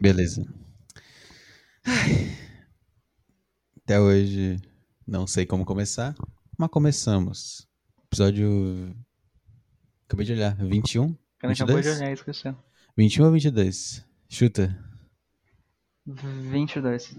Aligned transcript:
Beleza. 0.00 0.42
Ai. 1.84 2.36
Até 3.82 4.00
hoje 4.00 4.60
não 5.06 5.26
sei 5.26 5.46
como 5.46 5.64
começar, 5.64 6.14
mas 6.56 6.70
começamos. 6.70 7.66
Episódio. 8.06 8.94
Acabei 10.06 10.26
de 10.26 10.32
olhar. 10.32 10.56
21? 10.56 11.16
Quando 11.40 11.52
acabou 11.52 11.76
de 11.76 11.82
22? 11.82 11.96
olhar, 12.00 12.12
esqueceu. 12.12 12.56
21 12.96 13.24
ou 13.26 13.32
22? 13.32 14.04
Chuta. 14.28 14.78
22. 16.06 17.16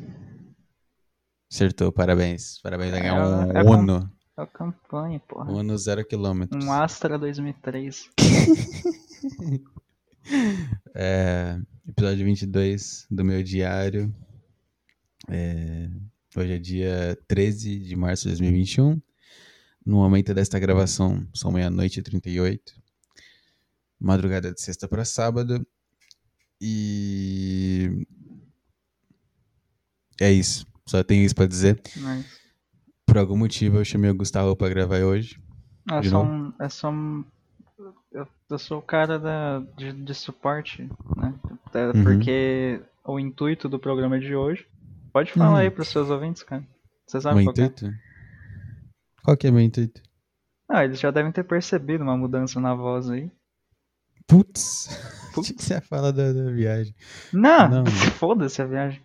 Acertou, 1.51 1.91
parabéns. 1.91 2.59
Parabéns, 2.61 2.91
vai 2.91 3.01
ganhar 3.01 3.15
É, 3.15 3.23
um 3.23 3.51
é. 3.51 3.63
Uno. 3.63 4.11
É 4.37 4.41
a 4.41 4.47
campanha, 4.47 5.19
porra. 5.19 5.51
Uno 5.51 5.77
zero 5.77 6.05
quilômetros. 6.05 6.63
Um 6.63 6.71
Astra 6.71 7.17
2003. 7.19 8.09
É, 10.93 11.59
episódio 11.89 12.23
22 12.23 13.07
do 13.09 13.25
meu 13.25 13.41
diário. 13.41 14.13
É, 15.27 15.89
hoje 16.35 16.53
é 16.53 16.59
dia 16.59 17.17
13 17.27 17.79
de 17.79 17.95
março 17.95 18.23
de 18.23 18.29
2021. 18.29 19.01
No 19.83 19.95
momento 19.95 20.33
desta 20.33 20.59
gravação, 20.59 21.27
são 21.33 21.51
meia-noite 21.51 21.99
e 21.99 22.03
38. 22.03 22.73
Madrugada 23.99 24.53
de 24.53 24.61
sexta 24.61 24.87
para 24.87 25.03
sábado. 25.03 25.65
E. 26.61 28.05
É 30.21 30.31
isso. 30.31 30.67
Só 30.87 31.03
tenho 31.03 31.25
isso 31.25 31.35
para 31.35 31.47
dizer. 31.47 31.81
Mas 31.97 32.25
Por 33.05 33.17
algum 33.17 33.37
motivo 33.37 33.77
eu 33.77 33.85
chamei 33.85 34.11
o 34.11 34.15
Gustavo 34.15 34.55
para 34.55 34.69
gravar 34.69 34.99
hoje. 35.03 35.41
é 35.89 36.03
só 36.03 36.23
um. 36.23 36.53
É 36.59 36.69
só 36.69 36.91
um. 36.91 37.25
Eu, 38.11 38.27
eu 38.49 38.57
sou 38.59 38.79
o 38.79 38.81
cara 38.81 39.19
da, 39.19 39.59
de, 39.77 39.91
de 39.93 40.13
suporte, 40.15 40.89
né? 41.15 41.33
Até 41.65 41.87
Uhum. 41.87 42.03
Porque 42.03 42.81
o 43.05 43.19
intuito 43.19 43.69
do 43.69 43.79
programa 43.79 44.19
de 44.19 44.35
hoje. 44.35 44.65
Pode 45.13 45.31
falar 45.33 45.51
Hum. 45.53 45.55
aí 45.57 45.69
pros 45.71 45.87
seus 45.89 46.09
ouvintes, 46.09 46.43
cara. 46.43 46.63
Você 47.05 47.17
Meu 47.17 47.21
sabe 47.21 47.43
qual 47.43 47.53
que 47.53 47.61
é? 47.61 47.65
intuito? 47.65 47.95
Qual 49.23 49.37
que 49.37 49.47
é 49.47 49.51
meu 49.51 49.61
intuito? 49.61 50.01
Ah, 50.69 50.83
eles 50.85 50.99
já 50.99 51.09
devem 51.11 51.31
ter 51.31 51.43
percebido 51.43 52.03
uma 52.03 52.15
mudança 52.17 52.59
na 52.59 52.75
voz 52.75 53.09
aí. 53.09 53.31
Putz! 54.27 54.87
Putz. 55.33 55.45
Achei 55.49 55.55
que 55.55 55.63
você 55.63 55.73
ia 55.75 55.81
falar 55.81 56.11
da, 56.11 56.31
da 56.31 56.51
viagem. 56.51 56.93
Não, 57.33 57.69
Não. 57.69 57.85
foda-se 58.17 58.61
a 58.61 58.65
viagem. 58.65 59.01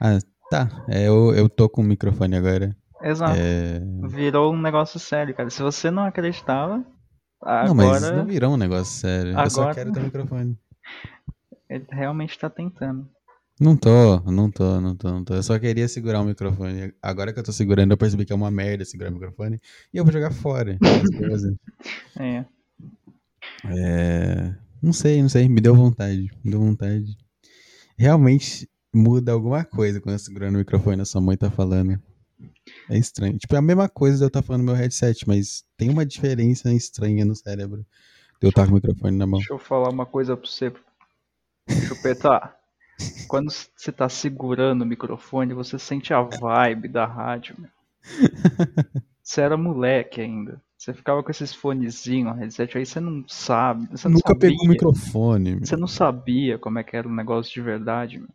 Ah, 0.00 0.18
tá. 0.50 0.68
É, 0.88 1.06
eu, 1.08 1.34
eu 1.34 1.48
tô 1.48 1.68
com 1.68 1.82
o 1.82 1.84
microfone 1.84 2.36
agora. 2.36 2.74
Exato. 3.02 3.34
É... 3.36 3.80
Virou 4.08 4.52
um 4.54 4.60
negócio 4.60 4.98
sério, 4.98 5.34
cara. 5.34 5.50
Se 5.50 5.62
você 5.62 5.90
não 5.90 6.04
acreditava, 6.04 6.84
Não, 7.44 7.74
mas 7.74 8.02
agora 8.04 8.16
não 8.16 8.26
virou 8.26 8.54
um 8.54 8.56
negócio 8.56 8.94
sério. 9.00 9.32
Eu 9.38 9.50
só 9.50 9.62
Agora- 9.62 9.74
quero 9.74 9.92
ter 9.92 10.00
o 10.00 10.04
microfone. 10.04 10.58
ele 11.68 11.86
realmente 11.90 12.38
tá 12.38 12.48
tentando. 12.48 13.08
Não 13.60 13.76
tô, 13.76 14.18
não 14.30 14.50
tô, 14.50 14.80
não 14.80 14.96
tô, 14.96 15.10
não 15.10 15.24
tô. 15.24 15.34
Eu 15.34 15.42
só 15.42 15.58
queria 15.58 15.86
segurar 15.86 16.20
o 16.20 16.24
microfone. 16.24 16.92
Agora 17.02 17.32
que 17.32 17.38
eu 17.38 17.44
tô 17.44 17.52
segurando, 17.52 17.92
eu 17.92 17.96
percebi 17.96 18.24
que 18.24 18.32
é 18.32 18.36
uma 18.36 18.50
merda 18.50 18.84
segurar 18.84 19.10
o 19.10 19.14
microfone. 19.14 19.60
E 19.92 19.96
eu 19.96 20.04
vou 20.04 20.12
jogar 20.12 20.32
fora. 20.32 20.78
É. 22.18 22.44
É. 23.64 24.54
Não 24.82 24.92
sei, 24.92 25.20
não 25.22 25.28
sei. 25.28 25.48
Me 25.48 25.60
deu 25.60 25.74
vontade. 25.74 26.30
Me 26.44 26.50
deu 26.50 26.60
vontade. 26.60 27.16
Realmente 27.96 28.68
muda 28.94 29.32
alguma 29.32 29.64
coisa 29.64 30.00
quando 30.00 30.14
eu 30.14 30.18
segurando 30.18 30.56
o 30.56 30.58
microfone 30.58 30.98
e 30.98 31.02
a 31.02 31.04
sua 31.04 31.20
mãe 31.20 31.36
tá 31.36 31.50
falando. 31.50 32.00
É 32.88 32.96
estranho. 32.98 33.38
Tipo, 33.38 33.54
é 33.54 33.58
a 33.58 33.62
mesma 33.62 33.88
coisa 33.88 34.18
de 34.18 34.24
eu 34.24 34.28
estar 34.28 34.42
falando 34.42 34.60
no 34.62 34.66
meu 34.66 34.74
headset, 34.74 35.26
mas 35.26 35.64
tem 35.76 35.88
uma 35.90 36.04
diferença 36.06 36.72
estranha 36.72 37.24
no 37.24 37.34
cérebro 37.34 37.84
de 38.40 38.46
eu 38.46 38.50
estar 38.50 38.64
com 38.66 38.72
o 38.72 38.74
microfone 38.74 39.16
na 39.16 39.26
mão. 39.26 39.38
Deixa 39.38 39.52
eu 39.54 39.58
falar 39.58 39.88
uma 39.90 40.06
coisa 40.06 40.36
pra 40.36 40.46
você. 40.48 40.72
Chupeta. 41.88 42.54
Quando 43.28 43.50
você 43.50 43.90
tá 43.90 44.08
segurando 44.08 44.82
o 44.82 44.86
microfone, 44.86 45.54
você 45.54 45.78
sente 45.78 46.12
a 46.14 46.22
vibe 46.22 46.88
da 46.88 47.04
rádio. 47.06 47.56
meu. 47.58 47.70
Você 49.22 49.40
era 49.40 49.56
moleque 49.56 50.20
ainda. 50.20 50.60
Você 50.76 50.92
ficava 50.92 51.22
com 51.22 51.30
esses 51.30 51.54
fonezinhos, 51.54 52.36
headset 52.36 52.76
aí, 52.76 52.84
você 52.84 52.98
não 52.98 53.24
sabe. 53.28 53.86
Você 53.92 54.08
não 54.08 54.14
Nunca 54.16 54.32
sabia. 54.32 54.50
pegou 54.50 54.66
o 54.66 54.68
microfone. 54.68 55.50
meu. 55.54 55.64
Você 55.64 55.76
não 55.76 55.86
sabia 55.86 56.58
como 56.58 56.80
é 56.80 56.82
que 56.82 56.96
era 56.96 57.06
o 57.08 57.14
negócio 57.14 57.52
de 57.54 57.60
verdade, 57.60 58.18
meu. 58.18 58.28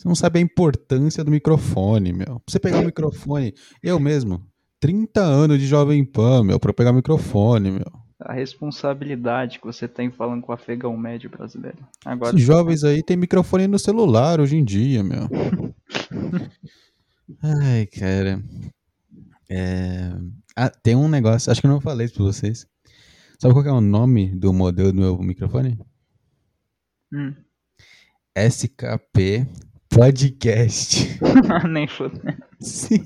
Você 0.00 0.08
não 0.08 0.14
sabe 0.14 0.38
a 0.38 0.42
importância 0.42 1.22
do 1.22 1.30
microfone, 1.30 2.10
meu. 2.10 2.40
Pra 2.40 2.42
você 2.48 2.58
pegar 2.58 2.80
o 2.80 2.86
microfone, 2.86 3.52
eu 3.82 4.00
mesmo, 4.00 4.42
30 4.80 5.20
anos 5.20 5.58
de 5.58 5.66
Jovem 5.66 6.02
Pan, 6.02 6.42
meu, 6.42 6.58
pra 6.58 6.70
eu 6.70 6.74
pegar 6.74 6.90
o 6.90 6.94
microfone, 6.94 7.70
meu. 7.70 7.92
A 8.18 8.32
responsabilidade 8.32 9.58
que 9.58 9.66
você 9.66 9.86
tem 9.86 10.10
falando 10.10 10.40
com 10.40 10.52
o 10.52 10.54
afegão 10.54 10.96
médio 10.96 11.28
brasileiro. 11.28 11.86
Agora, 12.02 12.34
Esses 12.34 12.46
jovens 12.46 12.82
aí 12.82 13.02
tem 13.02 13.14
microfone 13.14 13.66
no 13.66 13.78
celular 13.78 14.40
hoje 14.40 14.56
em 14.56 14.64
dia, 14.64 15.04
meu. 15.04 15.28
Ai, 17.42 17.84
cara. 17.84 18.42
É... 19.50 20.14
Ah, 20.56 20.70
tem 20.70 20.96
um 20.96 21.08
negócio, 21.08 21.52
acho 21.52 21.60
que 21.60 21.66
eu 21.66 21.70
não 21.70 21.80
falei 21.80 22.06
isso 22.06 22.14
pra 22.14 22.24
vocês. 22.24 22.66
Sabe 23.38 23.52
qual 23.52 23.66
é 23.66 23.72
o 23.72 23.82
nome 23.82 24.34
do 24.34 24.50
modelo 24.50 24.94
do 24.94 24.98
meu 24.98 25.18
microfone? 25.18 25.78
Hum. 27.12 27.34
SKP 28.34 29.46
Podcast. 30.00 31.20
Nem 31.68 31.86
foda. 31.86 32.38
Sim. 32.58 33.04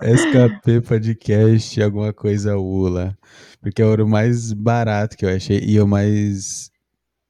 SKP 0.00 0.80
Podcast, 0.80 1.82
alguma 1.82 2.10
coisa 2.14 2.56
ULA. 2.56 3.14
Porque 3.60 3.82
era 3.82 4.02
o 4.02 4.08
mais 4.08 4.54
barato 4.54 5.14
que 5.14 5.26
eu 5.26 5.28
achei 5.28 5.58
e 5.58 5.78
o 5.78 5.86
mais. 5.86 6.70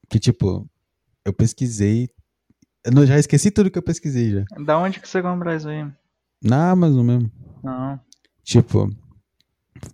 Que 0.09 0.19
tipo, 0.19 0.65
eu 1.25 1.33
pesquisei. 1.33 2.09
Eu 2.85 3.05
já 3.05 3.19
esqueci 3.19 3.51
tudo 3.51 3.69
que 3.69 3.77
eu 3.77 3.83
pesquisei 3.83 4.31
já. 4.31 4.45
Da 4.63 4.79
onde 4.79 5.01
que 5.01 5.09
você 5.09 5.21
compra 5.21 5.53
isso 5.53 5.67
aí? 5.67 5.85
Na 6.41 6.71
Amazon 6.71 7.05
mesmo. 7.05 7.31
Não. 7.61 7.99
Tipo, 8.41 8.89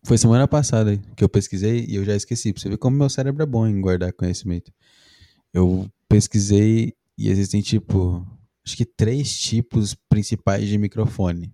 foi 0.04 0.20
semana 0.20 0.48
passada 0.48 0.96
que 1.16 1.24
eu 1.24 1.30
pesquisei 1.30 1.84
e 1.90 1.96
eu 1.96 2.06
já 2.06 2.16
esqueci. 2.16 2.54
Pra 2.54 2.62
você 2.62 2.70
ver 2.70 2.78
como 2.78 2.96
meu 2.96 3.10
cérebro 3.10 3.42
é 3.42 3.48
bom 3.48 3.66
em 3.66 3.82
guardar 3.82 4.14
conhecimento. 4.14 4.72
Eu 5.52 5.90
pesquisei 6.08 6.94
e 7.20 7.30
existem, 7.30 7.62
tipo, 7.62 8.26
acho 8.66 8.78
que 8.78 8.86
três 8.86 9.38
tipos 9.38 9.96
principais 10.10 10.68
de 10.68 10.78
microfone. 10.78 11.54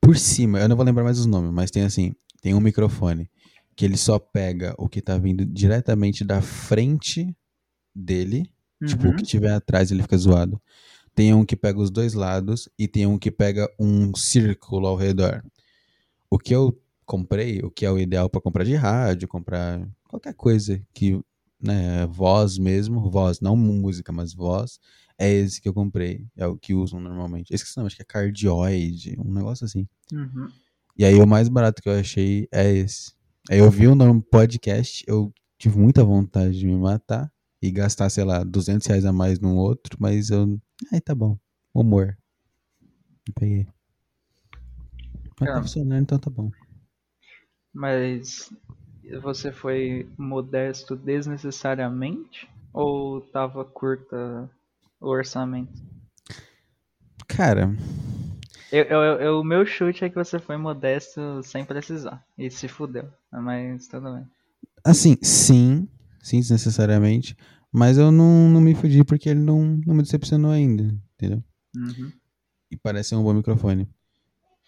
Por 0.00 0.16
cima, 0.16 0.58
eu 0.60 0.68
não 0.68 0.76
vou 0.76 0.84
lembrar 0.84 1.04
mais 1.04 1.18
os 1.18 1.26
nomes, 1.26 1.52
mas 1.52 1.70
tem 1.70 1.82
assim: 1.84 2.14
tem 2.40 2.54
um 2.54 2.60
microfone 2.60 3.30
que 3.76 3.84
ele 3.84 3.96
só 3.96 4.18
pega 4.18 4.74
o 4.78 4.88
que 4.88 5.00
tá 5.00 5.16
vindo 5.16 5.46
diretamente 5.46 6.24
da 6.24 6.42
frente 6.42 7.34
dele. 7.94 8.50
Tipo, 8.84 9.06
o 9.06 9.10
Uhum. 9.10 9.16
que 9.16 9.22
tiver 9.22 9.52
atrás 9.52 9.90
ele 9.92 10.02
fica 10.02 10.18
zoado. 10.18 10.60
Tem 11.14 11.32
um 11.32 11.44
que 11.44 11.54
pega 11.54 11.78
os 11.78 11.90
dois 11.90 12.14
lados 12.14 12.68
e 12.78 12.88
tem 12.88 13.06
um 13.06 13.18
que 13.18 13.30
pega 13.30 13.68
um 13.78 14.14
círculo 14.14 14.86
ao 14.88 14.96
redor. 14.96 15.42
O 16.28 16.38
que 16.38 16.54
eu 16.54 16.76
comprei, 17.06 17.60
o 17.60 17.70
que 17.70 17.84
é 17.86 17.90
o 17.90 17.98
ideal 17.98 18.28
para 18.28 18.40
comprar 18.40 18.64
de 18.64 18.74
rádio, 18.74 19.28
comprar 19.28 19.86
qualquer 20.08 20.34
coisa 20.34 20.82
que, 20.92 21.20
né, 21.62 22.06
voz 22.06 22.58
mesmo, 22.58 23.10
voz, 23.10 23.40
não 23.40 23.56
música, 23.56 24.12
mas 24.12 24.34
voz, 24.34 24.78
é 25.18 25.30
esse 25.30 25.60
que 25.60 25.68
eu 25.68 25.74
comprei. 25.74 26.26
É 26.36 26.46
o 26.46 26.56
que 26.56 26.74
usam 26.74 27.00
normalmente. 27.00 27.54
Esqueci 27.54 27.76
o 27.76 27.80
nome, 27.80 27.86
acho 27.86 27.96
que 27.96 28.02
é 28.02 28.04
cardioide, 28.04 29.16
um 29.18 29.32
negócio 29.32 29.64
assim. 29.64 29.86
Uhum. 30.12 30.48
E 30.96 31.04
aí 31.04 31.14
o 31.14 31.26
mais 31.26 31.48
barato 31.48 31.80
que 31.80 31.88
eu 31.88 31.98
achei 31.98 32.48
é 32.52 32.70
esse. 32.70 33.12
Aí 33.50 33.58
eu 33.58 33.70
vi 33.70 33.86
o 33.86 33.94
nome 33.94 34.20
podcast, 34.22 35.04
eu 35.06 35.32
tive 35.58 35.78
muita 35.78 36.04
vontade 36.04 36.58
de 36.58 36.66
me 36.66 36.76
matar 36.76 37.32
e 37.60 37.70
gastar, 37.70 38.10
sei 38.10 38.24
lá, 38.24 38.42
200 38.42 38.86
reais 38.86 39.04
a 39.04 39.12
mais 39.12 39.38
num 39.38 39.56
outro, 39.56 39.96
mas 40.00 40.30
eu. 40.30 40.60
Aí 40.92 41.00
tá 41.00 41.14
bom. 41.14 41.38
Humor. 41.72 42.16
Eu 43.26 43.34
peguei. 43.34 43.66
Mas 45.40 45.48
Cara. 45.48 45.54
tá 45.54 45.62
funcionando, 45.62 46.02
então 46.02 46.18
tá 46.18 46.30
bom. 46.30 46.50
Mas 47.72 48.52
você 49.20 49.52
foi 49.52 50.08
modesto 50.18 50.96
desnecessariamente? 50.96 52.48
Ou 52.72 53.20
tava 53.20 53.64
curta 53.64 54.50
o 55.00 55.08
orçamento? 55.08 55.72
Cara, 57.28 57.74
Eu, 58.72 58.84
eu- 58.86 59.20
eu- 59.20 59.40
o 59.40 59.44
meu 59.44 59.64
chute 59.64 60.04
é 60.04 60.08
que 60.08 60.16
você 60.16 60.38
foi 60.40 60.56
modesto 60.56 61.42
sem 61.44 61.64
precisar. 61.64 62.26
E 62.36 62.50
se 62.50 62.66
fudeu. 62.66 63.08
Mas 63.30 63.86
tudo 63.86 64.12
bem. 64.14 64.26
assim, 64.84 65.16
sim, 65.22 65.88
sim, 66.22 66.40
desnecessariamente, 66.40 67.36
mas 67.72 67.98
eu 67.98 68.10
não, 68.12 68.48
não 68.48 68.60
me 68.60 68.74
fudi 68.74 69.04
porque 69.04 69.28
ele 69.28 69.40
não, 69.40 69.80
não 69.86 69.94
me 69.94 70.02
decepcionou 70.02 70.50
ainda, 70.50 70.84
entendeu? 71.14 71.42
Uhum. 71.74 72.12
E 72.70 72.76
parece 72.76 73.10
ser 73.10 73.16
um 73.16 73.22
bom 73.22 73.34
microfone. 73.34 73.88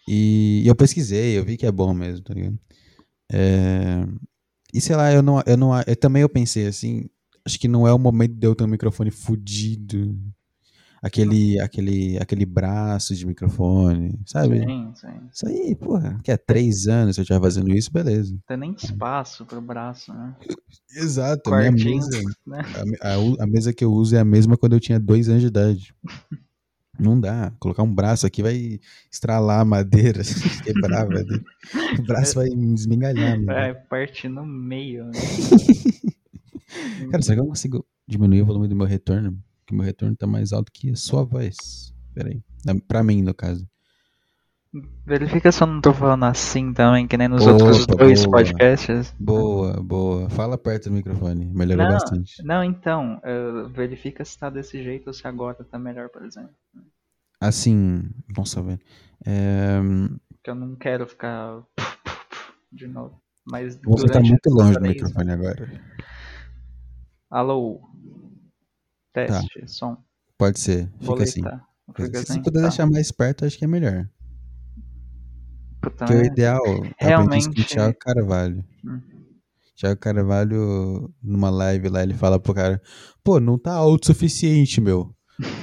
E, 0.07 0.63
e 0.65 0.67
eu 0.67 0.75
pesquisei, 0.75 1.37
eu 1.37 1.45
vi 1.45 1.57
que 1.57 1.65
é 1.65 1.71
bom 1.71 1.93
mesmo, 1.93 2.23
tá 2.25 2.33
ligado? 2.33 2.59
É, 3.31 4.05
E 4.75 4.81
sei 4.81 4.95
lá, 4.95 5.11
eu 5.11 5.21
não, 5.21 5.41
eu 5.45 5.55
não. 5.57 5.71
Eu 5.87 5.95
também 5.95 6.21
eu 6.21 6.29
pensei 6.29 6.67
assim, 6.67 7.05
acho 7.45 7.57
que 7.59 7.67
não 7.67 7.87
é 7.87 7.93
o 7.93 7.99
momento 7.99 8.33
de 8.33 8.45
eu 8.47 8.55
ter 8.55 8.63
um 8.65 8.67
microfone 8.67 9.09
fudido. 9.11 10.17
aquele, 11.01 11.59
aquele, 11.59 12.17
aquele 12.17 12.45
braço 12.45 13.15
de 13.15 13.25
microfone, 13.25 14.19
sabe? 14.25 14.59
Sim, 14.59 14.91
sim. 14.95 15.29
Isso 15.31 15.47
aí, 15.47 15.75
porra, 15.75 16.19
que 16.23 16.31
é 16.31 16.37
três 16.37 16.87
anos 16.87 17.15
se 17.15 17.21
eu 17.21 17.23
estiver 17.23 17.39
fazendo 17.41 17.71
isso, 17.71 17.91
beleza. 17.91 18.31
Não 18.33 18.39
tem 18.47 18.57
nem 18.57 18.73
espaço 18.73 19.45
pro 19.45 19.61
braço, 19.61 20.13
né? 20.13 20.35
Exato, 20.97 21.49
a 21.49 21.53
minha 21.53 21.71
Quartinho, 21.71 21.95
mesa, 21.95 22.21
né? 22.45 22.59
a, 23.01 23.13
a 23.13 23.43
a 23.43 23.47
mesa 23.47 23.73
que 23.73 23.83
eu 23.83 23.91
uso 23.93 24.15
é 24.15 24.19
a 24.19 24.25
mesma 24.25 24.57
quando 24.57 24.73
eu 24.73 24.79
tinha 24.79 24.99
dois 24.99 25.29
anos 25.29 25.41
de 25.41 25.47
idade. 25.47 25.93
Não 26.99 27.19
dá, 27.19 27.51
colocar 27.59 27.83
um 27.83 27.93
braço 27.93 28.25
aqui 28.25 28.41
vai 28.41 28.79
estralar 29.11 29.59
a 29.59 29.65
madeira, 29.65 30.21
quebrar, 30.63 31.07
velho. 31.07 31.43
O 31.99 32.03
braço 32.03 32.35
vai 32.35 32.47
esmigalhar, 32.47 33.31
mano. 33.31 33.45
Vai 33.45 33.73
partir 33.73 34.29
no 34.29 34.45
meio. 34.45 35.05
Né? 35.05 35.11
Cara, 37.11 37.21
será 37.21 37.35
que 37.35 37.41
eu 37.41 37.47
consigo 37.47 37.85
diminuir 38.07 38.41
o 38.41 38.45
volume 38.45 38.67
do 38.67 38.75
meu 38.75 38.85
retorno? 38.85 39.37
Porque 39.59 39.73
o 39.73 39.77
meu 39.77 39.85
retorno 39.85 40.15
tá 40.15 40.27
mais 40.27 40.53
alto 40.53 40.71
que 40.71 40.91
a 40.91 40.95
sua 40.95 41.23
voz. 41.23 41.93
Pera 42.13 42.29
aí. 42.29 42.41
Pra 42.87 43.03
mim, 43.03 43.21
no 43.21 43.33
caso. 43.33 43.67
Verifica 45.05 45.51
se 45.51 45.61
eu 45.63 45.67
não 45.67 45.79
tô 45.81 45.93
falando 45.93 46.25
assim 46.25 46.73
também, 46.73 47.07
que 47.07 47.15
nem 47.17 47.27
nos 47.27 47.45
Opa, 47.45 47.53
outros 47.53 47.85
dois 47.87 48.25
boa. 48.25 48.31
podcasts. 48.37 49.15
Boa, 49.19 49.81
boa. 49.81 50.29
Fala 50.29 50.57
perto 50.57 50.89
do 50.89 50.95
microfone. 50.95 51.45
Melhorou 51.45 51.85
Não, 51.85 51.93
bastante. 51.93 52.43
não, 52.43 52.63
então, 52.63 53.21
eh, 53.23 53.67
verifica 53.69 54.25
se 54.25 54.37
tá 54.37 54.49
desse 54.49 54.83
jeito 54.83 55.07
ou 55.07 55.13
se 55.13 55.25
agora 55.27 55.63
tá 55.63 55.79
melhor, 55.79 56.09
por 56.09 56.23
exemplo. 56.25 56.53
Assim, 57.39 58.03
nossa, 58.35 58.61
velho. 58.61 58.79
É, 59.25 59.79
Porque 60.29 60.49
eu 60.49 60.55
não 60.55 60.75
quero 60.75 61.07
ficar 61.07 61.63
de 62.71 62.87
novo. 62.87 63.21
Mas 63.45 63.79
você 63.83 64.07
tá 64.07 64.19
muito 64.19 64.49
longe 64.49 64.73
do 64.73 64.81
microfone 64.81 65.31
agora. 65.31 65.69
Alô? 67.29 67.81
Teste, 69.13 69.67
som. 69.67 69.97
Pode 70.37 70.59
ser. 70.59 70.89
Fica 70.99 71.23
assim. 71.23 71.41
Boletar. 71.41 71.67
Fica 71.95 72.17
Se 72.17 72.31
assim, 72.31 72.41
puder 72.41 72.61
tá. 72.61 72.67
deixar 72.67 72.85
mais 72.87 73.11
perto, 73.11 73.45
acho 73.45 73.57
que 73.57 73.65
é 73.65 73.67
melhor. 73.67 74.09
Puta, 75.85 76.05
Porque 76.05 76.13
o 76.13 76.25
ideal 76.25 76.61
é 76.99 77.07
Realmente- 77.07 77.45
com 77.53 77.61
o 77.61 77.63
Thiago 77.65 77.95
Carvalho. 77.99 78.63
Hum. 78.83 78.99
Thiago 79.77 79.99
Carvalho, 79.99 81.13
numa 81.21 81.49
live 81.49 81.89
lá, 81.89 82.01
ele 82.03 82.13
fala 82.13 82.39
pro 82.39 82.53
cara: 82.53 82.81
pô, 83.23 83.39
não 83.39 83.57
tá 83.57 83.73
alto 83.73 84.03
o 84.03 84.07
suficiente, 84.07 84.79
meu. 84.81 85.13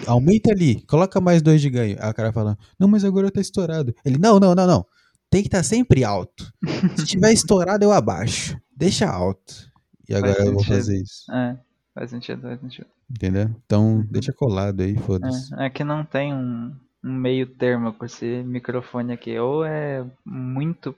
Aumenta 0.07 0.51
ali, 0.53 0.83
coloca 0.87 1.19
mais 1.21 1.41
dois 1.41 1.61
de 1.61 1.71
ganho. 1.71 1.97
Aí 2.01 2.11
o 2.11 2.15
cara 2.15 2.33
fala: 2.33 2.59
não, 2.79 2.87
mas 2.89 3.05
agora 3.05 3.31
tá 3.31 3.41
estourado. 3.41 3.95
Ele: 4.05 4.19
não, 4.19 4.39
não, 4.39 4.55
não, 4.55 4.67
não. 4.67 4.87
Tem 5.31 5.41
que 5.43 5.49
estar 5.49 5.63
sempre 5.63 6.05
alto. 6.05 6.53
Se 6.97 7.07
tiver 7.07 7.33
estourado, 7.33 7.83
eu 7.85 7.91
abaixo. 7.93 8.55
Deixa 8.77 9.09
alto. 9.09 9.71
E 10.09 10.15
agora 10.15 10.45
eu 10.45 10.53
vou 10.53 10.63
fazer 10.65 11.01
isso. 11.01 11.33
É, 11.33 11.57
faz 11.95 12.11
sentido, 12.11 12.43
faz 12.43 12.61
sentido. 12.61 12.87
Entendeu? 13.11 13.49
Então, 13.65 14.07
deixa 14.11 14.31
colado 14.33 14.83
aí, 14.83 14.95
foda-se. 14.95 15.55
É, 15.55 15.67
é 15.67 15.71
que 15.71 15.83
não 15.85 16.05
tem 16.05 16.35
um, 16.35 16.75
um 17.05 17.13
meio 17.13 17.47
termo 17.47 17.93
com 17.93 18.05
esse 18.05 18.43
microfone 18.45 19.13
aqui. 19.13 19.39
Ou 19.39 19.65
é 19.65 20.05
muito 20.25 20.95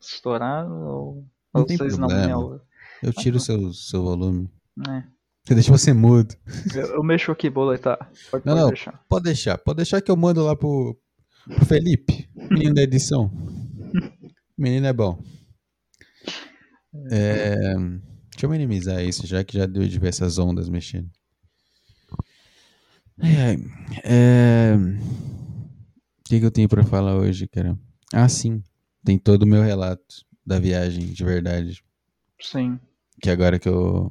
estourado, 0.00 0.72
ou, 0.72 1.14
Não 1.54 1.62
ou 1.62 1.66
vocês 1.66 1.96
problema. 1.96 2.28
não 2.28 2.50
me 2.50 2.60
Eu 3.02 3.12
tiro 3.12 3.36
o 3.36 3.40
seu, 3.40 3.72
seu 3.72 4.02
volume. 4.02 4.50
É. 4.88 5.02
Você 5.44 5.54
deixa 5.54 5.70
você 5.72 5.92
mudo. 5.92 6.34
Eu, 6.74 6.86
eu 6.96 7.02
mexo 7.04 7.30
aqui, 7.30 7.48
boletar. 7.48 8.10
Pode, 8.30 8.44
Não, 8.44 8.52
pode 8.52 8.60
não. 8.62 8.68
deixar. 8.68 9.04
Pode 9.08 9.24
deixar. 9.24 9.58
Pode 9.58 9.76
deixar 9.76 10.00
que 10.00 10.10
eu 10.10 10.16
mando 10.16 10.44
lá 10.44 10.56
pro, 10.56 10.98
pro 11.44 11.64
Felipe, 11.64 12.28
menino 12.34 12.74
da 12.74 12.82
edição. 12.82 13.30
Menino 14.58 14.86
é 14.86 14.92
bom. 14.92 15.22
É, 17.10 17.74
deixa 18.30 18.44
eu 18.44 18.48
minimizar 18.48 19.04
isso, 19.04 19.26
já 19.26 19.44
que 19.44 19.58
já 19.58 19.66
deu 19.66 19.86
diversas 19.86 20.38
ondas 20.38 20.68
mexendo. 20.70 21.10
Ai. 23.20 23.58
É, 24.02 24.74
O 26.26 26.28
que, 26.28 26.40
que 26.40 26.46
eu 26.46 26.50
tenho 26.50 26.68
pra 26.68 26.82
falar 26.82 27.14
hoje, 27.14 27.46
cara? 27.46 27.78
Ah, 28.12 28.28
sim. 28.28 28.60
Tem 29.04 29.16
todo 29.16 29.44
o 29.44 29.46
meu 29.46 29.62
relato 29.62 30.24
da 30.44 30.58
viagem, 30.58 31.06
de 31.12 31.24
verdade. 31.24 31.84
Sim. 32.40 32.80
Que 33.22 33.30
agora 33.30 33.60
que 33.60 33.68
eu. 33.68 34.10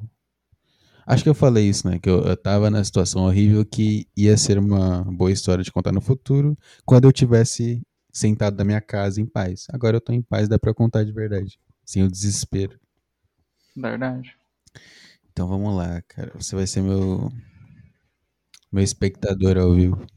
Acho 1.06 1.24
que 1.24 1.30
eu 1.30 1.36
falei 1.36 1.68
isso, 1.68 1.86
né? 1.86 2.00
Que 2.00 2.10
eu, 2.10 2.22
eu 2.22 2.38
tava 2.38 2.70
na 2.70 2.82
situação 2.86 3.26
horrível 3.26 3.66
que 3.66 4.08
ia 4.16 4.38
ser 4.38 4.58
uma 4.58 5.04
boa 5.04 5.30
história 5.30 5.62
de 5.62 5.70
contar 5.74 5.92
no 5.92 6.00
futuro 6.00 6.58
quando 6.86 7.04
eu 7.04 7.12
tivesse 7.12 7.82
sentado 8.14 8.56
na 8.56 8.64
minha 8.64 8.80
casa 8.80 9.20
em 9.20 9.26
paz. 9.26 9.68
Agora 9.74 9.98
eu 9.98 10.02
tô 10.02 10.14
em 10.14 10.22
paz, 10.22 10.48
dá 10.48 10.58
pra 10.58 10.74
contar 10.74 11.04
de 11.04 11.12
verdade. 11.12 11.60
Sem 11.84 12.02
o 12.02 12.10
desespero. 12.10 12.80
Verdade. 13.76 14.34
Então 15.34 15.50
vamos 15.50 15.76
lá, 15.76 16.02
cara. 16.04 16.32
Você 16.40 16.56
vai 16.56 16.66
ser 16.66 16.82
meu. 16.82 17.30
Meu 18.72 18.84
espectador 18.86 19.58
ao 19.58 19.74
vivo. 19.74 20.08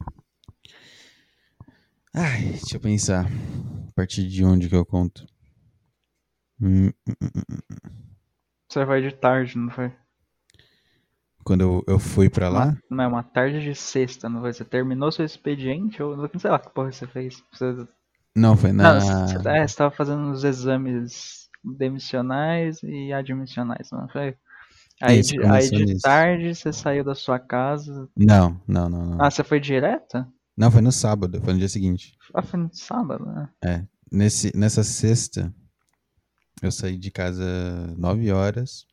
Ai, 2.13 2.51
deixa 2.51 2.77
eu 2.77 2.79
pensar. 2.79 3.25
A 3.25 3.91
partir 3.95 4.27
de 4.27 4.45
onde 4.45 4.69
que 4.69 4.75
eu 4.75 4.85
conto? 4.85 5.25
Hum, 6.61 6.93
hum, 7.07 7.15
hum. 7.49 7.59
Você 8.69 8.85
vai 8.85 9.01
de 9.01 9.11
tarde, 9.11 9.57
não 9.57 9.69
foi? 9.69 9.93
Quando 11.43 11.61
eu, 11.61 11.83
eu 11.85 11.99
fui 11.99 12.29
pra 12.29 12.47
lá. 12.47 12.65
Uma, 12.67 12.77
não 12.89 13.03
é 13.03 13.07
uma 13.07 13.23
tarde 13.23 13.61
de 13.61 13.75
sexta, 13.75 14.27
não 14.29 14.41
foi? 14.41 14.53
Você 14.53 14.65
terminou 14.65 15.11
seu 15.11 15.25
expediente 15.25 16.01
ou 16.01 16.15
não 16.17 16.29
sei 16.39 16.49
lá 16.51 16.59
que 16.59 16.69
porra 16.71 16.91
você 16.91 17.07
fez. 17.07 17.43
Você, 17.53 17.87
Não, 18.35 18.55
foi 18.55 18.71
na. 18.71 18.93
Não, 18.93 18.99
você, 18.99 19.37
é, 19.47 19.67
você 19.67 19.75
tava 19.75 19.95
fazendo 19.95 20.31
os 20.31 20.43
exames 20.43 21.49
demissionais 21.63 22.81
e 22.83 23.11
admissionais, 23.13 23.89
não 23.91 24.07
foi? 24.09 24.35
Aí, 25.01 25.19
Isso, 25.19 25.33
de, 25.33 25.45
aí 25.45 25.69
de 25.69 26.01
tarde 26.01 26.55
você 26.55 26.73
saiu 26.73 27.03
da 27.03 27.15
sua 27.15 27.39
casa. 27.39 28.09
Não, 28.15 28.61
não, 28.67 28.89
não, 28.89 29.05
não. 29.05 29.19
Ah, 29.19 29.29
você 29.29 29.43
foi 29.43 29.59
direto? 29.59 30.25
Não, 30.59 30.69
foi 30.69 30.81
no 30.81 30.91
sábado, 30.91 31.41
foi 31.41 31.53
no 31.53 31.59
dia 31.59 31.69
seguinte. 31.69 32.17
Ah, 32.33 32.41
foi 32.41 32.59
no 32.59 32.69
sábado, 32.73 33.25
né? 33.25 33.87
Nesse, 34.11 34.51
nessa 34.53 34.83
sexta, 34.83 35.55
eu 36.61 36.69
saí 36.69 36.97
de 36.97 37.09
casa 37.09 37.45
9 37.97 38.29
horas. 38.29 38.85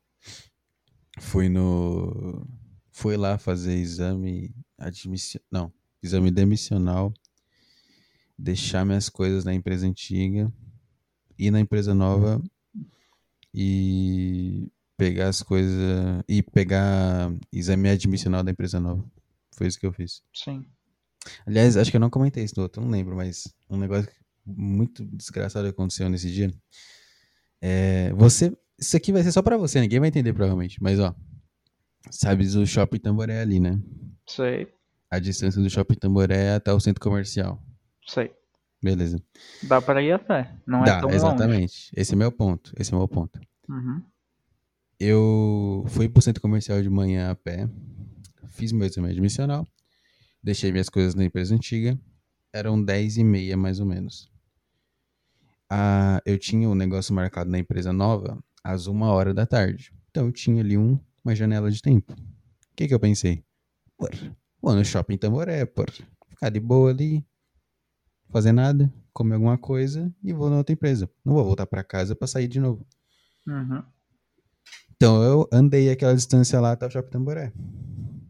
Fui 1.18 1.48
no. 1.48 2.46
Fui 2.92 3.16
lá 3.16 3.36
fazer 3.36 3.74
exame 3.74 4.54
admissional. 4.78 5.44
Não, 5.50 5.72
exame 6.00 6.30
demissional. 6.30 7.12
Deixar 8.38 8.84
minhas 8.84 9.08
coisas 9.08 9.44
na 9.44 9.52
empresa 9.52 9.88
antiga. 9.88 10.52
Ir 11.36 11.50
na 11.50 11.58
empresa 11.58 11.92
nova. 11.92 12.40
E 13.52 14.70
pegar 14.96 15.30
as 15.30 15.42
coisas. 15.42 16.22
E 16.28 16.44
pegar 16.44 17.34
exame 17.52 17.88
admissional 17.88 18.44
da 18.44 18.52
empresa 18.52 18.78
nova. 18.78 19.04
Foi 19.56 19.66
isso 19.66 19.80
que 19.80 19.86
eu 19.86 19.92
fiz. 19.92 20.22
Sim. 20.32 20.64
Aliás, 21.46 21.76
acho 21.76 21.90
que 21.90 21.96
eu 21.96 22.00
não 22.00 22.11
comentei 22.11 22.44
isso 22.44 22.55
no 22.56 22.62
outro, 22.64 22.82
não 22.82 22.90
lembro, 22.90 23.17
mas 23.17 23.52
um 23.70 23.76
negócio 23.78 24.08
muito 24.44 25.05
desgraçado 25.05 25.67
aconteceu 25.69 26.08
nesse 26.08 26.31
dia. 26.31 26.52
É, 27.61 28.12
você, 28.14 28.56
isso 28.78 28.96
aqui 28.96 29.12
vai 29.12 29.23
ser 29.23 29.32
só 29.32 29.43
pra 29.43 29.56
você, 29.56 29.81
ninguém 29.81 29.99
vai 30.00 30.08
entender 30.08 30.32
provavelmente, 30.32 30.81
mas 30.82 30.99
ó, 31.00 31.14
sabes 32.11 32.55
o 32.55 32.67
Shopping 32.67 32.99
Tamboré 32.99 33.40
ali, 33.40 33.58
né? 33.61 33.81
Sei, 34.28 34.68
A 35.11 35.18
distância 35.18 35.61
do 35.62 35.71
Shopping 35.71 35.95
Tamboré 35.97 36.54
até 36.54 36.73
o 36.73 36.80
centro 36.80 37.00
comercial. 37.02 37.62
sei. 38.06 38.30
Beleza. 38.83 39.18
Dá 39.62 39.80
pra 39.80 40.00
ir 40.02 40.12
a 40.12 40.18
pé. 40.18 40.54
Não 40.66 40.83
é 40.83 40.85
Dá, 40.85 41.00
tão 41.00 41.09
longe. 41.09 41.16
exatamente. 41.16 41.90
Esse 41.97 42.12
é 42.12 42.16
meu 42.16 42.30
ponto. 42.30 42.73
Esse 42.78 42.92
é 42.92 42.97
meu 42.97 43.09
ponto. 43.09 43.40
Uhum. 43.68 44.02
Eu 45.00 45.85
fui 45.88 46.09
pro 46.09 46.23
centro 46.23 46.40
comercial 46.42 46.80
de 46.83 46.88
manhã 46.88 47.30
a 47.30 47.35
pé, 47.35 47.68
fiz 48.49 48.73
meu 48.73 48.87
exame 48.87 49.11
admissional, 49.11 49.66
deixei 50.43 50.73
minhas 50.73 50.88
coisas 50.88 51.14
na 51.14 51.25
empresa 51.25 51.55
antiga, 51.55 51.99
eram 52.52 52.83
10 52.83 53.19
e 53.19 53.25
meia 53.25 53.57
mais 53.57 53.81
ou 53.81 53.87
menos. 53.87 54.31
Ah, 55.69 56.21
eu 56.25 56.38
tinha 56.38 56.69
um 56.69 56.75
negócio 56.75 57.14
marcado 57.14 57.50
na 57.50 57.59
empresa 57.59 57.93
nova 57.93 58.43
às 58.62 58.87
uma 58.87 59.09
hora 59.12 59.35
da 59.35 59.47
tarde, 59.47 59.93
então 60.11 60.26
eu 60.26 60.33
tinha 60.33 60.62
ali 60.62 60.78
um, 60.78 60.99
uma 61.25 61.35
janela 61.35 61.71
de 61.71 61.83
tempo. 61.83 62.12
O 62.12 62.76
que 62.76 62.87
que 62.87 62.95
eu 62.95 63.00
pensei? 63.00 63.45
Pô, 63.97 64.09
vou 64.61 64.75
no 64.75 64.85
shopping 64.85 65.19
Tamboré, 65.19 65.64
pô, 65.64 65.85
ficar 66.28 66.50
de 66.50 66.61
boa 66.61 66.90
ali, 66.90 67.26
fazer 68.31 68.52
nada, 68.52 68.93
comer 69.12 69.35
alguma 69.35 69.59
coisa 69.59 70.12
e 70.23 70.33
vou 70.33 70.50
na 70.50 70.59
outra 70.59 70.73
empresa. 70.73 71.11
Não 71.25 71.35
vou 71.35 71.45
voltar 71.45 71.66
pra 71.66 71.83
casa 71.83 72.14
pra 72.14 72.28
sair 72.28 72.47
de 72.49 72.61
novo. 72.61 72.87
Uhum. 73.47 73.83
Então 74.95 75.23
eu 75.23 75.49
andei 75.52 75.90
aquela 75.90 76.14
distância 76.14 76.61
lá 76.61 76.73
até 76.73 76.87
o 76.87 76.90
Shopping 76.90 77.11
Tamboré. 77.11 77.52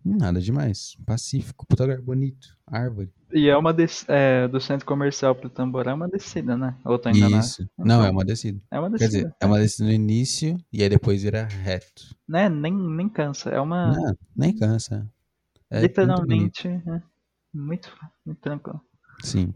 Nada 0.09 0.41
demais. 0.41 0.97
Pacífico, 1.05 1.67
puta 1.67 1.83
lugar 1.83 2.01
bonito, 2.01 2.57
árvore. 2.65 3.13
E 3.33 3.49
é 3.49 3.57
uma 3.57 3.75
des... 3.75 4.05
é, 4.09 4.47
do 4.47 4.61
centro 4.61 4.87
comercial 4.87 5.35
pro 5.35 5.51
Tamboré 5.51 5.91
é 5.91 5.95
uma 5.95 6.09
descida, 6.09 6.57
né? 6.57 6.77
Ou 6.85 6.97
tô 6.97 7.11
enganado? 7.11 7.45
Isso. 7.45 7.69
Não, 7.77 8.05
é 8.05 8.11
uma 8.11 8.25
descida. 8.25 8.63
É 8.71 8.79
uma 8.79 8.89
Quer 8.91 8.99
descida. 8.99 9.25
dizer, 9.25 9.37
é 9.41 9.47
uma 9.47 9.59
descida 9.59 9.89
no 9.89 9.93
início 9.93 10.57
e 10.73 10.81
aí 10.81 10.89
depois 10.89 11.25
vira 11.25 11.43
reto. 11.45 12.17
Né? 12.29 12.49
Nem, 12.49 12.73
nem 12.73 13.09
cansa. 13.09 13.51
É 13.51 13.61
uma. 13.61 13.91
Não, 13.91 14.17
nem 14.37 14.55
cansa. 14.55 15.11
É 15.69 15.81
muito 15.81 15.89
literalmente. 15.89 16.69
é, 16.69 17.03
muito, 17.53 17.93
muito 18.25 18.41
tranquilo. 18.41 18.81
Sim. 19.25 19.53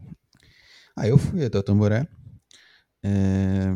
Aí 0.96 1.10
eu 1.10 1.16
fui 1.16 1.44
até 1.44 1.56
o 1.56 1.62
Tamboré. 1.62 2.08
É, 3.04 3.72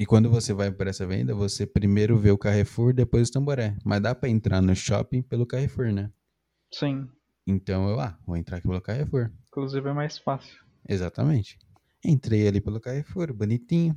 E 0.00 0.06
quando 0.06 0.30
você 0.30 0.52
vai 0.52 0.70
para 0.70 0.90
essa 0.90 1.06
venda, 1.06 1.34
você 1.34 1.66
primeiro 1.66 2.18
vê 2.18 2.30
o 2.30 2.38
Carrefour, 2.38 2.92
depois 2.92 3.28
o 3.28 3.32
Tamboré. 3.32 3.76
Mas 3.84 4.00
dá 4.00 4.14
pra 4.14 4.28
entrar 4.28 4.60
no 4.60 4.74
shopping 4.74 5.22
pelo 5.22 5.46
Carrefour, 5.46 5.92
né? 5.92 6.10
Sim. 6.72 7.08
Então 7.46 7.88
eu, 7.88 8.00
ah, 8.00 8.18
vou 8.26 8.36
entrar 8.36 8.58
aqui 8.58 8.66
pelo 8.66 8.80
Carrefour. 8.80 9.30
Inclusive 9.48 9.88
é 9.88 9.92
mais 9.92 10.18
fácil. 10.18 10.58
Exatamente. 10.88 11.58
Entrei 12.04 12.48
ali 12.48 12.60
pelo 12.60 12.80
Carrefour, 12.80 13.32
bonitinho. 13.32 13.94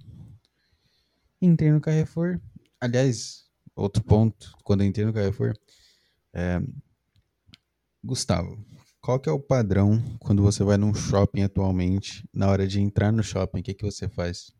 Entrei 1.41 1.71
no 1.71 1.81
Carrefour. 1.81 2.39
Aliás, 2.79 3.45
outro 3.75 4.03
ponto, 4.03 4.53
quando 4.63 4.81
eu 4.81 4.87
entrei 4.87 5.05
no 5.05 5.13
Carrefour, 5.13 5.53
é... 6.33 6.61
Gustavo, 8.03 8.63
qual 9.01 9.19
que 9.19 9.29
é 9.29 9.31
o 9.31 9.39
padrão 9.39 9.99
quando 10.19 10.43
você 10.43 10.63
vai 10.63 10.77
num 10.77 10.93
shopping 10.93 11.43
atualmente, 11.43 12.27
na 12.33 12.47
hora 12.49 12.67
de 12.67 12.79
entrar 12.79 13.11
no 13.11 13.23
shopping, 13.23 13.59
o 13.59 13.63
que, 13.63 13.73
que 13.73 13.85
você 13.85 14.07
faz? 14.07 14.54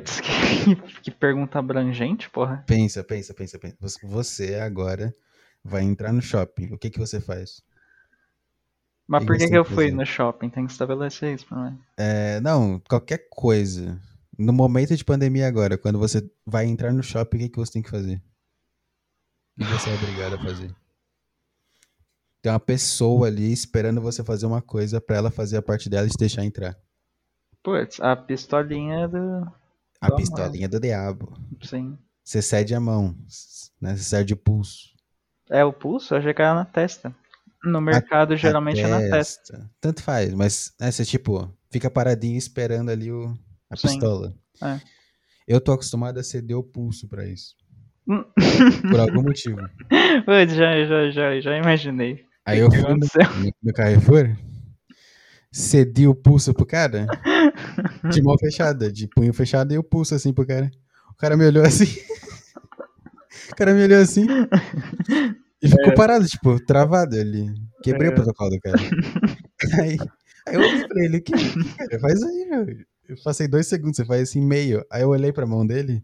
Que, 0.62 0.76
que 1.02 1.10
pergunta 1.10 1.58
abrangente, 1.58 2.30
porra. 2.30 2.64
Pensa, 2.66 3.02
pensa, 3.02 3.34
pensa, 3.34 3.58
pensa. 3.58 3.76
Você 4.04 4.54
agora 4.56 5.14
vai 5.64 5.82
entrar 5.82 6.12
no 6.12 6.22
shopping, 6.22 6.72
o 6.72 6.78
que, 6.78 6.90
que 6.90 6.98
você 6.98 7.20
faz? 7.20 7.62
Mas 9.06 9.24
por 9.24 9.36
que, 9.36 9.48
que 9.48 9.56
eu 9.56 9.64
fui 9.64 9.90
no 9.90 10.06
shopping? 10.06 10.48
Tem 10.48 10.64
que 10.64 10.72
estabelecer 10.72 11.34
isso 11.34 11.46
pra 11.46 11.70
mim. 11.70 11.78
É, 11.96 12.40
não, 12.40 12.80
qualquer 12.88 13.26
coisa. 13.28 14.00
No 14.38 14.52
momento 14.52 14.96
de 14.96 15.04
pandemia 15.04 15.46
agora, 15.46 15.76
quando 15.76 15.98
você 15.98 16.26
vai 16.46 16.64
entrar 16.64 16.92
no 16.92 17.02
shopping, 17.02 17.36
o 17.36 17.40
que, 17.40 17.48
que 17.50 17.58
você 17.58 17.72
tem 17.72 17.82
que 17.82 17.90
fazer? 17.90 18.22
O 19.58 19.64
que 19.64 19.70
você 19.70 19.90
é 19.90 19.94
obrigado 19.94 20.34
a 20.34 20.38
fazer? 20.38 20.74
Tem 22.40 22.50
uma 22.50 22.58
pessoa 22.58 23.26
ali 23.28 23.52
esperando 23.52 24.00
você 24.00 24.24
fazer 24.24 24.46
uma 24.46 24.62
coisa 24.62 25.00
pra 25.00 25.16
ela 25.16 25.30
fazer 25.30 25.58
a 25.58 25.62
parte 25.62 25.88
dela 25.88 26.06
e 26.06 26.10
te 26.10 26.16
deixar 26.18 26.44
entrar. 26.44 26.76
Putz, 27.62 28.00
a 28.00 28.16
pistolinha 28.16 29.06
do. 29.06 29.46
A 30.02 30.08
Toma. 30.08 30.16
pistolinha 30.20 30.68
do 30.68 30.78
diabo. 30.80 31.32
Sim. 31.62 31.96
Você 32.24 32.42
cede 32.42 32.74
a 32.74 32.80
mão, 32.80 33.16
né? 33.80 33.96
Você 33.96 34.02
cede 34.04 34.34
o 34.34 34.36
pulso. 34.36 34.90
É 35.50 35.64
o 35.64 35.72
pulso? 35.72 36.14
Eu 36.14 36.18
achei 36.18 36.34
que 36.34 36.42
era 36.42 36.54
na 36.54 36.64
testa. 36.64 37.14
No 37.64 37.80
mercado 37.80 38.36
geralmente 38.36 38.80
a 38.80 38.88
é 38.88 38.90
na 38.90 38.98
testa. 38.98 39.52
testa. 39.52 39.70
Tanto 39.80 40.02
faz, 40.02 40.34
mas 40.34 40.72
né, 40.80 40.90
você 40.90 41.04
tipo, 41.04 41.48
fica 41.70 41.88
paradinho 41.90 42.36
esperando 42.36 42.90
ali 42.90 43.10
o, 43.12 43.32
a 43.70 43.76
Sim. 43.76 43.88
pistola. 43.88 44.34
É. 44.62 44.80
Eu 45.46 45.60
tô 45.60 45.72
acostumado 45.72 46.18
a 46.18 46.22
ceder 46.24 46.56
o 46.58 46.62
pulso 46.64 47.08
pra 47.08 47.24
isso. 47.26 47.54
Hum. 48.08 48.24
Por 48.90 48.98
algum 48.98 49.22
motivo. 49.22 49.58
Putz, 50.26 50.54
já, 50.54 50.84
já, 50.84 51.10
já, 51.10 51.40
já 51.40 51.56
imaginei. 51.56 52.24
Aí 52.44 52.58
eu 52.58 52.68
fui 52.70 52.80
no- 52.80 52.98
no 53.62 53.72
Carrefour, 53.72 54.36
cedi 55.52 56.08
o 56.08 56.14
pulso 56.14 56.52
pro 56.54 56.66
cara, 56.66 57.06
de 58.10 58.22
mão 58.22 58.36
fechada, 58.38 58.90
de 58.92 59.06
punho 59.08 59.32
fechado 59.32 59.72
e 59.72 59.78
o 59.78 59.82
pulso 59.84 60.14
assim 60.14 60.32
pro 60.32 60.46
cara. 60.46 60.70
O 61.10 61.16
cara 61.16 61.36
me 61.36 61.44
olhou 61.46 61.64
assim. 61.64 61.86
O 63.50 63.56
cara 63.56 63.74
me 63.74 63.82
olhou 63.82 64.00
assim. 64.00 64.26
E 65.62 65.68
ficou 65.68 65.94
parado, 65.94 66.26
tipo, 66.26 66.58
travado 66.64 67.16
ali. 67.16 67.52
Quebrei 67.82 68.08
o 68.08 68.12
É. 68.12 68.14
protocolo 68.14 68.50
do 68.50 68.60
cara. 68.60 68.78
Aí, 69.82 69.96
aí 70.48 70.54
eu 70.54 70.60
olhei 70.60 70.88
pra 70.88 71.04
ele, 71.04 71.20
que, 71.20 71.32
que 71.32 71.74
cara, 71.76 72.00
faz 72.00 72.22
aí, 72.22 72.46
meu. 72.50 72.66
Eu 73.08 73.16
passei 73.22 73.46
dois 73.46 73.66
segundos, 73.68 73.96
você 73.96 74.04
faz 74.04 74.22
assim 74.22 74.40
meio. 74.40 74.82
Aí 74.90 75.02
eu 75.02 75.08
olhei 75.10 75.32
pra 75.32 75.46
mão 75.46 75.64
dele, 75.66 76.02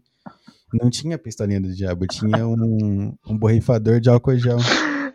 não 0.73 0.89
tinha 0.89 1.17
pistolinha 1.17 1.59
do 1.59 1.73
diabo, 1.73 2.05
tinha 2.07 2.47
um, 2.47 3.13
um 3.27 3.37
borrifador 3.37 3.99
de 3.99 4.09
álcool 4.09 4.37
gel. 4.37 4.57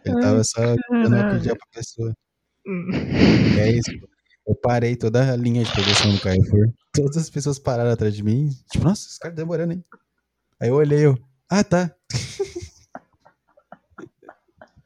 Ele 0.05 0.21
tava 0.21 0.43
só 0.45 0.75
dando 0.91 1.17
álcool 1.17 1.41
gel 1.43 1.57
pra 1.57 1.67
pessoa. 1.73 2.13
E 2.67 3.61
é 3.61 3.71
isso. 3.73 3.91
pô. 3.99 4.07
Eu 4.47 4.55
parei 4.55 4.95
toda 4.95 5.33
a 5.33 5.37
linha 5.37 5.65
de 5.65 5.73
produção 5.73 6.13
do 6.13 6.21
Carrefour. 6.21 6.69
Todas 6.93 7.17
as 7.17 7.31
pessoas 7.31 7.59
pararam 7.59 7.91
atrás 7.91 8.15
de 8.15 8.23
mim. 8.23 8.51
Tipo, 8.71 8.85
nossa, 8.85 9.09
esse 9.09 9.19
cara 9.19 9.35
tá 9.35 9.41
demorando, 9.41 9.73
hein? 9.73 9.85
Aí 10.61 10.69
eu 10.69 10.75
olhei, 10.75 11.07
eu, 11.07 11.19
ah, 11.51 11.65
tá. 11.65 11.95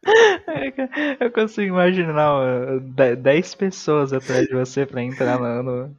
Eu 1.20 1.30
consigo 1.32 1.74
imaginar 1.74 2.32
ó, 2.32 2.78
de- 2.78 3.16
10 3.16 3.54
pessoas 3.54 4.12
atrás 4.12 4.46
de 4.46 4.54
você 4.54 4.86
pra 4.86 5.02
entrar 5.02 5.38
no, 5.38 5.94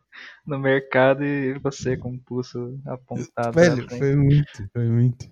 no, 0.46 0.60
mercado 0.60 1.24
e 1.24 1.60
você 1.60 1.96
com 1.96 2.14
o 2.14 2.20
pulso 2.20 2.80
apontado. 2.86 3.54
Velho, 3.54 3.88
foi 3.88 4.16
muito, 4.16 4.70
foi 4.74 4.88
muito. 4.88 5.30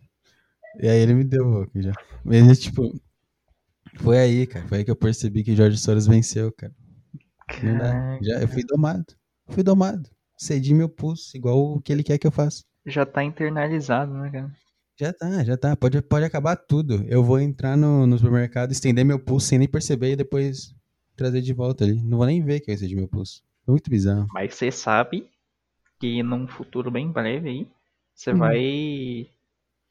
E 0.79 0.87
aí 0.87 0.99
ele 0.99 1.15
me 1.15 1.23
deu 1.23 1.45
álcool 1.45 1.81
já. 1.81 1.91
Mas, 2.23 2.59
tipo, 2.59 2.93
foi 3.95 4.19
aí, 4.19 4.45
cara. 4.45 4.67
Foi 4.67 4.79
aí 4.79 4.85
que 4.85 4.91
eu 4.91 4.95
percebi 4.95 5.43
que 5.43 5.55
Jorge 5.55 5.77
Soros 5.77 6.05
venceu, 6.05 6.51
cara. 6.51 6.73
Não 7.61 7.77
dá. 7.77 7.99
Caraca, 7.99 8.23
Já, 8.23 8.41
eu 8.41 8.47
fui 8.47 8.63
domado. 8.63 9.05
Fui 9.47 9.63
domado. 9.63 10.09
Cedi 10.37 10.73
meu 10.73 10.89
pulso, 10.89 11.35
igual 11.35 11.57
o 11.75 11.81
que 11.81 11.91
ele 11.91 12.03
quer 12.03 12.17
que 12.17 12.27
eu 12.27 12.31
faça. 12.31 12.63
já 12.85 13.05
tá 13.05 13.23
internalizado, 13.23 14.13
né, 14.13 14.29
cara? 14.31 14.51
Já 14.99 15.13
tá, 15.13 15.43
já 15.43 15.57
tá. 15.57 15.75
Pode, 15.75 16.01
pode 16.01 16.25
acabar 16.25 16.55
tudo. 16.55 17.03
Eu 17.07 17.23
vou 17.23 17.39
entrar 17.39 17.77
no, 17.77 18.05
no 18.07 18.17
supermercado, 18.17 18.71
estender 18.71 19.05
meu 19.05 19.19
pulso 19.19 19.47
sem 19.47 19.59
nem 19.59 19.67
perceber 19.67 20.11
e 20.13 20.15
depois 20.15 20.73
trazer 21.15 21.41
de 21.41 21.53
volta 21.53 21.83
ali. 21.83 22.01
Não 22.01 22.17
vou 22.17 22.25
nem 22.27 22.43
ver 22.43 22.59
que 22.61 22.71
eu 22.71 22.75
excedi 22.75 22.95
meu 22.95 23.07
pulso. 23.07 23.43
Muito 23.67 23.89
bizarro. 23.89 24.27
Mas 24.33 24.55
você 24.55 24.71
sabe 24.71 25.29
que 25.99 26.21
num 26.23 26.47
futuro 26.47 26.89
bem 26.91 27.11
breve 27.11 27.49
aí, 27.49 27.67
você 28.15 28.33
Hum. 28.33 28.37
vai 28.37 29.29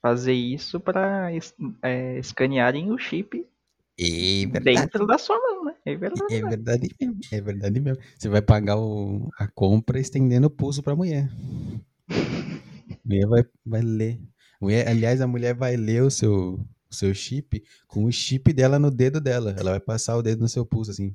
fazer 0.02 0.32
isso 0.34 0.80
pra 0.80 1.32
es- 1.32 1.54
é, 1.82 2.18
escanearem 2.18 2.92
o 2.92 2.98
chip 2.98 3.46
É 3.98 4.60
dentro 4.60 5.06
da 5.06 5.16
sua 5.16 5.38
mão, 5.38 5.64
né? 5.64 5.74
É 5.86 5.96
verdade. 5.96 6.34
É 6.34 6.40
verdade 6.42 6.90
mesmo. 7.00 7.20
É 7.32 7.40
verdade 7.40 7.80
mesmo. 7.80 8.02
Você 8.18 8.28
vai 8.28 8.42
pagar 8.42 8.76
o- 8.78 9.30
a 9.38 9.48
compra 9.48 9.98
estendendo 9.98 10.48
o 10.48 10.50
pulso 10.50 10.82
pra 10.82 10.94
mulher. 10.94 11.30
A 12.10 12.98
mulher 13.04 13.26
vai, 13.26 13.44
vai 13.64 13.80
ler. 13.80 14.20
Mulher- 14.60 14.88
aliás, 14.88 15.20
a 15.20 15.26
mulher 15.26 15.54
vai 15.54 15.76
ler 15.76 16.02
o 16.02 16.10
seu, 16.10 16.60
o 16.90 16.94
seu 16.94 17.14
chip 17.14 17.62
com 17.86 18.04
o 18.04 18.12
chip 18.12 18.52
dela 18.52 18.78
no 18.78 18.90
dedo 18.90 19.20
dela. 19.20 19.54
Ela 19.58 19.70
vai 19.72 19.80
passar 19.80 20.16
o 20.16 20.22
dedo 20.22 20.40
no 20.40 20.48
seu 20.48 20.66
pulso, 20.66 20.90
assim. 20.90 21.14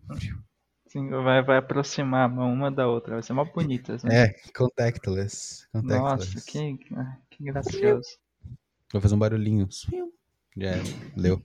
Sim, 0.88 1.10
vai, 1.10 1.42
vai 1.44 1.58
aproximar 1.58 2.26
a 2.26 2.34
mão 2.34 2.52
uma 2.52 2.70
da 2.72 2.88
outra. 2.88 3.14
Vai 3.14 3.24
ser 3.24 3.34
mó 3.34 3.46
bonita. 3.46 3.94
Assim. 3.96 4.08
É, 4.10 4.34
contactless. 4.56 5.68
contactless. 5.72 6.36
Nossa, 6.36 6.46
que, 6.46 6.80
ah, 6.96 7.18
que 7.30 7.44
gracioso. 7.46 8.18
Vou 8.92 9.02
fazer 9.02 9.16
um 9.16 9.20
barulhinho. 9.20 9.70
Já 10.56 10.70
era. 10.70 10.84
Leu. 11.18 11.44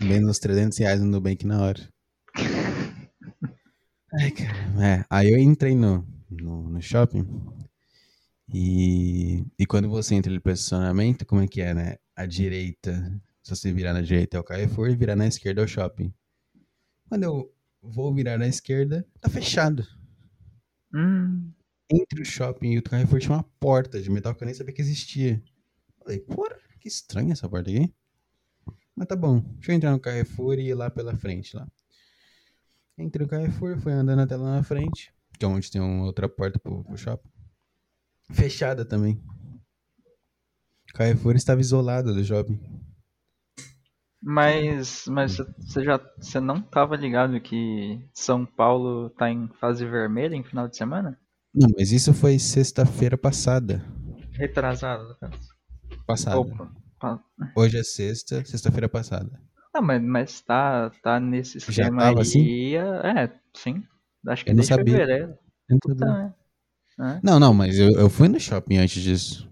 Menos 0.00 0.38
300 0.38 0.76
reais 0.78 1.00
no 1.00 1.06
Nubank 1.06 1.46
na 1.46 1.62
hora. 1.62 1.88
Ai, 4.20 4.30
cara. 4.30 4.58
É, 4.84 5.04
aí 5.10 5.30
eu 5.30 5.38
entrei 5.38 5.74
no, 5.74 6.06
no, 6.30 6.68
no 6.70 6.80
shopping. 6.82 7.24
E, 8.52 9.44
e 9.58 9.66
quando 9.66 9.88
você 9.88 10.14
entra 10.14 10.32
no 10.32 10.40
posicionamento, 10.40 11.26
como 11.26 11.42
é 11.42 11.46
que 11.48 11.60
é, 11.60 11.74
né? 11.74 11.96
A 12.16 12.24
direita, 12.26 13.20
se 13.42 13.54
você 13.54 13.72
virar 13.72 13.92
na 13.92 14.00
direita 14.00 14.36
é 14.36 14.40
o 14.40 14.44
Carrefour 14.44 14.88
e 14.88 14.96
virar 14.96 15.16
na 15.16 15.26
esquerda 15.26 15.60
é 15.60 15.64
o 15.64 15.68
shopping. 15.68 16.12
Quando 17.08 17.24
eu 17.24 17.52
vou 17.82 18.14
virar 18.14 18.38
na 18.38 18.48
esquerda, 18.48 19.06
tá 19.20 19.28
fechado. 19.30 19.86
Hum, 20.92 21.52
Entre 21.90 22.22
o 22.22 22.24
shopping 22.24 22.72
e 22.72 22.78
o 22.78 22.82
Carrefour 22.82 23.20
tinha 23.20 23.34
uma 23.36 23.42
porta 23.60 24.00
de 24.00 24.10
metal 24.10 24.34
que 24.34 24.42
eu 24.42 24.46
nem 24.46 24.54
sabia 24.54 24.74
que 24.74 24.82
existia. 24.82 25.42
Falei, 25.98 26.20
porra, 26.20 26.56
que 26.80 26.88
estranha 26.88 27.32
essa 27.32 27.48
porta 27.48 27.70
aqui. 27.70 27.92
Mas 28.98 29.06
tá 29.06 29.14
bom, 29.14 29.38
deixa 29.38 29.70
eu 29.70 29.76
entrar 29.76 29.92
no 29.92 30.00
Carrefour 30.00 30.58
e 30.58 30.70
ir 30.70 30.74
lá 30.74 30.90
pela 30.90 31.16
frente 31.16 31.56
lá. 31.56 31.68
Entrei 32.98 33.24
no 33.24 33.30
Carrefour, 33.30 33.78
fui 33.78 33.92
andando 33.92 34.22
até 34.22 34.36
lá 34.36 34.56
na 34.56 34.62
frente, 34.64 35.14
que 35.38 35.44
é 35.44 35.48
onde 35.48 35.70
tem 35.70 35.80
uma 35.80 36.04
outra 36.04 36.28
porta 36.28 36.58
pro, 36.58 36.82
pro 36.82 36.98
shopping. 36.98 37.28
Fechada 38.32 38.84
também. 38.84 39.22
O 40.90 40.94
Carrefour 40.94 41.36
estava 41.36 41.60
isolado 41.60 42.12
do 42.12 42.24
shopping. 42.24 42.58
mas 44.20 45.06
mas 45.06 45.36
você 45.60 45.84
já 45.84 46.00
você 46.20 46.40
não 46.40 46.60
tava 46.60 46.96
ligado 46.96 47.40
que 47.40 48.04
São 48.12 48.44
Paulo 48.44 49.10
tá 49.10 49.30
em 49.30 49.46
fase 49.60 49.86
vermelha 49.86 50.34
em 50.34 50.42
final 50.42 50.66
de 50.66 50.76
semana? 50.76 51.16
Não, 51.54 51.68
mas 51.78 51.92
isso 51.92 52.12
foi 52.12 52.36
sexta-feira 52.40 53.16
passada. 53.16 53.80
Retrasado, 54.32 55.08
no 55.08 55.14
caso. 55.14 55.54
Passada. 56.04 56.40
Opa. 56.40 56.77
Pa- 56.98 57.22
Hoje 57.56 57.78
é 57.78 57.82
sexta, 57.82 58.44
sexta-feira 58.44 58.88
passada. 58.88 59.30
Não, 59.74 59.82
mas, 59.82 60.02
mas 60.02 60.40
tá, 60.40 60.90
tá 61.02 61.20
nesse 61.20 61.58
Já 61.60 61.68
esquema 61.84 61.98
tava 62.02 62.18
aí. 62.18 62.22
assim? 62.22 62.74
É, 62.76 63.32
sim. 63.54 63.84
Acho 64.26 64.44
que 64.44 64.50
Eu 64.50 64.54
não 64.54 64.60
desde 64.60 64.74
sabia. 64.74 64.94
fevereiro. 64.94 65.38
Eu 65.68 65.78
não 65.84 65.96
sabia. 65.96 66.06
Tá, 66.96 67.14
é. 67.16 67.20
Não, 67.22 67.38
não, 67.38 67.54
mas 67.54 67.78
eu, 67.78 67.90
eu 67.92 68.10
fui 68.10 68.28
no 68.28 68.40
shopping 68.40 68.78
antes 68.78 69.02
disso. 69.02 69.48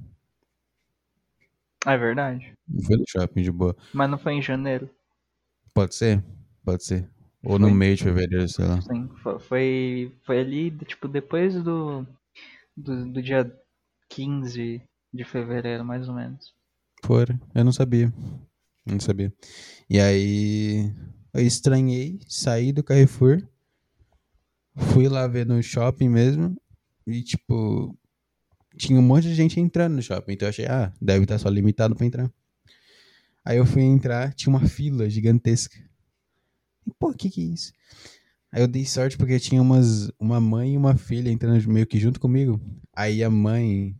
É. 1.86 1.94
é 1.94 1.96
verdade. 1.98 2.52
Eu 2.74 2.82
fui 2.82 2.96
no 2.96 3.04
shopping 3.06 3.42
de 3.42 3.52
boa. 3.52 3.76
Mas 3.92 4.10
não 4.10 4.18
foi 4.18 4.32
em 4.34 4.42
janeiro. 4.42 4.90
Pode 5.72 5.94
ser? 5.94 6.22
Pode 6.64 6.82
ser. 6.84 7.08
Ou 7.44 7.58
no 7.58 7.68
Foi. 7.68 7.76
meio 7.76 7.94
de 7.96 8.02
fevereiro, 8.02 8.48
sei 8.48 8.64
lá. 8.66 8.80
Sim, 8.80 9.08
fo- 9.22 9.38
foi, 9.38 10.12
foi 10.24 10.40
ali, 10.40 10.70
tipo, 10.84 11.06
depois 11.06 11.54
do, 11.62 12.04
do, 12.76 13.12
do 13.12 13.22
dia 13.22 13.54
15 14.08 14.82
de 15.14 15.24
fevereiro, 15.24 15.84
mais 15.84 16.08
ou 16.08 16.14
menos. 16.14 16.52
Foram. 17.04 17.38
Eu 17.54 17.64
não 17.64 17.72
sabia. 17.72 18.12
Não 18.84 19.00
sabia. 19.00 19.32
E 19.88 20.00
aí 20.00 20.92
eu 21.32 21.46
estranhei, 21.46 22.18
saí 22.28 22.72
do 22.72 22.82
Carrefour, 22.82 23.42
fui 24.74 25.08
lá 25.08 25.26
ver 25.26 25.46
no 25.46 25.62
shopping 25.62 26.08
mesmo, 26.08 26.56
e 27.06 27.22
tipo, 27.22 27.96
tinha 28.76 28.98
um 28.98 29.02
monte 29.02 29.24
de 29.24 29.34
gente 29.34 29.60
entrando 29.60 29.96
no 29.96 30.02
shopping. 30.02 30.32
Então 30.32 30.46
eu 30.46 30.50
achei, 30.50 30.66
ah, 30.66 30.92
deve 31.00 31.24
estar 31.24 31.38
só 31.38 31.48
limitado 31.48 31.94
pra 31.94 32.06
entrar. 32.06 32.30
Aí 33.44 33.58
eu 33.58 33.66
fui 33.66 33.82
entrar, 33.82 34.34
tinha 34.34 34.54
uma 34.54 34.66
fila 34.66 35.08
gigantesca. 35.08 35.78
Pô, 36.98 37.12
que 37.12 37.30
que 37.30 37.40
é 37.40 37.44
isso? 37.44 37.72
Aí 38.52 38.62
eu 38.62 38.68
dei 38.68 38.84
sorte 38.84 39.16
porque 39.16 39.38
tinha 39.38 39.60
umas, 39.60 40.10
uma 40.18 40.40
mãe 40.40 40.74
e 40.74 40.76
uma 40.76 40.96
filha 40.96 41.30
entrando 41.30 41.68
meio 41.68 41.86
que 41.86 41.98
junto 41.98 42.18
comigo. 42.18 42.60
Aí 42.94 43.22
a 43.22 43.30
mãe. 43.30 43.94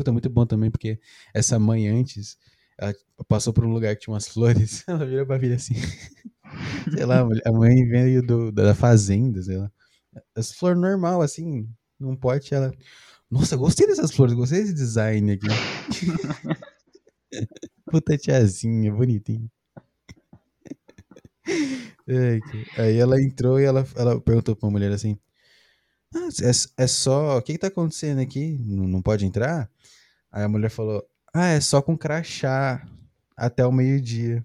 Puta, 0.00 0.12
muito 0.12 0.30
bom 0.30 0.46
também, 0.46 0.70
porque 0.70 0.98
essa 1.34 1.58
mãe 1.58 1.86
antes, 1.86 2.38
ela 2.78 2.94
passou 3.28 3.52
por 3.52 3.66
um 3.66 3.70
lugar 3.70 3.94
que 3.94 4.00
tinha 4.00 4.14
umas 4.14 4.26
flores. 4.32 4.82
Ela 4.88 5.04
virou 5.04 5.26
pra 5.26 5.38
filha 5.38 5.56
assim. 5.56 5.74
sei 6.90 7.04
lá, 7.04 7.20
a 7.20 7.52
mãe 7.52 7.86
veio 7.86 8.22
do, 8.22 8.50
da 8.50 8.74
fazenda, 8.74 9.42
sei 9.42 9.58
lá. 9.58 9.70
As 10.34 10.54
flores 10.54 10.80
normal, 10.80 11.20
assim, 11.20 11.68
num 11.98 12.16
pote, 12.16 12.54
ela. 12.54 12.72
Nossa, 13.30 13.58
gostei 13.58 13.86
dessas 13.86 14.10
flores, 14.10 14.34
gostei 14.34 14.62
desse 14.62 14.72
design 14.72 15.32
aqui. 15.32 15.48
Puta 17.92 18.16
tiazinha, 18.16 18.90
bonitinha. 18.90 19.50
Aí 22.78 22.96
ela 22.96 23.20
entrou 23.20 23.60
e 23.60 23.64
ela, 23.64 23.86
ela 23.94 24.18
perguntou 24.18 24.56
pra 24.56 24.70
mulher 24.70 24.92
assim: 24.92 25.18
ah, 26.14 26.28
é, 26.42 26.82
é 26.82 26.86
só. 26.86 27.38
O 27.38 27.42
que, 27.42 27.52
que 27.52 27.58
tá 27.58 27.68
acontecendo 27.68 28.20
aqui? 28.20 28.58
Não, 28.58 28.86
não 28.86 29.02
pode 29.02 29.24
entrar? 29.24 29.70
Aí 30.30 30.42
a 30.42 30.48
mulher 30.48 30.70
falou: 30.70 31.04
Ah, 31.32 31.48
é 31.48 31.60
só 31.60 31.80
com 31.80 31.96
crachá 31.96 32.86
até 33.36 33.64
o 33.64 33.72
meio-dia. 33.72 34.44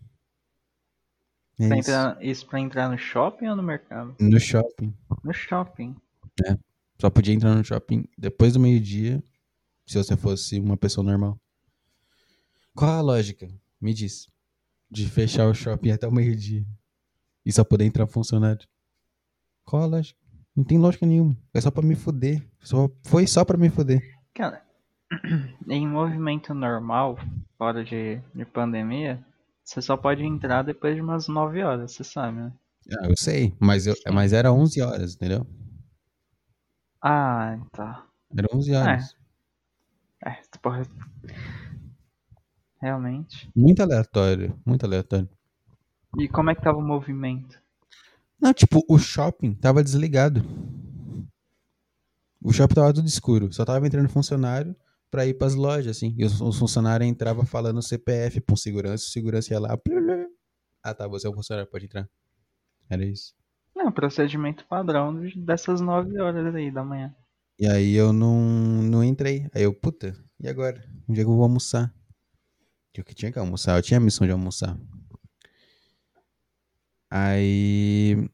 É 1.60 1.68
pra 1.68 1.78
isso. 1.78 1.90
Entrar, 1.90 2.24
isso 2.24 2.48
pra 2.48 2.60
entrar 2.60 2.90
no 2.90 2.98
shopping 2.98 3.48
ou 3.48 3.56
no 3.56 3.64
mercado? 3.64 4.16
No 4.20 4.40
shopping. 4.40 4.94
No 5.24 5.34
shopping. 5.34 5.96
É. 6.46 6.58
Só 7.00 7.10
podia 7.10 7.34
entrar 7.34 7.56
no 7.56 7.64
shopping 7.64 8.08
depois 8.18 8.54
do 8.54 8.60
meio-dia 8.60 9.24
se 9.86 9.98
você 9.98 10.16
fosse 10.16 10.60
uma 10.60 10.78
pessoa 10.78 11.04
normal. 11.04 11.40
Qual 12.74 12.92
a 12.92 13.02
lógica? 13.02 13.48
Me 13.80 13.94
diz. 13.94 14.28
De 14.90 15.08
fechar 15.10 15.48
o 15.48 15.54
shopping 15.54 15.92
até 15.92 16.08
o 16.08 16.12
meio-dia. 16.12 16.66
E 17.46 17.52
só 17.52 17.64
poder 17.64 17.86
entrar 17.86 18.08
funcionário. 18.08 18.68
Qual 19.64 19.84
a 19.84 19.86
lógica? 19.86 20.20
Não 20.56 20.64
tem 20.64 20.78
lógica 20.78 21.06
nenhuma. 21.06 21.36
É 21.54 21.60
só 21.60 21.70
pra 21.70 21.84
me 21.84 21.96
fuder. 21.96 22.42
Só, 22.62 22.90
foi 23.06 23.28
só 23.28 23.44
pra 23.44 23.58
me 23.58 23.70
fuder. 23.70 24.02
Cara, 24.34 24.64
em 25.68 25.88
movimento 25.88 26.54
normal, 26.54 27.18
fora 27.58 27.84
de, 27.84 28.22
de 28.34 28.46
pandemia, 28.46 29.24
você 29.64 29.82
só 29.82 29.98
pode 29.98 30.24
entrar 30.24 30.64
depois 30.64 30.96
de 30.96 31.02
umas 31.02 31.28
9 31.28 31.62
horas, 31.64 31.92
você 31.92 32.04
sabe, 32.04 32.38
né? 32.38 32.54
Ah, 33.00 33.08
eu 33.10 33.18
sei, 33.18 33.54
mas, 33.60 33.88
eu, 33.88 33.96
mas 34.14 34.32
era 34.32 34.54
11 34.54 34.82
horas, 34.82 35.16
entendeu? 35.16 35.46
Ah, 37.02 37.58
tá. 37.72 38.06
Era 38.36 38.48
11 38.54 38.74
horas. 38.74 39.16
É, 40.24 40.30
é 40.30 40.42
porra. 40.62 40.84
Realmente. 42.82 43.50
Muito 43.56 43.82
aleatório, 43.82 44.58
muito 44.66 44.86
aleatório. 44.86 45.30
E 46.18 46.28
como 46.30 46.50
é 46.50 46.56
que 46.56 46.62
tava 46.62 46.78
o 46.78 46.82
movimento? 46.82 47.60
Não, 48.40 48.54
tipo, 48.54 48.84
o 48.88 48.98
shopping 48.98 49.54
tava 49.54 49.84
desligado. 49.84 50.44
O 52.42 52.54
shopping 52.54 52.76
tava 52.76 52.94
tudo 52.94 53.08
escuro. 53.08 53.52
Só 53.52 53.66
tava 53.66 53.88
entrando 53.88 54.10
funcionário 54.10 54.76
pra 55.10 55.26
ir 55.26 55.34
pras 55.36 55.56
lojas, 55.56 55.98
assim. 55.98 56.14
E 56.18 56.26
os, 56.26 56.40
os 56.42 56.58
funcionários 56.58 57.10
entravam 57.10 57.46
falando 57.46 57.82
CPF 57.82 58.42
pra 58.42 58.54
um 58.54 58.58
segurança. 58.58 59.06
O 59.06 59.10
segurança 59.10 59.54
ia 59.54 59.60
lá. 59.60 59.78
Ah, 60.84 60.94
tá, 60.94 61.08
você 61.08 61.26
é 61.28 61.30
o 61.30 61.34
funcionário, 61.34 61.70
pode 61.70 61.86
entrar. 61.86 62.08
Era 62.90 63.04
isso. 63.04 63.34
Não, 63.76 63.92
procedimento 63.92 64.66
padrão 64.68 65.20
dessas 65.36 65.82
9 65.82 66.20
horas 66.20 66.54
aí 66.54 66.72
da 66.72 66.84
manhã. 66.84 67.14
E 67.58 67.68
aí 67.68 67.94
eu 67.94 68.14
não, 68.14 68.42
não 68.84 69.04
entrei. 69.04 69.50
Aí 69.54 69.64
eu, 69.64 69.74
puta, 69.74 70.14
e 70.40 70.48
agora? 70.48 70.84
Onde 71.08 71.22
é 71.22 71.24
que 71.24 71.30
eu 71.30 71.36
vou 71.36 71.44
almoçar? 71.44 71.94
Eu 72.94 73.04
que 73.04 73.14
tinha 73.14 73.32
que 73.32 73.40
almoçar, 73.40 73.78
eu 73.78 73.82
tinha 73.82 73.98
a 73.98 74.02
missão 74.02 74.26
de 74.26 74.32
almoçar. 74.32 74.78
Aí 77.10 78.30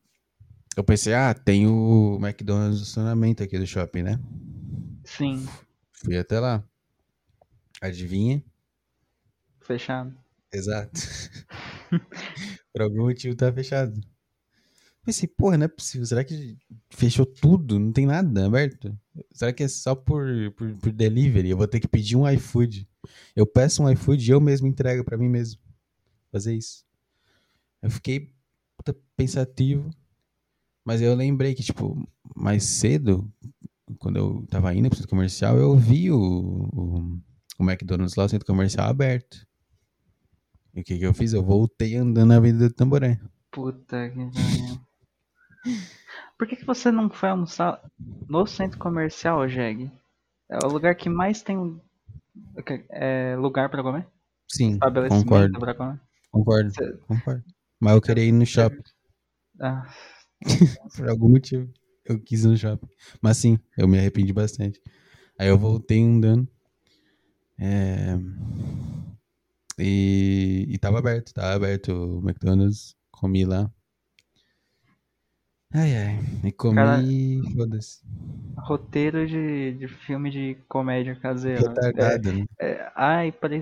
eu 0.75 0.83
pensei, 0.83 1.13
ah, 1.13 1.33
tem 1.33 1.67
o 1.67 2.17
McDonald's 2.21 2.77
no 2.77 2.83
estacionamento 2.83 3.43
aqui 3.43 3.57
do 3.59 3.67
shopping, 3.67 4.03
né? 4.03 4.19
Sim. 5.03 5.45
Fui 5.91 6.17
até 6.17 6.39
lá. 6.39 6.63
Adivinha? 7.81 8.43
Fechado. 9.59 10.15
Exato. 10.53 10.99
Por 12.73 12.81
algum 12.81 13.03
motivo 13.03 13.35
tá 13.35 13.51
fechado. 13.51 13.99
Pensei, 15.03 15.27
porra, 15.27 15.57
não 15.57 15.65
é 15.65 15.67
possível. 15.67 16.05
Será 16.05 16.23
que 16.23 16.57
fechou 16.91 17.25
tudo? 17.25 17.79
Não 17.79 17.91
tem 17.91 18.05
nada 18.05 18.45
aberto? 18.45 18.95
Será 19.33 19.51
que 19.51 19.63
é 19.63 19.67
só 19.67 19.95
por, 19.95 20.25
por, 20.55 20.75
por 20.77 20.91
delivery? 20.91 21.49
Eu 21.49 21.57
vou 21.57 21.67
ter 21.67 21.79
que 21.79 21.87
pedir 21.87 22.15
um 22.15 22.29
iFood. 22.29 22.87
Eu 23.35 23.47
peço 23.47 23.81
um 23.81 23.89
iFood 23.89 24.29
e 24.29 24.31
eu 24.31 24.39
mesmo 24.39 24.67
entrego 24.67 25.03
para 25.03 25.17
mim 25.17 25.27
mesmo. 25.27 25.59
Fazer 26.31 26.53
isso. 26.53 26.85
Eu 27.81 27.89
fiquei 27.89 28.31
puta 28.81 28.97
pensativo. 29.15 29.89
Mas 30.83 31.01
eu 31.01 31.13
lembrei 31.15 31.53
que, 31.53 31.63
tipo, 31.63 31.95
mais 32.35 32.63
cedo, 32.63 33.31
quando 33.99 34.17
eu 34.17 34.47
tava 34.49 34.73
indo 34.73 34.89
pro 34.89 34.97
centro 34.97 35.09
comercial, 35.09 35.57
eu 35.57 35.75
vi 35.77 36.11
o, 36.11 36.17
o, 36.17 37.19
o 37.59 37.63
McDonald's 37.63 38.15
lá, 38.15 38.25
o 38.25 38.29
centro 38.29 38.47
comercial 38.47 38.89
aberto. 38.89 39.45
E 40.73 40.81
o 40.81 40.83
que 40.83 40.97
que 40.97 41.05
eu 41.05 41.13
fiz? 41.13 41.33
Eu 41.33 41.43
voltei 41.43 41.95
andando 41.95 42.29
na 42.29 42.37
Avenida 42.37 42.67
do 42.67 42.73
Tamboré. 42.73 43.19
Puta 43.51 44.09
que. 44.09 44.19
Por 46.37 46.47
que, 46.47 46.55
que 46.55 46.65
você 46.65 46.91
não 46.91 47.07
foi 47.07 47.29
almoçar 47.29 47.79
no 48.27 48.47
centro 48.47 48.79
comercial, 48.79 49.47
Jeg? 49.47 49.91
É 50.49 50.65
o 50.65 50.69
lugar 50.69 50.95
que 50.95 51.07
mais 51.07 51.43
tem 51.43 51.79
é, 52.89 53.35
lugar 53.37 53.69
pra 53.69 53.83
comer? 53.83 54.07
Sim, 54.47 54.79
concordo. 54.79 55.59
Pra 55.59 55.75
comer? 55.75 56.01
Concordo, 56.31 56.71
concordo. 57.07 57.43
Mas 57.81 57.95
eu 57.95 58.01
queria 58.01 58.23
ir 58.23 58.31
no 58.31 58.45
shopping. 58.45 58.83
Ah. 59.59 59.91
Por 60.95 61.09
algum 61.09 61.29
motivo. 61.29 61.67
Eu 62.05 62.19
quis 62.19 62.43
ir 62.43 62.47
no 62.47 62.55
shopping. 62.55 62.87
Mas 63.19 63.37
sim, 63.37 63.57
eu 63.75 63.87
me 63.87 63.97
arrependi 63.97 64.31
bastante. 64.31 64.79
Aí 65.37 65.47
eu 65.47 65.57
voltei 65.57 65.99
andando. 65.99 66.47
É... 67.59 68.19
E, 69.79 70.67
e 70.69 70.77
tava 70.77 70.99
aberto, 70.99 71.33
tava 71.33 71.55
aberto 71.55 71.89
o 71.91 72.19
McDonald's. 72.19 72.95
Comi 73.09 73.45
lá. 73.45 73.71
Ai, 75.73 75.95
ai. 75.95 76.19
E 76.43 76.51
comi. 76.51 77.41
Foda-se. 77.55 78.01
Roteiro 78.57 79.25
de, 79.25 79.71
de 79.73 79.87
filme 79.87 80.29
de 80.29 80.57
comédia 80.67 81.15
caseira. 81.15 81.69
Retardado, 81.69 82.29
é, 82.29 82.33
né? 82.33 82.45
É, 82.59 82.91
ai, 82.95 83.31
pre 83.31 83.61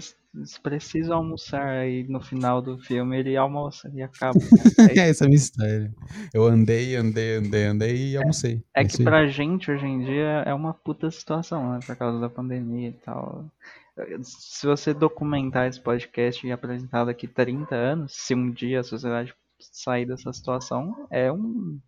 preciso 0.63 1.13
almoçar. 1.13 1.67
Aí 1.67 2.07
no 2.07 2.19
final 2.19 2.61
do 2.61 2.79
filme 2.79 3.19
ele 3.19 3.37
almoça 3.37 3.91
e 3.93 4.01
acaba. 4.01 4.39
é 4.89 5.09
essa 5.09 5.25
é 5.25 5.29
história. 5.29 5.93
Eu 6.33 6.45
andei, 6.45 6.95
andei, 6.95 7.35
andei, 7.35 7.65
andei 7.65 8.11
e 8.11 8.17
almocei. 8.17 8.63
É, 8.75 8.81
é 8.81 8.85
que 8.85 9.03
pra 9.03 9.27
gente 9.27 9.69
hoje 9.71 9.85
em 9.85 10.03
dia 10.03 10.43
é 10.45 10.53
uma 10.53 10.73
puta 10.73 11.11
situação, 11.11 11.73
né? 11.73 11.79
Por 11.85 11.95
causa 11.95 12.19
da 12.19 12.29
pandemia 12.29 12.89
e 12.89 12.93
tal. 12.93 13.45
Se 14.23 14.65
você 14.65 14.93
documentar 14.93 15.67
esse 15.67 15.79
podcast 15.79 16.45
e 16.45 16.51
apresentar 16.51 17.05
daqui 17.05 17.27
30 17.27 17.75
anos, 17.75 18.13
se 18.15 18.33
um 18.33 18.49
dia 18.49 18.79
a 18.79 18.83
sociedade 18.83 19.33
sair 19.59 20.05
dessa 20.05 20.31
situação, 20.31 21.07
é 21.11 21.31
um, 21.31 21.79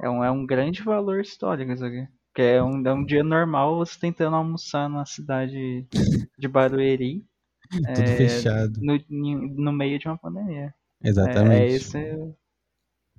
é 0.00 0.08
um, 0.08 0.24
é 0.24 0.30
um 0.30 0.46
grande 0.46 0.82
valor 0.82 1.20
histórico 1.20 1.72
isso 1.72 1.84
aqui. 1.84 2.06
Porque 2.32 2.42
é 2.42 2.62
um, 2.62 2.86
é 2.86 2.92
um 2.92 3.04
dia 3.04 3.22
normal 3.22 3.76
você 3.76 3.98
tentando 3.98 4.36
almoçar 4.36 4.88
na 4.88 5.04
cidade 5.04 5.86
de 6.38 6.48
Barueri. 6.48 7.26
Tudo 7.70 8.00
é, 8.00 8.16
fechado. 8.16 8.80
No, 8.80 8.98
no 9.08 9.72
meio 9.72 9.98
de 9.98 10.06
uma 10.06 10.18
pandemia. 10.18 10.74
Exatamente. 11.02 11.54
É, 11.54 11.64
é 11.64 11.68
esse 11.68 11.98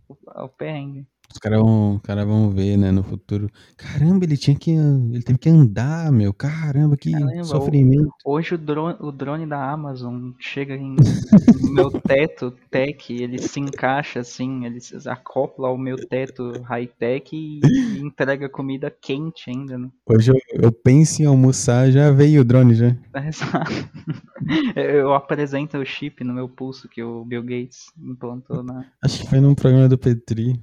o, 0.08 0.18
o 0.46 0.50
perrengue. 0.50 1.08
Os 1.34 1.40
caras 1.40 1.60
vão, 1.60 2.00
cara 2.04 2.24
vão 2.24 2.52
ver, 2.52 2.78
né, 2.78 2.92
no 2.92 3.02
futuro. 3.02 3.50
Caramba, 3.76 4.24
ele 4.24 4.38
tinha 4.38 4.56
que. 4.56 4.70
Ele 4.70 5.24
teve 5.24 5.40
que 5.40 5.50
andar, 5.50 6.12
meu. 6.12 6.32
Caramba, 6.32 6.96
que 6.96 7.12
Caramba, 7.12 7.44
sofrimento. 7.44 8.14
Hoje 8.24 8.54
o 8.54 8.58
drone, 8.58 8.98
o 9.00 9.12
drone 9.12 9.48
da 9.48 9.72
Amazon 9.72 10.30
chega 10.40 10.76
em, 10.76 10.96
no 10.96 11.74
meu 11.74 11.90
teto 11.90 12.54
tech, 12.70 13.12
ele 13.12 13.40
se 13.40 13.60
encaixa 13.60 14.20
assim, 14.20 14.64
ele 14.64 14.80
se 14.80 14.96
acopla 15.10 15.70
ao 15.70 15.78
meu 15.78 15.98
teto 16.08 16.62
high-tech 16.62 17.36
e, 17.36 17.60
e, 17.64 18.00
entrega 18.00 18.48
comida 18.48 18.92
quente 18.92 19.50
ainda. 19.50 19.76
Né? 19.76 19.90
Hoje 20.06 20.32
eu, 20.32 20.66
eu 20.66 20.72
penso 20.72 21.24
em 21.24 21.26
almoçar, 21.26 21.90
já 21.90 22.12
veio 22.12 22.42
o 22.42 22.46
drone 22.46 22.76
já. 22.76 22.96
eu 24.76 25.16
apresento 25.16 25.80
o 25.80 25.86
chip 25.86 26.24
no 26.24 26.34
meu 26.34 26.48
pulso 26.48 26.88
que 26.88 27.02
o 27.02 27.26
Bill 27.26 27.42
Gates 27.42 27.92
implantou 27.98 28.62
na. 28.62 28.86
Acho 29.04 29.22
que 29.22 29.30
foi 29.30 29.40
num 29.40 29.56
programa 29.56 29.90
do 29.90 29.98
Petri. 29.98 30.62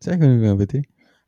Será 0.00 0.16
que 0.16 0.24
eu 0.24 0.28
não 0.28 0.56
vi 0.56 0.66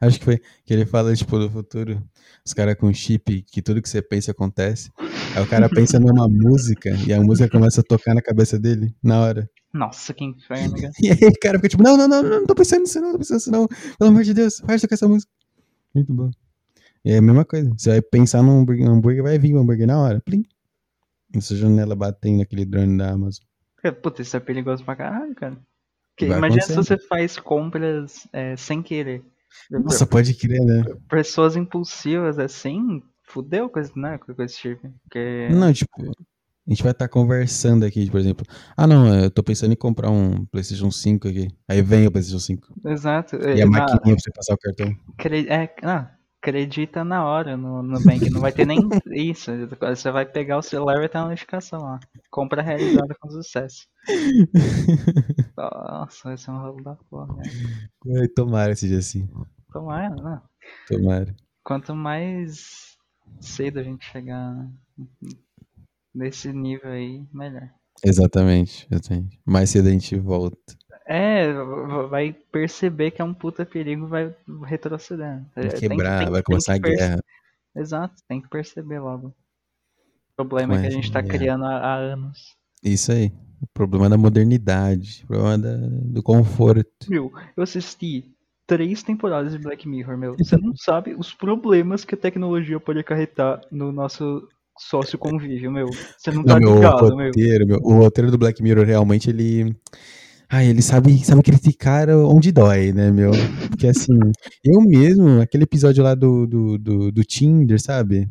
Acho 0.00 0.18
que 0.18 0.24
foi 0.24 0.40
que 0.64 0.74
ele 0.74 0.84
fala, 0.84 1.14
tipo, 1.14 1.38
do 1.38 1.48
futuro, 1.48 2.02
os 2.44 2.52
caras 2.52 2.74
com 2.74 2.92
chip, 2.92 3.42
que 3.42 3.62
tudo 3.62 3.80
que 3.80 3.88
você 3.88 4.02
pensa 4.02 4.32
acontece. 4.32 4.90
Aí 5.36 5.40
o 5.40 5.46
cara 5.46 5.68
pensa 5.70 6.00
numa 6.00 6.26
música 6.26 6.90
e 7.06 7.12
a 7.12 7.20
música 7.20 7.48
começa 7.48 7.82
a 7.82 7.84
tocar 7.84 8.12
na 8.12 8.20
cabeça 8.20 8.58
dele 8.58 8.92
na 9.00 9.20
hora. 9.20 9.48
Nossa, 9.72 10.12
que 10.12 10.24
inferno, 10.24 10.74
cara. 10.80 10.92
E 11.00 11.08
aí 11.08 11.18
o 11.22 11.38
cara 11.40 11.58
fica 11.58 11.68
tipo, 11.68 11.84
não, 11.84 11.96
não, 11.96 12.08
não, 12.08 12.22
não 12.22 12.46
tô 12.46 12.54
pensando 12.54 12.80
nisso, 12.80 13.00
não, 13.00 13.08
não 13.08 13.12
tô 13.12 13.18
pensando 13.18 13.36
nisso, 13.36 13.50
não. 13.52 13.68
Pelo 13.68 14.10
amor 14.10 14.24
de 14.24 14.34
Deus, 14.34 14.58
faz 14.58 14.80
tocar 14.80 14.94
essa 14.94 15.06
música. 15.06 15.30
Muito 15.94 16.12
bom. 16.12 16.30
E 17.04 17.12
é 17.12 17.18
a 17.18 17.22
mesma 17.22 17.44
coisa. 17.44 17.70
Você 17.78 17.90
vai 17.90 18.02
pensar 18.02 18.42
num 18.42 18.60
hambúrguer, 18.60 18.88
hambúrguer 18.88 19.22
vai 19.22 19.38
vir 19.38 19.54
o 19.54 19.58
um 19.58 19.60
hambúrguer 19.60 19.86
na 19.86 20.00
hora. 20.00 20.20
Plim. 20.20 20.44
Essa 21.32 21.54
janela 21.54 21.94
batendo 21.94 22.38
naquele 22.38 22.64
drone 22.64 22.98
da 22.98 23.10
Amazon. 23.10 23.44
Puta, 24.02 24.22
isso 24.22 24.36
é 24.36 24.40
perigoso 24.40 24.84
pra 24.84 24.96
caralho, 24.96 25.34
cara. 25.34 25.56
Imagina 26.20 26.62
se 26.62 26.74
você 26.74 26.96
faz 26.98 27.38
compras 27.38 28.26
é, 28.32 28.56
sem 28.56 28.82
querer. 28.82 29.24
Nossa, 29.70 30.06
pode 30.06 30.34
crer, 30.34 30.60
né? 30.60 30.82
Pessoas 31.08 31.56
impulsivas 31.56 32.38
assim, 32.38 33.02
fudeu 33.24 33.68
com 33.68 33.80
esse, 33.80 33.98
né, 33.98 34.18
com 34.18 34.42
esse 34.42 34.56
tipo. 34.58 34.92
Porque... 35.02 35.48
Não, 35.50 35.72
tipo, 35.72 35.90
a 36.00 36.70
gente 36.70 36.82
vai 36.82 36.92
estar 36.92 37.08
conversando 37.08 37.84
aqui, 37.84 38.10
por 38.10 38.20
exemplo. 38.20 38.46
Ah, 38.76 38.86
não, 38.86 39.14
eu 39.24 39.30
tô 39.30 39.42
pensando 39.42 39.72
em 39.72 39.76
comprar 39.76 40.10
um 40.10 40.44
PlayStation 40.46 40.90
5 40.90 41.28
aqui. 41.28 41.48
Aí 41.68 41.82
vem 41.82 42.06
o 42.06 42.10
PlayStation 42.10 42.38
5. 42.38 42.68
Exato. 42.86 43.36
E 43.36 43.60
É, 43.60 43.62
a 43.62 43.66
na- 43.66 43.80
maquininha 43.80 44.14
pra 44.16 44.22
você 44.22 44.30
passar 44.32 44.54
o 44.54 44.58
cartão. 44.58 44.96
cre- 45.18 45.46
é, 45.48 45.74
ah, 45.82 46.10
acredita 46.42 47.04
na 47.04 47.24
hora 47.24 47.56
no, 47.56 47.82
no 47.82 48.02
Bank. 48.02 48.28
Não 48.28 48.40
vai 48.40 48.52
ter 48.52 48.66
nem 48.66 48.78
isso. 49.14 49.52
Você 49.80 50.10
vai 50.10 50.26
pegar 50.26 50.58
o 50.58 50.62
celular 50.62 50.96
e 50.96 51.00
vai 51.00 51.08
ter 51.08 51.18
uma 51.18 51.28
notificação 51.28 51.80
lá. 51.80 52.00
Compra 52.30 52.60
realizada 52.60 53.14
com 53.20 53.30
sucesso. 53.30 53.86
Nossa, 55.56 56.28
vai 56.28 56.36
ser 56.36 56.50
um 56.50 56.58
rolo 56.58 56.82
da 56.82 56.96
porra, 57.08 57.36
né? 58.04 58.26
Tomara 58.34 58.74
seja 58.74 58.98
assim. 58.98 59.28
Tomara, 59.72 60.14
né? 60.16 60.42
Tomara. 60.88 61.34
Quanto 61.62 61.94
mais 61.94 62.96
cedo 63.40 63.78
a 63.78 63.82
gente 63.84 64.04
chegar 64.04 64.68
nesse 66.12 66.52
nível 66.52 66.90
aí, 66.90 67.24
melhor. 67.32 67.70
Exatamente, 68.04 68.88
exatamente. 68.90 69.40
Mais 69.46 69.70
cedo 69.70 69.88
a 69.88 69.92
gente 69.92 70.18
volta. 70.18 70.58
É, 71.06 71.52
vai 72.08 72.32
perceber 72.32 73.10
que 73.10 73.20
é 73.20 73.24
um 73.24 73.34
puta 73.34 73.66
perigo, 73.66 74.06
vai 74.06 74.34
retrocedendo. 74.64 75.44
Vai 75.54 75.64
É, 75.64 75.68
tem 75.68 75.88
quebrar, 75.88 76.18
tem- 76.24 76.32
vai 76.32 76.42
começar 76.42 76.74
a 76.74 76.78
guerra. 76.78 77.20
Exato, 77.74 78.14
tem 78.28 78.40
que 78.40 78.48
perceber 78.48 79.00
logo. 79.00 79.28
O 79.28 79.34
problema 80.36 80.74
é 80.74 80.80
que 80.80 80.86
a 80.86 80.90
gente 80.90 81.10
tá 81.10 81.18
a 81.18 81.22
guerra. 81.22 81.38
criando 81.38 81.64
há, 81.64 81.76
há 81.78 81.94
anos. 81.96 82.56
Isso 82.82 83.12
aí. 83.12 83.32
O 83.60 83.66
problema 83.72 84.08
da 84.08 84.18
modernidade. 84.18 85.22
O 85.24 85.26
problema 85.28 85.58
da- 85.58 85.76
do 85.76 86.22
conforto. 86.22 87.06
Meu, 87.08 87.32
eu 87.56 87.62
assisti 87.62 88.24
três 88.66 89.02
temporadas 89.02 89.52
de 89.52 89.58
Black 89.58 89.88
Mirror, 89.88 90.16
meu. 90.16 90.36
Você 90.36 90.56
não 90.56 90.74
sabe 90.76 91.14
os 91.14 91.32
problemas 91.34 92.04
que 92.04 92.14
a 92.14 92.18
tecnologia 92.18 92.80
pode 92.80 92.98
acarretar 92.98 93.60
no 93.70 93.92
nosso 93.92 94.48
sócio 94.78 95.18
convívio, 95.18 95.70
meu. 95.70 95.90
Você 96.16 96.30
não 96.30 96.42
tá 96.44 96.54
Não, 96.54 96.60
meu, 96.60 96.70
o 96.70 96.74
ligado, 96.74 97.16
meu. 97.16 97.30
roteiro, 97.30 97.66
meu, 97.66 97.78
o 97.82 97.92
roteiro 97.94 98.30
do 98.30 98.38
Black 98.38 98.62
Mirror 98.62 98.84
realmente 98.86 99.30
ele. 99.30 99.76
Ai, 100.52 100.66
ele 100.68 100.82
sabe, 100.82 101.24
sabe 101.24 101.42
criticar 101.42 102.10
onde 102.10 102.52
dói, 102.52 102.92
né, 102.92 103.10
meu? 103.10 103.30
Porque 103.70 103.86
assim, 103.86 104.12
eu 104.62 104.82
mesmo, 104.82 105.40
aquele 105.40 105.64
episódio 105.64 106.04
lá 106.04 106.14
do, 106.14 106.46
do, 106.46 106.76
do, 106.76 107.10
do 107.10 107.24
Tinder, 107.24 107.80
sabe? 107.80 108.28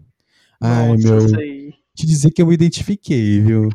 Ai, 0.62 0.90
Nossa, 0.90 1.08
meu, 1.16 1.30
sei. 1.30 1.74
te 1.96 2.06
dizer 2.06 2.30
que 2.30 2.40
eu 2.40 2.46
me 2.46 2.54
identifiquei, 2.54 3.40
viu? 3.42 3.70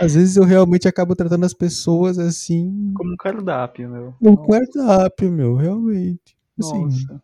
Às 0.00 0.14
vezes 0.14 0.36
eu 0.36 0.44
realmente 0.44 0.86
acabo 0.86 1.16
tratando 1.16 1.44
as 1.44 1.52
pessoas 1.52 2.16
assim, 2.16 2.92
Como 2.94 3.12
um 3.12 3.16
cardápio, 3.16 3.88
meu. 3.90 4.14
um 4.22 4.36
cardápio, 4.36 5.32
meu, 5.32 5.56
realmente. 5.56 6.36
Assim, 6.60 6.84
Nossa. 6.84 7.22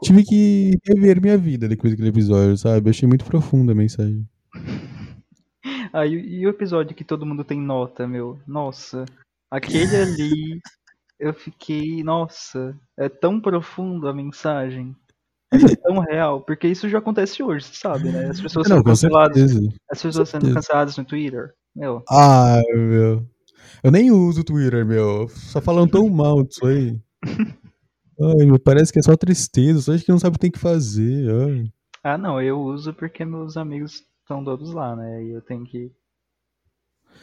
tive 0.00 0.22
que 0.22 0.78
rever 0.86 1.20
minha 1.20 1.36
vida 1.36 1.66
depois 1.66 1.92
daquele 1.92 2.10
episódio, 2.10 2.56
sabe? 2.56 2.86
Eu 2.86 2.90
achei 2.90 3.08
muito 3.08 3.24
profunda 3.24 3.72
a 3.72 3.74
mensagem. 3.74 4.24
Ah, 5.92 6.06
e, 6.06 6.12
e 6.12 6.46
o 6.46 6.50
episódio 6.50 6.94
que 6.94 7.02
todo 7.02 7.26
mundo 7.26 7.42
tem 7.42 7.60
nota, 7.60 8.06
meu? 8.06 8.38
Nossa. 8.46 9.04
Aquele 9.50 9.96
ali, 9.96 10.60
eu 11.18 11.32
fiquei. 11.32 12.02
Nossa, 12.02 12.78
é 12.96 13.08
tão 13.08 13.40
profundo 13.40 14.08
a 14.08 14.14
mensagem. 14.14 14.94
É 15.52 15.76
tão 15.76 16.00
real, 16.00 16.40
porque 16.40 16.66
isso 16.66 16.88
já 16.88 16.98
acontece 16.98 17.40
hoje, 17.42 17.66
você 17.66 17.74
sabe, 17.74 18.10
né? 18.10 18.26
As 18.26 18.40
pessoas 18.40 18.68
Não, 18.68 18.76
sendo 18.78 18.84
canceladas. 18.84 19.36
certeza. 19.36 19.68
As 19.88 20.02
pessoas 20.02 20.28
sendo 20.28 20.52
canceladas 20.52 20.96
no 20.96 21.04
Twitter. 21.04 21.54
Meu, 21.74 22.02
Ai, 22.10 22.62
meu. 22.74 23.28
Eu 23.82 23.90
nem 23.90 24.10
uso 24.10 24.40
o 24.40 24.44
Twitter, 24.44 24.84
meu. 24.84 25.28
Só 25.28 25.60
falam 25.60 25.86
tão 25.86 26.08
mal 26.08 26.42
disso 26.42 26.66
aí. 26.66 26.98
Ai, 28.20 28.46
meu, 28.46 28.58
parece 28.58 28.92
que 28.92 28.98
é 28.98 29.02
só 29.02 29.16
tristeza. 29.16 29.80
Só 29.80 29.92
acho 29.92 30.04
que 30.04 30.10
não 30.10 30.18
sabe 30.18 30.34
o 30.34 30.38
que 30.38 30.42
tem 30.42 30.50
que 30.50 30.58
fazer. 30.58 31.30
Ai. 31.30 31.72
ah 32.02 32.18
não, 32.18 32.40
eu 32.40 32.60
uso 32.60 32.92
porque 32.94 33.24
meus 33.24 33.56
amigos 33.56 34.02
estão 34.22 34.44
todos 34.44 34.72
lá, 34.72 34.96
né? 34.96 35.24
E 35.24 35.30
eu 35.30 35.42
tenho 35.42 35.64
que, 35.64 35.92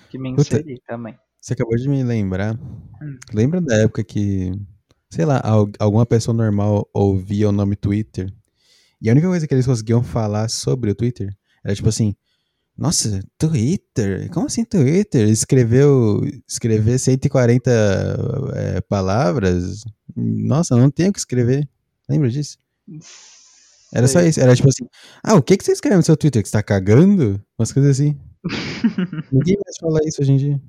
que 0.10 0.18
me 0.18 0.36
Puta. 0.36 0.42
inserir 0.42 0.82
também. 0.88 1.18
Você 1.42 1.54
acabou 1.54 1.76
de 1.76 1.90
me 1.90 2.04
lembrar. 2.04 2.56
Hum. 3.02 3.18
Lembra 3.34 3.62
da 3.62 3.76
época 3.78 4.04
que, 4.04 4.52
sei 5.10 5.26
lá, 5.26 5.42
al- 5.44 5.72
alguma 5.80 6.06
pessoa 6.06 6.36
normal 6.36 6.88
ouvia 6.94 7.50
o 7.50 7.52
nome 7.52 7.76
Twitter 7.76 8.32
e 9.02 9.10
a 9.10 9.14
única 9.14 9.28
coisa 9.28 9.48
que 9.48 9.54
eles 9.54 9.66
conseguiam 9.66 10.04
falar 10.04 10.50
sobre 10.50 10.92
o 10.92 10.96
Twitter 10.96 11.30
era 11.66 11.76
tipo 11.76 11.90
assim: 11.90 12.16
Nossa, 12.78 13.22
Twitter? 13.38 14.30
Como 14.32 14.48
assim 14.48 14.66
Twitter? 14.66 15.30
Escreveu 15.30 16.22
escrever 16.48 17.00
140 17.00 17.72
é, 18.56 18.82
palavras? 18.82 19.84
Nossa, 20.16 20.76
não 20.78 20.92
tenho 20.92 21.10
o 21.12 21.14
que 21.14 21.20
escrever. 21.20 21.68
Lembra 22.10 22.30
disso? 22.30 22.58
Era 23.94 24.08
só 24.08 24.22
isso. 24.22 24.40
Era 24.40 24.56
tipo 24.56 24.70
assim: 24.70 24.86
Ah, 25.24 25.36
o 25.36 25.42
que, 25.44 25.58
que 25.58 25.64
você 25.64 25.72
escreve 25.74 25.98
no 25.98 26.04
seu 26.04 26.16
Twitter? 26.18 26.42
Que 26.42 26.48
você 26.50 26.54
tá 26.54 26.64
cagando? 26.64 27.42
Umas 27.58 27.72
coisas 27.72 27.92
assim. 28.00 28.18
Ninguém 29.32 29.58
mais 29.64 29.78
fala 29.80 30.00
isso 30.06 30.22
hoje 30.22 30.32
em 30.32 30.38
dia. 30.38 30.62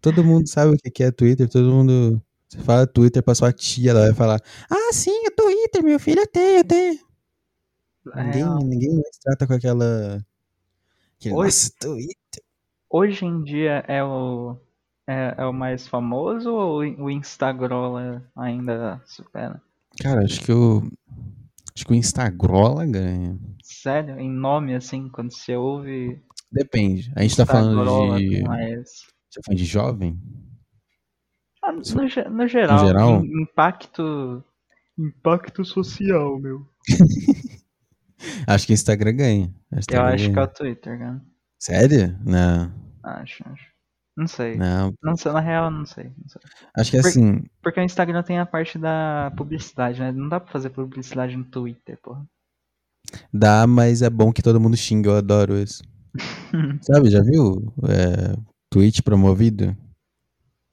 Todo 0.00 0.24
mundo 0.24 0.48
sabe 0.48 0.74
o 0.74 0.76
que 0.76 1.02
é 1.02 1.10
Twitter, 1.10 1.48
todo 1.48 1.70
mundo. 1.70 2.22
Você 2.48 2.58
fala 2.58 2.86
Twitter 2.86 3.22
pra 3.22 3.34
sua 3.34 3.52
tia, 3.52 3.90
ela 3.90 4.06
vai 4.06 4.14
falar: 4.14 4.40
Ah, 4.70 4.92
sim, 4.92 5.26
o 5.26 5.30
Twitter, 5.30 5.84
meu 5.84 6.00
filho, 6.00 6.20
eu 6.20 6.26
tenho, 6.26 6.58
eu 6.58 6.64
tenho. 6.64 6.98
Ninguém, 8.14 8.42
É, 8.42 8.64
ninguém 8.64 8.94
mais 8.94 9.18
trata 9.22 9.46
com 9.46 9.52
aquela. 9.52 10.24
Aquele, 11.18 11.34
Oi. 11.34 11.46
Nossa, 11.46 11.70
Twitter. 11.78 12.42
Hoje 12.88 13.24
em 13.24 13.44
dia 13.44 13.84
é 13.86 14.02
o, 14.02 14.56
é, 15.06 15.34
é 15.38 15.44
o 15.44 15.52
mais 15.52 15.86
famoso 15.86 16.50
ou 16.50 16.78
o 16.78 17.10
Instagram 17.10 18.22
ainda 18.34 19.00
supera? 19.06 19.62
Cara, 20.00 20.24
acho 20.24 20.40
que 20.40 20.52
o. 20.52 20.82
Acho 21.74 21.86
que 21.86 21.92
o 21.92 21.94
Instagrola 21.94 22.84
ganha. 22.84 23.38
Sério? 23.62 24.18
Em 24.18 24.28
nome, 24.28 24.74
assim, 24.74 25.08
quando 25.08 25.32
você 25.32 25.54
ouve 25.54 26.20
Depende. 26.50 27.12
A 27.14 27.22
gente 27.22 27.36
tá 27.36 27.46
falando 27.46 27.78
Instagrola, 27.78 28.18
de. 28.18 28.42
mas... 28.42 29.06
Tá 29.34 29.40
falando 29.44 29.58
de 29.58 29.64
jovem? 29.64 30.20
Ah, 31.62 31.72
no, 31.72 31.78
no 31.78 32.48
geral, 32.48 32.86
geral? 32.86 33.24
im- 33.24 33.42
impacto... 33.42 34.42
Impacto 34.98 35.64
social, 35.64 36.38
meu. 36.38 36.66
Acho 38.46 38.66
que 38.66 38.72
o 38.72 38.74
Instagram 38.74 39.16
ganha. 39.16 39.54
Eu 39.72 39.78
Instagram 39.78 40.04
acho 40.08 40.24
que 40.24 40.30
é 40.30 40.34
ganha. 40.34 40.44
o 40.46 40.48
Twitter, 40.48 40.98
cara. 40.98 41.22
Sério? 41.58 42.18
Não. 42.24 42.70
Acho, 43.02 43.42
acho. 43.48 43.64
Não 44.16 44.26
sei. 44.26 44.56
Não. 44.56 44.92
Não 45.02 45.16
sei, 45.16 45.32
na 45.32 45.40
real, 45.40 45.70
não 45.70 45.86
sei. 45.86 46.04
não 46.04 46.28
sei. 46.28 46.42
Acho 46.76 46.90
que 46.90 46.96
é 46.98 47.00
Por- 47.00 47.08
assim. 47.08 47.42
Porque 47.62 47.80
o 47.80 47.82
Instagram 47.82 48.22
tem 48.22 48.38
a 48.38 48.44
parte 48.44 48.78
da 48.78 49.32
publicidade, 49.36 50.00
né? 50.00 50.12
Não 50.12 50.28
dá 50.28 50.38
pra 50.38 50.52
fazer 50.52 50.68
publicidade 50.70 51.34
no 51.36 51.44
Twitter, 51.44 51.98
porra. 52.02 52.26
Dá, 53.32 53.66
mas 53.66 54.02
é 54.02 54.10
bom 54.10 54.30
que 54.32 54.42
todo 54.42 54.60
mundo 54.60 54.76
xinga, 54.76 55.08
eu 55.10 55.16
adoro 55.16 55.56
isso. 55.56 55.82
Sabe, 56.82 57.08
já 57.08 57.22
viu? 57.22 57.72
É, 57.88 58.36
tweet 58.70 59.02
promovido? 59.02 59.76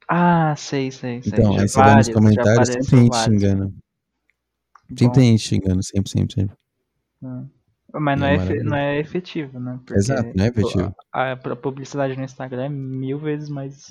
Ah, 0.08 0.56
sei, 0.56 0.90
sei, 0.92 1.22
sei. 1.22 1.34
Então, 1.34 1.54
Já 1.56 1.62
aí 1.64 1.68
você 1.68 1.80
vai 1.80 1.96
nos 1.96 2.10
comentários, 2.10 2.68
sempre 2.70 2.82
apareceu 2.86 3.00
gente 3.00 3.10
vários. 3.10 3.42
xingando. 3.42 3.76
Sempre 4.88 5.12
tem 5.12 5.32
gente 5.38 5.42
xingando, 5.48 5.84
sempre, 5.84 6.10
sempre, 6.12 6.34
sempre. 6.34 6.58
Mas 7.94 8.20
não 8.20 8.28
É 8.28 8.34
é, 8.34 8.36
efe- 8.36 8.64
não 8.64 8.78
é 8.78 9.00
efetivo, 9.00 9.60
né? 9.60 9.78
Porque 9.86 9.96
Exato, 10.00 10.32
não 10.36 10.46
é 10.46 10.48
efetivo. 10.48 10.96
A, 11.12 11.32
a 11.34 11.56
publicidade 11.56 12.16
no 12.16 12.24
Instagram 12.24 12.66
é 12.66 12.70
mil 12.70 13.20
vezes 13.20 13.50
mais. 13.50 13.88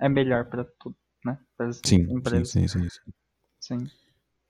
É 0.00 0.08
melhor 0.08 0.46
pra 0.46 0.64
tudo, 0.80 0.96
né? 1.24 1.38
Sim, 1.84 2.06
sim, 2.06 2.12
empresas. 2.14 2.50
sim, 2.50 2.66
sim, 2.66 2.88
sim. 2.88 3.12
Sim. 3.60 3.90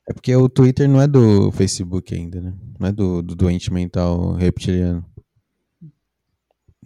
É 0.08 0.12
porque 0.14 0.34
o 0.36 0.48
Twitter 0.48 0.88
não 0.88 1.00
é 1.02 1.06
do 1.08 1.50
Facebook 1.52 2.14
ainda, 2.14 2.40
né? 2.40 2.54
Não 2.78 2.88
é 2.88 2.92
do, 2.92 3.22
do 3.22 3.34
doente 3.34 3.72
mental 3.72 4.32
reptiliano. 4.34 5.04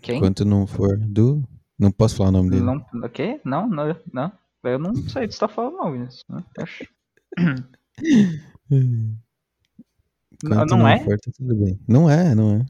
Quem? 0.01 0.17
Enquanto 0.17 0.45
não 0.45 0.67
for 0.67 0.97
do. 0.99 1.47
Não 1.81 1.91
posso 1.91 2.17
falar 2.17 2.29
o 2.29 2.33
nome 2.33 2.51
dele. 2.51 2.63
Não, 2.63 2.85
o 2.93 3.09
quê? 3.09 3.41
Não, 3.45 3.67
não, 3.67 3.97
não. 4.13 4.33
Eu 4.63 4.79
não 4.79 4.95
sei 4.95 5.25
o 5.25 5.29
que 5.29 5.35
você 5.35 5.41
tá 5.41 5.49
falando, 5.49 5.79
não, 5.79 5.91
Vinícius. 5.93 6.25
Enquanto 10.45 10.71
não 10.77 10.87
é? 10.87 10.99
for, 11.01 11.19
tá. 11.19 11.31
Não 11.89 12.11
é, 12.11 12.35
não 12.35 12.57
é. 12.57 12.67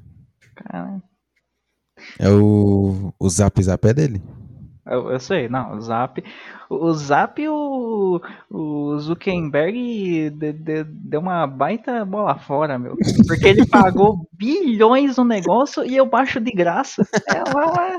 Caralho. 0.55 1.03
É 2.19 2.31
o. 2.31 3.13
O 3.19 3.29
Zap 3.29 3.61
Zap 3.63 3.85
é 3.89 3.93
dele. 3.93 4.23
Eu, 4.87 5.11
eu 5.11 5.21
sei, 5.21 5.49
não, 5.49 5.77
o 5.77 5.81
Zap. 5.81 6.23
O, 6.69 6.93
Zap, 6.95 7.39
o, 7.49 8.21
o 8.49 8.99
Zuckerberg 8.99 10.31
de- 10.31 10.53
de- 10.53 10.85
deu 10.85 11.21
uma 11.21 11.47
baita 11.47 12.05
bola 12.05 12.39
fora, 12.39 12.79
meu. 12.79 12.97
Porque 13.27 13.47
ele 13.47 13.67
pagou 13.67 14.27
bilhões 14.33 15.17
no 15.17 15.25
negócio 15.25 15.85
e 15.85 15.97
eu 15.97 16.07
baixo 16.07 16.41
de 16.41 16.51
graça. 16.53 17.07
É, 17.29 17.43
uma- 17.51 17.99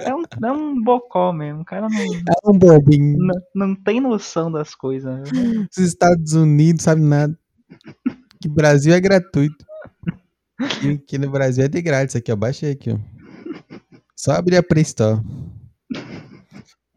é, 0.00 0.14
um, 0.14 0.22
é 0.44 0.52
um 0.52 0.82
bocó 0.82 1.32
mesmo. 1.32 1.62
O 1.62 1.64
cara 1.64 1.88
não, 1.88 1.98
É 1.98 2.50
um 2.50 2.58
bobinho. 2.58 3.18
não, 3.18 3.40
não 3.54 3.74
tem 3.74 4.00
noção 4.00 4.50
das 4.50 4.74
coisas. 4.74 5.30
né? 5.32 5.66
Os 5.70 5.78
Estados 5.78 6.32
Unidos 6.32 6.82
sabe 6.84 7.00
nada. 7.02 7.38
Que 8.40 8.48
Brasil 8.48 8.92
é 8.94 9.00
gratuito. 9.00 9.64
Que, 10.80 10.98
que 10.98 11.18
no 11.18 11.30
Brasil 11.30 11.64
é 11.64 11.68
de 11.68 11.80
grátis. 11.82 12.16
Aqui, 12.16 12.32
ó. 12.32 12.36
Baixei 12.36 12.72
aqui, 12.72 12.90
ó. 12.92 12.98
Só 14.16 14.32
abrir 14.32 14.56
a 14.56 14.62
Play 14.62 14.82
Store. 14.82 15.20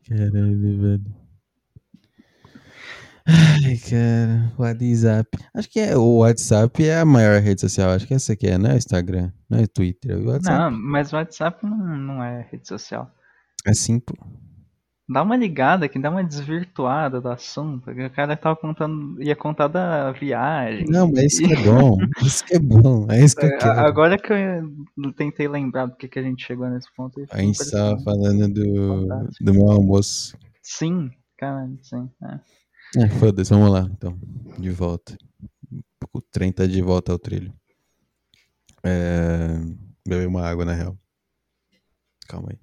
caralho, 0.08 0.82
velho. 0.82 1.23
Ai, 3.26 3.78
cara, 3.78 4.52
WhatsApp. 4.58 5.30
Acho 5.56 5.70
que 5.70 5.80
é, 5.80 5.96
o 5.98 6.18
WhatsApp 6.18 6.84
é 6.86 7.00
a 7.00 7.06
maior 7.06 7.40
rede 7.42 7.62
social. 7.62 7.92
Acho 7.92 8.06
que 8.06 8.14
essa 8.14 8.34
aqui 8.34 8.48
é, 8.48 8.58
não 8.58 8.72
é 8.72 8.74
o 8.74 8.78
Instagram, 8.78 9.32
não 9.50 9.60
é 9.60 9.64
o 9.64 9.68
Twitter, 9.68 10.12
é 10.12 10.16
o 10.16 10.28
WhatsApp. 10.28 10.58
Não, 10.60 10.72
mas 10.72 11.14
o 11.14 11.16
WhatsApp 11.16 11.66
não, 11.66 11.78
não 11.98 12.24
é 12.24 12.48
rede 12.52 12.68
social. 12.68 13.10
Assim, 13.66 14.00
pô. 14.00 14.14
Dá 15.08 15.22
uma 15.22 15.36
ligada 15.36 15.88
que 15.90 16.00
dá 16.00 16.10
uma 16.10 16.24
desvirtuada 16.24 17.20
do 17.20 17.30
assunto. 17.30 17.90
O 17.92 18.10
cara 18.12 18.36
tava 18.38 18.56
contando, 18.56 19.22
ia 19.22 19.36
contar 19.36 19.68
da 19.68 20.12
viagem. 20.14 20.86
Não, 20.90 21.12
mas 21.12 21.34
isso 21.34 21.44
que 21.44 21.54
é 21.54 21.64
bom. 21.64 21.98
Isso 22.22 22.46
que 22.46 22.56
é 22.56 22.60
bom. 22.60 23.08
É 23.10 23.24
isso 23.24 23.36
que 23.36 23.46
eu 23.46 23.50
É, 23.50 23.58
quero. 23.58 23.80
Agora 23.82 24.18
que 24.18 24.32
eu 24.34 25.14
tentei 25.14 25.48
lembrar 25.48 25.88
do 25.88 25.96
que, 25.98 26.08
que 26.08 26.20
a 26.20 26.24
gente 26.24 26.46
chegou 26.46 26.70
nesse 26.70 26.88
ponto. 26.96 27.22
A 27.32 27.38
gente 27.42 27.58
tava 27.70 28.02
parecendo- 28.02 28.04
falando 28.04 28.54
do, 28.54 29.02
Fantástico. 29.10 29.44
do 29.46 29.54
meu 29.54 29.70
almoço. 29.72 30.38
Sim, 30.62 31.12
cara, 31.38 31.70
sim. 31.82 32.10
é. 32.24 32.40
É, 32.97 33.10
foda-se, 33.10 33.49
vamos 33.51 33.71
lá, 33.71 33.82
então. 33.91 34.17
De 34.60 34.69
volta. 34.69 35.17
O 36.13 36.21
trem 36.21 36.51
tá 36.51 36.65
de 36.67 36.82
volta 36.82 37.12
ao 37.12 37.19
trilho. 37.19 37.53
É... 38.84 39.58
Beber 40.08 40.27
uma 40.27 40.45
água, 40.47 40.65
na 40.65 40.73
real. 40.73 40.97
Calma 42.27 42.49
aí. 42.51 42.60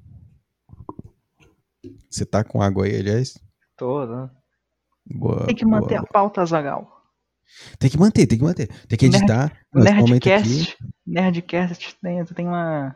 Você 2.08 2.24
tá 2.26 2.44
com 2.44 2.62
água 2.62 2.84
aí, 2.84 2.96
aliás? 2.96 3.38
Tô, 3.76 4.04
né? 4.06 4.30
Boa, 5.06 5.46
Tem 5.46 5.56
que 5.56 5.64
manter 5.64 5.96
boa. 5.96 6.00
a 6.08 6.12
pauta, 6.12 6.44
Zagal. 6.44 7.00
Tem 7.78 7.90
que 7.90 7.98
manter, 7.98 8.26
tem 8.26 8.38
que 8.38 8.44
manter. 8.44 8.68
Tem 8.86 8.96
que 8.98 9.08
Nerd- 9.08 9.22
editar. 9.22 9.44
Aqui. 9.74 10.10
Nerdcast. 10.12 10.76
Nerdcast 11.06 11.96
tem, 12.00 12.24
tem 12.26 12.46
uma. 12.46 12.94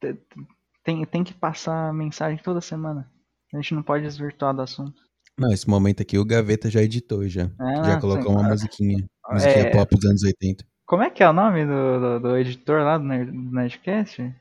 te- 0.00 0.18
Tem, 0.82 1.04
tem 1.04 1.22
que 1.22 1.32
passar 1.34 1.92
mensagem 1.94 2.42
toda 2.42 2.60
semana. 2.60 3.08
A 3.52 3.56
gente 3.58 3.74
não 3.74 3.82
pode 3.84 4.02
desvirtuar 4.04 4.52
do 4.54 4.62
assunto. 4.62 5.00
Não, 5.42 5.52
esse 5.52 5.68
momento 5.68 6.02
aqui 6.02 6.18
o 6.18 6.24
Gaveta 6.24 6.70
já 6.70 6.82
editou 6.82 7.26
já. 7.28 7.50
Ah, 7.58 7.82
já 7.84 8.00
colocou 8.00 8.32
sim. 8.32 8.38
uma 8.38 8.48
musiquinha. 8.48 9.04
Musiquinha 9.30 9.66
É. 9.66 9.70
pop 9.70 9.94
dos 9.96 10.04
anos 10.08 10.22
80. 10.22 10.64
Como 10.86 11.02
é 11.02 11.10
que 11.10 11.22
é 11.22 11.28
o 11.28 11.32
nome 11.32 11.64
do, 11.64 12.00
do, 12.00 12.20
do 12.20 12.36
editor 12.36 12.82
lá 12.82 12.98
do, 12.98 13.04
Nerd, 13.04 13.30
do 13.30 13.50
Nerdcast? 13.52 14.32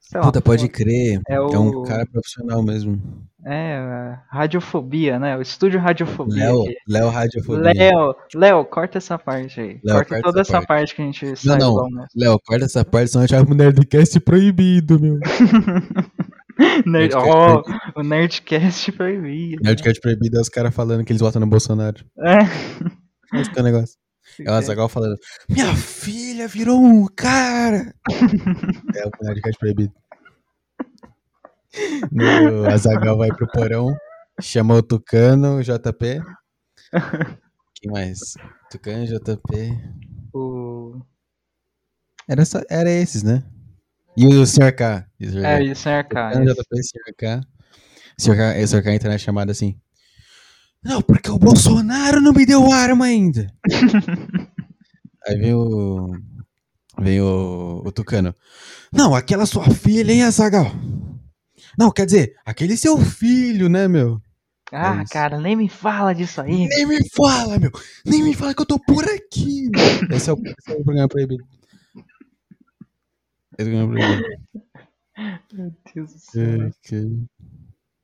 Sei 0.00 0.20
lá, 0.20 0.24
Puta, 0.26 0.40
pode 0.40 0.66
pô, 0.66 0.72
crer. 0.72 1.20
É 1.28 1.34
É 1.34 1.40
um 1.40 1.68
o- 1.68 1.82
cara 1.82 2.06
profissional 2.06 2.62
mesmo. 2.62 3.00
É, 3.44 3.74
é, 3.76 4.18
Radiofobia, 4.30 5.18
né? 5.18 5.36
O 5.36 5.42
estúdio 5.42 5.78
Radiofobia. 5.80 6.46
Léo. 6.46 6.64
Léo 6.88 7.08
Radiofobia. 7.10 7.72
Léo, 7.74 8.14
Léo, 8.34 8.64
corta 8.64 8.98
essa 8.98 9.18
parte 9.18 9.60
aí. 9.60 9.80
Léo, 9.84 9.96
corta 9.96 10.08
corta 10.10 10.22
toda 10.22 10.40
essa 10.40 10.56
essa 10.58 10.66
parte. 10.66 10.94
que 10.94 11.02
a 11.02 11.04
gente 11.04 11.26
Não, 11.46 11.56
não. 11.58 12.06
Léo, 12.16 12.38
corta 12.46 12.64
essa 12.64 12.84
parte, 12.84 13.10
senão 13.10 13.24
a 13.24 13.26
gente 13.26 13.36
vai 13.36 13.44
pro 13.44 13.54
Nerdcast 13.54 14.20
proibido, 14.20 14.98
meu. 15.00 15.18
Nerd, 16.84 17.14
Nerdcast 17.14 17.28
oh, 17.94 18.00
o 18.00 18.02
Nerdcast 18.02 18.92
proibido. 18.92 19.62
Nerdcast 19.62 20.00
proibido 20.00 20.38
é 20.38 20.40
os 20.40 20.48
caras 20.48 20.74
falando 20.74 21.04
que 21.04 21.12
eles 21.12 21.22
votam 21.22 21.40
no 21.40 21.46
Bolsonaro. 21.46 22.04
É. 22.18 23.38
Esse 23.38 23.50
é 23.56 23.60
o 23.60 23.64
negócio. 23.64 23.96
É 24.40 24.50
o 24.50 24.54
Azagal 24.54 24.88
falando, 24.88 25.16
minha 25.48 25.74
filha 25.74 26.48
virou 26.48 26.80
um 26.80 27.06
cara. 27.06 27.94
é 28.94 29.06
o 29.06 29.10
Nerdcast 29.22 29.58
proibido. 29.58 29.92
No 32.10 32.68
Azagal 32.68 33.16
vai 33.16 33.28
pro 33.28 33.46
porão, 33.48 33.96
chama 34.40 34.74
o 34.74 34.82
Tucano, 34.82 35.58
o 35.58 35.62
JP. 35.62 36.22
Quem 37.76 37.92
mais? 37.92 38.18
Tucano, 38.70 39.06
JP. 39.06 39.70
O... 40.34 41.00
Era, 42.28 42.44
só, 42.44 42.60
era 42.68 42.90
esses, 42.90 43.22
né? 43.22 43.44
E 44.18 44.26
o 44.26 44.44
Sr. 44.44 44.72
K. 44.74 45.06
E 45.20 45.26
o 45.28 45.30
Sr. 45.30 45.44
É, 45.44 45.74
K. 45.74 45.90
é 45.90 46.02
cara. 46.02 46.30
Tucano, 46.32 46.54
JP, 46.54 46.82
Sr. 46.82 47.14
K. 47.16 47.40
K, 48.36 48.62
o 48.64 48.66
Sr. 48.66 48.82
K 48.82 48.92
entra 48.94 49.10
na 49.10 49.18
chamada 49.18 49.52
assim. 49.52 49.78
Não, 50.82 51.00
porque 51.00 51.30
o 51.30 51.38
Bolsonaro 51.38 52.20
não 52.20 52.32
me 52.32 52.44
deu 52.44 52.72
arma 52.72 53.04
ainda. 53.04 53.46
Aí 55.24 55.36
vem 55.38 55.54
o. 55.54 56.16
Vem 57.00 57.20
o, 57.20 57.82
o 57.86 57.92
Tucano. 57.92 58.34
Não, 58.92 59.14
aquela 59.14 59.46
sua 59.46 59.70
filha, 59.70 60.10
hein, 60.12 60.24
Azagal? 60.24 60.72
Não, 61.78 61.92
quer 61.92 62.06
dizer, 62.06 62.34
aquele 62.44 62.76
seu 62.76 62.98
filho, 62.98 63.68
né, 63.68 63.86
meu? 63.86 64.20
Ah, 64.72 65.00
É 65.00 65.04
cara, 65.12 65.40
nem 65.40 65.54
me 65.54 65.68
fala 65.68 66.12
disso 66.12 66.40
aí. 66.40 66.66
Nem 66.66 66.86
me 66.86 67.08
fala, 67.10 67.56
meu! 67.56 67.70
Nem 68.04 68.22
me 68.24 68.34
fala 68.34 68.52
que 68.52 68.62
eu 68.62 68.66
tô 68.66 68.80
por 68.80 69.04
aqui! 69.04 69.70
meu. 69.70 70.16
Esse 70.16 70.28
é 70.28 70.32
o, 70.32 70.36
esse 70.36 70.70
é 70.70 70.74
o 70.74 70.82
programa 70.84 71.08
proibido. 71.08 71.44
É 73.58 73.64
proibido. 73.64 74.22
Meu 75.52 75.74
Deus 75.94 76.12
do 76.12 76.18
céu. 76.18 76.70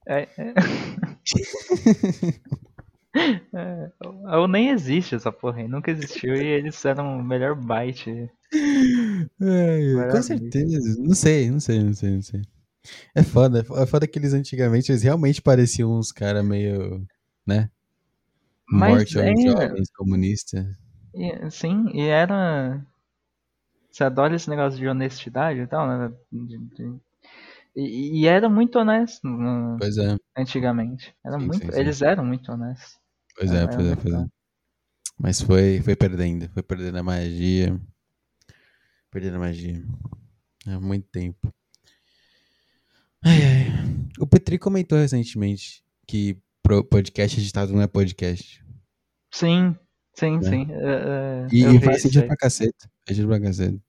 É, 0.07 0.29
é. 0.37 0.55
É, 3.53 3.91
ou 4.39 4.49
nem 4.49 4.71
existe 4.71 5.15
essa 5.15 5.31
porra 5.31 5.61
aí, 5.61 5.69
nunca 5.69 5.91
existiu 5.91 6.35
e 6.35 6.45
eles 6.45 6.85
eram 6.85 7.19
o 7.19 7.23
melhor 7.25 7.55
byte. 7.55 8.11
Ai, 9.41 10.11
com 10.11 10.23
certeza. 10.23 11.01
Não 11.01 11.15
sei, 11.15 11.51
não 11.51 11.61
sei, 11.61 11.83
não 11.83 11.95
sei, 11.95 12.11
não 12.11 12.23
sei. 12.23 12.43
É 13.15 13.23
foda, 13.23 13.61
é 13.61 13.65
fo- 13.65 13.79
é 13.79 13.87
foda 13.87 14.07
que 14.07 14.19
eles 14.19 14.35
antigamente 14.35 14.91
eles 14.93 15.03
realmente 15.03 15.41
pareciam 15.41 15.97
uns 15.99 16.13
caras 16.13 16.45
meio, 16.45 17.07
né? 17.47 17.71
Mas 18.69 18.91
Morte 18.91 19.19
é- 19.19 19.37
jovens, 19.37 19.91
comunista. 19.97 20.67
Sim, 21.51 21.87
e 21.95 22.03
era. 22.03 22.85
Você 23.95 24.03
adora 24.03 24.35
esse 24.35 24.51
negócio 24.51 24.77
de 24.77 24.89
honestidade 24.89 25.61
e 25.61 25.67
tal, 25.69 25.87
né? 25.87 26.13
De- 26.33 26.59
de- 26.59 27.01
E, 27.77 28.23
e 28.23 28.27
era 28.27 28.49
muito 28.49 28.77
honesto 28.77 29.21
no- 29.25 29.77
Pois 29.79 29.97
é, 29.99 30.17
antigamente. 30.37 31.15
Era 31.25 31.39
Sim, 31.39 31.47
muito, 31.47 31.65
sim, 31.65 31.71
sim. 31.73 31.79
Eles 31.79 32.03
eram 32.03 32.25
muito 32.25 32.51
honestos. 32.51 32.99
pois 33.37 33.53
É, 33.53 33.59
é, 33.59 33.63
é 33.63 33.67
pois 33.69 33.87
é, 33.87 33.97
pois 33.97 34.15
é. 34.15 34.27
Mas 35.17 35.41
foi, 35.41 35.81
foi 35.81 35.95
perdendo, 35.95 36.49
foi 36.51 36.63
perdendo 36.65 36.99
a 36.99 37.03
magia. 37.05 37.81
Perdendo 39.13 39.37
a 39.37 39.39
magia. 39.41 39.81
Há 40.67 40.81
muito 40.81 41.07
tempo. 41.13 41.55
Ai, 43.25 43.39
ai. 43.45 43.67
O 44.19 44.27
Petri 44.27 44.59
comentou 44.59 44.99
recentemente 44.99 45.85
que 46.05 46.37
podcast 46.91 47.39
editado 47.39 47.73
não 47.73 47.81
é 47.81 47.87
podcast. 47.87 48.61
Sim, 49.33 49.77
sim, 50.17 50.37
Né? 50.39 50.43
sim. 50.51 50.67
é, 50.73 51.47
é, 51.47 51.47
E, 51.53 51.81
faz 51.81 52.03
sentido 52.03 52.27
pra 52.27 52.37
cacete. 52.37 52.75
Faz 53.07 53.17
sentido 53.17 53.29
pra 53.29 53.41
cacete. 53.41 53.81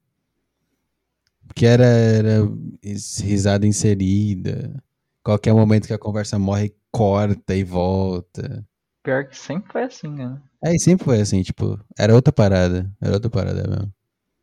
Porque 1.47 1.65
era, 1.65 1.86
era 1.86 2.39
is- 2.84 3.19
risada 3.19 3.65
inserida. 3.67 4.81
Qualquer 5.23 5.53
momento 5.53 5.88
que 5.88 5.93
a 5.93 5.97
conversa 5.99 6.38
morre, 6.38 6.75
corta 6.91 7.55
e 7.55 7.63
volta. 7.63 8.65
Pior 9.03 9.25
que 9.27 9.38
sempre 9.38 9.71
foi 9.71 9.84
assim, 9.84 10.10
né? 10.10 10.41
É, 10.63 10.77
sempre 10.77 11.05
foi 11.05 11.21
assim, 11.21 11.41
tipo, 11.43 11.79
era 11.97 12.13
outra 12.13 12.34
parada. 12.34 12.91
Era 13.01 13.13
outra 13.13 13.29
parada 13.29 13.67
mesmo. 13.67 13.93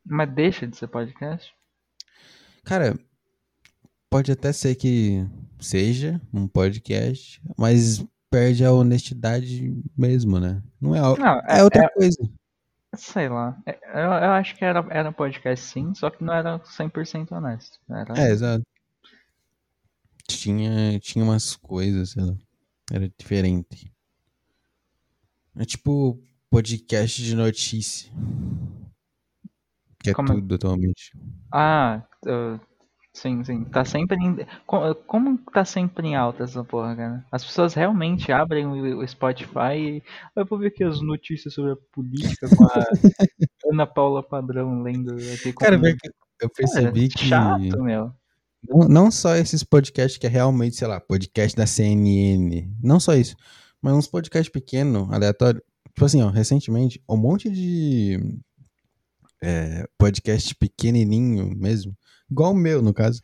Mas 0.05 0.33
deixa 0.35 0.67
de 0.67 0.77
ser 0.77 0.89
podcast? 0.89 1.53
Cara, 2.65 2.97
pode 4.11 4.31
até 4.31 4.53
ser 4.53 4.75
que 4.77 5.27
seja 5.61 6.21
um 6.33 6.47
podcast, 6.47 7.41
mas 7.57 8.05
perde 8.31 8.65
a 8.65 8.73
honestidade 8.73 9.75
mesmo, 9.97 10.39
né? 10.41 10.63
Não 10.81 10.95
é, 10.95 11.01
Não, 11.01 11.41
é 11.49 11.63
outra 11.63 11.89
coisa. 11.91 12.17
Sei 12.95 13.29
lá. 13.29 13.57
É, 13.67 13.79
Eu, 13.95 14.11
eu 14.13 14.31
acho 14.33 14.55
que 14.57 14.65
era, 14.65 14.87
era 14.91 15.13
podcast 15.13 15.65
sim, 15.67 15.95
só 15.95 16.11
que 16.11 16.23
não 16.23 16.33
era 16.35 16.59
100% 16.65 17.33
honesto. 17.33 17.79
Era, 17.89 18.19
É, 18.21 18.31
exato. 18.31 18.63
Tinha, 20.29 20.99
tinha 21.01 21.25
umas 21.25 21.57
coisas, 21.57 22.11
sei 22.11 22.25
lá. 22.25 22.35
Era 22.93 23.09
diferente. 23.19 23.93
É 25.57 25.65
tipo 25.65 26.21
podcast 26.51 27.23
de 27.23 27.35
notícia. 27.35 28.11
Que 30.03 30.11
é 30.11 30.15
Como 30.15 30.33
é? 30.33 30.35
tudo 30.35 30.55
atualmente. 30.55 31.13
Ah, 31.53 32.03
eu- 32.25 32.61
sim, 33.15 33.45
sim. 33.45 33.65
Tá 33.65 33.85
sempre 33.85 34.17
em... 34.17 34.37
co- 34.67 34.95
Como 35.07 35.39
tá 35.53 35.65
sempre 35.65 36.09
em 36.09 36.17
alta 36.17 36.45
essa 36.45 36.65
porra, 36.65 36.97
cara? 36.97 37.27
As 37.31 37.45
pessoas 37.45 37.75
realmente 37.75 38.33
abrem 38.33 38.67
o 38.67 39.07
Spotify 39.07 39.77
e... 39.77 40.03
Eu 40.35 40.47
vou 40.47 40.59
ver 40.59 40.69
aqui 40.69 40.83
as 40.85 41.01
notícias 41.01 41.55
sobre 41.55 41.73
a 41.73 41.77
política 41.93 42.49
com 42.57 42.65
a 42.65 42.73
Ana 43.71 43.87
Paula 43.87 44.23
Padrão 44.23 44.83
lendo 44.83 45.15
aqui 45.15 45.53
Cara, 45.53 45.77
eu 46.41 46.51
percebi 46.51 47.09
Cara, 47.09 47.19
que 47.19 47.29
chato, 47.69 47.83
meu. 47.83 48.13
não, 48.69 48.89
não 48.89 49.11
só 49.11 49.37
esses 49.37 49.63
podcasts 49.63 50.19
que 50.19 50.27
é 50.27 50.31
realmente, 50.31 50.77
sei 50.77 50.89
lá, 50.89 51.01
podcast 51.01 51.57
da 51.57 51.67
CNN. 51.67 52.69
Não 52.83 52.99
só 52.99 53.15
isso. 53.15 53.37
Mas 53.81 53.95
uns 53.95 54.07
podcasts 54.09 54.51
pequenos, 54.53 55.11
aleatórios. 55.13 55.63
Tipo 55.89 56.05
assim, 56.07 56.23
ó, 56.23 56.31
recentemente, 56.31 57.03
um 57.09 57.17
monte 57.17 57.51
de 57.51 58.19
é, 59.43 59.85
podcast 59.99 60.55
pequenininho 60.55 61.51
mesmo, 61.57 61.95
igual 62.33 62.53
o 62.53 62.57
meu, 62.57 62.83
no 62.83 62.93
caso, 62.95 63.21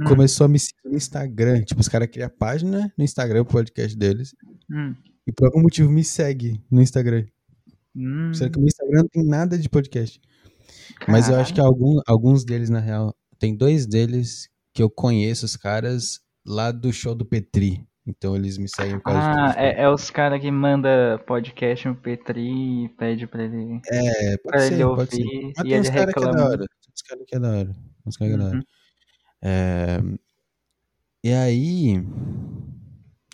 Hum. 0.00 0.04
começou 0.04 0.44
a 0.46 0.48
me 0.48 0.58
seguir 0.58 0.88
no 0.90 0.96
Instagram. 0.96 1.62
Tipo, 1.62 1.80
os 1.80 1.88
caras 1.88 2.08
criam 2.08 2.28
página 2.38 2.92
no 2.98 3.04
Instagram, 3.04 3.42
o 3.42 3.46
podcast 3.46 3.96
deles, 3.96 4.34
Hum, 4.70 4.94
e 5.26 5.32
por 5.32 5.46
algum 5.46 5.62
motivo 5.62 5.90
me 5.90 6.02
segue 6.04 6.60
no 6.70 6.82
Instagram. 6.82 7.24
hum, 7.94 8.32
Sendo 8.34 8.50
que 8.52 8.58
o 8.58 8.60
meu 8.60 8.68
Instagram 8.68 9.02
não 9.02 9.08
tem 9.08 9.24
nada 9.24 9.56
de 9.58 9.68
podcast. 9.68 10.20
Mas 11.08 11.28
eu 11.28 11.36
acho 11.36 11.54
que 11.54 11.60
algum, 11.60 12.00
alguns 12.06 12.44
deles, 12.44 12.68
na 12.70 12.80
real, 12.80 13.14
tem 13.38 13.56
dois 13.56 13.86
deles 13.86 14.48
que 14.74 14.82
eu 14.82 14.90
conheço 14.90 15.44
os 15.46 15.56
caras, 15.56 16.20
lá 16.46 16.70
do 16.70 16.92
show 16.92 17.14
do 17.14 17.24
Petri. 17.24 17.86
Então 18.06 18.36
eles 18.36 18.56
me 18.56 18.68
seguem 18.68 19.00
por 19.00 19.10
Ah, 19.12 19.52
é, 19.56 19.82
é 19.82 19.90
os 19.90 20.10
caras 20.10 20.40
que 20.40 20.48
manda 20.50 21.18
podcast 21.26 21.88
no 21.88 21.96
Petri 21.96 22.84
e 22.84 22.88
pede 22.90 23.26
pra 23.26 23.42
ele, 23.42 23.80
É, 23.90 24.36
pra 24.38 24.52
pode 24.52 24.64
ele 24.66 24.76
ser, 24.76 24.84
pode 24.86 25.16
ser. 25.16 25.22
ouvir 25.24 25.42
Mas 25.56 25.58
e 25.58 25.62
tem 25.62 25.72
ele 25.72 25.80
uns 25.80 25.90
caras 25.90 26.14
que 26.14 26.20
é 26.20 26.22
da 26.22 26.28
reclama. 26.30 26.44
hora. 26.50 26.58
Tem 26.58 26.92
uns 26.94 27.02
caras 27.02 27.24
que 27.26 27.34
é 27.34 27.38
da 27.40 27.50
hora. 27.50 27.76
É 28.20 28.36
da. 28.36 28.50
Uhum. 28.50 28.62
É, 29.42 29.98
E 31.22 31.32
aí. 31.32 31.94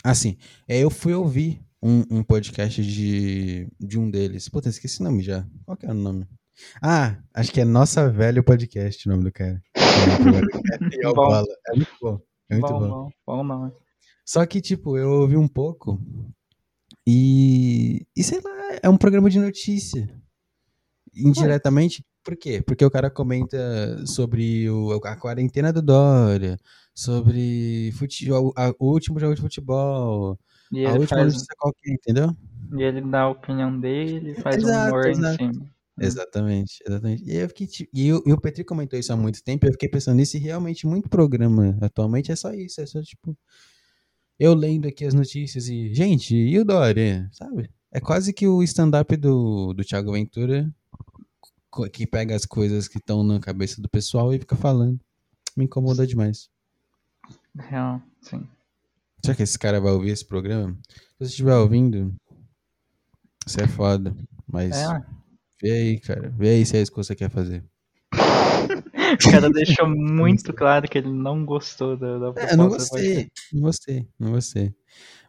Assim, 0.04 0.37
é, 0.66 0.78
eu 0.78 0.90
fui 0.90 1.14
ouvir 1.14 1.62
um, 1.82 2.04
um 2.11 2.22
podcast 2.22 2.82
de, 2.85 3.68
de 3.78 3.98
um 3.98 4.11
deles. 4.11 4.48
Puta, 4.48 4.68
esqueci 4.68 5.00
o 5.00 5.04
nome 5.04 5.22
já. 5.22 5.46
Qual 5.64 5.76
que 5.76 5.87
é 5.87 5.90
o 5.90 5.94
nome? 5.94 6.26
Ah, 6.80 7.18
acho 7.35 7.52
que 7.52 7.61
é 7.61 7.64
Nossa 7.64 8.08
Velho 8.11 8.44
Podcast 8.44 9.08
o 9.08 9.11
nome 9.12 9.24
do 9.24 9.32
cara. 9.32 9.62
E 9.76 11.06
é 11.06 11.12
Bom. 11.12 11.44
É 11.68 11.76
muito 11.76 11.92
bom. 12.00 12.20
É 12.48 12.54
muito 12.54 12.72
bom, 12.72 12.88
bom. 12.88 13.11
bom, 13.26 13.46
bom. 13.46 13.72
Só 14.24 14.44
que, 14.46 14.61
tipo, 14.61 14.96
eu 14.96 15.11
ouvi 15.11 15.37
um 15.37 15.48
pouco 15.48 16.00
e. 17.06 18.06
E 18.16 18.22
sei 18.22 18.40
lá, 18.40 18.78
é 18.82 18.88
um 18.88 18.96
programa 18.96 19.28
de 19.28 19.38
notícia. 19.38 20.08
Indiretamente. 21.14 22.04
Por 22.24 22.37
quê? 22.37 22.62
Porque 22.62 22.85
o 22.85 22.90
cara 22.90 23.11
comenta 23.11 23.58
sobre 24.06 24.68
o, 24.70 24.92
a 25.04 25.16
quarentena 25.16 25.72
do 25.72 25.82
Dória, 25.82 26.56
sobre 26.94 27.90
futebol, 27.98 28.52
a- 28.56 28.72
o 28.78 28.90
último 28.92 29.18
jogo 29.18 29.35
de 29.35 29.40
futebol, 29.40 30.38
E 30.70 30.85
a 30.87 30.90
última 30.90 31.06
faz, 31.20 31.32
notícia 31.35 31.54
qualquer, 31.58 31.92
entendeu? 31.92 32.37
e 32.78 32.82
ele 32.82 33.00
dá 33.02 33.22
a 33.22 33.28
opinião 33.30 33.78
dele, 33.78 34.35
faz 34.37 34.62
um 34.62 34.68
Exato, 34.68 34.88
humor 34.88 35.06
exato. 35.08 35.42
em 35.44 35.52
cima. 35.52 35.72
Exatamente, 36.00 36.82
exatamente. 36.87 37.24
E, 37.30 37.37
eu 37.37 37.48
fiquei, 37.48 37.68
e, 37.92 38.12
o, 38.12 38.22
e 38.26 38.32
o 38.32 38.40
Petri 38.40 38.64
comentou 38.64 38.98
isso 38.98 39.12
há 39.12 39.16
muito 39.16 39.42
tempo, 39.44 39.66
eu 39.66 39.72
fiquei 39.72 39.88
pensando 39.88 40.16
nisso, 40.16 40.37
e 40.37 40.40
realmente 40.40 40.87
muito 40.87 41.08
programa 41.08 41.76
atualmente 41.82 42.32
é 42.32 42.37
só 42.37 42.52
isso, 42.54 42.80
é 42.80 42.87
só 42.87 43.02
tipo. 43.02 43.37
Eu 44.38 44.54
lendo 44.54 44.88
aqui 44.88 45.04
as 45.04 45.14
notícias 45.14 45.68
e. 45.68 45.92
Gente, 45.94 46.35
e 46.35 46.58
o 46.58 46.64
Dória? 46.64 47.28
Sabe? 47.32 47.70
É 47.92 48.00
quase 48.00 48.32
que 48.32 48.46
o 48.48 48.62
stand-up 48.62 49.14
do, 49.16 49.72
do 49.74 49.85
Thiago 49.85 50.12
Ventura 50.12 50.72
que 51.92 52.06
pega 52.06 52.35
as 52.35 52.44
coisas 52.44 52.88
que 52.88 52.98
estão 52.98 53.22
na 53.22 53.40
cabeça 53.40 53.80
do 53.80 53.88
pessoal 53.88 54.32
e 54.32 54.38
fica 54.38 54.56
falando. 54.56 55.00
Me 55.56 55.64
incomoda 55.64 56.06
demais. 56.06 56.48
Real, 57.56 58.00
sim. 58.20 58.46
Será 59.24 59.37
que 59.37 59.42
esse 59.42 59.58
cara 59.58 59.80
vai 59.80 59.92
ouvir 59.92 60.11
esse 60.11 60.24
programa? 60.24 60.76
Se 60.88 61.18
você 61.18 61.30
estiver 61.30 61.54
ouvindo, 61.56 62.14
você 63.46 63.62
é 63.62 63.68
foda. 63.68 64.14
Mas 64.46 64.76
É, 64.76 65.02
vê 65.62 65.70
aí, 65.70 66.00
cara. 66.00 66.30
Vê 66.30 66.50
aí 66.50 66.66
se 66.66 66.76
é 66.76 66.82
isso 66.82 66.90
que 66.90 66.96
você 66.96 67.14
quer 67.14 67.30
fazer. 67.30 67.64
o 68.12 69.30
cara 69.30 69.50
deixou 69.50 69.88
muito 69.88 70.52
claro 70.52 70.88
que 70.88 70.98
ele 70.98 71.11
não 71.11 71.44
gostou 71.44 71.96
da, 71.96 72.18
da 72.18 72.32
proposta. 72.32 72.54
É, 72.54 72.56
não 72.56 72.68
gostei, 72.68 73.30
não 73.52 73.61
gostei, 73.62 74.08
não 74.18 74.32
gostei. 74.32 74.74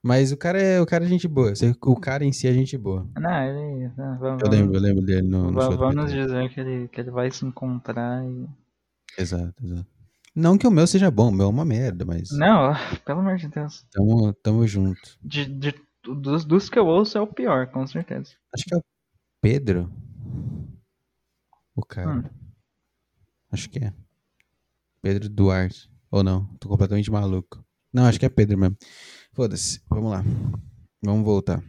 Mas 0.05 0.33
o 0.33 0.37
cara 0.37 0.61
é, 0.61 0.81
o 0.81 0.85
cara 0.85 1.05
é 1.05 1.07
gente 1.07 1.27
boa. 1.29 1.53
O 1.85 1.95
cara 1.99 2.25
em 2.25 2.33
si 2.33 2.45
é 2.47 2.53
gente 2.53 2.77
boa. 2.77 3.07
Não, 3.15 3.31
ele. 3.43 3.85
ah, 3.97 4.17
Vamos, 4.19 4.43
Eu 4.43 4.49
lembro, 4.49 4.75
eu 4.75 4.81
lembro 4.81 5.05
dele 5.05 5.21
no, 5.21 5.49
no 5.49 5.77
vamos 5.77 6.05
Petri. 6.11 6.21
dizer 6.21 6.49
que 6.53 6.59
ele, 6.59 6.87
que 6.89 6.99
ele 6.99 7.09
vai 7.11 7.31
se 7.31 7.45
encontrar 7.45 8.25
e. 8.25 8.45
Exato, 9.17 9.53
exato. 9.63 9.87
Não 10.35 10.57
que 10.57 10.67
o 10.67 10.71
meu 10.71 10.85
seja 10.87 11.09
bom, 11.11 11.29
o 11.29 11.31
meu 11.31 11.45
é 11.45 11.49
uma 11.49 11.63
merda, 11.63 12.03
mas 12.03 12.29
Não, 12.31 12.73
pelo 13.05 13.19
amor 13.19 13.37
de 13.37 13.47
Deus. 13.47 13.85
tamo, 13.91 14.33
tamo 14.33 14.67
junto. 14.67 14.99
De, 15.23 15.45
de, 15.45 15.73
dos, 16.03 16.43
dos 16.43 16.69
que 16.69 16.77
eu 16.79 16.87
ouço 16.87 17.17
é 17.17 17.21
o 17.21 17.27
pior, 17.27 17.67
com 17.67 17.85
certeza. 17.87 18.31
Acho 18.53 18.65
que 18.65 18.73
é 18.75 18.77
o 18.77 18.83
Pedro. 19.41 19.89
O 21.75 21.85
cara. 21.85 22.09
Hum. 22.17 22.23
Acho 23.51 23.69
que 23.69 23.79
é. 23.79 23.93
Pedro 25.01 25.29
Duarte. 25.29 25.89
Ou 26.11 26.23
não, 26.23 26.45
tô 26.59 26.67
completamente 26.67 27.09
maluco. 27.11 27.63
Não, 27.93 28.05
acho 28.05 28.19
que 28.19 28.25
é 28.25 28.29
Pedro 28.29 28.57
mesmo. 28.57 28.75
Foda-se, 29.33 29.81
vamos 29.89 30.11
lá. 30.11 30.23
Vamos 31.01 31.25
voltar. 31.25 31.61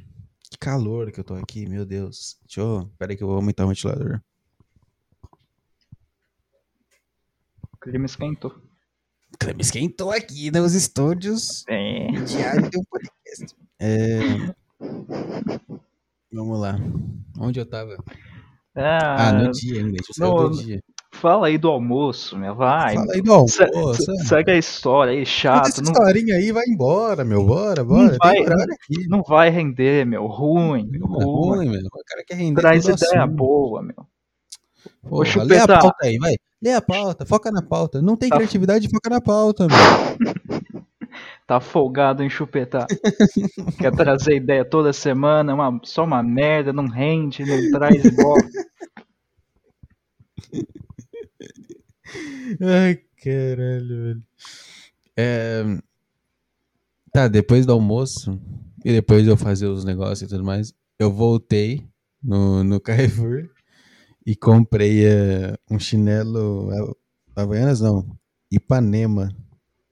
Que 0.50 0.58
calor 0.58 1.10
que 1.10 1.20
eu 1.20 1.24
tô 1.24 1.34
aqui, 1.34 1.66
meu 1.66 1.84
Deus. 1.84 2.38
Deixa 2.44 2.60
eu. 2.60 2.90
Pera 2.98 3.12
aí 3.12 3.16
que 3.16 3.22
eu 3.22 3.28
vou 3.28 3.36
aumentar 3.36 3.64
o 3.64 3.68
ventilador. 3.68 4.20
O 7.72 7.76
clima 7.78 8.06
esquentou. 8.06 8.50
O 9.32 9.38
clima 9.38 9.60
esquentou 9.60 10.10
aqui 10.10 10.50
nos 10.50 10.74
estúdios 10.74 11.64
É. 11.68 12.06
diário 12.22 12.70
de 12.70 12.78
um 12.78 12.84
podcast. 12.84 13.56
É... 13.80 14.18
Vamos 16.32 16.60
lá. 16.60 16.76
Onde 17.38 17.60
eu 17.60 17.66
tava? 17.68 17.96
Ah, 18.76 19.28
Ah, 19.28 19.32
no 19.32 19.50
dia 19.52 19.80
ainda. 19.80 19.92
Deixa 19.92 20.22
eu 20.24 20.30
no- 20.34 20.48
do 20.50 20.62
dia. 20.62 20.82
Fala 21.24 21.46
aí 21.46 21.56
do 21.56 21.68
almoço, 21.68 22.36
meu. 22.36 22.54
Vai. 22.54 22.94
Fala 22.96 23.14
aí 23.14 23.22
do 23.22 23.32
almoço. 23.32 23.56
Se- 23.56 23.62
é. 23.64 23.94
se- 23.94 24.28
Segue 24.28 24.50
a 24.50 24.58
história 24.58 25.12
aí, 25.14 25.24
chato. 25.24 25.68
essa 25.68 25.80
Não, 25.82 25.90
historinha 25.90 26.34
aí, 26.36 26.52
vai 26.52 26.64
embora, 26.68 27.24
meu. 27.24 27.42
Bora, 27.46 27.82
bora. 27.82 28.14
vai, 28.22 28.34
Tem 28.36 28.44
horário 28.44 28.74
aqui. 28.74 29.08
não 29.08 29.22
vai 29.22 29.48
render, 29.48 30.04
meu. 30.04 30.26
Ruim, 30.26 30.86
meu. 30.90 31.00
Não 31.08 31.20
é 31.20 31.24
Ruim. 31.24 31.56
ruim, 31.56 31.68
meu. 31.70 31.80
O 31.86 32.04
cara 32.06 32.24
quer 32.26 32.34
render 32.34 32.60
Traz 32.60 32.84
ideia 32.84 33.22
assunto. 33.24 33.36
boa, 33.36 33.82
meu. 33.82 34.06
Porra, 35.08 35.44
lê 35.44 35.58
a 35.58 35.66
pauta 35.66 35.96
aí, 36.02 36.18
vai. 36.18 36.34
Lê 36.62 36.72
a 36.72 36.82
pauta, 36.82 37.24
foca 37.26 37.50
na 37.50 37.62
pauta. 37.62 38.02
Não 38.02 38.16
tem 38.16 38.28
Tá. 38.28 38.36
criatividade, 38.36 38.88
foca 38.90 39.08
na 39.08 39.20
pauta, 39.20 39.66
meu. 39.66 39.76
Tá 41.46 41.60
folgado 41.60 42.22
em 42.24 42.30
chupetar. 42.30 42.86
Quer 43.78 43.92
trazer 43.94 44.36
ideia 44.36 44.64
toda 44.64 44.92
semana, 44.94 45.52
uma, 45.54 45.78
só 45.84 46.02
uma 46.04 46.22
merda, 46.22 46.72
não 46.72 46.86
rende, 46.88 47.44
não 47.44 47.70
traz 47.70 48.02
bola. 48.16 48.40
Ai, 52.60 53.00
caralho, 53.22 54.02
velho. 54.04 54.22
É... 55.16 55.62
Tá, 57.12 57.28
depois 57.28 57.64
do 57.64 57.72
almoço 57.72 58.40
e 58.84 58.92
depois 58.92 59.22
de 59.22 59.30
eu 59.30 59.36
fazer 59.36 59.66
os 59.66 59.84
negócios 59.84 60.22
e 60.22 60.26
tudo 60.28 60.44
mais, 60.44 60.74
eu 60.98 61.12
voltei 61.12 61.86
no, 62.22 62.64
no 62.64 62.80
Carrefour 62.82 63.48
e 64.26 64.34
comprei 64.34 65.06
eh, 65.06 65.54
um 65.70 65.78
chinelo 65.78 66.70
ha- 66.70 67.42
Havaianas, 67.42 67.80
não, 67.80 68.06
Ipanema. 68.50 69.34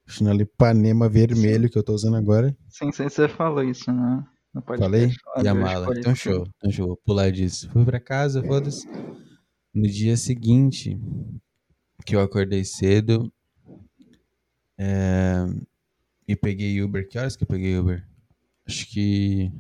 Chinelo 0.07 0.43
Ipanema 0.43 1.09
vermelho 1.09 1.71
que 1.71 1.79
eu 1.79 1.83
tô 1.83 1.95
usando 1.95 2.17
agora. 2.17 2.57
Sim, 2.69 2.91
sim, 2.93 3.09
você 3.09 3.29
falou 3.29 3.63
isso, 3.63 3.91
né? 3.93 4.25
Não 4.53 4.61
pode 4.63 4.81
Falei? 4.81 5.07
deixar 5.07 5.43
E 5.43 5.49
a 5.49 5.55
mala. 5.55 5.99
Então 5.99 6.15
show, 6.15 6.47
então 6.57 6.71
show. 6.71 6.87
Vou 6.89 6.97
pular 7.05 7.31
disso. 7.31 7.71
Fui 7.71 7.85
pra 7.85 7.99
casa, 8.01 8.43
foda-se. 8.43 8.87
No 9.75 9.89
dia 9.89 10.17
seguinte, 10.17 10.99
que 12.05 12.17
eu 12.17 12.21
acordei 12.21 12.65
cedo, 12.65 13.33
é, 14.79 15.45
e 16.27 16.35
peguei 16.35 16.83
Uber. 16.83 17.09
Que 17.09 17.19
horas 17.19 17.37
que 17.37 17.45
eu 17.45 17.49
peguei 17.49 17.79
Uber? 17.79 18.07
Acho 18.67 18.87
que 18.89 19.53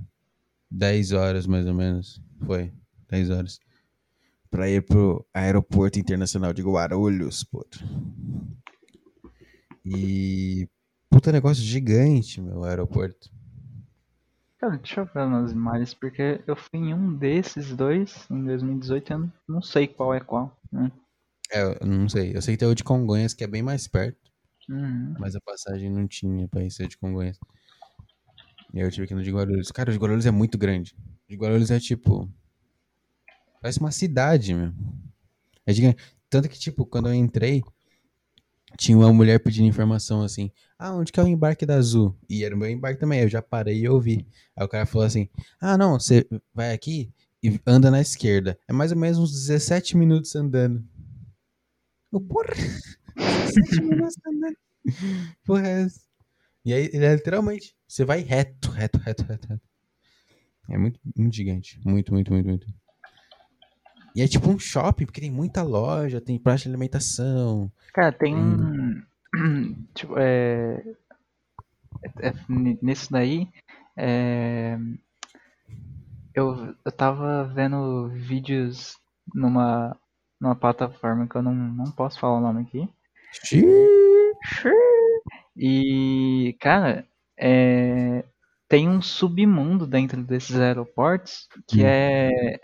10 0.70 1.12
horas 1.12 1.46
mais 1.46 1.66
ou 1.66 1.74
menos. 1.74 2.20
Foi, 2.44 2.72
10 3.08 3.30
horas. 3.30 3.60
Pra 4.50 4.68
ir 4.68 4.82
pro 4.82 5.24
aeroporto 5.32 5.98
internacional 5.98 6.52
de 6.52 6.62
Guarulhos, 6.62 7.44
puto. 7.44 7.78
E. 9.84 10.68
Puta 11.08 11.30
negócio 11.30 11.62
gigante, 11.62 12.40
meu 12.40 12.64
aeroporto. 12.64 13.30
Cara, 14.58 14.76
deixa 14.78 15.00
eu 15.00 15.04
ver 15.04 15.26
umas 15.26 15.52
imagens, 15.52 15.92
porque 15.92 16.40
eu 16.46 16.56
fui 16.56 16.78
em 16.78 16.94
um 16.94 17.14
desses 17.14 17.76
dois 17.76 18.26
em 18.30 18.44
2018 18.44 19.10
e 19.10 19.12
eu 19.12 19.30
não 19.46 19.60
sei 19.60 19.86
qual 19.86 20.14
é 20.14 20.20
qual. 20.20 20.56
Né? 20.70 20.90
É, 21.52 21.62
eu 21.62 21.86
não 21.86 22.08
sei. 22.08 22.34
Eu 22.34 22.40
sei 22.40 22.54
que 22.54 22.58
tem 22.58 22.68
o 22.68 22.74
de 22.74 22.82
Congonhas, 22.82 23.34
que 23.34 23.44
é 23.44 23.46
bem 23.46 23.62
mais 23.62 23.86
perto. 23.86 24.32
Uhum. 24.68 25.14
Mas 25.18 25.36
a 25.36 25.40
passagem 25.40 25.90
não 25.90 26.08
tinha 26.08 26.48
pra 26.48 26.62
ir 26.64 26.70
ser 26.70 26.88
de 26.88 26.96
Congonhas. 26.96 27.38
E 28.72 28.80
aí 28.80 28.86
eu 28.86 28.90
tive 28.90 29.06
que 29.06 29.12
ir 29.12 29.16
no 29.16 29.22
de 29.22 29.30
Guarulhos. 29.30 29.70
Cara, 29.70 29.90
o 29.90 29.92
de 29.92 29.98
Guarulhos 29.98 30.24
é 30.24 30.30
muito 30.30 30.56
grande. 30.56 30.94
O 31.26 31.30
de 31.30 31.36
Guarulhos 31.36 31.70
é 31.70 31.78
tipo. 31.78 32.28
Parece 33.60 33.78
uma 33.78 33.92
cidade, 33.92 34.54
meu. 34.54 34.72
É 35.66 35.72
gigante. 35.72 36.02
Tanto 36.30 36.48
que, 36.48 36.58
tipo, 36.58 36.86
quando 36.86 37.08
eu 37.08 37.14
entrei, 37.14 37.62
tinha 38.78 38.96
uma 38.96 39.12
mulher 39.12 39.38
pedindo 39.38 39.68
informação 39.68 40.22
assim. 40.22 40.50
Ah, 40.78 40.94
onde 40.94 41.12
que 41.12 41.20
é 41.20 41.22
o 41.22 41.28
embarque 41.28 41.66
da 41.66 41.76
Azul? 41.76 42.16
E 42.28 42.44
era 42.44 42.54
o 42.54 42.58
meu 42.58 42.70
embarque 42.70 42.98
também. 42.98 43.20
Eu 43.20 43.28
já 43.28 43.42
parei 43.42 43.78
e 43.78 43.88
ouvi. 43.88 44.26
Aí 44.56 44.64
o 44.64 44.68
cara 44.68 44.86
falou 44.86 45.06
assim: 45.06 45.28
Ah, 45.60 45.76
não, 45.76 46.00
você 46.00 46.26
vai 46.54 46.72
aqui 46.72 47.12
e 47.42 47.60
anda 47.66 47.90
na 47.90 48.00
esquerda. 48.00 48.58
É 48.66 48.72
mais 48.72 48.92
ou 48.92 48.98
menos 48.98 49.18
uns 49.18 49.32
17 49.32 49.96
minutos 49.96 50.34
andando. 50.34 50.82
Eu, 52.12 52.20
porra! 52.20 52.46
17 53.16 53.80
minutos 53.82 54.14
andando. 54.26 54.56
Porra, 55.44 55.66
é 55.66 55.82
essa? 55.82 56.00
E 56.64 56.72
aí, 56.72 56.90
ele 56.92 57.04
é 57.04 57.14
literalmente, 57.14 57.74
você 57.88 58.04
vai 58.04 58.20
reto, 58.20 58.70
reto, 58.70 58.98
reto, 58.98 59.24
reto, 59.24 59.48
reto. 59.48 59.62
É 60.70 60.78
muito, 60.78 61.00
muito 61.16 61.34
gigante. 61.34 61.80
Muito, 61.84 62.12
muito, 62.12 62.32
muito, 62.32 62.46
muito. 62.46 62.66
E 64.14 64.22
é 64.22 64.28
tipo 64.28 64.48
um 64.50 64.58
shopping, 64.58 65.06
porque 65.06 65.20
tem 65.20 65.30
muita 65.30 65.62
loja, 65.62 66.20
tem 66.20 66.38
praça 66.38 66.64
de 66.64 66.68
alimentação. 66.68 67.70
Cara, 67.94 68.12
tem. 68.12 68.34
Hum. 68.36 69.02
Tipo, 69.94 70.18
é. 70.18 70.82
é- 72.20 72.28
é- 72.28 72.34
Nesse 72.82 73.10
daí. 73.10 73.48
é, 73.96 74.78
Eu, 76.34 76.74
eu 76.84 76.92
tava 76.92 77.44
vendo 77.54 78.08
vídeos 78.10 78.96
numa, 79.34 79.96
numa 80.42 80.56
plataforma 80.56 81.28
que 81.28 81.36
eu 81.36 81.42
não, 81.42 81.54
não 81.54 81.90
posso 81.92 82.18
falar 82.18 82.38
o 82.38 82.40
nome 82.40 82.62
aqui. 82.62 82.88
E, 85.56 86.56
cara, 86.58 87.06
é, 87.38 88.24
tem 88.68 88.88
um 88.88 89.00
submundo 89.00 89.86
dentro 89.86 90.20
desses 90.24 90.58
aeroportos 90.58 91.48
que 91.68 91.82
Hum. 91.82 91.86
é, 91.86 92.58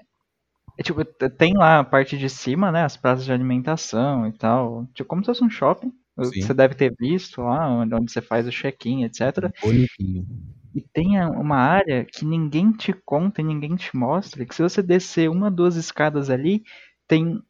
é 0.76 0.82
tipo, 0.82 1.04
tem 1.04 1.54
lá 1.56 1.78
a 1.78 1.84
parte 1.84 2.18
de 2.18 2.28
cima, 2.28 2.72
né, 2.72 2.82
as 2.82 2.96
praças 2.96 3.24
de 3.24 3.32
alimentação 3.32 4.26
e 4.26 4.32
tal, 4.32 4.86
tipo 4.92 5.08
como 5.08 5.22
se 5.22 5.26
fosse 5.26 5.44
um 5.44 5.50
shopping. 5.50 5.92
Sim. 6.20 6.42
Você 6.42 6.52
deve 6.52 6.74
ter 6.74 6.92
visto 6.98 7.42
lá 7.42 7.68
onde 7.68 7.94
onde 7.94 8.10
você 8.10 8.20
faz 8.20 8.44
o 8.48 8.50
check-in, 8.50 9.04
etc. 9.04 9.52
Bonitinho. 9.62 10.26
E 10.74 10.80
tem 10.82 11.20
uma 11.20 11.56
área 11.56 12.04
que 12.04 12.24
ninguém 12.24 12.72
te 12.72 12.92
conta 12.92 13.40
e 13.40 13.44
ninguém 13.44 13.76
te 13.76 13.96
mostra, 13.96 14.44
que 14.44 14.52
se 14.52 14.62
você 14.62 14.82
descer 14.82 15.30
uma, 15.30 15.48
duas 15.48 15.76
escadas 15.76 16.28
ali, 16.28 16.64
tem 17.06 17.40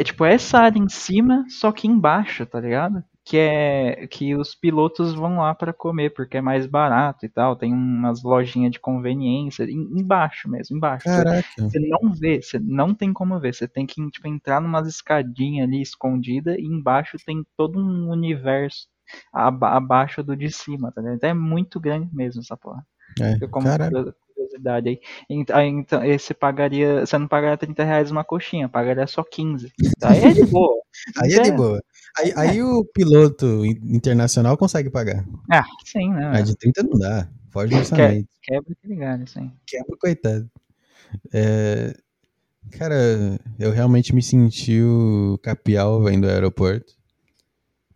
é 0.00 0.04
tipo 0.04 0.24
essa 0.24 0.58
área 0.58 0.78
em 0.78 0.88
cima, 0.88 1.44
só 1.48 1.70
que 1.72 1.86
embaixo, 1.86 2.46
tá 2.46 2.60
ligado? 2.60 3.02
Que 3.24 3.36
é 3.38 4.06
que 4.08 4.34
os 4.34 4.52
pilotos 4.54 5.14
vão 5.14 5.36
lá 5.38 5.54
pra 5.54 5.72
comer 5.72 6.10
porque 6.10 6.38
é 6.38 6.40
mais 6.40 6.66
barato 6.66 7.24
e 7.24 7.28
tal, 7.28 7.54
tem 7.54 7.72
umas 7.72 8.22
lojinhas 8.22 8.72
de 8.72 8.80
conveniência 8.80 9.62
em- 9.64 10.00
embaixo 10.00 10.48
mesmo, 10.50 10.76
embaixo. 10.76 11.08
Você- 11.08 11.22
Caraca. 11.24 11.48
Você 11.58 11.78
não 11.78 12.12
vê, 12.12 12.42
você 12.42 12.58
não 12.58 12.92
tem 12.94 13.12
como 13.12 13.38
ver, 13.38 13.54
você 13.54 13.68
tem 13.68 13.86
que 13.86 13.94
tipo, 14.10 14.26
entrar 14.26 14.60
numas 14.60 14.88
escadinhas 14.88 15.68
ali 15.68 15.80
escondida 15.80 16.58
e 16.58 16.64
embaixo 16.64 17.16
tem 17.24 17.44
todo 17.56 17.78
um 17.78 18.10
universo 18.10 18.88
aba- 19.32 19.76
abaixo 19.76 20.22
do 20.22 20.36
de 20.36 20.50
cima, 20.50 20.90
tá 20.90 21.00
ligado? 21.00 21.16
Então 21.16 21.30
é 21.30 21.34
muito 21.34 21.78
grande 21.78 22.08
mesmo 22.12 22.40
essa 22.40 22.56
porra. 22.56 22.84
É, 23.20 23.34
Fica 23.34 23.46
como. 23.48 23.66
Curio- 24.42 24.62
curiosidade 24.62 24.88
aí. 24.88 25.00
Aí, 25.52 25.68
Então, 25.68 26.00
você 26.18 26.34
pagaria. 26.34 27.04
Você 27.06 27.18
não 27.18 27.28
pagaria 27.28 27.56
30 27.56 27.84
reais 27.84 28.10
uma 28.10 28.24
coxinha, 28.24 28.68
pagaria 28.68 29.06
só 29.06 29.22
15. 29.22 29.72
Aí 30.02 30.22
é 30.24 30.32
de 30.34 30.46
boa. 30.46 30.80
Aí 31.22 31.32
é 31.32 31.40
de 31.42 31.52
boa. 31.52 31.82
Aí, 32.18 32.32
aí 32.36 32.62
o 32.62 32.84
piloto 32.84 33.64
in- 33.64 33.80
internacional 33.96 34.56
consegue 34.58 34.90
pagar. 34.90 35.24
Ah, 35.50 35.64
sim, 35.84 36.10
né? 36.12 36.26
A 36.36 36.42
de 36.42 36.54
30 36.54 36.82
não 36.82 36.98
dá. 36.98 37.26
Foge 37.50 37.70
do 37.72 37.78
orçamento. 37.78 38.28
Quebra 38.42 38.72
aquele 38.72 38.96
galho, 38.96 39.26
sim. 39.26 39.50
Quebra, 39.66 39.96
coitado. 39.98 40.50
É, 41.32 41.94
Cara, 42.78 42.94
eu 43.58 43.70
realmente 43.72 44.14
me 44.14 44.22
senti 44.22 44.80
o 44.80 45.38
capial 45.42 46.02
vendo 46.02 46.24
o 46.26 46.30
aeroporto. 46.30 46.92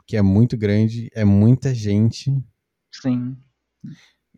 Que 0.06 0.16
é 0.16 0.22
muito 0.22 0.56
grande, 0.56 1.10
é 1.14 1.24
muita 1.24 1.74
gente. 1.74 2.32
Sim. 2.92 3.36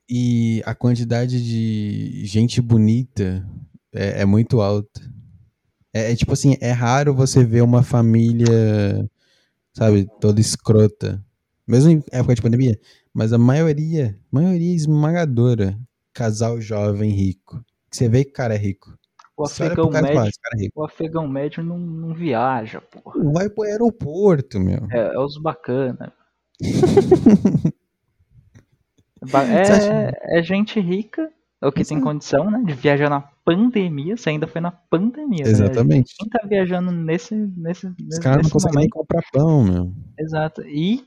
E 0.09 0.63
a 0.65 0.75
quantidade 0.75 1.43
de 1.43 2.25
gente 2.25 2.63
bonita 2.63 3.47
é, 3.93 4.23
é 4.23 4.25
muito 4.25 4.61
alta. 4.61 5.01
É, 5.93 6.13
é 6.13 6.17
tipo 6.17 6.33
assim, 6.33 6.57
é 6.61 6.73
raro 6.73 7.15
você 7.15 7.45
ver 7.45 7.63
uma 7.63 7.83
família, 7.83 8.49
sabe, 9.73 10.09
toda 10.21 10.41
escrota. 10.41 11.23
Mesmo 11.67 11.91
em 11.91 12.03
época 12.11 12.35
de 12.35 12.43
pandemia. 12.43 12.81
Mas 13.13 13.33
a 13.33 13.39
maioria, 13.39 14.19
maioria 14.31 14.75
esmagadora, 14.75 15.79
casal 16.15 16.61
jovem 16.61 17.11
rico. 17.11 17.63
Você 17.91 18.09
vê 18.09 18.25
que 18.25 18.31
o 18.31 18.35
cara 18.35 18.55
é 18.55 18.59
rico. 18.59 18.97
O 19.37 19.45
afegão 19.45 19.91
médio, 19.91 20.21
é 20.21 20.69
o 20.75 20.85
afegão 20.85 21.29
médio 21.29 21.63
não, 21.63 21.79
não 21.79 22.13
viaja, 22.13 22.81
porra. 22.81 23.23
Não 23.23 23.33
Vai 23.33 23.49
pro 23.49 23.63
aeroporto, 23.63 24.59
meu. 24.59 24.87
É, 24.91 25.15
é 25.15 25.19
os 25.19 25.41
bacana. 25.41 26.13
É, 30.33 30.39
é 30.39 30.43
gente 30.43 30.81
rica, 30.81 31.31
ou 31.61 31.73
que 31.73 31.85
tem 31.85 31.97
Exato. 31.97 32.03
condição, 32.03 32.51
né, 32.51 32.63
de 32.65 32.73
viajar 32.75 33.11
na 33.11 33.21
pandemia. 33.45 34.17
Você 34.17 34.31
ainda 34.31 34.47
foi 34.47 34.61
na 34.61 34.71
pandemia, 34.71 35.45
né? 35.45 35.51
Exatamente. 35.51 36.15
Quem 36.17 36.29
tá 36.29 36.47
viajando 36.47 36.93
nesse, 36.93 37.35
nesse, 37.35 37.89
Os 38.09 38.19
caras 38.19 38.45
não 38.45 38.51
conseguem 38.51 38.81
nem 38.81 38.89
comprar 38.89 39.23
pão, 39.33 39.65
meu. 39.65 39.93
Exato. 40.19 40.63
E 40.63 41.05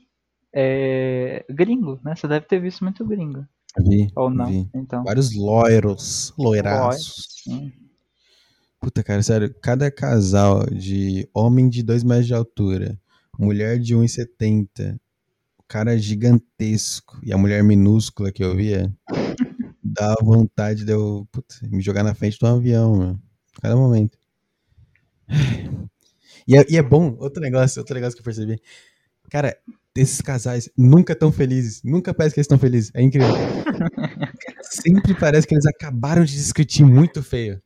é, 0.52 1.44
gringo, 1.48 1.98
né? 2.04 2.14
Você 2.14 2.28
deve 2.28 2.46
ter 2.46 2.60
visto 2.60 2.84
muito 2.84 3.04
gringo. 3.06 3.46
Vi, 3.78 4.08
Ou 4.14 4.28
não. 4.28 4.46
vi. 4.46 4.68
Então. 4.74 5.02
Vários 5.04 5.34
loiros, 5.34 6.34
loiraços. 6.38 7.26
Sim. 7.42 7.72
Puta, 8.78 9.02
cara, 9.02 9.22
sério, 9.22 9.54
cada 9.62 9.90
casal 9.90 10.66
de 10.66 11.28
homem 11.32 11.68
de 11.68 11.82
2 11.82 12.02
metros 12.02 12.26
de 12.26 12.34
altura, 12.34 12.98
mulher 13.38 13.78
de 13.78 13.94
1,70, 13.94 14.96
o 14.96 14.98
cara 15.72 15.96
gigantesco 15.96 17.18
e 17.22 17.32
a 17.32 17.38
mulher 17.38 17.64
minúscula 17.64 18.30
que 18.30 18.44
eu 18.44 18.54
via, 18.54 18.94
dá 19.82 20.14
vontade 20.20 20.84
de 20.84 20.92
eu 20.92 21.26
puta, 21.32 21.54
me 21.62 21.80
jogar 21.80 22.04
na 22.04 22.14
frente 22.14 22.38
de 22.38 22.44
um 22.44 22.56
avião, 22.56 22.94
meu. 22.94 23.18
Cada 23.62 23.74
momento. 23.74 24.18
E 26.44 26.56
é, 26.56 26.66
e 26.68 26.76
é 26.76 26.82
bom, 26.82 27.16
outro 27.20 27.40
negócio, 27.40 27.78
outro 27.78 27.94
negócio 27.94 28.16
que 28.16 28.20
eu 28.20 28.24
percebi. 28.24 28.60
Cara, 29.30 29.56
esses 29.96 30.20
casais 30.20 30.68
nunca 30.76 31.14
tão 31.14 31.30
felizes, 31.30 31.80
nunca 31.84 32.12
parece 32.12 32.34
que 32.34 32.40
eles 32.40 32.46
estão 32.46 32.58
felizes. 32.58 32.90
É 32.94 33.00
incrível. 33.00 33.28
Sempre 34.60 35.14
parece 35.14 35.46
que 35.46 35.54
eles 35.54 35.66
acabaram 35.66 36.24
de 36.24 36.32
discutir 36.32 36.84
muito 36.84 37.22
feio. 37.22 37.62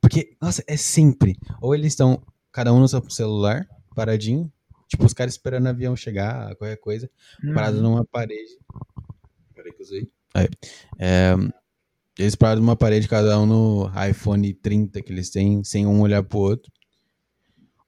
Porque, 0.00 0.36
nossa, 0.40 0.62
é 0.68 0.76
sempre. 0.76 1.36
Ou 1.60 1.74
eles 1.74 1.94
estão, 1.94 2.22
cada 2.52 2.72
um 2.72 2.78
no 2.78 2.86
seu 2.86 3.02
celular, 3.10 3.66
paradinho. 3.96 4.48
Tipo, 4.92 5.06
os 5.06 5.14
caras 5.14 5.32
esperando 5.32 5.64
o 5.64 5.68
avião 5.70 5.96
chegar, 5.96 6.54
qualquer 6.56 6.76
coisa. 6.76 7.08
Parado 7.54 7.78
Uhum. 7.78 7.82
numa 7.82 8.04
parede. 8.04 8.58
Peraí 9.54 9.72
que 9.72 9.80
eu 9.80 9.86
usei. 9.86 10.06
Aí. 10.34 10.48
É, 10.98 11.34
eles 12.18 12.34
parados 12.34 12.60
numa 12.62 12.76
parede, 12.76 13.08
cada 13.08 13.40
um 13.40 13.46
no 13.46 13.90
iPhone 14.06 14.52
30 14.52 15.00
que 15.00 15.10
eles 15.10 15.30
têm, 15.30 15.64
sem 15.64 15.86
um 15.86 16.02
olhar 16.02 16.22
pro 16.22 16.40
outro. 16.40 16.70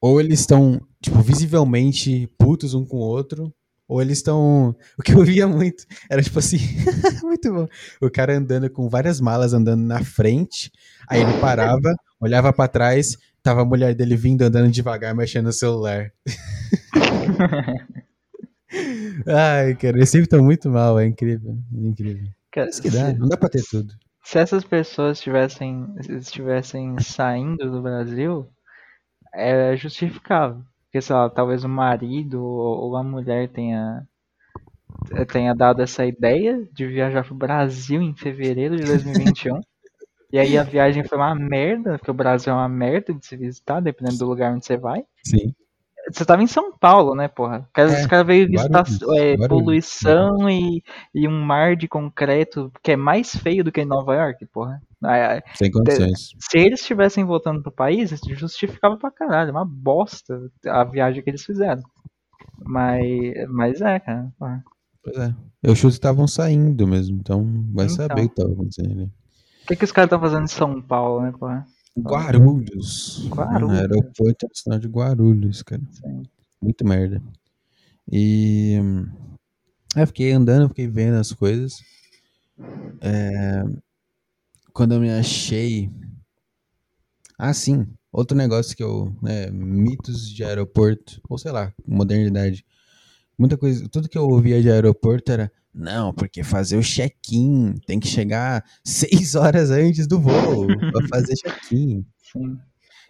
Ou 0.01 0.19
eles 0.19 0.41
estão, 0.41 0.81
tipo, 1.03 1.21
visivelmente 1.21 2.27
putos 2.39 2.73
um 2.73 2.87
com 2.87 2.97
o 2.97 3.01
outro. 3.01 3.55
Ou 3.87 4.01
eles 4.01 4.17
estão. 4.17 4.75
O 4.99 5.03
que 5.03 5.13
eu 5.13 5.23
via 5.23 5.47
muito 5.47 5.85
era 6.11 6.23
tipo 6.23 6.39
assim. 6.39 6.57
muito 7.23 7.53
bom. 7.53 7.67
O 8.01 8.11
cara 8.11 8.35
andando 8.35 8.71
com 8.71 8.89
várias 8.89 9.21
malas 9.21 9.53
andando 9.53 9.83
na 9.83 10.03
frente. 10.03 10.73
Aí 11.07 11.21
ele 11.21 11.39
parava, 11.39 11.95
olhava 12.19 12.51
pra 12.51 12.67
trás, 12.67 13.19
tava 13.43 13.61
a 13.61 13.65
mulher 13.65 13.95
dele 13.95 14.17
vindo 14.17 14.41
andando 14.41 14.71
devagar, 14.71 15.15
mexendo 15.15 15.45
no 15.47 15.53
celular. 15.53 16.11
Ai, 19.27 19.75
cara, 19.77 19.97
eles 19.97 20.11
sempre 20.11 20.25
estão 20.25 20.43
muito 20.43 20.69
mal, 20.71 20.99
é 20.99 21.07
incrível. 21.07 21.57
É 21.75 21.87
incrível. 21.87 22.29
Cara, 22.53 22.69
Isso 22.69 22.83
que 22.83 22.91
dá, 22.91 23.07
se, 23.11 23.19
não 23.19 23.29
dá 23.29 23.37
pra 23.37 23.49
ter 23.49 23.63
tudo. 23.69 23.93
se 24.25 24.39
essas 24.39 24.65
pessoas 24.65 25.19
estivessem 25.19 25.87
estivessem 26.09 26.99
saindo 27.01 27.71
do 27.71 27.83
Brasil, 27.83 28.49
é 29.35 29.77
justificável. 29.77 30.63
Porque, 30.85 31.01
sei 31.01 31.15
lá, 31.17 31.29
talvez 31.29 31.65
o 31.65 31.69
marido 31.69 32.43
ou 32.43 32.85
ou 32.85 32.97
a 32.97 33.03
mulher 33.03 33.49
tenha, 33.49 34.07
tenha 35.33 35.55
dado 35.55 35.83
essa 35.83 36.05
ideia 36.07 36.67
de 36.73 36.87
viajar 36.87 37.25
pro 37.25 37.35
Brasil 37.35 38.01
em 38.01 38.15
fevereiro 38.15 38.77
de 38.77 38.85
2021. 38.85 39.61
E 40.33 40.39
aí 40.39 40.59
a 40.59 40.65
viagem 40.65 41.05
foi 41.05 41.17
uma 41.17 41.33
merda, 41.33 41.97
porque 41.97 42.11
o 42.11 42.15
Brasil 42.15 42.53
é 42.53 42.57
uma 42.57 42.69
merda 42.69 43.15
de 43.15 43.25
se 43.25 43.37
visitar, 43.37 43.79
dependendo 43.79 44.19
do 44.19 44.27
lugar 44.27 44.53
onde 44.53 44.67
você 44.67 44.77
vai. 44.77 45.05
Sim. 45.25 45.55
Você 46.13 46.25
tava 46.25 46.43
em 46.43 46.47
São 46.47 46.77
Paulo, 46.77 47.15
né, 47.15 47.29
porra? 47.29 47.61
Os 47.61 47.73
caras, 47.73 47.93
É, 47.95 48.01
os 48.03 48.07
caras 48.07 48.27
veio 48.27 48.49
visitar 48.49 48.85
é, 49.17 49.49
poluição 49.49 50.49
e, 50.51 50.83
e 51.15 51.27
um 51.27 51.41
mar 51.43 51.77
de 51.77 51.89
concreto 51.89 52.71
que 52.83 52.93
é 52.93 52.97
mais 52.97 53.35
feio 53.35 53.65
do 53.65 53.73
que 53.73 53.81
em 53.81 53.87
Nova 53.87 54.15
York, 54.15 54.45
porra. 54.47 54.83
Sem 55.55 55.71
condições. 55.71 56.31
Se 56.39 56.59
eles 56.59 56.81
estivessem 56.81 57.25
voltando 57.25 57.63
pro 57.63 57.73
país, 57.73 58.11
justificava 58.29 58.97
pra 58.97 59.11
caralho. 59.11 59.51
Uma 59.51 59.65
bosta 59.65 60.39
a 60.67 60.85
viagem 60.85 61.23
que 61.23 61.31
eles 61.31 61.45
fizeram. 61.45 61.83
Mas, 62.65 63.03
mas 63.49 63.81
é, 63.81 63.99
cara. 63.99 64.29
porra. 64.39 64.63
Pois 65.03 65.17
é. 65.19 65.35
Eu 65.63 65.75
chuto 65.75 65.93
que 65.93 65.99
estavam 65.99 66.27
saindo 66.27 66.87
mesmo, 66.87 67.19
então 67.19 67.45
vai 67.73 67.87
Então. 67.87 67.97
saber 67.97 68.25
o 68.25 68.29
que 68.29 68.35
tava 68.35 68.53
acontecendo 68.53 68.93
ali. 68.93 69.05
O 69.05 69.67
que, 69.67 69.77
que 69.77 69.85
os 69.85 69.93
caras 69.93 70.09
estão 70.09 70.21
fazendo 70.21 70.45
em 70.45 70.49
São 70.49 70.81
Paulo, 70.83 71.23
né, 71.23 71.33
porra? 71.39 71.67
Guarulhos. 71.97 73.27
Guarulhos. 73.29 73.71
No 73.71 73.71
aeroporto 73.71 74.31
internacional 74.31 74.79
de 74.79 74.89
Guarulhos, 74.89 75.63
cara. 75.63 75.83
Sim. 75.91 76.23
Muito 76.61 76.85
merda. 76.85 77.23
E. 78.11 78.79
Aí 79.95 80.03
eu 80.03 80.07
fiquei 80.07 80.33
andando, 80.33 80.69
fiquei 80.69 80.89
vendo 80.89 81.15
as 81.15 81.33
coisas. 81.33 81.81
É, 83.01 83.63
Quando 84.73 84.95
eu 84.95 85.01
me 85.01 85.11
achei. 85.11 85.91
Ah, 87.39 87.53
sim. 87.53 87.87
Outro 88.13 88.37
negócio 88.37 88.77
que 88.77 88.83
eu. 88.83 89.15
Né, 89.23 89.51
mitos 89.51 90.29
de 90.29 90.43
aeroporto. 90.43 91.21
Ou 91.29 91.39
sei 91.39 91.53
lá, 91.53 91.73
modernidade. 91.87 92.65
Muita 93.39 93.57
coisa. 93.57 93.89
Tudo 93.89 94.09
que 94.09 94.19
eu 94.19 94.29
ouvia 94.29 94.61
de 94.61 94.71
aeroporto 94.71 95.31
era. 95.31 95.51
Não, 95.75 96.13
porque 96.13 96.45
fazer 96.45 96.77
o 96.77 96.83
check-in. 96.83 97.75
Tem 97.87 97.99
que 97.99 98.07
chegar 98.07 98.65
seis 98.85 99.35
horas 99.35 99.71
antes 99.71 100.07
do 100.07 100.21
voo. 100.21 100.67
pra 100.67 101.09
fazer 101.09 101.35
check-in. 101.35 102.07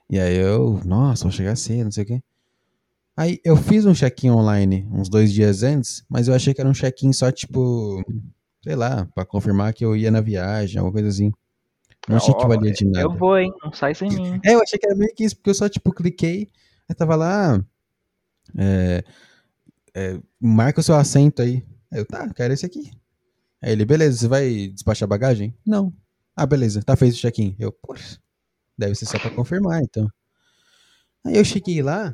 E 0.09 0.19
aí 0.19 0.37
eu, 0.37 0.81
nossa, 0.85 1.25
vou 1.25 1.33
chegar 1.33 1.57
cedo, 1.57 1.85
não 1.85 1.93
sei 1.93 2.05
o 2.05 2.07
quê. 2.07 2.23
Aí 3.17 3.39
eu 3.45 3.57
fiz 3.57 3.85
um 3.85 3.95
check-in 3.95 4.31
online 4.31 4.89
uns 4.91 5.09
dois 5.09 5.33
dias 5.33 5.63
antes, 5.63 6.05
mas 6.09 6.27
eu 6.27 6.35
achei 6.35 6.53
que 6.53 6.61
era 6.61 6.69
um 6.69 6.75
check-in 6.75 7.13
só, 7.13 7.31
tipo, 7.31 8.03
sei 8.63 8.75
lá, 8.75 9.07
pra 9.15 9.25
confirmar 9.25 9.73
que 9.73 9.85
eu 9.85 9.95
ia 9.95 10.11
na 10.11 10.21
viagem, 10.21 10.79
alguma 10.79 10.93
coisa 10.93 11.09
assim. 11.09 11.31
Não 12.09 12.17
achei 12.17 12.35
que 12.35 12.47
valia 12.47 12.73
de 12.73 12.85
nada. 12.85 13.01
Eu 13.01 13.15
vou, 13.15 13.39
hein? 13.39 13.53
Não 13.63 13.73
sai 13.73 13.95
sem 13.95 14.09
mim. 14.11 14.41
É, 14.45 14.55
eu 14.55 14.63
achei 14.63 14.79
que 14.79 14.87
era 14.87 14.97
meio 14.97 15.15
que 15.15 15.25
isso, 15.25 15.37
porque 15.37 15.51
eu 15.51 15.55
só, 15.55 15.69
tipo, 15.69 15.93
cliquei, 15.93 16.51
aí 16.89 16.95
tava 16.95 17.15
lá, 17.15 17.65
é, 18.59 19.05
é, 19.95 20.19
marca 20.41 20.81
o 20.81 20.83
seu 20.83 20.97
assento 20.97 21.41
aí. 21.41 21.65
Aí 21.95 22.01
eu, 22.01 22.05
tá, 22.05 22.29
quero 22.35 22.53
esse 22.53 22.67
aqui. 22.67 22.91
Aí 23.63 23.71
ele, 23.71 23.85
beleza, 23.85 24.19
você 24.19 24.27
vai 24.27 24.69
despachar 24.69 25.09
bagagem? 25.09 25.55
Não. 25.65 25.95
Ah, 26.35 26.45
beleza, 26.45 26.83
tá 26.83 26.97
feito 26.97 27.15
o 27.15 27.19
check-in. 27.19 27.55
Eu, 27.57 27.71
poxa, 27.71 28.19
deve 28.77 28.97
ser 28.97 29.07
só 29.07 29.17
pra 29.17 29.31
confirmar, 29.31 29.81
então. 29.81 30.11
Aí 31.25 31.37
eu 31.37 31.45
cheguei 31.45 31.81
lá 31.83 32.13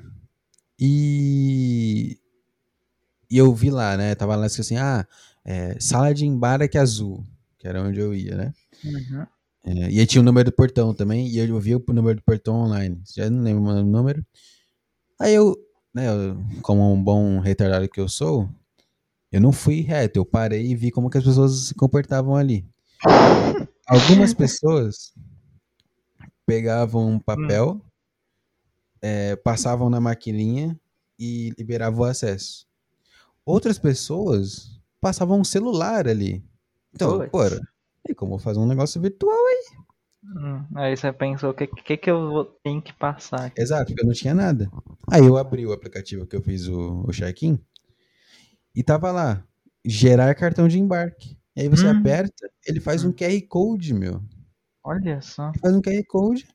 e. 0.78 2.18
E 3.30 3.38
eu 3.38 3.54
vi 3.54 3.70
lá, 3.70 3.96
né? 3.96 4.14
Tava 4.14 4.36
lá 4.36 4.46
assim, 4.46 4.76
ah, 4.76 5.06
é, 5.44 5.80
sala 5.80 6.12
de 6.12 6.26
embarque 6.26 6.76
azul, 6.76 7.24
que 7.58 7.66
era 7.66 7.82
onde 7.82 7.98
eu 7.98 8.14
ia, 8.14 8.36
né? 8.36 8.54
Uhum. 8.84 9.26
É, 9.64 9.90
e 9.92 10.00
aí 10.00 10.06
tinha 10.06 10.20
o 10.20 10.24
número 10.24 10.50
do 10.50 10.54
portão 10.54 10.92
também, 10.92 11.26
e 11.26 11.38
eu 11.38 11.58
vi 11.58 11.74
o 11.74 11.84
número 11.88 12.16
do 12.16 12.22
portão 12.22 12.54
online. 12.56 13.00
Já 13.14 13.30
não 13.30 13.42
lembro 13.42 13.62
o 13.62 13.82
número. 13.82 14.26
Aí 15.18 15.34
eu, 15.34 15.56
né, 15.94 16.08
eu, 16.08 16.36
como 16.60 16.92
um 16.92 17.02
bom 17.02 17.38
retardado 17.38 17.88
que 17.88 18.00
eu 18.00 18.08
sou, 18.08 18.48
eu 19.32 19.40
não 19.40 19.52
fui 19.52 19.80
reto, 19.80 20.18
eu 20.18 20.24
parei 20.24 20.66
e 20.66 20.74
vi 20.74 20.90
como 20.90 21.08
que 21.08 21.18
as 21.18 21.24
pessoas 21.24 21.68
se 21.68 21.74
comportavam 21.74 22.34
ali. 22.34 22.66
Algumas 23.86 24.34
pessoas 24.34 25.12
pegavam 26.44 27.12
um 27.12 27.18
papel, 27.18 27.80
é, 29.00 29.36
passavam 29.36 29.88
na 29.88 30.00
maquininha 30.00 30.78
e 31.18 31.52
liberavam 31.56 32.00
o 32.00 32.04
acesso. 32.04 32.66
Outras 33.44 33.78
pessoas 33.78 34.80
passavam 35.00 35.40
um 35.40 35.44
celular 35.44 36.08
ali. 36.08 36.44
Então, 36.92 37.18
Puts. 37.18 37.30
porra, 37.30 37.60
e 38.08 38.14
como 38.14 38.38
fazer 38.38 38.58
um 38.58 38.66
negócio 38.66 39.00
virtual 39.00 39.32
aí? 39.46 39.64
Hum, 40.22 40.64
Aí 40.74 40.96
você 40.96 41.12
pensou, 41.12 41.50
o 41.50 41.54
que, 41.54 41.66
que, 41.66 41.96
que 41.96 42.10
eu 42.10 42.30
vou, 42.30 42.44
tenho 42.62 42.82
que 42.82 42.92
passar 42.92 43.46
aqui? 43.46 43.60
Exato, 43.60 43.86
porque 43.86 44.02
eu 44.02 44.06
não 44.06 44.12
tinha 44.12 44.34
nada. 44.34 44.70
Aí 45.10 45.24
eu 45.24 45.36
abri 45.36 45.66
o 45.66 45.72
aplicativo 45.72 46.26
que 46.26 46.36
eu 46.36 46.42
fiz 46.42 46.66
o, 46.68 47.04
o 47.06 47.12
check-in 47.12 47.58
e 48.74 48.82
tava 48.82 49.10
lá, 49.12 49.44
gerar 49.84 50.34
cartão 50.34 50.68
de 50.68 50.78
embarque. 50.78 51.36
E 51.56 51.62
aí 51.62 51.68
você 51.68 51.86
Hum. 51.86 51.98
aperta, 51.98 52.50
ele 52.66 52.80
faz 52.80 53.04
um 53.04 53.12
QR 53.12 53.40
Code, 53.48 53.92
meu. 53.94 54.22
Olha 54.84 55.20
só. 55.20 55.52
Faz 55.60 55.74
um 55.74 55.80
QR 55.80 56.04
Code. 56.08 56.46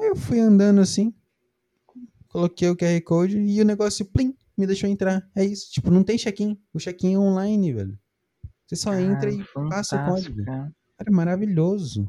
Aí 0.00 0.08
eu 0.08 0.16
fui 0.16 0.40
andando 0.40 0.80
assim, 0.80 1.14
coloquei 2.28 2.68
o 2.68 2.76
QR 2.76 3.00
Code 3.02 3.38
e 3.38 3.60
o 3.60 3.64
negócio, 3.64 4.04
plim, 4.06 4.34
me 4.56 4.66
deixou 4.66 4.88
entrar. 4.88 5.22
É 5.36 5.44
isso. 5.44 5.70
Tipo, 5.72 5.90
não 5.90 6.02
tem 6.02 6.16
check-in. 6.16 6.58
O 6.72 6.78
check-in 6.78 7.14
é 7.14 7.18
online, 7.18 7.72
velho. 7.72 7.98
Você 8.66 8.76
só 8.76 8.94
entra 8.94 9.30
e 9.30 9.44
Cara, 9.44 9.68
passa 9.68 9.96
o 9.96 10.04
código. 10.04 10.44
cara. 10.44 10.72
Cara, 10.98 11.10
maravilhoso. 11.10 12.06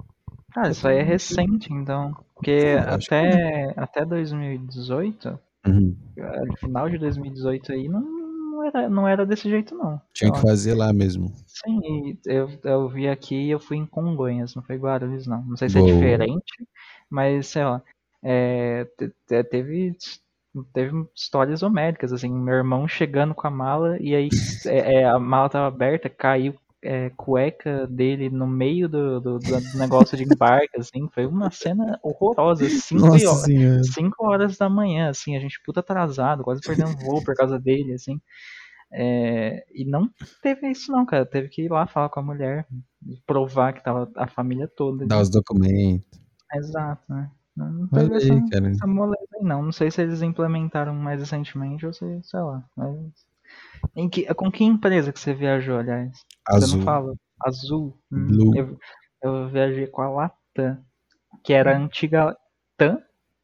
Ah, 0.55 0.69
isso 0.69 0.87
aí 0.87 0.97
é 0.99 1.03
recente, 1.03 1.71
então. 1.73 2.13
Porque 2.35 2.51
É, 2.51 2.75
eu 2.75 2.79
acho 2.95 3.07
que 3.07 3.15
até, 3.15 3.73
até 3.75 4.05
2018, 4.05 5.39
Uhum. 5.67 5.95
eh, 6.17 6.57
final 6.57 6.89
de 6.89 6.97
2018 6.97 7.71
aí, 7.71 7.87
não, 7.89 8.03
não, 8.63 8.67
era, 8.67 8.89
não 8.89 9.07
era 9.07 9.25
desse 9.25 9.49
jeito, 9.49 9.75
não. 9.75 9.99
Tinha 10.13 10.31
que 10.31 10.41
fazer 10.41 10.73
lá 10.73 10.93
mesmo. 10.93 11.31
Sim, 11.47 12.17
eu, 12.25 12.49
eu 12.63 12.89
vi 12.89 13.07
aqui 13.07 13.35
e 13.35 13.51
eu 13.51 13.59
fui 13.59 13.77
em 13.77 13.85
Congonhas, 13.85 14.55
não 14.55 14.63
foi 14.63 14.77
Guarulhos, 14.77 15.27
não. 15.27 15.43
Não 15.43 15.57
sei 15.57 15.69
se 15.69 15.77
é 15.77 15.81
Boa. 15.81 15.93
diferente, 15.93 16.67
mas 17.09 17.47
sei 17.47 17.63
lá. 17.63 17.81
é, 18.21 18.85
te- 18.97 19.13
te- 19.27 19.43
teve, 19.43 19.95
teve 20.73 21.05
histórias 21.15 21.61
homéricas, 21.61 22.11
assim, 22.13 22.31
meu 22.31 22.55
irmão 22.55 22.87
chegando 22.87 23.35
com 23.35 23.47
a 23.47 23.51
mala 23.51 23.97
e 24.01 24.15
aí 24.15 24.29
é, 24.65 25.01
é, 25.01 25.05
a 25.05 25.19
mala 25.19 25.49
tava 25.49 25.67
aberta, 25.67 26.09
caiu 26.09 26.55
é, 26.83 27.09
cueca 27.11 27.87
dele 27.87 28.29
no 28.29 28.45
meio 28.45 28.89
do, 28.89 29.19
do, 29.19 29.39
do 29.39 29.77
negócio 29.77 30.17
de 30.17 30.23
embarque, 30.23 30.77
assim, 30.77 31.07
foi 31.13 31.25
uma 31.25 31.49
cena 31.49 31.99
horrorosa, 32.03 32.67
cinco, 32.69 33.07
Nossa 33.07 33.29
horas, 33.29 33.41
senhora. 33.41 33.83
cinco 33.83 34.25
horas 34.25 34.57
da 34.57 34.69
manhã, 34.69 35.09
assim, 35.09 35.35
a 35.35 35.39
gente 35.39 35.61
puta 35.65 35.79
atrasado, 35.79 36.43
quase 36.43 36.61
perdendo 36.61 36.97
voo 36.97 37.23
por 37.23 37.33
causa 37.35 37.59
dele, 37.59 37.93
assim. 37.93 38.19
É, 38.95 39.65
e 39.73 39.85
não 39.85 40.07
teve 40.41 40.69
isso 40.69 40.91
não, 40.91 41.03
cara. 41.03 41.25
Teve 41.25 41.49
que 41.49 41.63
ir 41.63 41.71
lá 41.71 41.87
falar 41.87 42.09
com 42.09 42.19
a 42.19 42.23
mulher, 42.23 42.67
provar 43.25 43.73
que 43.73 43.83
tava 43.83 44.11
a 44.15 44.27
família 44.27 44.67
toda. 44.67 45.07
Dá 45.07 45.19
os 45.19 45.31
documentos. 45.31 46.07
Exato, 46.53 47.01
né? 47.09 47.31
Não, 47.55 47.71
não 47.71 47.87
teve 47.87 48.15
essa, 48.15 48.33
aí, 48.33 48.49
cara. 48.49 48.69
essa 48.69 48.85
moleza 48.85 49.27
aí, 49.35 49.43
não. 49.43 49.63
Não 49.63 49.71
sei 49.71 49.89
se 49.89 50.01
eles 50.01 50.21
implementaram 50.21 50.93
mais 50.93 51.19
recentemente 51.19 51.85
ou 51.85 51.93
se, 51.93 52.05
sei 52.21 52.39
lá. 52.39 52.63
Mas... 52.75 53.32
Em 53.95 54.09
que, 54.09 54.31
com 54.33 54.51
que 54.51 54.63
empresa 54.63 55.11
que 55.11 55.19
você 55.19 55.33
viajou, 55.33 55.77
aliás? 55.77 56.11
Você 56.49 56.63
Azul. 56.65 56.77
não 56.79 56.85
fala? 56.85 57.13
Azul. 57.45 57.97
Hum, 58.11 58.27
Blue. 58.27 58.57
Eu, 58.57 58.77
eu 59.23 59.49
viajei 59.49 59.87
com 59.87 60.01
a 60.01 60.09
Latam, 60.09 60.77
que 61.43 61.53
era 61.53 61.75
a 61.75 61.77
antiga 61.79 62.35
TAM 62.77 62.97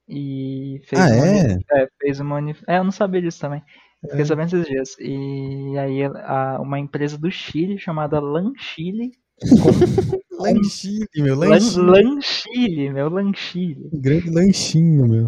e 0.07 0.81
fez 0.85 1.01
Ah, 1.01 1.13
uma 1.15 1.27
é? 1.27 1.57
é, 1.83 1.87
fez 2.01 2.19
uma 2.19 2.39
É, 2.67 2.77
eu 2.77 2.83
não 2.83 2.91
sabia 2.91 3.21
disso 3.21 3.39
também. 3.41 3.61
Eu 4.01 4.09
fiquei 4.09 4.23
É. 4.23 4.25
sabendo 4.25 4.47
esses 4.47 4.65
dias. 4.67 4.95
E 4.99 5.77
aí 5.77 6.03
a- 6.03 6.59
uma 6.61 6.79
empresa 6.79 7.17
do 7.17 7.29
Chile 7.29 7.77
chamada 7.77 8.19
Lanchile. 8.19 9.11
Lanchile, 10.31 11.05
meu. 11.17 11.35
Lan, 11.35 11.49
Lanchinho. 11.49 11.85
Lanchile, 11.85 12.89
meu, 12.91 13.09
Lanchile. 13.09 13.89
Um 13.93 14.01
grande 14.01 14.29
lanchinho, 14.29 15.07
meu. 15.07 15.27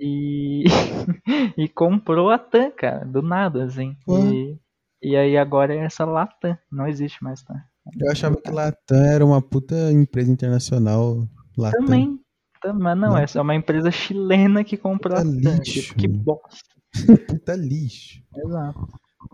E, 0.00 0.64
e 1.56 1.68
comprou 1.68 2.30
a 2.30 2.38
TAM, 2.38 2.70
cara, 2.70 3.04
do 3.04 3.22
nada, 3.22 3.64
assim. 3.64 3.96
Pô. 4.04 4.18
E, 4.18 4.58
e 5.02 5.16
aí 5.16 5.36
agora 5.36 5.74
é 5.74 5.78
essa 5.78 6.04
Latam, 6.04 6.56
não 6.70 6.86
existe 6.86 7.22
mais 7.22 7.42
TAM. 7.42 7.62
Eu 7.98 8.10
achava 8.10 8.36
que 8.40 8.50
Latam 8.50 8.96
era 9.04 9.24
uma 9.24 9.40
puta 9.42 9.92
empresa 9.92 10.30
internacional. 10.32 11.28
Latam. 11.56 11.84
Também. 11.84 12.18
tam- 12.62 12.78
Mas 12.78 12.98
não, 12.98 13.10
Não. 13.10 13.18
essa 13.18 13.38
é 13.38 13.42
uma 13.42 13.54
empresa 13.54 13.90
chilena 13.90 14.64
que 14.64 14.76
comprou 14.76 15.16
a 15.18 15.22
Puta 15.22 15.30
lixo, 15.58 15.72
Tipo, 15.82 15.94
que 15.96 16.08
meu. 16.08 16.18
bosta. 16.20 16.74
Puta 17.28 17.54
lixo. 17.54 18.22
Exato. 18.36 18.88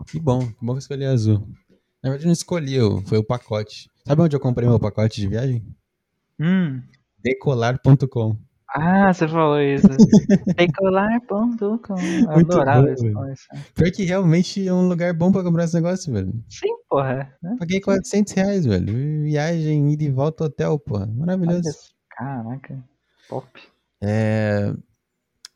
Que 0.07 0.19
bom, 0.19 0.39
que 0.47 0.55
bom 0.65 0.73
que 0.73 0.77
eu 0.77 0.79
escolhi 0.79 1.05
azul. 1.05 1.47
Na 2.03 2.09
verdade, 2.09 2.23
eu 2.23 2.27
não 2.27 2.33
escolhi, 2.33 2.73
eu- 2.75 3.01
foi 3.05 3.17
o 3.17 3.23
pacote. 3.23 3.89
Sabe 4.05 4.21
onde 4.21 4.35
eu 4.35 4.39
comprei 4.39 4.67
meu 4.67 4.79
pacote 4.79 5.21
de 5.21 5.27
viagem? 5.27 5.63
Hum. 6.39 6.81
Decolar.com. 7.23 8.35
Ah, 8.73 9.13
você 9.13 9.27
falou 9.27 9.59
isso. 9.59 9.87
Muito 12.33 12.51
adorava 12.53 12.83
bom, 12.83 12.93
isso. 12.93 13.11
comercial. 13.11 13.59
Pior 13.75 13.91
que 13.91 14.03
realmente 14.03 14.67
é 14.67 14.73
um 14.73 14.87
lugar 14.87 15.13
bom 15.13 15.31
pra 15.31 15.43
comprar 15.43 15.65
esse 15.65 15.73
negócio, 15.73 16.11
velho. 16.13 16.33
Sim, 16.49 16.73
porra. 16.89 17.35
Né? 17.43 17.57
Paguei 17.59 17.81
400 17.81 18.31
reais, 18.33 18.65
velho. 18.65 19.23
Viagem, 19.23 19.91
ida 19.91 20.03
e 20.03 20.09
volta, 20.09 20.45
hotel, 20.45 20.79
porra. 20.79 21.05
Maravilhoso. 21.07 21.69
Caraca. 22.09 22.81
Top. 23.27 23.47
É. 24.01 24.73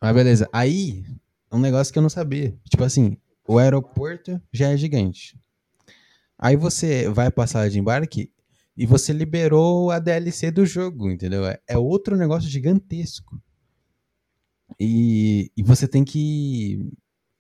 Mas 0.02 0.14
beleza. 0.14 0.50
Aí, 0.52 1.06
um 1.52 1.60
negócio 1.60 1.94
que 1.94 2.00
eu 2.00 2.04
não 2.04 2.10
sabia. 2.10 2.54
Tipo 2.70 2.84
assim, 2.84 3.18
o 3.48 3.58
aeroporto 3.58 4.42
já 4.52 4.72
é 4.72 4.78
gigante. 4.78 5.40
Aí 6.38 6.58
você 6.58 7.08
vai 7.10 7.32
sala 7.48 7.70
de 7.70 7.80
embarque 7.80 8.30
e 8.78 8.86
você 8.86 9.14
liberou 9.14 9.92
a 9.92 10.00
DLC 10.00 10.52
do 10.52 10.66
jogo, 10.66 11.12
entendeu? 11.12 11.46
É- 11.46 11.60
É 11.68 11.78
outro 11.78 12.18
negócio 12.18 12.50
gigantesco. 12.50 13.42
E, 14.80 15.52
e 15.56 15.64
você 15.64 15.88
tem 15.88 16.04
que 16.04 16.90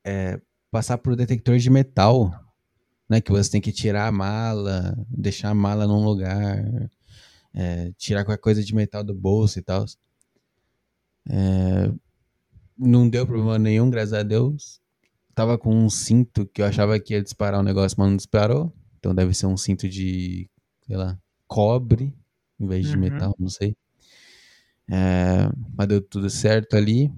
é, 0.06 0.40
passar 0.72 0.98
por 0.98 1.16
detector 1.16 1.58
de 1.58 1.70
metal, 1.70 2.32
né? 3.10 3.22
Que 3.22 3.32
você 3.32 3.52
tem 3.52 3.62
que 3.62 3.72
tirar 3.72 4.08
a 4.08 4.12
mala, 4.12 4.96
deixar 5.10 5.50
a 5.52 5.56
mala 5.56 5.88
num 5.88 6.04
lugar, 6.06 6.64
é, 7.54 7.92
tirar 7.98 8.26
qualquer 8.26 8.42
coisa 8.42 8.64
de 8.64 8.76
metal 8.76 9.04
do 9.04 9.16
bolso 9.16 9.60
e 9.60 9.64
tal. 9.64 9.86
Não 12.78 13.08
deu 13.10 13.26
problema 13.26 13.58
nenhum, 13.58 13.90
graças 13.90 14.14
a 14.14 14.24
Deus. 14.24 14.80
Tava 15.36 15.58
com 15.58 15.74
um 15.76 15.90
cinto 15.90 16.46
que 16.48 16.62
eu 16.62 16.66
achava 16.66 17.00
que 17.00 17.14
ia 17.14 17.24
disparar 17.24 17.60
o 17.60 17.64
negócio, 17.64 17.98
mas 18.00 18.10
não 18.10 18.18
disparou. 18.18 18.74
Então 19.00 19.16
deve 19.16 19.34
ser 19.34 19.48
um 19.48 19.58
cinto 19.58 19.88
de, 19.90 20.50
sei 20.88 20.98
lá, 20.98 21.18
cobre, 21.48 22.14
em 22.60 22.68
vez 22.68 22.88
de 22.88 22.96
Uhum. 22.96 23.02
metal, 23.02 23.36
não 23.40 23.50
sei. 23.50 23.76
É, 24.90 25.50
mas 25.76 25.88
deu 25.88 26.02
tudo 26.02 26.30
certo 26.30 26.76
ali. 26.76 27.12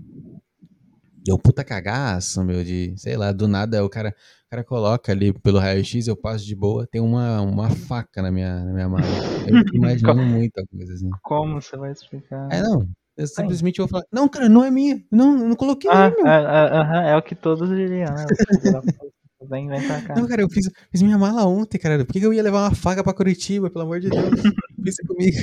Deu 1.25 1.37
puta 1.37 1.61
cagaço, 1.63 2.41
meu, 2.41 2.63
de, 2.63 2.93
sei 2.97 3.17
lá, 3.17 3.33
do 3.33 3.49
nada 3.49 3.83
o 3.83 3.89
cara, 3.89 4.15
o 4.45 4.49
cara 4.49 4.63
coloca 4.63 5.11
ali 5.11 5.33
pelo 5.33 5.59
raio-x, 5.59 6.07
eu 6.07 6.15
passo 6.15 6.45
de 6.45 6.55
boa, 6.55 6.87
tem 6.87 7.01
uma, 7.01 7.41
uma 7.41 7.69
faca 7.69 8.21
na 8.21 8.31
minha, 8.31 8.63
na 8.63 8.71
minha 8.73 8.87
mala. 8.87 9.05
Eu 9.45 9.57
fico 9.57 9.75
imaginando 9.75 10.25
muita 10.25 10.65
coisa 10.67 10.93
assim. 10.93 11.09
Como 11.21 11.61
você 11.61 11.75
vai 11.75 11.91
explicar? 11.91 12.47
É, 12.49 12.61
não. 12.61 12.87
Eu 13.17 13.27
simplesmente 13.27 13.79
vou 13.79 13.87
falar, 13.89 14.03
não, 14.13 14.29
cara, 14.29 14.47
não 14.47 14.63
é 14.63 14.71
minha. 14.71 15.03
Não, 15.11 15.37
eu 15.37 15.49
não 15.49 15.55
coloquei 15.55 15.89
Ah, 15.91 16.07
é, 16.07 16.21
é, 16.21 16.79
aham, 16.79 17.01
é 17.07 17.17
o 17.17 17.21
que 17.21 17.35
todos 17.35 17.67
diriam, 17.67 18.13
né? 18.13 18.25
Vem, 19.41 19.67
vem 19.67 19.85
pra 19.85 20.01
cá. 20.01 20.15
Não, 20.15 20.27
cara, 20.27 20.41
eu 20.41 20.49
fiz, 20.49 20.69
fiz 20.91 21.01
minha 21.01 21.17
mala 21.17 21.45
ontem, 21.45 21.77
cara. 21.77 22.03
Por 22.03 22.11
que, 22.11 22.19
que 22.19 22.25
eu 22.25 22.33
ia 22.33 22.41
levar 22.41 22.63
uma 22.63 22.75
faca 22.75 23.03
pra 23.03 23.13
Curitiba, 23.13 23.69
pelo 23.69 23.85
amor 23.85 23.99
de 23.99 24.09
Deus? 24.09 24.23
Pensa 24.83 25.03
comigo. 25.07 25.37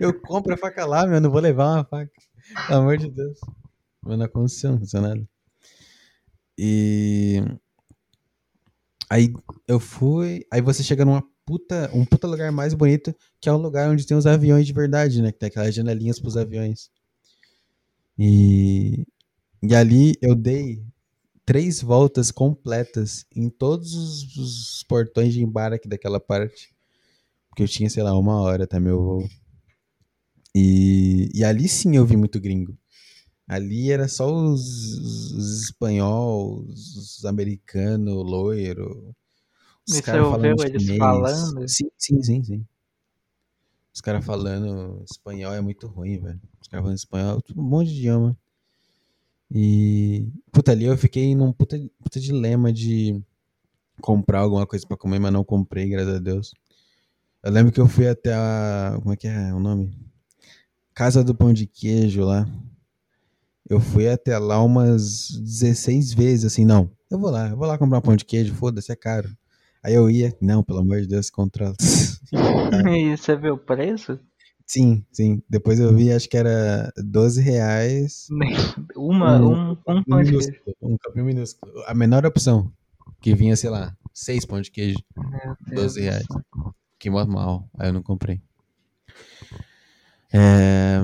Eu 0.00 0.18
compro 0.20 0.54
a 0.54 0.56
faca 0.56 0.86
lá, 0.86 1.06
meu, 1.06 1.20
não 1.20 1.30
vou 1.30 1.40
levar 1.40 1.74
uma 1.76 1.84
faca. 1.84 2.10
Pelo 2.66 2.80
amor 2.80 2.96
de 2.96 3.10
Deus. 3.10 3.38
Mas 4.02 4.18
não 4.18 4.24
aconteceu, 4.26 4.70
não 4.70 4.76
aconteceu 4.76 5.02
nada. 5.02 5.28
E. 6.58 7.42
Aí 9.10 9.32
eu 9.68 9.78
fui. 9.80 10.44
Aí 10.52 10.60
você 10.60 10.82
chega 10.82 11.04
numa 11.04 11.22
puta. 11.44 11.90
Um 11.92 12.04
puta 12.04 12.26
lugar 12.26 12.50
mais 12.52 12.74
bonito, 12.74 13.14
que 13.40 13.48
é 13.48 13.52
o 13.52 13.56
lugar 13.56 13.90
onde 13.90 14.06
tem 14.06 14.16
os 14.16 14.26
aviões 14.26 14.66
de 14.66 14.72
verdade, 14.72 15.20
né? 15.22 15.32
Que 15.32 15.38
tem 15.38 15.48
aquelas 15.48 15.74
janelinhas 15.74 16.20
pros 16.20 16.36
aviões. 16.36 16.90
E. 18.18 19.06
E 19.62 19.74
ali 19.74 20.14
eu 20.20 20.34
dei 20.34 20.82
três 21.44 21.80
voltas 21.80 22.30
completas 22.30 23.26
em 23.34 23.48
todos 23.48 23.94
os, 23.94 24.36
os 24.36 24.84
portões 24.84 25.32
de 25.32 25.42
embarque 25.42 25.88
daquela 25.88 26.18
parte. 26.18 26.74
Porque 27.48 27.62
eu 27.62 27.68
tinha, 27.68 27.88
sei 27.88 28.02
lá, 28.02 28.16
uma 28.18 28.40
hora 28.40 28.64
até 28.64 28.80
meu 28.80 29.00
voo. 29.02 29.28
E, 30.54 31.30
e 31.34 31.44
ali 31.44 31.68
sim 31.68 31.96
eu 31.96 32.06
vi 32.06 32.16
muito 32.16 32.40
gringo. 32.40 32.76
Ali 33.46 33.90
era 33.90 34.08
só 34.08 34.32
os, 34.32 34.62
os, 34.98 35.32
os 35.32 35.62
espanhóis, 35.62 36.96
os 36.96 37.24
americanos, 37.24 38.14
loiro. 38.14 39.14
Os 39.86 40.00
caras 40.00 40.28
falando 40.28 40.64
eles 40.64 40.82
chinês. 40.82 40.98
falando? 40.98 41.68
Sim, 41.68 41.90
sim, 41.98 42.22
sim, 42.22 42.42
sim. 42.42 42.66
Os 43.94 44.00
caras 44.00 44.24
falando 44.24 45.04
espanhol 45.08 45.52
é 45.52 45.60
muito 45.60 45.86
ruim, 45.86 46.18
velho. 46.18 46.40
Os 46.60 46.68
caras 46.68 46.82
falando 46.84 46.96
espanhol, 46.96 47.42
um 47.54 47.62
monte 47.62 47.88
de 47.88 47.98
idioma. 47.98 48.36
E. 49.54 50.28
Puta, 50.50 50.72
ali 50.72 50.84
eu 50.84 50.98
fiquei 50.98 51.34
num 51.34 51.52
puta, 51.52 51.78
puta 52.02 52.18
dilema 52.18 52.72
de 52.72 53.22
comprar 54.00 54.40
alguma 54.40 54.66
coisa 54.66 54.84
pra 54.86 54.96
comer, 54.96 55.20
mas 55.20 55.32
não 55.32 55.44
comprei, 55.44 55.88
graças 55.88 56.16
a 56.16 56.18
Deus. 56.18 56.52
Eu 57.42 57.52
lembro 57.52 57.72
que 57.72 57.80
eu 57.80 57.86
fui 57.86 58.08
até 58.08 58.34
a. 58.34 58.98
Como 59.00 59.14
é 59.14 59.16
que 59.16 59.28
é 59.28 59.54
o 59.54 59.60
nome? 59.60 59.96
Casa 60.92 61.22
do 61.22 61.34
Pão 61.34 61.52
de 61.52 61.66
Queijo 61.66 62.24
lá. 62.24 62.48
Eu 63.68 63.80
fui 63.80 64.08
até 64.08 64.38
lá 64.38 64.62
umas 64.62 65.30
16 65.30 66.12
vezes, 66.12 66.44
assim, 66.44 66.64
não. 66.64 66.90
Eu 67.10 67.18
vou 67.18 67.30
lá, 67.30 67.48
eu 67.48 67.56
vou 67.56 67.66
lá 67.66 67.78
comprar 67.78 67.98
um 67.98 68.02
pão 68.02 68.16
de 68.16 68.24
queijo, 68.24 68.52
foda-se, 68.54 68.92
é 68.92 68.96
caro. 68.96 69.34
Aí 69.82 69.94
eu 69.94 70.10
ia, 70.10 70.36
não, 70.40 70.62
pelo 70.62 70.80
amor 70.80 71.00
de 71.00 71.06
Deus, 71.06 71.30
controla. 71.30 71.74
E 72.90 73.16
você 73.16 73.36
viu 73.36 73.54
o 73.54 73.58
preço? 73.58 74.18
Sim, 74.66 75.04
sim. 75.12 75.42
Depois 75.48 75.78
eu 75.80 75.94
vi, 75.94 76.12
acho 76.12 76.28
que 76.28 76.36
era 76.36 76.92
12 76.96 77.40
reais. 77.40 78.28
Uma, 78.96 79.40
um, 79.40 79.70
um 79.72 80.02
pão 80.02 80.22
de 80.22 80.30
queijo. 80.30 80.52
um 80.82 80.96
copinho 80.96 81.24
minúsculo. 81.24 81.72
A 81.86 81.94
menor 81.94 82.24
opção, 82.26 82.72
que 83.20 83.34
vinha, 83.34 83.56
sei 83.56 83.70
lá, 83.70 83.96
seis 84.12 84.44
pão 84.44 84.60
de 84.60 84.70
queijo, 84.70 84.98
Meu 85.16 85.56
Deus 85.66 85.94
12 85.94 86.00
do 86.00 86.04
reais. 86.04 86.26
Que 86.98 87.10
mal. 87.10 87.68
Aí 87.78 87.88
eu 87.88 87.92
não 87.92 88.02
comprei. 88.02 88.40
É, 90.32 90.98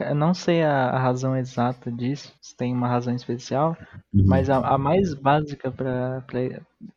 Eu 0.00 0.14
não 0.14 0.34
sei 0.34 0.62
a, 0.62 0.90
a 0.90 0.98
razão 0.98 1.36
exata 1.36 1.90
disso, 1.90 2.34
se 2.40 2.54
tem 2.54 2.72
uma 2.72 2.88
razão 2.88 3.14
especial, 3.14 3.76
uhum. 4.12 4.24
mas 4.26 4.50
a, 4.50 4.58
a 4.58 4.76
mais 4.76 5.14
básica 5.14 5.70
pra, 5.70 6.20
pra, 6.22 6.40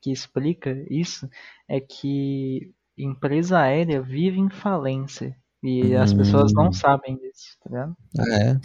que 0.01 0.11
explica 0.11 0.85
isso 0.89 1.29
é 1.67 1.79
que 1.79 2.73
empresa 3.03 3.59
aérea 3.59 4.01
vive 4.01 4.39
em 4.39 4.49
falência 4.49 5.35
e 5.63 5.95
as 5.95 6.13
pessoas 6.13 6.53
não 6.53 6.67
Hum. 6.67 6.73
sabem 6.73 7.17
disso, 7.17 7.57
tá 7.63 7.69
ligado? 7.69 7.95
Ah, 8.17 8.35
é? 8.43 8.59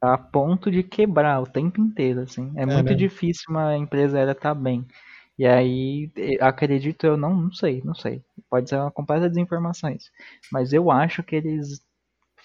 A 0.00 0.18
ponto 0.18 0.70
de 0.70 0.82
quebrar 0.82 1.40
o 1.42 1.46
tempo 1.46 1.80
inteiro, 1.80 2.20
assim. 2.20 2.52
É 2.56 2.66
muito 2.66 2.84
Caralho. 2.84 2.96
difícil 2.96 3.44
uma 3.48 3.76
empresa 3.76 4.18
aérea 4.18 4.32
estar 4.32 4.54
bem. 4.54 4.86
E 5.38 5.46
aí, 5.46 6.10
acredito 6.40 7.04
eu, 7.06 7.16
não, 7.16 7.34
não 7.34 7.52
sei, 7.52 7.82
não 7.84 7.94
sei. 7.94 8.22
Pode 8.50 8.68
ser 8.68 8.76
uma 8.76 8.90
completa 8.90 9.28
desinformação 9.28 9.90
isso. 9.90 10.10
Mas 10.52 10.72
eu 10.72 10.90
acho 10.90 11.22
que 11.22 11.34
eles 11.36 11.80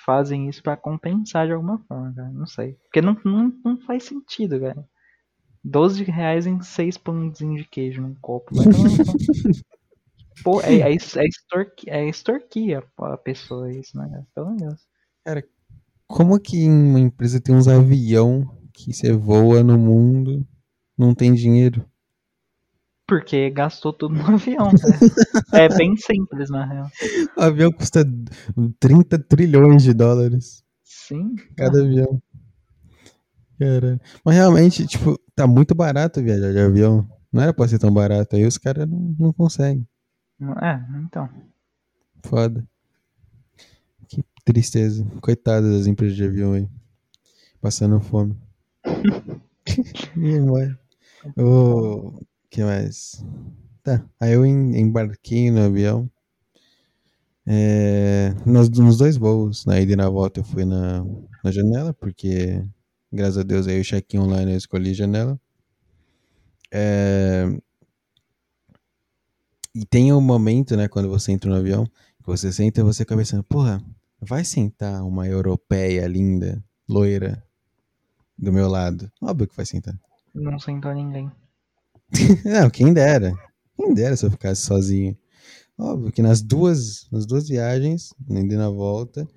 fazem 0.05 0.47
isso 0.49 0.63
pra 0.63 0.78
compensar 0.78 1.47
de 1.47 1.53
alguma 1.53 1.80
forma, 1.88 2.13
cara. 2.15 2.30
Não 2.30 2.47
sei. 2.47 2.74
Porque 2.86 3.01
não, 3.01 3.17
não, 3.26 3.53
não 3.63 3.78
faz 3.82 4.05
sentido, 4.05 4.59
cara. 4.59 4.88
12 5.63 6.03
reais 6.05 6.47
em 6.47 6.61
6 6.61 6.97
pãozinhos 6.97 7.61
de 7.63 7.67
queijo 7.67 8.01
num 8.01 8.15
copo. 8.15 8.55
No 8.55 8.63
cu. 8.63 9.78
Pô, 10.43 10.61
é, 10.61 10.79
é, 10.81 10.91
é, 10.91 10.95
extorqui, 10.95 11.89
é 11.89 12.07
extorquir 12.07 12.83
a, 12.97 13.17
pessoa 13.17 13.71
isso, 13.71 13.97
né? 13.97 14.07
cara? 14.09 14.27
Pelo 14.33 14.47
amor 14.47 14.57
de 14.57 14.65
Deus. 14.65 15.43
Como 16.07 16.39
que 16.39 16.67
uma 16.67 16.99
empresa 16.99 17.39
tem 17.39 17.55
uns 17.55 17.67
avião 17.67 18.57
que 18.73 18.93
você 18.93 19.11
voa 19.13 19.63
no 19.63 19.77
mundo, 19.77 20.45
não 20.97 21.13
tem 21.13 21.33
dinheiro? 21.33 21.85
Porque 23.07 23.49
gastou 23.49 23.91
tudo 23.91 24.15
no 24.15 24.35
avião, 24.35 24.67
né? 24.67 24.73
É 25.53 25.67
bem 25.67 25.95
simples, 25.97 26.49
na 26.49 26.65
real. 26.65 26.87
O 27.35 27.41
avião 27.41 27.71
custa 27.71 28.05
30 28.79 29.17
trilhões 29.17 29.83
de 29.83 29.93
dólares. 29.93 30.63
Sim. 30.83 31.35
Cada 31.57 31.81
avião. 31.81 32.21
Cara. 33.59 33.99
Mas 34.23 34.35
realmente, 34.35 34.85
tipo, 34.85 35.19
tá 35.35 35.47
muito 35.47 35.73
barato 35.73 36.21
viajar 36.21 36.51
de 36.51 36.59
avião. 36.59 37.07
Não 37.31 37.41
era 37.41 37.53
pra 37.53 37.67
ser 37.67 37.79
tão 37.79 37.91
barato. 37.91 38.35
Aí 38.35 38.45
os 38.45 38.57
caras 38.57 38.87
não, 38.87 39.15
não 39.19 39.33
conseguem. 39.33 39.87
É, 40.41 40.73
então. 40.99 41.29
Foda. 42.23 42.65
Que 44.07 44.23
tristeza. 44.45 45.05
Coitado 45.21 45.71
das 45.71 45.87
empresas 45.87 46.15
de 46.17 46.23
avião 46.25 46.53
aí. 46.53 46.67
Passando 47.61 47.99
fome. 48.01 48.35
O 51.37 52.19
que 52.49 52.63
mais? 52.63 53.23
Tá. 53.83 54.05
Aí 54.19 54.33
eu 54.33 54.45
em- 54.45 54.77
embarquei 54.79 55.51
no 55.51 55.61
avião. 55.65 56.09
É, 57.45 58.33
nos, 58.45 58.69
nos 58.69 58.97
dois 58.97 59.17
voos, 59.17 59.65
na 59.65 59.79
ida 59.79 59.93
e 59.93 59.95
na 59.95 60.07
volta, 60.09 60.39
eu 60.39 60.43
fui 60.43 60.65
na, 60.65 61.03
na 61.43 61.51
janela, 61.51 61.93
porque, 61.93 62.63
graças 63.11 63.37
a 63.39 63.43
Deus, 63.43 63.67
aí 63.67 63.79
o 63.79 63.83
check-in 63.83 64.19
online 64.19 64.51
eu 64.51 64.57
escolhi 64.57 64.93
janela. 64.93 65.39
É, 66.71 67.45
e 69.76 69.86
tem 69.86 70.11
um 70.13 70.22
momento, 70.22 70.76
né, 70.76 70.88
quando 70.88 71.09
você 71.09 71.32
entra 71.32 71.49
no 71.49 71.55
avião, 71.57 71.86
que 71.86 72.26
você 72.26 72.51
senta 72.51 72.82
e 72.82 72.84
você 72.84 73.03
fica 73.03 73.15
pensando, 73.17 73.43
porra, 73.43 73.82
vai 74.20 74.43
sentar 74.43 75.03
uma 75.03 75.28
europeia 75.28 76.05
linda, 76.07 76.63
loira, 76.88 77.43
do 78.38 78.51
meu 78.53 78.67
lado. 78.67 79.11
Óbvio 79.22 79.47
que 79.47 79.55
vai 79.55 79.65
sentar. 79.65 79.95
Não 80.34 80.57
sentou 80.59 80.93
ninguém. 80.93 81.32
Não, 82.45 82.70
quem 82.70 82.93
dera. 82.93 83.34
Quem 83.78 83.93
dera 83.93 84.15
se 84.15 84.26
eu 84.26 84.32
ficasse 84.32 84.61
sozinho. 84.61 85.17
Óbvio 85.78 86.11
que 86.11 86.22
nas 86.22 86.41
duas, 86.41 87.07
nas 87.11 87.26
duas 87.26 87.47
viagens, 87.47 88.13
indo 88.30 88.57
na 88.57 88.70
volta, 88.70 89.28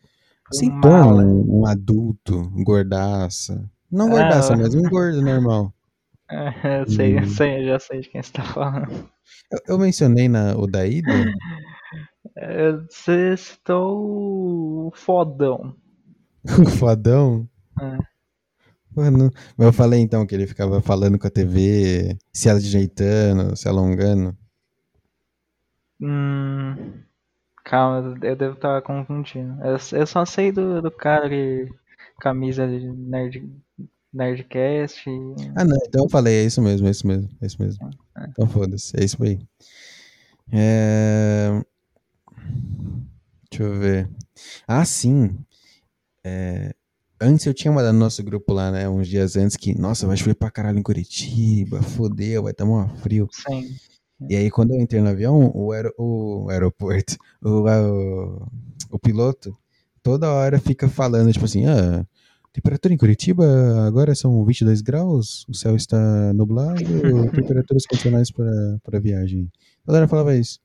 sentou 0.52 0.90
um, 0.90 1.60
um 1.60 1.66
adulto, 1.66 2.36
um 2.36 2.64
gordaça. 2.64 3.70
Não 3.90 4.06
Ah, 4.06 4.10
gordaça, 4.10 4.52
eu- 4.54 4.58
mas 4.58 4.74
um 4.74 4.82
gordo 4.88 5.22
normal. 5.22 5.72
É, 6.30 6.80
eu 6.80 6.86
sei, 6.88 7.18
eu 7.18 7.26
sei, 7.26 7.60
eu 7.62 7.66
já 7.66 7.78
sei 7.78 8.00
de 8.00 8.08
quem 8.08 8.22
você 8.22 8.32
tá 8.32 8.42
falando. 8.42 9.11
Eu, 9.50 9.58
eu 9.74 9.78
mencionei 9.78 10.28
na, 10.28 10.56
o 10.56 10.66
da 10.66 10.86
ida. 10.86 11.12
É, 12.36 12.72
Você 12.72 13.36
citou 13.36 14.88
o 14.88 14.92
fodão. 14.94 15.74
o 16.58 16.70
fodão. 16.70 17.48
É. 17.80 18.12
Mano, 18.94 19.30
mas 19.56 19.66
eu 19.66 19.72
falei 19.72 20.00
então 20.00 20.26
que 20.26 20.34
ele 20.34 20.46
ficava 20.46 20.80
falando 20.82 21.18
com 21.18 21.26
a 21.26 21.30
TV, 21.30 22.16
se 22.32 22.50
ajeitando, 22.50 23.56
se 23.56 23.68
alongando. 23.68 24.36
Hum, 26.00 27.02
calma, 27.64 28.18
eu 28.24 28.36
devo 28.36 28.54
estar 28.54 28.82
confundindo. 28.82 29.60
Eu, 29.64 29.76
eu 30.00 30.06
só 30.06 30.24
sei 30.24 30.52
do, 30.52 30.82
do 30.82 30.90
cara 30.90 31.28
que 31.28 31.68
camisa 32.20 32.66
de 32.68 32.86
nerd, 32.92 33.42
Nerdcast. 34.12 35.06
Ah, 35.56 35.64
não, 35.64 35.76
então 35.86 36.04
eu 36.04 36.10
falei, 36.10 36.34
é 36.42 36.44
isso 36.44 36.60
mesmo, 36.62 36.86
é 36.86 36.90
isso 36.90 37.06
mesmo, 37.06 37.28
é 37.40 37.46
isso 37.46 37.56
mesmo. 37.62 37.90
Então 38.30 38.46
foda-se, 38.46 38.92
é 38.98 39.04
isso 39.04 39.22
aí. 39.22 39.38
É... 40.52 41.62
Deixa 43.50 43.64
eu 43.64 43.78
ver. 43.78 44.08
Ah, 44.66 44.84
sim. 44.84 45.38
É, 46.24 46.74
Antes 47.20 47.46
eu 47.46 47.54
tinha 47.54 47.72
mandado 47.72 47.94
no 47.94 48.00
nosso 48.00 48.22
grupo 48.24 48.52
lá, 48.52 48.70
né, 48.72 48.88
uns 48.88 49.08
dias 49.08 49.36
antes, 49.36 49.56
que, 49.56 49.78
nossa, 49.78 50.06
vai 50.06 50.16
chover 50.16 50.34
pra 50.34 50.50
caralho 50.50 50.78
em 50.78 50.82
Curitiba, 50.82 51.82
fodeu, 51.82 52.42
vai 52.44 52.52
tomar 52.52 52.86
um 52.86 52.96
frio. 52.98 53.28
Sim. 53.32 53.76
E 54.28 54.36
aí, 54.36 54.50
quando 54.50 54.72
eu 54.74 54.80
entrei 54.80 55.00
no 55.02 55.08
avião, 55.10 55.50
o, 55.54 55.72
aero- 55.72 55.94
o 55.98 56.48
aeroporto, 56.50 57.16
o, 57.42 57.62
o, 57.68 58.48
o 58.92 58.98
piloto, 58.98 59.56
toda 60.02 60.30
hora 60.32 60.60
fica 60.60 60.88
falando, 60.88 61.32
tipo 61.32 61.44
assim, 61.46 61.66
ah, 61.66 62.06
temperatura 62.52 62.92
em 62.92 62.96
Curitiba 62.96 63.44
agora 63.86 64.14
são 64.14 64.44
22 64.44 64.82
graus, 64.82 65.46
o 65.48 65.54
céu 65.54 65.74
está 65.74 66.32
nublado, 66.34 66.80
temperaturas 67.34 67.86
condicionais 67.86 68.30
para, 68.30 68.78
para 68.82 69.00
viagem. 69.00 69.50
Toda 69.84 69.98
hora 69.98 70.08
falava 70.08 70.36
isso. 70.36 70.60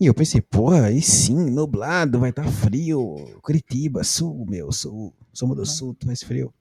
E 0.00 0.06
eu 0.06 0.14
pensei, 0.14 0.40
porra, 0.40 0.86
aí 0.86 1.02
sim, 1.02 1.50
nublado, 1.50 2.18
vai 2.18 2.30
estar 2.30 2.48
frio, 2.50 3.16
Curitiba, 3.42 4.02
sul, 4.02 4.46
meu, 4.48 4.72
sul, 4.72 5.14
somos 5.32 5.56
do 5.56 5.66
sul, 5.66 5.94
tá 5.94 6.06
mais 6.06 6.22
frio. 6.22 6.52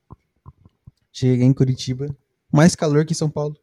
Cheguei 1.11 1.45
em 1.45 1.53
Curitiba, 1.53 2.13
mais 2.51 2.76
calor 2.76 3.05
que 3.05 3.15
São 3.15 3.30
Paulo. 3.30 3.55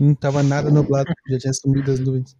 Não 0.00 0.14
tava 0.14 0.42
nada 0.42 0.70
nublado, 0.70 1.12
já 1.28 1.38
tinha 1.38 1.52
sumido 1.52 1.90
as 1.90 2.00
nuvens. 2.00 2.36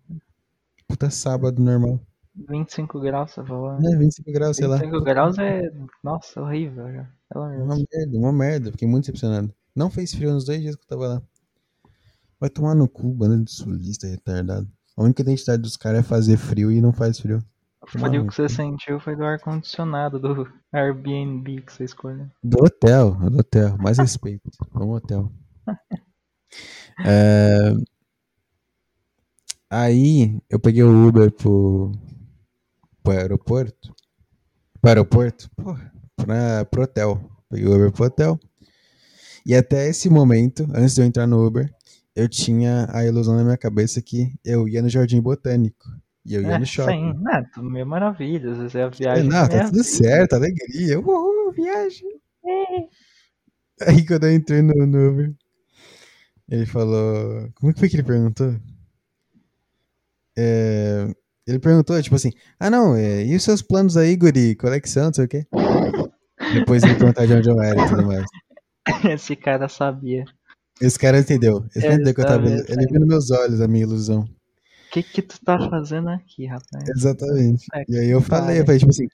Puta 0.89 1.11
sábado 1.11 1.63
normal. 1.63 2.01
25 2.49 3.01
graus, 3.01 3.33
você 3.33 3.45
falou. 3.45 3.73
É, 3.73 3.97
25 3.97 4.33
graus, 4.33 4.57
sei 4.57 4.67
lá. 4.67 4.77
25 4.77 5.05
graus 5.05 5.39
é. 5.39 5.71
Nossa, 6.03 6.41
horrível. 6.41 6.93
já. 6.93 7.09
Uma 7.35 7.77
merda, 7.77 8.19
uma 8.19 8.33
merda. 8.33 8.71
Fiquei 8.73 8.87
muito 8.87 9.05
decepcionado. 9.05 9.53
Não 9.75 9.91
fez 9.91 10.15
frio 10.15 10.33
nos 10.33 10.45
dois 10.45 10.61
dias 10.61 10.77
que 10.77 10.83
eu 10.83 10.89
tava 10.89 11.09
lá. 11.09 11.23
Vai 12.39 12.51
tomar 12.51 12.75
no 12.75 12.89
cu, 12.89 13.13
banda 13.13 13.43
de 13.43 13.51
sulista 13.51 14.07
retardado. 14.07 14.69
A 14.97 15.03
única 15.03 15.23
identidade 15.23 15.63
dos 15.63 15.77
caras 15.77 16.01
é 16.01 16.03
fazer 16.03 16.37
frio 16.37 16.71
e 16.71 16.81
não 16.81 16.93
faz 16.93 17.19
frio. 17.19 17.43
O 17.83 17.87
frio 17.87 18.27
que 18.27 18.35
você 18.35 18.49
sentiu 18.49 18.99
foi 19.01 19.15
do 19.15 19.25
ar-condicionado 19.25 20.19
do 20.19 20.49
Airbnb 20.73 21.63
que 21.63 21.73
você 21.73 21.85
escolheu. 21.85 22.27
Do 22.43 22.65
hotel, 22.65 23.13
do 23.31 23.39
hotel. 23.39 23.77
Mais 23.79 23.99
respeito. 23.99 24.51
Vamos 24.73 24.97
hotel. 24.97 25.31
É, 27.05 27.73
Aí 29.69 30.41
eu 30.49 30.61
peguei 30.61 30.83
o 30.83 31.09
Uber 31.09 31.31
pro, 31.33 31.91
pro 33.07 33.13
aeroporto. 33.17 33.95
Pro 34.81 34.89
aeroporto? 34.91 35.49
Pô, 35.57 35.77
pra, 36.17 36.65
pro 36.65 36.83
hotel. 36.83 37.31
Peguei 37.49 37.67
o 37.67 37.75
Uber 37.77 37.93
pro 37.93 38.07
hotel. 38.07 38.39
E 39.45 39.55
até 39.55 39.89
esse 39.89 40.11
momento, 40.11 40.67
antes 40.75 40.95
de 40.97 41.03
eu 41.03 41.05
entrar 41.07 41.25
no 41.27 41.47
Uber, 41.47 41.73
eu 42.17 42.29
tinha 42.29 42.89
a 42.91 43.05
ilusão 43.07 43.37
na 43.37 43.45
minha 43.45 43.57
cabeça 43.57 44.03
que 44.03 44.35
eu 44.45 44.67
ia 44.67 44.83
no 44.83 44.89
Jardim 44.89 45.21
Botânico. 45.21 45.87
E 46.25 46.35
eu 46.35 46.43
ia 46.43 46.55
É, 46.55 46.59
no 46.59 46.67
shopping. 46.67 47.13
sim, 47.13 47.23
né? 47.23 47.49
Tudo 47.55 47.71
meio 47.71 47.87
maravilha. 47.87 48.51
Às 48.51 48.59
vezes 48.59 48.75
é 48.75 48.83
a 48.83 48.87
É, 48.87 48.91
viagem. 48.91 49.29
não, 49.29 49.49
tá 49.49 49.55
é 49.57 49.65
tudo 49.67 49.85
certo, 49.85 50.33
alegria. 50.33 50.99
Uhul, 50.99 51.53
viagem. 51.53 52.09
Aí 53.87 54.05
quando 54.05 54.25
eu 54.25 54.35
entrei 54.35 54.63
no, 54.63 54.85
no 54.85 55.11
Uber, 55.11 55.35
ele 56.49 56.67
falou. 56.67 57.49
Como 57.55 57.73
que 57.73 57.79
foi 57.79 57.89
que 57.89 57.97
ele 57.97 58.03
perguntou? 58.03 58.57
É, 60.37 61.15
ele 61.47 61.59
perguntou, 61.59 62.01
tipo 62.03 62.17
assim, 62.17 62.33
ah 62.59 62.69
não, 62.71 62.95
é, 62.97 63.25
e 63.25 63.35
os 63.37 63.43
seus 63.43 63.63
planos 63.63 63.97
aí, 63.97 64.17
Guri? 64.17 64.57
Qual 64.57 64.73
é 64.73 64.81
que 64.81 64.89
são? 64.91 65.07
Não 65.07 65.15
sei 65.15 65.25
o 65.25 65.29
quê. 65.29 65.47
Depois 66.55 66.83
ele 66.83 66.95
perguntar 66.95 67.27
de 67.27 67.35
onde 67.35 67.49
eu 67.49 67.61
era 67.61 67.85
e 67.85 67.89
tudo 67.89 68.07
mais. 68.07 68.25
Esse 69.11 69.35
cara 69.37 69.69
sabia. 69.69 70.25
Esse 70.81 70.99
cara 70.99 71.19
entendeu. 71.19 71.65
Esse 71.75 71.87
Ele 71.87 71.95
entendeu 71.95 72.15
que 72.15 72.21
eu 72.21 72.27
tava. 72.27 72.47
Ele 72.49 72.87
viu 72.91 73.01
nos 73.01 73.09
meus 73.09 73.31
olhos 73.31 73.61
a 73.61 73.69
minha 73.69 73.85
ilusão. 73.85 74.21
O 74.21 74.29
que 74.93 75.03
que 75.03 75.23
tu 75.23 75.39
tá 75.45 75.59
fazendo 75.69 76.09
aqui, 76.09 76.47
rapaz? 76.47 76.89
Exatamente. 76.89 77.67
É, 77.75 77.85
E 77.89 77.99
aí 77.99 78.11
eu 78.11 78.21
falei, 78.21 78.61
eu 78.61 78.65
falei, 78.65 78.79
tipo 78.79 78.91
assim. 78.91 79.07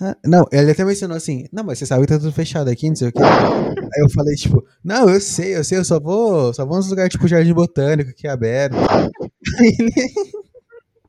"Ah, 0.00 0.16
não, 0.24 0.44
ele 0.52 0.70
até 0.70 0.84
mencionou 0.84 1.16
assim, 1.16 1.46
não, 1.52 1.64
mas 1.64 1.78
você 1.78 1.86
sabe 1.86 2.02
que 2.02 2.12
tá 2.12 2.18
tudo 2.18 2.30
fechado 2.32 2.68
aqui, 2.68 2.88
não 2.88 2.96
sei 2.96 3.08
o 3.08 3.12
quê. 3.12 3.22
Aí 3.22 4.02
eu 4.02 4.10
falei, 4.10 4.34
tipo, 4.34 4.62
não, 4.84 5.08
eu 5.08 5.20
sei, 5.20 5.56
eu 5.56 5.64
sei, 5.64 5.78
eu 5.78 5.84
só 5.84 5.98
vou, 5.98 6.52
só 6.52 6.66
vou 6.66 6.76
nos 6.76 6.90
lugares 6.90 7.10
tipo 7.12 7.26
Jardim 7.26 7.54
Botânico, 7.54 8.12
que 8.12 8.26
é 8.26 8.30
aberto. 8.30 8.74
Aí 9.58 9.76
ele, 9.78 9.92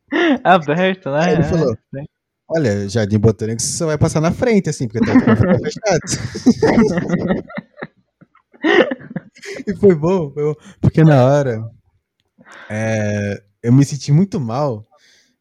Aberto, 0.44 1.12
né? 1.12 1.20
aí 1.26 1.34
ele 1.34 1.42
É, 1.44 1.50
falou, 1.50 1.78
né? 1.94 2.04
olha, 2.50 2.90
Jardim 2.90 3.20
Botânico 3.20 3.62
você 3.62 3.78
só 3.78 3.86
vai 3.86 3.98
passar 3.98 4.22
na 4.22 4.32
frente, 4.32 4.70
assim, 4.70 4.88
porque 4.88 5.06
tá, 5.06 5.14
tá 5.14 5.36
fechado. 5.60 7.48
e 9.68 9.76
foi 9.76 9.96
bom, 9.96 10.32
foi 10.32 10.44
bom, 10.44 10.56
porque 10.82 11.04
na 11.04 11.26
hora 11.26 11.64
é, 12.70 13.42
eu 13.62 13.72
me 13.74 13.84
senti 13.86 14.12
muito 14.12 14.40
mal, 14.40 14.86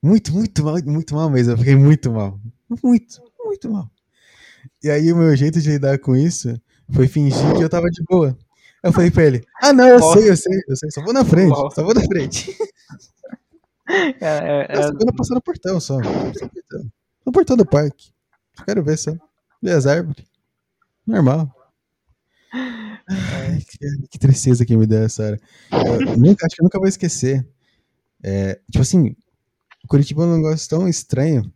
muito, 0.02 0.32
muito 0.32 0.64
mal, 0.64 0.76
muito 0.84 1.14
mal 1.14 1.30
mesmo, 1.30 1.52
eu 1.52 1.58
fiquei 1.58 1.76
muito 1.76 2.12
mal, 2.12 2.38
muito, 2.82 3.22
muito 3.44 3.70
mal. 3.70 3.90
E 4.82 4.90
aí 4.90 5.12
o 5.12 5.16
meu 5.16 5.34
jeito 5.36 5.60
de 5.60 5.70
lidar 5.70 5.98
com 5.98 6.14
isso 6.16 6.60
foi 6.90 7.08
fingir 7.08 7.56
que 7.56 7.62
eu 7.62 7.68
tava 7.68 7.88
de 7.88 8.02
boa. 8.04 8.36
Eu 8.82 8.92
falei 8.92 9.10
pra 9.10 9.24
ele, 9.24 9.42
ah 9.62 9.72
não, 9.72 9.88
eu 9.88 9.98
Nossa. 9.98 10.20
sei, 10.20 10.30
eu 10.30 10.36
sei, 10.36 10.58
eu 10.68 10.76
sei, 10.76 10.90
só 10.90 11.02
vou 11.02 11.12
na 11.12 11.24
frente, 11.24 11.48
Nossa. 11.50 11.76
só 11.76 11.82
vou 11.84 11.94
na 11.94 12.02
frente. 12.02 12.56
É, 14.20 14.26
é, 14.26 14.76
Eu 14.76 14.80
é, 14.80 14.82
só 14.82 14.92
vou 14.92 15.14
passar 15.16 15.34
no 15.34 15.42
portão 15.42 15.80
só. 15.80 15.98
No 17.24 17.32
portão. 17.32 17.56
Do 17.56 17.64
parque. 17.64 18.12
Quero 18.64 18.82
ver 18.82 18.98
só. 18.98 19.12
Ver 19.62 19.72
as 19.72 19.86
árvores. 19.86 20.24
Normal. 21.06 21.54
Ai, 22.52 23.60
que, 23.60 24.08
que 24.10 24.18
tristeza 24.18 24.64
que 24.64 24.76
me 24.76 24.86
deu 24.86 25.04
essa 25.04 25.22
hora. 25.22 25.40
Eu 25.70 26.16
nunca, 26.16 26.46
acho 26.46 26.56
que 26.56 26.62
eu 26.62 26.64
nunca 26.64 26.78
vou 26.78 26.88
esquecer. 26.88 27.46
É, 28.22 28.60
tipo 28.70 28.82
assim, 28.82 29.14
Curitiba 29.86 30.24
é 30.24 30.26
um 30.26 30.36
negócio 30.36 30.68
tão 30.68 30.88
estranho 30.88 31.50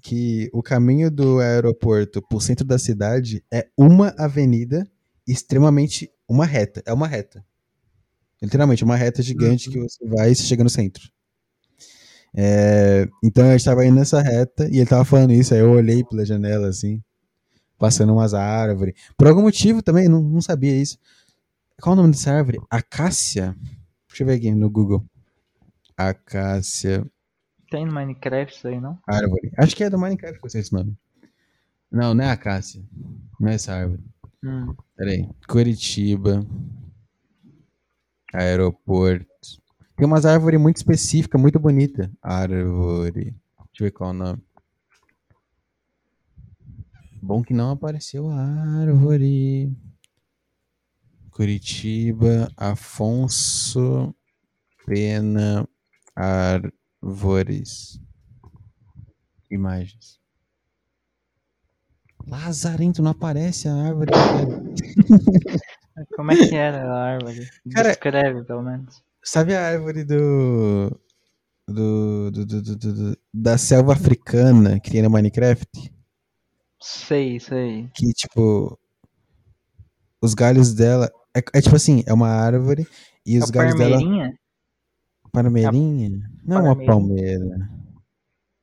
que 0.00 0.50
o 0.52 0.62
caminho 0.62 1.10
do 1.10 1.38
aeroporto 1.40 2.22
pro 2.22 2.40
centro 2.40 2.66
da 2.66 2.78
cidade 2.78 3.44
é 3.52 3.68
uma 3.76 4.14
avenida 4.18 4.86
extremamente 5.26 6.10
uma 6.28 6.46
reta. 6.46 6.82
É 6.86 6.92
uma 6.92 7.06
reta. 7.06 7.44
Literalmente, 8.42 8.84
uma 8.84 8.96
reta 8.96 9.22
gigante 9.22 9.70
que 9.70 9.78
você 9.78 10.06
vai 10.06 10.30
e 10.30 10.34
você 10.34 10.42
chega 10.42 10.62
no 10.62 10.70
centro. 10.70 11.10
É, 12.36 13.08
então 13.22 13.46
eu 13.46 13.56
estava 13.56 13.84
indo 13.86 13.96
nessa 13.96 14.20
reta 14.20 14.68
e 14.68 14.78
ele 14.78 14.86
tava 14.86 15.04
falando 15.04 15.32
isso, 15.32 15.54
aí 15.54 15.60
eu 15.60 15.70
olhei 15.70 16.02
pela 16.02 16.24
janela 16.24 16.68
assim, 16.68 17.02
passando 17.78 18.12
umas 18.12 18.34
árvores. 18.34 18.94
Por 19.16 19.28
algum 19.28 19.42
motivo 19.42 19.82
também, 19.82 20.08
não, 20.08 20.22
não 20.22 20.40
sabia 20.40 20.74
isso. 20.74 20.98
Qual 21.80 21.94
o 21.94 21.96
nome 21.96 22.12
dessa 22.12 22.32
árvore? 22.32 22.60
Acácia? 22.70 23.56
Deixa 24.08 24.22
eu 24.22 24.26
ver 24.26 24.34
aqui 24.34 24.50
no 24.52 24.68
Google. 24.70 25.04
Acácia 25.96 27.04
tem 27.74 27.84
no 27.86 27.92
Minecraft 27.92 28.56
isso 28.56 28.68
aí, 28.68 28.80
não? 28.80 28.96
árvore. 29.04 29.50
Acho 29.58 29.74
que 29.74 29.82
é 29.82 29.90
do 29.90 29.98
Minecraft 29.98 30.38
que 30.38 30.46
eu 30.46 30.50
sei 30.50 30.60
esse 30.60 30.72
nome. 30.72 30.96
Não, 31.90 32.14
não 32.14 32.24
é 32.24 32.30
acácia. 32.30 32.80
Não 33.40 33.48
é 33.48 33.54
essa 33.54 33.74
árvore. 33.74 34.00
Hum. 34.44 34.74
Peraí. 34.96 35.28
Curitiba. 35.48 36.46
Aeroporto. 38.32 39.26
Tem 39.96 40.06
umas 40.06 40.26
árvores 40.26 40.60
muito 40.60 40.76
específicas, 40.76 41.40
muito 41.40 41.58
bonita. 41.58 42.10
Árvore. 42.20 43.24
Deixa 43.24 43.36
eu 43.80 43.86
ver 43.86 43.90
qual 43.92 44.10
é 44.10 44.12
o 44.12 44.16
nome. 44.16 44.42
Bom 47.22 47.42
que 47.42 47.54
não 47.54 47.70
apareceu 47.70 48.28
a 48.28 48.36
árvore. 48.80 49.72
Curitiba, 51.30 52.50
Afonso 52.56 54.14
Pena 54.86 55.66
Árvores. 56.14 58.00
Imagens. 59.50 60.20
Lazarento, 62.26 63.02
não 63.02 63.10
aparece 63.12 63.68
a 63.68 63.74
árvore. 63.74 64.10
cara. 64.12 64.64
Como 66.16 66.32
é 66.32 66.36
que 66.36 66.54
era 66.54 66.82
a 66.92 67.04
árvore? 67.14 67.48
Cara- 67.72 67.88
Descreve, 67.90 68.42
pelo 68.44 68.62
menos. 68.62 69.02
Sabe 69.24 69.54
a 69.54 69.66
árvore 69.68 70.04
do. 70.04 71.00
Do, 71.66 72.30
do, 72.30 72.44
do, 72.46 72.62
do- 72.62 72.76
do- 72.76 72.92
do- 73.12 73.18
da 73.32 73.56
selva 73.56 73.94
africana 73.94 74.78
que 74.78 74.90
tem 74.90 75.00
no 75.00 75.08
Minecraft? 75.08 75.66
Sei, 76.80 77.40
sei. 77.40 77.88
Que, 77.94 78.12
tipo. 78.12 78.78
Os 80.20 80.34
galhos 80.34 80.74
dela. 80.74 81.10
É, 81.36 81.40
é 81.58 81.60
tipo 81.62 81.74
assim, 81.74 82.04
é 82.06 82.12
uma 82.12 82.28
árvore 82.28 82.86
e 83.26 83.38
os 83.38 83.48
a 83.48 83.52
galhos 83.52 83.74
dela. 83.76 83.96
palmeirinha? 83.98 84.38
Palmeirinha? 85.32 86.30
Não 86.44 86.58
é 86.58 86.60
uma 86.60 86.76
palmeirinha. 86.84 87.38
palmeira. 87.40 87.70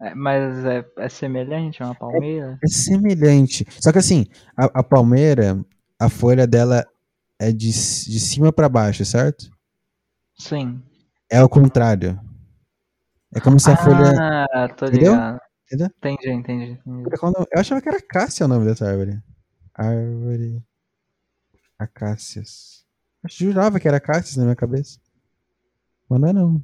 É, 0.02 0.16
mas 0.16 0.66
é, 0.66 0.86
é 0.98 1.10
semelhante 1.10 1.82
a 1.84 1.88
uma 1.88 1.96
palmeira? 1.96 2.58
É 2.64 2.68
semelhante. 2.68 3.66
Só 3.80 3.92
que 3.92 3.98
assim, 3.98 4.26
a, 4.56 4.66
a 4.80 4.84
palmeira, 4.84 5.64
a 6.00 6.08
folha 6.10 6.48
dela 6.48 6.86
é 7.40 7.52
de, 7.52 7.68
de 7.68 8.20
cima 8.20 8.54
pra 8.54 8.70
baixo, 8.70 9.04
certo? 9.04 9.52
Sim. 10.42 10.82
É 11.32 11.38
ao 11.38 11.48
contrário. 11.48 12.20
É 13.34 13.40
como 13.40 13.60
se 13.60 13.70
a 13.70 13.78
folha. 13.78 14.48
Ah, 14.52 14.68
tô 14.70 14.88
Entendeu? 14.88 15.14
ligado. 15.14 15.40
Entendeu? 15.66 15.88
Entendi, 15.88 16.30
entendi. 16.32 16.72
entendi. 16.86 17.16
O 17.22 17.26
nome? 17.32 17.46
Eu 17.54 17.60
achava 17.62 17.80
que 17.82 17.88
era 17.88 18.02
Cássia 18.02 18.46
o 18.46 18.50
nome 18.50 18.66
dessa 18.66 18.90
árvore. 18.90 19.22
Árvore. 19.74 20.64
Acácias. 21.78 22.84
Eu 23.24 23.30
jurava 23.30 23.80
que 23.80 23.88
era 23.88 24.00
Cássias 24.00 24.36
na 24.36 24.44
minha 24.44 24.56
cabeça. 24.56 25.00
Mas 26.10 26.20
não 26.20 26.28
é 26.28 26.34
não. 26.34 26.64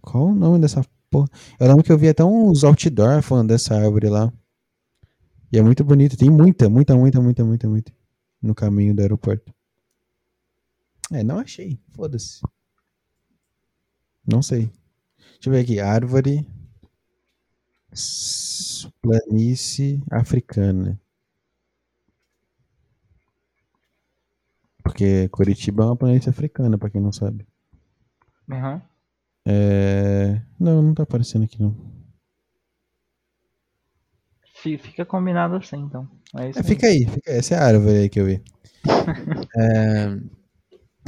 Qual 0.00 0.28
o 0.28 0.34
nome 0.34 0.58
dessa 0.58 0.80
porra? 1.10 1.28
Eu 1.60 1.68
lembro 1.68 1.84
que 1.84 1.92
eu 1.92 1.98
vi 1.98 2.08
até 2.08 2.24
uns 2.24 2.64
outdoor 2.64 3.22
falando 3.22 3.48
dessa 3.48 3.76
árvore 3.76 4.08
lá. 4.08 4.32
E 5.52 5.58
é 5.58 5.62
muito 5.62 5.84
bonito. 5.84 6.16
Tem 6.16 6.30
muita, 6.30 6.68
muita, 6.68 6.96
muita, 6.96 7.20
muita, 7.20 7.44
muita, 7.44 7.68
muita. 7.68 7.92
No 8.42 8.54
caminho 8.54 8.94
do 8.94 9.02
aeroporto. 9.02 9.57
É, 11.12 11.22
não 11.22 11.38
achei. 11.38 11.78
Foda-se. 11.90 12.40
Não 14.24 14.40
sei. 14.42 14.70
Deixa 15.34 15.48
eu 15.48 15.52
ver 15.52 15.60
aqui. 15.60 15.80
Árvore. 15.80 16.46
Planície 19.02 20.00
africana. 20.10 20.98
Porque 24.82 25.28
Curitiba 25.28 25.84
é 25.84 25.86
uma 25.86 25.96
planície 25.96 26.30
africana, 26.30 26.76
pra 26.76 26.90
quem 26.90 27.00
não 27.00 27.12
sabe. 27.12 27.46
Uhum. 28.48 28.80
É... 29.46 30.40
Não, 30.60 30.82
não 30.82 30.94
tá 30.94 31.02
aparecendo 31.02 31.44
aqui 31.44 31.60
não. 31.60 31.74
Fi- 34.62 34.78
Fica 34.78 35.04
combinado 35.06 35.56
assim, 35.56 35.78
então. 35.78 36.08
É 36.36 36.50
isso 36.50 36.58
É, 36.58 36.62
fica 36.62 36.86
aí, 36.86 37.06
fica 37.06 37.30
aí. 37.30 37.38
Essa 37.38 37.54
é 37.54 37.58
a 37.58 37.64
árvore 37.66 37.96
aí 37.96 38.08
que 38.08 38.20
eu 38.20 38.26
vi. 38.26 38.42
É, 39.56 40.37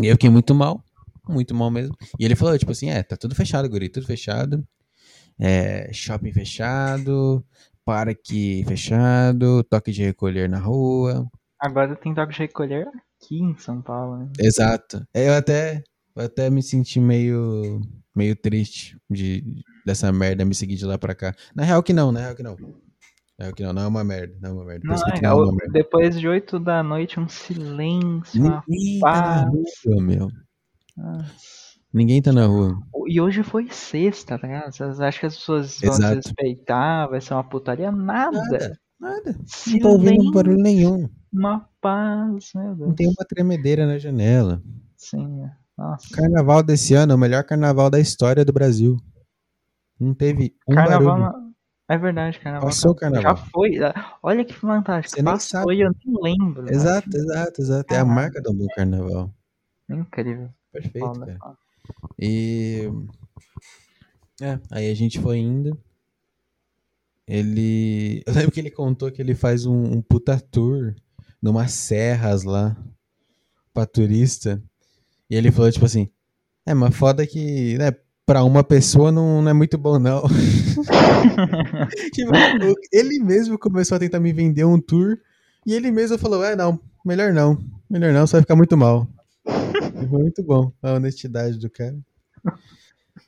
E 0.03 0.07
eu 0.07 0.12
fiquei 0.12 0.30
muito 0.30 0.55
mal. 0.55 0.82
Muito 1.28 1.55
mal 1.55 1.70
mesmo. 1.70 1.94
E 2.18 2.24
ele 2.24 2.34
falou, 2.34 2.59
tipo 2.59 2.72
assim, 2.72 2.90
é, 2.90 3.03
tá 3.03 3.16
tudo 3.16 3.34
fechado, 3.34 3.68
guri, 3.68 3.88
tudo 3.88 4.07
fechado. 4.07 4.66
É, 5.38 5.90
shopping 5.92 6.32
fechado, 6.32 7.44
parque 7.84 8.64
fechado, 8.66 9.62
toque 9.64 9.92
de 9.92 10.03
recolher 10.03 10.48
na 10.48 10.59
rua. 10.59 11.26
Agora 11.59 11.94
tem 11.96 12.14
toque 12.14 12.32
de 12.32 12.38
recolher 12.40 12.88
aqui 12.88 13.38
em 13.38 13.57
São 13.59 13.80
Paulo, 13.80 14.18
né? 14.18 14.30
Exato. 14.38 15.07
É, 15.14 15.28
Eu 15.28 15.34
até, 15.34 15.82
eu 16.16 16.24
até 16.24 16.51
me 16.51 16.62
senti 16.62 17.01
meio 17.01 17.80
meio 18.14 18.34
triste 18.36 18.98
de, 19.09 19.42
dessa 19.86 20.12
merda 20.12 20.44
me 20.44 20.55
seguir 20.55 20.76
de 20.76 20.84
lá 20.84 20.98
pra 20.98 21.14
cá. 21.14 21.34
Na 21.55 21.62
real 21.64 21.82
que 21.82 21.92
não, 21.92 22.11
na 22.12 22.20
real 22.20 22.34
que 22.34 22.42
não. 22.42 22.57
Na 23.41 23.47
real 23.47 23.55
que 23.55 23.62
não, 23.62 23.72
não 23.72 23.82
é 23.82 23.86
uma 23.86 24.05
merda, 24.05 24.34
não 24.43 24.51
é 24.51 24.53
uma 24.53 24.64
merda. 24.66 24.86
Não, 24.86 24.95
é, 24.95 25.20
não 25.22 25.30
é 25.30 25.34
o- 25.34 25.43
uma 25.45 25.53
merda. 25.53 25.72
depois 25.72 26.20
de 26.20 26.28
8 26.28 26.61
da 26.61 26.82
noite, 26.82 27.18
um 27.18 27.26
silêncio, 27.26 28.38
uma 28.45 28.62
Ninguém 28.68 29.01
tá 29.01 29.07
na 29.07 29.47
paz. 29.47 29.53
rua, 29.86 30.03
meu. 30.03 30.28
Nossa. 30.95 31.32
Ninguém 31.93 32.20
tá 32.22 32.32
na 32.32 32.45
rua. 32.47 32.78
E 33.09 33.18
hoje 33.20 33.43
foi 33.43 33.66
sexta, 33.70 34.38
tá 34.38 34.47
ligado? 34.47 34.72
Vocês 34.72 35.01
acham 35.01 35.20
que 35.20 35.26
as 35.26 35.36
pessoas 35.36 35.80
vão 35.80 35.91
Exato. 35.91 36.16
desrespeitar, 36.18 37.09
vai 37.09 37.20
ser 37.20 37.32
uma 37.34 37.43
putaria? 37.43 37.91
Nada. 37.91 38.38
Nada, 38.43 38.78
nada. 39.01 39.32
Não 39.66 39.78
tô 39.80 39.88
ouvindo 39.88 40.11
Silêncio, 40.11 40.32
barulho 40.32 40.59
nenhum. 40.62 41.09
uma 41.32 41.66
paz, 41.80 42.51
meu 42.55 42.74
Deus. 42.76 42.88
Não 42.91 42.95
tem 42.95 43.09
uma 43.09 43.24
tremedeira 43.26 43.86
na 43.86 43.99
janela. 43.99 44.62
Sim, 44.99 45.43
é. 45.45 45.51
nossa. 45.78 46.07
Carnaval 46.14 46.62
desse 46.62 46.93
ano 46.95 47.12
é 47.12 47.14
o 47.14 47.18
melhor 47.18 47.43
carnaval 47.43 47.88
da 47.88 47.99
história 47.99 48.45
do 48.45 48.53
Brasil. 48.53 48.97
Não 49.99 50.14
teve 50.14 50.55
um 50.68 50.74
Carnaval 50.74 51.16
barulho. 51.18 51.32
não- 51.43 51.49
É 51.91 51.99
verdade, 51.99 52.38
carnaval. 52.38 52.68
Passou 52.68 52.93
o 52.93 52.95
Já 52.95 53.01
carnaval. 53.01 53.36
foi. 53.53 53.72
Olha 54.22 54.45
que 54.45 54.55
fantástico. 54.55 55.16
Você 55.16 55.22
nem 55.22 55.32
Passou 55.32 55.61
sabe. 55.62 55.74
e 55.74 55.80
eu 55.80 55.91
nem 56.05 56.22
lembro. 56.38 56.62
né? 56.62 56.70
Exato, 56.70 57.09
exato, 57.12 57.61
exato. 57.61 57.93
É 57.93 57.99
a 57.99 58.05
marca 58.05 58.41
do 58.41 58.55
bom 58.55 58.68
carnaval. 58.76 59.34
Incrível. 59.88 60.49
Perfeito, 60.70 61.18
cara. 61.18 61.38
E. 62.16 62.88
É, 64.41 64.61
aí 64.70 64.88
a 64.88 64.95
gente 64.95 65.18
foi 65.18 65.38
indo. 65.38 65.76
Ele. 67.26 68.22
Eu 68.26 68.34
lembro 68.34 68.53
que 68.53 68.61
ele 68.61 68.70
contou 68.70 69.11
que 69.11 69.20
ele 69.20 69.34
faz 69.34 69.66
um, 69.66 69.95
um 69.95 70.01
puta 70.01 70.38
tour 70.41 70.95
numas 71.43 71.72
serras 71.72 72.45
lá 72.45 72.76
pra 73.74 73.84
turista. 73.84 74.62
E 75.28 75.34
ele 75.34 75.51
falou, 75.51 75.72
tipo 75.72 75.86
assim. 75.86 76.09
É, 76.64 76.72
mas 76.72 76.95
foda 76.95 77.26
que, 77.26 77.76
né, 77.78 77.91
pra 78.31 78.45
uma 78.45 78.62
pessoa 78.62 79.11
não, 79.11 79.43
não 79.43 79.51
é 79.51 79.53
muito 79.53 79.76
bom, 79.76 79.99
não. 79.99 80.22
Tipo, 82.14 82.31
ele 82.93 83.18
mesmo 83.18 83.59
começou 83.59 83.97
a 83.97 83.99
tentar 83.99 84.20
me 84.20 84.33
vender 84.33 84.64
um 84.64 84.81
tour. 84.81 85.18
E 85.66 85.74
ele 85.74 85.91
mesmo 85.91 86.16
falou: 86.16 86.45
É, 86.45 86.55
não, 86.55 86.78
melhor 87.05 87.33
não. 87.33 87.59
Melhor 87.91 88.12
não, 88.12 88.24
você 88.24 88.35
vai 88.35 88.43
ficar 88.43 88.55
muito 88.55 88.76
mal. 88.76 89.09
Foi 89.45 90.07
muito 90.07 90.45
bom 90.45 90.72
a 90.81 90.93
honestidade 90.93 91.59
do 91.59 91.68
cara. 91.68 91.99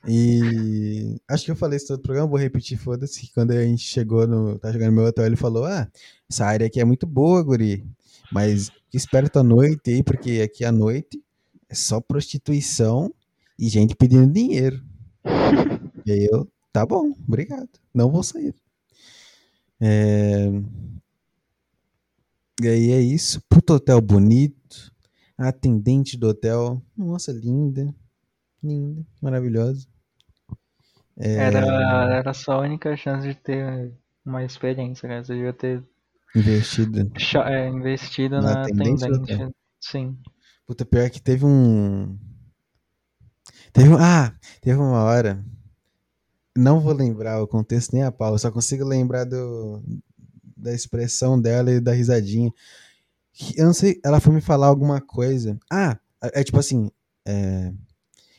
E 0.07 1.17
acho 1.29 1.47
que 1.47 1.51
eu 1.51 1.57
falei 1.57 1.79
isso 1.79 1.89
todo 1.89 1.99
o 1.99 2.03
programa, 2.03 2.29
vou 2.29 2.39
repetir, 2.39 2.79
foda-se. 2.79 3.29
Quando 3.35 3.51
a 3.51 3.65
gente 3.65 3.83
chegou 3.83 4.25
no. 4.25 4.57
Tá 4.61 4.71
chegando 4.71 4.91
no 4.91 4.99
meu 4.99 5.07
hotel, 5.07 5.27
ele 5.27 5.35
falou: 5.35 5.65
Ah, 5.65 5.89
essa 6.31 6.47
área 6.47 6.69
aqui 6.69 6.81
é 6.81 6.85
muito 6.85 7.09
boa, 7.09 7.43
Guri. 7.43 7.85
Mas 8.31 8.71
esperto 8.95 9.41
à 9.41 9.43
noite 9.43 9.91
aí, 9.91 10.01
porque 10.05 10.41
aqui 10.43 10.65
à 10.65 10.71
noite 10.71 11.21
é 11.69 11.75
só 11.75 12.01
prostituição 12.01 13.13
e 13.59 13.69
gente 13.69 13.97
pedindo 13.97 14.33
dinheiro. 14.33 14.92
e 16.07 16.13
aí 16.13 16.29
eu, 16.31 16.49
tá 16.73 16.85
bom, 16.85 17.13
obrigado. 17.27 17.69
Não 17.95 18.11
vou 18.11 18.23
sair. 18.23 18.55
É... 19.81 20.49
E 22.63 22.69
aí 22.69 22.91
é 22.93 23.01
isso. 23.01 23.41
Puto 23.49 23.75
hotel 23.75 24.01
bonito. 24.01 24.93
A 25.37 25.49
atendente 25.49 26.17
do 26.17 26.29
hotel, 26.29 26.81
nossa, 26.97 27.33
linda. 27.33 27.93
Linda, 28.63 29.05
maravilhosa. 29.21 29.87
É, 31.19 31.35
Era, 31.35 31.59
era 32.19 32.31
a 32.31 32.35
sua 32.35 32.59
única 32.61 32.97
chance 32.97 33.27
de 33.27 33.35
ter 33.35 33.93
uma 34.25 34.45
experiência, 34.45 35.09
cara. 35.09 35.25
Você 35.25 35.35
devia 35.35 35.53
ter 35.53 35.83
Investida. 36.35 37.11
cha- 37.19 37.51
é, 37.51 37.69
investido 37.69 38.41
Na 38.41 38.67
na. 38.67 39.51
Sim. 39.81 40.17
Puta, 40.67 40.85
pior 40.85 41.11
que 41.11 41.21
teve 41.21 41.45
um. 41.45 42.17
Teve. 43.73 43.95
Ah, 43.99 44.35
teve 44.61 44.79
uma 44.79 45.03
hora. 45.03 45.45
Não 46.57 46.81
vou 46.81 46.93
lembrar 46.93 47.43
o 47.43 47.49
contexto 47.49 47.93
nem 47.95 48.03
a 48.03 48.13
pau, 48.13 48.35
eu 48.35 48.39
só 48.39 48.51
consigo 48.51 48.85
lembrar 48.85 49.25
do, 49.25 49.83
da 50.57 50.75
expressão 50.75 51.41
dela 51.41 51.71
e 51.73 51.81
da 51.81 51.93
risadinha. 51.93 52.53
Eu 53.57 53.67
não 53.67 53.75
sei, 53.75 54.01
ela 54.05 54.21
foi 54.21 54.33
me 54.35 54.41
falar 54.41 54.67
alguma 54.67 55.01
coisa. 55.01 55.59
Ah, 55.71 55.99
é 56.23 56.41
é 56.41 56.45
tipo 56.45 56.59
assim. 56.59 56.91
é, 57.27 57.73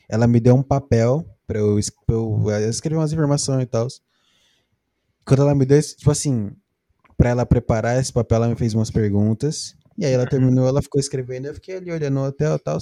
ela 0.08 0.26
me 0.28 0.40
deu 0.40 0.54
um 0.56 0.62
papel 0.62 1.26
pra 1.46 1.58
eu, 1.60 1.78
pra 2.06 2.16
eu, 2.16 2.50
eh, 2.50 2.68
escrever 2.68 2.98
umas 2.98 3.12
informações 3.12 3.62
e 3.64 3.66
tal. 3.66 3.88
Quando 5.26 5.42
ela 5.42 5.54
me 5.54 5.64
deu 5.64 5.80
tipo 5.82 6.10
assim, 6.10 6.50
pra 7.16 7.30
ela 7.30 7.46
preparar 7.46 7.98
esse 8.00 8.12
papel, 8.12 8.36
ela 8.36 8.48
me 8.48 8.56
fez 8.56 8.74
umas 8.74 8.90
perguntas. 8.90 9.76
E 9.98 10.04
aí 10.04 10.12
ela 10.12 10.26
terminou, 10.26 10.66
ela 10.66 10.82
ficou 10.82 11.00
escrevendo, 11.00 11.46
eu 11.46 11.54
fiquei 11.54 11.76
ali 11.76 11.90
olhando 11.92 12.18
o 12.20 12.24
hotel 12.26 12.56
e 12.56 12.58
tal. 12.58 12.78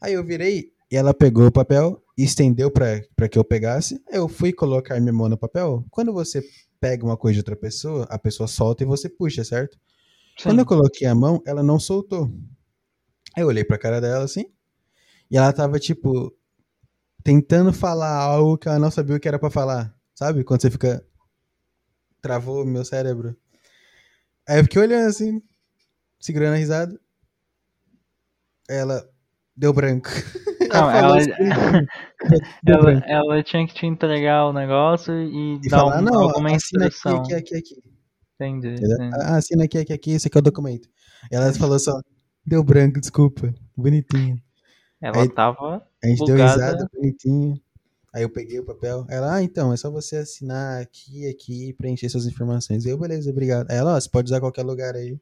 Aí 0.00 0.14
eu 0.14 0.24
virei 0.24 0.72
e 0.90 0.96
ela 0.96 1.14
pegou 1.14 1.46
o 1.46 1.52
papel 1.52 2.02
e 2.18 2.24
estendeu 2.24 2.70
pra, 2.70 3.00
pra 3.14 3.28
que 3.28 3.38
eu 3.38 3.44
pegasse. 3.44 4.02
Eu 4.10 4.28
fui 4.28 4.52
colocar 4.52 4.98
minha 5.00 5.12
mão 5.12 5.28
no 5.28 5.38
papel. 5.38 5.84
Quando 5.90 6.12
você 6.12 6.42
pega 6.80 7.04
uma 7.04 7.16
coisa 7.16 7.34
de 7.34 7.40
outra 7.40 7.56
pessoa, 7.56 8.06
a 8.10 8.18
pessoa 8.18 8.48
solta 8.48 8.82
e 8.82 8.86
você 8.86 9.08
puxa, 9.08 9.44
certo? 9.44 9.78
Quando 10.42 10.56
Sim. 10.56 10.60
eu 10.60 10.66
coloquei 10.66 11.06
a 11.06 11.14
mão, 11.14 11.42
ela 11.46 11.62
não 11.62 11.78
soltou. 11.78 12.30
Aí 13.36 13.42
eu 13.42 13.46
olhei 13.46 13.62
pra 13.62 13.78
cara 13.78 14.00
dela 14.00 14.24
assim, 14.24 14.46
e 15.30 15.36
ela 15.36 15.52
tava 15.52 15.78
tipo 15.78 16.34
tentando 17.22 17.72
falar 17.72 18.16
algo 18.16 18.58
que 18.58 18.66
ela 18.66 18.78
não 18.78 18.90
sabia 18.90 19.14
o 19.16 19.20
que 19.20 19.28
era 19.28 19.38
pra 19.38 19.50
falar, 19.50 19.94
sabe? 20.14 20.42
Quando 20.42 20.62
você 20.62 20.70
fica 20.70 21.04
travou 22.20 22.62
o 22.62 22.66
meu 22.66 22.84
cérebro. 22.84 23.36
Aí 24.48 24.58
eu 24.58 24.64
fiquei 24.64 24.82
olhando 24.82 25.08
assim, 25.08 25.42
segurando 26.18 26.54
a 26.54 26.56
risada. 26.56 27.00
Ela 28.68 29.08
deu 29.60 29.72
branco. 29.72 30.08
Não, 30.72 30.90
ela, 30.90 31.18
assim, 31.18 31.30
deu 32.62 32.74
ela, 32.76 32.82
branco. 32.84 33.06
ela 33.08 33.42
tinha 33.42 33.66
que 33.66 33.74
te 33.74 33.86
entregar 33.86 34.46
o 34.46 34.52
negócio 34.52 35.12
e, 35.14 35.56
E 35.64 35.68
dar 35.68 35.78
falar, 35.80 35.98
um- 36.00 36.02
não, 36.02 36.20
alguma 36.22 36.54
assina 36.54 36.86
aqui, 36.86 36.94
instrução. 36.94 37.22
aqui, 37.22 37.34
aqui, 37.34 37.56
aqui. 37.56 37.82
Entendi. 38.36 38.68
Entendi. 38.74 39.10
Ah, 39.14 39.36
assina 39.36 39.64
aqui, 39.64 39.78
aqui, 39.78 39.92
aqui, 39.92 40.10
esse 40.12 40.28
aqui 40.28 40.38
é 40.38 40.40
o 40.40 40.42
documento. 40.42 40.88
Ela 41.30 41.52
falou 41.54 41.78
só, 41.78 42.00
deu 42.46 42.62
branco, 42.62 43.00
desculpa. 43.00 43.52
Bonitinho. 43.76 44.40
Ela 45.02 45.22
Aí- 45.22 45.28
tava. 45.28 45.82
A 46.02 46.06
gente 46.06 46.18
deu 46.24 46.36
Bugada. 46.36 46.52
risada 46.52 46.88
bonitinho. 46.94 47.60
Aí 48.14 48.22
eu 48.22 48.30
peguei 48.30 48.60
o 48.60 48.64
papel. 48.64 49.04
Ela, 49.08 49.34
ah, 49.36 49.42
então, 49.42 49.72
é 49.72 49.76
só 49.76 49.90
você 49.90 50.16
assinar 50.18 50.80
aqui, 50.82 51.28
aqui 51.28 51.68
e 51.70 51.72
preencher 51.72 52.08
suas 52.08 52.26
informações. 52.26 52.86
Eu, 52.86 52.96
beleza, 52.98 53.28
obrigado. 53.30 53.68
Aí 53.70 53.76
ela, 53.76 53.96
ó, 53.96 54.00
você 54.00 54.08
pode 54.08 54.26
usar 54.26 54.40
qualquer 54.40 54.62
lugar 54.64 54.94
aí. 54.94 55.18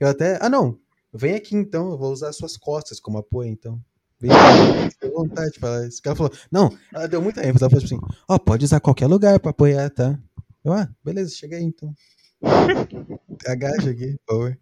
Eu 0.00 0.08
até, 0.08 0.38
ah, 0.40 0.48
não, 0.48 0.78
vem 1.12 1.34
aqui 1.34 1.54
então, 1.56 1.90
eu 1.90 1.98
vou 1.98 2.12
usar 2.12 2.32
suas 2.32 2.56
costas 2.56 2.98
como 3.00 3.18
apoio, 3.18 3.48
então. 3.50 3.80
Vem 4.20 4.30
aqui, 4.30 4.90
fica 4.94 5.08
à 5.08 5.10
vontade 5.10 5.52
de 5.52 5.58
falar 5.58 5.86
isso. 5.86 6.00
Ela 6.04 6.14
falou, 6.16 6.32
não, 6.50 6.76
ela 6.92 7.06
deu 7.08 7.20
muita 7.22 7.40
ênfase. 7.46 7.64
Ela 7.64 7.70
falou 7.70 7.84
assim, 7.84 7.98
ó, 8.28 8.38
pode 8.38 8.64
usar 8.64 8.80
qualquer 8.80 9.06
lugar 9.06 9.38
pra 9.40 9.50
apoiar, 9.50 9.90
tá? 9.90 10.18
Eu, 10.64 10.72
ah, 10.72 10.88
beleza, 11.04 11.34
chega 11.34 11.56
aí 11.56 11.64
então. 11.64 11.92
Agacha 13.46 13.90
aqui, 13.90 14.16
por 14.26 14.34
favor. 14.34 14.58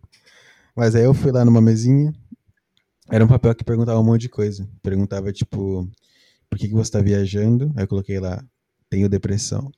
Mas 0.74 0.94
aí 0.94 1.04
eu 1.04 1.12
fui 1.14 1.30
lá 1.30 1.44
numa 1.44 1.60
mesinha. 1.60 2.12
Era 3.10 3.24
um 3.24 3.28
papel 3.28 3.54
que 3.54 3.64
perguntava 3.64 3.98
um 4.00 4.04
monte 4.04 4.22
de 4.22 4.28
coisa. 4.28 4.68
Perguntava, 4.82 5.32
tipo, 5.32 5.88
por 6.48 6.58
que, 6.58 6.68
que 6.68 6.74
você 6.74 6.90
tá 6.92 7.00
viajando? 7.00 7.72
Aí 7.76 7.84
eu 7.84 7.88
coloquei 7.88 8.18
lá, 8.20 8.42
tenho 8.88 9.08
depressão. 9.08 9.70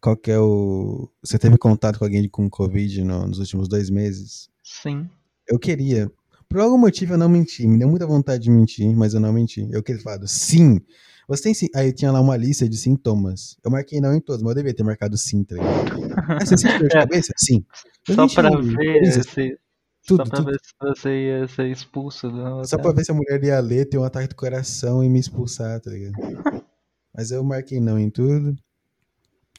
Qual 0.00 0.16
que 0.16 0.30
é 0.30 0.38
o. 0.38 1.08
Você 1.22 1.38
teve 1.38 1.56
contato 1.56 1.98
com 1.98 2.04
alguém 2.04 2.28
com 2.28 2.50
Covid 2.50 3.02
no- 3.04 3.26
nos 3.26 3.38
últimos 3.38 3.68
dois 3.68 3.88
meses? 3.88 4.50
Sim. 4.62 5.08
Eu 5.52 5.58
queria. 5.58 6.10
Por 6.48 6.60
algum 6.60 6.78
motivo 6.78 7.12
eu 7.14 7.18
não 7.18 7.28
menti. 7.28 7.66
Me 7.66 7.78
deu 7.78 7.88
muita 7.88 8.06
vontade 8.06 8.44
de 8.44 8.50
mentir, 8.50 8.94
mas 8.96 9.12
eu 9.12 9.20
não 9.20 9.32
menti. 9.32 9.68
Eu 9.70 9.82
queria 9.82 10.00
falar, 10.02 10.26
sim. 10.26 10.80
Você 11.28 11.42
tem 11.44 11.54
sim. 11.54 11.68
Aí 11.74 11.92
tinha 11.92 12.10
lá 12.10 12.20
uma 12.20 12.36
lista 12.36 12.66
de 12.68 12.76
sintomas. 12.76 13.56
Eu 13.64 13.70
marquei 13.70 14.00
não 14.00 14.14
em 14.14 14.20
todos, 14.20 14.42
mas 14.42 14.50
eu 14.52 14.56
devia 14.56 14.74
ter 14.74 14.82
marcado 14.82 15.16
sim, 15.18 15.44
tá 15.44 15.54
ligado? 15.54 16.02
Ah, 16.28 16.44
você 16.44 16.56
sente 16.56 16.78
dor 16.78 16.88
de 16.88 16.96
É. 16.96 17.00
cabeça? 17.00 17.32
Sim. 17.38 17.64
Você 18.06 18.14
Só 18.14 18.28
pra 18.28 18.50
ver 18.60 19.22
se. 19.24 19.58
Tudo, 20.06 20.24
só 20.24 20.30
pra 20.30 20.36
tudo. 20.38 20.50
ver 20.50 20.58
se 20.62 20.72
você 20.80 21.10
ia 21.26 21.48
ser 21.48 21.70
expulso 21.70 22.28
do 22.30 22.64
Só 22.64 22.76
hotel. 22.76 22.80
pra 22.80 22.92
ver 22.92 23.04
se 23.04 23.12
a 23.12 23.14
mulher 23.14 23.42
ia 23.44 23.60
ler, 23.60 23.84
ter 23.88 23.98
um 23.98 24.04
ataque 24.04 24.28
do 24.28 24.34
coração 24.36 25.02
e 25.04 25.08
me 25.08 25.18
expulsar, 25.20 25.80
tá 25.80 25.90
ligado? 25.90 26.12
Mas 27.14 27.30
eu 27.30 27.42
marquei 27.44 27.78
não 27.80 27.98
em 27.98 28.08
tudo. 28.10 28.56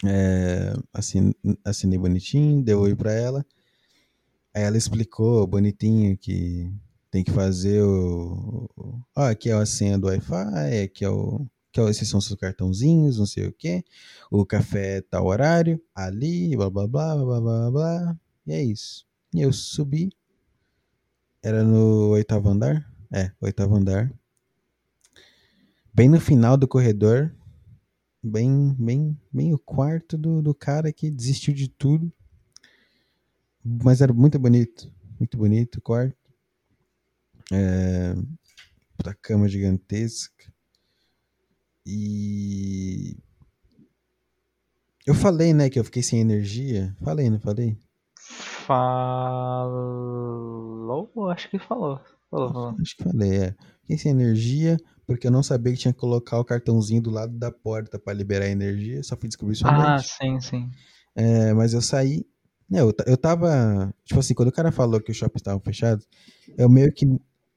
É, 0.05 0.73
assin- 0.93 1.33
assinei 1.63 1.97
bonitinho, 1.97 2.61
deu 2.63 2.81
oi 2.81 2.95
pra 2.95 3.13
ela. 3.13 3.45
Ela 4.53 4.77
explicou 4.77 5.47
bonitinho 5.47 6.17
que 6.17 6.71
tem 7.09 7.23
que 7.23 7.31
fazer 7.31 7.81
o. 7.81 8.69
Ó, 9.15 9.21
aqui 9.23 9.49
é 9.49 9.53
a 9.53 9.65
senha 9.65 9.97
do 9.97 10.07
Wi-Fi, 10.07 10.83
aqui 10.83 11.05
é 11.05 11.09
o. 11.09 11.45
Que 11.71 11.79
é 11.79 11.89
esses 11.89 12.07
são 12.07 12.21
seus 12.21 12.39
cartãozinhos, 12.39 13.17
não 13.17 13.25
sei 13.25 13.47
o 13.47 13.53
quê. 13.53 13.83
O 14.29 14.45
café 14.45 15.01
tá 15.01 15.21
horário, 15.21 15.81
ali, 15.95 16.55
blá 16.55 16.69
blá 16.69 16.87
blá 16.87 17.15
blá 17.15 17.25
blá 17.25 17.41
blá 17.41 17.71
blá. 17.71 18.19
E 18.45 18.53
é 18.53 18.63
isso. 18.63 19.05
E 19.33 19.41
eu 19.41 19.51
subi. 19.51 20.11
Era 21.41 21.63
no 21.63 22.09
oitavo 22.09 22.49
andar? 22.49 22.87
É, 23.11 23.31
oitavo 23.41 23.75
andar. 23.75 24.13
Bem 25.93 26.09
no 26.09 26.19
final 26.19 26.57
do 26.57 26.67
corredor. 26.67 27.35
Bem, 28.23 28.75
bem, 28.79 29.19
bem 29.31 29.53
o 29.53 29.59
quarto 29.59 30.17
do, 30.17 30.41
do 30.41 30.53
cara 30.53 30.93
que 30.93 31.11
desistiu 31.11 31.53
de 31.53 31.67
tudo. 31.67 32.11
Mas 33.63 34.01
era 34.01 34.11
muito 34.13 34.37
bonito. 34.39 34.91
Muito 35.19 35.37
bonito 35.37 35.77
o 35.77 35.81
quarto. 35.81 36.17
É, 37.51 38.13
puta 38.97 39.13
cama 39.21 39.47
gigantesca. 39.47 40.51
E. 41.85 43.17
Eu 45.05 45.13
falei, 45.13 45.53
né, 45.53 45.69
que 45.69 45.77
eu 45.79 45.83
fiquei 45.83 46.01
sem 46.01 46.19
energia. 46.21 46.95
Falei, 47.03 47.29
não 47.29 47.39
falei? 47.39 47.77
Falou? 49.83 51.29
Acho 51.29 51.49
que 51.49 51.59
falou. 51.59 51.99
Falou, 52.31 52.53
falou. 52.53 52.75
Acho 52.81 52.95
que 52.97 53.03
falei, 53.03 53.37
é. 53.37 53.55
Fiquei 53.81 53.97
sem 53.97 54.11
energia 54.11 54.77
porque 55.05 55.27
eu 55.27 55.31
não 55.31 55.43
sabia 55.43 55.73
que 55.73 55.79
tinha 55.79 55.93
que 55.93 55.99
colocar 55.99 56.39
o 56.39 56.45
cartãozinho 56.45 57.01
do 57.01 57.09
lado 57.11 57.37
da 57.37 57.51
porta 57.51 57.99
pra 57.99 58.13
liberar 58.13 58.45
a 58.45 58.49
energia. 58.49 59.03
Só 59.03 59.17
fui 59.17 59.27
descobrir 59.27 59.53
isso 59.55 59.67
à 59.67 59.71
Ah, 59.71 59.89
noite. 59.95 60.07
sim, 60.09 60.39
sim. 60.39 60.71
É, 61.15 61.53
mas 61.53 61.73
eu 61.73 61.81
saí. 61.81 62.25
Né, 62.69 62.81
eu, 62.81 62.93
eu 63.05 63.17
tava. 63.17 63.93
Tipo 64.05 64.19
assim, 64.19 64.33
quando 64.33 64.49
o 64.49 64.53
cara 64.53 64.71
falou 64.71 65.01
que 65.01 65.11
os 65.11 65.17
shoppings 65.17 65.41
estavam 65.41 65.59
fechados, 65.59 66.07
eu 66.57 66.69
meio 66.69 66.91
que 66.93 67.05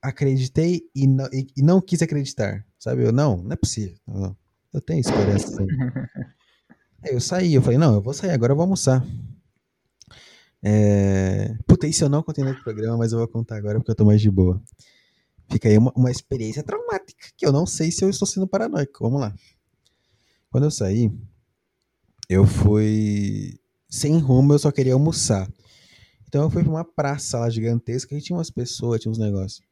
acreditei 0.03 0.83
e 0.95 1.07
não, 1.07 1.27
e, 1.33 1.47
e 1.57 1.63
não 1.63 1.81
quis 1.81 2.03
acreditar. 2.03 2.65
Sabe? 2.79 3.05
Eu, 3.05 3.13
não, 3.13 3.39
não 3.39 3.53
é 3.53 3.57
possível. 3.57 3.97
não. 4.07 4.37
Eu 4.73 4.81
tenho 4.81 5.01
esperança. 5.01 5.57
Aí 7.03 7.13
eu 7.13 7.21
saí, 7.21 7.55
eu 7.55 7.63
falei, 7.63 7.79
não, 7.79 7.95
eu 7.95 8.03
vou 8.03 8.13
sair, 8.13 8.31
agora 8.31 8.53
eu 8.53 8.57
vou 8.57 8.65
almoçar. 8.65 9.03
É... 10.63 11.57
Puta, 11.67 11.87
isso 11.87 12.05
eu 12.05 12.09
não 12.09 12.23
contei 12.23 12.45
no 12.45 12.55
programa, 12.63 12.99
mas 12.99 13.13
eu 13.13 13.19
vou 13.19 13.29
contar 13.29 13.57
agora 13.57 13.79
porque 13.79 13.91
eu 13.91 13.95
tô 13.95 14.05
mais 14.05 14.21
de 14.21 14.31
boa. 14.31 14.61
Fica 15.51 15.69
aí 15.69 15.79
uma, 15.79 15.93
uma 15.97 16.11
experiência 16.11 16.63
traumática, 16.63 17.29
que 17.37 17.47
eu 17.47 17.53
não 17.53 17.65
sei 17.65 17.91
se 17.91 18.05
eu 18.05 18.11
estou 18.11 18.27
sendo 18.27 18.47
paranoico. 18.47 19.05
Vamos 19.05 19.21
lá. 19.21 19.35
Quando 20.51 20.65
eu 20.65 20.71
saí, 20.71 21.13
eu 22.29 22.47
fui 22.47 23.59
sem 23.89 24.19
rumo, 24.19 24.53
eu 24.53 24.59
só 24.59 24.71
queria 24.71 24.95
almoçar. 24.95 25.49
Então 26.27 26.43
eu 26.43 26.51
fui 26.51 26.63
pra 26.63 26.73
uma 26.73 26.85
praça 26.85 27.39
lá 27.39 27.49
gigantesca 27.49 28.15
e 28.15 28.21
tinha 28.21 28.37
umas 28.37 28.51
pessoas, 28.51 29.01
tinha 29.01 29.11
uns 29.11 29.19
negócios. 29.19 29.63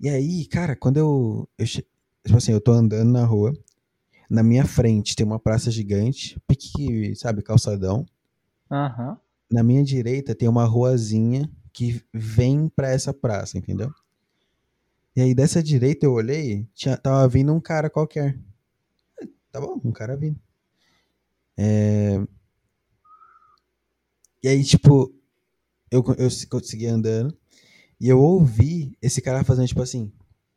E 0.00 0.08
aí, 0.08 0.46
cara, 0.46 0.76
quando 0.76 0.96
eu, 0.96 1.48
eu 1.58 1.66
tipo 1.66 1.88
assim, 2.36 2.52
eu 2.52 2.60
tô 2.60 2.72
andando 2.72 3.10
na 3.10 3.24
rua, 3.24 3.52
na 4.30 4.42
minha 4.42 4.64
frente 4.64 5.16
tem 5.16 5.26
uma 5.26 5.38
praça 5.38 5.70
gigante, 5.70 6.40
pique, 6.46 7.14
sabe, 7.16 7.42
calçadão. 7.42 8.06
Aham. 8.70 9.18
Na 9.50 9.62
minha 9.62 9.82
direita 9.82 10.34
tem 10.34 10.48
uma 10.48 10.64
ruazinha 10.64 11.50
que 11.72 12.02
vem 12.12 12.68
pra 12.68 12.90
essa 12.90 13.14
praça, 13.14 13.56
entendeu? 13.56 13.90
E 15.16 15.20
aí 15.20 15.34
dessa 15.34 15.62
direita 15.62 16.06
eu 16.06 16.12
olhei, 16.12 16.68
tinha, 16.74 16.96
tava 16.96 17.26
vindo 17.28 17.52
um 17.52 17.60
cara 17.60 17.90
qualquer. 17.90 18.38
Tá 19.50 19.60
bom, 19.60 19.80
um 19.84 19.90
cara 19.90 20.16
vindo. 20.16 20.38
É... 21.56 22.20
E 24.42 24.48
aí, 24.48 24.64
tipo, 24.64 25.14
eu, 25.90 26.04
eu 26.18 26.28
consegui 26.50 26.86
andando 26.86 27.36
e 28.00 28.08
eu 28.08 28.20
ouvi 28.20 28.96
esse 29.02 29.22
cara 29.22 29.44
fazendo, 29.44 29.68
tipo 29.68 29.82
assim, 29.82 30.12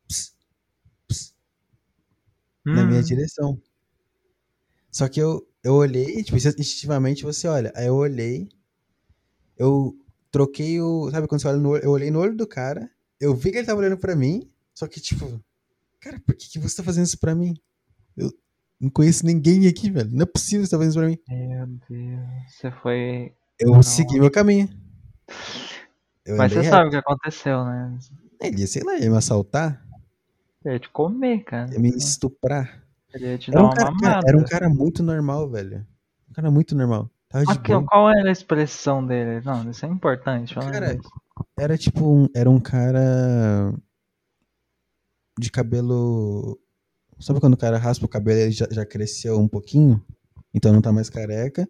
ps, 0.07 0.33
ps, 1.07 1.35
na 2.71 2.83
minha 2.83 3.01
Hum, 3.01 3.03
direção. 3.03 3.61
Só 4.91 5.07
que 5.09 5.19
eu, 5.21 5.45
eu 5.63 5.73
olhei, 5.75 6.23
tipo, 6.23 6.37
instintivamente 6.37 7.23
você 7.23 7.47
olha. 7.47 7.71
Aí 7.75 7.87
eu 7.87 7.95
olhei, 7.95 8.47
eu 9.57 9.95
troquei 10.31 10.79
o. 10.81 11.09
Sabe 11.11 11.27
quando 11.27 11.41
você 11.41 11.47
olha 11.47 11.57
no 11.59 11.69
olho? 11.69 11.83
Eu 11.83 11.91
olhei 11.91 12.11
no 12.11 12.19
olho 12.19 12.35
do 12.35 12.47
cara, 12.47 12.89
eu 13.19 13.35
vi 13.35 13.51
que 13.51 13.57
ele 13.57 13.67
tava 13.67 13.79
olhando 13.79 13.97
pra 13.97 14.15
mim, 14.15 14.49
só 14.73 14.87
que, 14.87 14.99
tipo, 14.99 15.41
cara, 15.99 16.19
por 16.21 16.35
que, 16.35 16.49
que 16.49 16.59
você 16.59 16.77
tá 16.77 16.83
fazendo 16.83 17.05
isso 17.05 17.19
pra 17.19 17.35
mim? 17.35 17.55
Eu 18.17 18.31
não 18.79 18.89
conheço 18.91 19.25
ninguém 19.25 19.67
aqui, 19.67 19.91
velho. 19.91 20.11
Não 20.11 20.23
é 20.23 20.25
possível 20.25 20.65
você 20.65 20.71
tá 20.71 20.77
fazendo 20.77 20.91
isso 20.91 20.99
pra 20.99 21.09
mim. 21.09 21.19
Meu 21.27 21.65
Deus. 21.89 22.51
Você 22.51 22.71
foi. 22.71 23.35
Eu 23.61 23.71
Não. 23.73 23.83
segui 23.83 24.19
meu 24.19 24.31
caminho. 24.31 24.67
Eu 26.25 26.35
Mas 26.37 26.51
você 26.51 26.63
sabe 26.63 26.87
o 26.87 26.91
que 26.91 26.97
aconteceu, 26.97 27.63
né? 27.63 27.97
Ele 28.41 28.61
ia, 28.61 28.67
sei 28.67 28.83
lá, 28.83 28.97
ia 28.97 29.09
me 29.09 29.17
assaltar, 29.17 29.85
Ele 30.65 30.75
ia 30.75 30.79
te 30.79 30.89
comer, 30.89 31.43
cara. 31.43 31.71
ia 31.73 31.79
me 31.79 31.89
estuprar. 31.89 32.83
Ele 33.13 33.25
ia 33.27 33.37
te 33.37 33.51
Era 33.51 33.59
dar 33.59 33.63
um, 33.63 33.67
uma 33.67 33.75
cara, 33.75 33.91
mamada. 33.91 34.27
era 34.27 34.37
um 34.37 34.43
cara 34.43 34.69
muito 34.69 35.03
normal, 35.03 35.49
velho. 35.49 35.85
Um 36.29 36.33
cara 36.33 36.49
muito 36.51 36.75
normal. 36.75 37.09
Tava 37.29 37.45
de 37.45 37.59
qual 37.85 38.09
era 38.09 38.27
a 38.27 38.31
expressão 38.31 39.05
dele? 39.05 39.41
Não, 39.45 39.69
isso 39.69 39.85
é 39.85 39.89
importante. 39.89 40.53
Cara. 40.55 40.97
Era 41.57 41.77
tipo 41.77 42.03
um, 42.05 42.27
era 42.35 42.49
um 42.49 42.59
cara 42.59 43.73
de 45.39 45.49
cabelo. 45.51 46.59
Sabe 47.19 47.39
quando 47.39 47.53
o 47.53 47.57
cara 47.57 47.77
raspa 47.77 48.05
o 48.05 48.09
cabelo 48.09 48.39
e 48.39 48.43
ele 48.43 48.51
já, 48.51 48.67
já 48.69 48.85
cresceu 48.85 49.39
um 49.39 49.47
pouquinho? 49.47 50.03
Então 50.53 50.73
não 50.73 50.81
tá 50.81 50.91
mais 50.91 51.09
careca. 51.09 51.69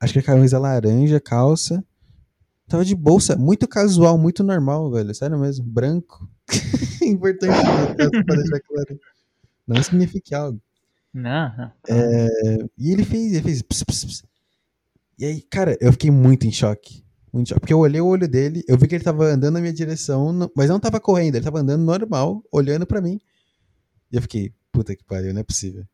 Acho 0.00 0.12
que 0.12 0.18
a 0.20 0.22
camisa 0.22 0.58
laranja, 0.58 1.20
calça. 1.20 1.84
Tava 2.68 2.84
de 2.84 2.94
bolsa, 2.94 3.34
muito 3.36 3.66
casual, 3.66 4.18
muito 4.18 4.44
normal, 4.44 4.90
velho. 4.90 5.14
Sério 5.14 5.38
mesmo, 5.38 5.64
branco. 5.64 6.28
Importante 7.02 7.56
pra 8.24 8.36
deixar 8.36 8.60
claro. 8.60 9.00
Não 9.66 9.82
significa 9.82 10.38
algo. 10.38 10.60
Não, 11.12 11.56
não. 11.56 11.72
E 12.78 12.92
ele 12.92 13.04
fez, 13.04 13.32
ele 13.32 13.42
fez. 13.42 13.62
ps, 13.62 13.82
ps, 13.82 14.04
ps. 14.04 14.22
E 15.18 15.24
aí, 15.24 15.42
cara, 15.42 15.76
eu 15.80 15.90
fiquei 15.92 16.10
muito 16.10 16.46
em 16.46 16.52
choque. 16.52 17.02
Muito 17.32 17.46
em 17.46 17.48
choque. 17.48 17.60
Porque 17.60 17.72
eu 17.72 17.78
olhei 17.80 18.00
o 18.00 18.06
olho 18.06 18.28
dele, 18.28 18.62
eu 18.68 18.78
vi 18.78 18.86
que 18.86 18.94
ele 18.94 19.04
tava 19.04 19.24
andando 19.24 19.54
na 19.54 19.60
minha 19.60 19.72
direção, 19.72 20.50
mas 20.54 20.68
não 20.68 20.78
tava 20.78 21.00
correndo, 21.00 21.34
ele 21.34 21.44
tava 21.44 21.60
andando 21.60 21.82
normal, 21.82 22.44
olhando 22.52 22.86
pra 22.86 23.00
mim. 23.00 23.18
E 24.12 24.16
eu 24.16 24.22
fiquei, 24.22 24.52
puta 24.70 24.94
que 24.94 25.04
pariu, 25.04 25.32
não 25.32 25.40
é 25.40 25.44
possível. 25.44 25.84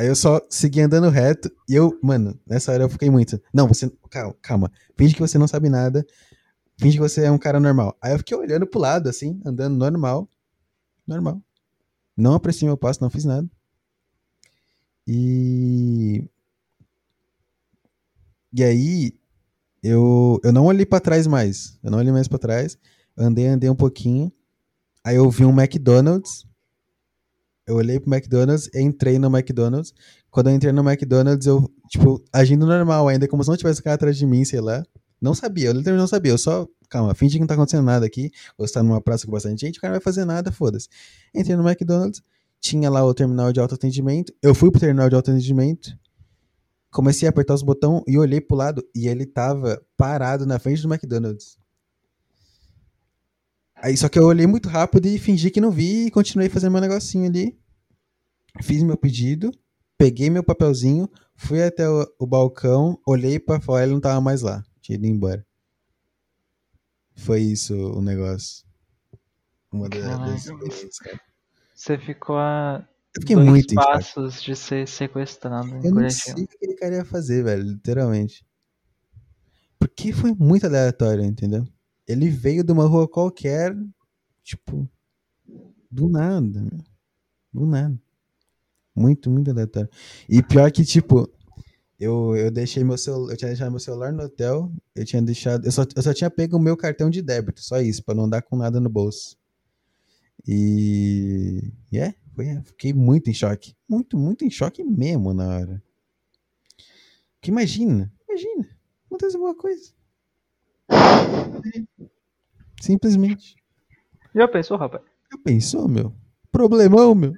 Aí 0.00 0.06
eu 0.06 0.16
só 0.16 0.40
segui 0.48 0.80
andando 0.80 1.10
reto 1.10 1.54
e 1.68 1.74
eu, 1.74 1.98
mano, 2.02 2.40
nessa 2.46 2.72
hora 2.72 2.84
eu 2.84 2.88
fiquei 2.88 3.10
muito. 3.10 3.38
Não, 3.52 3.68
você. 3.68 3.92
Calma, 4.08 4.34
calma. 4.40 4.72
Finge 4.96 5.12
que 5.12 5.20
você 5.20 5.36
não 5.36 5.46
sabe 5.46 5.68
nada. 5.68 6.06
Finge 6.78 6.96
que 6.96 7.02
você 7.02 7.24
é 7.24 7.30
um 7.30 7.36
cara 7.36 7.60
normal. 7.60 7.94
Aí 8.00 8.14
eu 8.14 8.16
fiquei 8.18 8.34
olhando 8.34 8.66
pro 8.66 8.80
lado, 8.80 9.10
assim, 9.10 9.38
andando 9.44 9.76
normal. 9.76 10.26
Normal. 11.06 11.42
Não 12.16 12.32
apreciei 12.32 12.66
meu 12.66 12.78
passo, 12.78 13.02
não 13.02 13.10
fiz 13.10 13.26
nada. 13.26 13.46
E. 15.06 16.24
E 18.54 18.64
aí, 18.64 19.12
eu, 19.82 20.40
eu 20.42 20.50
não 20.50 20.64
olhei 20.64 20.86
pra 20.86 20.98
trás 20.98 21.26
mais. 21.26 21.78
Eu 21.82 21.90
não 21.90 21.98
olhei 21.98 22.10
mais 22.10 22.26
pra 22.26 22.38
trás. 22.38 22.78
Andei, 23.14 23.48
andei 23.48 23.68
um 23.68 23.76
pouquinho. 23.76 24.32
Aí 25.04 25.16
eu 25.16 25.28
vi 25.28 25.44
um 25.44 25.52
McDonald's. 25.52 26.46
Eu 27.66 27.76
olhei 27.76 28.00
pro 28.00 28.12
McDonald's, 28.12 28.68
entrei 28.74 29.18
no 29.18 29.28
McDonald's. 29.28 29.92
Quando 30.30 30.48
eu 30.48 30.54
entrei 30.54 30.72
no 30.72 30.88
McDonald's, 30.88 31.46
eu, 31.46 31.70
tipo, 31.88 32.22
agindo 32.32 32.66
normal 32.66 33.08
ainda, 33.08 33.28
como 33.28 33.42
se 33.44 33.50
não 33.50 33.56
tivesse 33.56 33.82
cara 33.82 33.94
atrás 33.94 34.16
de 34.16 34.26
mim, 34.26 34.44
sei 34.44 34.60
lá. 34.60 34.82
Não 35.20 35.34
sabia, 35.34 35.68
eu 35.68 35.72
literalmente 35.72 36.00
não 36.00 36.08
sabia. 36.08 36.32
Eu 36.32 36.38
só, 36.38 36.66
calma, 36.88 37.14
finge 37.14 37.34
que 37.34 37.40
não 37.40 37.46
tá 37.46 37.54
acontecendo 37.54 37.84
nada 37.84 38.06
aqui. 38.06 38.30
Ou 38.56 38.66
você 38.66 38.74
tá 38.74 38.82
numa 38.82 39.00
praça 39.00 39.26
com 39.26 39.32
bastante 39.32 39.60
gente, 39.60 39.78
o 39.78 39.80
cara 39.80 39.92
não 39.92 40.00
vai 40.00 40.04
fazer 40.04 40.24
nada, 40.24 40.50
foda-se. 40.50 40.88
Entrei 41.34 41.56
no 41.56 41.68
McDonald's, 41.68 42.22
tinha 42.60 42.90
lá 42.90 43.04
o 43.04 43.14
terminal 43.14 43.52
de 43.52 43.60
autoatendimento. 43.60 44.32
Eu 44.42 44.54
fui 44.54 44.70
pro 44.70 44.80
terminal 44.80 45.08
de 45.08 45.14
autoatendimento, 45.14 45.96
comecei 46.90 47.28
a 47.28 47.30
apertar 47.30 47.54
os 47.54 47.62
botões 47.62 48.02
e 48.06 48.18
olhei 48.18 48.40
pro 48.40 48.56
lado 48.56 48.82
e 48.94 49.08
ele 49.08 49.26
tava 49.26 49.80
parado 49.96 50.46
na 50.46 50.58
frente 50.58 50.82
do 50.82 50.92
McDonald's. 50.92 51.59
Aí 53.82 53.96
só 53.96 54.08
que 54.08 54.18
eu 54.18 54.26
olhei 54.26 54.46
muito 54.46 54.68
rápido 54.68 55.06
e 55.06 55.18
fingi 55.18 55.50
que 55.50 55.60
não 55.60 55.70
vi 55.70 56.06
e 56.06 56.10
continuei 56.10 56.48
fazendo 56.48 56.72
meu 56.72 56.80
negocinho 56.80 57.26
ali. 57.26 57.58
Fiz 58.62 58.82
meu 58.82 58.96
pedido, 58.96 59.50
peguei 59.96 60.28
meu 60.28 60.42
papelzinho, 60.42 61.08
fui 61.34 61.62
até 61.62 61.88
o, 61.88 62.06
o 62.18 62.26
balcão, 62.26 63.00
olhei 63.06 63.38
pra 63.38 63.60
fora 63.60 63.84
ele 63.84 63.92
não 63.92 64.00
tava 64.00 64.20
mais 64.20 64.42
lá. 64.42 64.62
Tinha 64.82 64.96
ido 64.96 65.06
embora. 65.06 65.46
Foi 67.16 67.40
isso 67.40 67.74
o 67.74 68.02
negócio. 68.02 68.66
Uma 69.72 69.88
das 69.88 70.44
experiências, 70.44 70.98
cara. 70.98 71.20
Você 71.74 71.96
ficou 71.96 72.36
a 72.36 72.86
Eu 73.16 73.22
fiquei 73.22 73.36
dois 73.36 73.48
muito 73.48 73.74
passos 73.74 74.42
de 74.42 74.54
ser 74.54 74.86
sequestrado 74.86 75.68
Eu 75.82 75.94
não 75.94 76.10
sei 76.10 76.32
o 76.32 76.36
que 76.36 76.56
aquele 76.56 76.74
cara 76.74 76.96
ia 76.96 77.04
fazer, 77.04 77.44
velho, 77.44 77.62
literalmente. 77.62 78.44
Porque 79.78 80.12
foi 80.12 80.34
muito 80.34 80.66
aleatório, 80.66 81.24
entendeu? 81.24 81.66
Ele 82.10 82.28
veio 82.28 82.64
de 82.64 82.72
uma 82.72 82.86
rua 82.86 83.06
qualquer, 83.06 83.76
tipo, 84.42 84.88
do 85.90 86.08
nada, 86.08 86.60
meu. 86.60 86.84
Do 87.52 87.66
nada. 87.66 87.96
Muito, 88.94 89.30
muito 89.30 89.50
aleatório. 89.50 89.88
E 90.28 90.42
pior 90.42 90.70
que, 90.72 90.84
tipo, 90.84 91.30
eu, 91.98 92.36
eu 92.36 92.50
deixei 92.50 92.82
meu 92.82 92.98
celular, 92.98 93.32
eu 93.32 93.36
tinha 93.36 93.48
deixado 93.48 93.70
meu 93.70 93.78
celular 93.78 94.12
no 94.12 94.24
hotel, 94.24 94.72
eu 94.94 95.04
tinha 95.04 95.22
deixado, 95.22 95.64
eu 95.66 95.70
só, 95.70 95.84
eu 95.94 96.02
só 96.02 96.12
tinha 96.12 96.30
pego 96.30 96.56
o 96.56 96.60
meu 96.60 96.76
cartão 96.76 97.10
de 97.10 97.22
débito, 97.22 97.62
só 97.62 97.80
isso, 97.80 98.02
pra 98.02 98.14
não 98.14 98.24
andar 98.24 98.42
com 98.42 98.56
nada 98.56 98.80
no 98.80 98.88
bolso. 98.88 99.36
E, 100.48 101.72
é, 101.92 102.14
foi, 102.34 102.48
é, 102.48 102.62
fiquei 102.62 102.92
muito 102.92 103.30
em 103.30 103.34
choque. 103.34 103.76
Muito, 103.88 104.16
muito 104.18 104.44
em 104.44 104.50
choque 104.50 104.82
mesmo 104.82 105.32
na 105.32 105.46
hora. 105.46 105.82
Porque 107.34 107.50
imagina, 107.50 108.12
imagina, 108.28 108.68
acontece 109.06 109.36
alguma 109.36 109.54
coisa. 109.54 109.92
Simplesmente. 112.80 113.54
Já 114.34 114.48
pensou, 114.48 114.76
rapaz? 114.76 115.02
Já 115.32 115.38
pensou, 115.44 115.88
meu? 115.88 116.12
Problemão, 116.50 117.14
meu. 117.14 117.34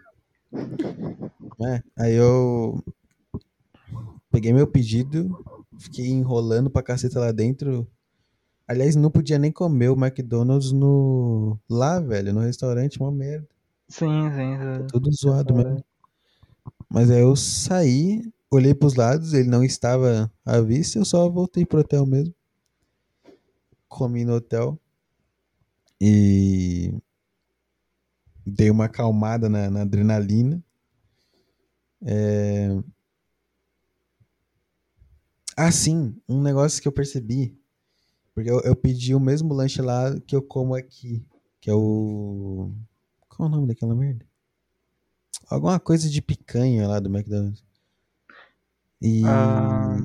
É, 1.60 1.82
aí 1.96 2.14
eu 2.14 2.82
peguei 4.30 4.52
meu 4.52 4.66
pedido, 4.66 5.44
fiquei 5.78 6.06
enrolando 6.08 6.70
pra 6.70 6.82
caceta 6.82 7.20
lá 7.20 7.32
dentro. 7.32 7.86
Aliás, 8.66 8.96
não 8.96 9.10
podia 9.10 9.38
nem 9.38 9.52
comer 9.52 9.90
o 9.90 9.94
McDonald's 9.96 10.72
no 10.72 11.58
lá, 11.68 12.00
velho, 12.00 12.32
no 12.32 12.40
restaurante, 12.40 13.00
uma 13.00 13.10
merda. 13.12 13.46
Sim, 13.88 14.30
sim. 14.30 14.56
Tá 14.58 14.78
você- 14.78 14.86
tudo 14.88 15.10
você 15.12 15.26
zoado 15.26 15.54
mesmo. 15.54 15.84
Mas 16.88 17.10
aí 17.10 17.20
eu 17.20 17.34
saí, 17.34 18.22
olhei 18.50 18.74
pros 18.74 18.94
lados, 18.94 19.32
ele 19.34 19.48
não 19.48 19.64
estava 19.64 20.30
à 20.44 20.60
vista, 20.60 20.98
eu 20.98 21.04
só 21.04 21.28
voltei 21.28 21.66
pro 21.66 21.80
hotel 21.80 22.06
mesmo. 22.06 22.34
Comi 23.88 24.24
no 24.24 24.34
hotel. 24.36 24.78
E 26.04 26.92
dei 28.44 28.70
uma 28.70 28.86
acalmada 28.86 29.48
na, 29.48 29.70
na 29.70 29.82
adrenalina. 29.82 30.60
É... 32.04 32.82
Ah, 35.56 35.70
sim, 35.70 36.16
um 36.28 36.42
negócio 36.42 36.80
que 36.82 36.88
eu 36.88 36.92
percebi. 36.92 37.56
Porque 38.34 38.50
eu, 38.50 38.60
eu 38.62 38.76
pedi 38.76 39.14
o 39.14 39.20
mesmo 39.20 39.54
lanche 39.54 39.82
lá 39.82 40.18
que 40.26 40.36
eu 40.36 40.42
como 40.42 40.74
aqui. 40.74 41.24
Que 41.60 41.70
é 41.70 41.74
o. 41.74 42.72
Qual 43.28 43.48
é 43.48 43.52
o 43.52 43.54
nome 43.54 43.68
daquela 43.68 43.94
merda? 43.94 44.26
Alguma 45.48 45.78
coisa 45.78 46.10
de 46.10 46.20
picanha 46.20 46.88
lá 46.88 46.98
do 46.98 47.08
McDonald's. 47.08 47.62
E, 49.00 49.22
Ah, 49.26 49.96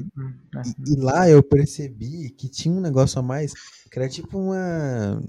e, 0.88 0.94
e 0.94 0.96
lá 0.96 1.30
eu 1.30 1.44
percebi 1.44 2.30
que 2.32 2.50
tinha 2.50 2.74
um 2.74 2.82
negócio 2.82 3.20
a 3.20 3.22
mais, 3.22 3.54
que 3.90 3.98
era 3.98 4.10
tipo 4.10 4.38
uma. 4.38 5.22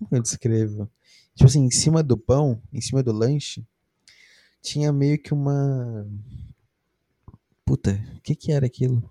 Como 0.00 0.08
eu 0.16 0.22
descrevo? 0.22 0.90
Tipo 1.34 1.46
assim, 1.48 1.64
em 1.64 1.70
cima 1.70 2.02
do 2.02 2.16
pão, 2.18 2.60
em 2.72 2.80
cima 2.80 3.02
do 3.02 3.12
lanche, 3.12 3.64
tinha 4.60 4.92
meio 4.92 5.18
que 5.22 5.32
uma. 5.32 6.06
Puta, 7.64 7.92
o 8.16 8.20
que 8.20 8.34
que 8.34 8.50
era 8.52 8.66
aquilo? 8.66 9.08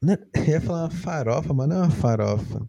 Não- 0.00 0.16
Eu 0.34 0.44
ia 0.44 0.60
falar 0.60 0.82
uma 0.84 0.90
farofa, 0.90 1.54
mas 1.54 1.68
não 1.68 1.76
é 1.76 1.78
uma 1.80 1.90
farofa. 1.90 2.68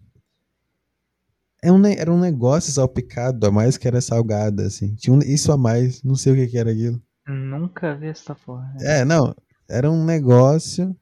É 1.61 1.71
um, 1.71 1.85
era 1.85 2.11
um 2.11 2.19
negócio 2.19 2.71
salpicado 2.71 3.45
a 3.47 3.51
mais 3.51 3.77
que 3.77 3.87
era 3.87 4.01
salgada, 4.01 4.65
assim. 4.65 4.95
Tinha 4.95 5.13
um- 5.15 5.19
isso 5.19 5.51
a 5.51 5.57
mais, 5.57 6.03
não 6.03 6.15
sei 6.15 6.33
o 6.33 6.35
que 6.35 6.47
que 6.47 6.57
era 6.57 6.71
aquilo. 6.71 7.01
Nunca 7.27 7.95
vi 7.95 8.07
essa 8.07 8.35
porra. 8.35 8.75
É, 8.81 9.05
não. 9.05 9.33
Era 9.67 9.89
um 9.89 10.03
negócio. 10.03 10.95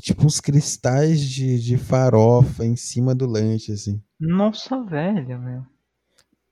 Tipo 0.00 0.24
uns 0.24 0.40
cristais 0.40 1.20
de, 1.20 1.60
de 1.60 1.76
farofa 1.76 2.64
em 2.64 2.76
cima 2.76 3.14
do 3.14 3.26
lanche, 3.26 3.72
assim. 3.72 4.02
Nossa, 4.18 4.82
velho, 4.84 5.38
meu. 5.38 5.66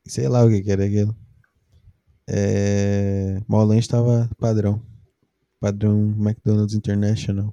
Sei 0.07 0.29
lá 0.29 0.45
o 0.45 0.49
que, 0.49 0.63
que 0.63 0.71
era 0.71 0.85
aquilo. 0.85 1.17
É... 2.29 3.41
Mas 3.49 3.61
o 3.61 3.65
lanche 3.65 3.89
tava 3.89 4.29
padrão. 4.39 4.83
Padrão 5.61 6.15
McDonald's 6.19 6.75
International. 6.75 7.53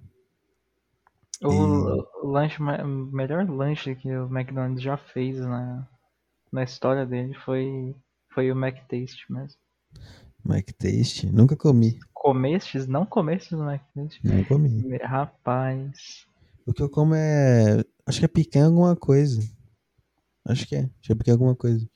O, 1.41 2.23
o 2.23 2.27
lanche, 2.27 2.61
o 2.61 2.87
melhor 2.87 3.49
lanche 3.49 3.95
que 3.95 4.09
o 4.09 4.25
McDonald's 4.25 4.81
já 4.81 4.97
fez 4.97 5.39
na, 5.39 5.87
na 6.51 6.63
história 6.63 7.05
dele 7.05 7.33
foi, 7.45 7.95
foi 8.33 8.51
o 8.51 8.55
McTaste 8.55 9.31
mesmo. 9.31 9.59
McTaste. 10.45 11.27
Nunca 11.27 11.55
comi. 11.55 11.99
Comestes? 12.25 12.87
Não 12.87 13.05
comestes 13.05 13.51
no 13.51 13.69
McTaste? 13.69 14.19
Não 14.25 14.43
comi. 14.45 14.97
Rapaz. 14.97 16.25
O 16.65 16.73
que 16.73 16.81
eu 16.81 16.89
como 16.89 17.13
é. 17.13 17.83
Acho 18.03 18.17
que 18.19 18.25
é 18.25 18.27
picanha 18.27 18.65
alguma 18.65 18.95
coisa. 18.95 19.39
Acho 20.43 20.65
que 20.67 20.75
é. 20.75 20.79
Acho 20.79 20.91
que 21.03 21.11
é 21.11 21.15
picanha 21.15 21.35
alguma 21.35 21.55
coisa. 21.55 21.87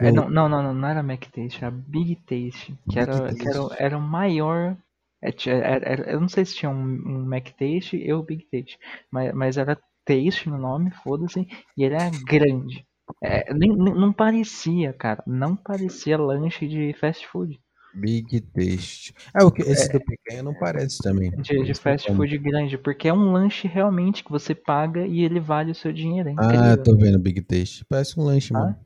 É, 0.00 0.12
não, 0.12 0.28
não, 0.28 0.48
não, 0.48 0.62
não, 0.62 0.74
não 0.74 0.88
era 0.88 1.00
McTaste, 1.00 1.64
era 1.64 1.70
Big 1.70 2.16
Taste. 2.16 2.74
Que 2.90 2.98
era, 2.98 3.34
que 3.34 3.48
era, 3.48 3.60
era 3.78 3.96
o 3.98 4.00
maior. 4.02 4.76
é, 5.22 5.32
tinha- 5.32 5.54
era- 5.56 5.88
era- 5.88 6.10
eu 6.12 6.20
não 6.20 6.28
sei 6.28 6.44
se 6.44 6.54
tinha 6.56 6.70
um, 6.70 6.82
um 6.82 7.34
McTaste 7.34 7.96
e 7.96 8.12
o 8.12 8.22
Big 8.22 8.44
Taste. 8.52 8.78
Mas, 9.10 9.32
mas 9.34 9.56
era 9.56 9.80
Taste 10.04 10.50
no 10.50 10.58
nome, 10.58 10.90
foda-se. 11.02 11.46
E 11.78 11.82
ele 11.84 11.94
era 11.94 12.10
grande. 12.26 12.86
É, 13.22 13.52
nem, 13.54 13.70
nem- 13.76 13.94
não 13.94 14.12
parecia, 14.12 14.92
cara. 14.92 15.22
Não 15.26 15.56
parecia 15.56 16.18
lanche 16.18 16.66
de 16.68 16.92
fast 16.94 17.26
food. 17.26 17.60
Big 17.94 18.40
Taste. 18.52 19.14
Ah, 19.32 19.44
o 19.44 19.52
que, 19.52 19.62
esse 19.62 19.88
do 19.92 20.00
picanha 20.00 20.42
não 20.42 20.52
parece 20.54 20.98
também. 21.00 21.30
De, 21.30 21.62
de 21.64 21.70
Esse 21.70 21.80
fast 21.80 22.06
food 22.14 22.38
grande. 22.38 22.78
Porque 22.78 23.08
é 23.08 23.12
um 23.12 23.32
lanche 23.32 23.68
realmente 23.68 24.24
que 24.24 24.30
você 24.30 24.54
paga 24.54 25.06
e 25.06 25.22
ele 25.22 25.40
vale 25.40 25.70
o 25.70 25.74
seu 25.74 25.92
dinheiro. 25.92 26.28
É 26.28 26.32
Ah, 26.36 26.42
incrível. 26.72 26.84
tô 26.84 26.96
vendo 26.96 27.18
Big 27.18 27.40
Taste. 27.42 27.84
Parece 27.84 28.18
um 28.18 28.24
lanche, 28.24 28.52
Ah? 28.52 28.58
mano. 28.60 28.76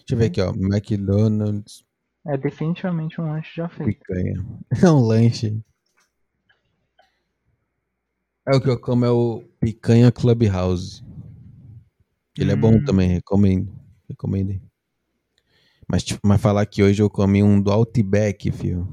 Deixa 0.00 0.14
eu 0.14 0.18
ver 0.18 0.26
aqui, 0.26 0.40
ó. 0.40 0.50
McDonald's 0.52 1.84
É 2.26 2.36
definitivamente 2.36 3.20
um 3.20 3.24
lanche 3.32 3.52
já 3.56 3.68
feito. 3.70 3.98
picanha. 3.98 4.44
É 4.84 4.90
um 4.90 5.00
lanche. 5.00 5.62
É 8.48 8.56
o 8.56 8.60
que 8.60 8.68
eu 8.70 8.78
como 8.80 9.04
é 9.04 9.10
o 9.10 9.42
Picanha 9.60 10.10
Clubhouse. 10.10 11.02
Ele 12.38 12.52
é 12.52 12.56
bom 12.56 12.74
Hum. 12.74 12.84
também, 12.84 13.08
recomendo. 13.08 13.72
Recomendo. 14.08 14.60
Mas, 15.88 16.02
tipo, 16.02 16.20
mas 16.26 16.40
falar 16.40 16.66
que 16.66 16.82
hoje 16.82 17.02
eu 17.02 17.08
comi 17.08 17.42
um 17.42 17.60
do 17.60 17.70
Outback, 17.70 18.50
fio. 18.50 18.86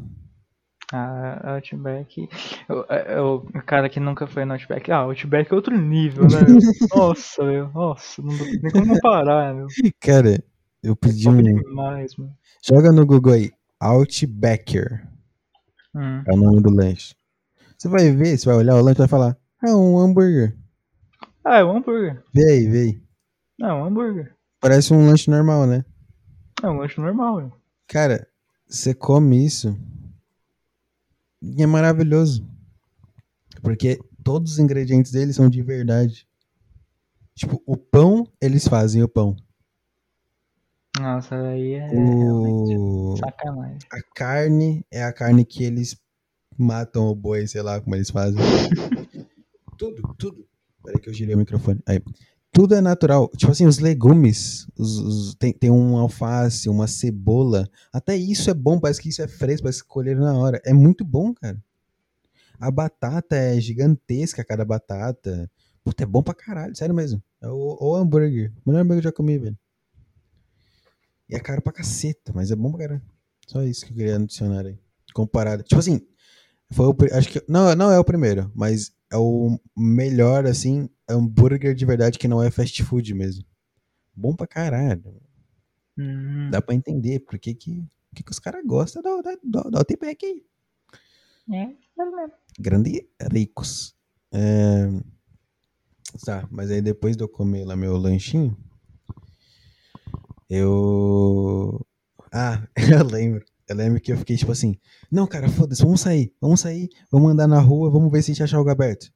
A 0.91 1.53
Outback. 1.55 2.29
O, 2.69 2.85
é- 2.93 3.15
é 3.57 3.61
cara 3.61 3.89
que 3.89 3.99
nunca 3.99 4.27
foi 4.27 4.45
no 4.45 4.53
Outback. 4.53 4.91
Ah, 4.91 4.97
Outback 4.99 5.51
é 5.51 5.55
outro 5.55 5.75
nível, 5.75 6.27
né? 6.27 6.39
Nossa, 6.93 7.43
meu. 7.43 7.69
Nossa, 7.69 8.21
não 8.21 8.37
dá 8.37 8.43
nem 8.61 8.71
como 8.71 8.87
comparar, 8.87 9.55
meu. 9.55 9.67
Cara, 9.99 10.43
eu 10.83 10.95
pedi 10.95 11.23
Top 11.23 11.37
um. 11.37 11.41
demais. 11.41 12.11
Joga 12.63 12.91
no 12.91 13.05
Google 13.05 13.33
aí. 13.33 13.51
Outbacker. 13.79 15.07
Hum. 15.95 16.23
É 16.27 16.33
o 16.33 16.37
nome 16.37 16.61
do 16.61 16.69
lanche. 16.69 17.15
Você 17.77 17.89
vai 17.89 18.11
ver, 18.11 18.37
você 18.37 18.45
vai 18.45 18.55
olhar 18.57 18.75
o 18.75 18.81
lanche 18.81 18.97
e 18.97 18.99
vai 18.99 19.07
falar. 19.07 19.35
É 19.63 19.73
um 19.73 19.97
hambúrguer. 19.99 20.55
Ah, 21.43 21.57
é 21.57 21.63
um 21.65 21.75
hambúrguer. 21.77 22.23
Vê 22.33 22.43
aí, 22.51 22.67
vê 22.67 22.79
aí. 22.81 23.02
Não, 23.57 23.69
é 23.69 23.73
um 23.73 23.85
hambúrguer. 23.85 24.35
Parece 24.59 24.93
um 24.93 25.05
lanche 25.05 25.29
normal, 25.29 25.65
né? 25.65 25.85
É 26.61 26.67
um 26.67 26.77
lanche 26.77 26.99
normal, 26.99 27.37
meu. 27.37 27.51
Cara, 27.87 28.27
você 28.67 28.93
come 28.93 29.45
isso 29.45 29.77
e 31.41 31.61
é 31.61 31.65
maravilhoso. 31.65 32.47
Porque 33.61 33.99
todos 34.23 34.53
os 34.53 34.59
ingredientes 34.59 35.11
dele 35.11 35.33
são 35.33 35.49
de 35.49 35.61
verdade. 35.61 36.27
Tipo, 37.35 37.61
o 37.65 37.75
pão, 37.75 38.27
eles 38.41 38.67
fazem 38.67 39.03
o 39.03 39.07
pão. 39.07 39.35
Nossa, 40.99 41.35
aí 41.35 41.73
é 41.73 41.87
realmente 41.87 42.77
O... 42.77 43.17
sacanagem. 43.17 43.79
A 43.91 44.01
carne 44.13 44.85
é 44.91 45.03
a 45.03 45.11
carne 45.11 45.43
que 45.43 45.63
eles 45.63 45.99
matam 46.55 47.07
o 47.07 47.15
boi, 47.15 47.47
sei 47.47 47.63
lá 47.63 47.81
como 47.81 47.95
eles 47.95 48.11
fazem. 48.11 48.39
tudo, 49.77 50.15
tudo. 50.17 50.47
Peraí 50.83 51.01
que 51.01 51.09
eu 51.09 51.13
girei 51.13 51.33
o 51.33 51.37
microfone. 51.37 51.81
Aí. 51.87 52.01
Tudo 52.53 52.75
é 52.75 52.81
natural. 52.81 53.29
Tipo 53.35 53.51
assim, 53.51 53.65
os 53.65 53.79
legumes, 53.79 54.67
os, 54.77 54.97
os- 54.99 55.35
tem, 55.35 55.51
tem 55.53 55.71
um 55.71 55.97
alface, 55.97 56.69
uma 56.69 56.87
cebola. 56.87 57.67
Até 57.91 58.15
isso 58.15 58.49
é 58.49 58.53
bom, 58.53 58.79
parece 58.79 59.01
que 59.01 59.09
isso 59.09 59.21
é 59.21 59.27
fresco, 59.27 59.63
parece 59.63 59.81
que 59.81 59.89
colheram 59.89 60.21
na 60.21 60.37
hora. 60.37 60.61
É 60.65 60.71
muito 60.73 61.03
bom, 61.03 61.33
cara. 61.33 61.57
A 62.59 62.71
batata 62.71 63.35
é 63.35 63.59
gigantesca, 63.61 64.43
cada 64.43 64.65
batata. 64.65 65.49
Puta, 65.83 66.03
é 66.03 66.07
bom 66.07 66.23
pra 66.23 66.33
caralho, 66.33 66.75
sério 66.75 66.95
mesmo. 66.95 67.21
É 67.41 67.47
o, 67.49 67.77
o 67.81 67.95
hambúrguer. 67.95 68.51
O 68.65 68.69
melhor 68.69 68.81
hambúrguer 68.83 69.01
que 69.03 69.07
eu 69.07 69.11
já 69.11 69.15
comi, 69.15 69.37
velho. 69.37 69.57
E 71.29 71.35
é 71.35 71.39
caro 71.39 71.61
pra 71.61 71.73
caceta, 71.73 72.31
mas 72.33 72.51
é 72.51 72.55
bom 72.55 72.69
pra 72.71 72.79
caralho. 72.81 73.01
Só 73.47 73.63
isso 73.63 73.85
que 73.85 73.91
eu 73.91 73.97
queria 73.97 74.15
adicionar 74.15 74.65
aí. 74.65 74.77
Comparado. 75.13 75.63
Tipo 75.63 75.79
assim, 75.79 76.01
foi 76.71 76.87
o, 76.87 76.95
acho 77.13 77.29
que 77.29 77.43
não, 77.47 77.73
não 77.75 77.91
é 77.91 77.99
o 77.99 78.05
primeiro, 78.05 78.51
mas 78.55 78.91
é 79.11 79.17
o 79.17 79.59
melhor 79.77 80.45
assim, 80.47 80.89
hambúrguer 81.13 81.73
de 81.75 81.85
verdade 81.85 82.17
que 82.19 82.27
não 82.27 82.41
é 82.41 82.49
fast 82.51 82.81
food 82.83 83.13
mesmo. 83.13 83.43
Bom 84.15 84.35
pra 84.35 84.47
caralho. 84.47 85.21
Hum, 85.97 86.49
Dá 86.51 86.61
pra 86.61 86.75
entender 86.75 87.19
por 87.19 87.37
que 87.39 87.53
que, 87.53 87.83
que, 88.15 88.23
que 88.23 88.31
os 88.31 88.39
caras 88.39 88.65
gostam 88.65 89.01
do, 89.01 89.21
do, 89.21 89.39
do, 89.43 89.71
do 89.71 89.77
Outback 89.77 90.25
aí. 90.25 90.43
é, 91.51 91.63
é. 91.63 92.31
Grande 92.59 93.07
ricos. 93.31 93.95
É, 94.31 94.87
Tá, 96.25 96.47
mas 96.51 96.69
aí 96.69 96.79
depois 96.81 97.17
de 97.17 97.23
eu 97.23 97.27
comer 97.27 97.65
lá 97.65 97.75
meu 97.75 97.97
lanchinho, 97.97 98.55
eu. 100.49 101.85
Ah, 102.31 102.61
eu 102.77 103.03
lembro. 103.05 103.43
Eu 103.67 103.75
lembro 103.75 104.01
que 104.01 104.11
eu 104.11 104.17
fiquei 104.17 104.35
tipo 104.37 104.51
assim: 104.51 104.77
Não, 105.11 105.25
cara, 105.25 105.49
foda-se, 105.49 105.81
vamos 105.81 106.01
sair, 106.01 106.33
vamos 106.39 106.59
sair, 106.59 106.89
vamos 107.11 107.31
andar 107.31 107.47
na 107.47 107.59
rua, 107.59 107.89
vamos 107.89 108.11
ver 108.11 108.21
se 108.21 108.31
a 108.31 108.33
gente 108.33 108.43
acha 108.43 108.57
algo 108.57 108.69
aberto. 108.69 109.11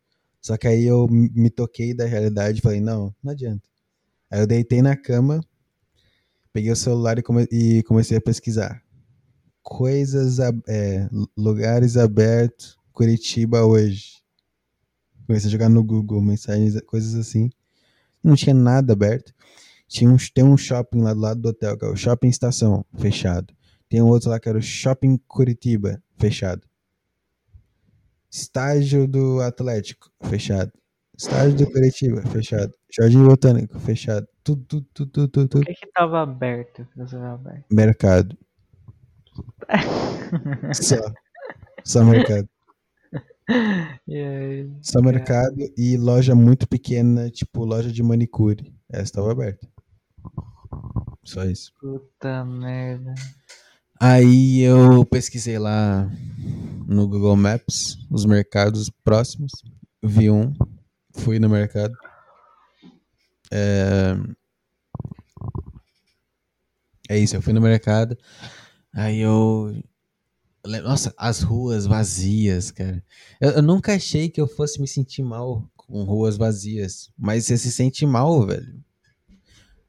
Só 0.48 0.56
que 0.56 0.66
aí 0.66 0.86
eu 0.86 1.10
me 1.10 1.50
toquei 1.50 1.94
da 1.94 2.06
realidade 2.06 2.60
e 2.60 2.62
falei: 2.62 2.80
Não, 2.80 3.14
não 3.22 3.34
adianta. 3.34 3.68
Aí 4.32 4.40
eu 4.40 4.48
deitei 4.48 4.82
na 4.82 4.96
cama, 4.96 5.42
peguei 6.54 6.72
o 6.72 6.76
celular 6.76 7.20
e, 7.20 7.22
come- 7.22 7.50
e 7.52 7.84
comecei 7.84 8.18
a 8.18 8.22
pesquisar. 8.22 8.82
Coisas, 9.62 10.40
é, 10.66 11.10
lu- 11.12 11.30
lugares 11.38 11.98
abertos, 11.98 12.78
Curitiba 12.94 13.66
hoje. 13.66 14.22
Comecei 15.26 15.50
a 15.50 15.52
jogar 15.52 15.68
no 15.68 15.84
Google, 15.84 16.22
mensagens, 16.22 16.80
coisas 16.86 17.14
assim. 17.16 17.50
Não 18.24 18.34
tinha 18.34 18.56
nada 18.56 18.94
aberto. 18.94 19.34
Tinha 19.86 20.10
um, 20.10 20.16
tem 20.34 20.46
um 20.46 20.56
shopping 20.56 21.02
lá 21.02 21.14
do 21.14 21.20
lado 21.20 21.42
do 21.42 21.50
hotel, 21.50 21.78
que 21.78 21.84
é 21.84 21.90
o 21.90 21.96
Shopping 21.98 22.30
Estação, 22.30 22.86
fechado. 22.98 23.54
Tem 23.90 24.02
um 24.02 24.08
outro 24.08 24.30
lá 24.30 24.40
que 24.40 24.48
era 24.48 24.58
o 24.58 24.62
Shopping 24.62 25.18
Curitiba, 25.28 26.02
fechado. 26.18 26.66
Estágio 28.32 29.08
do 29.08 29.42
Atlético, 29.42 30.10
fechado. 30.24 30.72
Estágio 31.18 31.58
do 31.58 31.72
Curitiba, 31.72 32.22
fechado. 32.24 32.74
Jardim 32.96 33.24
Botânico, 33.24 33.80
fechado. 33.80 34.28
Tudo, 34.44 34.64
tudo, 34.66 34.88
tudo, 34.94 35.28
tudo, 35.28 35.48
tudo, 35.48 35.62
O 35.62 35.66
que 35.66 35.74
que 35.74 35.92
tava 35.92 36.22
aberto? 36.22 36.88
aberto? 37.34 37.66
Mercado. 37.72 38.38
Só. 40.74 40.96
Só 41.84 42.04
mercado. 42.04 42.48
Aí, 43.50 44.70
Só 44.82 45.02
mercado 45.02 45.56
e 45.78 45.98
loja 45.98 46.36
muito 46.36 46.68
pequena, 46.68 47.30
tipo 47.30 47.64
loja 47.64 47.92
de 47.92 48.04
manicure. 48.04 48.74
Essa 48.90 49.04
estava 49.04 49.32
aberta. 49.32 49.68
Só 51.24 51.44
isso. 51.44 51.74
puta 51.80 52.46
merda. 52.46 53.14
Aí 54.00 54.62
eu 54.62 55.04
pesquisei 55.06 55.58
lá 55.58 56.10
no 56.88 57.08
Google 57.08 57.36
Maps 57.36 57.98
os 58.12 58.26
mercados 58.26 58.92
próximos. 59.04 59.52
Vi 60.04 60.30
um, 60.30 60.54
fui 61.16 61.40
no 61.40 61.50
mercado. 61.50 61.94
É, 63.52 64.16
é 67.10 67.18
isso, 67.18 67.36
eu 67.36 67.42
fui 67.42 67.54
no 67.54 67.62
mercado. 67.62 68.16
Aí 68.94 69.20
eu. 69.20 69.82
Nossa, 70.84 71.14
as 71.18 71.42
ruas 71.42 71.86
vazias, 71.86 72.72
cara. 72.72 73.04
Eu, 73.40 73.52
eu 73.52 73.62
nunca 73.62 73.96
achei 73.96 74.30
que 74.30 74.40
eu 74.40 74.48
fosse 74.48 74.80
me 74.80 74.88
sentir 74.88 75.24
mal 75.24 75.68
com 75.76 76.04
ruas 76.04 76.38
vazias. 76.38 77.10
Mas 77.18 77.46
você 77.46 77.58
se 77.58 77.72
sente 77.72 78.06
mal, 78.06 78.46
velho. 78.46 78.84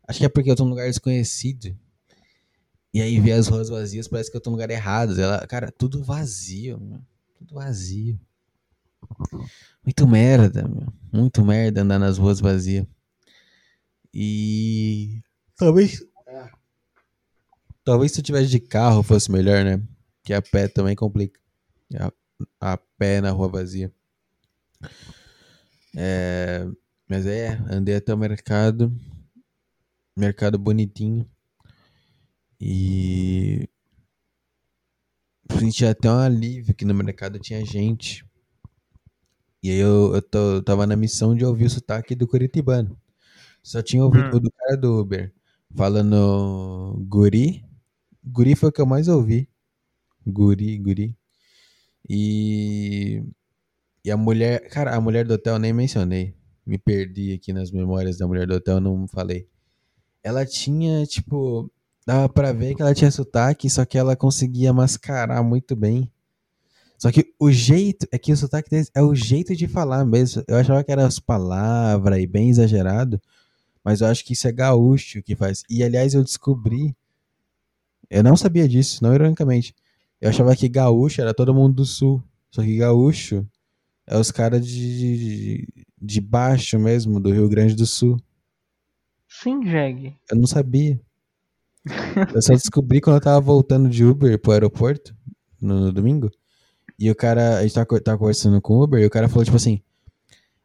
Acho 0.06 0.20
que 0.20 0.24
é 0.24 0.28
porque 0.28 0.50
eu 0.50 0.56
tô 0.56 0.64
num 0.64 0.70
lugar 0.70 0.86
desconhecido. 0.86 1.76
E 2.92 3.02
aí 3.02 3.20
ver 3.20 3.32
as 3.32 3.48
ruas 3.48 3.68
vazias 3.68 4.08
parece 4.08 4.30
que 4.30 4.36
eu 4.36 4.40
tô 4.40 4.50
no 4.50 4.56
lugar 4.56 4.70
errado. 4.70 5.20
Ela, 5.20 5.46
cara, 5.46 5.70
tudo 5.70 6.02
vazio, 6.02 6.80
meu. 6.80 7.00
Tudo 7.38 7.54
vazio. 7.54 8.18
Muito 9.84 10.06
merda, 10.06 10.66
meu. 10.66 10.92
Muito 11.12 11.44
merda 11.44 11.82
andar 11.82 11.98
nas 11.98 12.18
ruas 12.18 12.40
vazias. 12.40 12.86
E. 14.12 15.22
Talvez. 15.56 16.04
Talvez 17.84 18.12
se 18.12 18.20
eu 18.20 18.24
tivesse 18.24 18.48
de 18.48 18.60
carro 18.60 19.02
fosse 19.02 19.30
melhor, 19.30 19.64
né? 19.64 19.82
Que 20.22 20.34
a 20.34 20.42
pé 20.42 20.68
também 20.68 20.94
complica. 20.94 21.40
A, 21.98 22.12
a 22.72 22.76
pé 22.98 23.20
na 23.20 23.30
rua 23.30 23.48
vazia. 23.48 23.92
É, 25.96 26.66
mas 27.08 27.24
é, 27.26 27.58
andei 27.70 27.96
até 27.96 28.12
o 28.12 28.18
mercado. 28.18 28.92
Mercado 30.16 30.58
bonitinho. 30.58 31.26
E 32.60 33.68
senti 35.58 35.84
até 35.84 36.10
um 36.10 36.18
alívio 36.18 36.74
que 36.74 36.84
no 36.86 36.94
mercado 36.94 37.38
tinha 37.38 37.62
gente. 37.64 38.24
E 39.62 39.70
aí 39.70 39.78
eu, 39.78 40.14
eu, 40.14 40.22
tô- 40.22 40.54
eu 40.56 40.62
tava 40.62 40.86
na 40.86 40.96
missão 40.96 41.34
de 41.34 41.44
ouvir 41.44 41.66
o 41.66 41.70
sotaque 41.70 42.14
do 42.14 42.26
Curitibano. 42.28 42.96
Só 43.62 43.82
tinha 43.82 44.04
ouvido 44.04 44.34
Hum. 44.34 44.38
o 44.38 44.40
do 44.40 44.50
cara 44.52 44.76
do 44.76 45.00
Uber 45.00 45.32
falando 45.76 46.96
guri. 47.08 47.64
Guri 48.24 48.56
foi 48.56 48.70
o 48.70 48.72
que 48.72 48.80
eu 48.80 48.86
mais 48.86 49.08
ouvi. 49.08 49.48
Guri, 50.26 50.78
guri. 50.78 51.16
E, 52.08 53.22
e 54.04 54.10
a 54.10 54.16
mulher. 54.16 54.68
Cara, 54.70 54.96
a 54.96 55.00
mulher 55.00 55.26
do 55.26 55.34
hotel 55.34 55.54
eu 55.54 55.58
nem 55.60 55.72
mencionei. 55.72 56.34
Me 56.66 56.78
perdi 56.78 57.32
aqui 57.34 57.52
nas 57.52 57.70
memórias 57.70 58.18
da 58.18 58.26
mulher 58.28 58.46
do 58.46 58.54
hotel, 58.54 58.80
não 58.80 59.08
falei. 59.08 59.48
Ela 60.22 60.46
tinha, 60.46 61.06
tipo. 61.06 61.70
Dava 62.08 62.26
pra 62.26 62.54
ver 62.54 62.74
que 62.74 62.80
ela 62.80 62.94
tinha 62.94 63.10
sotaque, 63.10 63.68
só 63.68 63.84
que 63.84 63.98
ela 63.98 64.16
conseguia 64.16 64.72
mascarar 64.72 65.42
muito 65.42 65.76
bem. 65.76 66.10
Só 66.96 67.12
que 67.12 67.34
o 67.38 67.52
jeito. 67.52 68.08
É 68.10 68.18
que 68.18 68.32
o 68.32 68.36
sotaque 68.36 68.70
deles 68.70 68.90
é 68.94 69.02
o 69.02 69.14
jeito 69.14 69.54
de 69.54 69.68
falar 69.68 70.06
mesmo. 70.06 70.42
Eu 70.48 70.56
achava 70.56 70.82
que 70.82 70.90
eram 70.90 71.04
as 71.04 71.18
palavras 71.18 72.18
e 72.18 72.26
bem 72.26 72.48
exagerado. 72.48 73.20
Mas 73.84 74.00
eu 74.00 74.06
acho 74.06 74.24
que 74.24 74.32
isso 74.32 74.48
é 74.48 74.52
gaúcho 74.52 75.22
que 75.22 75.36
faz. 75.36 75.62
E 75.68 75.84
aliás, 75.84 76.14
eu 76.14 76.24
descobri. 76.24 76.96
Eu 78.08 78.22
não 78.22 78.38
sabia 78.38 78.66
disso, 78.66 79.04
não 79.04 79.14
ironicamente. 79.14 79.74
Eu 80.18 80.30
achava 80.30 80.56
que 80.56 80.66
gaúcho 80.66 81.20
era 81.20 81.34
todo 81.34 81.52
mundo 81.52 81.74
do 81.74 81.84
sul. 81.84 82.24
Só 82.50 82.62
que 82.62 82.78
gaúcho 82.78 83.46
é 84.06 84.16
os 84.16 84.30
caras 84.30 84.66
de, 84.66 85.68
de 86.00 86.20
baixo 86.22 86.78
mesmo, 86.78 87.20
do 87.20 87.30
Rio 87.30 87.50
Grande 87.50 87.74
do 87.74 87.84
Sul. 87.84 88.18
Sim, 89.28 89.62
Jeg. 89.62 90.16
Eu 90.30 90.38
não 90.38 90.46
sabia. 90.46 90.98
Eu 92.34 92.42
só 92.42 92.52
descobri 92.52 93.00
quando 93.00 93.16
eu 93.16 93.22
tava 93.22 93.40
voltando 93.40 93.88
de 93.88 94.04
Uber 94.04 94.38
pro 94.38 94.52
aeroporto, 94.52 95.14
no, 95.60 95.92
domingo. 95.92 96.30
E 96.98 97.10
o 97.10 97.14
cara, 97.14 97.58
a 97.58 97.62
gente 97.62 97.74
tava, 97.74 98.00
tava 98.00 98.18
conversando 98.18 98.60
com 98.60 98.74
o 98.74 98.84
Uber, 98.84 99.00
e 99.00 99.06
o 99.06 99.10
cara 99.10 99.28
falou 99.28 99.44
tipo 99.44 99.56
assim: 99.56 99.80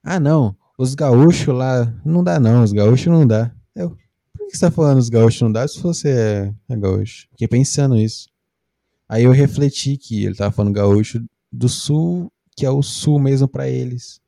Ah, 0.04 0.20
não, 0.20 0.56
os 0.78 0.96
gaúchos 0.96 1.54
lá, 1.54 1.94
não 2.06 2.24
dá 2.24 2.40
não, 2.40 2.64
os 2.64 2.72
gaúchos 2.72 3.08
não 3.08 3.26
dá. 3.26 3.52
Eu, 3.76 3.92
por 4.38 4.48
que 4.48 4.58
você 4.58 4.66
tá 4.66 4.72
falando 4.72 4.98
os 4.98 5.10
gaúchos 5.10 5.42
não 5.42 5.52
dá 5.52 5.68
se 5.68 5.80
você 5.80 6.10
é, 6.10 6.54
é 6.70 6.78
gaúcho? 6.78 7.28
Fiquei 7.32 7.48
pensando 7.48 7.98
isso. 7.98 8.30
Aí 9.08 9.24
eu 9.24 9.32
refleti 9.32 9.98
que 9.98 10.26
ele 10.26 10.36
tava 10.36 10.52
falando 10.52 10.74
gaúcho 10.74 11.24
do 11.52 11.70
sul, 11.70 12.32
que 12.56 12.66
é 12.66 12.70
o 12.70 12.82
sul 12.82 13.20
mesmo 13.20 13.48
pra 13.48 13.70
eles. 13.70 14.20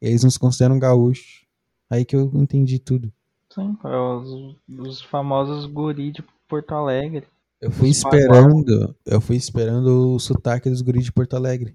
Eles 0.00 0.24
nos 0.24 0.36
consideram 0.36 0.78
gaúchos. 0.78 1.44
Aí 1.90 2.04
que 2.04 2.16
eu 2.16 2.30
entendi 2.34 2.78
tudo. 2.78 3.12
Sim, 3.58 3.76
é 3.84 3.96
os, 3.96 4.56
os 4.68 5.02
famosos 5.02 5.66
guri 5.66 6.12
de 6.12 6.22
Porto 6.48 6.72
Alegre. 6.74 7.26
Eu 7.60 7.72
fui 7.72 7.88
esperando, 7.88 8.94
eu 9.04 9.20
fui 9.20 9.34
esperando 9.36 10.14
o 10.14 10.18
sotaque 10.20 10.70
dos 10.70 10.80
guris 10.80 11.04
de 11.04 11.12
Porto 11.12 11.34
Alegre. 11.34 11.74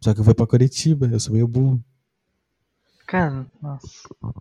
Só 0.00 0.14
que 0.14 0.20
eu 0.20 0.24
fui 0.24 0.34
pra 0.34 0.46
Curitiba, 0.46 1.06
eu 1.06 1.20
sou 1.20 1.34
meio 1.34 1.46
burro. 1.46 1.82
Cara, 3.06 3.46
nossa. 3.62 3.86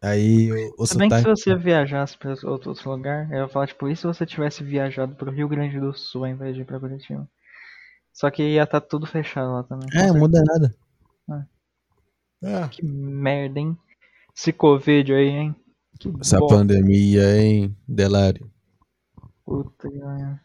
Aí 0.02 0.50
o, 0.78 0.86
Se 0.88 0.98
bem 0.98 1.10
que 1.10 1.16
se 1.16 1.22
sotaque. 1.22 1.44
você 1.44 1.56
viajasse 1.56 2.18
pra 2.18 2.32
outro, 2.46 2.70
outro 2.70 2.90
lugar, 2.90 3.30
eu 3.32 3.40
ia 3.40 3.48
falar, 3.48 3.68
tipo, 3.68 3.88
e 3.88 3.96
se 3.96 4.08
você 4.08 4.26
tivesse 4.26 4.64
viajado 4.64 5.14
pro 5.14 5.32
Rio 5.32 5.48
Grande 5.48 5.80
do 5.80 5.94
Sul 5.94 6.24
ao 6.24 6.32
invés 6.32 6.56
de 6.56 6.62
ir 6.62 6.66
pra 6.66 6.80
Curitiba? 6.80 7.30
Só 8.14 8.32
que 8.32 8.42
ia 8.42 8.64
estar 8.64 8.80
tudo 8.80 9.06
fechado 9.06 9.52
lá 9.52 9.64
também. 9.64 9.88
É, 9.94 10.08
não 10.08 10.20
muda 10.20 10.42
nada. 10.42 10.76
Ah. 12.44 12.70
Que 12.70 12.84
merda, 12.86 13.60
hein? 13.60 13.78
Esse 14.36 14.54
Covid 14.54 15.14
aí, 15.14 15.28
hein? 15.28 15.56
Que 16.00 16.10
Essa 16.22 16.40
bosta, 16.40 16.56
pandemia, 16.58 17.38
hein, 17.42 17.76
Delário. 17.88 18.50
puta 19.46 19.90
pariu. 19.90 20.40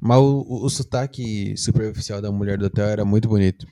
Mas 0.00 0.18
o, 0.18 0.40
o, 0.48 0.64
o 0.64 0.70
sotaque 0.70 1.56
superficial 1.56 2.20
da 2.22 2.32
mulher 2.32 2.58
do 2.58 2.66
hotel 2.66 2.86
era 2.86 3.04
muito 3.04 3.28
bonito. 3.28 3.66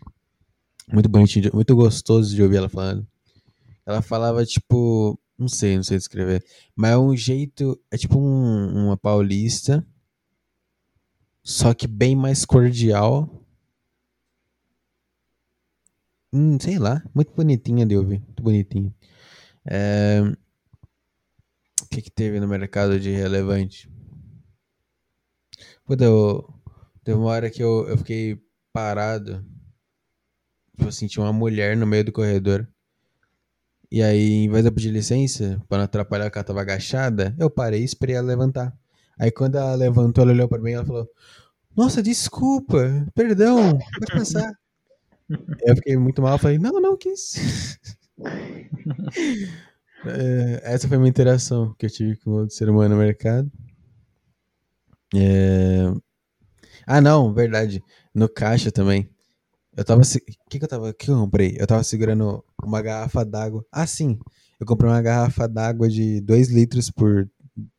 Muito 0.93 1.09
bonitinho, 1.09 1.51
muito 1.55 1.74
gostoso 1.77 2.35
de 2.35 2.43
ouvir 2.43 2.56
ela 2.56 2.69
falando. 2.69 3.06
Ela 3.86 4.02
falava, 4.02 4.44
tipo, 4.47 5.19
não 5.39 5.48
sei, 5.48 5.77
não 5.77 5.82
sei 5.85 5.98
descrever. 5.98 6.44
Mas 6.77 6.93
é 6.93 6.98
um 6.98 7.16
jeito, 7.16 7.78
é 7.90 7.97
tipo 7.98 8.19
um- 8.19 8.86
uma 8.86 8.97
paulista, 8.97 9.86
só 11.43 11.74
que 11.74 11.86
bem 11.86 12.15
mais 12.15 12.44
cordial. 12.44 13.28
Hum, 16.32 16.59
sei 16.60 16.78
lá, 16.78 17.02
muito 17.15 17.32
bonitinha 17.35 17.86
de 17.86 17.97
ouvir, 17.97 18.20
muito 18.20 18.43
bonitinha. 18.43 18.94
É, 19.70 20.20
O 21.82 21.86
que 21.90 22.00
que 22.02 22.10
teve 22.10 22.40
no 22.40 22.48
mercado 22.48 22.98
de 22.98 23.10
relevante? 23.10 23.90
Puta, 25.84 26.04
eu... 26.04 26.48
teve 27.04 27.18
uma 27.18 27.28
hora 27.28 27.50
que 27.50 27.62
eu, 27.62 27.86
eu 27.88 27.98
fiquei 27.98 28.40
parado. 28.72 29.44
Tipo 30.76 30.88
assim, 30.88 31.06
tinha 31.06 31.24
uma 31.24 31.32
mulher 31.32 31.76
no 31.76 31.86
meio 31.86 32.04
do 32.04 32.12
corredor. 32.12 32.66
E 33.90 34.02
aí, 34.02 34.44
em 34.44 34.50
vez 34.50 34.62
de 34.62 34.68
eu 34.68 34.72
pedir 34.72 34.90
licença, 34.90 35.60
pra 35.68 35.78
não 35.78 35.84
atrapalhar 35.84 36.30
que 36.30 36.38
ela 36.38 36.44
tava 36.44 36.60
agachada, 36.60 37.34
eu 37.38 37.50
parei 37.50 37.80
e 37.80 37.84
esperei 37.84 38.16
ela 38.16 38.26
levantar. 38.26 38.76
Aí 39.18 39.30
quando 39.30 39.56
ela 39.56 39.74
levantou, 39.74 40.22
ela 40.22 40.32
olhou 40.32 40.48
pra 40.48 40.58
mim 40.58 40.70
e 40.70 40.74
ela 40.74 40.84
falou: 40.86 41.08
Nossa, 41.76 42.02
desculpa, 42.02 43.06
perdão, 43.14 43.78
pode 43.78 44.12
passar. 44.12 44.52
eu 45.66 45.76
fiquei 45.76 45.96
muito 45.96 46.22
mal, 46.22 46.38
falei, 46.38 46.58
não, 46.58 46.80
não, 46.80 46.96
que 46.96 47.10
isso. 47.10 47.38
É, 50.06 50.60
essa 50.74 50.86
foi 50.86 50.96
a 50.96 51.00
minha 51.00 51.10
interação 51.10 51.74
que 51.78 51.86
eu 51.86 51.90
tive 51.90 52.16
com 52.18 52.30
outro 52.30 52.54
ser 52.54 52.68
humano 52.68 52.94
no 52.94 53.00
mercado. 53.00 53.50
É, 55.14 55.92
Ah, 56.86 57.00
não, 57.00 57.32
verdade. 57.34 57.82
No 58.14 58.28
caixa 58.28 58.70
também. 58.72 59.10
Eu 59.76 59.84
tava. 59.84 60.04
se- 60.04 60.18
O 60.18 60.50
que, 60.50 60.58
que 60.58 60.64
eu 60.64 60.68
tava. 60.68 60.92
Que 60.94 61.10
eu 61.10 61.16
comprei? 61.16 61.56
Eu 61.58 61.66
tava 61.66 61.84
segurando 61.84 62.44
uma 62.62 62.82
garrafa 62.82 63.24
d'água. 63.24 63.64
Ah, 63.72 63.86
sim. 63.86 64.18
Eu 64.60 64.66
comprei 64.66 64.90
uma 64.90 65.02
garrafa 65.02 65.46
d'água 65.48 65.88
de 65.88 66.20
2 66.22 66.48
litros 66.50 66.90
por 66.90 67.28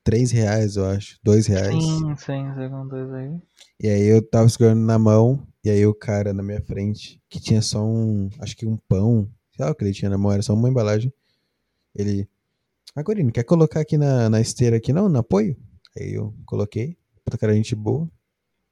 3 0.04 0.32
reais, 0.32 0.76
eu 0.78 0.86
acho. 0.86 1.20
2 1.24 1.48
reais. 1.48 1.74
Sim, 1.84 2.16
sim, 2.18 2.54
segundo 2.56 2.90
dois 2.90 3.12
aí. 3.14 3.32
E 3.82 3.88
aí 3.90 4.06
eu 4.08 4.22
tava 4.28 4.48
segurando 4.50 4.82
na 4.82 5.00
mão. 5.00 5.46
E 5.64 5.70
aí 5.70 5.86
o 5.86 5.94
cara 5.94 6.34
na 6.34 6.42
minha 6.44 6.62
frente, 6.62 7.22
que 7.30 7.40
tinha 7.40 7.62
só 7.62 7.84
um. 7.86 8.30
Acho 8.40 8.56
que 8.56 8.66
um 8.66 8.78
pão. 8.78 9.30
Lá 9.60 9.72
o 9.72 9.76
que 9.76 9.84
ele 9.84 9.94
tinha 9.94 10.10
na 10.10 10.18
mão, 10.18 10.32
era 10.32 10.42
só 10.42 10.54
uma 10.54 10.70
embalagem. 10.70 11.14
Ele. 11.94 12.28
Agora, 12.96 13.24
quer 13.32 13.44
colocar 13.44 13.82
aqui 13.82 13.98
na, 13.98 14.30
na 14.30 14.42
esteira 14.42 14.78
aqui, 14.78 14.92
não? 14.94 15.10
No 15.10 15.20
apoio? 15.20 15.58
Aí 15.98 16.14
eu 16.14 16.34
coloquei. 16.46 16.98
Puta 17.24 17.38
cara, 17.38 17.54
gente 17.54 17.76
boa. 17.76 18.10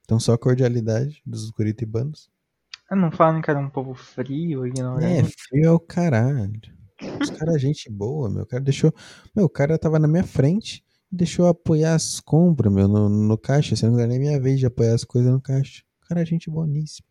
Então 0.04 0.18
só 0.18 0.32
a 0.32 0.38
cordialidade 0.38 1.22
dos 1.24 1.50
curitibanos. 1.50 2.30
Ah, 2.90 2.96
não 2.96 3.10
falam 3.10 3.42
que 3.42 3.50
era 3.50 3.60
um 3.60 3.68
povo 3.68 3.92
frio, 3.94 4.64
É, 4.64 4.68
ignorante. 4.68 5.34
frio 5.48 5.64
é 5.64 5.70
o 5.70 5.78
caralho. 5.78 6.60
Os 7.20 7.30
caras, 7.30 7.60
gente 7.60 7.90
boa, 7.90 8.30
meu. 8.30 8.42
O 8.42 8.46
cara 8.46 8.62
deixou. 8.62 8.92
Meu, 9.36 9.44
o 9.44 9.48
cara 9.50 9.78
tava 9.78 9.98
na 9.98 10.08
minha 10.08 10.24
frente 10.24 10.82
e 11.12 11.16
deixou 11.16 11.44
eu 11.44 11.50
apoiar 11.50 11.94
as 11.94 12.18
compras, 12.18 12.72
meu, 12.72 12.88
no, 12.88 13.08
no 13.08 13.36
caixa. 13.38 13.76
Você 13.76 13.86
não 13.86 13.98
era 13.98 14.08
nem 14.08 14.18
minha 14.18 14.40
vez 14.40 14.58
de 14.58 14.66
apoiar 14.66 14.94
as 14.94 15.04
coisas 15.04 15.30
no 15.30 15.40
caixa. 15.40 15.82
O 16.02 16.08
cara, 16.08 16.24
gente 16.24 16.50
boníssima. 16.50 17.06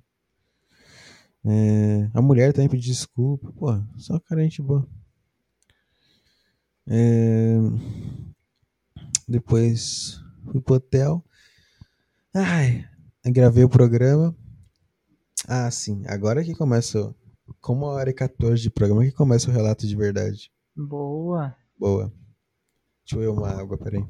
É, 1.45 2.09
a 2.14 2.22
mulher 2.22 2.53
também 2.53 2.69
pediu 2.69 2.91
desculpa. 2.91 3.51
Pô, 3.53 3.68
só 3.97 4.19
cara, 4.19 4.43
gente 4.43 4.61
boa. 4.61 4.88
É, 6.88 7.57
depois 9.27 10.22
fui 10.45 10.61
pro 10.61 10.76
hotel. 10.76 11.23
Ai, 12.34 12.88
gravei 13.26 13.64
o 13.64 13.69
programa. 13.69 14.35
Ah, 15.47 15.69
sim. 15.72 16.03
Agora 16.07 16.43
que 16.43 16.53
começa. 16.53 17.14
Com 17.61 17.73
uma 17.73 17.88
hora 17.88 18.09
e 18.09 18.14
14 18.14 18.61
de 18.61 18.69
programa 18.69 19.05
que 19.05 19.11
começa 19.11 19.49
o 19.49 19.53
relato 19.53 19.88
de 19.88 19.95
verdade. 19.95 20.51
Boa. 20.76 21.55
Boa. 21.80 22.11
Deixa 23.03 23.15
eu 23.15 23.19
ver 23.19 23.27
uma 23.30 23.49
água, 23.49 23.77
peraí. 23.77 24.05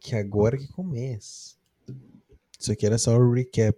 Que 0.00 0.14
agora 0.14 0.56
que 0.56 0.68
começa. 0.68 1.56
Isso 2.58 2.70
aqui 2.70 2.86
era 2.86 2.96
só 2.96 3.16
o 3.16 3.32
recap. 3.32 3.76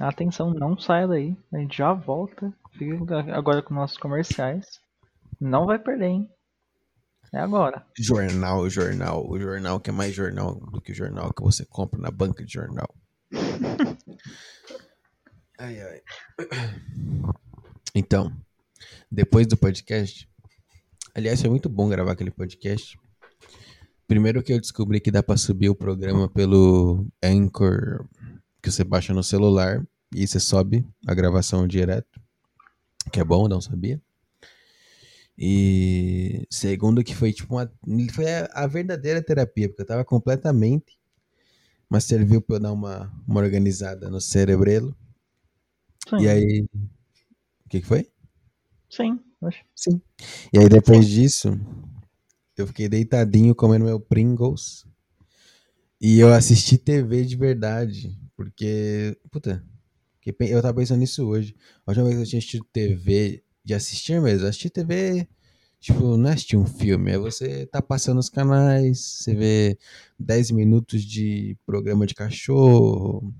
Atenção, 0.00 0.54
não 0.54 0.78
saia 0.78 1.08
daí. 1.08 1.36
A 1.52 1.58
gente 1.58 1.76
já 1.76 1.92
volta. 1.92 2.52
Fica 2.72 3.18
agora 3.34 3.62
com 3.62 3.74
nossos 3.74 3.98
comerciais. 3.98 4.80
Não 5.40 5.66
vai 5.66 5.78
perder, 5.78 6.06
hein? 6.06 6.30
É 7.32 7.40
agora. 7.40 7.84
Jornal, 7.98 8.70
jornal. 8.70 9.28
O 9.28 9.40
jornal 9.40 9.80
que 9.80 9.90
é 9.90 9.92
mais 9.92 10.14
jornal 10.14 10.54
do 10.54 10.80
que 10.80 10.92
o 10.92 10.94
jornal 10.94 11.32
que 11.32 11.42
você 11.42 11.64
compra 11.64 12.00
na 12.00 12.10
banca 12.10 12.44
de 12.44 12.52
jornal. 12.52 12.88
ai, 15.58 15.80
ai. 15.80 16.00
Então, 17.94 18.32
depois 19.10 19.46
do 19.46 19.56
podcast. 19.56 20.28
Aliás, 21.14 21.40
foi 21.40 21.50
muito 21.50 21.68
bom 21.68 21.88
gravar 21.88 22.12
aquele 22.12 22.30
podcast. 22.30 22.98
Primeiro 24.06 24.42
que 24.42 24.52
eu 24.52 24.60
descobri 24.60 25.00
que 25.00 25.10
dá 25.10 25.22
para 25.22 25.36
subir 25.36 25.68
o 25.68 25.74
programa 25.74 26.28
pelo 26.28 27.06
Anchor 27.22 28.06
que 28.62 28.70
você 28.70 28.84
baixa 28.84 29.12
no 29.14 29.22
celular 29.22 29.86
e 30.14 30.26
você 30.26 30.40
sobe 30.40 30.86
a 31.06 31.14
gravação 31.14 31.66
direto. 31.66 32.20
Que 33.12 33.20
é 33.20 33.24
bom, 33.24 33.48
não 33.48 33.60
sabia. 33.60 34.00
E 35.36 36.46
segundo 36.50 37.04
que 37.04 37.14
foi 37.14 37.32
tipo 37.32 37.54
uma. 37.54 37.70
Foi 38.12 38.24
a, 38.52 38.66
verdadeira 38.66 39.22
terapia, 39.22 39.68
porque 39.68 39.82
eu 39.82 39.86
tava 39.86 40.04
completamente. 40.04 40.98
Mas 41.88 42.04
serviu 42.04 42.42
pra 42.42 42.56
eu 42.56 42.60
dar 42.60 42.72
uma, 42.72 43.10
uma 43.26 43.40
organizada 43.40 44.10
no 44.10 44.20
cerebrelo. 44.20 44.94
Sim. 46.08 46.22
E 46.22 46.28
aí. 46.28 46.68
O 47.64 47.68
que, 47.68 47.80
que 47.80 47.86
foi? 47.86 48.10
Sim, 48.90 49.20
acho. 49.42 49.64
Sim. 49.76 50.00
E 50.52 50.58
aí 50.58 50.68
depois 50.68 51.06
disso, 51.06 51.50
eu 52.56 52.66
fiquei 52.66 52.88
deitadinho 52.88 53.54
comendo 53.54 53.84
meu 53.84 54.00
Pringles. 54.00 54.86
E 56.00 56.18
eu 56.18 56.32
assisti 56.32 56.76
TV 56.76 57.24
de 57.24 57.36
verdade. 57.36 58.18
Porque. 58.38 59.18
Puta. 59.32 59.64
Eu 60.24 60.62
tava 60.62 60.74
pensando 60.74 61.00
nisso 61.00 61.26
hoje. 61.26 61.56
A 61.84 61.90
última 61.90 62.04
vez 62.04 62.16
que 62.16 62.22
eu 62.22 62.26
tinha 62.28 62.38
assistido 62.38 62.64
TV 62.72 63.42
de 63.64 63.74
assistir 63.74 64.20
mesmo. 64.20 64.46
Assistir 64.46 64.70
TV, 64.70 65.26
tipo, 65.80 66.16
não 66.16 66.30
é 66.30 66.34
assistir 66.34 66.56
um 66.56 66.66
filme, 66.66 67.10
é 67.10 67.18
você 67.18 67.66
tá 67.66 67.82
passando 67.82 68.18
os 68.18 68.28
canais, 68.28 69.00
você 69.00 69.34
vê 69.34 69.78
10 70.18 70.52
minutos 70.52 71.02
de 71.02 71.56
programa 71.66 72.06
de 72.06 72.14
cachorro, 72.14 73.34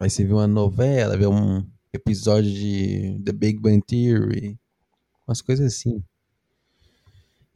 aí 0.00 0.10
você 0.10 0.24
vê 0.24 0.32
uma 0.32 0.46
novela, 0.46 1.16
vê 1.16 1.26
um 1.26 1.64
episódio 1.92 2.52
de 2.52 3.20
The 3.24 3.32
Big 3.32 3.60
Bang 3.60 3.80
Theory, 3.86 4.58
umas 5.26 5.40
coisas 5.40 5.74
assim. 5.74 6.02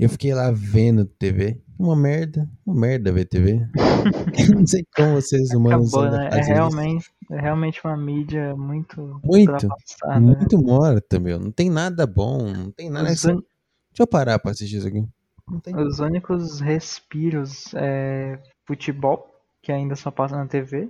Eu 0.00 0.08
fiquei 0.08 0.32
lá 0.32 0.50
vendo 0.50 1.04
TV. 1.04 1.60
Uma 1.78 1.94
merda, 1.94 2.48
uma 2.64 2.74
merda 2.74 3.12
ver 3.12 3.26
TV. 3.26 3.60
não 4.56 4.66
sei 4.66 4.82
como 4.96 5.20
vocês 5.20 5.50
humanos 5.50 5.92
Acabou, 5.92 6.10
né? 6.10 6.30
é 6.32 6.40
realmente, 6.40 7.10
é 7.30 7.38
realmente 7.38 7.80
uma 7.84 7.98
mídia 7.98 8.56
muito 8.56 9.20
muito 9.22 9.68
muito 10.18 10.58
né? 10.58 10.64
morta, 10.64 11.20
meu. 11.20 11.38
Não 11.38 11.50
tem 11.50 11.68
nada 11.68 12.06
bom, 12.06 12.50
não 12.50 12.70
tem 12.70 12.88
nada. 12.88 13.10
Os 13.10 13.26
un... 13.26 13.42
Deixa 13.90 14.00
eu 14.00 14.06
parar 14.06 14.38
pra 14.38 14.52
assistir 14.52 14.78
isso 14.78 14.88
aqui. 14.88 15.06
Os 15.76 15.98
únicos 15.98 16.60
respiros 16.60 17.74
é 17.74 18.38
futebol, 18.64 19.28
que 19.60 19.70
ainda 19.70 19.96
só 19.96 20.10
passa 20.10 20.34
na 20.34 20.46
TV. 20.46 20.88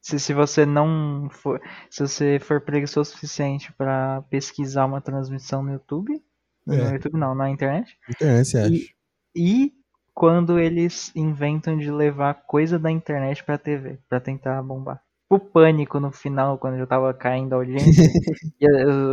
Se, 0.00 0.18
se 0.18 0.32
você 0.32 0.64
não 0.64 1.28
for, 1.30 1.60
se 1.90 2.06
você 2.06 2.38
for 2.38 2.62
preguiçoso 2.62 3.10
o 3.10 3.12
suficiente 3.12 3.70
para 3.74 4.22
pesquisar 4.30 4.86
uma 4.86 5.00
transmissão 5.02 5.62
no 5.62 5.72
YouTube, 5.72 6.22
é. 6.68 6.84
No 6.84 6.92
YouTube 6.92 7.18
não, 7.18 7.34
na 7.34 7.50
internet. 7.50 7.96
Internet, 8.08 8.48
você 8.48 8.58
acha? 8.58 8.74
E, 8.74 8.88
e 9.34 9.72
quando 10.14 10.58
eles 10.58 11.12
inventam 11.14 11.76
de 11.76 11.90
levar 11.90 12.34
coisa 12.46 12.78
da 12.78 12.90
internet 12.90 13.44
pra 13.44 13.58
TV, 13.58 13.98
pra 14.08 14.20
tentar 14.20 14.62
bombar. 14.62 15.02
O 15.28 15.38
pânico 15.38 15.98
no 15.98 16.12
final, 16.12 16.56
quando 16.56 16.78
já 16.78 16.86
tava 16.86 17.12
caindo 17.12 17.52
a 17.52 17.56
audiência, 17.56 17.82
e 18.60 18.66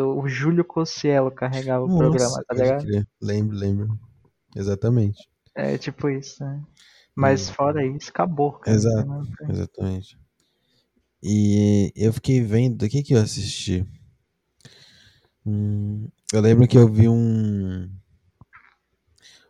o 0.03 0.27
Júlio 0.27 0.63
Cossielo 0.63 1.31
carregava 1.31 1.87
Nossa, 1.87 1.95
o 1.95 1.97
programa, 1.97 2.43
tá 2.47 2.55
ligado? 2.55 2.85
Lembro, 3.21 3.57
lembro. 3.57 3.99
Exatamente. 4.55 5.27
É 5.55 5.77
tipo 5.77 6.09
isso, 6.09 6.43
né? 6.43 6.61
Mas 7.15 7.49
é. 7.49 7.53
fora 7.53 7.85
isso, 7.85 8.09
acabou. 8.09 8.53
Cara, 8.53 8.75
Exato, 8.75 9.23
exatamente. 9.49 10.17
E 11.21 11.91
eu 11.95 12.13
fiquei 12.13 12.41
vendo, 12.41 12.83
o 12.83 12.89
que 12.89 13.01
que 13.01 13.13
eu 13.13 13.21
assisti? 13.21 13.85
Hum, 15.45 16.07
eu 16.31 16.41
lembro 16.41 16.67
que 16.67 16.77
eu 16.77 16.87
vi 16.87 17.09
um. 17.09 17.89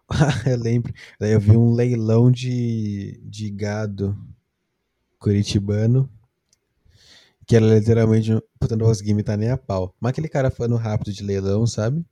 eu 0.45 0.57
lembro. 0.57 0.93
Eu 1.19 1.39
vi 1.39 1.51
um 1.51 1.73
leilão 1.73 2.31
de, 2.31 3.21
de 3.23 3.49
gado 3.49 4.17
curitibano. 5.19 6.09
Que 7.45 7.55
era 7.55 7.65
literalmente. 7.65 8.31
Puta, 8.59 8.75
não 8.75 8.87
consegui 8.87 9.11
imitar 9.11 9.37
nem 9.37 9.51
a 9.51 9.57
pau. 9.57 9.95
Mas 9.99 10.11
aquele 10.11 10.29
cara 10.29 10.49
falando 10.49 10.75
rápido 10.75 11.13
de 11.13 11.23
leilão, 11.23 11.67
sabe? 11.67 12.03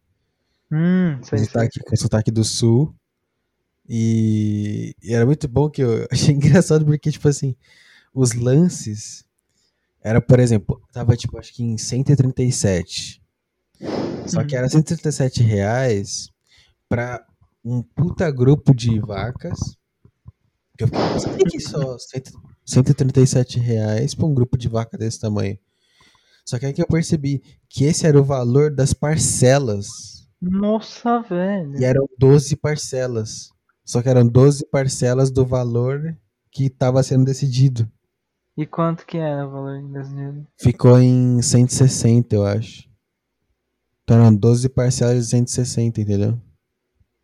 Hum, 0.72 1.20
sei, 1.24 1.40
com, 1.40 1.46
sotaque, 1.46 1.80
com 1.80 1.96
sotaque 1.96 2.32
do 2.32 2.44
sul. 2.44 2.96
E, 3.88 4.96
e, 5.04 5.14
era 5.14 5.26
muito 5.26 5.48
bom 5.48 5.70
que 5.70 5.82
eu 5.82 6.08
achei 6.12 6.34
engraçado 6.34 6.86
porque, 6.86 7.12
tipo 7.12 7.28
assim, 7.28 7.56
os 8.14 8.34
lances. 8.34 9.26
Era, 10.04 10.22
por 10.22 10.40
exemplo, 10.40 10.82
tava 10.92 11.16
tipo, 11.16 11.38
acho 11.38 11.54
que 11.54 11.64
em 11.64 11.78
137. 11.78 13.22
Só 14.32 14.44
que 14.46 14.56
era 14.56 14.70
137 14.70 15.44
reais 15.44 16.30
pra 16.88 17.26
um 17.64 17.82
puta 17.84 18.32
grupo 18.32 18.74
de 18.74 19.00
vacas. 19.00 19.60
Que 20.78 20.86
eu 20.86 20.88
fiquei, 20.88 21.46
que 21.52 21.60
só 21.60 21.98
137 22.66 23.60
reais 23.60 24.16
pra 24.16 24.26
um 24.26 24.34
grupo 24.34 24.58
de 24.58 24.70
vaca 24.70 24.98
desse 24.98 25.20
tamanho. 25.20 25.60
Só 26.46 26.58
que 26.58 26.66
aí 26.66 26.74
que 26.74 26.82
eu 26.82 26.88
percebi 26.88 27.42
que 27.70 27.84
esse 27.84 28.08
era 28.08 28.20
o 28.20 28.24
valor 28.24 28.74
das 28.74 28.94
parcelas. 28.94 29.88
Nossa, 30.42 31.22
velho. 31.22 31.80
E 31.80 31.84
eram 31.84 32.08
12 32.18 32.56
parcelas. 32.56 33.50
Só 33.84 34.02
que 34.02 34.10
eram 34.10 34.26
12 34.26 34.66
parcelas 34.68 35.30
do 35.30 35.46
valor 35.46 36.18
que 36.52 36.66
estava 36.66 37.04
sendo 37.04 37.26
decidido. 37.26 37.90
E 38.58 38.66
quanto 38.66 39.06
que 39.06 39.18
era 39.18 39.48
o 39.48 39.52
valor 39.52 39.82
decidido? 39.92 40.48
Ficou 40.60 41.00
em 41.00 41.42
160, 41.42 42.36
eu 42.36 42.46
acho. 42.46 42.91
Então 44.04 44.18
eram 44.18 44.36
12 44.36 44.70
parcelas 44.70 45.26
de 45.26 45.30
160, 45.32 46.02
entendeu? 46.02 46.40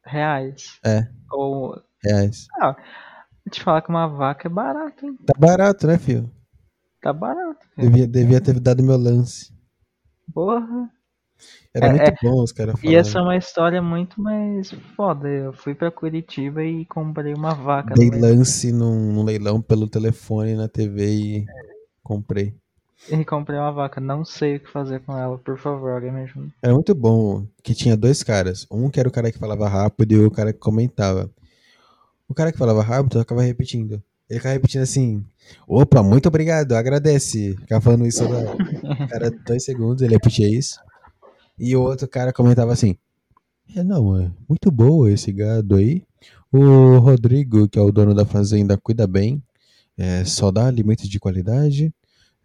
Reais. 0.06 0.80
É. 0.86 1.08
Ou. 1.32 1.76
Reais. 2.04 2.48
Ah, 2.62 2.74
vou 2.74 3.52
te 3.52 3.62
falar 3.62 3.82
que 3.82 3.90
uma 3.90 4.08
vaca 4.08 4.48
é 4.48 4.52
barato, 4.52 5.06
hein? 5.06 5.18
Tá 5.26 5.34
barato, 5.38 5.88
né, 5.88 5.98
filho? 5.98 6.32
Tá 7.02 7.12
barato. 7.12 7.66
Filho. 7.76 7.90
Devia, 7.90 8.08
devia 8.08 8.42
ter 8.42 8.60
dado 8.60 8.84
meu 8.84 8.98
lance. 8.98 9.54
Porra. 10.34 10.90
Era 11.74 11.88
é, 11.88 11.90
muito 11.90 12.04
é, 12.04 12.16
bom 12.24 12.44
os 12.44 12.52
caras. 12.52 12.76
E 12.84 12.96
essa 12.96 13.20
é 13.20 13.22
uma 13.22 13.38
história 13.38 13.82
muito 13.82 14.20
mais 14.20 14.72
foda. 14.96 15.28
Eu 15.28 15.54
fui 15.54 15.76
pra 15.76 15.92
Curitiba 15.92 16.64
e 16.64 16.86
comprei 16.86 17.34
uma 17.34 17.54
vaca. 17.54 17.94
Dei 17.94 18.10
lance 18.10 18.72
num, 18.72 19.14
num, 19.14 19.24
leilão 19.24 19.62
pelo 19.62 19.88
telefone 19.88 20.56
na 20.56 20.68
TV 20.68 21.06
e 21.06 21.46
comprei. 22.02 22.56
E 23.10 23.24
comprei 23.24 23.58
uma 23.58 23.72
vaca, 23.72 24.02
não 24.02 24.26
sei 24.26 24.58
o 24.58 24.60
que 24.60 24.70
fazer 24.70 25.00
com 25.02 25.16
ela, 25.16 25.38
por 25.38 25.58
favor, 25.58 25.92
alguém 25.92 26.12
me 26.12 26.22
ajuda. 26.22 26.48
Era 26.62 26.74
muito 26.74 26.94
bom 26.96 27.46
que 27.64 27.74
tinha 27.74 27.96
dois 27.96 28.24
caras. 28.24 28.66
Um 28.70 28.90
que 28.90 29.00
era 29.00 29.08
o 29.08 29.12
cara 29.12 29.32
que 29.32 29.38
falava 29.38 29.70
rápido 29.70 30.12
e 30.14 30.26
o 30.26 30.32
cara 30.32 30.52
que 30.52 30.60
comentava. 30.60 31.30
O 32.28 32.34
cara 32.34 32.52
que 32.52 32.58
falava 32.58 32.82
rápido 32.82 33.20
acaba 33.20 33.42
repetindo. 33.42 34.02
Ele 34.30 34.40
ficava 34.40 34.54
repetindo 34.54 34.82
assim: 34.82 35.24
opa, 35.68 36.04
muito 36.04 36.28
obrigado, 36.28 36.74
agradece. 36.74 37.56
Ficava 37.62 37.82
falando 37.82 38.06
isso 38.06 38.28
da 38.28 39.08
cara 39.08 39.32
dois 39.46 39.64
segundos, 39.64 40.02
ele 40.02 40.14
repetia 40.14 40.50
isso. 40.50 40.80
E 41.58 41.76
o 41.76 41.82
outro 41.82 42.08
cara 42.08 42.34
comentava 42.34 42.74
assim: 42.74 42.98
é, 43.74 43.84
não, 43.84 44.20
é 44.20 44.30
muito 44.50 44.70
boa 44.70 45.10
esse 45.10 45.32
gado 45.32 45.76
aí. 45.76 46.04
O 46.52 46.98
Rodrigo, 46.98 47.70
que 47.70 47.78
é 47.78 47.82
o 47.82 47.92
dono 47.92 48.14
da 48.14 48.26
fazenda, 48.26 48.78
cuida 48.78 49.06
bem, 49.06 49.42
é, 49.98 50.26
só 50.26 50.52
dá 50.52 50.66
alimentos 50.66 51.08
de 51.08 51.20
qualidade 51.20 51.94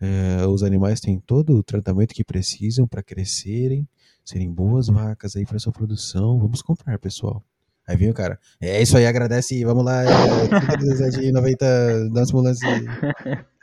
É, 0.04 0.44
os 0.48 0.64
animais 0.64 0.98
têm 1.00 1.20
todo 1.20 1.56
o 1.56 1.62
tratamento 1.62 2.12
que 2.12 2.24
precisam 2.24 2.88
para 2.88 3.04
crescerem, 3.04 3.86
serem 4.24 4.50
boas 4.52 4.88
vacas 4.88 5.36
aí 5.36 5.46
para 5.46 5.60
sua 5.60 5.72
produção. 5.72 6.40
Vamos 6.40 6.60
comprar, 6.60 6.98
pessoal. 6.98 7.40
Aí 7.86 7.96
vem 7.96 8.10
o 8.10 8.14
cara. 8.14 8.36
É 8.60 8.82
isso 8.82 8.96
aí, 8.96 9.06
agradece. 9.06 9.64
Vamos 9.64 9.84
lá. 9.84 10.02
É, 10.02 11.30
90 11.30 12.08
das 12.10 12.30
ambulância. 12.30 12.68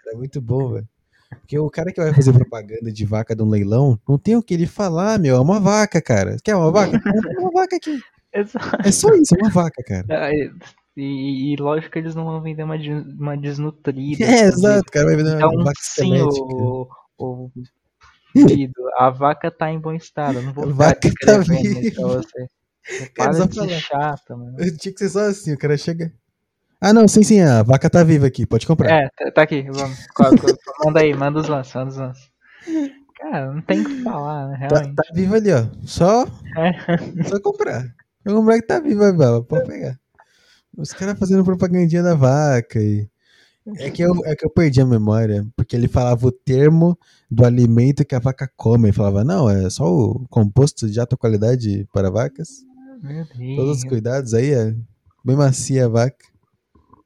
É 0.07 0.15
muito 0.15 0.39
bom, 0.39 0.73
velho. 0.73 0.87
Porque 1.41 1.59
o 1.59 1.69
cara 1.69 1.91
que 1.91 2.01
vai 2.01 2.13
fazer 2.13 2.31
propaganda 2.31 2.89
de 2.89 3.05
vaca 3.05 3.35
de 3.35 3.43
um 3.43 3.49
leilão, 3.49 3.99
não 4.07 4.17
tem 4.17 4.37
o 4.37 4.41
que 4.41 4.53
ele 4.53 4.65
falar, 4.65 5.19
meu. 5.19 5.35
É 5.35 5.39
uma 5.39 5.59
vaca, 5.59 6.01
cara. 6.01 6.37
Quer 6.41 6.55
uma 6.55 6.71
vaca? 6.71 6.97
É 6.97 7.39
uma 7.39 7.51
vaca 7.51 7.75
aqui. 7.75 7.99
É 8.85 8.91
só 8.91 9.11
isso, 9.15 9.33
é 9.33 9.41
uma 9.41 9.49
vaca, 9.49 9.83
cara. 9.83 10.05
É, 10.99 11.03
E, 11.03 11.53
e 11.53 11.55
lógico 11.57 11.91
que 11.93 11.99
eles 11.99 12.15
não 12.15 12.25
vão 12.25 12.41
vender 12.41 12.63
uma, 12.63 12.75
uma 13.19 13.37
desnutrida. 13.37 14.23
É, 14.25 14.41
exato, 14.45 14.91
cara. 14.91 15.05
Vai 15.05 15.15
vender 15.15 15.35
uma 15.35 15.37
Então, 15.47 15.63
vaca 15.63 15.79
sim, 15.81 16.21
o, 16.21 16.87
o 17.17 17.51
a 18.97 19.09
vaca 19.09 19.49
tá 19.51 19.71
em 19.71 19.79
bom 19.79 19.93
estado. 19.93 20.41
Não 20.41 20.53
vou 20.53 20.65
A 20.65 20.71
vaca 20.73 20.99
tá 21.01 21.07
isso 21.07 21.15
pra 21.15 21.37
viva. 21.39 22.07
você. 22.07 22.47
Cara, 23.15 23.29
Para 23.31 23.33
só 23.33 23.45
de 23.45 23.53
ser 23.55 23.59
falar. 23.67 23.79
chata, 23.79 24.35
mano. 24.35 24.57
Tinha 24.77 24.93
que 24.93 24.99
ser 24.99 25.09
só 25.09 25.19
assim, 25.21 25.53
o 25.53 25.57
cara 25.57 25.77
chega. 25.77 26.11
Ah, 26.81 26.93
não, 26.93 27.07
sim, 27.07 27.23
sim, 27.23 27.41
a 27.41 27.61
vaca 27.61 27.89
tá 27.89 28.03
viva 28.03 28.25
aqui, 28.27 28.45
pode 28.45 28.65
comprar. 28.65 28.89
É, 28.89 29.09
tá, 29.17 29.31
tá 29.31 29.41
aqui, 29.41 29.63
vamos. 29.69 29.97
Manda 30.85 31.01
aí, 31.01 31.13
manda 31.13 31.39
os 31.39 31.47
lances, 31.49 31.73
manda 31.75 31.89
os 31.89 31.97
lances. 31.97 32.31
Cara, 33.19 33.51
não 33.53 33.61
tem 33.61 33.81
o 33.81 33.85
que 33.85 34.01
falar, 34.01 34.47
né? 34.47 34.67
Tá, 34.69 34.77
Realmente. 34.77 34.95
tá 34.95 35.03
viva 35.13 35.35
ali, 35.35 35.51
ó. 35.51 35.65
Só, 35.85 36.25
É. 36.57 37.23
só 37.27 37.39
comprar. 37.41 37.83
Só 38.25 38.33
comprar 38.33 38.55
que 38.61 38.65
tá 38.67 38.79
viva, 38.79 39.11
Bela. 39.11 39.43
Pode 39.43 39.67
pegar. 39.67 39.99
Os 40.79 40.93
caras 40.93 41.19
fazendo 41.19 41.43
propagandinha 41.43 42.01
da 42.01 42.15
vaca 42.15 42.81
e. 42.81 43.07
É 43.75 43.91
que, 43.91 44.01
eu, 44.01 44.13
é 44.25 44.35
que 44.35 44.43
eu 44.43 44.49
perdi 44.49 44.81
a 44.81 44.85
memória, 44.85 45.45
porque 45.55 45.75
ele 45.75 45.87
falava 45.87 46.25
o 46.25 46.31
termo 46.31 46.97
do 47.29 47.45
alimento 47.45 48.05
que 48.05 48.15
a 48.15 48.19
vaca 48.19 48.49
come. 48.55 48.87
Ele 48.87 48.95
falava, 48.95 49.23
não, 49.23 49.47
é 49.47 49.69
só 49.69 49.85
o 49.85 50.25
composto 50.27 50.89
de 50.89 50.99
alta 50.99 51.15
qualidade 51.15 51.87
para 51.93 52.09
vacas. 52.09 52.65
Todos 53.55 53.77
os 53.77 53.83
cuidados 53.83 54.33
aí, 54.33 54.51
é 54.51 54.75
bem 55.23 55.35
macia 55.35 55.85
a 55.85 55.89
vaca. 55.89 56.25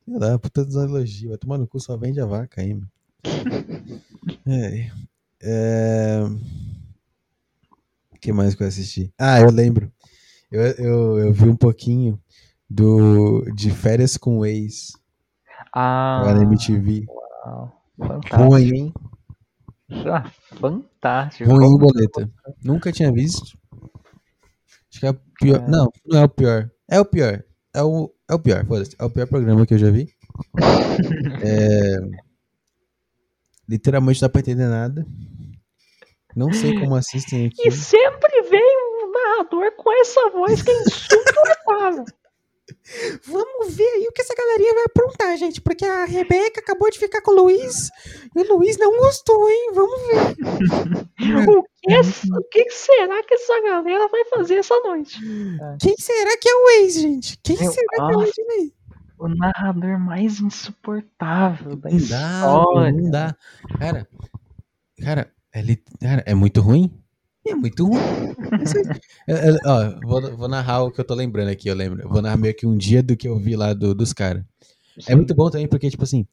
Sei 0.06 0.18
lá, 0.18 0.40
puta 0.40 0.64
dos 0.64 0.76
elogios. 0.76 1.30
Vai 1.32 1.38
tomar 1.38 1.58
no 1.58 1.68
cu, 1.68 1.80
só 1.82 1.98
vende 1.98 2.22
a 2.22 2.26
vaca 2.26 2.62
aí, 2.62 2.74
meu. 2.74 2.88
É. 4.46 4.92
é... 5.42 6.24
O 8.14 8.20
que 8.22 8.32
mais 8.32 8.56
que 8.56 8.64
eu 8.64 8.68
assisti? 8.68 9.12
Ah, 9.18 9.42
eu 9.42 9.50
lembro. 9.50 9.92
Eu, 10.50 10.62
eu, 10.62 11.20
eu 11.20 11.34
vi 11.34 11.50
um 11.50 11.56
pouquinho 11.56 12.18
do 12.74 13.44
de 13.54 13.70
Férias 13.70 14.18
com 14.18 14.40
o 14.40 14.46
Ex 14.46 14.94
Ah, 15.74 16.24
lá 16.26 16.34
na 16.34 16.44
MTV. 16.44 17.06
uau, 17.08 17.72
fantástico. 17.98 18.36
Ruim, 18.36 18.70
hein? 18.76 18.94
Ah, 20.08 20.24
fantástico. 20.60 21.50
Ruim, 21.50 21.78
boleta. 21.78 22.30
Nunca 22.64 22.92
tinha 22.92 23.12
visto. 23.12 23.58
Acho 24.90 25.00
que 25.00 25.06
é 25.06 25.10
o 25.12 25.14
pior. 25.40 25.62
É. 25.62 25.68
Não, 25.68 25.88
não 26.06 26.20
é 26.20 26.24
o 26.24 26.30
pior. 26.30 26.70
É 26.90 27.00
o 27.00 27.06
pior. 27.06 27.44
É 27.76 27.84
o, 27.84 28.12
é 28.30 28.34
o 28.34 28.40
pior, 28.40 28.66
foda-se. 28.66 28.96
É 28.98 29.04
o 29.04 29.10
pior 29.10 29.28
programa 29.28 29.66
que 29.66 29.74
eu 29.74 29.78
já 29.80 29.92
vi. 29.92 30.10
É... 31.44 31.98
Literalmente 33.68 34.22
não 34.22 34.28
dá 34.28 34.32
pra 34.32 34.42
entender 34.42 34.68
nada. 34.68 35.06
Não 36.36 36.52
sei 36.54 36.80
como 36.80 36.96
assistem 36.96 37.48
aqui. 37.48 37.68
E 37.68 37.72
sempre 37.72 38.42
vem 38.44 38.62
um 38.62 39.12
narrador 39.12 39.72
com 39.76 39.92
essa 40.02 40.30
voz 40.32 40.62
que 40.62 40.70
é 40.72 40.82
insuportável. 40.82 42.06
Vamos 43.26 43.76
ver 43.76 43.84
aí 43.88 44.08
o 44.08 44.12
que 44.12 44.22
essa 44.22 44.34
galerinha 44.36 44.74
vai 44.74 44.84
aprontar, 44.86 45.38
gente. 45.38 45.60
Porque 45.62 45.86
a 45.86 46.06
Rebeca 46.06 46.62
acabou 46.62 46.90
de 46.90 46.98
ficar 47.00 47.22
com 47.22 47.32
o 47.32 47.36
Luiz. 47.44 47.90
E 48.36 48.40
o 48.42 48.58
Luiz 48.58 48.78
não 48.78 48.98
gostou, 49.00 49.50
hein? 49.50 49.72
Vamos 49.74 50.02
ver. 50.08 50.36
o, 51.50 51.64
que, 51.64 52.00
o 52.38 52.44
que 52.50 52.70
será 52.72 53.22
que 53.24 53.34
essa 53.34 53.62
galera 53.62 54.08
vai 54.08 54.26
fazer 54.26 54.56
essa 54.56 54.80
noite? 54.82 55.20
Quem 55.82 55.96
será 55.98 56.38
que 56.38 56.50
é 56.50 56.56
o 56.56 56.70
ex, 56.82 56.94
gente? 56.96 57.38
Quem 57.44 57.58
Eu- 57.62 57.72
será 57.72 58.08
que 58.08 58.14
é 58.14 58.18
o 58.18 58.24
ex? 58.24 58.34
O 59.20 59.28
narrador 59.30 60.00
mais 60.00 60.40
insuportável 60.42 61.76
da 61.78 61.90
Não 61.90 61.98
dá, 61.98 62.02
história. 62.02 62.92
não 62.92 63.12
dá. 63.12 63.36
Cara, 63.80 64.08
cara, 65.02 65.34
é, 65.54 65.62
li- 65.62 65.84
cara, 66.02 66.24
é 66.26 66.34
muito 66.34 66.60
ruim? 66.62 66.92
É 67.46 67.54
muito 67.56 67.86
ruim. 67.86 68.00
Aí. 68.00 68.34
É, 69.28 69.50
é, 69.52 69.58
ó, 69.66 70.00
vou, 70.06 70.38
vou 70.38 70.48
narrar 70.50 70.84
o 70.84 70.92
que 70.92 71.00
eu 71.00 71.06
tô 71.06 71.14
lembrando 71.16 71.48
aqui, 71.50 71.70
eu 71.70 71.76
lembro. 71.76 72.02
Eu 72.02 72.10
Vou 72.10 72.22
narrar 72.22 72.36
meio 72.38 72.54
que 72.54 72.66
um 72.68 72.76
dia 72.78 73.02
do 73.02 73.16
que 73.16 73.26
eu 73.28 73.38
vi 73.40 73.56
lá 73.56 73.74
do- 73.74 73.96
dos 73.96 74.12
caras. 74.12 74.44
É 75.08 75.16
muito 75.16 75.34
bom 75.34 75.50
também 75.50 75.66
porque, 75.68 75.90
tipo 75.90 76.04
assim, 76.04 76.26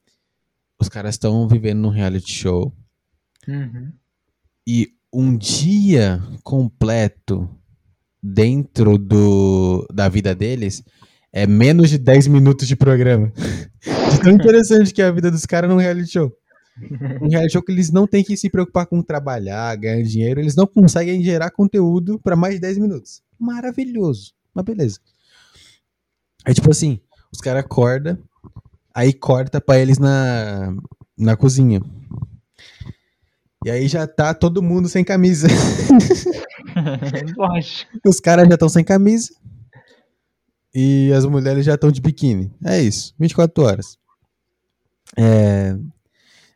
os 0.80 0.88
caras 0.88 1.14
estão 1.14 1.46
vivendo 1.46 1.78
num 1.78 1.88
reality 1.88 2.32
show 2.32 2.72
Uhum. 3.48 3.92
e 4.66 4.88
um 5.12 5.36
dia 5.36 6.20
completo 6.42 7.48
dentro 8.22 8.98
do, 8.98 9.86
da 9.92 10.08
vida 10.08 10.34
deles 10.34 10.82
é 11.32 11.46
menos 11.46 11.90
de 11.90 11.96
10 11.98 12.26
minutos 12.26 12.66
de 12.66 12.74
programa. 12.76 13.32
De 14.10 14.20
tão 14.20 14.32
interessante 14.32 14.92
que 14.92 15.00
é 15.00 15.06
a 15.06 15.12
vida 15.12 15.30
dos 15.30 15.46
caras 15.46 15.70
num 15.70 15.76
reality 15.76 16.10
show. 16.10 16.30
Um 17.22 17.28
reality 17.28 17.52
show 17.52 17.62
que 17.62 17.72
eles 17.72 17.90
não 17.90 18.06
têm 18.06 18.24
que 18.24 18.36
se 18.36 18.48
preocupar 18.48 18.86
com 18.86 19.02
trabalhar, 19.02 19.76
ganhar 19.76 20.02
dinheiro, 20.02 20.40
eles 20.40 20.54
não 20.54 20.66
conseguem 20.66 21.22
gerar 21.22 21.50
conteúdo 21.50 22.18
pra 22.18 22.36
mais 22.36 22.54
de 22.54 22.60
10 22.60 22.78
minutos. 22.78 23.22
Maravilhoso. 23.38 24.32
Mas 24.54 24.64
beleza. 24.64 24.98
É 26.44 26.54
tipo 26.54 26.70
assim, 26.70 27.00
os 27.32 27.40
caras 27.40 27.64
acordam, 27.64 28.18
aí 28.94 29.12
corta 29.12 29.60
pra 29.60 29.78
eles 29.78 29.98
na, 29.98 30.74
na 31.16 31.36
cozinha. 31.36 31.80
E 33.64 33.70
aí 33.70 33.88
já 33.88 34.06
tá 34.06 34.32
todo 34.32 34.62
mundo 34.62 34.88
sem 34.88 35.04
camisa. 35.04 35.48
Os 38.06 38.18
caras 38.18 38.48
já 38.48 38.54
estão 38.54 38.70
sem 38.70 38.82
camisa. 38.82 39.34
E 40.74 41.12
as 41.12 41.26
mulheres 41.26 41.66
já 41.66 41.74
estão 41.74 41.90
de 41.90 42.00
biquíni. 42.00 42.50
É 42.64 42.80
isso. 42.80 43.14
24 43.18 43.64
horas. 43.64 43.98
É... 45.16 45.76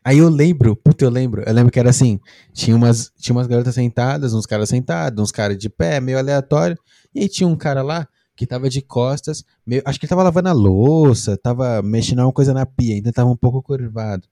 Aí 0.05 0.19
eu 0.19 0.29
lembro, 0.29 0.77
puta, 0.77 1.03
eu 1.05 1.09
lembro. 1.09 1.43
Eu 1.47 1.53
lembro 1.55 1.73
que 1.73 1.81
era 1.81 1.89
assim: 1.89 2.21
tinha 2.53 2.77
umas, 2.77 3.11
tinha 3.19 3.35
umas 3.35 3.47
garotas 3.47 3.75
sentadas, 3.75 4.35
uns 4.35 4.45
caras 4.45 4.69
sentados, 4.69 5.23
uns 5.23 5.33
caras 5.33 5.57
de 5.57 5.71
pé, 5.71 5.99
meio 5.99 6.19
aleatório. 6.19 6.79
E 7.15 7.21
aí 7.21 7.29
tinha 7.29 7.49
um 7.49 7.57
cara 7.57 7.83
lá 7.83 8.07
que 8.37 8.47
tava 8.47 8.69
de 8.69 8.83
costas, 8.83 9.45
meio, 9.65 9.81
acho 9.85 9.99
que 9.99 10.05
ele 10.05 10.11
tava 10.11 10.23
lavando 10.23 10.49
a 10.49 10.53
louça, 10.53 11.37
tava 11.37 11.81
mexendo 11.83 12.19
alguma 12.19 12.35
coisa 12.35 12.53
na 12.53 12.67
pia, 12.67 12.97
ainda 12.97 13.13
tava 13.13 13.31
um 13.31 13.37
pouco 13.37 13.63
curvado. 13.63 14.29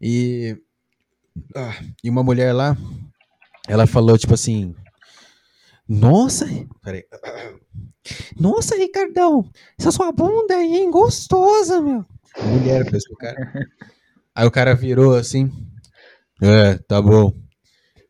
E, 0.00 0.56
ah, 1.54 1.74
e 2.02 2.10
uma 2.10 2.22
mulher 2.22 2.52
lá, 2.52 2.76
ela 3.68 3.86
falou 3.86 4.18
tipo 4.18 4.34
assim: 4.34 4.74
Nossa, 5.88 6.46
peraí. 6.82 7.04
Nossa, 8.38 8.76
Ricardão, 8.76 9.48
essa 9.78 9.90
sua 9.90 10.12
bunda 10.12 10.54
aí, 10.54 10.76
hein? 10.76 10.90
Gostosa, 10.90 11.80
meu. 11.80 12.04
Mulher, 12.42 12.84
pro 12.84 12.98
cara. 13.16 13.68
Aí 14.38 14.46
o 14.46 14.52
cara 14.52 14.72
virou 14.72 15.16
assim. 15.16 15.50
É, 16.40 16.78
tá 16.86 17.02
bom. 17.02 17.32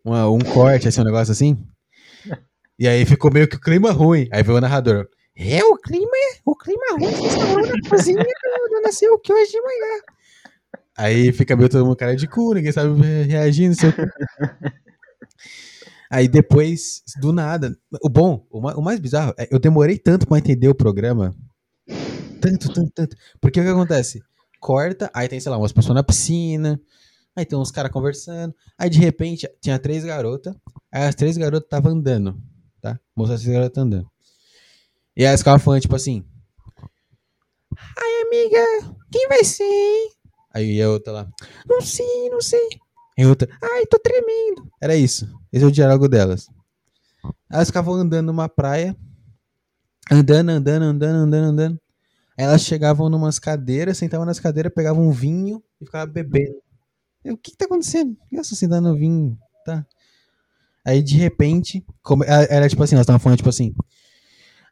Uma- 0.05 0.28
um 0.30 0.40
corte, 0.40 0.86
assim, 0.86 1.00
um 1.00 1.05
negócio 1.05 1.32
assim. 1.32 1.56
E 2.78 2.86
aí 2.86 3.06
ficou 3.06 3.32
meio 3.32 3.48
que 3.48 3.56
o 3.56 3.60
clima 3.60 3.90
ruim. 3.92 4.28
Aí 4.30 4.42
veio 4.42 4.59
o 4.59 4.60
narrador. 4.60 5.09
É, 5.34 5.64
o 5.64 5.74
clima 5.78 6.10
é. 6.14 6.38
O 6.44 6.55
clima 6.55 6.82
é 6.90 6.92
ruim. 6.92 7.26
Estão 7.26 7.55
lá 7.55 7.62
na 7.62 7.88
cozinha 7.88 8.22
do 8.22 8.68
Dona 8.74 8.92
Silk 8.92 9.32
hoje 9.32 9.52
de 9.52 9.62
manhã. 9.62 10.02
Aí 10.98 11.32
fica 11.32 11.56
meio 11.56 11.70
todo 11.70 11.86
mundo 11.86 11.96
cara 11.96 12.14
de 12.14 12.28
cu, 12.28 12.52
ninguém 12.52 12.72
sabe 12.72 13.00
reagir, 13.24 13.68
não 13.68 13.74
sei 13.74 13.88
o 13.88 13.92
quê. 13.94 14.02
Aí 16.10 16.28
depois, 16.28 17.02
do 17.20 17.32
nada. 17.32 17.74
O 18.02 18.09
bom, 18.10 18.46
o 18.50 18.60
ma- 18.60 18.74
o 18.74 18.82
mais 18.82 18.98
bizarro, 19.00 19.32
é 19.38 19.48
eu 19.50 19.59
demorei 19.59 19.98
tanto 19.98 20.26
pra 20.26 20.38
entender 20.38 20.68
o 20.68 20.74
programa. 20.74 21.34
Tanto, 22.40 22.72
tanto, 22.72 22.90
tanto. 22.94 23.16
Porque 23.40 23.60
o 23.60 23.64
que 23.64 23.68
acontece? 23.70 24.22
Corta, 24.59 25.10
aí 25.14 25.28
tem, 25.28 25.40
sei 25.40 25.51
lá, 25.51 25.59
umas 25.59 25.72
pessoas 25.72 25.94
na 25.94 26.02
piscina. 26.02 26.80
Aí 27.36 27.44
tem 27.44 27.56
uns 27.56 27.70
caras 27.70 27.93
conversando. 27.93 28.55
Aí 28.76 28.90
de 28.90 28.98
repente 28.98 29.48
tinha 29.60 29.78
três 29.78 30.05
garotas. 30.05 30.55
Aí 30.90 31.05
as 31.05 31.14
três 31.14 31.36
garotas 31.36 31.66
estavam 31.66 31.93
andando. 31.93 32.36
Tá? 32.80 32.98
Mostrando 33.14 33.36
as 33.36 33.43
três 33.43 33.56
garotas 33.56 33.82
andando. 33.82 34.10
E 35.16 35.22
aí 35.22 35.28
elas 35.28 35.40
ficavam 35.40 35.60
falando, 35.60 35.82
tipo 35.82 35.94
assim. 35.94 36.24
Ai, 37.76 38.22
amiga, 38.26 38.94
quem 39.10 39.28
vai 39.28 39.44
ser, 39.44 39.62
hein? 39.62 40.10
Aí 40.52 40.82
a 40.82 40.89
outra 40.89 41.12
lá. 41.12 41.28
Não 41.68 41.80
sei, 41.80 42.28
não 42.30 42.40
sei. 42.40 42.68
E 43.16 43.24
outra. 43.24 43.48
Ai, 43.62 43.86
tô 43.86 43.98
tremendo. 43.98 44.68
Era 44.80 44.97
isso. 44.97 45.28
Esse 45.52 45.64
é 45.64 45.66
o 45.68 45.72
diálogo 45.72 46.09
delas. 46.09 46.48
Elas 47.51 47.68
ficavam 47.68 47.94
andando 47.94 48.26
numa 48.26 48.48
praia. 48.48 48.97
Andando, 50.10 50.51
andando, 50.51 50.82
andando, 50.82 51.16
andando, 51.16 51.44
andando. 51.44 51.80
Aí 52.39 52.44
elas 52.44 52.62
chegavam 52.62 53.09
numas 53.09 53.40
cadeiras, 53.40 53.98
sentavam 53.98 54.24
nas 54.24 54.39
cadeiras, 54.39 54.73
pegavam 54.73 55.02
um 55.02 55.10
vinho 55.10 55.60
e 55.81 55.85
ficavam 55.85 56.12
bebendo. 56.12 56.55
Eu, 57.24 57.35
o 57.35 57.36
que, 57.36 57.51
que 57.51 57.56
tá 57.56 57.65
acontecendo? 57.65 58.15
Por 58.15 58.28
que 58.28 58.36
elas 58.36 58.47
estão 58.47 58.59
sentando 58.59 58.90
no 58.90 58.97
vinho? 58.97 59.36
Tá. 59.66 59.85
Aí 60.86 61.02
de 61.02 61.16
repente, 61.16 61.85
como, 62.01 62.23
era 62.24 62.69
tipo 62.69 62.81
assim, 62.82 62.94
elas 62.94 63.02
estavam 63.05 63.19
falando 63.19 63.39
tipo 63.39 63.48
assim. 63.48 63.74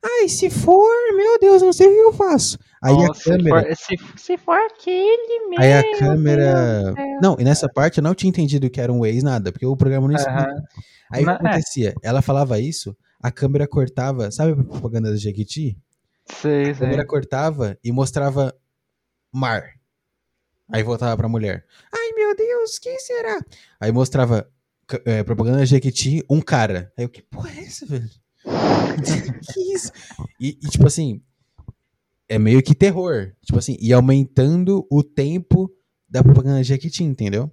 Ai, 0.01 0.28
se 0.28 0.48
for, 0.48 0.88
meu 1.16 1.40
Deus, 1.40 1.60
não 1.60 1.72
sei 1.72 1.88
o 1.88 1.90
que 1.90 1.98
eu 1.98 2.12
faço. 2.12 2.56
Aí 2.80 2.94
a 2.94 3.12
câmera. 3.12 3.74
Se 3.74 3.98
for, 3.98 4.06
se, 4.16 4.22
se 4.26 4.38
for 4.38 4.59
aquele 4.59 5.48
mesmo. 5.48 5.64
Aí 5.64 5.72
a 5.72 5.98
câmera. 5.98 6.94
Não, 7.20 7.36
e 7.36 7.43
nessa 7.43 7.68
parte 7.68 7.98
eu 7.98 8.05
não 8.05 8.14
tinha 8.14 8.30
entendido 8.30 8.70
que 8.70 8.80
era 8.80 8.93
um 8.93 9.05
ex, 9.05 9.24
nada, 9.24 9.51
porque 9.51 9.66
o 9.66 9.76
programa 9.76 10.06
não 10.06 10.14
explica. 10.14 10.55
Aí 11.10 11.22
o 11.22 11.26
que 11.26 11.30
acontecia? 11.32 11.94
Ela 12.01 12.22
falava 12.22 12.60
isso, 12.60 12.97
a 13.20 13.32
câmera 13.32 13.66
cortava, 13.66 14.30
sabe 14.30 14.52
a 14.52 14.64
propaganda 14.64 15.10
da 15.10 15.16
Jequiti? 15.16 15.76
Sei, 16.28 16.62
A 16.70 16.74
sei. 16.74 16.74
câmera 16.74 17.06
cortava 17.06 17.78
e 17.82 17.92
mostrava 17.92 18.54
mar. 19.32 19.64
Aí 20.72 20.82
voltava 20.82 21.16
pra 21.16 21.28
mulher. 21.28 21.64
Ai 21.94 22.12
meu 22.12 22.34
Deus, 22.34 22.78
quem 22.78 22.98
será? 22.98 23.38
Aí 23.80 23.92
mostrava 23.92 24.48
é, 25.04 25.22
propaganda 25.22 25.58
da 25.58 25.64
Jequiti, 25.64 26.24
um 26.28 26.40
cara. 26.40 26.92
Aí 26.98 27.04
eu, 27.04 27.08
que 27.08 27.22
porra 27.22 27.50
é 27.50 27.60
essa, 27.60 27.86
velho? 27.86 28.08
que 29.54 29.60
isso? 29.74 29.92
E, 30.40 30.48
e, 30.62 30.68
tipo 30.68 30.86
assim, 30.86 31.20
é 32.28 32.38
meio 32.38 32.62
que 32.62 32.74
terror. 32.74 33.32
Tipo 33.44 33.58
assim, 33.58 33.76
e 33.80 33.92
aumentando 33.92 34.86
o 34.90 35.02
tempo 35.04 35.70
da 36.08 36.22
propaganda 36.22 36.56
da 36.56 36.62
Jequiti, 36.64 37.04
entendeu? 37.04 37.50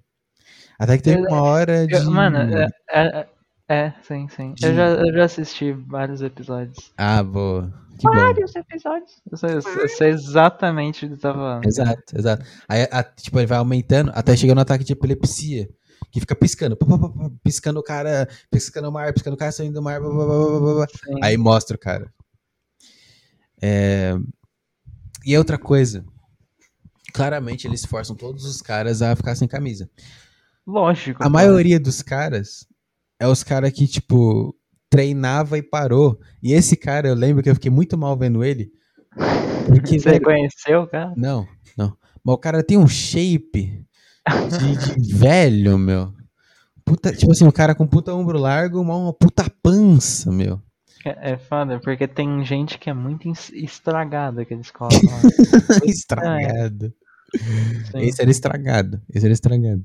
Até 0.80 0.98
que 0.98 1.04
teve 1.04 1.22
Eu- 1.22 1.28
uma 1.28 1.44
hora 1.44 1.86
de. 1.86 1.94
Eu- 1.94 2.10
Mano, 2.12 2.38
é, 2.38 2.68
é, 2.92 3.28
é, 3.68 3.94
sim, 4.02 4.28
sim. 4.30 4.54
De- 4.56 4.66
Eu 4.66 4.74
já, 4.76 4.88
eu 4.90 5.14
já 5.14 5.24
assisti 5.26 5.72
vários 5.72 6.22
episódios. 6.24 6.92
Ah, 6.98 7.22
boa. 7.24 7.72
Vários 8.02 8.56
episódios. 8.56 9.22
Eu 9.32 9.38
sei, 9.38 9.50
eu 9.56 9.62
sei- 9.62 9.84
eu 9.84 9.90
sei 9.90 10.10
exatamente 10.10 11.06
o 11.06 11.10
que 11.10 11.18
tá 11.18 11.34
falando. 11.34 11.66
Exato, 11.66 12.18
exato. 12.18 12.46
Aí, 12.68 12.88
a- 12.92 13.04
tipo, 13.04 13.40
ele 13.40 13.48
vai 13.48 13.58
aumentando 13.58 14.12
até 14.16 14.36
chegar 14.36 14.56
no 14.56 14.62
ataque 14.62 14.84
de 14.84 14.94
epilepsia. 14.94 15.70
Que 16.12 16.20
fica 16.20 16.36
piscando. 16.36 16.76
pá, 16.76 16.86
pá, 16.86 16.98
pá, 16.98 17.10
pá, 17.10 17.32
piscando 17.44 17.80
o 17.80 17.84
cara, 17.84 18.28
piscando 18.52 18.90
o 18.90 18.92
mar, 18.92 19.14
piscando 19.14 19.36
o 19.36 19.38
cara 19.38 19.52
saindo 19.52 19.74
do 19.76 19.82
mar. 19.82 20.00
blá, 20.00 20.10
blá, 20.10 20.26
blá, 20.26 20.36
blá, 20.50 20.60
blá, 20.60 20.74
blá. 20.76 20.88
Sim. 20.88 21.20
Aí 21.24 21.38
mostra 21.38 21.76
o 21.76 21.80
cara. 21.80 22.12
É, 23.62 24.14
E 25.26 25.38
outra 25.38 25.58
coisa. 25.58 26.04
Claramente 27.14 27.68
eles 27.68 27.86
forçam 27.86 28.16
todos 28.16 28.44
os 28.46 28.62
caras 28.62 29.02
a 29.02 29.16
ficar 29.16 29.36
sem 29.36 29.48
camisa. 29.48 29.90
Lógico. 30.66 31.18
A 31.22 31.26
cara. 31.26 31.30
maioria 31.30 31.80
dos 31.80 32.02
caras 32.02 32.68
é 33.20 33.28
os 33.28 33.44
caras 33.44 33.72
que, 33.72 33.88
tipo, 33.88 34.56
treinava 34.94 35.58
e 35.58 35.64
parou. 35.64 36.20
E 36.42 36.54
esse 36.54 36.76
cara, 36.78 37.08
eu 37.08 37.16
lembro 37.16 37.42
que 37.42 37.50
eu 37.50 37.56
fiquei 37.56 37.72
muito 37.72 37.98
mal 37.98 38.16
vendo 38.16 38.44
ele. 38.44 38.72
Porque, 39.68 39.98
Você 40.00 40.10
velho, 40.10 40.20
reconheceu, 40.20 40.86
cara? 40.88 41.12
não, 41.18 41.48
não. 41.76 41.98
Mas 42.24 42.36
o 42.36 42.38
cara 42.38 42.64
tem 42.64 42.78
um 42.78 42.88
shape 42.88 43.84
de, 44.60 45.02
de 45.02 45.14
velho, 45.18 45.78
meu. 45.80 46.14
Puta, 46.86 47.12
tipo 47.12 47.32
assim, 47.32 47.48
o 47.48 47.52
cara 47.52 47.74
com 47.74 47.88
puta 47.88 48.14
ombro 48.14 48.38
largo, 48.38 48.80
uma, 48.80 48.96
uma 48.96 49.14
puta 49.14 49.50
pança, 49.64 50.32
meu. 50.32 50.62
É, 51.06 51.32
é 51.34 51.38
foda, 51.38 51.80
porque 51.80 52.08
tem 52.08 52.46
gente 52.46 52.78
que 52.78 52.90
é 52.90 52.94
muito 52.94 53.28
es- 53.30 53.52
estragada 53.54 54.46
que 54.46 54.54
eles 54.54 54.70
colocam 54.70 55.00
estragado. 55.86 56.94
Sim. 57.92 58.00
Esse 58.00 58.22
era 58.22 58.30
estragado. 58.32 59.02
Esse 59.14 59.26
era 59.26 59.34
estragado. 59.34 59.84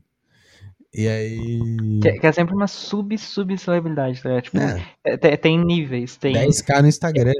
E 0.94 1.06
aí. 1.08 2.00
Que, 2.02 2.12
que 2.12 2.26
é 2.26 2.32
sempre 2.32 2.54
uma 2.54 2.66
sub-sub-celebridade, 2.66 4.22
tá? 4.22 4.40
Tipo, 4.40 4.58
É, 4.58 4.82
é, 5.04 5.16
tem, 5.16 5.36
tem 5.36 5.64
níveis, 5.64 6.16
tem, 6.16 6.34
10k 6.34 6.82
no 6.82 6.88
Instagram. 6.88 7.32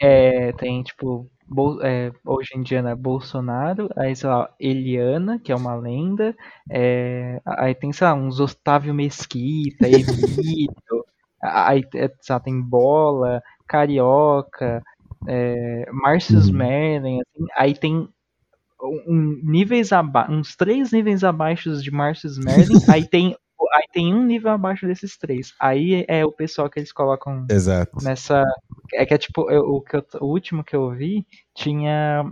é, 0.00 0.52
tem 0.52 0.82
tipo, 0.82 1.30
Bol- 1.46 1.82
é, 1.82 2.10
hoje 2.26 2.50
em 2.56 2.62
dia, 2.62 2.82
né, 2.82 2.94
Bolsonaro, 2.94 3.88
aí, 3.96 4.14
sei 4.16 4.28
lá, 4.28 4.50
Eliana, 4.58 5.38
que 5.38 5.52
é 5.52 5.56
uma 5.56 5.74
lenda, 5.74 6.34
é, 6.70 7.40
aí 7.46 7.74
tem, 7.74 7.92
sei 7.92 8.06
lá, 8.06 8.14
uns 8.14 8.40
Otávio 8.40 8.94
Mesquita, 8.94 9.88
Emílio, 9.88 10.72
aí, 11.42 11.82
é, 11.94 12.08
sei 12.20 12.34
lá, 12.34 12.40
tem 12.40 12.60
Bola, 12.62 13.42
Carioca, 13.68 14.82
é, 15.28 15.86
Márcio 15.92 16.38
Uhum. 16.38 16.52
Merlin, 16.52 17.20
assim, 17.20 17.46
aí 17.56 17.74
tem 17.74 18.08
um, 18.84 19.40
níveis 19.42 19.92
aba 19.92 20.30
uns 20.30 20.54
três 20.56 20.92
níveis 20.92 21.24
abaixo 21.24 21.80
de 21.82 21.90
Márcio 21.90 22.30
Merlin, 22.44 22.74
aí 22.88 23.06
tem 23.08 23.36
aí 23.72 23.84
tem 23.92 24.14
um 24.14 24.22
nível 24.22 24.50
abaixo 24.52 24.86
desses 24.86 25.16
três. 25.16 25.52
Aí 25.58 26.04
é 26.06 26.24
o 26.24 26.30
pessoal 26.30 26.68
que 26.68 26.78
eles 26.78 26.92
colocam 26.92 27.46
Exato. 27.50 27.96
nessa 28.04 28.44
é 28.92 29.04
que 29.06 29.14
é 29.14 29.18
tipo 29.18 29.50
eu- 29.50 29.64
o 29.64 29.80
que 29.80 29.96
eu- 29.96 30.04
o 30.20 30.26
último 30.26 30.62
que 30.62 30.76
eu 30.76 30.90
vi 30.90 31.26
tinha 31.56 32.24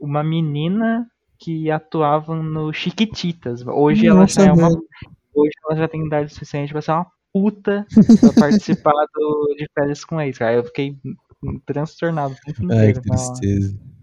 uma 0.00 0.22
menina 0.24 1.06
que 1.38 1.70
atuava 1.70 2.34
no 2.34 2.72
Chiquititas. 2.72 3.64
Hoje 3.66 4.06
ela 4.06 4.20
Nossa, 4.20 4.42
já 4.44 4.48
é 4.48 4.52
uma 4.52 4.68
hoje 4.68 5.52
ela 5.66 5.76
já 5.78 5.88
tem 5.88 6.04
idade 6.06 6.32
suficiente 6.32 6.72
pra 6.72 6.82
ser 6.82 6.92
uma 6.92 7.06
puta 7.32 7.86
pra 7.88 7.96
participar 8.50 9.06
do, 9.14 9.54
de 9.56 9.66
férias 9.74 10.04
com 10.04 10.20
ex, 10.20 10.36
cara. 10.38 10.54
Eu 10.54 10.64
fiquei 10.64 10.96
transtornado 11.64 12.34
o 12.34 12.36
tempo 12.44 12.72
Ai, 12.72 12.90
inteiro. 12.90 13.02
que 13.02 13.10
ela. 13.12 13.95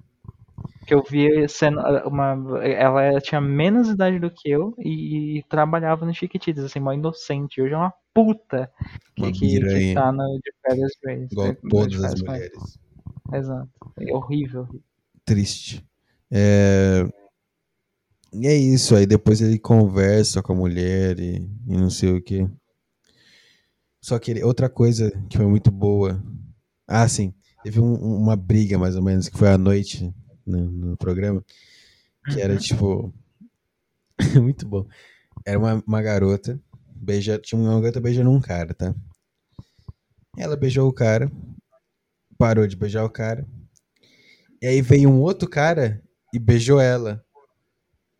Que 0.85 0.93
eu 0.93 1.03
vi 1.03 1.47
sendo 1.47 1.80
uma. 2.05 2.35
Ela 2.65 3.22
tinha 3.22 3.39
menos 3.39 3.89
idade 3.89 4.19
do 4.19 4.30
que 4.30 4.49
eu 4.49 4.73
e, 4.77 5.43
trabalhava 5.49 6.05
no 6.05 6.14
Chiquititas, 6.14 6.65
assim, 6.65 6.80
mó 6.80 6.91
inocente. 6.91 7.61
Hoje 7.61 7.73
é 7.73 7.77
uma 7.77 7.93
puta 8.14 8.69
que, 9.15 9.22
Uma 9.23 9.31
que, 9.31 9.60
que 9.60 9.93
tá 9.93 10.11
no 10.11 10.39
de 10.43 10.51
férias 10.61 10.91
ex. 11.07 11.31
Igual 11.31 11.53
de 11.53 11.60
todas 11.69 12.03
as 12.03 12.22
mulheres. 12.22 12.80
Exato. 13.34 13.69
É 13.99 14.14
horrível. 14.14 14.68
Triste. 15.26 15.85
É... 16.31 17.05
E 18.34 18.47
é 18.47 18.55
isso. 18.55 18.95
Aí 18.95 19.05
depois 19.05 19.41
ele 19.41 19.57
conversa 19.60 20.41
com 20.41 20.53
a 20.53 20.55
mulher 20.55 21.19
e, 21.19 21.47
e 21.68 21.77
não 21.77 21.89
sei 21.89 22.11
o 22.11 22.22
que. 22.22 22.47
Só 24.01 24.19
que 24.19 24.31
ele- 24.31 24.43
outra 24.43 24.69
coisa 24.69 25.11
que 25.30 25.38
foi 25.38 25.45
muito 25.47 25.72
boa. 25.72 26.22
Ah, 26.88 27.07
sim. 27.07 27.34
Teve 27.64 27.80
um- 27.80 27.95
uma 27.95 28.35
briga, 28.35 28.77
mais 28.77 28.95
ou 28.97 29.01
menos, 29.03 29.30
que 29.30 29.38
foi 29.38 29.47
à 29.47 29.57
noite 29.57 30.14
no, 30.45 30.69
no 30.69 30.97
programa. 30.97 31.43
Que 32.31 32.41
era 32.41 32.57
tipo. 32.57 33.13
muito 34.41 34.67
bom. 34.67 34.87
Era 35.45 35.59
uma, 35.59 35.83
uma 35.85 36.01
garota. 36.01 36.59
Beija, 36.95 37.37
tinha 37.37 37.59
uma 37.59 37.81
garota 37.81 37.99
beijando 37.99 38.31
um 38.31 38.39
cara, 38.39 38.73
tá? 38.73 38.95
Ela 40.37 40.55
beijou 40.55 40.87
o 40.87 40.93
cara. 40.93 41.31
Parou 42.37 42.65
de 42.65 42.75
beijar 42.75 43.03
o 43.03 43.09
cara. 43.09 43.45
E 44.61 44.67
aí 44.67 44.81
veio 44.81 45.09
um 45.09 45.21
outro 45.21 45.49
cara 45.49 46.01
e 46.33 46.39
beijou 46.39 46.79
ela. 46.79 47.23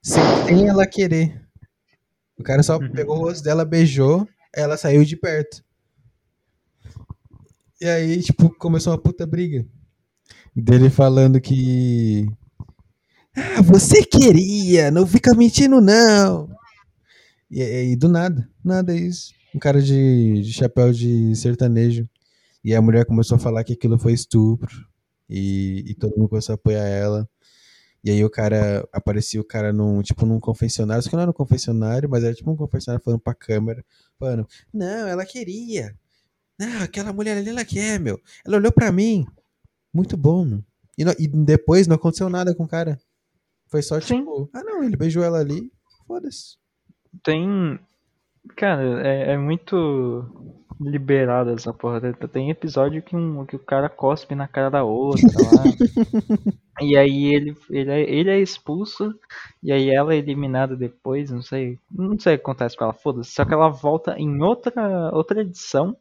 Sem, 0.02 0.22
sem 0.46 0.68
ela 0.68 0.86
querer. 0.86 1.42
O 2.38 2.44
cara 2.44 2.62
só 2.62 2.78
pegou 2.78 3.18
o 3.18 3.20
rosto 3.20 3.44
dela, 3.44 3.64
beijou, 3.64 4.28
ela 4.54 4.76
saiu 4.76 5.06
de 5.06 5.16
perto. 5.16 5.64
E 7.80 7.86
aí, 7.86 8.22
tipo, 8.22 8.50
começou 8.56 8.94
uma 8.94 9.02
puta 9.02 9.26
briga. 9.26 9.66
Dele 10.56 10.90
falando 10.90 11.42
que. 11.42 12.28
Ah, 13.36 13.62
você 13.62 14.04
queria, 14.04 14.92
não 14.92 15.08
fica 15.08 15.34
mentindo, 15.34 15.82
não. 15.82 16.48
E 17.50 17.62
aí, 17.62 17.96
do 17.96 18.08
nada, 18.08 18.48
nada 18.64 18.94
é 18.94 18.98
isso. 18.98 19.34
Um 19.54 19.60
cara 19.60 19.82
de, 19.82 20.42
de 20.42 20.54
chapéu 20.54 20.92
de 20.92 21.36
sertanejo. 21.36 22.08
E 22.64 22.74
a 22.74 22.82
mulher 22.82 23.06
começou 23.06 23.36
a 23.36 23.40
falar 23.40 23.64
que 23.64 23.74
aquilo 23.74 23.98
foi 23.98 24.14
estupro. 24.14 24.88
E, 25.30 25.84
e 25.88 25.96
todo 25.96 26.16
mundo 26.18 26.30
começou 26.30 26.54
a 26.54 26.56
apoiar 26.56 26.84
ela. 26.84 27.28
E 28.04 28.12
aí 28.12 28.24
o 28.24 28.30
cara, 28.30 28.88
aparecia 28.92 29.40
o 29.40 29.46
cara 29.46 29.72
num, 29.72 30.02
tipo, 30.02 30.26
num 30.26 30.40
confessionário, 30.40 31.02
só 31.02 31.10
que 31.10 31.16
não 31.16 31.22
era 31.22 31.32
um 31.32 31.34
confessionário, 31.34 32.10
mas 32.10 32.24
era 32.24 32.34
tipo 32.34 32.52
um 32.52 32.56
confessionário 32.56 33.04
falando 33.04 33.22
pra 33.22 33.34
câmera, 33.34 33.84
falando, 34.20 34.46
não, 34.74 35.08
ela 35.08 35.26
queria. 35.26 35.96
Não, 36.60 36.82
aquela 36.84 37.14
mulher 37.14 37.38
ali, 37.38 37.50
ela 37.50 37.64
quer, 37.64 38.00
meu. 38.00 38.20
Ela 38.46 38.58
olhou 38.58 38.72
pra 38.72 38.92
mim. 38.92 39.26
Muito 39.94 40.18
bom, 40.18 40.44
meu. 40.46 40.64
E, 40.98 41.06
não- 41.06 41.14
e 41.20 41.28
depois 41.28 41.88
não 41.88 41.96
aconteceu 41.96 42.30
nada 42.30 42.54
com 42.56 42.64
o 42.64 42.68
cara. 42.68 43.00
Foi 43.70 43.82
só 43.82 44.00
Sim. 44.00 44.20
tipo, 44.20 44.50
ah 44.54 44.64
não, 44.64 44.84
ele 44.84 44.96
beijou 44.96 45.24
ela 45.24 45.40
ali, 45.40 45.72
foda-se. 46.08 46.58
Tem. 47.24 47.80
Cara, 48.56 49.08
é, 49.08 49.32
é 49.34 49.38
muito 49.38 50.26
liberado 50.80 51.52
essa 51.52 51.74
porra. 51.74 52.02
Tem- 52.02 52.28
Tem 52.30 52.50
episódio 52.50 53.02
que, 53.02 53.16
um, 53.16 53.46
que 53.46 53.56
o 53.56 53.60
cara 53.60 53.90
cospe 53.90 54.36
na 54.36 54.48
cara 54.48 54.70
da 54.70 54.84
outra 54.84 55.28
lá. 55.28 55.64
e 56.82 56.98
aí 56.98 57.34
ele, 57.34 57.56
ele, 57.70 57.92
é, 57.92 58.02
ele 58.10 58.30
é 58.30 58.40
expulso. 58.40 59.14
E 59.62 59.72
aí 59.72 59.90
ela 59.90 60.14
é 60.14 60.18
eliminada 60.18 60.76
depois. 60.76 61.32
Não 61.32 61.42
sei. 61.42 61.80
Não 61.92 62.20
sei 62.20 62.36
o 62.36 62.38
que 62.38 62.44
acontece 62.44 62.76
com 62.78 62.84
ela, 62.84 62.94
foda-se. 62.94 63.32
Só 63.32 63.46
que 63.46 63.54
ela 63.54 63.70
volta 63.70 64.18
em 64.20 64.42
outra, 64.42 65.12
outra 65.14 65.42
edição. 65.42 65.96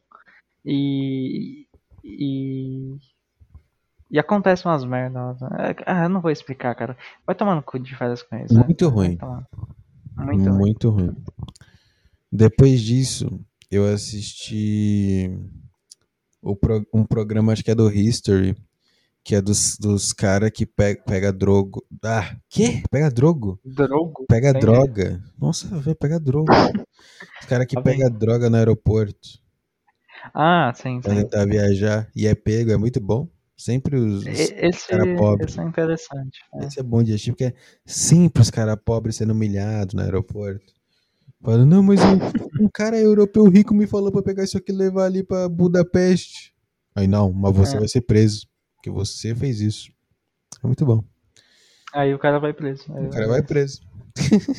E. 0.65 1.65
E. 2.03 2.97
E 4.13 4.19
acontece 4.19 4.63
umas 4.65 4.85
merdas. 4.85 5.41
lá. 5.41 5.49
Ah, 5.87 6.03
eu 6.03 6.09
não 6.09 6.21
vou 6.21 6.29
explicar, 6.31 6.75
cara. 6.75 6.95
Vai 7.25 7.35
tomar 7.35 7.55
no 7.55 7.63
cu 7.63 7.79
de 7.79 7.95
férias 7.97 8.21
com 8.21 8.37
isso. 8.37 8.53
né? 8.53 8.63
Muito 8.63 8.85
Vai 8.91 8.95
ruim. 9.07 9.17
tomar. 9.17 9.47
Muito 10.15 10.49
ruim. 10.49 10.57
Muito 10.59 10.89
ruim. 10.91 11.15
Depois 12.31 12.79
disso, 12.81 13.39
eu 13.71 13.91
assisti 13.91 15.31
pro- 16.61 16.85
um 16.93 17.03
programa, 17.03 17.51
acho 17.53 17.63
que 17.63 17.71
é 17.71 17.75
do 17.75 17.91
History, 17.91 18.55
que 19.23 19.33
é 19.35 19.41
dos, 19.41 19.77
dos 19.79 20.13
caras 20.13 20.51
que 20.51 20.65
pe 20.65 20.95
pega 20.95 21.33
drogo. 21.33 21.83
Ah, 22.03 22.35
que? 22.49 22.83
Pega 22.91 23.09
drogo? 23.09 23.59
Drogo? 23.65 24.25
Pega 24.27 24.49
Entendi. 24.49 24.65
droga. 24.65 25.23
Nossa, 25.39 25.67
velho, 25.79 25.95
pega 25.95 26.19
drogo. 26.19 26.45
Os 27.41 27.47
caras 27.47 27.65
que 27.67 27.75
Tá 27.75 27.81
bem. 27.81 27.97
pega 27.97 28.09
droga 28.09 28.49
no 28.49 28.57
aeroporto 28.57 29.41
Ah, 30.33 30.71
sim, 30.75 31.01
pra 31.01 31.13
sim. 31.15 31.21
tentar 31.23 31.45
viajar 31.45 32.07
e 32.15 32.25
é 32.27 32.35
pego, 32.35 32.71
é 32.71 32.77
muito 32.77 32.99
bom. 33.01 33.27
Sempre 33.55 33.95
os, 33.97 34.21
os 34.21 34.25
Esse, 34.25 34.87
cara 34.87 35.15
pobre. 35.15 35.45
esse 35.45 35.59
é 35.59 35.63
interessante. 35.63 36.39
né? 36.53 36.65
Esse 36.67 36.79
é 36.79 36.83
bom 36.83 37.03
de 37.03 37.11
assistir, 37.11 37.31
porque 37.31 37.45
é 37.45 37.53
sempre 37.85 38.41
os 38.41 38.49
caras 38.49 38.75
pobres 38.83 39.15
sendo 39.15 39.31
humilhados 39.31 39.93
no 39.93 40.01
aeroporto. 40.01 40.73
Falando, 41.41 41.65
não, 41.65 41.83
mas 41.83 41.99
um, 42.01 42.65
um 42.65 42.69
cara 42.73 42.97
europeu 42.97 43.47
rico 43.49 43.73
me 43.73 43.85
falou 43.85 44.11
pra 44.11 44.23
pegar 44.23 44.43
isso 44.43 44.57
aqui 44.57 44.71
e 44.71 44.75
levar 44.75 45.05
ali 45.05 45.23
pra 45.23 45.47
Budapeste. 45.49 46.53
Aí, 46.95 47.07
não, 47.07 47.31
mas 47.31 47.55
você 47.55 47.75
É. 47.75 47.79
vai 47.79 47.87
ser 47.87 48.01
preso, 48.01 48.47
porque 48.75 48.89
você 48.89 49.35
fez 49.35 49.59
isso. 49.59 49.91
É 50.63 50.67
muito 50.67 50.85
bom. 50.85 51.03
Aí 51.93 52.13
o 52.13 52.19
cara 52.19 52.39
vai 52.39 52.53
preso. 52.53 52.85
O 52.91 53.09
cara 53.09 53.27
vai 53.27 53.43
preso. 53.43 53.81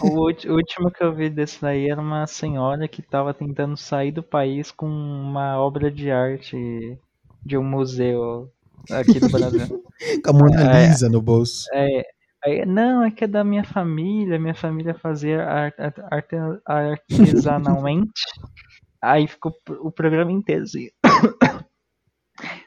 O, 0.02 0.20
último 0.52 0.90
que 0.90 1.02
eu 1.02 1.14
vi 1.14 1.30
desse 1.30 1.60
daí 1.62 1.88
era 1.88 2.00
uma 2.00 2.26
senhora 2.26 2.86
que 2.88 3.00
tava 3.00 3.32
tentando 3.32 3.76
sair 3.76 4.10
do 4.12 4.22
país 4.22 4.70
com 4.70 4.86
uma 4.86 5.58
obra 5.58 5.90
de 5.90 6.10
arte 6.10 6.98
de 7.44 7.56
um 7.56 7.62
museu 7.62 8.50
aqui 8.90 9.18
do 9.20 9.28
Brasil. 9.28 9.84
Com 10.24 10.30
a 10.30 10.32
Mona 10.32 10.78
É. 10.78 10.88
Lisa 10.88 11.08
no 11.08 11.22
bolso. 11.22 11.66
É, 11.72 12.02
aí, 12.44 12.66
não, 12.66 13.02
é 13.02 13.10
que 13.10 13.24
é 13.24 13.26
da 13.26 13.42
minha 13.44 13.64
família, 13.64 14.38
minha 14.38 14.54
família 14.54 14.94
fazia 14.94 15.44
art, 15.44 15.74
art- 15.78 15.98
arte- 16.10 16.36
artesanalmente. 16.66 18.12
Aí 19.02 19.26
ficou 19.28 19.54
o 19.80 19.90
programa 19.90 20.32
inteiro 20.32 20.62
assim, 20.62 20.88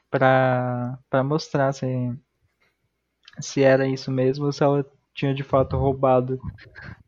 pra, 0.10 1.00
pra 1.10 1.24
mostrar 1.24 1.74
se, 1.74 1.88
se 3.40 3.64
era 3.64 3.88
isso 3.88 4.12
mesmo 4.12 4.46
ou 4.46 4.54
se 4.54 4.64
ela 4.64 4.86
tinha 5.16 5.34
de 5.34 5.42
fato 5.42 5.76
roubado 5.78 6.40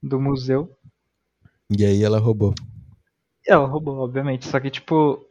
do 0.02 0.20
museu. 0.20 0.76
E 1.70 1.86
aí 1.86 2.04
ela 2.04 2.18
roubou. 2.18 2.56
Ela 3.46 3.68
roubou, 3.68 4.00
obviamente. 4.00 4.48
Só 4.48 4.60
que, 4.60 4.72
tipo, 4.72 5.24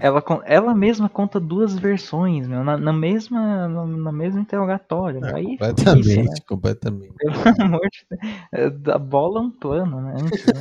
ela, 0.00 0.22
ela 0.44 0.74
mesma 0.74 1.08
conta 1.08 1.40
duas 1.40 1.74
versões, 1.74 2.46
meu, 2.46 2.62
na, 2.64 2.76
na 2.76 2.92
mesma, 2.92 3.68
na, 3.68 3.86
na 3.86 4.12
mesma 4.12 4.40
interrogatório. 4.40 5.20
Ah, 5.22 5.34
Aí, 5.36 5.44
completamente, 5.58 6.02
difícil, 6.02 6.24
né? 6.24 6.40
completamente. 6.46 7.14
Pelo 7.18 7.34
amor 7.62 7.88
de 7.90 8.06
Deus. 8.10 8.22
É, 8.52 8.70
Da 8.70 8.98
bola 8.98 9.40
um 9.40 9.50
plano, 9.50 10.00
né? 10.00 10.14
Antes, 10.16 10.46
né? 10.46 10.60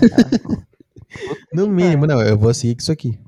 No 1.53 1.67
mínimo, 1.67 2.05
não, 2.07 2.21
eu 2.21 2.37
vou 2.37 2.53
seguir 2.53 2.75
com 2.75 2.81
isso 2.81 2.91
aqui. 2.91 3.19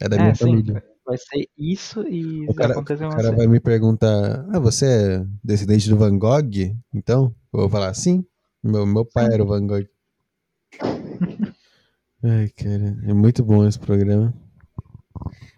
É 0.00 0.08
da 0.08 0.16
É, 0.16 0.20
minha 0.22 0.34
sim, 0.34 0.62
família. 0.62 0.82
vai 1.04 1.16
ser 1.18 1.48
isso 1.56 2.02
e 2.08 2.46
O 2.48 2.54
cara, 2.54 2.78
o 2.78 2.84
cara 2.84 3.32
vai 3.32 3.46
me 3.46 3.60
perguntar: 3.60 4.46
Ah, 4.50 4.58
você 4.58 4.86
é 4.86 5.26
descendente 5.44 5.88
do 5.88 5.96
Van 5.96 6.18
Gogh? 6.18 6.74
Então? 6.94 7.34
Eu 7.52 7.60
vou 7.60 7.68
falar: 7.68 7.92
Sim, 7.94 8.24
meu, 8.62 8.86
meu 8.86 9.04
pai 9.04 9.26
era 9.32 9.42
o 9.42 9.46
Van 9.46 9.66
Gogh. 9.66 9.86
Ai, 12.22 12.48
cara, 12.50 12.98
é 13.04 13.14
muito 13.14 13.42
bom 13.44 13.66
esse 13.66 13.78
programa. 13.78 14.34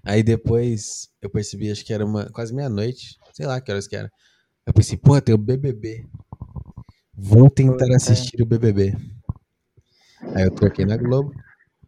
Aí 0.05 0.22
depois 0.22 1.09
eu 1.20 1.30
percebi, 1.30 1.70
acho 1.70 1.85
que 1.85 1.93
era 1.93 2.05
uma, 2.05 2.26
quase 2.30 2.55
meia-noite, 2.55 3.18
sei 3.32 3.47
lá 3.47 3.60
que 3.60 3.70
horas 3.70 3.86
que 3.86 3.97
era. 3.97 4.10
Eu 4.66 4.72
pensei, 4.72 4.97
porra, 4.97 5.20
tem 5.20 5.35
o 5.35 5.39
BBB. 5.39 6.06
Vou 7.14 7.51
tentar 7.51 7.85
Puta. 7.85 7.97
assistir 7.97 8.40
o 8.43 8.47
BBB. 8.47 8.97
Aí 10.35 10.44
eu 10.44 10.51
troquei 10.51 10.85
na 10.85 10.97
Globo. 10.97 11.32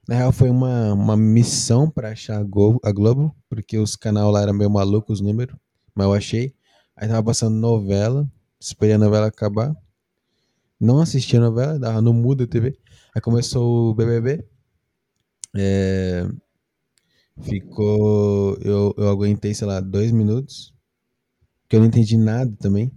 Na 0.08 0.16
real, 0.16 0.32
foi 0.32 0.50
uma, 0.50 0.92
uma 0.92 1.16
missão 1.16 1.88
pra 1.88 2.10
achar 2.10 2.38
a 2.38 2.42
Globo, 2.42 2.80
a 2.82 2.90
Globo, 2.90 3.34
porque 3.48 3.78
os 3.78 3.94
canal 3.94 4.30
lá 4.30 4.42
eram 4.42 4.54
meio 4.54 4.70
malucos 4.70 5.20
os 5.20 5.26
números, 5.26 5.54
mas 5.94 6.06
eu 6.06 6.12
achei. 6.12 6.54
Aí 6.96 7.06
tava 7.08 7.22
passando 7.22 7.54
novela, 7.54 8.28
esperei 8.58 8.94
a 8.94 8.98
novela 8.98 9.26
acabar. 9.26 9.74
Não 10.80 11.00
assisti 11.00 11.36
a 11.36 11.40
novela, 11.40 11.78
dava 11.78 12.00
no 12.00 12.12
mudo 12.12 12.44
a 12.44 12.46
TV. 12.46 12.76
Aí 13.14 13.20
começou 13.20 13.90
o 13.90 13.94
BBB. 13.94 14.44
É, 15.56 16.26
ficou. 17.42 18.56
Eu, 18.62 18.94
eu 18.96 19.08
aguentei, 19.08 19.54
sei 19.54 19.66
lá, 19.66 19.80
dois 19.80 20.12
minutos. 20.12 20.74
Que 21.68 21.76
eu 21.76 21.80
não 21.80 21.86
entendi 21.86 22.16
nada 22.16 22.52
também. 22.58 22.92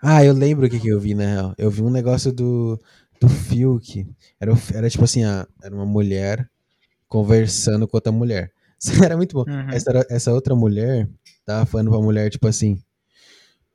Ah, 0.00 0.24
eu 0.24 0.34
lembro 0.34 0.66
o 0.66 0.70
que, 0.70 0.80
que 0.80 0.88
eu 0.88 0.98
vi, 0.98 1.14
na 1.14 1.24
real. 1.24 1.54
Eu 1.56 1.70
vi 1.70 1.82
um 1.82 1.90
negócio 1.90 2.32
do, 2.32 2.80
do 3.20 3.28
Fiuk. 3.28 4.04
Era, 4.40 4.52
era 4.74 4.90
tipo 4.90 5.04
assim, 5.04 5.22
a, 5.22 5.46
era 5.62 5.72
uma 5.72 5.86
mulher 5.86 6.50
conversando 7.08 7.86
com 7.86 7.96
outra 7.96 8.10
mulher. 8.10 8.52
Era 9.04 9.16
muito 9.16 9.34
bom. 9.34 9.44
Uhum. 9.46 9.70
Essa, 9.70 10.06
essa 10.10 10.32
outra 10.32 10.56
mulher 10.56 11.08
tava 11.44 11.64
falando 11.66 11.90
pra 11.90 12.00
mulher, 12.00 12.30
tipo 12.30 12.48
assim. 12.48 12.82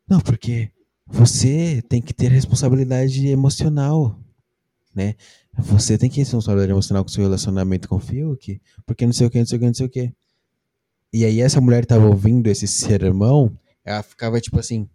Não, 0.10 0.20
porque 0.20 0.70
você 1.06 1.82
tem 1.88 2.02
que 2.02 2.14
ter 2.14 2.30
responsabilidade 2.30 3.26
emocional, 3.28 4.20
né? 4.94 5.16
Você 5.60 5.98
tem 5.98 6.10
que 6.10 6.16
ter 6.16 6.22
responsabilidade 6.22 6.72
emocional 6.72 7.04
com 7.04 7.10
seu 7.10 7.24
relacionamento 7.24 7.90
com 7.90 7.96
o 7.96 8.00
Fiuk, 8.00 8.62
porque 8.86 9.06
não 9.06 9.14
sei 9.14 9.28
o 9.28 9.30
que, 9.30 9.40
não 9.40 9.46
sei 9.46 9.58
o 9.58 9.60
que, 9.60 9.66
não 9.66 9.74
sei 9.74 9.86
o 9.86 9.90
que. 9.90 10.14
E 11.12 11.26
aí 11.26 11.42
essa 11.42 11.60
mulher 11.60 11.86
tava 11.86 12.06
ouvindo 12.08 12.48
esse 12.48 12.68
sermão, 12.68 13.58
ela 13.84 14.04
ficava 14.04 14.40
tipo 14.40 14.60
assim, 14.60 14.88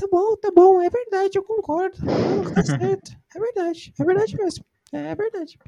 Tá 0.00 0.08
bom, 0.10 0.34
tá 0.34 0.50
bom, 0.50 0.80
é 0.80 0.88
verdade, 0.88 1.36
eu 1.36 1.42
concordo. 1.42 1.98
Tá 2.54 2.64
certo. 2.64 3.12
É 3.36 3.38
verdade, 3.38 3.92
é 3.98 4.04
verdade 4.04 4.34
mesmo. 4.34 4.64
É 4.92 5.14
verdade. 5.14 5.58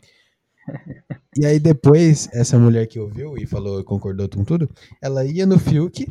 E 1.36 1.44
aí 1.44 1.60
depois, 1.60 2.30
essa 2.32 2.59
mulher 2.59 2.86
que 2.86 2.98
ouviu 2.98 3.36
e 3.36 3.47
falou, 3.47 3.84
concordou 3.84 4.26
com 4.30 4.43
tudo, 4.43 4.70
ela 5.02 5.22
ia 5.26 5.44
no 5.44 5.59
Fiuk, 5.59 6.10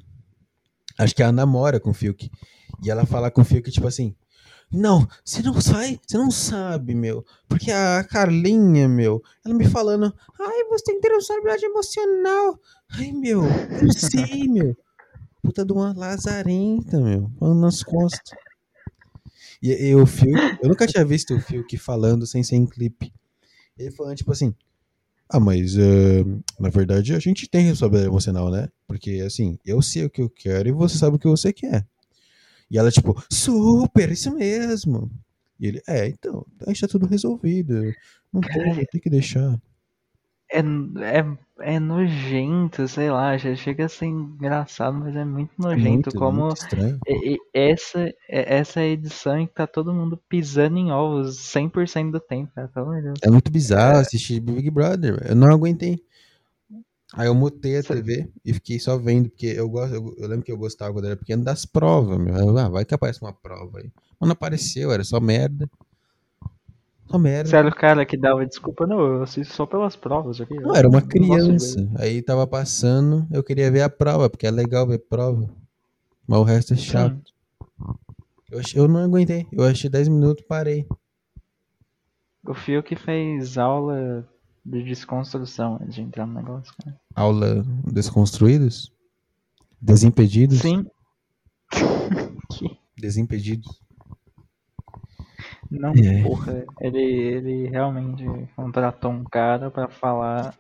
acho 1.00 1.16
que 1.16 1.24
ela 1.24 1.32
namora 1.32 1.80
com 1.80 1.90
o 1.90 1.94
Fiuk, 1.96 2.30
e 2.84 2.92
ela 2.92 3.08
fala 3.08 3.32
com 3.32 3.42
o 3.42 3.46
Fiuk, 3.46 3.72
tipo 3.72 3.88
assim, 3.88 4.16
não, 4.72 5.08
você 5.24 5.42
não 5.42 5.60
sai, 5.60 6.00
você 6.06 6.18
não 6.18 6.32
sabe, 6.32 6.96
meu, 6.96 7.26
porque 7.48 7.72
a 7.72 8.04
Carlinha, 8.04 8.88
meu, 8.88 9.22
ela 9.44 9.54
me 9.54 9.68
falando, 9.68 10.14
Ai, 10.40 10.64
você 10.70 10.86
tem 10.86 10.96
que 10.96 11.02
ter 11.02 11.14
responsabilidade 11.14 11.66
emocional. 11.66 12.60
ai, 12.92 13.12
meu, 13.12 13.44
eu 13.44 13.84
não 13.84 13.92
sei, 13.92 14.48
meu, 14.48 14.78
puta 15.44 15.66
de 15.66 15.74
uma 15.74 15.94
lazarenta, 15.94 17.00
meu, 17.00 17.30
falando 17.38 17.62
nas 17.62 17.84
costas. 17.84 18.38
E, 19.62 19.90
e 19.90 19.96
o 19.96 20.06
Fiuk, 20.06 20.58
eu 20.62 20.70
nunca 20.70 20.88
tinha 20.88 21.06
visto 21.06 21.36
o 21.36 21.40
Fiuk 21.40 21.78
falando 21.78 22.26
sem 22.26 22.42
ser 22.42 22.56
em 22.56 22.66
clipe. 22.66 23.14
Ele 23.78 23.92
falando, 23.92 24.16
tipo 24.16 24.32
assim, 24.32 24.56
ah, 25.30 25.40
mas 25.40 25.78
eh, 25.78 26.24
na 26.60 26.70
verdade 26.70 27.14
a 27.14 27.20
gente 27.20 27.48
tem 27.48 27.66
responsabilidade 27.66 28.10
emocional, 28.10 28.50
né? 28.50 28.68
Porque 28.88 29.22
assim, 29.26 29.58
eu 29.66 29.82
sei 29.82 30.06
o 30.06 30.10
que 30.10 30.22
eu 30.22 30.30
quero 30.30 30.68
e 30.68 30.72
você 30.72 30.98
sabe 30.98 31.16
o 31.16 31.20
que 31.20 31.28
você 31.28 31.54
quer. 31.54 31.88
E 32.72 32.78
ela, 32.78 32.90
tipo, 32.90 33.22
super, 33.30 34.10
isso 34.10 34.34
mesmo. 34.34 35.12
E 35.60 35.68
ele, 35.68 35.82
é, 35.86 36.08
então, 36.08 36.46
a 36.66 36.70
gente 36.70 36.80
tá 36.80 36.88
tudo 36.88 37.06
resolvido. 37.06 37.94
Não 38.32 38.40
tem, 38.40 38.50
Caralho. 38.64 38.88
tem 38.90 39.02
que 39.02 39.10
deixar. 39.10 39.60
É, 40.50 40.60
é, 40.60 41.38
é 41.76 41.80
nojento, 41.80 42.88
sei 42.88 43.12
lá, 43.12 43.38
já 43.38 43.54
chega 43.56 43.86
a 43.86 43.90
ser 43.90 44.06
engraçado, 44.06 44.98
mas 44.98 45.16
é 45.16 45.24
muito 45.26 45.52
É 45.60 45.62
nojento 45.64 45.86
muito, 45.90 46.16
como 46.18 46.46
muito 46.48 46.76
e- 47.08 47.38
essa, 47.54 48.00
é- 48.30 48.58
essa 48.58 48.82
edição 48.82 49.38
em 49.38 49.48
que 49.48 49.54
tá 49.54 49.68
todo 49.68 49.94
mundo 49.94 50.18
pisando 50.30 50.78
em 50.78 50.92
ovos 50.92 51.38
100% 51.40 52.12
do 52.12 52.20
tempo, 52.22 52.52
cara, 52.56 52.70
pelo 52.70 52.86
amor 52.88 52.98
de 52.98 53.04
Deus. 53.04 53.20
É 53.22 53.30
muito 53.30 53.52
bizarro 53.52 54.00
assistir 54.00 54.40
Big 54.40 54.70
Brother. 54.70 55.22
Eu 55.28 55.36
não 55.36 55.52
aguentei. 55.52 56.02
Aí 57.14 57.28
eu 57.28 57.36
mutei 57.36 57.78
a 57.78 57.84
TV 57.84 58.30
e 58.46 58.54
fiquei 58.54 58.80
só 58.80 58.98
vendo, 58.98 59.30
porque 59.30 59.48
eu 59.48 59.70
gosto, 59.70 59.94
eu, 59.96 60.16
eu 60.18 60.28
lembro 60.28 60.46
que 60.46 60.52
eu 60.52 60.58
gostava 60.58 60.94
quando 60.94 61.06
era 61.06 61.18
pequeno 61.18 61.44
das 61.44 61.66
provas, 61.66 62.18
meu. 62.18 62.36
Eu, 62.36 62.58
ah, 62.58 62.70
vai 62.70 62.86
que 62.86 62.94
aparece 62.94 63.22
uma 63.22 63.34
prova 63.34 63.80
aí. 63.80 63.92
Mas 64.20 64.28
não 64.28 64.34
apareceu, 64.34 64.92
era 64.92 65.04
só 65.04 65.20
merda. 65.20 65.70
Só 67.10 67.18
merda. 67.20 67.50
Você 67.50 67.56
era 67.58 67.68
o 67.68 67.76
cara 67.76 68.06
que 68.06 68.18
dava 68.18 68.46
desculpa, 68.46 68.88
não, 68.88 69.00
eu 69.00 69.24
assisto 69.24 69.54
só 69.54 69.66
pelas 69.66 69.96
provas 69.96 70.40
aqui. 70.40 70.56
Não, 70.56 70.76
era 70.76 70.88
uma 70.88 71.02
criança. 71.02 71.90
Aí 71.98 72.22
tava 72.22 72.48
passando, 72.48 73.28
eu 73.32 73.44
queria 73.44 73.70
ver 73.70 73.82
a 73.82 73.90
prova, 73.90 74.30
porque 74.30 74.48
é 74.48 74.52
legal 74.52 74.88
ver 74.88 75.00
prova. 75.00 75.50
Mas 76.28 76.40
o 76.40 76.44
resto 76.44 76.74
é 76.74 76.78
chato. 76.78 77.22
Eu, 78.52 78.60
ach- 78.60 78.76
eu 78.76 78.88
não 78.88 79.00
aguentei. 79.00 79.48
Eu 79.52 79.64
achei 79.64 79.90
10 79.90 80.08
minutos, 80.08 80.46
parei. 80.48 80.86
O 82.46 82.54
Fio 82.54 82.84
que 82.84 82.96
fez 82.96 83.58
aula 83.58 84.30
de 84.66 84.84
desconstrução 84.84 85.76
antes 85.82 85.96
de 85.96 86.02
entrar 86.02 86.26
no 86.26 86.34
negócio, 86.34 86.74
cara. 86.84 87.00
Aula 87.16 87.64
Desconstruídos? 87.92 88.92
Desimpedidos? 89.82 90.60
Sim. 90.60 90.86
Desimpedidos. 92.98 93.82
Não, 95.70 95.92
É. 95.94 96.22
porra, 96.24 96.66
ele, 96.82 97.00
ele 97.02 97.70
realmente 97.70 98.24
contratou 98.56 99.10
um 99.12 99.24
cara 99.24 99.72
pra 99.72 99.88
falar 99.88 100.54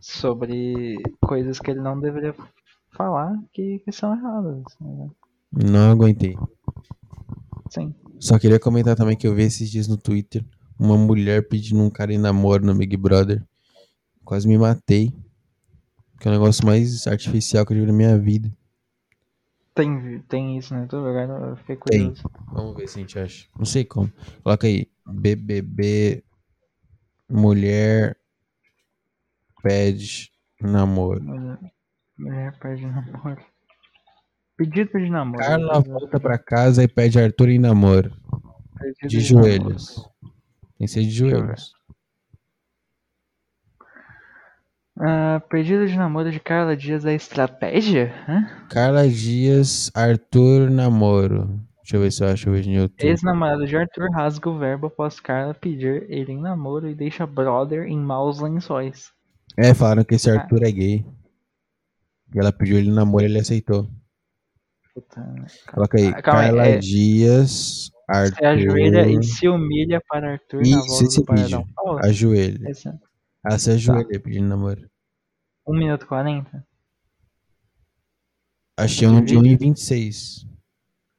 sobre 0.00 0.96
coisas 1.20 1.60
que 1.60 1.70
ele 1.70 1.80
não 1.80 2.00
deveria 2.00 2.34
falar 2.96 3.34
que, 3.52 3.78
que 3.80 3.92
são 3.92 4.16
erradas. 4.16 4.62
né? 4.80 5.08
Não 5.52 5.90
aguentei. 5.92 6.34
Sim. 7.70 7.94
Só 8.18 8.38
queria 8.38 8.58
comentar 8.58 8.96
também 8.96 9.16
que 9.16 9.26
eu 9.26 9.34
vi 9.34 9.42
esses 9.42 9.70
dias 9.70 9.86
no 9.86 9.96
Twitter 9.98 10.44
uma 10.78 10.96
mulher 10.96 11.46
pedindo 11.48 11.80
um 11.82 11.90
cara 11.90 12.12
em 12.12 12.18
namoro 12.18 12.64
no 12.64 12.74
Big 12.74 12.96
Brother. 12.96 13.42
Quase 14.24 14.46
me 14.48 14.56
matei. 14.58 15.12
Que 16.20 16.28
é 16.28 16.30
o 16.30 16.34
negócio 16.34 16.64
mais 16.64 17.06
artificial 17.06 17.66
que 17.66 17.74
eu 17.74 17.80
vi 17.80 17.86
na 17.86 17.92
minha 17.92 18.18
vida. 18.18 18.50
Tem, 19.74 20.20
tem 20.28 20.56
isso 20.56 20.72
no 20.72 20.82
YouTube, 20.82 21.08
agora 21.08 21.50
eu 21.50 21.56
fiquei 21.56 21.76
Tem. 21.86 22.00
curioso. 22.14 22.30
Vamos 22.52 22.76
ver 22.76 22.88
se 22.88 22.98
a 22.98 23.00
gente 23.00 23.18
acha. 23.18 23.48
Não 23.58 23.64
sei 23.64 23.84
como. 23.84 24.10
Coloca 24.42 24.66
aí. 24.66 24.86
BBB 25.06 26.22
mulher 27.28 28.16
pede 29.62 30.30
namoro. 30.60 31.22
Mulher, 31.22 31.58
Mulher 32.16 32.58
pede 32.60 32.86
namoro. 32.86 33.42
Pedido 34.56 34.90
de 34.98 35.10
namoro. 35.10 35.38
Carla 35.44 35.80
volta 35.80 36.20
pra 36.20 36.38
casa 36.38 36.84
e 36.84 36.88
pede 36.88 37.18
Arthur 37.18 37.48
em 37.48 37.58
namoro. 37.58 38.12
Pedido 38.78 39.08
De 39.08 39.34
namoro. 39.34 39.50
joelhos. 39.50 40.08
Tem 40.84 40.88
ser 40.88 41.08
de 41.08 41.22
eu 41.22 41.28
ver. 41.30 41.36
joelhos. 41.40 41.72
Ah, 45.00 45.42
pedido 45.50 45.86
de 45.86 45.96
namoro 45.96 46.30
de 46.30 46.38
Carla 46.38 46.76
Dias 46.76 47.04
é 47.04 47.14
estratégia? 47.14 48.14
Hã? 48.28 48.46
Carla 48.70 49.08
Dias, 49.08 49.90
Arthur 49.94 50.70
namoro. 50.70 51.60
Deixa 51.78 51.96
eu 51.96 52.00
ver 52.00 52.12
se 52.12 52.22
eu 52.24 52.28
acho 52.28 52.50
hoje 52.50 52.68
no 52.70 52.76
YouTube. 52.76 53.04
Ex-namorado 53.06 53.66
de 53.66 53.76
Arthur 53.76 54.08
rasga 54.10 54.48
o 54.48 54.58
verbo 54.58 54.86
após 54.86 55.18
Carla 55.20 55.52
pedir 55.52 56.06
ele 56.08 56.32
em 56.32 56.40
namoro 56.40 56.88
e 56.88 56.94
deixa 56.94 57.26
brother 57.26 57.84
em 57.86 57.98
maus 57.98 58.40
lençóis. 58.40 59.12
É, 59.56 59.74
falaram 59.74 60.04
que 60.04 60.14
esse 60.14 60.30
Ah. 60.30 60.40
Arthur 60.40 60.62
é 60.62 60.70
gay. 60.70 61.04
E 62.34 62.38
ela 62.38 62.52
pediu 62.52 62.78
ele 62.78 62.88
em 62.88 62.94
namoro 62.94 63.24
e 63.24 63.26
ele 63.26 63.38
aceitou. 63.38 63.88
Puta, 64.94 65.20
né? 65.20 65.46
Coloca 65.72 65.98
aí. 65.98 66.12
Calma 66.22 66.40
aí, 66.40 66.46
Carla 66.46 66.66
é- 66.68 66.78
Dias, 66.78 67.90
Arthur. 68.08 68.36
Se 68.36 68.44
ajoelha 68.44 69.08
e 69.08 69.22
se 69.22 69.48
humilha 69.48 70.00
para 70.08 70.32
Arthur 70.32 70.58
na 70.60 70.62
Isso, 70.68 70.86
voz 70.86 71.00
esse 71.02 71.20
do 71.20 71.24
paredão. 71.26 71.68
Fala. 71.74 72.00
Ajoelha. 72.04 72.70
Esse 72.70 72.88
é 72.88 72.92
Ah, 73.44 73.58
se 73.58 73.70
ajoelha 73.70 74.20
pedindo 74.20 74.48
namoro. 74.48 74.88
1 75.66 75.72
minuto 75.78 76.04
e 76.04 76.08
40? 76.08 76.66
Achei 78.78 79.06
um 79.08 79.24
de 79.24 79.36
vídeo? 79.38 79.68
1,26. 79.68 80.46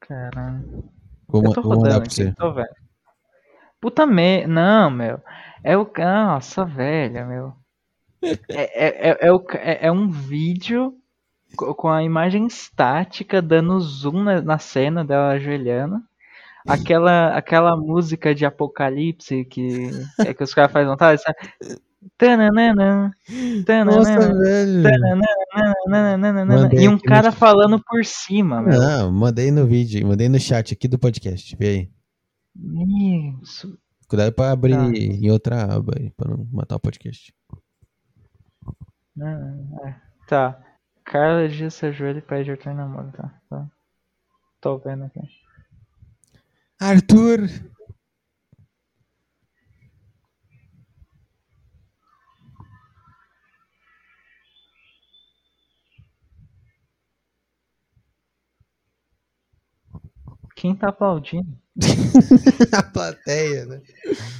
Caralho. 0.02 0.84
Vou, 1.28 1.44
Eu 1.44 1.53
tô 1.53 1.62
vou 1.62 1.78
mandar 1.78 2.02
pra 2.02 2.10
você. 2.10 2.32
tô 2.34 2.53
vendo. 2.53 2.68
Puta 3.82 4.06
me... 4.06 4.45
Não, 4.45 4.90
meu. 4.90 5.22
É 5.64 5.78
o... 5.78 5.90
Nossa, 5.98 6.66
velha, 6.66 7.26
meu. 7.26 7.53
É, 8.22 8.86
é, 8.86 9.10
é, 9.10 9.18
é, 9.28 9.32
o... 9.32 9.44
é, 9.53 9.88
é 9.88 9.91
um 9.91 10.10
vídeo 10.10 10.95
co- 11.56 11.74
com 11.76 11.88
a 11.88 12.03
imagem 12.03 12.45
estática 12.45 13.41
dando 13.41 13.80
zoom 13.80 14.24
na, 14.24 14.41
na 14.41 14.60
cena 14.60 15.03
dela 15.06 15.30
ajoelhando. 15.34 15.98
Aquela, 16.68 17.36
aquela 17.38 17.78
música 17.78 18.34
de 18.34 18.46
apocalipse 18.46 19.46
que, 19.46 19.90
é 20.20 20.34
que 20.34 20.44
os 20.44 20.54
caras 20.54 20.72
fazem 20.72 20.90
vontade, 20.90 21.22
sabe? 21.22 21.38
Tananana, 22.18 23.12
tananana, 23.66 23.98
Nossa, 23.98 24.34
velho. 24.34 24.84
tananana, 24.84 26.70
E 26.74 26.88
um 26.88 26.94
no 26.94 27.02
cara 27.02 27.32
chat. 27.32 27.40
falando 27.40 27.82
por 27.84 28.04
cima, 28.06 28.62
meu. 28.62 28.80
Não, 28.80 29.12
mandei 29.12 29.52
no 29.52 29.66
vídeo, 29.66 30.08
mandei 30.08 30.28
no 30.30 30.40
chat 30.40 30.74
aqui 30.74 30.88
do 30.88 30.98
podcast. 31.00 31.56
Vê 31.56 31.68
aí. 31.68 31.92
Isso. 33.42 33.78
Cuidado 34.08 34.32
pra 34.34 34.52
abrir 34.52 34.76
Tá. 34.76 34.86
em 34.86 35.30
outra 35.32 35.64
aba 35.76 35.94
aí, 35.98 36.12
pra 36.12 36.30
não 36.30 36.48
matar 36.52 36.76
o 36.76 36.80
podcast. 36.80 37.34
Ah, 39.22 39.88
é. 39.88 39.96
Tá. 40.28 40.60
Carla 41.04 41.48
Dias 41.48 41.74
se 41.74 41.86
ajoelha 41.86 42.20
e 42.20 42.22
pede 42.22 42.52
em 42.52 42.74
namoro, 42.74 43.12
tá? 43.12 43.34
tá. 43.50 43.68
Tô 44.62 44.78
vendo 44.80 45.06
aqui. 45.06 45.20
Arthur! 46.80 47.50
Quem 60.56 60.76
tá 60.76 60.90
aplaudindo? 60.90 61.58
a 62.72 62.84
plateia, 62.84 63.66
né? 63.66 63.82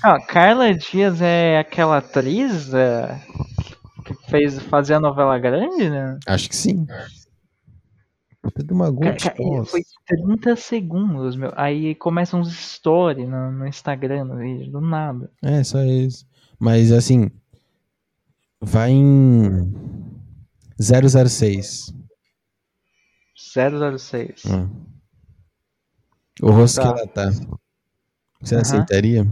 Ah, 0.04 0.20
Carla 0.26 0.74
Dias 0.74 1.22
é 1.22 1.60
aquela 1.60 1.98
atriz 1.98 2.74
é, 2.74 3.20
que 4.06 4.14
fez, 4.30 4.60
fazia 4.64 4.98
a 4.98 5.00
novela 5.00 5.38
grande, 5.38 5.90
né? 5.90 6.18
Acho 6.26 6.50
que 6.50 6.56
sim. 6.56 6.86
De 8.64 8.74
uma 8.74 8.90
gota. 8.92 9.34
Foi 9.66 9.82
30 10.08 10.56
segundos, 10.56 11.36
meu. 11.36 11.52
Aí 11.56 11.96
começa 11.96 12.38
uns 12.38 12.54
stories 12.56 13.28
no, 13.28 13.52
no 13.52 13.68
Instagram, 13.68 14.26
no 14.26 14.38
vídeo, 14.38 14.72
do 14.72 14.82
nada. 14.82 15.32
É, 15.44 15.64
só 15.64 15.84
isso. 15.84 16.28
Mas 16.60 16.92
assim, 16.92 17.30
vai 18.62 18.92
em 18.92 19.74
006. 20.80 21.94
006. 23.36 24.44
Ah. 24.48 24.70
O 26.42 26.52
rosto 26.52 26.82
Tá. 26.82 26.94
que 26.94 27.00
ela 27.00 27.08
tá. 27.08 27.30
Você 28.42 28.56
aceitaria? 28.56 29.26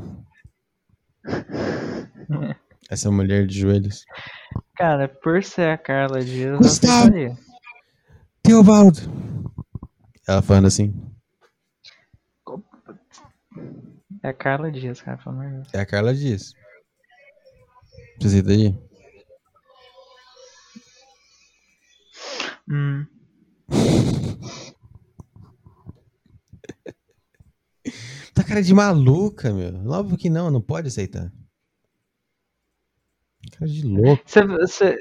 Essa 2.90 3.10
mulher 3.12 3.46
de 3.48 3.60
joelhos. 3.60 4.06
Cara, 4.76 5.08
por 5.08 5.44
ser 5.44 5.70
a 5.70 5.78
Carla 5.78 6.22
Dias, 6.24 6.58
Gustavo! 6.58 6.94
eu 6.94 7.32
aceitaria. 7.32 7.38
Teobaldo! 8.54 9.00
Ela 10.28 10.44
falando 10.44 10.68
assim. 10.68 10.94
É 14.22 14.30
a 14.30 14.34
Carla 14.34 14.72
Dias, 14.72 15.02
cara, 15.02 15.18
pelo 15.18 15.32
amor 15.32 15.48
de 15.48 15.54
Deus. 15.56 15.74
É 15.74 15.80
a 15.80 15.86
Carla 15.88 16.14
Dias. 16.14 16.54
Você 18.20 18.28
aceitaria? 18.28 18.80
Hum. 22.70 23.08
Tá 28.36 28.44
cara 28.44 28.62
de 28.62 28.74
maluca, 28.74 29.52
meu. 29.54 29.92
Óbvio 29.92 30.18
que 30.18 30.30
não, 30.30 30.50
não 30.52 30.62
pode 30.62 30.88
aceitar. 30.88 31.32
Cara 33.58 33.70
de 33.70 33.86
louco. 33.86 34.24
Você, 34.26 34.44
você, 34.44 34.98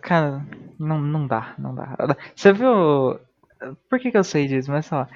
cara, 0.00 0.46
não, 0.78 1.00
não 1.00 1.26
dá, 1.26 1.54
não 1.58 1.74
dá. 1.74 1.96
Você 2.34 2.52
viu? 2.52 3.18
Por 3.88 3.98
que, 3.98 4.10
que 4.10 4.18
eu 4.18 4.24
sei 4.24 4.46
disso? 4.46 4.70
Mas 4.70 4.86
sei 4.86 4.98
lá, 4.98 5.08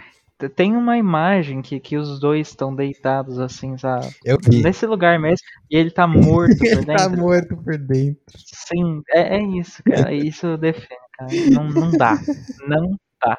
tem 0.48 0.76
uma 0.76 0.98
imagem 0.98 1.62
que, 1.62 1.78
que 1.78 1.96
os 1.96 2.18
dois 2.18 2.48
estão 2.48 2.74
deitados 2.74 3.38
assim, 3.38 3.76
sabe? 3.78 4.08
Eu 4.24 4.38
vi. 4.42 4.62
Nesse 4.62 4.86
lugar 4.86 5.18
mesmo, 5.18 5.46
e 5.70 5.76
ele 5.76 5.90
tá 5.90 6.06
morto 6.06 6.56
por 6.58 6.66
Ele 6.66 6.86
tá 6.86 7.08
dentro. 7.08 7.16
morto 7.22 7.56
por 7.56 7.78
dentro. 7.78 8.22
Sim, 8.36 9.02
é, 9.10 9.36
é 9.36 9.42
isso, 9.42 9.82
cara. 9.84 10.12
Isso 10.12 10.56
define, 10.56 10.98
cara. 11.16 11.30
Não, 11.52 11.68
não 11.68 11.90
dá. 11.96 12.18
Não 12.66 12.98
dá. 13.24 13.38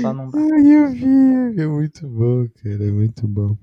Só 0.00 0.12
não 0.12 0.30
dá. 0.30 0.38
Ai, 0.38 0.66
eu 0.72 0.90
vi. 0.90 1.60
É 1.60 1.66
muito 1.66 2.08
bom, 2.08 2.46
cara. 2.62 2.84
É 2.84 2.90
muito 2.90 3.28
bom. 3.28 3.56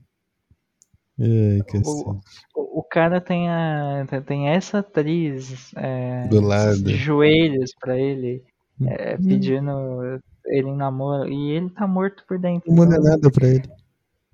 Ai, 1.22 1.62
cacete. 1.68 2.20
O, 2.56 2.80
o 2.80 2.84
cara 2.84 3.22
tem 3.22 3.48
a 3.50 4.06
tem 4.26 4.50
essa 4.50 4.80
atriz 4.80 5.72
é, 5.76 6.28
Do 6.28 6.42
lado. 6.42 6.82
de 6.84 6.96
joelhos 6.96 7.74
pra 7.80 7.98
ele, 7.98 8.44
é, 8.88 9.16
Hum. 9.16 9.28
pedindo 9.28 10.22
ele 10.46 10.70
em 10.70 10.76
namoro, 10.76 11.30
e 11.30 11.52
ele 11.52 11.70
tá 11.70 11.86
morto 11.88 12.26
por 12.28 12.40
dentro. 12.40 12.70
Não 12.70 12.76
muda 12.78 12.96
então, 12.98 13.04
nada 13.04 13.32
pra 13.32 13.48
ele. 13.48 13.70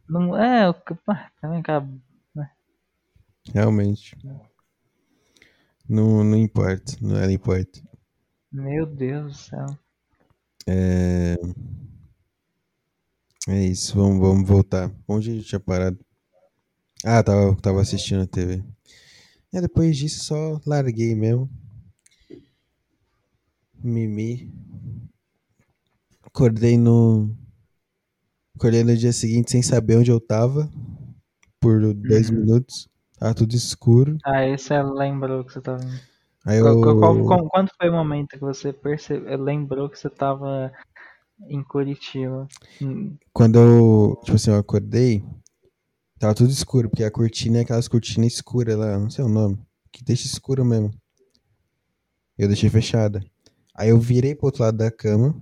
Não, 0.09 0.38
é, 0.38 0.69
o 0.69 0.76
também, 1.41 1.61
cara, 1.61 1.85
Realmente. 3.53 4.18
Não, 5.88 6.23
não 6.23 6.35
importa. 6.38 6.93
Não 7.01 7.15
ela 7.15 7.31
importa. 7.31 7.80
meu 8.51 8.85
Deus 8.85 9.26
do 9.31 9.34
céu. 9.38 9.65
É... 10.68 11.35
É 13.47 13.64
isso. 13.64 13.95
Vamos, 13.95 14.19
vamos 14.19 14.47
voltar. 14.47 14.91
Onde 15.07 15.31
a 15.31 15.34
gente 15.34 15.47
tinha 15.47 15.59
parado? 15.59 15.97
Ah, 17.03 17.24
tava, 17.24 17.56
tava 17.61 17.82
assistindo 17.82 18.22
a 18.24 18.28
TV. 18.28 18.64
É, 19.53 19.61
depois 19.61 19.95
disso 19.98 20.24
só 20.24 20.60
larguei 20.65 21.15
mesmo. 21.15 21.49
Mimi. 23.84 24.52
Acordei 26.24 26.78
no. 26.78 27.36
Acordei 28.56 28.84
no 28.84 28.95
dia 28.95 29.14
seguinte 29.14 29.52
sem 29.52 29.61
saber 29.61 29.98
onde 29.98 30.11
eu 30.11 30.19
tava. 30.19 30.69
Por 31.60 31.94
dois 31.94 32.30
minutos. 32.30 32.88
Tava 33.19 33.34
tudo 33.34 33.56
escuro. 33.56 34.18
Ah, 34.26 34.45
esse 34.45 34.74
é 34.74 34.84
lembrou 34.84 35.44
que 35.44 35.53
você 35.53 35.61
tava. 35.61 35.84
Aí 36.45 36.60
eu. 36.60 36.80
qual- 36.82 36.99
qual- 36.99 37.26
qual- 37.26 37.49
quando 37.49 37.69
foi 37.80 37.90
o 37.90 37.94
momento 37.94 38.30
que 38.30 38.40
você 38.40 38.72
percebeu, 38.74 39.38
lembrou 39.41 39.90
que 39.90 39.98
você 39.98 40.10
tava 40.10 40.72
em 41.48 41.64
Curitiba? 41.64 42.48
Quando 43.34 43.60
eu. 43.60 44.19
Tipo 44.24 44.36
assim, 44.36 44.52
eu 44.52 44.57
acordei. 44.57 45.24
Tava 46.19 46.34
tudo 46.34 46.49
escuro, 46.49 46.89
porque 46.89 47.03
a 47.03 47.11
cortina 47.11 47.60
é 47.60 47.61
aquelas 47.61 47.88
cortinas 47.88 48.34
escuras 48.34 48.76
lá, 48.76 48.98
não 48.98 49.10
sei 49.10 49.23
o 49.23 49.30
nome. 49.30 49.60
Que 49.91 50.03
deixa 50.03 50.26
escuro 50.26 50.65
mesmo. 50.65 50.91
Eu 52.38 52.48
deixei 52.48 52.69
fechada. 52.69 53.23
Aí 53.76 53.89
eu 53.89 53.99
virei 53.99 54.34
pro 54.34 54.48
outro 54.48 54.64
lado 54.64 54.77
da 54.77 54.89
cama. 54.89 55.39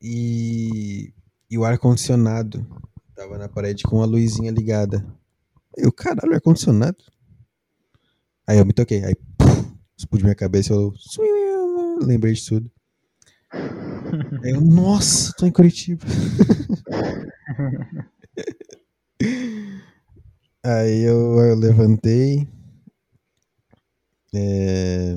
E. 0.00 1.12
E 1.50 1.58
o 1.58 1.64
ar-condicionado 1.64 2.66
tava 3.14 3.36
na 3.36 3.48
parede 3.48 3.82
com 3.82 4.02
a 4.02 4.06
luzinha 4.06 4.50
ligada. 4.50 5.04
Eu, 5.76 5.92
caralho, 5.92 6.34
ar-condicionado? 6.34 6.98
Aí 8.46 8.58
eu 8.58 8.66
me 8.66 8.72
toquei. 8.72 9.04
Aí, 9.04 9.14
puf, 9.38 9.72
explodiu 9.96 10.26
minha 10.26 10.34
cabeça. 10.34 10.74
Eu 10.74 10.92
lembrei 12.02 12.34
de 12.34 12.44
tudo. 12.44 12.70
Aí 14.42 14.50
eu, 14.50 14.60
nossa, 14.60 15.32
tô 15.36 15.46
em 15.46 15.52
Curitiba. 15.52 16.04
Aí 20.64 21.02
eu, 21.02 21.38
eu 21.40 21.56
levantei. 21.56 22.46
é, 24.34 25.14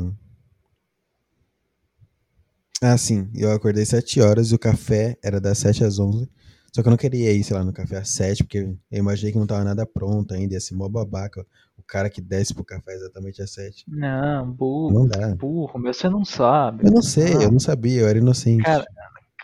Ah, 2.81 2.97
sim. 2.97 3.30
Eu 3.34 3.51
acordei 3.51 3.85
7 3.85 4.22
horas 4.22 4.51
e 4.51 4.55
o 4.55 4.59
café 4.59 5.17
era 5.23 5.39
das 5.39 5.57
7 5.59 5.84
às 5.84 5.97
11. 5.97 6.30
Só 6.73 6.81
que 6.81 6.88
eu 6.88 6.91
não 6.91 6.97
queria 6.97 7.31
ir, 7.31 7.43
sei 7.43 7.55
lá, 7.55 7.63
no 7.63 7.72
café 7.72 7.97
às 7.97 8.09
7, 8.09 8.43
porque 8.43 8.57
eu 8.59 8.77
imaginei 8.91 9.31
que 9.31 9.39
não 9.39 9.47
tava 9.47 9.63
nada 9.63 9.85
pronto 9.85 10.34
ainda. 10.34 10.53
Ia 10.55 10.59
ser 10.59 10.76
mó 10.76 10.89
babaca. 10.89 11.45
O 11.77 11.84
cara 11.84 12.09
que 12.09 12.19
desce 12.22 12.53
pro 12.53 12.65
café 12.65 12.93
exatamente 12.93 13.41
às 13.41 13.53
7. 13.53 13.85
Não, 13.88 14.51
burro. 14.51 14.93
Não 14.93 15.07
dá. 15.07 15.34
Burro, 15.35 15.80
meu, 15.80 15.93
você 15.93 16.09
não 16.09 16.26
sabe. 16.26 16.85
Eu 16.85 16.91
não 16.91 17.01
sei, 17.01 17.34
eu 17.34 17.51
não 17.51 17.59
sabia, 17.59 18.01
eu 18.01 18.07
era 18.07 18.17
inocente. 18.17 18.63
Cara, 18.63 18.85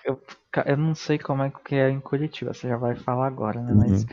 eu, 0.05 0.19
eu 0.65 0.77
não 0.77 0.93
sei 0.93 1.17
como 1.17 1.43
é 1.43 1.51
que 1.65 1.75
é 1.75 1.89
em 1.89 2.01
Curitiba, 2.01 2.53
você 2.53 2.67
já 2.67 2.75
vai 2.75 2.95
falar 2.95 3.27
agora, 3.27 3.61
né? 3.61 3.73
Mas 3.73 4.05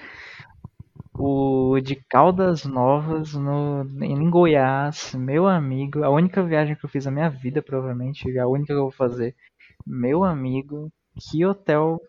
o 1.18 1.80
de 1.80 1.96
Caldas 1.96 2.64
Novas, 2.64 3.34
no, 3.34 3.84
em 4.02 4.30
Goiás, 4.30 5.14
meu 5.14 5.46
amigo, 5.46 6.04
a 6.04 6.10
única 6.10 6.42
viagem 6.42 6.76
que 6.76 6.84
eu 6.84 6.88
fiz 6.90 7.04
na 7.04 7.10
minha 7.10 7.28
vida, 7.28 7.60
provavelmente, 7.62 8.38
a 8.38 8.46
única 8.46 8.68
que 8.68 8.72
eu 8.78 8.82
vou 8.82 8.90
fazer, 8.90 9.34
meu 9.86 10.24
amigo, 10.24 10.90
que 11.18 11.44
hotel 11.44 12.00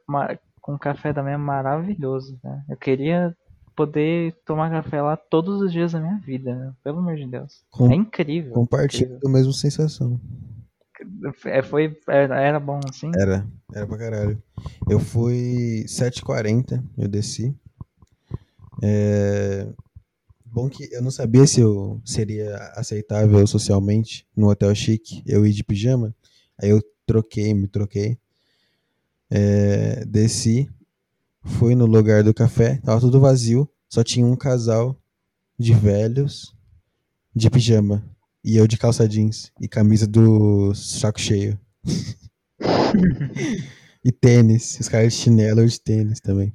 com 0.61 0.77
café 0.77 1.11
da 1.11 1.23
manhã 1.23 1.37
maravilhoso, 1.37 2.37
né? 2.43 2.63
Eu 2.69 2.77
queria 2.77 3.35
poder 3.75 4.35
tomar 4.45 4.69
café 4.69 5.01
lá 5.01 5.15
todos 5.15 5.61
os 5.61 5.71
dias 5.71 5.93
da 5.93 5.99
minha 5.99 6.17
vida, 6.19 6.53
né? 6.53 6.73
pelo 6.83 6.99
amor 6.99 7.15
de 7.15 7.25
Deus. 7.25 7.63
Com- 7.71 7.89
É 7.91 7.95
incrível. 7.95 8.53
Compartilho 8.53 9.17
a 9.25 9.29
mesma 9.29 9.53
sensação. 9.53 10.19
É, 11.45 11.61
foi, 11.61 11.97
era, 12.09 12.39
era 12.41 12.59
bom 12.59 12.79
assim? 12.89 13.09
Era, 13.17 13.47
era 13.73 13.87
pra 13.87 13.97
caralho. 13.97 14.43
Eu 14.89 14.99
fui 14.99 15.85
7h40, 15.87 16.83
eu 16.97 17.07
desci. 17.07 17.55
É... 18.81 19.67
Bom 20.45 20.67
que 20.67 20.91
eu 20.91 21.01
não 21.01 21.11
sabia 21.11 21.45
se 21.45 21.59
eu 21.61 22.01
seria 22.03 22.55
aceitável 22.75 23.45
socialmente 23.45 24.25
no 24.35 24.49
hotel 24.49 24.73
chique, 24.73 25.21
eu 25.25 25.45
ir 25.45 25.53
de 25.53 25.63
pijama. 25.63 26.15
Aí 26.59 26.69
eu 26.69 26.81
troquei, 27.05 27.53
me 27.53 27.67
troquei. 27.67 28.17
É, 29.29 30.03
Desci, 30.05 30.67
fui 31.43 31.75
no 31.75 31.85
lugar 31.85 32.23
do 32.23 32.33
café, 32.33 32.77
tava 32.83 32.99
tudo 32.99 33.19
vazio, 33.19 33.69
só 33.87 34.03
tinha 34.03 34.25
um 34.25 34.35
casal 34.35 34.99
de 35.57 35.73
velhos 35.73 36.55
de 37.35 37.47
pijama. 37.49 38.03
E 38.43 38.57
eu 38.57 38.65
de 38.65 38.77
calça 38.77 39.07
jeans 39.07 39.51
e 39.61 39.67
camisa 39.67 40.07
do 40.07 40.73
saco 40.73 41.19
cheio. 41.19 41.59
E 44.03 44.13
tênis, 44.13 44.79
os 44.79 44.87
caras 44.87 45.13
de 45.13 45.19
chinelo 45.19 45.67
de 45.67 45.79
tênis 45.79 46.21
também. 46.21 46.53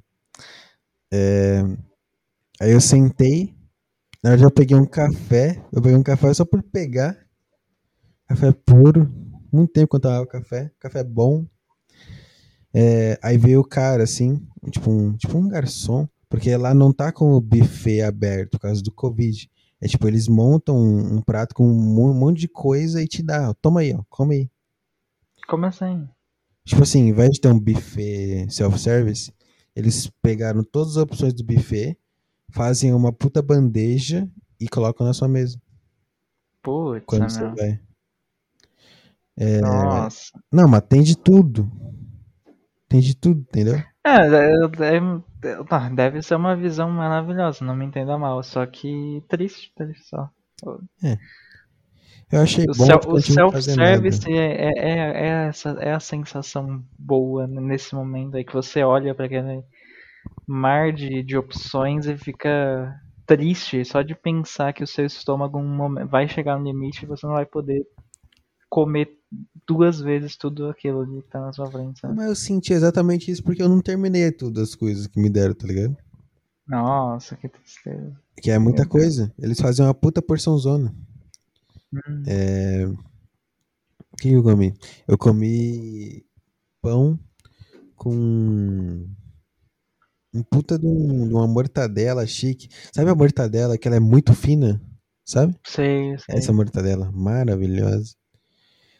É, 1.12 1.62
Aí 2.60 2.72
eu 2.72 2.80
sentei, 2.80 3.54
eu 4.22 4.50
peguei 4.50 4.76
um 4.76 4.86
café, 4.86 5.62
eu 5.72 5.82
peguei 5.82 5.96
um 5.96 6.02
café 6.02 6.32
só 6.32 6.44
por 6.44 6.62
pegar. 6.62 7.16
Café 8.28 8.52
puro, 8.52 9.12
muito 9.52 9.72
tempo 9.72 9.90
que 9.90 9.96
eu 9.96 10.00
tomava 10.00 10.26
café, 10.26 10.70
café 10.78 11.04
bom. 11.04 11.46
É, 12.72 13.18
Aí 13.22 13.36
veio 13.38 13.60
o 13.60 13.68
cara 13.68 14.02
assim, 14.02 14.40
tipo 14.70 14.90
um, 14.90 15.16
tipo 15.16 15.36
um 15.36 15.48
garçom, 15.48 16.08
porque 16.28 16.56
lá 16.56 16.74
não 16.74 16.92
tá 16.92 17.12
com 17.12 17.32
o 17.32 17.40
buffet 17.40 18.00
aberto 18.02 18.52
por 18.52 18.60
causa 18.60 18.82
do 18.82 18.90
Covid. 18.92 19.48
É 19.80 19.86
tipo, 19.86 20.08
eles 20.08 20.28
montam 20.28 20.76
um, 20.76 21.16
um 21.16 21.22
prato 21.22 21.54
com 21.54 21.66
um 21.66 21.74
mon- 21.74 22.14
monte 22.14 22.40
de 22.40 22.48
coisa 22.48 23.02
e 23.02 23.06
te 23.06 23.22
dá, 23.22 23.50
ó, 23.50 23.54
toma 23.54 23.80
aí, 23.80 23.92
ó, 23.94 24.02
come 24.08 24.34
aí. 24.36 24.50
Como 25.46 25.66
assim? 25.66 26.08
Tipo 26.64 26.82
assim, 26.82 27.00
em 27.08 27.12
vez 27.12 27.32
de 27.32 27.40
ter 27.40 27.48
um 27.48 27.60
buffet 27.60 28.46
self-service, 28.48 29.32
eles 29.76 30.10
pegaram 30.22 30.64
todas 30.64 30.96
as 30.96 31.02
opções 31.02 31.34
do 31.34 31.44
buffet, 31.44 31.96
fazem 32.54 32.94
uma 32.94 33.12
puta 33.12 33.42
bandeja 33.42 34.28
e 34.60 34.68
colocam 34.68 35.06
na 35.06 35.12
sua 35.12 35.28
mesa 35.28 35.58
Putz, 36.62 37.04
quando 37.04 37.22
né, 37.22 37.28
você 37.28 37.44
meu? 37.44 37.54
vai. 37.56 37.80
É, 39.36 39.60
Nossa. 39.60 40.30
Não, 40.52 40.68
mas 40.68 40.82
tem 40.88 41.02
de 41.02 41.18
tudo. 41.18 41.70
Tem 42.88 43.00
de 43.00 43.16
tudo, 43.16 43.40
entendeu? 43.40 43.74
É, 44.04 44.10
é- 44.10 44.96
é- 44.96 45.48
é- 45.50 45.64
tá, 45.64 45.88
deve 45.88 46.22
ser 46.22 46.36
uma 46.36 46.54
visão 46.54 46.88
maravilhosa, 46.90 47.64
não 47.64 47.74
me 47.74 47.84
entenda 47.84 48.16
mal, 48.16 48.42
só 48.42 48.64
que 48.66 49.22
triste, 49.28 49.72
triste 49.74 50.04
só. 50.08 50.30
Eu 52.30 52.40
achei 52.40 52.64
O, 52.64 52.74
bom 52.74 52.84
self- 52.84 53.08
o 53.08 53.20
self-service 53.20 54.30
é, 54.30 54.36
é, 54.36 54.72
é, 54.76 54.98
é 54.98 55.48
essa, 55.48 55.70
é 55.80 55.92
a 55.92 56.00
sensação 56.00 56.84
boa 56.98 57.46
nesse 57.46 57.94
momento 57.94 58.36
aí 58.36 58.44
que 58.44 58.52
você 58.52 58.82
olha 58.82 59.14
para 59.14 59.26
aquele 59.26 59.62
mar 60.46 60.92
de, 60.92 61.22
de 61.22 61.36
opções 61.36 62.06
e 62.06 62.16
fica 62.16 63.00
triste 63.26 63.84
só 63.84 64.02
de 64.02 64.14
pensar 64.14 64.72
que 64.72 64.84
o 64.84 64.86
seu 64.86 65.06
estômago 65.06 65.58
um 65.58 65.66
momen- 65.66 66.04
vai 66.06 66.28
chegar 66.28 66.58
no 66.58 66.64
limite 66.64 67.04
e 67.04 67.08
você 67.08 67.26
não 67.26 67.34
vai 67.34 67.46
poder 67.46 67.86
comer 68.68 69.08
duas 69.66 70.00
vezes 70.00 70.36
tudo 70.36 70.68
aquilo 70.68 71.06
que 71.06 71.28
tá 71.28 71.40
na 71.40 71.52
sua 71.52 71.70
frente, 71.70 72.00
sabe? 72.00 72.14
Mas 72.16 72.26
eu 72.26 72.36
senti 72.36 72.72
exatamente 72.72 73.30
isso 73.30 73.42
porque 73.42 73.62
eu 73.62 73.68
não 73.68 73.80
terminei 73.80 74.30
todas 74.30 74.70
as 74.70 74.74
coisas 74.74 75.06
que 75.06 75.20
me 75.20 75.30
deram, 75.30 75.54
tá 75.54 75.66
ligado? 75.66 75.96
Nossa, 76.66 77.36
que 77.36 77.48
tristeza. 77.48 78.14
Que 78.40 78.50
é 78.50 78.58
muita 78.58 78.86
coisa. 78.86 79.32
Eles 79.38 79.60
fazem 79.60 79.84
uma 79.84 79.94
puta 79.94 80.20
porção 80.20 80.58
zona. 80.58 80.94
Hum. 81.92 82.22
É... 82.26 82.86
O 82.86 84.16
que 84.16 84.32
eu 84.32 84.42
comi? 84.42 84.74
Eu 85.06 85.18
comi 85.18 86.24
pão 86.80 87.18
com 87.96 89.06
um 90.34 90.42
puta 90.42 90.78
de, 90.78 90.86
um- 90.86 91.28
de 91.28 91.34
uma 91.34 91.46
mortadela 91.46 92.26
chique. 92.26 92.68
Sabe 92.92 93.10
a 93.10 93.14
mortadela 93.14 93.78
que 93.78 93.86
ela 93.88 93.96
é 93.96 94.00
muito 94.00 94.34
fina? 94.34 94.80
Sabe? 95.24 95.54
Sei, 95.66 96.18
sei. 96.18 96.36
Essa 96.36 96.52
mortadela 96.52 97.10
maravilhosa. 97.12 98.14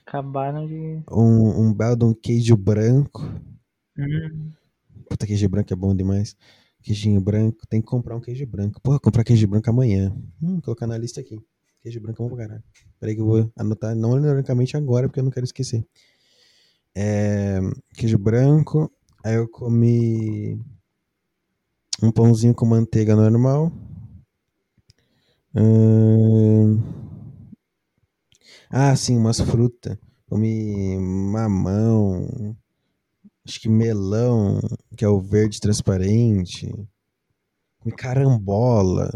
Acabaram 0.07 0.67
de. 0.67 1.03
Um, 1.11 1.67
um 1.69 1.75
belo 1.75 1.97
de 1.97 2.05
um 2.05 2.15
queijo 2.15 2.57
branco. 2.57 3.21
Hum, 3.99 4.51
Puta, 5.09 5.27
queijo 5.27 5.49
branco 5.49 5.73
é 5.73 5.77
bom 5.77 5.95
demais. 5.95 6.37
Queijinho 6.83 7.21
branco. 7.21 7.67
Tem 7.69 7.81
que 7.81 7.87
comprar 7.87 8.17
um 8.17 8.21
queijo 8.21 8.47
branco. 8.47 8.81
Porra, 8.81 8.99
comprar 9.01 9.25
queijo 9.25 9.47
branco 9.47 9.69
amanhã. 9.71 10.15
Hum, 10.43 10.61
colocar 10.61 10.87
na 10.87 10.99
lista 10.99 11.21
aqui. 11.21 11.39
Queijo 11.83 12.01
branco 12.01 12.23
é 12.23 12.29
bom 12.29 12.35
pra 12.35 12.47
caralho. 12.47 12.65
Peraí 13.01 13.15
que 13.15 13.21
eu 13.21 13.27
vou 13.27 13.53
anotar, 13.57 13.95
não 13.95 14.17
ironicamente 14.19 14.77
agora, 14.77 15.09
porque 15.09 15.21
eu 15.21 15.25
não 15.25 15.31
quero 15.31 15.45
esquecer. 15.45 15.85
É, 16.95 17.61
queijo 17.97 18.19
branco. 18.19 18.91
Aí 19.25 19.35
eu 19.37 19.49
comi 19.49 20.61
um 22.03 22.11
pãozinho 22.11 22.55
com 22.55 22.67
manteiga 22.67 23.15
normal. 23.17 23.73
Ah, 28.71 28.95
sim, 28.97 29.17
umas 29.17 29.41
frutas. 29.41 29.97
Comi 30.29 30.97
mamão. 30.99 32.57
Acho 33.47 33.61
que 33.61 33.69
melão, 33.69 34.59
que 34.97 35.05
é 35.05 35.09
o 35.09 35.21
verde 35.21 35.61
transparente. 35.61 36.67
Comi 37.81 37.95
carambola. 37.95 39.11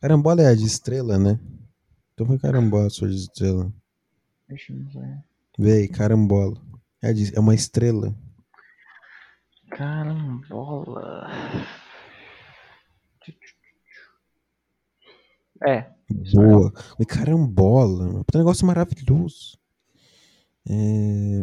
Carambola 0.00 0.42
é 0.42 0.46
a 0.48 0.54
de 0.54 0.64
estrela, 0.64 1.18
né? 1.18 1.40
Então 2.12 2.26
foi 2.26 2.38
carambola, 2.38 2.90
sua 2.90 3.08
de 3.08 3.16
estrela. 3.16 3.72
deixa 4.48 4.72
eu 4.72 4.84
ver. 5.58 5.88
Carambola. 5.88 6.60
É, 7.02 7.12
de- 7.12 7.34
é 7.34 7.40
uma 7.40 7.54
estrela. 7.54 8.14
Carambola. 9.70 11.26
É, 15.62 15.90
Boa. 16.32 16.70
Comi 16.98 17.06
carambola. 17.06 18.06
Um 18.08 18.24
negócio 18.38 18.66
maravilhoso. 18.66 19.58
É... 20.68 21.42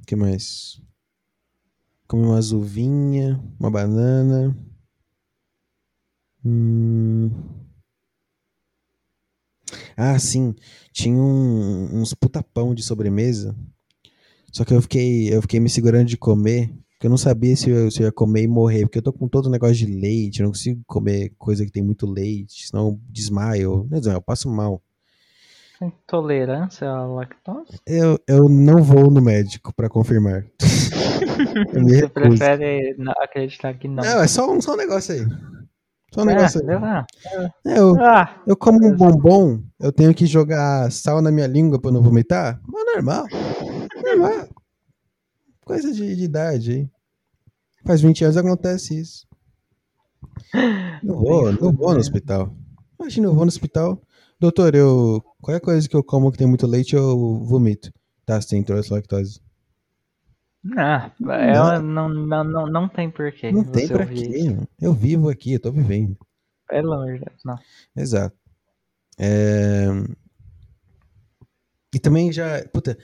O 0.00 0.06
que 0.06 0.16
mais? 0.16 0.80
Comi 2.06 2.24
uma 2.26 2.38
uvinha, 2.38 3.42
uma 3.58 3.70
banana. 3.70 4.56
Hum... 6.44 7.30
Ah, 9.96 10.18
sim. 10.18 10.54
Tinha 10.92 11.16
um- 11.16 12.00
uns 12.00 12.14
puta 12.14 12.42
pão 12.42 12.74
de 12.74 12.82
sobremesa. 12.82 13.56
Só 14.52 14.64
que 14.64 14.74
eu 14.74 14.82
fiquei, 14.82 15.34
eu 15.34 15.42
fiquei 15.42 15.60
me 15.60 15.70
segurando 15.70 16.08
de 16.08 16.16
comer, 16.18 16.72
porque 17.02 17.08
eu 17.08 17.10
não 17.10 17.18
sabia 17.18 17.56
se 17.56 17.68
eu, 17.68 17.90
se 17.90 18.00
eu 18.00 18.06
ia 18.06 18.12
comer 18.12 18.42
e 18.44 18.46
morrer. 18.48 18.82
Porque 18.82 18.98
eu 18.98 19.02
tô 19.02 19.12
com 19.12 19.26
todo 19.26 19.46
o 19.46 19.50
negócio 19.50 19.74
de 19.74 19.86
leite, 19.86 20.38
eu 20.38 20.44
não 20.44 20.52
consigo 20.52 20.80
comer 20.86 21.32
coisa 21.36 21.64
que 21.64 21.72
tem 21.72 21.82
muito 21.82 22.06
leite, 22.06 22.68
senão 22.68 22.90
eu 22.90 23.00
desmaio. 23.10 23.88
Não 23.90 23.98
desmaio, 23.98 24.18
eu 24.18 24.22
passo 24.22 24.48
mal. 24.48 24.80
intolerância 25.80 26.88
à 26.88 27.04
lactose? 27.04 27.80
Eu, 27.84 28.20
eu 28.28 28.48
não 28.48 28.84
vou 28.84 29.10
no 29.10 29.20
médico 29.20 29.74
pra 29.74 29.88
confirmar. 29.88 30.46
Você 31.74 32.08
prefere 32.08 32.94
acreditar 33.18 33.74
que 33.74 33.88
não? 33.88 34.04
Não, 34.04 34.22
é 34.22 34.28
só 34.28 34.48
um, 34.48 34.60
só 34.60 34.74
um 34.74 34.76
negócio 34.76 35.12
aí. 35.12 35.26
Só 36.14 36.20
um 36.20 36.22
Ah, 36.22 36.26
negócio 36.26 36.60
aí. 36.60 36.76
ah, 36.76 37.06
É, 37.66 37.78
eu, 37.80 37.96
ah, 38.00 38.42
eu 38.46 38.56
como 38.56 38.86
um 38.86 38.94
bombom, 38.94 39.60
eu 39.80 39.90
tenho 39.90 40.14
que 40.14 40.24
jogar 40.24 40.92
sal 40.92 41.20
na 41.20 41.32
minha 41.32 41.48
língua 41.48 41.80
pra 41.80 41.90
não 41.90 42.00
vomitar? 42.00 42.60
Mas 42.64 42.84
normal. 42.94 43.26
Normal. 44.04 44.48
Coisa 45.72 45.92
de, 45.92 46.14
de 46.16 46.24
idade. 46.24 46.90
Faz 47.86 48.00
20 48.02 48.24
anos 48.24 48.36
acontece 48.36 49.00
isso. 49.00 49.26
Não 51.02 51.16
vou, 51.16 51.50
não 51.50 51.58
vou 51.58 51.72
no 51.72 51.76
fudendo. 51.76 52.00
hospital. 52.00 52.56
Imagina, 53.00 53.26
eu 53.26 53.34
vou 53.34 53.44
no 53.44 53.48
hospital. 53.48 54.02
Doutor, 54.38 54.74
eu. 54.74 55.22
Qualquer 55.40 55.60
coisa 55.60 55.88
que 55.88 55.96
eu 55.96 56.04
como 56.04 56.30
que 56.30 56.38
tem 56.38 56.46
muito 56.46 56.66
leite, 56.66 56.94
eu 56.94 57.42
vomito. 57.44 57.90
Tá, 58.26 58.40
você 58.40 58.62
tem 58.62 58.64
lactose. 58.90 59.40
Não, 60.62 61.10
ela 61.32 61.80
não, 61.80 62.08
não, 62.08 62.44
não, 62.44 62.66
não 62.66 62.88
tem 62.88 63.10
porquê. 63.10 63.50
Não 63.50 63.64
tem 63.64 63.86
você 63.86 63.94
pra 63.94 64.02
ouvir 64.02 64.14
quê? 64.14 64.38
isso. 64.38 64.50
mano. 64.50 64.68
Eu 64.80 64.92
vivo 64.92 65.28
aqui, 65.28 65.54
eu 65.54 65.60
tô 65.60 65.72
vivendo. 65.72 66.16
Pelo 66.68 66.92
amor 66.92 67.14
de 67.14 67.24
Deus, 67.24 67.40
não. 67.44 67.58
Exato. 67.96 68.36
É, 69.18 69.86
E 71.94 71.98
também 71.98 72.30
já, 72.32 72.62
puta, 72.68 72.96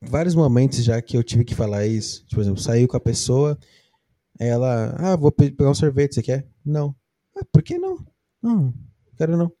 vários 0.00 0.34
momentos 0.34 0.82
já 0.84 1.00
que 1.00 1.16
eu 1.16 1.22
tive 1.24 1.44
que 1.44 1.54
falar 1.54 1.86
isso. 1.86 2.20
Tipo, 2.22 2.36
Por 2.36 2.40
exemplo, 2.42 2.60
saiu 2.60 2.88
com 2.88 2.96
a 2.96 3.00
pessoa, 3.00 3.58
ela, 4.38 4.94
ah, 4.98 5.16
vou 5.16 5.30
pe- 5.32 5.50
pegar 5.50 5.70
um 5.70 5.74
sorvete, 5.74 6.14
você 6.14 6.22
quer? 6.22 6.46
Não. 6.64 6.94
Ah, 7.36 7.44
por 7.52 7.62
que 7.62 7.78
não? 7.78 7.98
Não, 8.42 8.72
quero 9.16 9.36
não. 9.36 9.52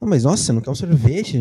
Não, 0.00 0.08
mas 0.08 0.24
nossa, 0.24 0.42
você 0.44 0.52
não 0.52 0.60
quer 0.60 0.70
um 0.70 0.74
sorvete? 0.74 1.40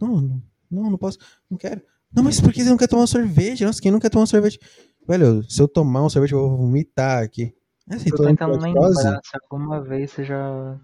Não, 0.00 0.20
não, 0.20 0.42
não, 0.70 0.90
não 0.90 0.98
posso, 0.98 1.18
não 1.50 1.58
quero. 1.58 1.82
Não, 2.14 2.22
mas 2.22 2.40
por 2.40 2.52
que 2.52 2.62
você 2.62 2.70
não 2.70 2.76
quer 2.78 2.88
tomar 2.88 3.02
um 3.02 3.06
sorvete? 3.06 3.64
Nossa, 3.64 3.82
quem 3.82 3.90
não 3.92 4.00
quer 4.00 4.08
tomar 4.10 4.22
um 4.24 4.26
sorvete? 4.26 4.58
Velho, 5.06 5.42
se 5.50 5.60
eu 5.60 5.68
tomar 5.68 6.04
um 6.04 6.08
sorvete, 6.08 6.32
eu 6.32 6.38
vou 6.48 6.56
vomitar 6.58 7.22
aqui. 7.22 7.54
É, 7.90 7.98
você 7.98 8.10
Tô 8.10 8.24
tentando 8.24 8.58
lembrar 8.60 9.20
se 9.24 9.36
alguma 9.42 9.82
vez 9.82 10.10
você 10.10 10.24
já 10.24 10.78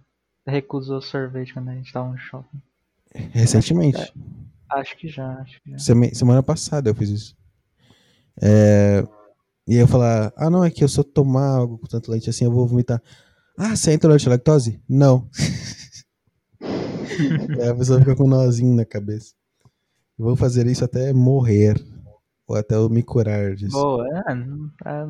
recusou 0.47 1.01
sorvete 1.01 1.53
quando 1.55 1.69
a 1.71 1.75
gente 1.75 1.93
tava 1.93 2.11
no 2.11 2.19
shopping. 2.19 2.61
Recentemente. 3.33 4.13
Acho 4.75 4.97
que 4.97 5.09
já, 5.09 5.27
acho 5.41 5.61
que 5.63 5.71
já. 5.71 5.79
Semana 5.79 6.43
passada 6.43 6.91
eu 6.91 6.95
fiz 6.95 7.11
isso. 7.11 7.37
É, 8.43 9.07
E 9.67 9.77
eu 9.77 9.87
falar, 9.87 10.33
ah, 10.37 10.51
não, 10.51 10.65
é 10.65 10.71
que 10.71 10.85
eu 10.85 10.89
se 10.89 10.99
eu 10.99 11.05
tomar 11.05 11.57
algo 11.57 11.79
com 11.79 11.87
tanto 11.87 12.11
leite 12.11 12.29
assim, 12.29 12.45
eu 12.45 12.53
vou 12.53 12.67
vomitar. 12.67 13.01
Ah, 13.59 13.75
você 13.75 13.93
é 13.93 13.95
intolerante 13.95 14.29
à 14.29 14.33
lactose? 14.33 14.83
Não. 14.89 15.29
aí 17.61 17.69
a 17.69 17.75
pessoa 17.75 18.01
fica 18.01 18.17
com 18.17 18.25
um 18.25 18.29
nozinho 18.29 18.75
na 18.75 18.85
cabeça. 18.85 19.35
Eu 20.19 20.27
vou 20.27 20.37
fazer 20.37 20.67
isso 20.67 20.85
até 20.85 21.13
morrer. 21.13 21.81
Ou 22.47 22.57
até 22.57 22.75
eu 22.75 22.91
me 22.91 23.03
curar 23.03 23.55
disso. 23.55 23.73
Boa, 23.73 24.07
é, 24.07 24.35
não, 24.35 24.71
ah, 24.85 25.07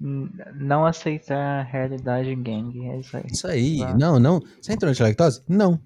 não, 0.00 0.84
aceitar 0.84 1.60
a 1.60 1.62
realidade 1.62 2.34
gang, 2.34 2.88
é 2.88 2.98
isso 2.98 3.16
aí. 3.16 3.22
Isso 3.26 3.46
aí. 3.46 3.78
Tá. 3.78 3.94
Não, 3.94 4.18
não. 4.18 4.40
Você 4.60 4.72
é 4.72 4.74
intolerante 4.74 5.02
à 5.02 5.06
lactose? 5.06 5.42
Não. 5.48 5.80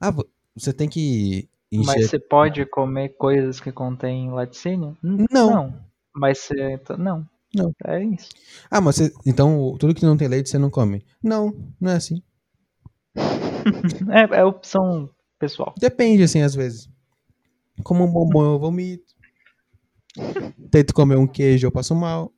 Ah, 0.00 0.10
você 0.56 0.72
tem 0.72 0.88
que 0.88 1.48
encher. 1.72 1.86
Mas 1.86 2.10
você 2.10 2.18
pode 2.18 2.64
comer 2.66 3.10
coisas 3.16 3.60
que 3.60 3.72
contêm 3.72 4.30
laticínio? 4.30 4.96
N- 5.02 5.26
Não. 5.30 5.74
Mas 6.14 6.38
você. 6.38 6.72
então, 6.72 6.96
Não. 6.96 7.26
Não. 7.54 7.72
É 7.86 8.02
isso. 8.04 8.28
Ah, 8.70 8.80
mas 8.80 8.96
você... 8.96 9.12
então 9.24 9.76
tudo 9.78 9.94
que 9.94 10.04
não 10.04 10.16
tem 10.16 10.26
leite 10.28 10.48
você 10.50 10.58
não 10.58 10.70
come? 10.70 11.04
Não, 11.22 11.52
não 11.80 11.92
é 11.92 11.96
assim. 11.96 12.22
É, 14.12 14.38
é 14.40 14.44
opção 14.44 15.08
pessoal. 15.38 15.74
Depende, 15.78 16.22
assim, 16.22 16.42
às 16.42 16.54
vezes. 16.54 16.88
Como 17.82 18.04
um 18.04 18.10
bombom, 18.12 18.44
eu 18.44 18.58
vomito. 18.58 19.14
Tento 20.70 20.94
comer 20.94 21.16
um 21.16 21.26
queijo, 21.26 21.66
eu 21.66 21.72
passo 21.72 21.94
mal. 21.94 22.32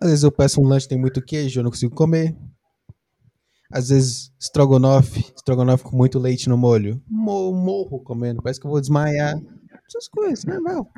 Às 0.00 0.10
vezes 0.10 0.24
eu 0.24 0.32
peço 0.32 0.60
um 0.60 0.66
lanche, 0.66 0.88
tem 0.88 0.98
muito 0.98 1.22
queijo, 1.22 1.60
eu 1.60 1.64
não 1.64 1.70
consigo 1.70 1.94
comer. 1.94 2.34
Às 3.70 3.88
vezes, 3.88 4.32
estrogonofe, 4.40 5.20
estrogonofe 5.34 5.84
com 5.84 5.96
muito 5.96 6.18
leite 6.18 6.48
no 6.48 6.56
molho. 6.56 7.02
Mo- 7.08 7.52
Morro 7.52 8.00
comendo, 8.00 8.42
parece 8.42 8.60
que 8.60 8.66
eu 8.66 8.70
vou 8.70 8.80
desmaiar. 8.80 9.34
Essas 9.88 10.08
coisas, 10.08 10.44
normal. 10.44 10.88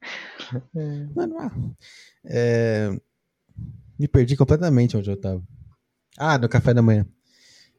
Normal. 1.14 1.50
É, 2.26 2.90
Me 3.98 4.08
perdi 4.08 4.36
completamente 4.36 4.96
onde 4.96 5.10
eu 5.10 5.20
tava. 5.20 5.42
Ah, 6.18 6.38
no 6.38 6.48
café 6.48 6.72
da 6.74 6.82
manhã. 6.82 7.06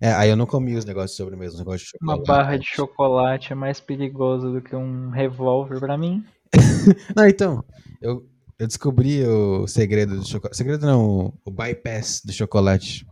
É, 0.02 0.12
aí 0.14 0.30
eu 0.30 0.36
não 0.36 0.46
comi 0.46 0.76
os 0.76 0.84
negócios 0.84 1.12
de 1.12 1.18
sobremesa, 1.18 1.54
os 1.54 1.60
negócios 1.60 1.90
de 1.90 1.98
Uma 2.02 2.16
chocolate. 2.18 2.28
barra 2.28 2.58
de 2.58 2.66
chocolate 2.66 3.52
é 3.54 3.56
mais 3.56 3.80
perigoso 3.80 4.52
do 4.52 4.62
que 4.62 4.76
um 4.76 5.10
revólver 5.10 5.80
pra 5.80 5.98
mim. 5.98 6.24
Não, 7.16 7.26
então, 7.28 7.64
eu, 8.02 8.28
eu 8.60 8.68
descobri 8.68 9.24
o 9.26 9.66
segredo 9.68 10.18
do 10.18 10.28
chocolate. 10.28 10.58
Segredo 10.58 10.86
não, 10.86 11.34
o 11.46 11.52
bypass 11.52 12.22
do 12.26 12.32
chocolate. 12.34 13.06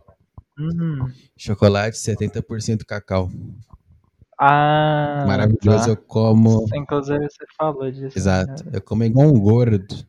Hum. 0.58 1.12
Chocolate 1.36 1.96
70% 1.96 2.84
cacau. 2.84 3.30
Ah, 4.38 5.24
Maravilhoso, 5.26 5.84
tá. 5.84 5.90
eu 5.90 5.96
como. 5.96 6.66
Inclusive 6.74 7.28
você 7.28 7.44
falou 7.56 7.90
disso. 7.90 8.18
Exato. 8.18 8.64
né? 8.64 8.72
Eu 8.74 8.82
como 8.82 9.04
igual 9.04 9.28
um 9.28 9.38
gordo. 9.38 10.06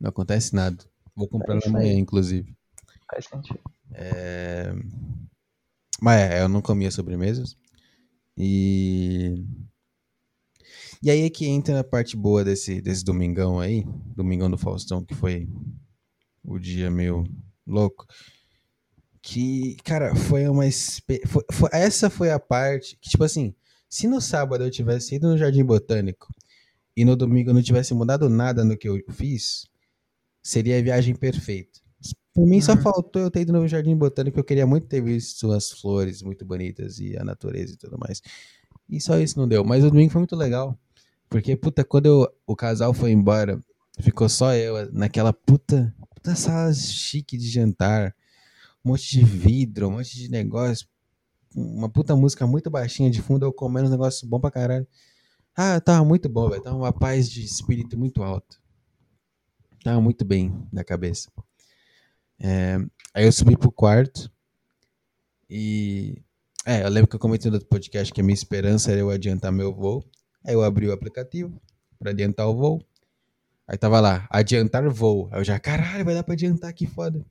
Não 0.00 0.10
acontece 0.10 0.54
nada. 0.54 0.76
Vou 1.14 1.28
comprar 1.28 1.58
É 1.58 1.68
amanhã, 1.68 1.94
inclusive. 1.94 2.54
Faz 3.10 3.26
sentido. 3.26 3.60
É... 3.92 4.72
Mas 6.00 6.20
é, 6.20 6.42
eu 6.42 6.48
não 6.48 6.60
comia 6.60 6.90
sobremesas. 6.90 7.56
E. 8.36 9.44
E 11.02 11.10
aí 11.10 11.22
é 11.22 11.30
que 11.30 11.46
entra 11.46 11.80
a 11.80 11.84
parte 11.84 12.16
boa 12.16 12.44
desse, 12.44 12.80
desse 12.80 13.04
domingão 13.04 13.58
aí. 13.58 13.84
Domingão 14.16 14.50
do 14.50 14.58
Faustão, 14.58 15.04
que 15.04 15.14
foi 15.14 15.48
o 16.44 16.58
dia 16.58 16.90
meio 16.90 17.24
louco. 17.66 18.06
Que, 19.22 19.76
cara, 19.84 20.14
foi 20.16 20.48
uma. 20.48 20.64
foi- 21.26 21.44
foi- 21.52 21.70
essa 21.72 22.10
foi 22.10 22.30
a 22.30 22.40
parte 22.40 22.98
que, 23.00 23.08
tipo 23.08 23.22
assim, 23.22 23.54
se 23.88 24.08
no 24.08 24.20
sábado 24.20 24.64
eu 24.64 24.70
tivesse 24.70 25.14
ido 25.14 25.28
no 25.28 25.38
Jardim 25.38 25.64
Botânico 25.64 26.28
e 26.96 27.04
no 27.04 27.14
domingo 27.14 27.50
eu 27.50 27.54
não 27.54 27.62
tivesse 27.62 27.94
mudado 27.94 28.28
nada 28.28 28.64
no 28.64 28.76
que 28.76 28.88
eu 28.88 29.00
fiz, 29.10 29.68
seria 30.42 30.78
a 30.78 30.82
viagem 30.82 31.14
perfeita. 31.14 31.80
Por 32.34 32.46
mim, 32.46 32.60
só 32.60 32.72
Uhum. 32.72 32.80
faltou 32.82 33.22
eu 33.22 33.30
ter 33.30 33.42
ido 33.42 33.52
no 33.52 33.68
Jardim 33.68 33.94
Botânico, 33.96 34.40
eu 34.40 34.44
queria 34.44 34.66
muito 34.66 34.86
ter 34.88 35.00
visto 35.02 35.52
as 35.52 35.70
flores 35.70 36.20
muito 36.22 36.44
bonitas 36.44 36.98
e 36.98 37.16
a 37.16 37.22
natureza 37.24 37.74
e 37.74 37.76
tudo 37.76 37.96
mais. 37.98 38.20
E 38.88 39.00
só 39.00 39.18
isso 39.20 39.38
não 39.38 39.46
deu. 39.46 39.62
Mas 39.62 39.84
o 39.84 39.90
domingo 39.90 40.10
foi 40.10 40.20
muito 40.20 40.34
legal. 40.34 40.76
Porque, 41.28 41.54
puta, 41.56 41.84
quando 41.84 42.06
eu- 42.06 42.28
o 42.46 42.56
casal 42.56 42.92
foi 42.92 43.12
embora, 43.12 43.62
ficou 44.00 44.28
só 44.28 44.52
eu 44.54 44.90
naquela 44.92 45.32
puta, 45.32 45.94
puta 46.14 46.34
sala 46.34 46.72
chique 46.74 47.36
de 47.38 47.48
jantar. 47.48 48.14
Um 48.84 48.90
monte 48.90 49.10
de 49.10 49.24
vidro, 49.24 49.88
um 49.88 49.92
monte 49.92 50.16
de 50.16 50.28
negócio. 50.28 50.86
Uma 51.54 51.88
puta 51.88 52.16
música 52.16 52.46
muito 52.46 52.70
baixinha 52.70 53.10
de 53.10 53.20
fundo, 53.20 53.44
eu 53.44 53.52
comendo 53.52 53.88
um 53.88 53.90
negócio 53.90 54.26
bom 54.26 54.40
pra 54.40 54.50
caralho. 54.50 54.86
Ah, 55.54 55.80
tava 55.80 56.04
muito 56.04 56.28
bom, 56.28 56.48
velho. 56.48 56.62
Tava 56.62 56.76
uma 56.76 56.92
paz 56.92 57.30
de 57.30 57.44
espírito 57.44 57.98
muito 57.98 58.22
alta. 58.22 58.56
Tava 59.84 60.00
muito 60.00 60.24
bem 60.24 60.66
na 60.72 60.82
cabeça. 60.82 61.30
É, 62.40 62.78
aí 63.14 63.24
eu 63.24 63.32
subi 63.32 63.56
pro 63.56 63.70
quarto 63.70 64.30
e. 65.48 66.22
É, 66.64 66.84
eu 66.84 66.88
lembro 66.88 67.08
que 67.08 67.16
eu 67.16 67.20
comentei 67.20 67.50
no 67.50 67.56
outro 67.56 67.68
podcast 67.68 68.12
que 68.12 68.20
a 68.20 68.24
minha 68.24 68.34
esperança 68.34 68.90
era 68.90 69.00
eu 69.00 69.10
adiantar 69.10 69.52
meu 69.52 69.74
voo. 69.74 70.04
Aí 70.44 70.54
eu 70.54 70.62
abri 70.62 70.88
o 70.88 70.92
aplicativo 70.92 71.60
pra 71.98 72.10
adiantar 72.10 72.48
o 72.48 72.56
voo. 72.56 72.82
Aí 73.66 73.76
tava 73.76 74.00
lá, 74.00 74.26
adiantar 74.30 74.88
voo. 74.88 75.28
Aí 75.32 75.40
eu 75.40 75.44
já, 75.44 75.58
caralho, 75.58 76.04
vai 76.04 76.14
dar 76.14 76.22
pra 76.22 76.34
adiantar, 76.34 76.72
que 76.72 76.86
foda. 76.86 77.24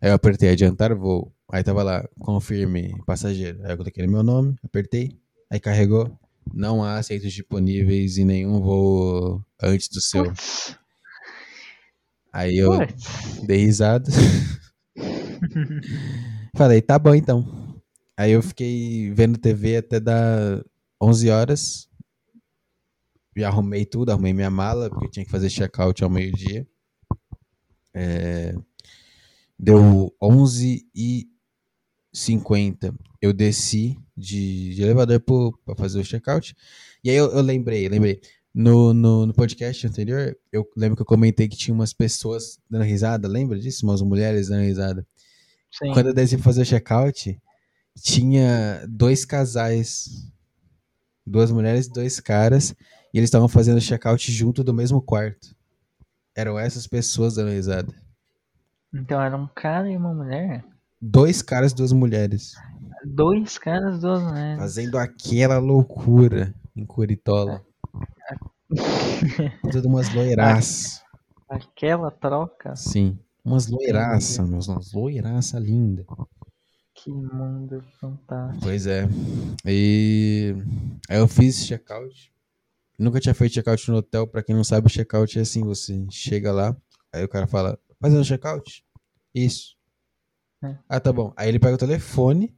Aí 0.00 0.10
eu 0.10 0.14
apertei 0.14 0.50
adiantar 0.50 0.94
voo. 0.94 1.32
Aí 1.52 1.62
tava 1.62 1.82
lá, 1.82 2.08
confirme 2.20 2.94
passageiro. 3.04 3.60
Aí 3.64 3.72
eu 3.72 3.76
coloquei 3.76 4.06
meu 4.06 4.22
nome, 4.22 4.56
apertei. 4.62 5.18
Aí 5.50 5.60
carregou. 5.60 6.16
Não 6.52 6.82
há 6.82 6.98
aceitos 6.98 7.32
disponíveis 7.32 8.18
em 8.18 8.24
nenhum 8.24 8.60
voo 8.60 9.44
antes 9.62 9.88
do 9.88 10.00
seu. 10.00 10.24
Putz, 10.24 10.76
Aí 12.32 12.56
eu 12.56 12.78
putz. 12.78 13.40
dei 13.46 13.58
risada. 13.58 14.10
Falei, 16.56 16.80
tá 16.80 16.98
bom 16.98 17.14
então. 17.14 17.80
Aí 18.16 18.32
eu 18.32 18.42
fiquei 18.42 19.10
vendo 19.12 19.38
TV 19.38 19.78
até 19.78 20.00
dar 20.00 20.64
11 21.00 21.30
horas. 21.30 21.88
E 23.36 23.44
arrumei 23.44 23.86
tudo, 23.86 24.10
arrumei 24.10 24.32
minha 24.32 24.50
mala, 24.50 24.90
porque 24.90 25.06
eu 25.06 25.10
tinha 25.10 25.24
que 25.24 25.30
fazer 25.30 25.48
check-out 25.48 26.02
ao 26.02 26.10
meio-dia. 26.10 26.66
É, 27.94 28.54
Deu 29.62 30.10
11 30.22 30.86
e 30.94 31.28
50. 32.14 32.94
Eu 33.20 33.30
desci 33.30 33.98
de, 34.16 34.74
de 34.74 34.82
elevador 34.82 35.20
pra 35.20 35.76
fazer 35.76 36.00
o 36.00 36.04
check-out. 36.04 36.56
E 37.04 37.10
aí 37.10 37.16
eu, 37.16 37.30
eu 37.30 37.42
lembrei, 37.42 37.86
lembrei. 37.86 38.22
No, 38.54 38.94
no, 38.94 39.26
no 39.26 39.34
podcast 39.34 39.86
anterior, 39.86 40.34
eu 40.50 40.66
lembro 40.74 40.96
que 40.96 41.02
eu 41.02 41.06
comentei 41.06 41.46
que 41.46 41.58
tinha 41.58 41.74
umas 41.74 41.92
pessoas 41.92 42.58
dando 42.70 42.84
risada, 42.84 43.28
lembra 43.28 43.58
disso? 43.58 43.84
Umas 43.84 44.00
mulheres 44.00 44.48
dando 44.48 44.62
risada. 44.62 45.06
Sim. 45.70 45.92
Quando 45.92 46.06
eu 46.06 46.14
desci 46.14 46.36
pra 46.36 46.44
fazer 46.44 46.62
o 46.62 46.66
check-out, 46.66 47.38
tinha 48.02 48.82
dois 48.88 49.26
casais. 49.26 50.08
Duas 51.26 51.52
mulheres 51.52 51.84
e 51.84 51.92
dois 51.92 52.18
caras. 52.18 52.74
E 53.12 53.18
eles 53.18 53.28
estavam 53.28 53.46
fazendo 53.46 53.78
check-out 53.78 54.32
junto 54.32 54.64
do 54.64 54.72
mesmo 54.72 55.02
quarto. 55.02 55.54
Eram 56.34 56.58
essas 56.58 56.86
pessoas 56.86 57.34
dando 57.34 57.50
risada. 57.50 57.94
Então 58.92 59.20
era 59.20 59.36
um 59.36 59.46
cara 59.46 59.90
e 59.90 59.96
uma 59.96 60.12
mulher? 60.12 60.64
Dois 61.00 61.42
caras 61.42 61.72
e 61.72 61.74
duas 61.74 61.92
mulheres. 61.92 62.54
Dois 63.04 63.56
caras, 63.56 64.00
duas 64.00 64.22
mulheres. 64.22 64.58
Fazendo 64.58 64.98
aquela 64.98 65.58
loucura 65.58 66.54
em 66.76 66.84
Curitola. 66.84 67.64
Tudo 69.72 69.88
umas 69.88 70.12
loiraças. 70.12 71.02
Aquela 71.48 72.10
troca? 72.10 72.76
Sim. 72.76 73.18
Umas 73.44 73.68
loiraças, 73.68 74.48
meus. 74.48 74.68
Umas 74.68 74.92
loiraças 74.92 75.62
lindas. 75.62 76.06
Que 76.94 77.10
mundo 77.10 77.82
fantástico. 77.98 78.62
Pois 78.62 78.86
é. 78.86 79.08
E 79.64 80.54
aí 81.08 81.18
eu 81.18 81.26
fiz 81.26 81.64
check-out. 81.64 82.30
Nunca 82.98 83.18
tinha 83.18 83.34
feito 83.34 83.54
check-out 83.54 83.90
no 83.90 83.96
hotel. 83.96 84.26
Pra 84.26 84.42
quem 84.42 84.54
não 84.54 84.62
sabe, 84.62 84.90
check-out 84.90 85.38
é 85.38 85.42
assim: 85.42 85.64
você 85.64 86.06
chega 86.10 86.52
lá, 86.52 86.76
aí 87.12 87.24
o 87.24 87.28
cara 87.28 87.46
fala, 87.46 87.78
fazendo 88.00 88.24
check-out? 88.24 88.84
Isso. 89.34 89.76
É. 90.62 90.76
Ah, 90.88 91.00
tá 91.00 91.12
bom. 91.12 91.32
Aí 91.36 91.48
ele 91.48 91.58
pega 91.58 91.74
o 91.74 91.78
telefone, 91.78 92.54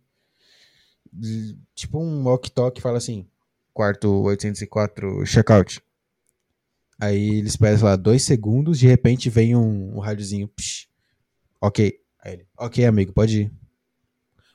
tipo 1.75 1.99
um 1.99 2.25
walk-talk, 2.25 2.79
e 2.79 2.83
fala 2.83 2.99
assim: 2.99 3.27
quarto 3.73 4.09
804, 4.23 5.25
check-out. 5.25 5.83
Aí 7.01 7.39
ele 7.39 7.49
espera, 7.49 7.77
sei 7.77 7.85
lá, 7.85 7.97
dois 7.97 8.23
segundos, 8.23 8.79
de 8.79 8.87
repente 8.87 9.29
vem 9.29 9.57
um, 9.57 9.97
um 9.97 9.99
rádiozinho. 9.99 10.51
ok. 11.61 11.99
Aí 12.25 12.35
ele, 12.35 12.47
ok, 12.57 12.85
amigo, 12.85 13.13
pode 13.13 13.43
ir. 13.43 13.53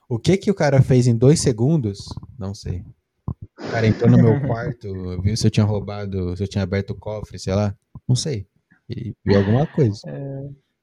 O 0.08 0.18
que 0.18 0.38
que 0.38 0.50
o 0.50 0.56
cara 0.56 0.82
fez 0.82 1.06
em 1.06 1.18
dois 1.18 1.42
segundos? 1.42 2.08
Não 2.40 2.54
sei. 2.56 2.86
O 3.60 3.72
cara 3.72 3.86
entrou 3.86 4.10
no 4.10 4.18
meu 4.18 4.40
quarto, 4.48 5.22
viu 5.22 5.36
se 5.36 5.46
eu 5.46 5.52
tinha 5.52 5.66
roubado, 5.66 6.38
se 6.38 6.44
eu 6.44 6.48
tinha 6.48 6.64
aberto 6.64 6.92
o 6.92 6.96
cofre, 6.96 7.38
sei 7.38 7.54
lá. 7.54 7.76
Não 8.08 8.16
sei. 8.16 8.48
Ele 8.88 9.14
viu 9.26 9.38
alguma 9.38 9.68
coisa. 9.68 10.00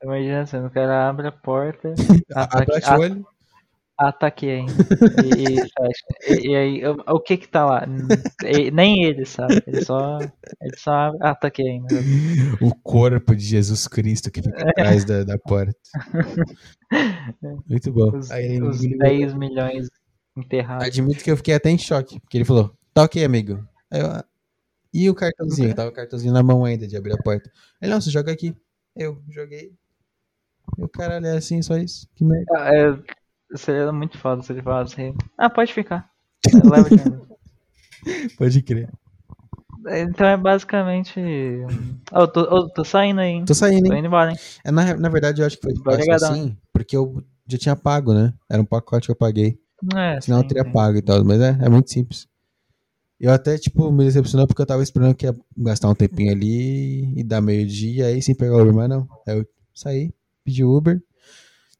Imagina 0.05 0.43
assim, 0.43 0.59
o 0.59 0.70
cara 0.70 1.09
abre 1.09 1.26
a 1.26 1.32
porta, 1.32 1.94
ataque, 2.35 2.70
Abaixa 2.72 2.97
o 2.97 3.01
olho. 3.01 3.26
ataque 3.98 4.51
ainda. 4.51 4.72
E, 5.24 5.55
e 5.55 5.56
fecha. 5.56 6.59
Aí, 6.59 6.82
o, 6.86 6.97
o 7.14 7.20
que 7.20 7.36
que 7.39 7.48
tá 7.48 7.64
lá? 7.64 7.86
Nem 8.72 9.05
ele 9.05 9.24
sabe. 9.24 9.62
Ele 9.66 9.82
só, 9.85 10.18
ele 10.60 10.76
só 10.76 10.90
abre, 10.93 11.18
ataque 11.22 11.62
ainda. 11.62 11.94
O 12.60 12.74
corpo 12.74 13.35
de 13.35 13.44
Jesus 13.44 13.89
Cristo 13.89 14.31
que 14.31 14.43
fica 14.43 14.68
atrás 14.68 15.05
da, 15.05 15.24
da 15.24 15.39
porta. 15.39 15.74
Muito 17.68 17.93
bom. 17.93 18.16
Os, 18.16 18.31
Aí 18.31 18.60
os 18.62 18.85
engoliu. 18.85 18.98
10 18.98 19.35
milhões 19.35 19.89
enterrados. 20.36 20.86
Admito 20.86 21.22
que 21.24 21.31
eu 21.31 21.36
fiquei 21.36 21.55
até 21.55 21.70
em 21.70 21.78
choque, 21.78 22.20
porque 22.20 22.36
ele 22.36 22.44
falou, 22.44 22.74
tá 22.93 23.05
ok, 23.05 23.24
amigo. 23.24 23.66
Aí 23.90 24.01
eu, 24.01 24.06
"Ah." 24.06 24.24
e 24.93 25.09
o 25.10 25.14
cartãozinho? 25.14 25.74
Tava 25.74 25.89
o 25.90 25.93
cartãozinho 25.93 26.32
na 26.32 26.43
mão 26.43 26.64
ainda 26.64 26.86
de 26.86 26.97
abrir 26.97 27.12
a 27.14 27.18
porta. 27.22 27.51
Ele, 27.81 27.90
não, 27.93 28.01
você 28.01 28.10
joga 28.10 28.31
aqui. 28.32 28.55
Eu 28.94 29.20
joguei. 29.28 29.72
E 30.78 30.82
o 30.82 30.89
caralho, 30.89 31.27
é 31.27 31.36
assim, 31.36 31.61
só 31.62 31.77
isso. 31.77 32.09
Que 32.15 32.24
merda. 32.24 32.45
Ah, 32.57 32.74
é, 32.74 33.57
seria 33.57 33.93
muito 33.93 34.19
foda 34.19 34.43
se 34.43 34.53
ele 34.53 34.62
falasse 34.62 34.95
assim, 34.95 35.15
ah, 35.39 35.51
pode 35.51 35.73
ficar. 35.73 36.11
Leva 36.53 36.86
o 36.86 36.89
dinheiro. 36.91 37.27
Pode 38.36 38.62
crer. 38.62 38.91
Então 39.86 40.27
é 40.27 40.36
basicamente. 40.36 41.20
Eu 42.12 42.28
tô, 42.28 42.41
eu 42.41 42.69
tô 42.70 42.85
saindo 42.85 43.20
aí, 43.20 43.31
hein? 43.31 43.45
Tô 43.45 43.55
saindo, 43.55 43.86
Tô 43.86 43.93
hein? 43.93 43.99
indo 43.99 44.07
embora, 44.09 44.31
hein? 44.31 44.36
É, 44.65 44.70
Na, 44.70 44.95
na 44.97 45.09
verdade, 45.09 45.41
eu 45.43 45.47
acho 45.47 45.57
que 45.59 45.62
foi 45.62 45.73
Obrigadão. 45.95 46.32
assim, 46.32 46.57
porque 46.73 46.97
eu 46.97 47.23
já 47.47 47.59
tinha 47.59 47.77
pago, 47.77 48.12
né? 48.15 48.32
Era 48.51 48.61
um 48.61 48.65
pacote 48.66 49.07
que 49.07 49.12
eu 49.12 49.16
paguei. 49.16 49.59
É, 49.95 50.20
Senão 50.20 50.39
eu 50.39 50.43
sim, 50.43 50.49
teria 50.49 50.65
sim. 50.65 50.73
pago 50.73 50.97
e 50.97 51.03
tal, 51.03 51.23
mas 51.24 51.41
é, 51.41 51.59
é 51.62 51.69
muito 51.69 51.91
simples. 51.91 52.27
Eu 53.20 53.31
até, 53.31 53.57
tipo, 53.59 53.91
me 53.93 54.05
decepcionou 54.05 54.47
porque 54.47 54.61
eu 54.61 54.66
tava 54.66 54.82
esperando 54.82 55.15
que 55.15 55.27
ia 55.27 55.35
gastar 55.57 55.89
um 55.89 55.95
tempinho 55.95 56.32
ali 56.32 57.19
e 57.19 57.23
dar 57.23 57.41
meio-dia 57.41 58.07
aí 58.07 58.20
sem 58.20 58.35
pegar 58.35 58.57
o 58.57 58.62
Uber, 58.62 58.74
mas 58.74 58.89
não. 58.89 59.09
Aí 59.27 59.39
eu 59.39 59.47
saí, 59.74 60.12
pedi 60.45 60.65
Uber. 60.65 61.01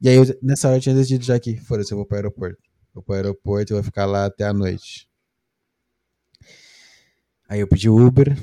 E 0.03 0.09
aí, 0.09 0.17
eu- 0.17 0.39
nessa 0.43 0.69
hora 0.69 0.77
eu 0.79 0.81
tinha 0.81 0.95
decidido 0.95 1.25
já 1.25 1.39
que, 1.41 1.57
foda-se, 1.59 1.93
eu 1.93 1.99
vou 1.99 2.07
pro 2.07 2.17
aeroporto. 2.17 2.59
Vou 2.95 3.03
pro 3.03 3.15
aeroporto 3.15 3.73
e 3.73 3.75
vou 3.75 3.83
ficar 3.83 4.07
lá 4.07 4.27
até 4.27 4.45
a 4.45 4.53
noite. 4.53 5.09
Aí 7.49 7.61
eu 7.61 7.69
pedi 7.69 7.89
Uber, 7.89 8.37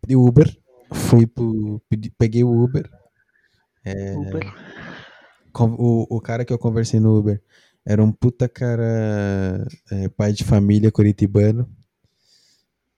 pedi 0.00 0.16
Uber, 0.16 0.48
fui 0.92 1.26
pro. 1.26 1.80
pedi- 1.88 2.10
peguei 2.16 2.44
o 2.44 2.50
Uber. 2.64 2.88
Uber. 4.16 4.52
Com- 5.52 5.74
O, 5.78 6.06
o 6.16 6.20
cara 6.20 6.44
que 6.44 6.52
eu 6.52 6.58
conversei 6.58 7.00
no 7.00 7.18
Uber 7.18 7.42
era 7.84 8.02
um 8.02 8.12
puta 8.12 8.48
cara, 8.48 9.66
é, 9.90 10.08
pai 10.08 10.32
de 10.32 10.44
família 10.44 10.90
curitibano. 10.92 11.68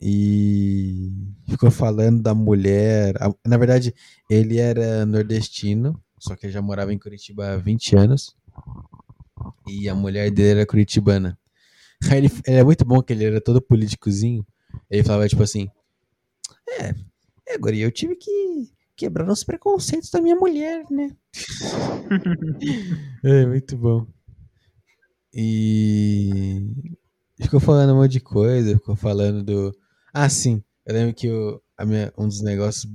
E 0.00 1.10
ficou 1.48 1.70
falando 1.70 2.22
da 2.22 2.34
mulher. 2.34 3.14
a- 3.22 3.34
na 3.46 3.56
verdade, 3.56 3.94
ele 4.28 4.58
era 4.58 5.06
nordestino, 5.06 6.02
só 6.18 6.36
que 6.36 6.46
ele 6.46 6.52
já 6.52 6.62
morava 6.62 6.92
em 6.92 6.98
Curitiba 6.98 7.52
há 7.52 7.56
20 7.56 7.96
anos. 7.96 8.36
E 9.66 9.88
a 9.88 9.94
mulher 9.94 10.30
dele 10.30 10.60
era 10.60 10.66
curitibana. 10.66 11.38
Aí 12.10 12.18
ele, 12.18 12.30
ele 12.46 12.56
é 12.58 12.64
muito 12.64 12.84
bom 12.84 13.02
que 13.02 13.12
ele 13.12 13.24
era 13.24 13.40
todo 13.40 13.62
políticozinho. 13.62 14.46
Ele 14.90 15.04
falava 15.04 15.28
tipo 15.28 15.42
assim: 15.42 15.68
É, 16.68 16.94
é, 17.48 17.58
Guri, 17.58 17.80
eu 17.80 17.90
tive 17.92 18.16
que 18.16 18.70
quebrar 18.96 19.28
os 19.30 19.44
preconceitos 19.44 20.10
da 20.10 20.20
minha 20.20 20.36
mulher, 20.36 20.84
né? 20.90 21.16
É, 23.24 23.46
muito 23.46 23.76
bom. 23.76 24.06
E 25.32 26.62
ficou 27.40 27.58
falando 27.60 27.92
um 27.92 27.96
monte 27.96 28.12
de 28.12 28.20
coisa, 28.20 28.74
ficou 28.74 28.94
falando 28.96 29.42
do. 29.42 29.76
Ah, 30.12 30.28
sim. 30.28 30.62
Eu 30.86 30.94
lembro 30.94 31.14
que 31.14 31.28
a 31.76 31.84
minha- 31.84 32.12
um 32.16 32.28
dos 32.28 32.40
negócios, 32.42 32.86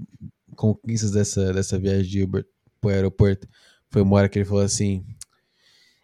conquistas 0.56 1.12
dessa, 1.12 1.54
dessa 1.54 1.78
viagem 1.80 2.10
de 2.10 2.24
Uber 2.24 2.46
pro 2.80 2.90
aeroporto, 2.92 3.48
foi 3.90 4.02
uma 4.02 4.16
hora 4.18 4.30
que 4.30 4.40
ele 4.40 4.46
falou 4.46 4.64
assim: 4.64 5.06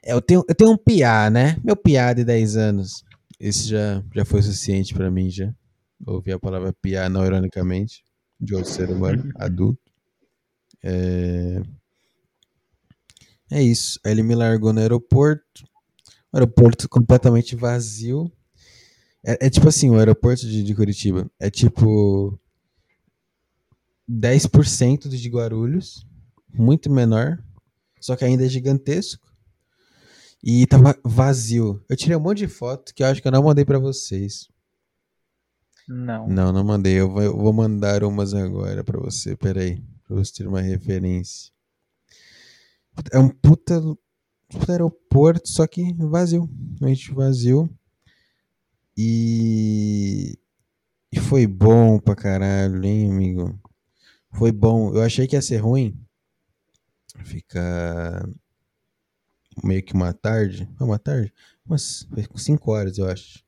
"É, 0.03 0.13
Eu 0.13 0.21
tenho, 0.21 0.43
eu 0.47 0.55
tenho 0.55 0.71
um 0.71 0.77
piá, 0.77 1.29
né? 1.29 1.57
Meu 1.63 1.75
piá 1.75 2.13
de 2.13 2.23
10 2.23 2.55
anos. 2.57 3.03
Isso 3.39 3.67
já, 3.67 4.03
já 4.13 4.25
foi 4.25 4.41
suficiente 4.41 4.93
pra 4.93 5.11
mim, 5.11 5.29
já. 5.29 5.53
Ouvir 6.05 6.33
a 6.33 6.39
palavra 6.39 6.73
piá 6.73 7.09
não 7.09 7.25
ironicamente, 7.25 8.03
de 8.39 8.55
outro 8.55 8.71
ser 8.71 8.89
humano, 8.89 9.29
adulto. 9.35 9.79
É... 10.83 11.61
É 13.51 13.61
isso. 13.61 13.99
Aí 14.05 14.11
ele 14.11 14.23
me 14.23 14.35
largou 14.35 14.73
no 14.73 14.79
aeroporto. 14.79 15.63
Aeroporto 16.33 16.89
completamente 16.89 17.55
vazio. 17.55 18.31
É, 19.23 19.47
é 19.47 19.49
tipo 19.49 19.67
assim, 19.67 19.89
o 19.89 19.97
aeroporto 19.97 20.41
de, 20.47 20.63
de 20.63 20.75
Curitiba 20.75 21.29
é 21.39 21.49
tipo 21.49 22.39
10% 24.07 25.07
do 25.07 25.17
de 25.17 25.29
Guarulhos, 25.29 26.05
muito 26.57 26.91
menor, 26.91 27.37
só 27.99 28.15
que 28.15 28.25
ainda 28.25 28.45
é 28.45 28.49
gigantesco. 28.49 29.25
E 30.43 30.67
tava 30.67 30.95
vazio. 31.03 31.83
Eu 31.89 31.97
tirei 31.97 32.15
um 32.15 32.19
monte 32.19 32.39
de 32.39 32.47
foto 32.47 32.93
que 32.93 33.01
eu 33.01 33.07
acho 33.07 33.19
que 33.21 33.27
eu 33.27 33.31
não 33.31 33.43
mandei 33.43 33.65
pra 33.65 33.79
vocês. 33.79 34.47
Não. 35.87 36.27
Não, 36.27 36.51
não 36.51 36.63
mandei. 36.63 36.93
Eu 36.99 37.09
vou, 37.09 37.21
eu 37.23 37.35
vou 37.35 37.51
mandar 37.51 38.03
umas 38.03 38.33
agora 38.33 38.83
pra 38.83 38.99
você. 38.99 39.35
Pera 39.35 39.61
aí. 39.61 39.81
Pra 40.07 40.15
você 40.15 40.33
ter 40.33 40.47
uma 40.47 40.61
referência. 40.61 41.51
É 43.11 43.17
um 43.17 43.27
puta, 43.27 43.81
puta 44.47 44.71
aeroporto, 44.71 45.49
só 45.49 45.65
que 45.65 45.93
vazio. 45.93 46.49
Realmente 46.79 47.11
vazio. 47.11 47.69
E. 48.95 50.37
E 51.11 51.19
foi 51.19 51.47
bom 51.47 51.99
pra 51.99 52.15
caralho, 52.15 52.83
hein, 52.85 53.11
amigo? 53.11 53.59
Foi 54.33 54.51
bom. 54.51 54.93
Eu 54.93 55.01
achei 55.01 55.27
que 55.27 55.35
ia 55.35 55.41
ser 55.41 55.57
ruim. 55.57 56.04
Ficar. 57.23 58.27
Meio 59.63 59.83
que 59.83 59.93
uma 59.93 60.13
tarde. 60.13 60.69
Não, 60.79 60.87
uma 60.87 60.99
tarde? 60.99 61.33
Umas 61.65 62.07
5 62.35 62.71
horas, 62.71 62.97
eu 62.97 63.07
acho. 63.09 63.43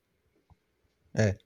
É. 1.14 1.36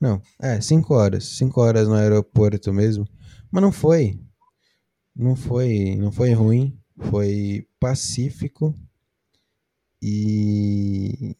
Não, 0.00 0.20
é, 0.40 0.60
5 0.60 0.94
horas. 0.94 1.24
5 1.24 1.60
horas 1.60 1.88
no 1.88 1.94
aeroporto 1.94 2.72
mesmo. 2.72 3.06
Mas 3.50 3.62
não 3.62 3.72
foi. 3.72 4.20
Não 5.14 5.34
foi, 5.34 5.96
não 5.96 6.12
foi 6.12 6.32
ruim. 6.32 6.78
Foi 7.10 7.66
pacífico. 7.80 8.74
E. 10.02 11.34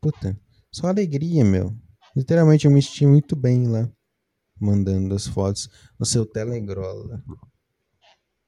Puta, 0.00 0.38
só 0.70 0.86
alegria, 0.86 1.44
meu. 1.44 1.74
Literalmente 2.14 2.66
eu 2.66 2.70
me 2.70 2.82
senti 2.82 3.06
muito 3.06 3.34
bem 3.34 3.66
lá. 3.66 3.90
Mandando 4.60 5.14
as 5.14 5.26
fotos 5.26 5.68
no 5.98 6.04
seu 6.04 6.26
Telegrola. 6.26 7.22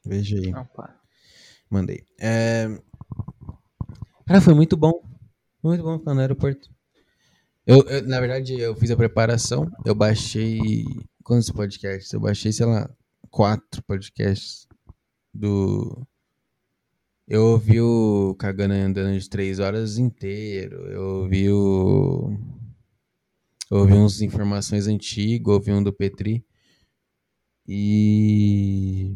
Veja 0.05 0.37
aí. 0.37 0.55
Opa. 0.55 1.01
Mandei. 1.71 2.05
É... 2.19 2.67
Cara, 4.27 4.41
foi 4.41 4.55
muito 4.55 4.77
bom. 4.77 5.03
Muito 5.63 5.83
bom 5.83 5.99
ficar 5.99 6.15
no 6.15 6.21
aeroporto. 6.21 6.69
Eu, 7.67 7.83
eu, 7.83 8.03
na 8.07 8.19
verdade, 8.19 8.59
eu 8.59 8.75
fiz 8.75 8.91
a 8.91 8.97
preparação. 8.97 9.71
Eu 9.85 9.95
baixei. 9.95 10.85
Quantos 11.23 11.51
podcasts? 11.51 12.13
Eu 12.13 12.21
baixei, 12.21 12.53
sei 12.53 12.67
lá, 12.67 12.91
quatro 13.31 13.83
podcasts 13.85 14.67
do. 15.33 16.07
Eu 17.29 17.45
ouvi 17.45 17.81
o 17.81 18.35
Cagando 18.37 18.75
e 18.75 18.81
Andando 18.81 19.17
de 19.17 19.31
três 19.31 19.61
horas 19.61 19.99
inteiro. 19.99 20.89
Eu 20.89 21.03
ouvi 21.23 21.51
o. 21.51 22.37
Ouvi 23.71 23.93
uns 23.93 24.21
informações 24.21 24.89
antigas, 24.89 25.55
ouvi 25.55 25.73
um 25.73 25.81
do 25.81 25.93
Petri. 25.93 26.45
E. 27.69 29.15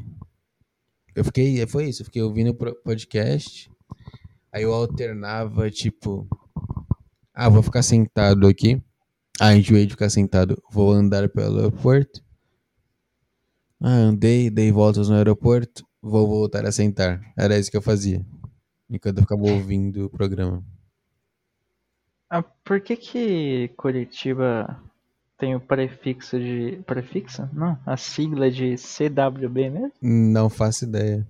Eu 1.12 1.24
fiquei. 1.24 1.66
Foi 1.66 1.89
isso, 1.89 2.02
eu 2.02 2.06
fiquei 2.06 2.22
ouvindo 2.22 2.51
o 2.51 2.55
podcast. 2.55 3.68
Aí 4.52 4.62
eu 4.62 4.72
alternava, 4.72 5.68
tipo. 5.72 6.28
Ah, 7.35 7.48
vou 7.48 7.64
ficar 7.64 7.82
sentado 7.82 8.47
aqui. 8.47 8.81
Ah, 9.40 9.56
enjoei 9.56 9.86
de 9.86 9.94
ficar 9.94 10.09
sentado. 10.09 10.62
Vou 10.70 10.93
andar 10.93 11.28
pelo 11.28 11.56
aeroporto. 11.56 12.22
Ah, 13.81 13.90
andei, 13.90 14.51
dei 14.51 14.70
voltas 14.70 15.09
no 15.09 15.16
aeroporto. 15.16 15.85
Vou 16.01 16.28
voltar 16.28 16.64
a 16.64 16.70
sentar. 16.70 17.20
Era 17.36 17.59
isso 17.59 17.72
que 17.72 17.76
eu 17.76 17.82
fazia. 17.82 18.24
Enquanto 18.89 19.18
eu 19.18 19.22
ficava 19.22 19.43
ouvindo 19.43 20.05
o 20.05 20.10
programa. 20.10 20.64
Ah, 22.30 22.42
por 22.42 22.80
que 22.80 22.96
que 22.96 23.68
Curitiba 23.76 24.82
tem 25.38 25.55
o 25.55 25.60
prefixo 25.60 26.38
de... 26.38 26.82
Prefixo? 26.86 27.48
Não, 27.52 27.78
a 27.84 27.96
sigla 27.96 28.51
de 28.51 28.76
CWB 28.76 29.70
mesmo? 29.70 29.92
Não 30.01 30.48
faço 30.48 30.84
ideia. 30.84 31.26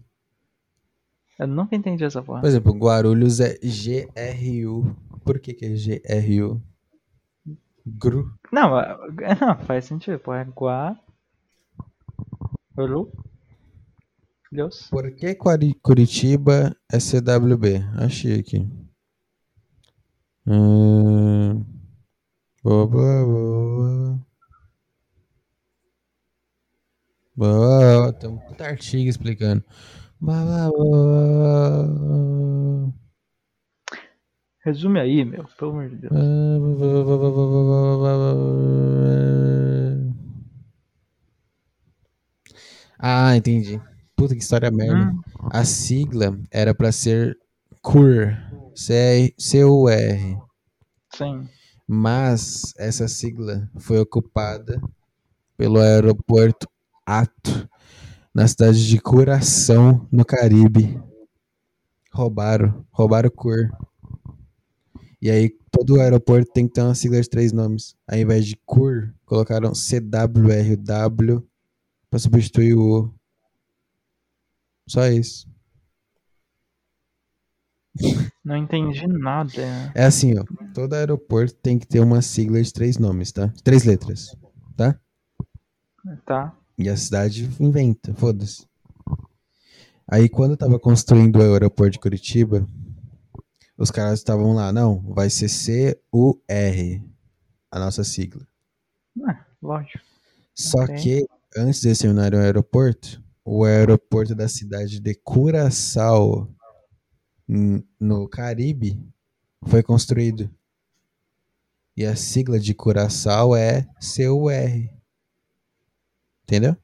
Eu 1.38 1.46
nunca 1.48 1.74
entendi 1.74 2.04
essa 2.04 2.22
porra. 2.22 2.40
Por 2.40 2.46
exemplo, 2.46 2.72
Guarulhos 2.72 3.40
é 3.40 3.58
GRU. 3.58 4.94
Por 5.24 5.40
que 5.40 5.52
que 5.52 5.64
é 5.64 6.20
GRU? 6.20 6.62
Gru. 7.84 8.32
Não, 8.52 8.70
não, 9.40 9.58
faz 9.66 9.84
sentido, 9.86 10.18
pô. 10.18 10.32
É 10.32 10.44
Gua... 10.44 10.96
Ru... 12.76 13.10
Deus. 14.50 14.88
Por 14.88 15.10
que 15.16 15.34
Curitiba 15.82 16.76
é 16.90 16.98
CWB? 17.00 17.84
Achei 17.98 18.38
aqui. 18.38 18.83
Hum... 20.46 21.64
Boa, 22.62 22.86
boa, 22.86 23.24
boa. 23.26 24.26
Boa, 27.36 28.12
tem 28.12 28.30
um 28.30 28.38
puta 28.38 28.64
artigo 28.64 29.08
explicando. 29.08 29.64
Boa, 30.20 30.70
boa, 30.70 31.82
boa. 31.88 32.94
Resume 34.64 34.98
aí, 35.00 35.24
meu, 35.24 35.44
pelo 35.58 35.72
amor 35.72 35.90
de 35.90 35.96
Deus. 35.96 36.12
Ah, 42.98 43.36
entendi. 43.36 43.80
Puta 44.16 44.34
que 44.34 44.40
história 44.42 44.70
merda. 44.70 45.10
Hum, 45.12 45.20
A 45.52 45.64
sigla 45.64 46.38
era 46.50 46.74
pra 46.74 46.92
ser 46.92 47.36
CUR, 47.82 48.36
C-U-R, 48.74 50.38
sim. 51.14 51.48
mas 51.86 52.72
essa 52.76 53.06
sigla 53.08 53.70
foi 53.78 53.98
ocupada 54.00 54.80
pelo 55.56 55.78
aeroporto 55.78 56.68
Ato, 57.06 57.68
na 58.34 58.48
cidade 58.48 58.86
de 58.86 58.98
Curaçao, 58.98 60.08
no 60.10 60.24
Caribe. 60.24 61.00
Roubaram, 62.12 62.84
roubaram 62.90 63.28
o 63.28 63.32
CUR. 63.32 63.70
E 65.20 65.30
aí 65.30 65.50
todo 65.70 66.00
aeroporto 66.00 66.50
tem 66.52 66.66
que 66.66 66.74
ter 66.74 66.82
uma 66.82 66.94
sigla 66.94 67.20
de 67.20 67.28
três 67.28 67.52
nomes. 67.52 67.94
Ao 68.06 68.16
invés 68.16 68.46
de 68.46 68.56
CUR, 68.64 69.12
colocaram 69.24 69.72
CWRW 69.74 71.46
pra 72.08 72.18
substituir 72.18 72.74
o 72.74 72.80
O. 72.80 73.14
Só 74.86 75.06
isso. 75.06 75.48
Não 78.44 78.56
entendi 78.56 79.06
nada. 79.06 79.52
É 79.94 80.04
assim, 80.04 80.38
ó. 80.38 80.44
Todo 80.74 80.92
aeroporto 80.92 81.54
tem 81.54 81.78
que 81.78 81.86
ter 81.86 82.00
uma 82.00 82.20
sigla 82.20 82.62
de 82.62 82.72
três 82.72 82.98
nomes, 82.98 83.32
tá? 83.32 83.52
Três 83.62 83.84
letras, 83.84 84.36
tá? 84.76 84.98
Tá. 86.26 86.54
E 86.76 86.88
a 86.88 86.96
cidade 86.96 87.48
inventa, 87.58 88.12
foda-se. 88.14 88.66
Aí 90.06 90.28
quando 90.28 90.50
eu 90.50 90.56
tava 90.56 90.78
construindo 90.78 91.36
o 91.36 91.42
aeroporto 91.42 91.92
de 91.92 91.98
Curitiba, 91.98 92.68
os 93.78 93.90
caras 93.90 94.18
estavam 94.18 94.52
lá, 94.52 94.70
não, 94.72 95.00
vai 95.14 95.30
ser 95.30 95.48
C-U-R, 95.48 97.02
a 97.70 97.78
nossa 97.78 98.04
sigla. 98.04 98.46
Ah, 99.26 99.44
lógico. 99.62 100.04
Só 100.54 100.84
Ok. 100.84 100.96
que, 100.96 101.26
antes 101.56 101.80
de 101.80 101.96
tornar 101.96 102.34
um 102.34 102.38
aeroporto, 102.38 103.22
o 103.44 103.64
aeroporto 103.64 104.34
da 104.34 104.48
cidade 104.48 105.00
de 105.00 105.14
Curaçao, 105.14 106.48
no 107.46 108.28
Caribe, 108.28 109.00
foi 109.66 109.82
construído. 109.82 110.50
E 111.96 112.04
a 112.04 112.16
sigla 112.16 112.58
de 112.58 112.74
Curaçao 112.74 113.54
é 113.54 113.86
CUR. 114.00 114.90
Entendeu? 116.42 116.76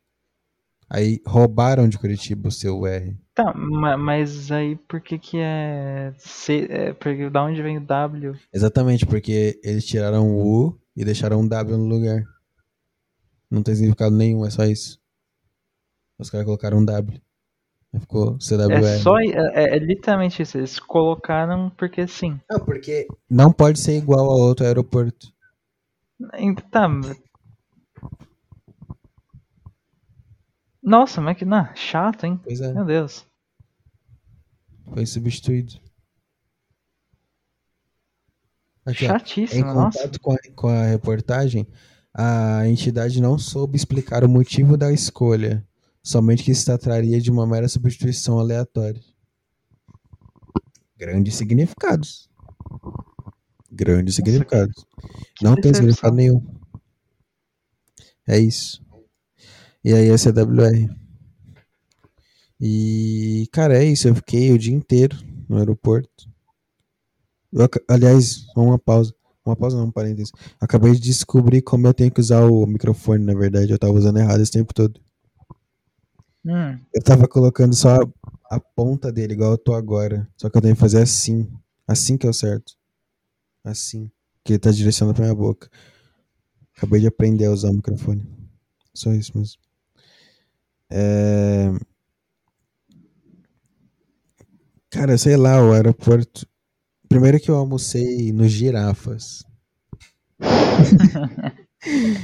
Aí 0.89 1.20
roubaram 1.27 1.89
de 1.89 1.99
Curitiba 1.99 2.49
o 2.49 2.53
CUR. 2.53 3.16
Tá, 3.35 3.55
ma- 3.55 3.97
mas 3.97 4.51
aí 4.51 4.77
por 4.77 5.01
que 5.01 5.19
que 5.19 5.39
é 5.39 6.12
C, 6.19 6.66
é 6.70 6.93
porque 6.93 7.31
da 7.31 7.45
onde 7.45 7.62
vem 7.62 7.78
o 7.78 7.81
W? 7.81 8.35
Exatamente, 8.53 9.07
porque 9.07 9.61
eles 9.62 9.85
tiraram 9.87 10.28
o 10.28 10.66
U 10.66 10.81
e 10.97 11.05
deixaram 11.05 11.41
um 11.41 11.49
W 11.49 11.77
no 11.77 11.87
lugar. 11.87 12.24
Não 13.51 13.62
tem 13.62 13.74
significado 13.74 14.15
nenhum, 14.15 14.45
é 14.45 14.51
só 14.51 14.65
isso. 14.65 15.01
Os 16.19 16.28
caras 16.28 16.45
colocaram 16.45 16.78
um 16.78 16.85
W. 16.85 17.20
Ficou 17.99 18.39
CWR. 18.41 18.85
É 18.85 18.99
só 18.99 19.19
é, 19.19 19.25
é- 19.27 19.77
é 19.77 19.79
literalmente 19.79 20.41
isso, 20.43 20.57
eles 20.59 20.79
colocaram 20.79 21.71
porque 21.71 22.07
sim. 22.07 22.41
Não, 22.49 22.61
porque 22.65 23.09
não 23.29 23.53
pode 23.53 23.81
ser 23.81 23.97
igual 23.97 24.31
a 24.31 24.35
outro 24.37 24.65
aeroporto. 24.65 25.33
Então, 26.35 27.01
Tá. 27.01 27.17
Nossa, 30.83 31.21
mas 31.21 31.37
que 31.37 31.45
não, 31.45 31.69
chato, 31.75 32.25
hein? 32.25 32.41
Pois 32.43 32.61
é, 32.61 32.73
Meu 32.73 32.85
Deus. 32.85 33.27
foi 34.95 35.05
substituído. 35.05 35.75
Aqui, 38.87 39.05
ó. 39.05 39.09
Em 39.09 39.11
Chatíssimo, 39.11 39.75
nossa. 39.75 39.99
contato 39.99 40.21
com 40.21 40.33
a, 40.33 40.39
com 40.55 40.69
a 40.69 40.85
reportagem, 40.87 41.67
a 42.15 42.67
entidade 42.67 43.21
não 43.21 43.39
soube 43.39 43.77
explicar 43.77 44.25
o 44.25 44.29
motivo 44.29 44.77
da 44.77 44.91
escolha, 44.91 45.62
somente 46.03 46.43
que 46.43 46.55
se 46.55 46.65
trataria 46.65 47.21
de 47.21 47.31
uma 47.31 47.47
mera 47.47 47.69
substituição 47.69 48.39
aleatória. 48.39 49.01
Grandes 50.97 51.35
significados. 51.35 52.29
Grandes 53.71 54.17
Nossa, 54.19 54.31
significados. 54.31 54.87
Não 55.41 55.55
tem 55.55 55.73
significado 55.73 56.17
nenhum. 56.17 56.45
É 58.27 58.39
isso. 58.39 58.85
E 59.83 59.95
aí, 59.95 60.09
é 60.09 60.13
a 60.13 60.15
WR. 60.15 60.95
E, 62.61 63.49
cara, 63.51 63.83
é 63.83 63.85
isso. 63.85 64.07
Eu 64.07 64.15
fiquei 64.15 64.53
o 64.53 64.59
dia 64.59 64.75
inteiro 64.75 65.17
no 65.49 65.57
aeroporto. 65.57 66.29
Eu 67.53 67.69
aliás, 67.89 68.47
uma 68.57 68.79
pausa. 68.79 69.15
Uma 69.45 69.57
pausa 69.57 69.79
não, 69.79 69.87
um 69.87 69.91
parênteses. 69.91 70.31
Acabei 70.61 70.93
de 70.93 71.01
descobrir 71.01 71.63
como 71.63 71.87
eu 71.87 71.95
tenho 71.95 72.11
que 72.11 72.21
usar 72.21 72.45
o 72.45 72.67
microfone, 72.67 73.25
na 73.25 73.35
verdade. 73.35 73.73
Eu 73.73 73.79
tava 73.79 73.95
usando 73.95 74.19
errado 74.19 74.43
esse 74.43 74.53
tempo 74.53 74.75
todo. 74.75 75.01
Hum, 76.45 76.79
Eu 76.95 77.03
tava 77.03 77.29
colocando 77.29 77.75
só 77.75 77.97
a, 77.97 78.57
a 78.57 78.61
ponta 78.61 79.12
dele, 79.12 79.35
igual 79.35 79.53
eu 79.53 79.59
tô 79.59 79.75
agora. 79.75 80.29
Só 80.37 80.49
que 80.49 80.57
eu 80.57 80.62
tenho 80.62 80.75
que 80.75 80.81
fazer 80.81 81.03
assim. 81.03 81.49
Assim 81.87 82.17
que 82.17 82.27
é 82.27 82.31
o 82.31 82.35
certo. 82.35 82.75
Assim. 83.65 84.11
Que 84.45 84.55
ele 84.55 84.61
tá 84.61 84.71
direcionando 84.73 85.17
pra 85.17 85.25
minha 85.25 85.37
boca. 85.37 85.71
Acabei 86.77 87.01
de 87.01 87.07
aprender 87.07 87.45
a 87.45 87.53
usar 87.53 87.71
o 87.71 87.75
microfone. 87.75 88.27
Só 88.93 89.12
isso 89.12 89.37
mesmo. 89.39 89.61
É... 90.89 91.71
Cara, 94.91 95.17
sei 95.19 95.37
lá, 95.37 95.62
o 95.65 95.73
aeroporto. 95.73 96.47
Primeiro 97.09 97.41
que 97.41 97.51
eu 97.51 97.57
almocei 97.57 98.33
no 98.33 98.49
Girafas. 98.49 99.45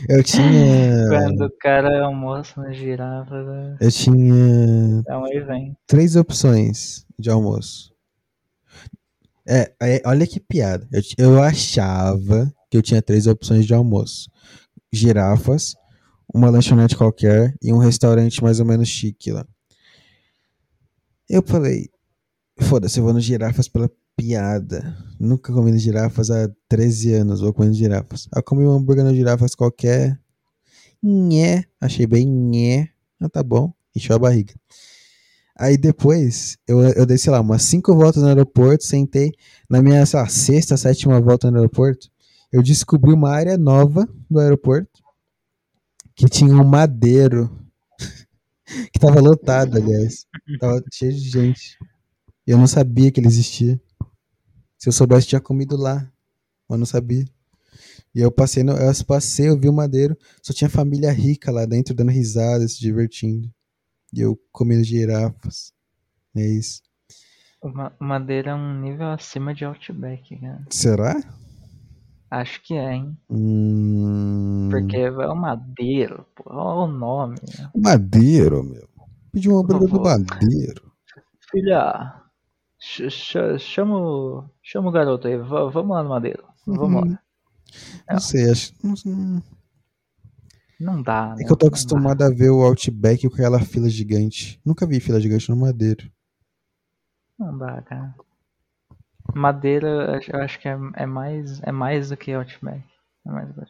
eu 0.09 0.23
tinha. 0.23 1.07
quando 1.09 1.47
o 1.47 1.51
cara 1.59 2.05
almoça 2.05 2.61
na 2.61 2.73
girafa, 2.73 3.43
né, 3.43 3.77
Eu 3.81 3.91
tinha 3.91 5.03
é 5.09 5.17
um 5.17 5.27
evento. 5.29 5.77
três 5.87 6.17
opções 6.17 7.07
de 7.19 7.31
almoço. 7.31 7.95
É, 9.49 9.73
é, 9.81 10.03
olha 10.05 10.27
que 10.27 10.41
piada. 10.41 10.89
Eu, 10.93 11.03
eu 11.19 11.43
achava 11.43 12.53
que 12.71 12.77
eu 12.77 12.83
tinha 12.83 13.01
três 13.01 13.27
opções 13.27 13.65
de 13.65 13.73
almoço: 13.73 14.29
girafas, 14.93 15.75
uma 16.33 16.51
lanchonete 16.51 16.97
qualquer 16.97 17.55
e 17.63 17.73
um 17.73 17.79
restaurante 17.79 18.43
mais 18.43 18.61
ou 18.61 18.67
menos 18.67 18.89
chique 18.89 19.31
lá. 19.31 19.47
Eu 21.29 21.43
falei, 21.45 21.89
foda-se, 22.61 22.99
eu 22.99 23.05
vou 23.05 23.13
no 23.13 23.21
girafas 23.21 23.69
pela 23.69 23.91
piada. 24.17 24.97
Nunca 25.21 25.53
comi 25.53 25.79
girafas 25.79 26.31
há 26.31 26.51
13 26.69 27.15
anos, 27.15 27.41
vou 27.41 27.53
comer 27.53 27.69
no 27.69 27.75
girafas. 27.75 28.29
Eu 28.35 28.43
comi 28.43 28.65
um 28.65 28.73
hambúrguer 28.73 29.05
no 29.05 29.15
girafas 29.15 29.55
qualquer. 29.55 30.19
Nhé, 31.03 31.65
achei 31.81 32.07
bem 32.07 32.27
nhé. 32.27 32.89
Ah, 33.21 33.29
tá 33.29 33.43
bom, 33.43 33.73
encheu 33.95 34.17
a 34.17 34.19
barriga. 34.19 34.55
Aí 35.59 35.77
depois, 35.77 36.59
eu, 36.67 36.81
eu 36.81 37.07
dei, 37.07 37.17
sei 37.17 37.33
lá, 37.33 37.41
umas 37.41 37.63
cinco 37.63 37.95
voltas 37.95 38.23
no 38.23 38.29
aeroporto, 38.29 38.85
sentei 38.85 39.33
na 39.71 39.81
minha, 39.81 40.05
sei 40.05 40.21
lá, 40.21 40.29
sexta, 40.29 40.77
sétima 40.77 41.21
volta 41.21 41.51
no 41.51 41.59
aeroporto. 41.59 42.11
Eu 42.53 42.63
descobri 42.63 43.13
uma 43.13 43.31
área 43.31 43.57
nova 43.57 44.09
do 44.31 44.39
aeroporto 44.39 45.03
que 46.15 46.29
tinha 46.29 46.55
um 46.55 46.65
madeiro 46.65 47.51
que 48.93 48.99
tava 48.99 49.21
lotado, 49.21 49.77
aliás. 49.77 50.27
Tava 50.59 50.83
cheio 50.93 51.13
de 51.13 51.29
gente. 51.31 51.79
Eu 52.47 52.59
não 52.59 52.67
sabia 52.67 53.11
que 53.11 53.21
ele 53.21 53.27
existia. 53.27 53.81
Se 54.87 54.91
eu 54.91 54.93
soubesse, 54.93 55.27
tinha 55.27 55.41
comido 55.41 55.77
lá. 55.77 56.09
Mas 56.69 56.79
não 56.79 56.87
sabia. 56.87 57.25
E 58.15 58.21
eu 58.21 58.31
passei, 58.31 58.63
no, 58.63 58.71
eu 58.71 58.93
passei, 59.05 59.49
eu 59.49 59.59
vi 59.59 59.69
o 59.69 59.73
madeiro, 59.73 60.17
só 60.41 60.53
tinha 60.55 60.71
família 60.71 61.11
rica 61.11 61.51
lá 61.51 61.67
dentro 61.67 61.93
dando 61.93 62.13
risada, 62.13 62.69
se 62.69 62.79
divertindo. 62.79 63.51
E 64.15 64.21
eu 64.21 64.39
comendo 64.53 64.85
girafas. 64.85 65.73
É 66.37 66.47
isso. 66.47 66.83
Ma- 67.65 67.91
Madeira 67.99 68.53
é 68.53 68.55
um 68.55 68.81
nível 68.81 69.09
acima 69.11 69.53
de 69.53 69.65
Outback, 69.65 70.37
cara. 70.39 70.65
Será? 70.71 71.17
Acho 72.31 72.63
que 72.63 72.75
é, 72.75 72.93
hein? 72.95 73.19
Hum... 73.29 74.69
Porque 74.71 74.99
é 74.99 75.11
o 75.11 75.35
Madeiro, 75.35 76.25
pô. 76.37 76.45
Olha 76.47 76.89
o 76.93 76.97
nome. 76.97 77.41
né? 77.59 77.71
Madeiro, 77.75 78.63
meu. 78.63 78.89
Pedi 79.33 79.49
uma 79.49 79.65
banda 79.65 79.85
do. 79.85 80.01
Madeiro. 80.01 80.93
Filha, 81.51 82.23
chama, 82.79 83.99
o- 83.99 84.45
chama 84.63 84.89
o 84.89 84.93
garoto 84.93 85.27
aí. 85.29 85.37
va- 85.37 85.69
vamos 85.71 85.97
lá 85.97 86.03
no 86.03 86.11
Madeiro. 86.11 86.45
Vamos 86.67 87.11
lá. 87.11 87.19
Não 88.11 88.21
sei, 88.21 88.51
acho. 88.51 88.73
não- 88.83 88.95
não- 89.05 89.43
Não 90.79 91.03
dá, 91.03 91.35
né? 91.35 91.43
É 91.43 91.47
que 91.47 91.53
eu 91.53 91.57
tô 91.57 91.67
Não 91.67 91.69
acostumado 91.69 92.23
a 92.23 92.29
ver 92.31 92.51
o 92.51 92.63
Outback 92.63 93.29
com 93.29 93.35
aquela 93.35 93.61
fila 93.61 93.89
gigante. 93.89 94.61
Nunca 94.65 94.87
vi 94.87 95.01
fila 95.01 95.21
gigante 95.21 95.49
no 95.49 95.57
Madeiro. 95.57 96.11
Não 97.39 97.57
dá, 97.57 97.81
cara. 97.83 98.15
Madeira, 99.35 100.21
eu 100.29 100.41
acho- 100.43 100.59
que 100.61 100.69
é, 100.69 100.79
é 100.95 101.07
mais, 101.07 101.63
é 101.63 101.73
mais 101.73 102.11
do 102.11 102.17
que 102.17 102.33
Outback. 102.33 102.85
É 103.27 103.31
mais 103.31 103.53
do 103.55 103.67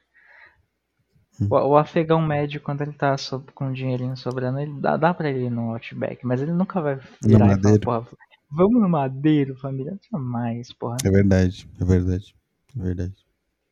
Hum. 1.40 1.48
O, 1.50 1.54
o 1.70 1.76
afegão 1.76 2.20
médio, 2.22 2.60
quando 2.62 2.80
ele 2.82 2.92
tá 2.92 3.14
com 3.54 3.70
dinheirinho 3.72 4.16
sobrando, 4.16 4.58
ele 4.58 4.80
dá, 4.80 4.96
dá 4.96 5.12
pra 5.12 5.28
ele 5.28 5.46
ir 5.46 5.50
no 5.50 5.72
Outback, 5.72 6.24
mas 6.26 6.40
ele 6.40 6.52
nunca 6.52 6.80
vai 6.80 6.98
virar 7.22 7.58
e 7.58 7.84
falar, 7.84 8.06
vamos 8.50 8.80
no 8.80 8.88
Madeiro, 8.88 9.56
família. 9.56 9.98
Jamais, 10.10 10.72
porra. 10.72 10.96
É 11.04 11.10
verdade, 11.10 11.68
é 11.80 11.84
verdade. 11.84 12.34
É 12.78 12.82
verdade. 12.82 13.14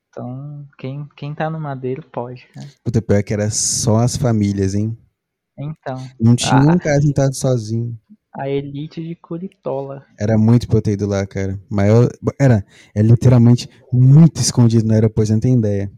Então, 0.09 0.67
quem, 0.79 1.09
quem 1.17 1.35
tá 1.35 1.51
no 1.51 1.59
Madeiro 1.61 2.03
pode, 2.11 2.47
cara. 2.55 2.67
Puta, 2.85 3.03
pior 3.03 3.23
que 3.23 3.33
era 3.33 3.51
só 3.51 3.97
as 3.99 4.17
famílias, 4.17 4.75
hein? 4.75 4.97
Então, 5.59 5.97
Não 6.21 6.35
tinha 6.37 6.55
Ah. 6.55 6.75
um 6.75 6.79
cara 6.79 7.01
sentado 7.01 7.35
sozinho. 7.35 7.99
a 8.37 8.49
elite 8.49 9.01
de 9.01 9.15
Curitola. 9.15 10.05
Era 10.19 10.37
muito 10.37 10.67
pra 10.67 10.79
eu 10.79 10.83
ter 10.83 10.93
ido 10.95 11.07
lá, 11.07 11.25
cara. 11.25 11.57
Maior. 11.71 12.09
Era, 12.41 12.65
é 12.93 13.01
literalmente 13.01 13.69
muito 13.93 14.41
escondido 14.41 14.85
no 14.87 14.93
aeroporto, 14.93 15.29
você 15.29 15.33
não 15.35 15.41
tem 15.41 15.57
ideia. 15.57 15.89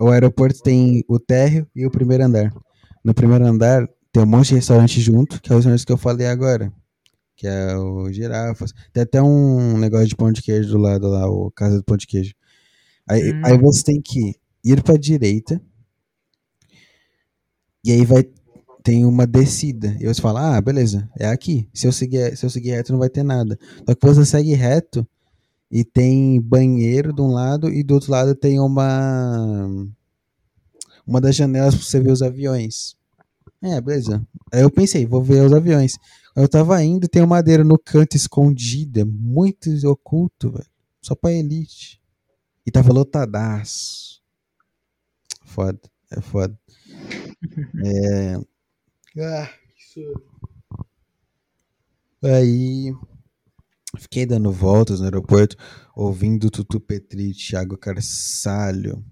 O 0.00 0.08
aeroporto 0.10 0.62
tem 0.62 1.02
o 1.08 1.18
térreo 1.18 1.66
e 1.74 1.84
o 1.84 1.90
primeiro 1.90 2.24
andar. 2.24 2.52
No 3.04 3.12
primeiro 3.12 3.44
andar 3.44 3.88
tem 4.12 4.22
um 4.22 4.26
monte 4.26 4.48
de 4.50 4.54
restaurante 4.54 5.00
junto, 5.00 5.42
que 5.42 5.52
é 5.52 5.56
os 5.56 5.58
restaurantes 5.64 5.84
que 5.84 5.92
eu 5.92 5.96
falei 5.98 6.26
agora. 6.28 6.72
Que 7.40 7.46
é 7.46 7.74
o 7.74 8.12
Girafas. 8.12 8.70
Tem 8.92 9.02
até 9.02 9.22
um 9.22 9.78
negócio 9.78 10.06
de 10.06 10.14
pão 10.14 10.30
de 10.30 10.42
queijo 10.42 10.68
do 10.68 10.76
lado 10.76 11.08
lá, 11.08 11.26
o 11.26 11.50
Casa 11.50 11.78
do 11.78 11.82
Pão 11.82 11.96
de 11.96 12.06
Queijo. 12.06 12.34
Aí, 13.08 13.32
Hum. 13.32 13.40
aí 13.42 13.56
você 13.56 13.82
tem 13.82 13.98
que 13.98 14.34
ir 14.62 14.82
pra 14.82 14.98
direita. 14.98 15.58
E 17.82 17.92
aí 17.92 18.04
vai. 18.04 18.24
Tem 18.84 19.06
uma 19.06 19.26
descida. 19.26 19.96
E 19.98 20.06
você 20.06 20.20
fala, 20.20 20.54
ah, 20.56 20.60
beleza, 20.60 21.08
é 21.18 21.28
aqui. 21.28 21.66
Se 21.72 21.86
eu 21.86 21.92
seguir, 21.92 22.36
se 22.36 22.44
eu 22.44 22.50
seguir 22.50 22.72
reto, 22.72 22.92
não 22.92 22.98
vai 22.98 23.08
ter 23.08 23.22
nada. 23.22 23.58
Só 23.88 23.94
que 23.94 24.06
você 24.06 24.22
segue 24.26 24.52
reto 24.52 25.08
e 25.70 25.82
tem 25.82 26.38
banheiro 26.42 27.10
de 27.10 27.22
um 27.22 27.28
lado 27.32 27.70
e 27.70 27.82
do 27.82 27.94
outro 27.94 28.12
lado 28.12 28.34
tem 28.34 28.60
uma. 28.60 29.66
Uma 31.06 31.22
das 31.22 31.34
janelas 31.34 31.74
pra 31.74 31.82
você 31.84 32.00
ver 32.00 32.12
os 32.12 32.20
aviões. 32.20 32.94
É, 33.62 33.80
beleza. 33.80 34.22
Aí 34.52 34.60
eu 34.60 34.70
pensei, 34.70 35.06
vou 35.06 35.22
ver 35.22 35.42
os 35.42 35.54
aviões. 35.54 35.92
Eu 36.36 36.48
tava 36.48 36.82
indo, 36.82 37.08
tem 37.08 37.22
uma 37.22 37.36
madeira 37.36 37.64
no 37.64 37.78
canto 37.78 38.16
escondida, 38.16 39.04
muito 39.04 39.68
oculto, 39.88 40.50
velho. 40.52 40.66
Só 41.02 41.14
pra 41.14 41.32
elite. 41.32 42.00
E 42.66 42.70
tava 42.70 42.92
lotadaço. 42.92 44.22
Foda, 45.44 45.80
é 46.10 46.20
foda. 46.20 46.58
É. 47.84 48.36
Ah, 49.20 49.50
que 49.74 49.84
sono. 49.92 50.22
Aí. 52.22 52.92
Fiquei 53.98 54.24
dando 54.24 54.52
voltas 54.52 55.00
no 55.00 55.06
aeroporto, 55.06 55.56
ouvindo 55.96 56.50
Tutu 56.50 56.78
Petri 56.80 57.30
e 57.30 57.34
Thiago 57.34 57.76
Carvalho 57.76 59.04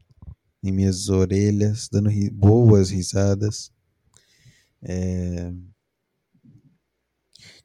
em 0.62 0.72
minhas 0.72 1.08
orelhas, 1.08 1.88
dando 1.90 2.08
ri- 2.10 2.30
boas 2.30 2.90
risadas. 2.90 3.72
É, 4.82 5.52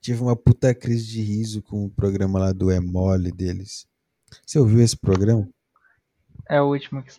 Tive 0.03 0.21
uma 0.21 0.35
puta 0.35 0.75
crise 0.75 1.07
de 1.07 1.21
riso 1.21 1.61
com 1.61 1.85
o 1.85 1.89
programa 1.89 2.37
lá 2.37 2.51
do 2.51 2.69
É 2.69 2.77
Mole 2.77 3.31
deles. 3.31 3.87
Você 4.45 4.59
ouviu 4.59 4.81
esse 4.81 4.97
programa? 4.97 5.47
É 6.49 6.61
o 6.61 6.65
último 6.67 7.01
que, 7.01 7.09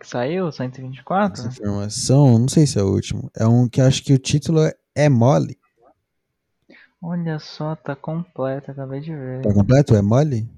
que 0.00 0.08
saiu, 0.08 0.50
124? 0.50 1.40
Essa 1.40 1.48
informação? 1.48 2.40
Não 2.40 2.48
sei 2.48 2.66
se 2.66 2.80
é 2.80 2.82
o 2.82 2.92
último. 2.92 3.30
É 3.36 3.46
um 3.46 3.68
que 3.68 3.80
acho 3.80 4.02
que 4.02 4.12
o 4.12 4.18
título 4.18 4.60
é 4.60 4.74
É 4.92 5.08
Mole. 5.08 5.56
Olha 7.00 7.38
só, 7.38 7.76
tá 7.76 7.94
completo, 7.94 8.72
acabei 8.72 9.00
de 9.00 9.14
ver. 9.14 9.42
Tá 9.42 9.54
completo? 9.54 9.94
É 9.94 10.02
Mole? 10.02 10.50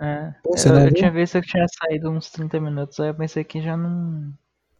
É, 0.00 0.32
Pô, 0.44 0.54
eu, 0.56 0.78
eu 0.86 0.94
tinha 0.94 1.10
visto 1.10 1.40
que 1.40 1.48
tinha 1.48 1.66
saído 1.68 2.10
uns 2.10 2.30
30 2.30 2.60
minutos, 2.60 3.00
aí 3.00 3.08
eu 3.08 3.14
pensei 3.14 3.42
que 3.42 3.60
já 3.60 3.76
não, 3.76 4.32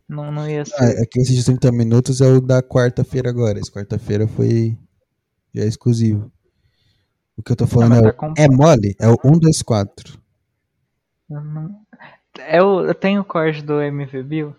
não, 0.08 0.30
não 0.30 0.48
ia 0.48 0.62
Ah, 0.62 0.64
ser. 0.64 1.02
é 1.02 1.04
que 1.04 1.20
esse 1.20 1.34
de 1.34 1.44
30 1.44 1.72
minutos 1.72 2.20
é 2.20 2.28
o 2.28 2.40
da 2.40 2.62
quarta-feira 2.62 3.28
agora. 3.28 3.58
Esse 3.58 3.72
quarta-feira 3.72 4.28
foi. 4.28 4.78
Já 5.54 5.62
é 5.64 5.66
exclusivo. 5.66 6.30
O 7.36 7.42
que 7.42 7.52
eu 7.52 7.56
tô 7.56 7.66
falando 7.66 7.90
mas 7.90 8.02
é 8.04 8.12
tá. 8.12 8.34
É 8.36 8.48
Mole? 8.48 8.94
É 9.00 9.08
o 9.08 9.16
124. 9.20 10.18
Eu 11.30 11.40
não- 11.40 11.80
É 12.38 12.62
o, 12.62 12.80
eu 12.86 12.94
tenho 12.94 13.20
o 13.22 13.24
corte 13.24 13.62
do 13.62 13.80
MV 13.80 14.22
Bill. 14.22 14.56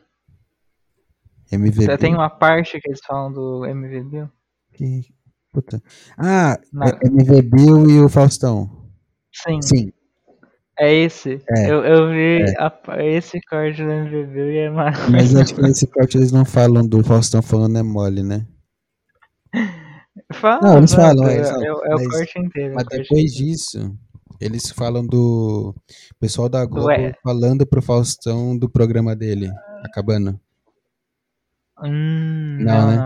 MVB. 1.52 1.98
Tem 1.98 2.14
uma 2.14 2.30
parte 2.30 2.80
que 2.80 2.90
eles 2.90 2.99
falam 3.06 3.32
do 3.32 3.65
MV 3.65 4.03
Bill. 4.03 4.30
Que- 4.74 5.06
Puta. 5.52 5.82
Ah, 6.18 6.57
Não. 6.72 6.88
é 6.88 6.99
MV 7.06 7.41
Bill 7.44 7.90
e 7.90 8.02
o 8.02 8.10
Faustão. 8.10 8.90
Sim, 9.32 9.61
Sim. 9.61 9.94
é 10.80 10.91
esse. 10.91 11.44
É, 11.48 11.72
Eu, 11.72 11.84
eu 11.86 12.10
vi 12.10 12.41
é. 12.41 12.56
a- 12.60 13.03
esse 13.03 13.40
corte 13.41 13.84
do 13.84 13.90
MV 13.91 14.26
Bill 14.34 14.52
e 14.52 14.57
é 14.57 14.70
mais. 14.72 14.98
Mas 15.11 15.36
acho 15.36 15.53
que 15.53 15.61
nesse 15.61 15.86
corte 15.86 16.18
eles 16.18 16.32
não 16.32 16.44
falam 16.44 16.84
do 16.88 17.03
Faustão 17.03 17.44
falando 17.44 17.78
é 17.78 17.84
mole, 17.84 18.24
né? 18.24 18.48
Fala, 20.34 20.62
Não, 20.62 20.78
eles 20.80 20.94
fala, 20.94 21.16
falam, 21.16 21.28
é, 21.30 21.38
é 21.38 21.74
o- 21.74 21.86
é 21.86 21.96
o 21.96 22.00
mas- 22.00 22.08
corte 22.10 22.40
inteiro. 22.40 22.72
é 22.72 22.76
Mas 22.76 22.84
depois 22.86 23.10
inteiro. 23.12 23.32
disso, 23.52 23.98
eles 24.40 24.70
falam 24.72 25.06
do 25.06 25.74
pessoal 26.20 26.50
da 26.50 26.66
Globo 26.66 26.88
Ué. 26.88 27.14
falando 27.24 27.66
pro 27.66 27.82
Faustão 27.82 28.58
do 28.58 28.70
programa 28.70 29.16
dele, 29.16 29.50
acabando. 29.84 30.40
Hum, 31.84 32.58
Não, 32.62 32.82
não, 32.82 32.88
né? 32.88 32.98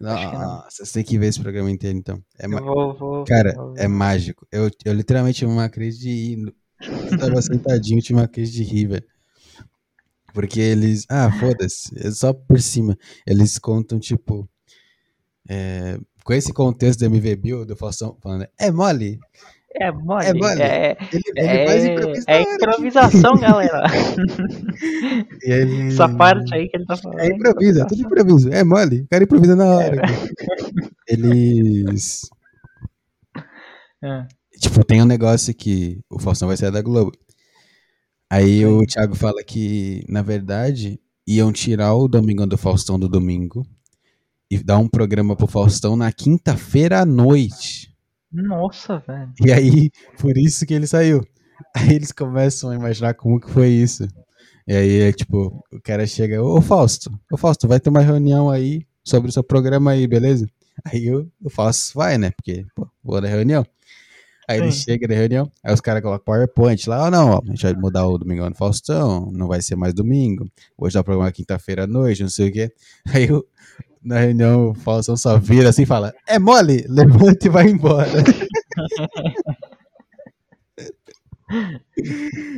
não, 0.00 0.32
não. 0.32 0.42
Nossa, 0.62 0.84
você 0.84 0.92
tem 0.92 1.04
que 1.04 1.18
ver 1.18 1.26
esse 1.28 1.40
programa 1.40 1.70
inteiro, 1.70 1.96
então. 1.98 2.22
É 2.38 2.46
ma- 2.46 2.60
vou, 2.60 2.94
vou, 2.94 3.24
Cara, 3.24 3.52
vou 3.54 3.74
é 3.76 3.88
mágico. 3.88 4.46
Eu, 4.52 4.70
eu 4.84 4.92
literalmente 4.92 5.38
tive 5.38 5.50
uma 5.50 5.68
crise 5.68 5.98
de. 6.00 6.52
Eu 7.10 7.18
tava 7.18 7.40
sentadinho, 7.40 8.02
tive 8.02 8.18
uma 8.18 8.28
crise 8.28 8.52
de 8.52 8.62
rir, 8.62 8.86
velho. 8.88 9.04
Porque 10.34 10.60
eles. 10.60 11.06
Ah, 11.08 11.30
foda-se. 11.38 11.90
É 11.96 12.10
só 12.10 12.32
por 12.32 12.60
cima. 12.60 12.96
Eles 13.26 13.58
contam, 13.58 13.98
tipo. 13.98 14.48
é, 15.48 15.98
com 16.24 16.32
esse 16.32 16.52
contexto 16.52 17.00
do 17.00 17.04
MV 17.06 17.36
Bill, 17.36 17.64
do 17.66 17.76
Faustão 17.76 18.16
falando, 18.20 18.46
é 18.58 18.70
mole? 18.70 19.20
É 19.76 19.90
mole. 19.92 20.26
É 20.26 20.32
mole. 20.34 20.62
É, 20.62 20.96
Ele, 21.12 21.22
ele 21.36 21.66
faz 21.66 21.84
é, 21.84 21.92
improviso 21.92 22.24
é 22.28 22.40
aqui. 22.42 22.54
improvisação, 22.54 23.34
galera. 23.36 23.82
Ele- 25.42 25.88
Essa 25.88 26.08
parte 26.08 26.54
aí 26.54 26.68
que 26.68 26.76
ele 26.76 26.86
tá 26.86 26.96
falando. 26.96 27.18
É 27.20 27.26
improviso, 27.26 27.80
é 27.82 27.84
tudo 27.84 28.02
improviso. 28.02 28.52
É 28.52 28.62
mole. 28.64 29.00
O 29.02 29.08
cara 29.08 29.24
improvisa 29.24 29.56
na 29.56 29.64
hora. 29.66 30.02
É. 30.02 31.12
Eles. 31.12 32.22
É. 34.02 34.26
Tipo, 34.60 34.84
tem 34.84 35.02
um 35.02 35.06
negócio 35.06 35.52
que 35.54 36.00
o 36.08 36.18
Faustão 36.20 36.48
vai 36.48 36.56
sair 36.56 36.70
da 36.70 36.80
Globo. 36.82 37.12
Aí 38.30 38.64
o 38.64 38.84
Thiago 38.86 39.14
fala 39.14 39.42
que, 39.44 40.04
na 40.08 40.22
verdade, 40.22 41.00
iam 41.26 41.52
tirar 41.52 41.94
o 41.94 42.08
Domingão 42.08 42.46
do 42.46 42.56
Faustão 42.58 42.98
do 42.98 43.08
domingo 43.08 43.66
e 44.50 44.58
dar 44.62 44.78
um 44.78 44.88
programa 44.88 45.34
pro 45.36 45.46
Faustão 45.46 45.96
na 45.96 46.12
quinta-feira 46.12 47.00
à 47.00 47.04
noite. 47.04 47.92
Nossa, 48.32 48.98
velho. 49.06 49.32
E 49.44 49.52
aí, 49.52 49.90
por 50.18 50.36
isso 50.36 50.66
que 50.66 50.74
ele 50.74 50.86
saiu. 50.86 51.22
Aí 51.74 51.94
eles 51.94 52.12
começam 52.12 52.70
a 52.70 52.74
imaginar 52.74 53.14
como 53.14 53.40
que 53.40 53.50
foi 53.50 53.68
isso. 53.68 54.06
E 54.66 54.74
aí, 54.74 55.00
é 55.00 55.12
tipo, 55.12 55.62
o 55.72 55.80
cara 55.80 56.06
chega, 56.06 56.42
ô 56.42 56.60
Fausto, 56.60 57.10
ô 57.32 57.36
Fausto, 57.36 57.68
vai 57.68 57.78
ter 57.78 57.90
uma 57.90 58.00
reunião 58.00 58.50
aí 58.50 58.82
sobre 59.04 59.28
o 59.28 59.32
seu 59.32 59.44
programa 59.44 59.92
aí, 59.92 60.06
beleza? 60.06 60.46
Aí 60.84 61.14
o, 61.14 61.30
o 61.42 61.50
Fausto 61.50 61.92
vai, 61.96 62.18
né? 62.18 62.30
Porque, 62.32 62.64
pô, 62.74 62.88
vou 63.02 63.20
na 63.20 63.28
reunião. 63.28 63.64
Aí 64.48 64.58
ele 64.58 64.72
Sim. 64.72 64.82
chega 64.84 65.08
na 65.08 65.14
reunião, 65.14 65.50
aí 65.62 65.72
os 65.72 65.80
caras 65.80 66.02
colocam 66.02 66.24
PowerPoint 66.24 66.86
lá, 66.86 67.04
ó, 67.06 67.10
não, 67.10 67.30
ó, 67.30 67.40
a 67.42 67.46
gente 67.46 67.62
vai 67.62 67.72
mudar 67.74 68.06
o 68.06 68.18
Domingão 68.18 68.50
do 68.50 68.54
Faustão, 68.56 69.30
não 69.32 69.46
vai 69.48 69.62
ser 69.62 69.74
mais 69.74 69.94
domingo, 69.94 70.46
hoje 70.76 70.98
é 70.98 71.00
o 71.00 71.04
programa 71.04 71.32
quinta-feira 71.32 71.84
à 71.84 71.86
noite, 71.86 72.22
não 72.22 72.28
sei 72.28 72.50
o 72.50 72.52
quê. 72.52 72.70
Aí 73.08 73.32
o- 73.32 73.42
na 74.04 74.18
reunião 74.18 74.70
o 74.70 74.74
Faustão 74.74 75.16
só 75.16 75.38
vira 75.38 75.68
assim 75.70 75.82
e 75.82 75.86
fala, 75.86 76.14
é 76.26 76.38
mole, 76.38 76.84
levanta 76.88 77.46
e 77.46 77.50
vai 77.50 77.68
embora. 77.68 78.10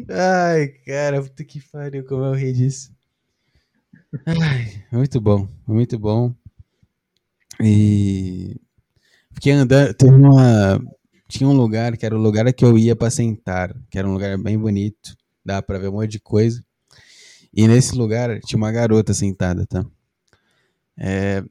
Ai, 0.09 0.69
cara, 0.87 1.23
puta 1.23 1.45
que 1.45 1.61
pariu, 1.71 2.05
como 2.05 2.25
eu 2.25 2.35
ri 2.35 2.53
disso. 2.53 2.91
Ai, 4.25 4.85
muito 4.91 5.21
bom, 5.21 5.49
muito 5.67 5.99
bom. 5.99 6.35
E 7.63 8.57
fiquei 9.33 9.53
andando, 9.53 9.95
teve 9.95 10.13
uma, 10.15 10.81
tinha 11.29 11.49
um 11.49 11.57
lugar 11.57 11.97
que 11.97 12.07
era 12.07 12.17
o 12.17 12.21
lugar 12.21 12.53
que 12.53 12.65
eu 12.65 12.79
ia 12.79 12.95
pra 12.97 13.11
sentar, 13.11 13.75
que 13.91 13.99
era 13.99 14.09
um 14.09 14.13
lugar 14.13 14.37
bem 14.39 14.59
bonito, 14.59 15.17
Dá 15.47 15.63
pra 15.63 15.79
ver 15.79 15.89
um 15.89 15.93
monte 15.93 16.11
de 16.11 16.19
coisa. 16.21 16.61
E 17.55 17.69
nesse 17.69 17.95
lugar 17.97 18.41
tinha 18.41 18.57
uma 18.59 18.73
garota 18.73 19.15
sentada, 19.15 19.65
tá? 19.65 19.87
É, 20.99 21.43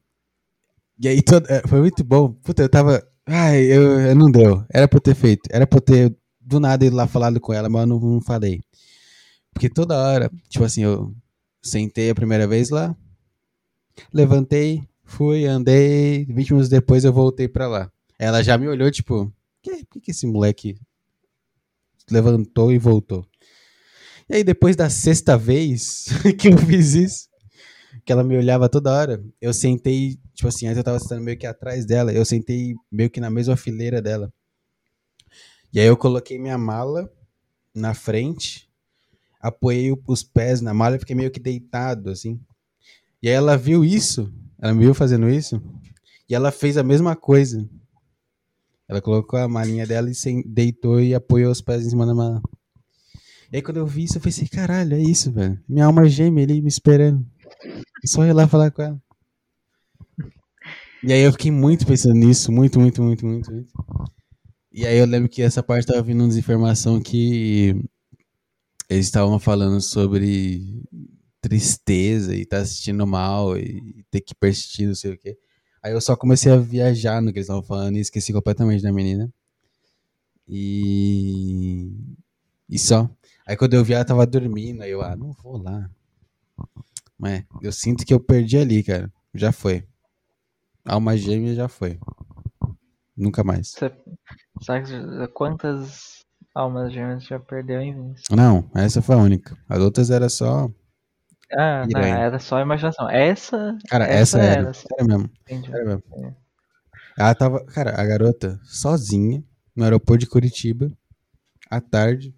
E 0.99 1.07
aí 1.07 1.21
todo... 1.21 1.45
é, 1.49 1.61
foi 1.67 1.79
muito 1.81 2.03
bom. 2.03 2.31
Puta, 2.33 2.63
eu 2.63 2.69
tava. 2.69 3.05
Ai, 3.27 3.63
eu, 3.63 4.15
não 4.15 4.29
deu. 4.31 4.63
Era 4.71 4.87
pra 4.87 4.97
eu 4.97 5.01
ter 5.01 5.15
feito. 5.15 5.49
Era 5.51 5.65
pra 5.67 5.77
eu 5.77 5.81
ter 5.81 6.17
do 6.39 6.59
nada 6.59 6.85
ido 6.85 6.95
lá 6.95 7.07
falado 7.07 7.39
com 7.39 7.53
ela, 7.53 7.67
mas 7.69 7.81
eu 7.81 7.87
não, 7.87 7.99
não 7.99 8.21
falei. 8.21 8.61
Porque 9.53 9.69
toda 9.69 9.97
hora, 9.97 10.29
tipo 10.49 10.63
assim, 10.63 10.83
eu 10.83 11.13
sentei 11.61 12.09
a 12.09 12.15
primeira 12.15 12.47
vez 12.47 12.69
lá, 12.69 12.95
levantei, 14.13 14.83
fui, 15.03 15.45
andei, 15.45 16.25
20 16.25 16.51
minutos 16.51 16.69
depois 16.69 17.03
eu 17.03 17.13
voltei 17.13 17.47
pra 17.47 17.67
lá. 17.67 17.91
Ela 18.19 18.43
já 18.43 18.57
me 18.57 18.67
olhou, 18.67 18.91
tipo, 18.91 19.33
que, 19.63 19.85
por 19.85 20.01
que 20.01 20.11
esse 20.11 20.27
moleque 20.27 20.77
levantou 22.11 22.71
e 22.71 22.77
voltou? 22.77 23.25
E 24.29 24.35
aí, 24.35 24.43
depois 24.43 24.75
da 24.75 24.89
sexta 24.89 25.37
vez 25.37 26.05
que 26.39 26.49
eu 26.49 26.57
fiz 26.57 26.93
isso, 26.93 27.27
que 28.05 28.11
ela 28.13 28.23
me 28.23 28.37
olhava 28.37 28.69
toda 28.69 28.91
hora, 28.93 29.23
eu 29.41 29.53
sentei, 29.53 30.17
tipo 30.33 30.47
assim, 30.47 30.67
antes 30.67 30.77
eu 30.77 30.83
tava 30.83 30.99
sentando 30.99 31.21
meio 31.23 31.37
que 31.37 31.47
atrás 31.47 31.85
dela, 31.85 32.13
eu 32.13 32.23
sentei 32.25 32.75
meio 32.91 33.09
que 33.09 33.19
na 33.19 33.29
mesma 33.29 33.57
fileira 33.57 34.01
dela. 34.01 34.31
E 35.73 35.79
aí 35.79 35.87
eu 35.87 35.97
coloquei 35.97 36.39
minha 36.39 36.57
mala 36.57 37.09
na 37.75 37.93
frente, 37.93 38.69
apoiei 39.41 39.93
os 40.07 40.23
pés 40.23 40.61
na 40.61 40.73
mala 40.73 40.97
e 40.97 40.99
fiquei 40.99 41.15
meio 41.15 41.31
que 41.31 41.39
deitado, 41.39 42.09
assim. 42.11 42.39
E 43.23 43.29
aí 43.29 43.35
ela 43.35 43.57
viu 43.57 43.85
isso, 43.85 44.33
ela 44.61 44.73
me 44.73 44.85
viu 44.85 44.93
fazendo 44.95 45.29
isso, 45.29 45.61
e 46.29 46.35
ela 46.35 46.51
fez 46.51 46.77
a 46.77 46.83
mesma 46.83 47.15
coisa. 47.15 47.67
Ela 48.87 48.99
colocou 48.99 49.37
a 49.37 49.47
malinha 49.47 49.85
dela 49.85 50.09
e 50.09 50.15
sen- 50.15 50.41
deitou 50.43 50.99
e 50.99 51.13
apoiou 51.13 51.51
os 51.51 51.61
pés 51.61 51.85
em 51.85 51.89
cima 51.91 52.03
da 52.05 52.15
mala. 52.15 52.41
E 53.51 53.55
aí 53.57 53.61
quando 53.61 53.77
eu 53.77 53.85
vi 53.87 54.03
isso, 54.03 54.17
eu 54.17 54.21
pensei, 54.21 54.47
caralho, 54.47 54.93
é 54.95 54.99
isso, 55.01 55.31
velho. 55.31 55.59
Minha 55.67 55.85
alma 55.85 56.07
gêmea 56.07 56.43
ali 56.43 56.61
me 56.61 56.67
esperando. 56.67 57.25
É 58.03 58.07
só 58.07 58.23
ir 58.25 58.33
lá 58.33 58.47
falar 58.47 58.71
com 58.71 58.81
ela. 58.81 59.01
E 61.03 61.13
aí 61.13 61.21
eu 61.21 61.31
fiquei 61.31 61.51
muito 61.51 61.85
pensando 61.85 62.15
nisso, 62.15 62.51
muito, 62.51 62.79
muito, 62.79 63.01
muito, 63.01 63.25
muito, 63.25 63.51
muito. 63.51 63.73
E 64.71 64.85
aí 64.85 64.97
eu 64.97 65.05
lembro 65.05 65.29
que 65.29 65.41
essa 65.41 65.63
parte 65.63 65.87
tava 65.87 66.01
vindo 66.01 66.21
uma 66.21 66.27
desinformação 66.27 66.99
que 66.99 67.75
eles 68.89 69.05
estavam 69.05 69.39
falando 69.39 69.79
sobre 69.81 70.83
tristeza 71.41 72.35
e 72.35 72.45
tá 72.45 72.57
assistindo 72.57 73.05
mal 73.05 73.57
e 73.57 74.03
ter 74.09 74.21
que 74.21 74.33
persistir, 74.33 74.87
não 74.87 74.95
sei 74.95 75.13
o 75.13 75.17
quê. 75.17 75.37
Aí 75.83 75.93
eu 75.93 76.01
só 76.01 76.15
comecei 76.15 76.51
a 76.51 76.57
viajar 76.57 77.21
no 77.21 77.31
que 77.31 77.37
eles 77.37 77.45
estavam 77.45 77.63
falando 77.63 77.97
e 77.97 77.99
esqueci 77.99 78.33
completamente 78.33 78.81
da 78.81 78.91
menina. 78.91 79.31
E. 80.47 81.91
E 82.67 82.79
só. 82.79 83.09
Aí 83.45 83.55
quando 83.55 83.75
eu 83.75 83.83
vi 83.83 83.93
ela 83.93 84.03
tava 84.03 84.25
dormindo, 84.25 84.81
aí 84.81 84.89
eu, 84.89 85.01
ah, 85.03 85.15
não 85.15 85.31
vou 85.31 85.57
lá. 85.57 85.89
Mas 87.17 87.43
eu 87.61 87.71
sinto 87.71 88.05
que 88.05 88.13
eu 88.13 88.19
perdi 88.19 88.57
ali, 88.57 88.83
cara. 88.83 89.11
Já 89.33 89.51
foi. 89.51 89.87
Alma 90.85 91.17
gêmea 91.17 91.55
já 91.55 91.67
foi. 91.67 91.99
Nunca 93.15 93.43
mais. 93.43 93.71
Você 93.71 93.91
sabe 94.61 94.87
quantas 95.33 96.23
almas 96.53 96.93
gêmeas 96.93 97.23
já 97.23 97.39
perdeu 97.39 97.81
em 97.81 97.93
vez? 97.93 98.23
Não, 98.29 98.69
essa 98.75 99.01
foi 99.01 99.15
a 99.15 99.19
única. 99.19 99.57
As 99.67 99.79
outras 99.79 100.09
era 100.11 100.29
só. 100.29 100.69
Ah, 101.53 101.85
não, 101.87 102.01
era 102.01 102.39
só 102.39 102.59
imaginação. 102.59 103.09
Essa. 103.09 103.77
Cara, 103.87 104.05
essa, 104.05 104.39
essa 104.39 104.39
era. 104.39 104.61
era, 104.61 104.71
Era 104.97 105.07
mesmo. 105.07 105.29
entendi. 105.41 105.71
Era 105.71 105.85
mesmo. 105.85 106.03
É. 106.13 106.33
Ela 107.17 107.35
tava. 107.35 107.65
Cara, 107.65 107.99
a 107.99 108.05
garota 108.05 108.59
sozinha 108.63 109.43
no 109.75 109.83
aeroporto 109.83 110.19
de 110.19 110.27
Curitiba, 110.29 110.91
à 111.69 111.79
tarde. 111.79 112.35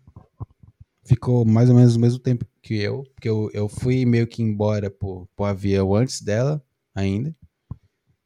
Ficou 1.05 1.45
mais 1.45 1.69
ou 1.69 1.75
menos 1.75 1.95
o 1.95 1.99
mesmo 1.99 2.19
tempo 2.19 2.45
que 2.67 2.75
eu. 2.75 3.03
Porque 3.15 3.29
eu, 3.29 3.49
eu 3.53 3.69
fui 3.69 4.05
meio 4.05 4.27
que 4.27 4.43
embora 4.43 4.91
pro, 4.91 5.25
pro 5.35 5.45
avião 5.45 5.95
antes 5.95 6.21
dela, 6.21 6.61
ainda. 6.93 7.33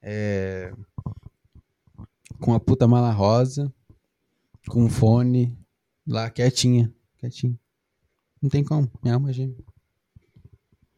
É, 0.02 0.74
com 2.40 2.56
a 2.56 2.60
puta 2.60 2.88
mala 2.88 3.12
rosa, 3.12 3.72
com 4.68 4.90
fone, 4.90 5.56
lá 6.08 6.28
quietinha. 6.32 6.92
Quietinha. 7.20 7.58
Não 8.42 8.50
tem 8.50 8.64
como. 8.64 8.92
Minha 9.04 9.14
alma 9.14 9.30
é 9.30 9.34
gêmea. 9.34 9.56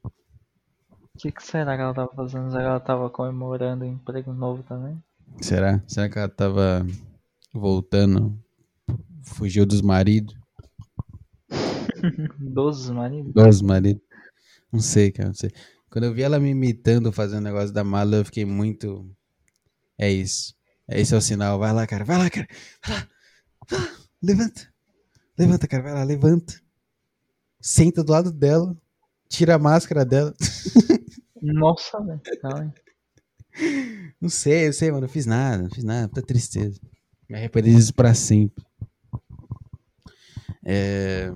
O 0.06 1.18
que, 1.18 1.30
que 1.30 1.44
será 1.44 1.76
que 1.76 1.82
ela 1.82 1.94
tava 1.94 2.14
fazendo? 2.16 2.50
Será 2.50 2.62
que 2.62 2.70
ela 2.70 2.80
tava 2.80 3.10
comemorando 3.10 3.84
um 3.84 3.92
emprego 3.92 4.32
novo 4.34 4.64
também? 4.64 4.98
Será? 5.42 5.84
Será 5.86 6.08
que 6.08 6.18
ela 6.18 6.30
tava 6.30 6.86
voltando? 7.54 8.38
Fugiu 9.22 9.66
dos 9.66 9.82
maridos? 9.82 10.36
Dos 12.40 12.90
maridos? 12.90 13.34
Dos 13.34 13.62
maridos? 13.62 14.04
Não 14.72 14.80
sei, 14.80 15.12
cara, 15.12 15.30
não 15.30 15.36
sei. 15.36 15.52
Quando 15.90 16.06
eu 16.06 16.14
vi 16.14 16.24
ela 16.24 16.40
me 16.40 16.50
imitando 16.50 17.12
fazendo 17.12 17.40
o 17.40 17.44
negócio 17.44 17.72
da 17.72 17.84
mala, 17.84 18.16
eu 18.16 18.26
fiquei 18.26 18.46
muito. 18.46 19.08
É 19.98 20.12
isso. 20.12 20.56
Esse 20.90 21.14
é 21.14 21.18
o 21.18 21.22
sinal. 21.22 21.60
Vai 21.60 21.72
lá, 21.72 21.86
cara. 21.86 22.04
Vai 22.04 22.18
lá, 22.18 22.30
cara. 22.30 22.48
Vai 22.86 22.98
lá. 22.98 23.08
Vai 23.70 23.80
lá. 23.80 23.90
Levanta. 24.22 24.74
Levanta, 25.38 25.68
cara. 25.68 25.84
Vai 25.84 25.94
lá, 25.94 26.04
levanta. 26.04 26.60
Senta 27.62 28.04
do 28.04 28.12
lado 28.12 28.32
dela. 28.32 28.76
Tira 29.30 29.56
a 29.56 29.60
máscara 29.60 30.04
dela. 30.04 30.34
Nossa, 31.42 32.00
velho. 32.02 32.22
Não 34.20 34.30
sei, 34.30 34.68
eu 34.68 34.74
sei, 34.74 34.90
mano. 34.90 35.02
Não 35.02 35.10
fiz 35.10 35.26
nada. 35.26 35.64
Não 35.64 35.70
fiz 35.70 35.84
nada. 35.84 36.08
Puta 36.08 36.22
tristeza. 36.24 36.80
Me 37.30 37.38
arrependi 37.38 37.74
disso 37.74 37.94
pra 37.94 38.14
sempre. 38.14 38.64
É... 40.66 41.32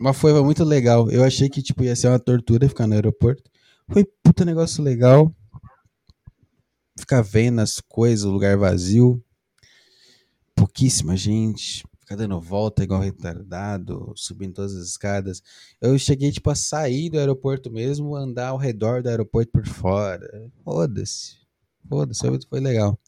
Mas 0.00 0.16
foi 0.16 0.32
muito 0.42 0.64
legal. 0.64 1.10
Eu 1.10 1.24
achei 1.24 1.48
que 1.48 1.62
tipo, 1.62 1.82
ia 1.82 1.96
ser 1.96 2.08
uma 2.08 2.18
tortura 2.18 2.68
ficar 2.68 2.86
no 2.86 2.94
aeroporto. 2.94 3.50
Foi 3.90 4.04
puta 4.22 4.44
negócio 4.44 4.82
legal. 4.82 5.34
Ficar 6.98 7.22
vendo 7.22 7.60
as 7.60 7.80
coisas, 7.80 8.24
o 8.24 8.30
lugar 8.30 8.56
vazio. 8.56 9.22
Pouquíssima 10.54 11.16
gente. 11.16 11.84
Ficar 12.00 12.16
dando 12.16 12.40
volta 12.40 12.82
igual 12.82 13.00
retardado, 13.00 14.12
subindo 14.16 14.54
todas 14.54 14.74
as 14.74 14.88
escadas. 14.88 15.42
Eu 15.80 15.98
cheguei, 15.98 16.32
tipo, 16.32 16.48
a 16.48 16.54
sair 16.54 17.10
do 17.10 17.18
aeroporto 17.18 17.70
mesmo, 17.70 18.16
andar 18.16 18.48
ao 18.48 18.56
redor 18.56 19.02
do 19.02 19.08
aeroporto 19.08 19.50
por 19.52 19.66
fora. 19.66 20.50
Foda-se. 20.64 21.36
Foda-se, 21.88 22.20
foi, 22.20 22.38
foi 22.48 22.60
legal. 22.60 22.98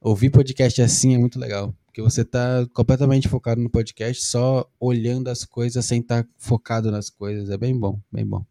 Ouvir 0.00 0.30
podcast 0.30 0.80
assim 0.82 1.14
é 1.14 1.18
muito 1.18 1.38
legal. 1.38 1.74
Porque 1.92 2.00
você 2.00 2.24
tá 2.24 2.66
completamente 2.72 3.28
focado 3.28 3.60
no 3.60 3.68
podcast, 3.68 4.24
só 4.24 4.66
olhando 4.80 5.28
as 5.28 5.44
coisas 5.44 5.84
sem 5.84 6.00
estar 6.00 6.26
focado 6.38 6.90
nas 6.90 7.10
coisas. 7.10 7.50
É 7.50 7.58
bem 7.58 7.78
bom, 7.78 8.00
bem 8.10 8.24
bom. 8.26 8.42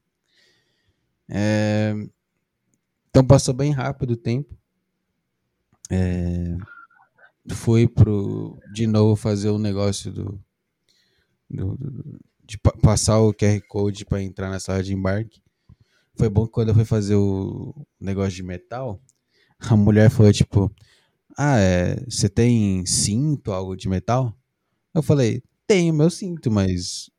É, 1.27 1.93
Então 3.09 3.25
passou 3.25 3.51
bem 3.53 3.71
rápido 3.71 4.11
o 4.11 4.17
tempo. 4.17 4.55
É, 5.89 6.55
Fui 7.53 7.87
pro 7.87 8.59
de 8.71 8.85
novo 8.85 9.15
fazer 9.15 9.49
o 9.49 9.57
negócio 9.57 10.11
do, 10.11 10.39
do- 11.49 11.75
do- 11.75 12.19
de 12.45 12.57
pa- 12.59 12.75
passar 12.81 13.19
o 13.19 13.33
QR 13.33 13.59
Code 13.67 14.05
para 14.05 14.21
entrar 14.21 14.49
na 14.51 14.59
sala 14.59 14.83
de 14.83 14.93
embarque. 14.93 15.41
Foi 16.15 16.29
bom 16.29 16.45
que 16.45 16.51
quando 16.51 16.69
eu 16.69 16.75
fui 16.75 16.85
fazer 16.85 17.15
o 17.15 17.73
negócio 17.99 18.33
de 18.33 18.43
metal, 18.43 19.01
a 19.59 19.75
mulher 19.75 20.11
falou 20.11 20.31
tipo, 20.31 20.71
ah, 21.37 21.57
é, 21.59 21.95
você 22.09 22.29
tem 22.29 22.85
cinto, 22.85 23.51
algo 23.51 23.75
de 23.75 23.89
metal? 23.89 24.35
Eu 24.93 25.03
falei, 25.03 25.43
tenho 25.67 25.93
meu 25.93 26.09
cinto, 26.09 26.51
mas, 26.51 27.09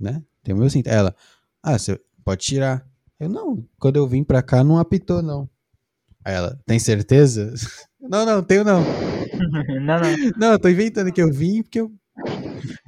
né, 0.00 0.22
tem 0.44 0.54
meu 0.54 0.70
cinto. 0.70 0.88
Ela, 0.88 1.14
ah, 1.62 1.78
você 1.78 2.00
pode 2.24 2.44
tirar. 2.44 2.86
Eu, 3.20 3.28
não, 3.28 3.64
quando 3.78 3.96
eu 3.96 4.06
vim 4.08 4.24
pra 4.24 4.42
cá 4.42 4.64
não 4.64 4.78
apitou, 4.78 5.22
não. 5.22 5.48
Aí 6.24 6.34
ela, 6.34 6.58
tem 6.66 6.78
certeza? 6.78 7.52
não, 8.00 8.26
não, 8.26 8.42
tenho 8.42 8.64
não. 8.64 8.82
não, 9.82 10.00
não. 10.00 10.08
Não, 10.38 10.52
eu 10.52 10.58
tô 10.58 10.68
inventando 10.68 11.12
que 11.12 11.22
eu 11.22 11.32
vim 11.32 11.62
porque 11.62 11.80
eu. 11.80 11.92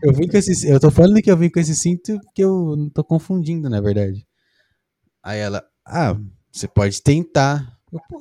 Eu 0.02 0.12
vim 0.12 0.26
com 0.28 0.36
esse. 0.36 0.68
Eu 0.68 0.80
tô 0.80 0.90
falando 0.90 1.20
que 1.22 1.30
eu 1.30 1.36
vim 1.36 1.48
com 1.50 1.60
esse 1.60 1.74
cinto 1.74 2.18
porque 2.20 2.42
eu 2.42 2.76
não 2.76 2.88
tô 2.90 3.04
confundindo, 3.04 3.68
na 3.70 3.80
verdade. 3.80 4.26
Aí 5.22 5.38
ela, 5.38 5.64
ah, 5.86 6.16
você 6.52 6.68
pode 6.68 7.02
tentar. 7.02 7.78
Eu, 7.92 8.00
"Pô, 8.08 8.20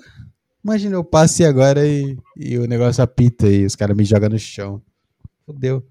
imagina 0.63 0.95
eu 0.95 1.03
passe 1.03 1.43
agora 1.43 1.85
e, 1.87 2.17
e 2.35 2.57
o 2.57 2.67
negócio 2.67 3.03
apita 3.03 3.47
e 3.47 3.65
os 3.65 3.75
caras 3.75 3.95
me 3.95 4.05
jogam 4.05 4.29
no 4.29 4.39
chão. 4.39 4.81
Fudeu. 5.45 5.85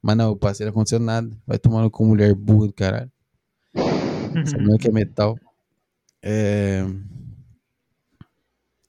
Mas 0.00 0.16
não, 0.16 0.36
passei, 0.36 0.66
não 0.66 0.70
aconteceu 0.70 0.98
nada. 0.98 1.30
Vai 1.46 1.58
tomando 1.58 1.90
com 1.90 2.06
mulher 2.06 2.34
burra 2.34 2.66
do 2.66 2.72
caralho. 2.72 3.10
Sabendo 4.46 4.78
que 4.78 4.88
é 4.88 4.92
metal. 4.92 5.38
É... 6.22 6.84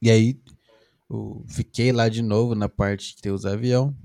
E 0.02 0.12
aí, 0.12 0.40
eu 1.10 1.44
fiquei 1.48 1.92
lá 1.92 2.10
de 2.10 2.22
novo 2.22 2.56
na 2.56 2.68
parte 2.68 3.16
que 3.16 3.22
tem 3.22 3.32
os 3.32 3.46
avião. 3.46 3.96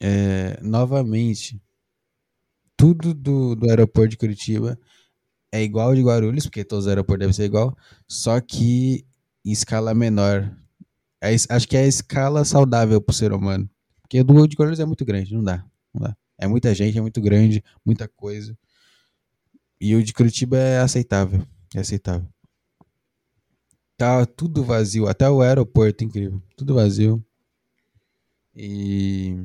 É, 0.00 0.58
novamente, 0.62 1.60
tudo 2.76 3.12
do, 3.14 3.54
do 3.54 3.68
aeroporto 3.68 4.10
de 4.10 4.16
Curitiba 4.16 4.78
é 5.50 5.62
igual 5.62 5.94
de 5.94 6.02
Guarulhos, 6.02 6.44
porque 6.44 6.64
todos 6.64 6.84
os 6.84 6.88
aeroportos 6.88 7.20
devem 7.20 7.32
ser 7.32 7.44
igual, 7.44 7.76
só 8.06 8.40
que 8.40 9.06
em 9.46 9.52
escala 9.52 9.94
menor. 9.94 10.52
É 11.20 11.34
acho 11.48 11.68
que 11.68 11.76
é 11.76 11.84
a 11.84 11.86
escala 11.86 12.44
saudável 12.44 13.00
pro 13.00 13.14
ser 13.14 13.32
humano. 13.32 13.70
Porque 14.02 14.20
o 14.20 14.24
do 14.24 14.46
de 14.46 14.56
Guarulhos 14.56 14.80
é 14.80 14.84
muito 14.84 15.04
grande, 15.04 15.32
não 15.32 15.42
dá. 15.42 15.64
Não 15.94 16.02
dá. 16.02 16.16
É 16.36 16.46
muita 16.46 16.74
gente, 16.74 16.98
é 16.98 17.00
muito 17.00 17.20
grande, 17.20 17.62
muita 17.84 18.08
coisa. 18.08 18.58
E 19.80 19.94
o 19.94 20.02
de 20.02 20.12
Curitiba 20.12 20.56
é 20.58 20.80
aceitável. 20.80 21.46
É 21.74 21.80
aceitável. 21.80 22.28
Tá 23.96 24.26
tudo 24.26 24.64
vazio, 24.64 25.08
até 25.08 25.30
o 25.30 25.40
aeroporto, 25.40 26.04
incrível. 26.04 26.42
Tudo 26.56 26.74
vazio. 26.74 27.24
E 28.54 29.36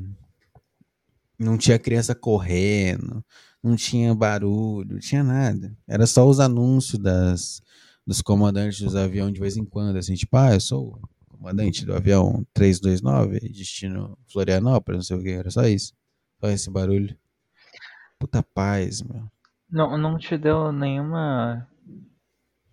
não 1.38 1.56
tinha 1.56 1.78
criança 1.78 2.14
correndo, 2.14 3.24
não 3.62 3.76
tinha 3.76 4.14
barulho, 4.14 4.92
não 4.92 4.98
tinha 4.98 5.22
nada. 5.22 5.76
Era 5.86 6.06
só 6.06 6.28
os 6.28 6.40
anúncios 6.40 7.00
das, 7.00 7.62
dos 8.06 8.20
comandantes 8.20 8.80
dos 8.80 8.96
aviões 8.96 9.32
de 9.32 9.40
vez 9.40 9.56
em 9.56 9.64
quando, 9.64 9.96
assim, 9.96 10.14
tipo, 10.14 10.36
ah, 10.36 10.54
eu 10.54 10.60
sou 10.60 10.98
o 11.30 11.36
comandante 11.36 11.84
do 11.84 11.94
avião 11.94 12.46
329, 12.52 13.40
destino 13.48 14.18
Florianópolis, 14.30 14.98
não 14.98 15.02
sei 15.02 15.16
o 15.16 15.22
que, 15.22 15.30
era 15.30 15.50
só 15.50 15.62
isso. 15.62 15.94
Só 16.40 16.48
esse 16.48 16.70
barulho. 16.70 17.16
Puta 18.18 18.42
paz, 18.42 19.02
meu. 19.02 19.24
Não, 19.70 19.96
não 19.96 20.18
te 20.18 20.36
deu 20.36 20.72
nenhuma. 20.72 21.68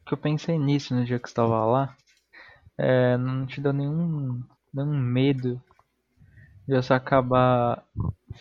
Que 0.05 0.13
eu 0.13 0.17
pensei 0.17 0.57
nisso 0.57 0.93
no 0.93 1.05
dia 1.05 1.19
que 1.19 1.27
estava 1.27 1.65
lá. 1.65 1.95
É, 2.77 3.17
não 3.17 3.45
te 3.45 3.61
deu 3.61 3.73
nenhum, 3.73 4.43
nenhum 4.73 4.97
medo 4.97 5.61
de 6.67 6.75
você 6.75 6.93
acabar 6.93 7.83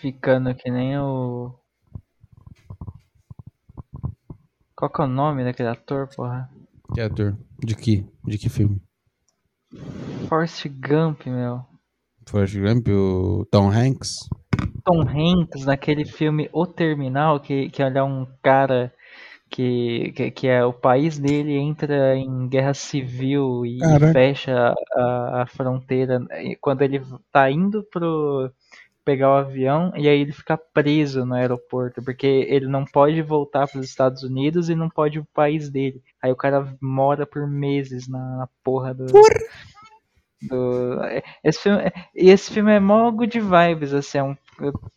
ficando 0.00 0.54
que 0.54 0.70
nem 0.70 0.98
o. 0.98 1.54
Qual 4.76 4.90
que 4.90 5.00
é 5.00 5.04
o 5.04 5.08
nome 5.08 5.44
daquele 5.44 5.70
ator, 5.70 6.08
porra? 6.14 6.50
Que 6.94 7.00
ator? 7.00 7.36
De 7.58 7.74
que? 7.74 8.06
De 8.24 8.38
que 8.38 8.48
filme? 8.48 8.80
Forrest 10.28 10.66
Gump, 10.68 11.26
meu. 11.26 11.64
Forrest 12.28 12.56
Gump, 12.58 12.88
o 12.88 13.46
Tom 13.50 13.70
Hanks? 13.70 14.28
Tom 14.84 15.02
Hanks 15.02 15.64
naquele 15.64 16.04
filme 16.04 16.48
O 16.52 16.66
Terminal, 16.66 17.40
que, 17.40 17.68
que 17.70 17.82
ele 17.82 17.98
é 17.98 18.02
um 18.02 18.26
cara 18.42 18.92
que, 19.50 20.12
que, 20.12 20.30
que 20.30 20.48
é 20.48 20.64
o 20.64 20.72
país 20.72 21.18
dele 21.18 21.56
entra 21.56 22.16
em 22.16 22.48
guerra 22.48 22.74
civil 22.74 23.64
e 23.64 23.78
Caraca. 23.78 24.12
fecha 24.12 24.74
a, 24.94 25.42
a 25.42 25.46
fronteira 25.46 26.20
e 26.42 26.56
quando 26.56 26.82
ele 26.82 27.02
tá 27.32 27.50
indo 27.50 27.82
pro 27.84 28.50
pegar 29.08 29.30
o 29.30 29.38
avião 29.38 29.90
e 29.96 30.06
aí 30.06 30.20
ele 30.20 30.32
fica 30.32 30.54
preso 30.58 31.24
no 31.24 31.34
aeroporto 31.34 32.02
porque 32.02 32.26
ele 32.26 32.66
não 32.68 32.84
pode 32.84 33.22
voltar 33.22 33.66
para 33.66 33.80
os 33.80 33.86
Estados 33.86 34.22
Unidos 34.22 34.68
e 34.68 34.74
não 34.74 34.90
pode 34.90 35.16
ir 35.16 35.22
pro 35.22 35.30
país 35.32 35.70
dele. 35.70 36.02
Aí 36.22 36.30
o 36.30 36.36
cara 36.36 36.76
mora 36.78 37.24
por 37.24 37.46
meses 37.48 38.06
na, 38.06 38.18
na 38.36 38.48
porra 38.62 38.92
do, 38.92 39.06
do 40.42 40.98
esse 41.42 41.60
filme 41.62 41.90
e 42.14 42.28
esse 42.28 42.52
filme 42.52 42.70
é 42.70 42.78
mó 42.78 43.10
good 43.10 43.40
vibes 43.40 43.94
assim, 43.94 44.18
é 44.18 44.22
um 44.22 44.36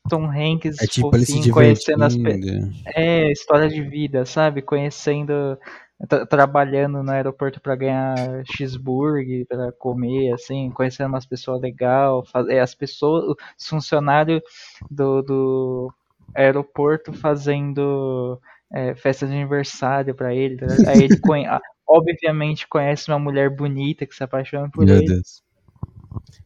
Tom 0.09 0.25
Hanks 0.25 0.81
É 0.81 0.87
tipo 0.87 1.09
fofinho, 1.11 1.53
conhecendo 1.53 2.03
as 2.03 2.13
pe- 2.17 2.37
divertindo. 2.37 2.73
é, 2.93 3.31
história 3.31 3.69
de 3.69 3.81
vida, 3.81 4.25
sabe? 4.25 4.61
Conhecendo, 4.61 5.57
tra- 6.07 6.25
trabalhando 6.25 7.03
no 7.03 7.11
aeroporto 7.11 7.59
pra 7.61 7.75
ganhar 7.75 8.43
cheeseburger, 8.45 9.45
pra 9.47 9.71
comer, 9.73 10.33
assim, 10.33 10.69
conhecendo 10.71 11.09
umas 11.09 11.25
pessoas 11.25 11.61
legais, 11.61 12.23
as 12.61 12.75
pessoas, 12.75 13.35
os 13.57 13.67
funcionários 13.67 14.41
do, 14.89 15.21
do 15.21 15.93
aeroporto 16.35 17.13
fazendo 17.13 18.39
é, 18.73 18.95
festa 18.95 19.27
de 19.27 19.33
aniversário 19.33 20.15
pra 20.15 20.33
ele. 20.33 20.57
tá? 20.57 20.65
Aí 20.87 21.03
ele, 21.03 21.17
conhe- 21.21 21.47
obviamente, 21.87 22.67
conhece 22.67 23.09
uma 23.11 23.19
mulher 23.19 23.49
bonita 23.49 24.05
que 24.05 24.15
se 24.15 24.23
apaixona 24.23 24.69
por 24.69 24.85
Meu 24.85 24.97
ele. 24.97 25.07
Deus. 25.07 25.41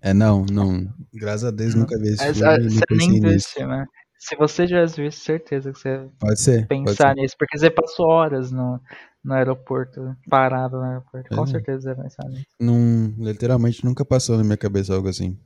É, 0.02 0.14
não, 0.14 0.46
não. 0.46 0.88
Graças 1.14 1.46
a 1.46 1.52
Deus 1.52 1.74
nunca 1.76 1.98
vi 1.98 2.10
esse 2.10 2.34
filme 2.34 2.48
ah, 2.48 2.58
nem 2.58 2.70
você 2.70 2.86
nem 2.92 3.40
filme, 3.40 3.68
né? 3.68 3.86
Se 4.18 4.36
você 4.36 4.66
já 4.66 4.86
viu, 4.86 5.12
certeza 5.12 5.72
que 5.72 5.80
você 5.80 6.08
Pode 6.20 6.40
ser. 6.40 6.68
pode 6.68 6.86
pensar 6.86 7.14
ser. 7.16 7.22
nisso, 7.22 7.36
porque 7.38 7.58
você 7.58 7.70
passou 7.70 8.08
horas 8.08 8.52
no, 8.52 8.80
no 9.26 9.34
aeroporto, 9.34 10.16
parado 10.30 10.78
no 10.78 10.84
aeroporto. 10.84 11.36
Com 11.36 11.44
É. 11.44 11.48
certeza 11.48 11.94
vai 11.96 12.04
pensar 12.06 12.30
nisso. 12.30 12.46
Não, 12.60 13.14
literalmente 13.18 13.84
nunca 13.84 14.06
passou 14.06 14.38
na 14.38 14.44
minha 14.44 14.56
cabeça 14.58 14.94
algo 14.96 15.10
assim. 15.10 15.38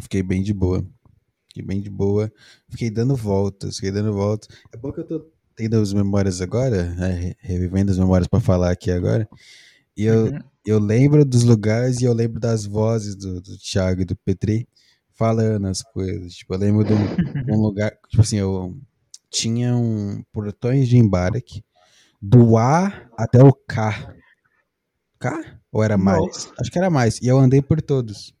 Fiquei 0.00 0.22
bem 0.22 0.42
de 0.42 0.52
boa. 0.54 0.84
Fiquei 1.48 1.62
bem 1.64 1.80
de 1.80 1.90
boa. 1.90 2.32
Fiquei 2.68 2.90
dando 2.90 3.16
voltas, 3.16 3.76
fiquei 3.76 3.90
dando 3.90 4.12
voltas. 4.12 4.48
É 4.72 4.76
bom 4.76 4.92
que 4.92 5.00
eu 5.00 5.06
tô 5.06 5.26
tendo 5.56 5.76
as 5.76 5.92
memórias 5.92 6.40
agora, 6.40 6.94
né, 6.94 7.08
re- 7.12 7.36
revivendo 7.40 7.90
as 7.90 7.98
memórias 7.98 8.28
pra 8.28 8.40
falar 8.40 8.70
aqui 8.70 8.90
agora. 8.90 9.28
E 9.96 10.04
eu, 10.04 10.26
Uhum. 10.26 10.38
eu 10.64 10.78
lembro 10.78 11.24
dos 11.24 11.42
lugares 11.42 12.00
e 12.00 12.04
eu 12.04 12.12
lembro 12.14 12.40
das 12.40 12.64
vozes 12.64 13.14
do, 13.16 13.40
do 13.40 13.58
Thiago 13.58 14.00
e 14.00 14.04
do 14.04 14.16
Petri 14.16 14.66
falando 15.12 15.66
as 15.66 15.82
coisas. 15.82 16.34
Tipo, 16.34 16.54
eu 16.54 16.58
lembro 16.58 16.84
de 16.84 16.92
um, 16.94 16.96
de 17.44 17.52
um 17.52 17.60
lugar, 17.60 17.92
tipo 18.08 18.22
assim, 18.22 18.36
eu 18.36 18.74
tinha 19.30 19.76
um 19.76 20.22
portões 20.32 20.88
de 20.88 20.96
embarque 20.96 21.62
do 22.20 22.56
A 22.56 23.08
até 23.16 23.42
o 23.42 23.52
K. 23.52 24.14
K? 25.18 25.60
Ou 25.72 25.82
era 25.82 25.96
mais? 25.96 26.20
Nossa. 26.20 26.52
Acho 26.60 26.70
que 26.70 26.78
era 26.78 26.90
mais. 26.90 27.20
E 27.20 27.28
eu 27.28 27.38
andei 27.38 27.62
por 27.62 27.80
todos. 27.80 28.34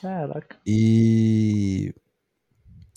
Caraca. 0.00 0.56
E 0.66 1.94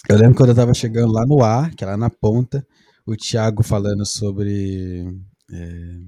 eu 0.10 0.18
lembro 0.18 0.35
quando 0.35 0.49
eu 0.49 0.56
tava 0.56 0.73
chegando 0.73 1.11
lá 1.11 1.26
no 1.26 1.44
A, 1.44 1.69
que 1.69 1.84
é 1.84 1.88
lá 1.88 1.98
na 1.98 2.10
ponta, 2.10 2.65
o 3.06 3.15
Thiago 3.15 3.64
falando 3.64 4.06
sobre 4.06 5.06
é, 5.52 5.99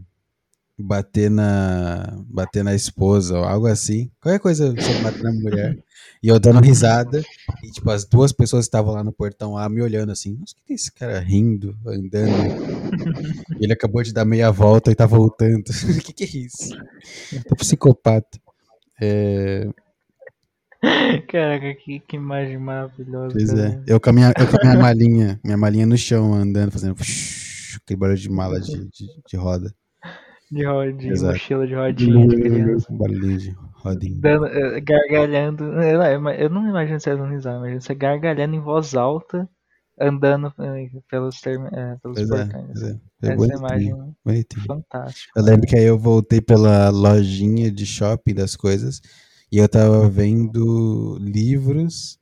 bater 0.83 1.29
na 1.29 2.23
bater 2.27 2.63
na 2.63 2.73
esposa 2.73 3.37
ou 3.37 3.43
algo 3.43 3.67
assim. 3.67 4.09
Qualquer 4.21 4.39
coisa 4.39 4.67
sobre 4.67 5.01
bater 5.01 5.23
na 5.23 5.31
mulher. 5.31 5.77
E 6.21 6.27
eu 6.27 6.39
dando 6.39 6.59
risada. 6.61 7.23
E 7.63 7.71
tipo, 7.71 7.89
as 7.89 8.05
duas 8.05 8.31
pessoas 8.31 8.65
estavam 8.65 8.93
lá 8.93 9.03
no 9.03 9.11
portão 9.13 9.57
A 9.57 9.69
me 9.69 9.81
olhando 9.81 10.11
assim, 10.11 10.35
nossa, 10.37 10.53
o 10.53 10.65
que 10.65 10.73
é 10.73 10.75
esse 10.75 10.91
cara 10.91 11.19
rindo, 11.19 11.77
andando? 11.85 12.31
E 13.59 13.63
ele 13.63 13.73
acabou 13.73 14.03
de 14.03 14.13
dar 14.13 14.25
meia 14.25 14.51
volta 14.51 14.91
e 14.91 14.95
tá 14.95 15.05
voltando. 15.05 15.63
O 15.99 16.01
que, 16.01 16.13
que 16.13 16.23
é 16.23 16.27
isso? 16.27 16.69
Tô 17.47 17.55
psicopata. 17.55 18.39
É, 19.01 19.67
Caraca, 21.27 21.75
que, 21.75 21.99
que 21.99 22.15
imagem 22.15 22.57
maravilhosa. 22.57 23.33
Pois 23.33 23.53
é. 23.53 23.81
Eu 23.85 23.99
com 23.99 24.09
a 24.09 24.13
minha, 24.13 24.33
eu 24.37 24.47
com 24.47 24.57
minha 24.65 24.79
malinha, 24.79 25.39
minha 25.43 25.57
malinha 25.57 25.85
no 25.85 25.97
chão, 25.97 26.33
andando, 26.33 26.71
fazendo 26.71 26.95
aquele 27.83 27.99
barulho 27.99 28.17
de 28.17 28.29
mala 28.29 28.59
de, 28.61 28.89
de, 28.89 29.07
de 29.27 29.37
roda. 29.37 29.73
De 30.51 30.65
rodinha, 30.65 31.11
Exato. 31.13 31.33
mochila 31.33 31.67
de 31.67 31.75
rodinha 31.75 32.27
de 32.27 32.35
criança. 32.41 32.91
Um 32.91 32.97
barulhinho 32.97 33.37
de 33.37 33.51
rodinha. 33.73 34.17
Dando, 34.19 34.45
eh, 34.47 34.81
gargalhando. 34.81 35.63
Eu, 35.81 36.01
eu 36.31 36.49
não 36.49 36.67
imagino 36.67 36.99
você 36.99 37.15
dando 37.15 37.31
risada, 37.31 37.57
imagino 37.57 37.81
você 37.81 37.93
gargalhando 37.93 38.55
em 38.55 38.59
voz 38.59 38.95
alta, 38.95 39.47
andando 39.99 40.51
eh, 40.59 40.89
pelos, 41.09 41.39
termi, 41.39 41.67
eh, 41.71 41.97
pelos 42.01 42.17
Pois 42.17 42.31
é, 42.31 42.45
portões. 42.45 42.81
é. 42.83 42.99
Foi 43.35 43.45
Essa 43.45 43.53
imagem 43.57 43.95
bonitinho. 44.25 44.65
fantástica. 44.65 45.39
Eu 45.39 45.43
lembro 45.43 45.67
que 45.67 45.77
aí 45.77 45.85
eu 45.85 45.99
voltei 45.99 46.41
pela 46.41 46.89
lojinha 46.89 47.69
de 47.71 47.85
shopping 47.85 48.33
das 48.33 48.55
coisas 48.55 49.01
e 49.51 49.57
eu 49.57 49.67
tava 49.69 50.09
vendo 50.09 51.17
livros 51.19 52.17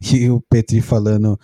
e 0.12 0.28
o 0.30 0.40
Petri 0.40 0.80
falando, 0.80 1.38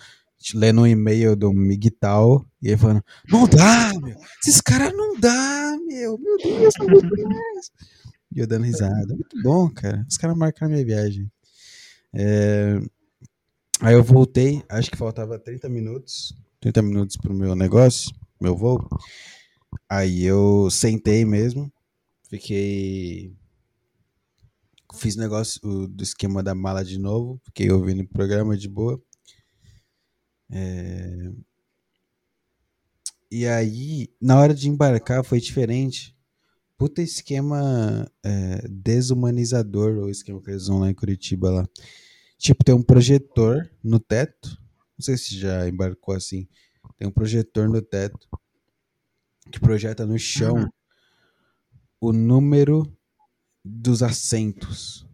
lendo 0.53 0.81
um 0.81 0.87
e-mail 0.87 1.35
do 1.35 1.51
Miguel 1.51 2.45
e 2.61 2.67
ele 2.67 2.77
falando, 2.77 3.03
não 3.29 3.47
dá, 3.47 3.93
meu, 4.01 4.17
esses 4.45 4.61
caras 4.61 4.93
não 4.93 5.19
dá, 5.19 5.77
meu, 5.87 6.17
meu 6.17 6.37
Deus, 6.37 6.73
muito 6.79 7.15
demais. 7.15 7.71
E 8.35 8.39
eu 8.39 8.47
dando 8.47 8.65
risada, 8.65 9.13
muito 9.13 9.41
bom, 9.41 9.69
cara, 9.69 10.05
os 10.09 10.17
caras 10.17 10.37
marcaram 10.37 10.73
minha 10.73 10.85
viagem. 10.85 11.31
É, 12.13 12.79
Aí 13.81 13.93
eu 13.93 14.03
voltei, 14.03 14.63
acho 14.69 14.89
que 14.89 14.97
faltava 14.97 15.37
30 15.37 15.67
minutos, 15.67 16.33
30 16.61 16.81
minutos 16.81 17.17
pro 17.17 17.33
meu 17.33 17.55
negócio, 17.55 18.15
meu 18.39 18.55
voo. 18.55 18.87
Aí 19.89 20.23
eu 20.23 20.69
sentei 20.71 21.25
mesmo, 21.25 21.71
fiquei. 22.29 23.33
Fiz 24.93 25.17
negócio 25.17 25.59
do 25.89 26.01
esquema 26.01 26.41
da 26.41 26.55
mala 26.55 26.85
de 26.85 26.97
novo, 26.97 27.37
fiquei 27.43 27.69
ouvindo 27.69 28.01
o 28.01 28.07
programa 28.07 28.55
de 28.55 28.69
boa. 28.69 29.01
É, 30.51 31.31
E 33.31 33.47
aí, 33.47 34.09
na 34.21 34.39
hora 34.39 34.53
de 34.53 34.69
embarcar, 34.69 35.23
foi 35.23 35.39
diferente. 35.39 36.15
Puta 36.77 37.01
esquema 37.01 38.09
é, 38.23 38.67
desumanizador, 38.69 39.97
o 39.97 40.09
esquema 40.09 40.41
que 40.41 40.49
eles 40.51 40.63
usam 40.63 40.79
lá 40.79 40.89
em 40.89 40.93
Curitiba 40.93 41.49
lá. 41.49 41.69
Tipo, 42.37 42.63
tem 42.63 42.75
um 42.75 42.83
projetor 42.83 43.69
no 43.83 43.99
teto. 43.99 44.49
Não 44.97 45.03
sei 45.03 45.17
se 45.17 45.37
já 45.37 45.67
embarcou 45.67 46.13
assim. 46.15 46.47
Tem 46.97 47.07
um 47.07 47.11
projetor 47.11 47.67
no 47.69 47.81
teto 47.81 48.27
que 49.51 49.59
projeta 49.59 50.05
no 50.05 50.17
chão 50.17 50.55
Uhum. 50.55 50.69
o 51.99 52.13
número 52.13 52.85
dos 53.63 54.03
assentos. 54.03 55.07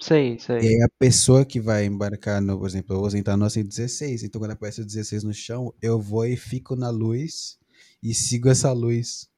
Sei, 0.00 0.36
E 0.36 0.40
sei. 0.40 0.58
aí 0.68 0.82
a 0.82 0.88
pessoa 0.98 1.44
que 1.44 1.60
vai 1.60 1.84
embarcar 1.86 2.40
no, 2.40 2.58
por 2.58 2.68
exemplo, 2.68 2.94
eu 2.96 3.00
vou 3.00 3.10
sentar 3.10 3.36
no 3.36 3.44
assento 3.44 3.68
16, 3.68 4.22
então 4.24 4.40
quando 4.40 4.52
aparece 4.52 4.80
o 4.80 4.86
16 4.86 5.24
no 5.24 5.32
chão, 5.34 5.72
eu 5.82 6.00
vou 6.00 6.26
e 6.26 6.36
fico 6.36 6.76
na 6.76 6.90
luz 6.90 7.58
e 8.02 8.14
sigo 8.14 8.48
essa 8.48 8.72
luz 8.72 9.28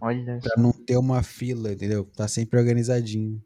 Olha 0.00 0.38
pra 0.40 0.60
não 0.62 0.72
ter 0.72 0.96
uma 0.96 1.22
fila, 1.22 1.72
entendeu? 1.72 2.04
Tá 2.04 2.28
sempre 2.28 2.58
organizadinho. 2.58 3.42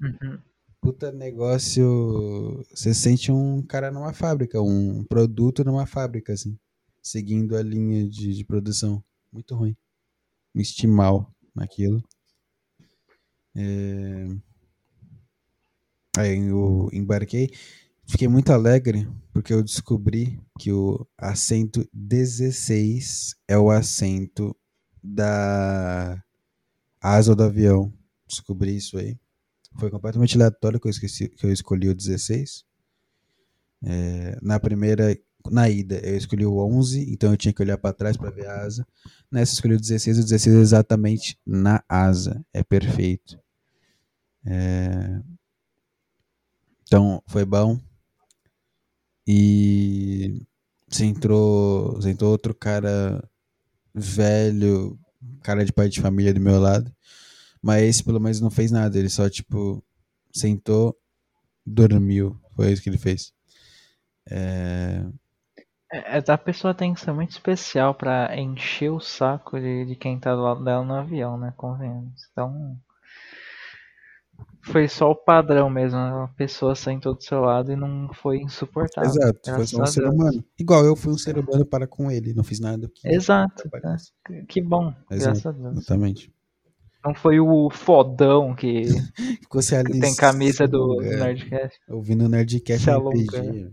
Uhum. 0.00 0.38
puta 0.80 1.10
negócio. 1.12 2.64
Você 2.70 2.94
sente 2.94 3.32
um 3.32 3.62
cara 3.62 3.90
numa 3.90 4.12
fábrica, 4.12 4.60
um 4.60 5.04
produto 5.04 5.64
numa 5.64 5.86
fábrica, 5.86 6.32
assim. 6.32 6.58
Seguindo 7.02 7.56
a 7.56 7.62
linha 7.62 8.08
de, 8.08 8.34
de 8.34 8.44
produção. 8.44 9.02
Muito 9.32 9.54
ruim. 9.54 9.76
Me 10.54 10.64
senti 10.64 10.86
mal 10.86 11.32
naquilo. 11.54 12.02
É... 13.54 14.47
Aí 16.18 16.36
eu 16.48 16.88
embarquei. 16.92 17.48
Fiquei 18.04 18.26
muito 18.26 18.52
alegre 18.52 19.06
porque 19.32 19.52
eu 19.52 19.62
descobri 19.62 20.40
que 20.58 20.72
o 20.72 21.06
assento 21.16 21.88
16 21.92 23.36
é 23.46 23.56
o 23.56 23.70
assento 23.70 24.56
da 25.00 26.20
asa 27.00 27.36
do 27.36 27.44
avião. 27.44 27.92
Descobri 28.26 28.76
isso 28.76 28.98
aí. 28.98 29.16
Foi 29.78 29.90
completamente 29.90 30.34
aleatório 30.36 30.80
que 30.80 30.88
eu, 30.88 30.90
esqueci, 30.90 31.28
que 31.28 31.46
eu 31.46 31.52
escolhi 31.52 31.88
o 31.88 31.94
16. 31.94 32.64
É, 33.84 34.38
na 34.42 34.58
primeira, 34.58 35.16
na 35.48 35.68
ida, 35.68 36.00
eu 36.00 36.16
escolhi 36.16 36.44
o 36.44 36.58
11, 36.58 37.12
então 37.12 37.30
eu 37.30 37.36
tinha 37.36 37.52
que 37.52 37.62
olhar 37.62 37.78
para 37.78 37.94
trás 37.94 38.16
para 38.16 38.30
ver 38.30 38.48
a 38.48 38.62
asa. 38.62 38.84
Nessa, 39.30 39.52
eu 39.52 39.54
escolhi 39.54 39.74
o 39.74 39.80
16, 39.80 40.18
o 40.18 40.22
16 40.24 40.56
é 40.56 40.58
exatamente 40.58 41.38
na 41.46 41.80
asa. 41.88 42.44
É 42.52 42.64
perfeito. 42.64 43.38
É... 44.44 45.20
Então, 46.88 47.22
foi 47.26 47.44
bom. 47.44 47.78
E 49.26 50.46
você 50.88 51.04
entrou, 51.04 51.92
você 51.96 52.08
entrou 52.10 52.30
outro 52.30 52.54
cara 52.54 53.22
velho, 53.94 54.98
cara 55.42 55.66
de 55.66 55.72
pai 55.72 55.90
de 55.90 56.00
família 56.00 56.32
do 56.32 56.40
meu 56.40 56.58
lado. 56.58 56.90
Mas 57.60 57.82
esse 57.82 58.02
pelo 58.02 58.18
menos 58.18 58.40
não 58.40 58.50
fez 58.50 58.70
nada, 58.70 58.98
ele 58.98 59.10
só 59.10 59.28
tipo 59.28 59.84
sentou, 60.34 60.96
dormiu. 61.66 62.40
Foi 62.56 62.72
isso 62.72 62.82
que 62.82 62.88
ele 62.88 62.96
fez. 62.96 63.34
É... 64.30 65.04
É, 65.92 66.18
a 66.26 66.38
pessoa 66.38 66.74
tem 66.74 66.94
que 66.94 67.00
ser 67.00 67.12
muito 67.12 67.32
especial 67.32 67.94
pra 67.94 68.34
encher 68.34 68.90
o 68.90 69.00
saco 69.00 69.60
de, 69.60 69.84
de 69.84 69.94
quem 69.94 70.18
tá 70.18 70.34
do 70.34 70.40
lado 70.42 70.64
dela 70.64 70.84
no 70.84 70.94
avião, 70.94 71.36
né? 71.36 71.52
Convenhamos. 71.54 72.26
Então. 72.32 72.80
Foi 74.62 74.88
só 74.88 75.10
o 75.10 75.14
padrão 75.16 75.70
mesmo. 75.70 75.98
A 75.98 76.28
pessoa 76.36 76.74
sentou 76.74 77.14
do 77.14 77.22
seu 77.22 77.40
lado 77.40 77.72
e 77.72 77.76
não 77.76 78.10
foi 78.12 78.38
insuportável. 78.38 79.10
Exato, 79.10 79.54
foi 79.54 79.66
só 79.66 79.82
um 79.82 79.86
ser 79.86 80.04
humano. 80.04 80.44
Igual 80.58 80.84
eu 80.84 80.96
fui 80.96 81.12
um 81.12 81.18
ser 81.18 81.38
humano 81.38 81.64
para 81.64 81.86
com 81.86 82.10
ele, 82.10 82.34
não 82.34 82.44
fiz 82.44 82.60
nada 82.60 82.90
que 82.92 83.08
Exato. 83.08 83.68
né? 83.82 83.96
Que 84.48 84.60
bom, 84.60 84.94
Exato. 85.10 85.40
graças 85.40 85.46
a 85.46 85.52
Deus. 85.52 85.76
Exatamente. 85.78 86.32
Não 87.04 87.14
foi 87.14 87.40
o 87.40 87.70
fodão 87.70 88.54
que, 88.54 88.84
Ficou 89.42 89.62
se 89.62 89.82
que 89.84 90.00
tem 90.00 90.14
camisa 90.14 90.66
do, 90.66 90.96
do 90.96 91.00
Nerdcast 91.00 91.78
Ouvindo 91.88 92.24
o 92.24 92.28
Nerdcast 92.28 92.84
Se 92.84 92.90
RPG. 92.90 93.72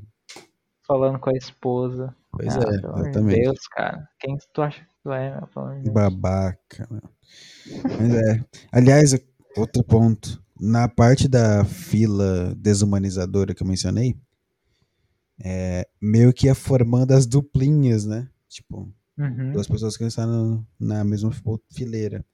falando 0.87 1.19
com 1.19 1.31
a 1.31 1.33
esposa. 1.33 2.15
Pois 2.31 2.55
Ah, 2.55 2.59
é, 2.59 2.75
exatamente. 2.75 3.41
Deus, 3.41 3.67
cara. 3.67 4.07
Quem 4.19 4.37
tu 4.53 4.61
acha 4.61 4.81
que 4.81 4.89
tu 5.03 5.11
é, 5.11 5.41
meu? 5.83 5.93
Babaca. 5.93 6.87
meu. 6.89 7.01
Mas 7.83 8.15
é. 8.15 8.45
Aliás, 8.71 9.15
outro 9.57 9.83
ponto. 9.83 10.44
Na 10.59 10.87
parte 10.87 11.27
da 11.27 11.65
fila 11.65 12.55
desumanizadora 12.55 13.53
que 13.53 13.61
eu 13.61 13.67
mencionei, 13.67 14.15
é, 15.43 15.87
meio 16.01 16.31
que 16.33 16.47
ia 16.47 16.55
formando 16.55 17.11
as 17.11 17.25
duplinhas, 17.25 18.05
né? 18.05 18.29
Tipo, 18.47 18.89
Uhum. 19.17 19.53
duas 19.53 19.67
pessoas 19.67 19.95
que 19.95 20.03
estavam 20.03 20.65
na 20.77 21.03
mesma 21.03 21.31
fileira. 21.71 22.25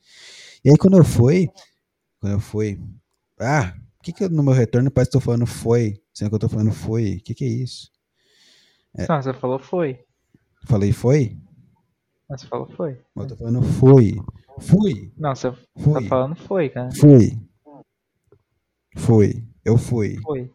E 0.66 0.70
aí 0.70 0.78
quando 0.78 0.98
eu 0.98 1.04
fui, 1.04 1.48
quando 2.20 2.34
eu 2.34 2.40
fui, 2.40 2.82
ah, 3.40 3.74
por 3.98 4.04
que, 4.04 4.14
que 4.14 4.24
eu, 4.24 4.30
no 4.30 4.42
meu 4.42 4.54
retorno 4.54 4.90
parece 4.90 5.12
que 5.12 5.18
eu 5.18 5.22
tô 5.22 5.26
falando 5.26 5.46
foi, 5.46 6.02
sendo 6.12 6.30
que 6.30 6.36
eu 6.36 6.40
tô 6.40 6.50
falando 6.50 6.72
foi? 6.72 7.18
O 7.18 7.24
que, 7.24 7.36
que 7.36 7.46
é 7.46 7.48
isso? 7.48 7.92
Não, 9.08 9.22
você 9.22 9.34
falou 9.34 9.60
foi. 9.60 10.04
Falei 10.66 10.92
foi? 10.92 11.38
Mas 12.30 12.42
você 12.42 12.48
falou 12.48 12.68
foi. 12.76 13.00
Eu 13.16 13.28
tô 13.28 13.36
falando 13.36 13.62
foi. 13.62 14.16
Fui, 14.60 15.12
Não, 15.18 15.36
você 15.36 15.52
tá 15.52 15.58
fui, 15.78 16.08
falando 16.08 16.36
foi, 16.36 16.70
cara. 16.70 16.90
fui. 16.96 17.40
Foi. 18.96 19.44
Eu 19.64 19.78
fui. 19.78 20.20
Foi. 20.22 20.52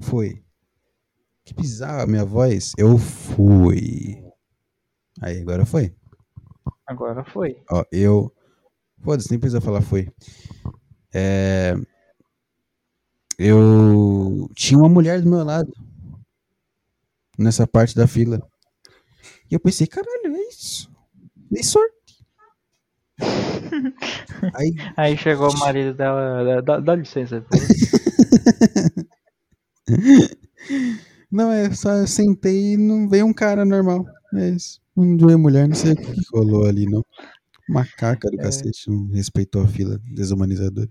Fui. 0.00 0.44
Que 1.44 1.54
bizarro 1.54 2.02
a 2.02 2.06
minha 2.06 2.24
voz. 2.24 2.72
Eu 2.76 2.98
fui. 2.98 4.22
Aí, 5.20 5.40
agora 5.40 5.64
foi. 5.64 5.94
Agora 6.86 7.24
foi. 7.24 7.62
Ó, 7.70 7.84
eu. 7.90 8.32
Foda-se, 9.02 9.30
nem 9.30 9.38
precisa 9.38 9.60
falar 9.60 9.80
foi. 9.80 10.08
É. 11.14 11.74
Eu 13.38 14.48
tinha 14.54 14.78
uma 14.78 14.88
mulher 14.88 15.20
do 15.20 15.30
meu 15.30 15.44
lado. 15.44 15.72
Nessa 17.38 17.66
parte 17.66 17.94
da 17.94 18.06
fila. 18.06 18.40
E 19.50 19.54
eu 19.54 19.60
pensei, 19.60 19.86
caralho, 19.86 20.36
é 20.36 20.48
isso. 20.48 20.90
Dei 21.50 21.62
sorte. 21.62 21.95
Aí, 24.54 24.74
Aí 24.96 25.16
chegou 25.16 25.50
o 25.50 25.58
marido 25.58 25.94
dela. 25.94 26.62
Dá, 26.62 26.80
dá 26.80 26.94
licença. 26.94 27.44
não, 31.30 31.50
é 31.50 31.72
só 31.74 31.92
eu 31.92 32.06
sentei 32.06 32.74
e 32.74 32.76
não 32.76 33.08
veio 33.08 33.26
um 33.26 33.32
cara 33.32 33.64
normal. 33.64 34.06
É 34.34 34.50
isso. 34.50 34.80
Não 34.94 35.16
veio 35.26 35.38
mulher, 35.38 35.68
não 35.68 35.74
sei 35.76 35.92
o 35.92 35.96
que 35.96 36.12
rolou 36.32 36.66
ali, 36.66 36.86
não. 36.86 37.04
Macaca 37.68 38.30
do 38.30 38.40
É. 38.40 38.44
cacete, 38.44 38.88
não 38.88 39.08
respeitou 39.08 39.62
a 39.62 39.68
fila 39.68 40.00
desumanizadora. 40.14 40.88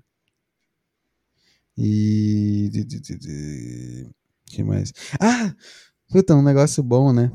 E. 1.77 2.69
de- 2.71 4.09
que 4.45 4.63
mais? 4.63 4.93
Ah! 5.19 5.53
Puta, 6.09 6.35
um 6.35 6.43
negócio 6.43 6.81
bom, 6.83 7.11
né? 7.11 7.31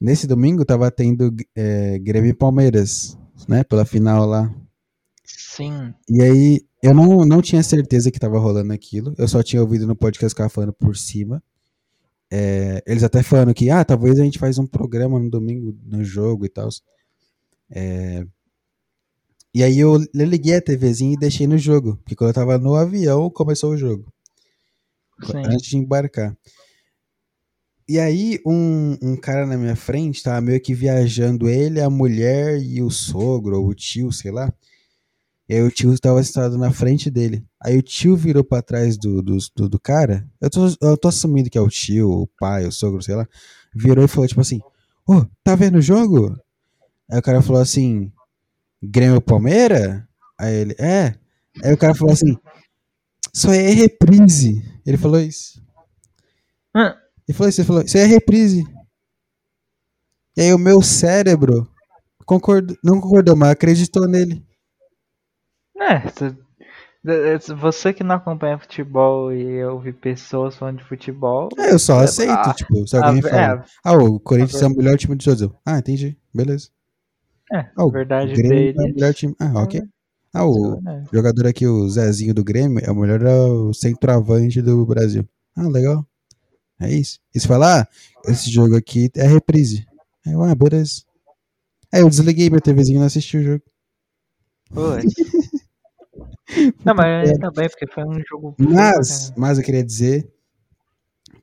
Nesse 0.00 0.26
domingo 0.26 0.64
tava 0.64 0.90
tendo 0.90 1.34
é, 1.56 1.98
Grêmio 1.98 2.30
e 2.30 2.34
Palmeiras, 2.34 3.16
né? 3.48 3.64
Pela 3.64 3.84
final 3.84 4.26
lá. 4.26 4.54
Sim. 5.56 5.94
E 6.08 6.22
aí, 6.22 6.60
eu 6.82 6.92
não, 6.92 7.24
não 7.24 7.40
tinha 7.40 7.62
certeza 7.62 8.10
que 8.10 8.18
tava 8.18 8.38
rolando 8.38 8.72
aquilo. 8.72 9.14
Eu 9.16 9.26
só 9.26 9.42
tinha 9.42 9.62
ouvido 9.62 9.86
no 9.86 9.96
podcast 9.96 10.34
que 10.34 10.42
ela 10.42 10.50
falando 10.50 10.72
por 10.72 10.96
cima. 10.96 11.42
É, 12.30 12.82
eles 12.86 13.02
até 13.02 13.22
falando 13.22 13.54
que, 13.54 13.70
ah, 13.70 13.84
talvez 13.84 14.18
a 14.20 14.24
gente 14.24 14.38
faz 14.38 14.58
um 14.58 14.66
programa 14.66 15.18
no 15.18 15.30
domingo 15.30 15.74
no 15.84 16.04
jogo 16.04 16.44
e 16.44 16.48
tal. 16.48 16.68
e 19.54 19.62
aí 19.64 19.78
eu 19.78 19.96
liguei 20.14 20.56
a 20.56 20.60
TVzinha 20.62 21.14
e 21.14 21.18
deixei 21.18 21.46
no 21.46 21.56
jogo. 21.56 21.96
Porque 21.98 22.14
quando 22.14 22.30
eu 22.30 22.34
tava 22.34 22.58
no 22.58 22.74
avião, 22.74 23.30
começou 23.30 23.72
o 23.72 23.76
jogo. 23.76 24.12
Sim. 25.24 25.38
Antes 25.46 25.70
de 25.70 25.78
embarcar. 25.78 26.36
E 27.88 27.98
aí, 28.00 28.40
um, 28.44 28.96
um 29.00 29.16
cara 29.16 29.46
na 29.46 29.56
minha 29.56 29.76
frente 29.76 30.22
tava 30.22 30.40
meio 30.40 30.60
que 30.60 30.74
viajando 30.74 31.48
ele, 31.48 31.80
a 31.80 31.88
mulher 31.88 32.60
e 32.60 32.82
o 32.82 32.90
sogro, 32.90 33.60
ou 33.60 33.68
o 33.68 33.74
tio, 33.74 34.12
sei 34.12 34.32
lá. 34.32 34.52
E 35.48 35.54
aí 35.54 35.62
o 35.62 35.70
tio 35.70 35.92
estava 35.92 36.22
sentado 36.22 36.58
na 36.58 36.72
frente 36.72 37.10
dele. 37.10 37.44
Aí 37.62 37.78
o 37.78 37.82
tio 37.82 38.16
virou 38.16 38.42
pra 38.42 38.62
trás 38.62 38.96
do, 38.98 39.22
do, 39.22 39.36
do, 39.54 39.68
do 39.68 39.80
cara. 39.80 40.28
Eu 40.40 40.50
tô, 40.50 40.66
eu 40.80 40.96
tô 40.96 41.08
assumindo 41.08 41.48
que 41.48 41.58
é 41.58 41.60
o 41.60 41.68
tio, 41.68 42.10
o 42.10 42.26
pai, 42.38 42.66
o 42.66 42.72
sogro, 42.72 43.02
sei 43.02 43.14
lá. 43.14 43.26
Virou 43.74 44.04
e 44.04 44.08
falou, 44.08 44.26
tipo 44.26 44.40
assim, 44.40 44.60
ô, 45.08 45.24
tá 45.44 45.54
vendo 45.54 45.76
o 45.78 45.82
jogo? 45.82 46.36
Aí 47.10 47.18
o 47.18 47.22
cara 47.22 47.42
falou 47.42 47.62
assim, 47.62 48.10
Grêmio 48.82 49.20
Palmeira? 49.20 50.08
Aí 50.38 50.54
ele, 50.54 50.76
é. 50.78 51.14
Aí 51.64 51.72
o 51.72 51.78
cara 51.78 51.94
falou 51.94 52.12
assim, 52.12 52.36
isso 53.34 53.50
aí 53.50 53.58
é 53.58 53.70
reprise. 53.70 54.62
Ele 54.86 54.96
falou 54.96 55.20
isso. 55.20 55.62
Ah, 56.74 56.96
Ele 57.28 57.36
falou 57.36 57.48
isso, 57.50 57.60
ele 57.60 57.66
falou, 57.66 57.82
isso 57.82 57.98
é 57.98 58.04
reprise. 58.04 58.64
E 60.36 60.42
aí 60.42 60.54
o 60.54 60.58
meu 60.58 60.80
cérebro 60.82 61.68
concordou, 62.24 62.76
não 62.84 63.00
concordou, 63.00 63.34
mas 63.34 63.50
acreditou 63.50 64.06
nele. 64.06 64.45
É, 65.80 66.02
é, 67.06 67.38
você 67.54 67.92
que 67.92 68.02
não 68.04 68.16
acompanha 68.16 68.58
futebol 68.58 69.32
e 69.32 69.64
ouve 69.64 69.92
pessoas 69.92 70.56
falando 70.56 70.78
de 70.78 70.84
futebol. 70.84 71.48
É, 71.58 71.72
eu 71.72 71.78
só 71.78 72.00
É, 72.00 72.04
aceito, 72.04 72.50
ah, 72.50 72.54
tipo, 72.54 72.86
se 72.86 72.96
alguém 72.96 73.20
ve- 73.20 73.30
fala, 73.30 73.64
ah, 73.84 73.92
o 73.94 74.18
Corinthians 74.20 74.62
é 74.62 74.66
o 74.66 74.70
melhor 74.70 74.96
time 74.98 75.16
de 75.16 75.24
todos. 75.24 75.42
Eu, 75.42 75.56
ah, 75.64 75.78
entendi, 75.78 76.16
beleza. 76.34 76.68
É, 77.52 77.58
Ah, 77.76 77.84
a 77.84 77.86
o 77.86 77.92
verdade 77.92 78.38
Grêmio 78.38 78.70
é 78.76 78.84
o 78.84 78.88
deles. 78.88 78.94
melhor 78.94 79.14
time. 79.14 79.34
Ah, 79.38 79.62
ok. 79.62 79.82
Ah, 80.34 80.46
o 80.46 80.80
É, 80.86 81.06
jogador 81.12 81.46
aqui, 81.46 81.66
o 81.66 81.88
Zezinho 81.88 82.34
do 82.34 82.44
Grêmio, 82.44 82.80
é 82.84 82.90
o 82.90 82.94
melhor 82.96 83.22
é 83.22 83.72
centroavante 83.74 84.60
do 84.62 84.84
Brasil. 84.86 85.26
Ah, 85.56 85.68
legal. 85.68 86.06
É 86.80 86.92
isso. 86.92 87.20
E 87.34 87.40
você 87.40 87.48
fala, 87.48 87.82
ah, 87.82 87.88
esse 88.30 88.50
jogo 88.52 88.76
aqui 88.76 89.10
é 89.16 89.26
reprise. 89.26 89.86
Aí 90.26 90.34
eu, 90.34 90.42
ah, 90.42 90.54
beleza. 90.54 91.02
Aí 91.92 92.02
eu 92.02 92.10
desliguei 92.10 92.50
minha 92.50 92.60
TVzinha 92.62 92.98
e 92.98 93.00
não 93.00 93.06
assisti 93.06 93.38
o 93.38 93.44
jogo. 93.44 93.62
Putz. 94.74 95.16
Não, 96.84 96.94
mas 96.94 97.30
ainda 97.30 97.50
bem, 97.50 97.68
porque 97.68 97.86
foi 97.86 98.04
um 98.04 98.20
jogo. 98.28 98.54
Mas, 98.58 99.32
mas 99.36 99.58
eu 99.58 99.64
queria 99.64 99.84
dizer 99.84 100.28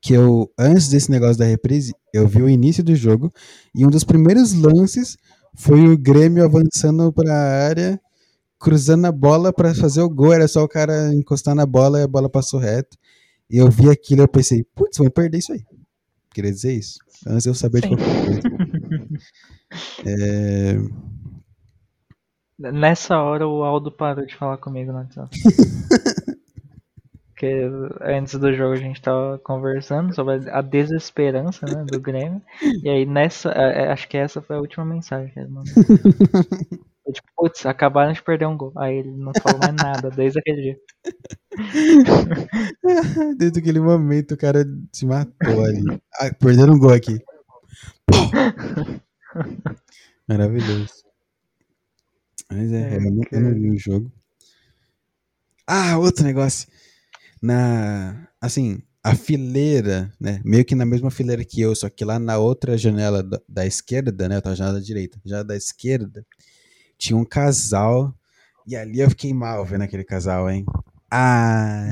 que 0.01 0.13
eu, 0.13 0.51
antes 0.57 0.89
desse 0.89 1.09
negócio 1.09 1.37
da 1.37 1.45
reprise, 1.45 1.93
eu 2.13 2.27
vi 2.27 2.41
o 2.41 2.49
início 2.49 2.83
do 2.83 2.95
jogo 2.95 3.31
e 3.73 3.85
um 3.85 3.89
dos 3.89 4.03
primeiros 4.03 4.53
lances 4.53 5.17
foi 5.55 5.87
o 5.87 5.97
Grêmio 5.97 6.43
avançando 6.43 7.11
para 7.13 7.31
a 7.33 7.65
área 7.65 7.99
cruzando 8.63 9.05
a 9.05 9.11
bola 9.11 9.51
pra 9.51 9.75
fazer 9.75 10.01
o 10.01 10.09
gol. 10.09 10.33
Era 10.33 10.47
só 10.47 10.63
o 10.63 10.67
cara 10.69 11.13
encostar 11.13 11.53
na 11.53 11.65
bola 11.65 11.99
e 11.99 12.03
a 12.03 12.07
bola 12.07 12.29
passou 12.29 12.59
reto. 12.59 12.97
E 13.49 13.57
eu 13.57 13.69
vi 13.69 13.89
aquilo 13.89 14.21
e 14.21 14.23
eu 14.23 14.27
pensei, 14.27 14.63
putz, 14.73 14.97
vamos 14.97 15.13
perder 15.13 15.39
isso 15.39 15.51
aí. 15.51 15.61
Queria 16.33 16.51
dizer 16.51 16.73
isso. 16.73 16.97
Antes 17.27 17.43
de 17.43 17.49
eu 17.49 17.53
saber 17.53 17.81
de 17.81 17.89
Sim. 17.89 17.95
qualquer 17.97 18.25
coisa. 18.25 18.41
É, 20.05 20.77
Nessa 22.71 23.19
hora 23.21 23.47
o 23.47 23.63
Aldo 23.63 23.91
parou 23.91 24.25
de 24.25 24.35
falar 24.35 24.57
comigo 24.57 24.91
no 24.91 24.99
WhatsApp. 24.99 25.29
Porque 27.27 27.69
antes 28.01 28.35
do 28.39 28.53
jogo 28.53 28.73
a 28.73 28.77
gente 28.77 29.01
tava 29.01 29.37
conversando 29.39 30.15
sobre 30.15 30.49
a 30.49 30.61
desesperança 30.61 31.65
né, 31.65 31.83
do 31.83 31.99
Grêmio. 31.99 32.41
E 32.81 32.87
aí 32.89 33.05
nessa. 33.05 33.51
é, 33.51 33.83
é, 33.83 33.91
Acho 33.91 34.07
que 34.07 34.15
essa 34.15 34.41
foi 34.41 34.55
a 34.55 34.59
última 34.59 34.85
mensagem 34.85 35.33
que 35.33 35.39
ele 35.39 35.49
mandou. 35.49 35.73
Foi 37.03 37.11
tipo, 37.11 37.27
putz, 37.35 37.65
acabaram 37.65 38.13
de 38.13 38.23
perder 38.23 38.45
um 38.45 38.55
gol. 38.55 38.71
Aí 38.77 38.99
ele 38.99 39.11
não 39.11 39.33
falou 39.41 39.59
mais 39.59 39.75
nada 39.75 40.09
desde 40.09 40.39
aquele 40.39 40.61
dia. 40.61 40.77
Desde 43.37 43.59
aquele 43.59 43.81
momento 43.81 44.35
o 44.35 44.37
cara 44.37 44.65
se 44.93 45.05
matou 45.05 45.65
ali. 45.65 45.83
Ah, 46.17 46.33
perderam 46.39 46.75
um 46.75 46.79
gol 46.79 46.93
aqui. 46.93 47.19
Maravilhoso. 50.25 51.02
Mas 52.51 52.71
é, 52.71 52.95
É, 52.95 52.97
eu, 52.97 53.11
não, 53.11 53.23
eu 53.31 53.41
não 53.41 53.53
vi 53.53 53.71
o 53.71 53.77
jogo. 53.79 54.11
Ah, 55.67 55.97
outro 55.97 56.23
negócio. 56.23 56.67
Na. 57.41 58.27
Assim, 58.41 58.81
a 59.03 59.15
fileira, 59.15 60.11
né? 60.19 60.41
Meio 60.45 60.63
que 60.65 60.75
na 60.75 60.85
mesma 60.85 61.11
fileira 61.11 61.43
que 61.43 61.59
eu, 61.61 61.75
só 61.75 61.89
que 61.89 62.05
lá 62.05 62.19
na 62.19 62.37
outra 62.37 62.77
janela 62.77 63.21
da, 63.21 63.39
da 63.47 63.65
esquerda, 63.65 64.29
né? 64.29 64.37
Eu 64.37 64.41
tava 64.41 64.55
janela 64.55 64.79
da 64.79 64.83
direita. 64.85 65.19
Já 65.25 65.43
da 65.43 65.55
esquerda, 65.55 66.25
tinha 66.97 67.17
um 67.17 67.25
casal. 67.25 68.13
E 68.65 68.75
ali 68.75 69.01
eu 69.01 69.09
fiquei 69.09 69.33
mal 69.33 69.65
vendo 69.65 69.81
aquele 69.81 70.05
casal, 70.05 70.49
hein? 70.49 70.65
Ah, 71.11 71.85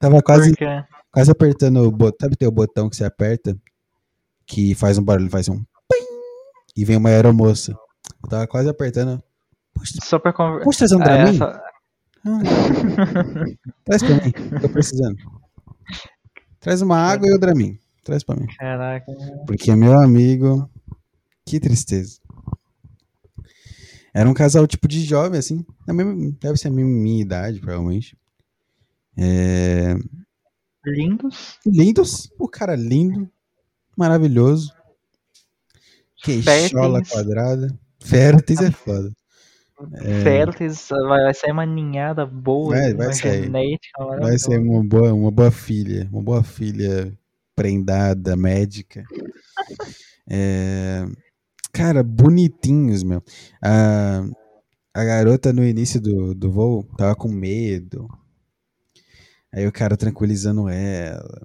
tava 0.00 0.20
quase 0.20 0.52
quase 1.12 1.30
apertando 1.30 1.78
o 1.82 1.90
botão. 1.92 2.26
Sabe 2.26 2.36
tem 2.36 2.48
o 2.48 2.52
botão 2.52 2.90
que 2.90 2.96
você 2.96 3.04
aperta? 3.04 3.56
Que 4.46 4.74
faz 4.74 4.98
um 4.98 5.02
barulho, 5.02 5.30
faz 5.30 5.48
um 5.48 5.58
pim, 5.58 6.04
e 6.76 6.84
vem 6.84 6.96
uma 6.96 7.08
aeromoça. 7.08 7.74
Eu 8.24 8.28
tava 8.28 8.46
quase 8.46 8.68
apertando. 8.68 9.22
Poxa, 9.74 9.94
só 10.02 10.18
pra 10.18 10.32
conversar. 10.32 10.64
posso 10.64 10.78
trazer 10.78 10.96
um 10.96 10.98
Dramin? 10.98 11.34
essa... 11.34 11.62
Ah, 12.26 12.40
traz 13.84 14.02
pra 14.02 14.14
mim, 14.14 14.32
tô 14.62 14.68
precisando. 14.70 15.16
Traz 16.58 16.80
uma 16.80 16.96
água 16.96 17.28
e 17.28 17.34
o 17.34 17.38
Dramin. 17.38 17.78
Traz 18.02 18.22
pra 18.24 18.34
mim. 18.36 18.46
Caraca. 18.58 19.12
Porque, 19.46 19.74
meu 19.76 19.98
amigo, 20.00 20.68
que 21.44 21.60
tristeza. 21.60 22.18
Era 24.14 24.28
um 24.28 24.34
casal 24.34 24.66
tipo 24.66 24.88
de 24.88 25.04
jovem, 25.04 25.38
assim. 25.38 25.66
deve 26.40 26.56
ser 26.56 26.68
a 26.68 26.70
minha, 26.70 26.86
minha 26.86 27.20
idade, 27.20 27.60
provavelmente. 27.60 28.16
É, 29.18 29.94
Lindos. 30.86 31.58
lindos. 31.66 32.30
O 32.38 32.48
cara 32.48 32.74
lindo. 32.76 33.28
Maravilhoso. 33.96 34.72
Queixola 36.22 36.98
Férteis. 36.98 37.08
quadrada. 37.10 37.78
Férteis 38.04 38.60
é 38.60 38.70
foda. 38.70 39.10
Férteis. 40.22 40.88
Vai, 40.88 41.22
vai 41.24 41.34
sair 41.34 41.52
uma 41.52 41.66
ninhada 41.66 42.24
boa. 42.24 42.74
Vai- 42.76 42.94
vai 42.94 43.12
sair. 43.12 43.42
genética 43.44 44.04
Vai 44.04 44.38
ser 44.38 44.50
maravilhosa. 44.50 44.60
uma 44.60 44.84
boa, 44.84 45.12
uma 45.14 45.30
boa 45.30 45.50
filha. 45.50 46.08
Uma 46.12 46.22
boa 46.22 46.42
filha 46.42 47.12
prendada, 47.56 48.36
médica. 48.36 49.04
É, 50.28 51.04
Cara, 51.72 52.02
bonitinhos, 52.04 53.02
meu. 53.02 53.20
A, 53.62 54.24
a 54.94 55.04
garota 55.04 55.52
no 55.52 55.64
início 55.64 56.00
do, 56.00 56.32
do 56.34 56.50
voo 56.52 56.84
tava 56.96 57.16
com 57.16 57.28
medo. 57.28 58.06
Aí 59.52 59.66
o 59.66 59.72
cara 59.72 59.96
tranquilizando 59.96 60.68
ela. 60.68 61.42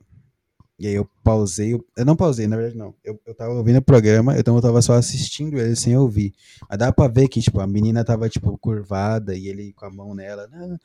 E 0.79 0.87
aí 0.87 0.93
eu 0.93 1.05
pausei. 1.23 1.73
Eu, 1.73 2.05
não 2.05 2.15
pausei, 2.15 2.47
na 2.47 2.55
verdade, 2.55 2.77
não. 2.77 2.95
Eu, 3.03 3.19
eu 3.25 3.35
tava 3.35 3.53
ouvindo 3.53 3.79
o 3.79 3.81
programa, 3.81 4.39
então 4.39 4.55
eu 4.55 4.61
tava 4.61 4.81
só 4.81 4.93
assistindo 4.93 5.59
ele 5.59 5.75
sem 5.75 5.97
ouvir. 5.97 6.33
Mas 6.69 6.79
dá 6.79 6.91
pra 6.91 7.07
ver 7.07 7.27
que, 7.27 7.41
tipo, 7.41 7.59
a 7.59 7.67
menina 7.67 8.03
tava, 8.05 8.29
tipo, 8.29 8.57
curvada 8.57 9.35
e 9.35 9.47
ele 9.49 9.73
com 9.73 9.85
a 9.85 9.91
mão 9.91 10.15
nela. 10.15 10.47
"Não, 10.47 10.79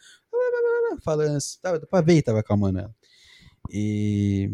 falando 1.00 1.36
assim, 1.36 1.58
dá, 1.62 1.78
pra 1.80 2.00
ver 2.00 2.16
que 2.16 2.22
tava 2.22 2.42
com 2.42 2.52
a 2.52 2.56
mão 2.56 2.72
nela. 2.72 2.94
E. 3.70 4.50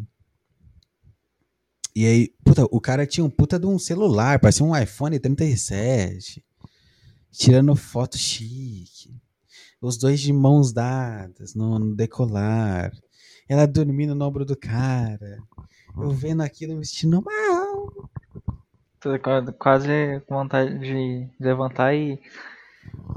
E 1.95 2.07
aí, 2.07 2.33
puta, 2.45 2.65
o 2.71 2.81
cara 2.81 3.07
tinha 3.07 3.25
um 3.25 3.31
puta 3.31 3.59
de 3.59 3.67
um 3.67 3.79
celular, 3.79 4.39
parecia 4.39 4.65
um 4.65 4.77
iPhone 4.77 5.19
37. 5.19 6.45
Tirando 7.33 7.75
foto 7.75 8.17
chique. 8.19 9.15
Os 9.81 9.97
dois 9.97 10.21
de 10.21 10.33
mãos 10.33 10.73
dadas 10.73 11.55
no, 11.55 11.79
no 11.79 11.95
decolar. 11.97 12.93
Ela 13.51 13.67
dormindo 13.67 14.15
no 14.15 14.25
ombro 14.25 14.45
do 14.45 14.57
cara. 14.57 15.39
Eu 15.99 16.11
vendo 16.11 16.41
aquilo 16.41 16.77
me 16.77 16.87
sentindo 16.87 17.21
mal. 17.21 17.93
Tô 19.01 19.19
qua- 19.19 19.53
quase 19.59 20.21
com 20.29 20.37
vontade 20.37 20.79
de 20.79 21.29
levantar 21.41 21.93
e. 21.95 22.21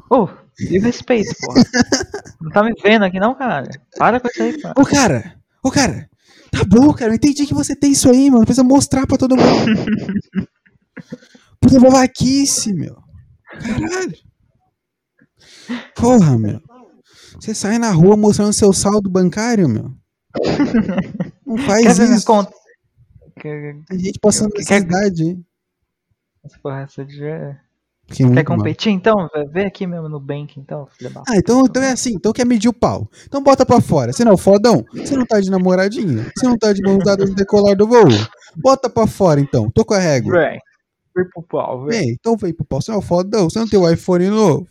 Ô, 0.10 0.28
e 0.60 0.80
o 0.80 0.82
respeito, 0.82 1.32
porra. 1.40 1.62
Não 2.42 2.50
tá 2.50 2.64
me 2.64 2.74
vendo 2.82 3.06
aqui 3.06 3.20
não, 3.20 3.36
cara. 3.36 3.70
Para 3.98 4.20
com 4.20 4.28
isso 4.28 4.42
aí, 4.44 4.60
cara. 4.60 4.74
Ô, 4.76 4.84
cara! 4.86 5.36
Ô, 5.64 5.70
cara! 5.72 6.10
Tá 6.52 6.64
bom, 6.66 6.92
cara. 6.94 7.12
Eu 7.12 7.16
entendi 7.16 7.46
que 7.46 7.54
você 7.54 7.76
tem 7.76 7.92
isso 7.92 8.10
aí, 8.10 8.30
mano. 8.32 8.44
Precisa 8.44 8.64
mostrar 8.64 9.06
pra 9.08 9.18
todo 9.18 9.36
mundo. 9.38 9.46
Puta 11.62 11.80
babaquice, 11.80 12.74
meu. 12.74 12.98
Caralho. 13.62 14.18
Porra, 15.96 16.38
meu. 16.38 16.60
Você 17.40 17.54
sai 17.54 17.78
na 17.78 17.92
rua 17.92 18.18
mostrando 18.18 18.52
seu 18.52 18.74
saldo 18.74 19.10
bancário, 19.10 19.70
meu. 19.70 19.94
Não 21.46 21.56
Quer 21.56 21.66
faz 21.66 22.00
minha 22.00 22.16
isso. 22.18 22.26
conta? 22.26 22.52
Que- 23.40 23.76
A 23.90 23.96
gente 23.96 24.20
passando 24.20 24.52
Que- 24.52 24.60
necessidade, 24.60 25.24
hein? 25.24 25.46
Essa 26.46 26.58
porra, 26.62 26.82
essa 26.82 27.06
de... 27.06 27.16
Fiquei 28.06 28.26
Quer 28.26 28.34
muito 28.34 28.50
mal. 28.50 28.58
competir 28.58 28.92
então? 28.92 29.30
Vê- 29.34 29.46
Vem 29.46 29.66
aqui 29.66 29.88
mesmo 29.88 30.10
no 30.10 30.20
Bank 30.20 30.60
então, 30.60 30.86
filha 30.98 31.10
da 31.10 31.22
Ah, 31.28 31.38
então, 31.38 31.66
então 31.66 31.82
é 31.82 31.92
assim. 31.94 32.14
Então 32.16 32.34
quer 32.34 32.46
medir 32.46 32.68
o 32.68 32.74
pau. 32.74 33.10
Então 33.26 33.42
bota 33.42 33.66
pra 33.66 33.80
fora. 33.80 34.12
Você 34.12 34.26
não 34.26 34.32
é 34.32 34.36
o 34.36 34.38
fodão? 34.38 34.84
Você 34.94 35.16
não 35.16 35.26
tá 35.26 35.40
de 35.40 35.50
namoradinha? 35.50 36.30
Você 36.38 36.46
não 36.46 36.58
tá 36.58 36.74
de 36.74 36.82
mãos 36.82 37.00
dadas 37.04 37.30
no 37.30 37.36
decolar 37.36 37.78
do 37.78 37.88
voo? 37.88 38.10
Bota 38.58 38.90
pra 38.90 39.08
fora, 39.08 39.40
então. 39.40 39.72
Tô 39.72 39.86
com 39.86 39.94
a 39.94 40.00
régua. 40.00 40.34
Vem. 40.34 40.60
Vem 41.16 41.30
pro 41.30 41.44
pau, 41.44 41.86
vem. 41.86 42.00
Vem, 42.00 42.10
então 42.12 42.36
vem 42.36 42.54
pro 42.54 42.66
pau. 42.66 42.82
Você 42.82 42.92
é 42.92 42.96
o 42.96 43.02
fodão? 43.02 43.50
Você 43.50 43.58
não 43.60 43.68
tem 43.70 43.80
o 43.80 43.90
iPhone 43.90 44.28
novo? 44.30 44.68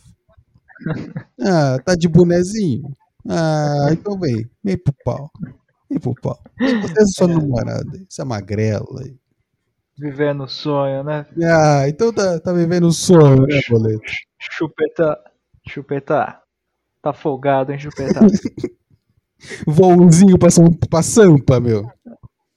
Ah, 1.41 1.79
tá 1.85 1.95
de 1.95 2.09
bonezinho? 2.09 2.93
Ah, 3.29 3.89
então 3.93 4.19
vem. 4.19 4.49
Vem 4.63 4.77
pro 4.77 4.95
pau. 5.05 5.31
Vem 5.91 6.01
pro 6.01 6.15
pau. 6.21 6.39
Você 6.59 7.03
é 7.03 7.07
sua 7.07 7.29
namorada. 7.29 8.05
Essa 8.09 8.25
magrela 8.25 9.01
aí. 9.01 9.17
Vivendo 9.99 10.45
o 10.45 10.49
sonho, 10.49 11.05
né? 11.05 11.27
Ah, 11.45 11.89
então 11.89 12.13
tá, 12.13 12.41
tá 12.41 12.53
vivendo 12.53 12.87
um 12.89 12.93
sonho, 12.93 13.43
né, 13.47 13.61
boleto? 13.69 14.03
Chupeta. 14.39 15.19
Chupeta. 15.69 16.41
Tá 17.03 17.13
folgado, 17.13 17.73
hein, 17.73 17.79
chupeta? 17.79 18.21
Voozinho 19.67 20.39
pra, 20.39 20.49
pra 20.89 21.03
Sampa, 21.03 21.61
meu. 21.61 21.85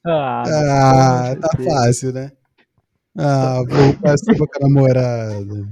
Ah, 0.05 0.43
Ah, 0.45 1.35
tá 1.35 1.49
fácil, 1.63 2.13
né? 2.13 2.31
Ah, 3.17 3.61
vou 3.67 3.93
pra 3.99 4.17
Sampa 4.17 4.45
com 4.47 4.65
a 4.65 4.67
namorada. 4.67 5.67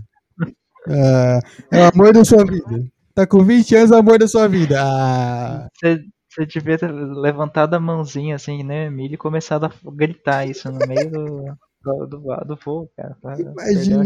Ah, 0.90 1.40
é 1.72 1.80
o 1.80 1.92
amor 1.94 2.14
da 2.14 2.26
sua 2.26 2.44
vida. 2.46 2.92
Tá 3.16 3.28
com 3.28 3.44
20 3.44 3.76
anos, 3.76 3.92
é 3.92 3.96
o 3.96 4.00
amor 4.00 4.18
da 4.18 4.28
sua 4.28 4.48
vida. 4.48 4.76
Ah, 4.82 5.68
Você, 5.76 6.04
você 6.30 6.46
devia 6.46 6.78
ter 6.78 6.92
levantado 6.92 7.76
a 7.76 7.80
mãozinha 7.80 8.36
assim, 8.36 8.64
né, 8.64 8.88
Emílio, 8.88 9.16
e 9.16 9.18
começado 9.18 9.66
a 9.66 9.72
gritar 9.92 10.48
isso 10.48 10.72
no 10.72 10.80
meio 10.88 11.12
do, 11.12 11.46
do, 11.84 12.08
do, 12.08 12.20
do 12.48 12.56
voo, 12.64 12.90
cara. 12.98 13.16
Imagina. 13.40 14.04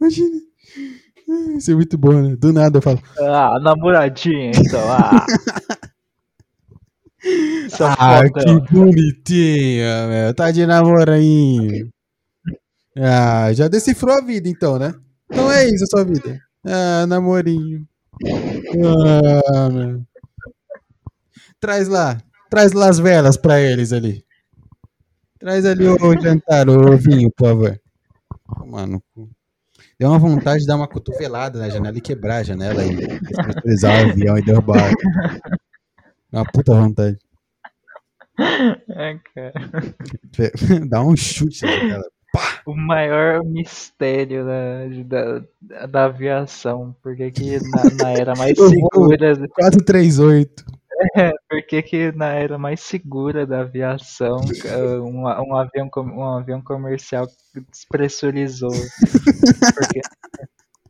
imagina. 0.00 0.36
Ah, 1.28 1.56
Isso 1.56 1.70
é 1.70 1.74
muito 1.74 1.96
bom, 1.98 2.12
né? 2.12 2.36
Do 2.36 2.52
nada 2.52 2.78
eu 2.78 2.82
falo. 2.82 3.02
Ah, 3.18 3.58
namoradinha, 3.60 4.52
então. 4.56 4.80
Ah. 4.92 5.26
Seu 7.70 7.86
Ah, 7.86 8.22
que 8.28 8.60
bonitinha, 8.72 10.06
meu. 10.08 10.34
Tá 10.34 10.50
de 10.50 10.66
namorinho. 10.66 11.88
Ah, 12.96 13.52
já 13.52 13.66
decifrou 13.68 14.14
a 14.16 14.20
vida, 14.20 14.48
então, 14.48 14.78
né? 14.78 14.94
Então 15.30 15.50
é 15.50 15.66
isso 15.68 15.84
a 15.84 15.86
sua 15.86 16.04
vida. 16.04 16.38
Ah, 16.64 17.06
namorinho. 17.06 17.86
Ah, 19.54 19.68
meu. 19.70 20.02
Traz 21.60 21.88
lá. 21.88 22.18
Traz 22.50 22.72
lá 22.72 22.88
as 22.88 22.98
velas 22.98 23.36
pra 23.36 23.60
eles 23.60 23.92
ali. 23.92 24.24
Traz 25.38 25.64
ali 25.66 25.86
o 25.86 26.20
jantar, 26.20 26.68
o 26.68 26.96
vinho, 26.96 27.30
por 27.36 27.48
favor. 27.48 27.80
Mano, 28.66 29.02
deu 29.98 30.08
uma 30.10 30.18
vontade 30.18 30.60
de 30.60 30.66
dar 30.66 30.76
uma 30.76 30.88
cotovelada 30.88 31.58
na 31.58 31.68
janela 31.68 31.96
e 31.96 32.00
quebrar 32.00 32.36
a 32.36 32.42
janela 32.42 32.84
e 32.84 32.96
despressurizar 32.96 34.06
o 34.06 34.10
avião 34.10 34.38
e 34.38 34.42
derrubar. 34.42 34.92
Uma 36.32 36.44
puta 36.44 36.74
vontade. 36.74 37.18
É, 38.88 39.18
cara. 39.34 39.52
Dá 40.88 41.02
um 41.02 41.16
chute 41.16 41.64
naquela 42.34 42.62
o 42.66 42.74
maior 42.74 43.44
mistério 43.44 44.44
da, 44.44 45.40
da, 45.62 45.86
da 45.86 46.04
aviação. 46.06 46.94
Porque 47.02 47.30
que 47.30 47.58
na, 47.70 48.04
na 48.04 48.10
era 48.12 48.34
mais 48.36 48.56
Eu 48.58 48.70
vou- 48.70 49.08
segura. 49.10 49.48
438. 49.48 50.64
Por 51.48 51.66
que, 51.66 51.82
que 51.82 52.12
na 52.12 52.28
era 52.28 52.56
mais 52.56 52.80
segura 52.80 53.46
da 53.46 53.60
aviação 53.60 54.40
um, 55.02 55.22
um 55.24 55.56
avião, 55.56 55.90
um 55.96 56.24
avião 56.24 56.62
comercial 56.62 57.26
despressurizou? 57.70 58.70
Porque 58.70 60.00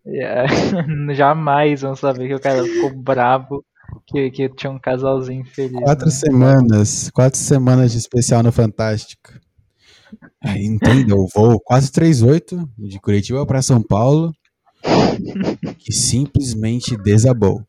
eh, 0.06 0.44
jamais 1.14 1.82
vão 1.82 1.97
saber 1.97 2.28
que 2.28 2.34
o 2.34 2.40
cara 2.40 2.62
ficou 2.62 2.94
bravo 2.94 3.64
que, 4.06 4.31
que 4.31 4.48
tinha 4.50 4.70
um 4.70 4.78
casalzinho 4.78 5.44
feliz. 5.44 5.81
Quatro 5.81 6.06
né? 6.06 6.12
semanas. 6.12 7.10
Quatro 7.10 7.39
semanas 7.39 7.92
de 7.92 7.98
especial 7.98 8.42
no 8.42 8.52
Fantástico. 8.52 9.32
Aí, 10.44 10.64
entenda, 10.64 11.16
o 11.16 11.26
voo 11.34 11.58
438 11.60 12.68
de 12.78 13.00
Curitiba 13.00 13.47
para 13.47 13.62
São 13.62 13.82
Paulo 13.82 14.32
que 15.78 15.92
simplesmente 15.92 16.97
desabou. 16.97 17.62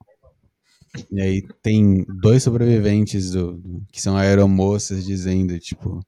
E 1.11 1.21
aí 1.21 1.41
tem 1.61 2.05
dois 2.21 2.43
sobreviventes 2.43 3.31
do, 3.31 3.61
que 3.91 4.01
são 4.01 4.15
aeromoças 4.15 5.05
dizendo, 5.05 5.57
tipo, 5.59 5.99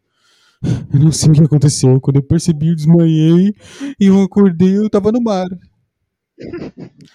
eu 0.94 1.00
não 1.00 1.12
sei 1.12 1.30
o 1.30 1.34
que 1.34 1.44
aconteceu, 1.44 2.00
quando 2.00 2.18
eu 2.18 2.24
percebi 2.24 2.70
eu 2.70 2.76
desmaiei 2.76 3.54
e 4.00 4.06
eu 4.06 4.22
acordei 4.22 4.78
eu 4.78 4.90
tava 4.90 5.12
no 5.12 5.22
mar. 5.22 5.48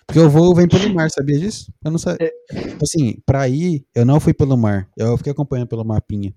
Porque 0.07 0.19
o 0.19 0.29
voo 0.29 0.55
vem 0.55 0.69
pelo 0.69 0.93
mar, 0.93 1.11
sabia 1.11 1.39
disso? 1.39 1.73
Eu 1.85 1.93
não 1.93 1.99
sabia. 1.99 2.31
Tipo 2.51 2.83
assim, 2.83 3.17
pra 3.25 3.49
ir, 3.49 3.85
eu 3.95 4.05
não 4.05 4.19
fui 4.19 4.35
pelo 4.35 4.57
mar. 4.57 4.89
Eu 4.97 5.17
fiquei 5.17 5.33
acompanhando 5.33 5.69
pelo 5.69 5.85
mapinha. 5.85 6.35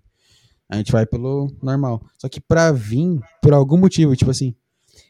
A 0.70 0.78
gente 0.78 0.92
vai 0.92 1.06
pelo 1.06 1.52
normal. 1.62 2.04
Só 2.18 2.28
que 2.28 2.42
pra 2.42 2.72
vir, 2.72 3.20
por 3.42 3.54
algum 3.54 3.78
motivo, 3.78 4.16
tipo 4.16 4.32
assim, 4.32 4.56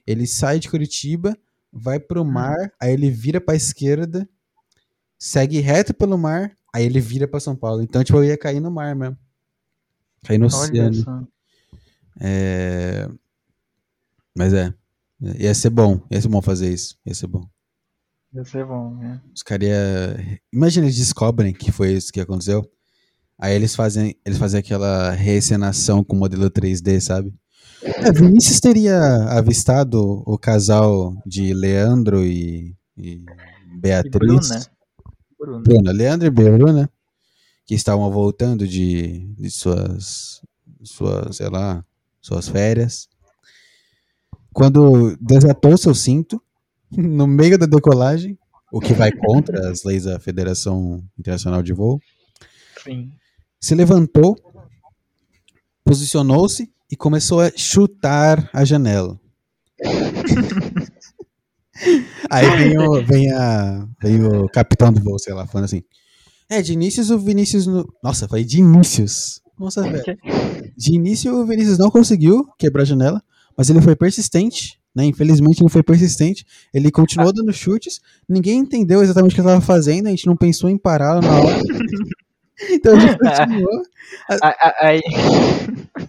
ele 0.05 0.27
sai 0.27 0.59
de 0.59 0.69
Curitiba, 0.69 1.37
vai 1.71 1.99
pro 1.99 2.25
mar, 2.25 2.71
aí 2.79 2.93
ele 2.93 3.09
vira 3.09 3.39
pra 3.39 3.55
esquerda, 3.55 4.27
segue 5.17 5.59
reto 5.59 5.93
pelo 5.93 6.17
mar, 6.17 6.51
aí 6.73 6.85
ele 6.85 6.99
vira 6.99 7.27
pra 7.27 7.39
São 7.39 7.55
Paulo. 7.55 7.81
Então, 7.81 8.03
tipo, 8.03 8.17
eu 8.19 8.25
ia 8.25 8.37
cair 8.37 8.59
no 8.59 8.69
mar 8.69 8.95
mesmo. 8.95 9.17
Cair 10.23 10.37
no 10.37 10.47
Olha 10.47 10.55
oceano. 10.55 11.27
É... 12.19 13.09
Mas 14.37 14.53
é. 14.53 14.73
Ia 15.39 15.53
ser 15.53 15.69
bom. 15.69 16.01
Ia 16.11 16.21
ser 16.21 16.27
bom 16.27 16.41
fazer 16.41 16.73
isso. 16.73 16.97
Ia 17.05 17.13
ser 17.13 17.27
bom. 17.27 17.47
Ia 18.33 18.43
ser 18.43 18.65
bom, 18.65 18.95
né? 18.95 19.21
Os 19.33 19.41
caras 19.41 19.69
ia... 19.69 20.39
Imagina, 20.51 20.85
eles 20.85 20.97
descobrem 20.97 21.53
que 21.53 21.71
foi 21.71 21.93
isso 21.93 22.11
que 22.11 22.19
aconteceu. 22.19 22.69
Aí 23.37 23.53
eles 23.53 23.75
fazem, 23.75 24.15
eles 24.25 24.37
fazem 24.37 24.59
aquela 24.59 25.11
reencenação 25.11 26.03
com 26.03 26.15
modelo 26.15 26.49
3D, 26.49 26.99
sabe? 27.01 27.33
É, 27.83 28.11
Vinícius 28.11 28.59
teria 28.59 28.97
avistado 29.29 30.23
o 30.25 30.37
casal 30.37 31.13
de 31.25 31.53
Leandro 31.53 32.23
e, 32.23 32.75
e 32.97 33.09
E 33.09 33.25
Beatriz. 33.77 34.49
Bruna. 34.49 34.65
Bruna. 35.37 35.63
Bruna, 35.63 35.91
Leandro 35.91 36.27
e 36.27 36.31
Bruna, 36.31 36.89
que 37.65 37.75
estavam 37.75 38.09
voltando 38.09 38.67
de, 38.67 39.27
de 39.37 39.51
suas, 39.51 40.41
suas, 40.81 41.35
sei 41.35 41.49
lá, 41.49 41.83
suas 42.21 42.47
férias. 42.47 43.09
Quando 44.53 45.17
desatou 45.19 45.77
seu 45.77 45.93
cinto, 45.93 46.41
no 46.89 47.27
meio 47.27 47.57
da 47.57 47.65
decolagem, 47.65 48.39
o 48.71 48.79
que 48.79 48.93
vai 48.93 49.11
contra 49.11 49.69
as 49.69 49.83
leis 49.83 50.05
da 50.05 50.19
Federação 50.19 51.03
Internacional 51.19 51.61
de 51.61 51.73
Voo, 51.73 51.99
Sim. 52.83 53.11
Se 53.59 53.75
levantou, 53.75 54.35
posicionou-se 55.83 56.71
e 56.91 56.95
começou 56.95 57.41
a 57.41 57.51
chutar 57.55 58.49
a 58.53 58.63
janela. 58.63 59.19
Aí 62.29 62.49
vem 62.57 62.77
o, 62.77 63.05
vem, 63.05 63.31
a, 63.31 63.87
vem 64.01 64.23
o 64.23 64.47
capitão 64.49 64.91
do 64.91 65.01
voo, 65.01 65.19
sei 65.19 65.33
lá, 65.33 65.45
falando 65.45 65.65
assim. 65.65 65.83
É, 66.49 66.61
de 66.61 66.73
início 66.73 67.03
o 67.13 67.19
Vinícius. 67.19 67.67
No... 67.67 67.87
Nossa, 68.03 68.27
foi 68.27 68.43
de 68.43 68.59
inícios. 68.59 69.41
Nossa, 69.59 69.81
velho. 69.81 70.03
De 70.75 70.93
início 70.93 71.33
o 71.33 71.45
Vinícius 71.45 71.77
não 71.77 71.89
conseguiu 71.89 72.45
quebrar 72.57 72.83
a 72.83 72.85
janela, 72.85 73.23
mas 73.57 73.69
ele 73.69 73.81
foi 73.81 73.95
persistente, 73.95 74.79
né? 74.93 75.05
Infelizmente 75.05 75.61
ele 75.61 75.69
foi 75.69 75.83
persistente. 75.83 76.45
Ele 76.73 76.91
continuou 76.91 77.33
dando 77.33 77.53
chutes. 77.53 77.99
Ninguém 78.27 78.59
entendeu 78.59 79.01
exatamente 79.01 79.31
o 79.31 79.35
que 79.35 79.41
ele 79.41 79.47
estava 79.47 79.65
fazendo, 79.65 80.07
a 80.07 80.09
gente 80.09 80.27
não 80.27 80.35
pensou 80.35 80.69
em 80.69 80.77
pará-lo 80.77 81.21
na 81.21 81.39
hora. 81.39 81.61
então 82.71 82.95
a 82.95 82.99
gente 82.99 83.17
continuou. 83.17 83.81
A- 84.29 84.49
a- 84.49 84.75
Aí. 84.87 85.01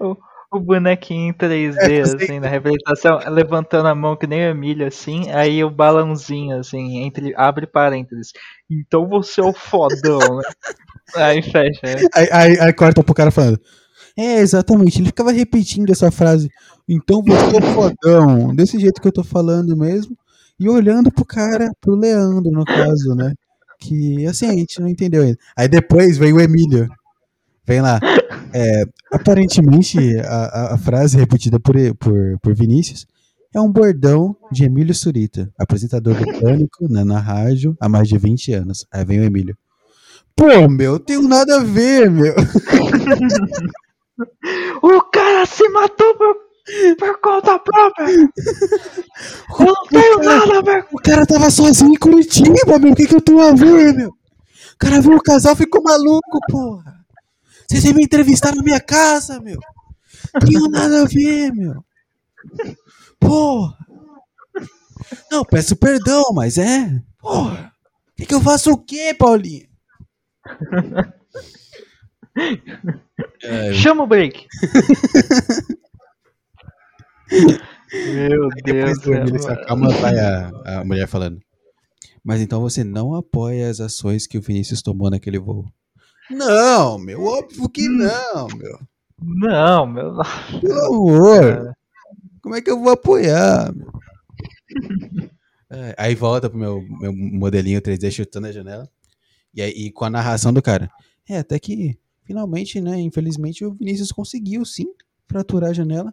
o, 0.00 0.16
o 0.52 0.60
bonequinho 0.60 1.30
em 1.30 1.32
3D, 1.32 1.98
É, 1.98 2.02
assim, 2.02 2.40
na 2.40 2.48
representação, 2.48 3.18
levantando 3.28 3.88
a 3.88 3.94
mão 3.94 4.16
que 4.16 4.26
nem 4.26 4.40
o 4.40 4.50
Emílio, 4.50 4.86
assim, 4.86 5.30
aí 5.30 5.62
o 5.62 5.70
balãozinho, 5.70 6.58
assim, 6.58 6.98
entre, 7.04 7.32
abre 7.36 7.66
parênteses. 7.66 8.32
Então 8.68 9.08
você 9.08 9.40
é 9.40 9.44
o 9.44 9.52
fodão, 9.52 10.36
né? 10.38 10.42
Aí 11.16 11.42
fecha. 11.42 11.80
né? 11.84 12.06
Aí, 12.14 12.28
aí, 12.32 12.60
aí 12.60 12.72
corta 12.72 13.02
pro 13.02 13.12
cara 13.14 13.32
falando. 13.32 13.60
É, 14.16 14.38
exatamente. 14.40 15.00
Ele 15.00 15.06
ficava 15.08 15.32
repetindo 15.32 15.90
essa 15.90 16.08
frase. 16.10 16.48
Então 16.88 17.20
você 17.22 17.56
é 17.56 17.58
o 17.58 17.62
fodão. 17.74 18.54
Desse 18.54 18.78
jeito 18.78 19.00
que 19.00 19.08
eu 19.08 19.12
tô 19.12 19.24
falando 19.24 19.76
mesmo. 19.76 20.16
E 20.60 20.68
olhando 20.68 21.10
pro 21.12 21.24
cara, 21.24 21.68
pro 21.80 21.96
Leandro, 21.96 22.50
no 22.52 22.64
caso, 22.64 23.14
né? 23.16 23.32
Que 23.80 24.26
assim, 24.26 24.46
a 24.46 24.52
gente 24.52 24.80
não 24.80 24.88
entendeu 24.88 25.22
ainda. 25.22 25.38
Aí 25.56 25.68
depois 25.68 26.18
vem 26.18 26.32
o 26.32 26.40
Emílio. 26.40 26.88
Vem 27.66 27.80
lá. 27.80 28.00
É, 28.52 28.84
aparentemente, 29.12 29.98
a, 30.20 30.74
a- 30.74 30.78
frase 30.78 31.16
repetida 31.16 31.60
por, 31.60 31.74
por, 31.98 32.38
por 32.42 32.54
Vinícius 32.54 33.06
é 33.54 33.60
um 33.60 33.70
bordão 33.70 34.36
de 34.52 34.64
Emílio 34.64 34.94
Surita, 34.94 35.50
apresentador 35.58 36.14
do 36.14 36.40
Pânico 36.40 36.88
né, 36.88 37.04
na 37.04 37.18
rádio 37.20 37.76
há 37.80 37.88
mais 37.88 38.08
de 38.08 38.18
20 38.18 38.52
anos. 38.52 38.86
Aí 38.92 39.04
vem 39.04 39.20
o 39.20 39.24
Emílio. 39.24 39.56
Pô, 40.36 40.68
meu, 40.68 40.98
tenho 40.98 41.22
nada 41.22 41.56
a 41.60 41.64
ver, 41.64 42.10
meu. 42.10 42.34
O 44.82 45.00
cara 45.10 45.46
se 45.46 45.68
matou 45.70 46.14
por, 46.16 46.36
por 46.98 47.20
conta 47.20 47.58
própria! 47.58 48.06
Eu 49.58 49.66
não 49.66 49.86
tenho 49.88 50.18
nada 50.18 50.58
a 50.58 50.62
ver 50.62 50.86
O 50.92 50.96
cara 50.96 51.26
tava 51.26 51.50
sozinho 51.50 51.92
em 51.92 51.96
Curitiba, 51.96 52.78
meu. 52.78 52.92
O 52.92 52.96
que, 52.96 53.06
que 53.06 53.14
eu 53.14 53.20
tenho 53.20 53.40
a 53.40 53.52
ver, 53.52 53.94
meu? 53.94 54.08
O 54.08 54.78
cara 54.78 55.00
viu 55.00 55.14
o 55.14 55.22
casal 55.22 55.54
ficou 55.54 55.82
maluco, 55.82 56.38
porra. 56.48 57.04
Vocês 57.68 57.84
vêm 57.84 57.94
me 57.94 58.04
entrevistar 58.04 58.54
na 58.54 58.62
minha 58.62 58.80
casa, 58.80 59.40
meu. 59.40 59.58
Tenho 60.40 60.68
nada 60.68 61.02
a 61.02 61.04
ver, 61.04 61.52
meu. 61.52 61.84
Porra. 63.18 63.76
Não, 65.30 65.44
peço 65.44 65.76
perdão, 65.76 66.24
mas 66.34 66.56
é. 66.56 67.00
Porra. 67.18 67.72
O 68.12 68.16
que, 68.16 68.26
que 68.26 68.34
eu 68.34 68.40
faço 68.40 68.72
o 68.72 68.78
quê, 68.78 69.14
Paulinho? 69.14 69.68
É, 73.42 73.72
Chama 73.74 74.04
o 74.04 74.06
break! 74.06 74.46
Meu 77.30 78.48
Deus 78.64 78.98
Depois 78.98 79.44
do 79.44 79.48
acalma, 79.48 79.88
vai 79.90 80.18
a, 80.18 80.78
a 80.80 80.84
mulher 80.84 81.06
falando. 81.06 81.40
Mas 82.22 82.40
então 82.40 82.60
você 82.60 82.84
não 82.84 83.14
apoia 83.14 83.68
as 83.68 83.80
ações 83.80 84.26
que 84.26 84.38
o 84.38 84.42
Vinícius 84.42 84.82
tomou 84.82 85.10
naquele 85.10 85.38
voo? 85.38 85.64
Não, 86.30 86.98
meu, 86.98 87.24
óbvio 87.24 87.68
que 87.68 87.88
não, 87.88 88.48
meu. 88.56 88.78
Não, 89.20 89.86
meu. 89.86 90.14
Pelo 90.60 90.80
amor. 90.80 91.74
Como 92.42 92.54
é 92.54 92.60
que 92.60 92.70
eu 92.70 92.78
vou 92.78 92.92
apoiar? 92.92 93.74
meu? 93.74 93.90
É, 95.72 95.94
aí 95.96 96.16
volta 96.16 96.50
pro 96.50 96.58
meu, 96.58 96.82
meu 97.00 97.12
modelinho 97.12 97.80
3D 97.80 98.10
chutando 98.10 98.48
a 98.48 98.52
janela. 98.52 98.88
E 99.54 99.62
aí 99.62 99.70
e 99.70 99.92
com 99.92 100.04
a 100.04 100.10
narração 100.10 100.52
do 100.52 100.60
cara. 100.60 100.90
É, 101.28 101.38
até 101.38 101.58
que 101.58 101.96
finalmente, 102.24 102.80
né? 102.80 103.00
Infelizmente 103.00 103.64
o 103.64 103.72
Vinícius 103.72 104.10
conseguiu 104.10 104.64
sim 104.64 104.86
fraturar 105.28 105.70
a 105.70 105.74
janela. 105.74 106.12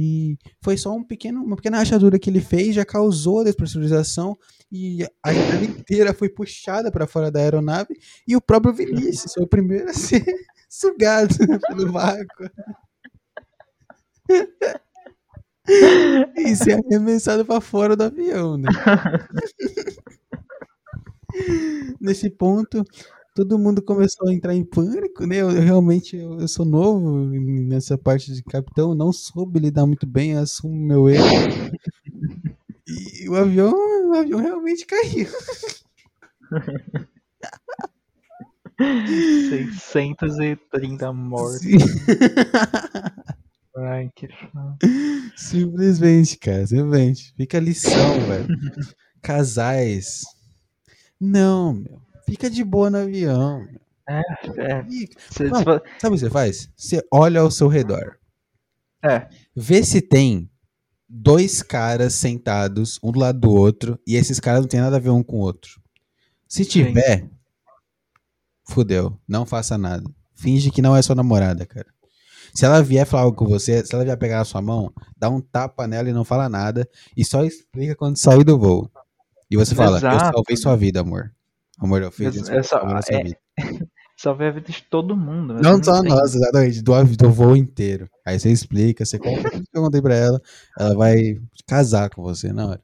E 0.00 0.38
foi 0.62 0.76
só 0.76 0.94
um 0.94 1.02
pequeno, 1.02 1.42
uma 1.42 1.56
pequena 1.56 1.78
rachadura 1.78 2.20
que 2.20 2.30
ele 2.30 2.40
fez, 2.40 2.76
já 2.76 2.84
causou 2.84 3.40
a 3.40 3.44
despressurização 3.44 4.38
e 4.70 5.04
a 5.24 5.34
janela 5.34 5.64
inteira 5.64 6.14
foi 6.14 6.28
puxada 6.28 6.92
para 6.92 7.06
fora 7.06 7.32
da 7.32 7.40
aeronave 7.40 7.98
e 8.26 8.36
o 8.36 8.40
próprio 8.40 8.72
Vinícius 8.72 9.34
foi 9.34 9.42
o 9.42 9.48
primeiro 9.48 9.90
a 9.90 9.92
ser 9.92 10.24
sugado 10.70 11.34
pelo 11.66 11.90
vácuo. 11.90 12.48
E 16.36 16.56
ser 16.56 16.80
arremessado 16.86 17.44
para 17.44 17.60
fora 17.60 17.96
do 17.96 18.04
avião, 18.04 18.56
né? 18.56 18.68
Nesse 22.00 22.30
ponto, 22.30 22.84
todo 23.38 23.56
mundo 23.56 23.80
começou 23.80 24.28
a 24.28 24.32
entrar 24.32 24.52
em 24.52 24.64
pânico, 24.64 25.24
né? 25.24 25.36
Eu, 25.36 25.52
eu 25.52 25.62
realmente 25.62 26.16
eu, 26.16 26.40
eu 26.40 26.48
sou 26.48 26.64
novo 26.66 27.24
nessa 27.30 27.96
parte 27.96 28.32
de 28.34 28.42
capitão, 28.42 28.96
não 28.96 29.12
soube 29.12 29.60
lidar 29.60 29.86
muito 29.86 30.04
bem, 30.08 30.34
assumo 30.34 30.74
meu 30.74 31.08
erro. 31.08 31.24
E 32.88 33.28
o 33.28 33.36
avião, 33.36 33.72
o 34.10 34.14
avião 34.14 34.40
realmente 34.40 34.84
caiu. 34.86 35.28
630 39.90 41.12
mortos. 41.12 41.60
Sim. 41.60 41.78
Ai, 43.76 44.10
que 44.16 44.26
chato. 44.26 44.78
Simplesmente, 45.36 46.36
cara, 46.38 46.66
simplesmente. 46.66 47.32
Fica 47.36 47.58
a 47.58 47.60
lição, 47.60 48.20
velho. 48.26 48.48
Casais. 49.22 50.22
Não, 51.20 51.74
meu. 51.74 52.07
Fica 52.28 52.50
de 52.50 52.62
boa 52.64 52.90
no 52.90 52.98
avião. 52.98 53.66
É, 54.08 54.22
cê- 54.44 55.08
cê 55.30 55.48
fa- 55.48 55.82
Sabe 55.98 56.14
o 56.14 56.18
que 56.18 56.18
você 56.24 56.30
faz? 56.30 56.70
Você 56.76 57.02
olha 57.12 57.40
ao 57.40 57.50
seu 57.50 57.68
redor. 57.68 58.18
é, 59.02 59.28
Vê 59.54 59.82
se 59.82 60.00
tem 60.00 60.48
dois 61.08 61.62
caras 61.62 62.14
sentados, 62.14 62.98
um 63.02 63.10
do 63.12 63.18
lado 63.20 63.40
do 63.40 63.50
outro, 63.50 63.98
e 64.06 64.14
esses 64.16 64.38
caras 64.40 64.60
não 64.62 64.68
tem 64.68 64.80
nada 64.80 64.96
a 64.96 65.00
ver 65.00 65.10
um 65.10 65.22
com 65.22 65.36
o 65.36 65.40
outro. 65.40 65.80
Se 66.46 66.64
tiver, 66.64 67.28
fudeu. 68.68 69.18
Não 69.26 69.44
faça 69.46 69.76
nada. 69.78 70.04
Finge 70.34 70.70
que 70.70 70.82
não 70.82 70.96
é 70.96 71.02
sua 71.02 71.14
namorada, 71.14 71.66
cara. 71.66 71.86
Se 72.54 72.64
ela 72.64 72.82
vier 72.82 73.06
falar 73.06 73.24
algo 73.24 73.36
com 73.36 73.46
você, 73.46 73.84
se 73.84 73.94
ela 73.94 74.04
vier 74.04 74.16
pegar 74.16 74.38
na 74.38 74.44
sua 74.44 74.62
mão, 74.62 74.92
dá 75.16 75.28
um 75.28 75.40
tapa 75.40 75.86
nela 75.86 76.08
e 76.08 76.12
não 76.12 76.24
fala 76.24 76.48
nada. 76.48 76.88
E 77.16 77.24
só 77.24 77.44
explica 77.44 77.94
quando 77.94 78.16
sair 78.16 78.44
do 78.44 78.58
voo. 78.58 78.90
E 79.50 79.56
você 79.56 79.74
fala, 79.74 79.92
eu 79.92 80.08
Exato. 80.08 80.36
salvei 80.36 80.56
sua 80.56 80.76
vida, 80.76 81.00
amor. 81.00 81.32
Eu 81.80 82.10
fiz 82.12 82.36
Ex- 82.36 82.48
isso. 82.48 82.76
a 82.76 83.00
é- 83.10 83.22
vida. 83.22 83.38
salvei 84.16 84.48
a 84.48 84.50
vida 84.50 84.70
de 84.70 84.82
todo 84.82 85.16
mundo. 85.16 85.54
Não 85.62 85.78
eu 85.78 85.84
só 85.84 86.02
nós, 86.02 86.34
exatamente, 86.34 86.82
do, 86.82 86.92
do 87.16 87.30
voo 87.30 87.56
inteiro. 87.56 88.08
Aí 88.26 88.38
você 88.38 88.50
explica, 88.50 89.04
você 89.04 89.18
conta 89.18 89.48
tudo 89.50 89.62
que 89.62 89.78
eu 89.78 89.82
contei 89.82 90.02
pra 90.02 90.14
ela, 90.16 90.40
ela 90.78 90.94
vai 90.96 91.40
casar 91.66 92.10
com 92.10 92.22
você 92.22 92.52
na 92.52 92.66
hora. 92.66 92.80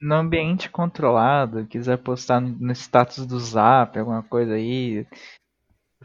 No 0.00 0.16
ambiente 0.16 0.68
controlado, 0.68 1.66
quiser 1.66 1.96
postar 1.98 2.40
no 2.40 2.72
status 2.72 3.24
do 3.24 3.38
zap, 3.40 3.98
alguma 3.98 4.22
coisa 4.22 4.54
aí, 4.54 5.06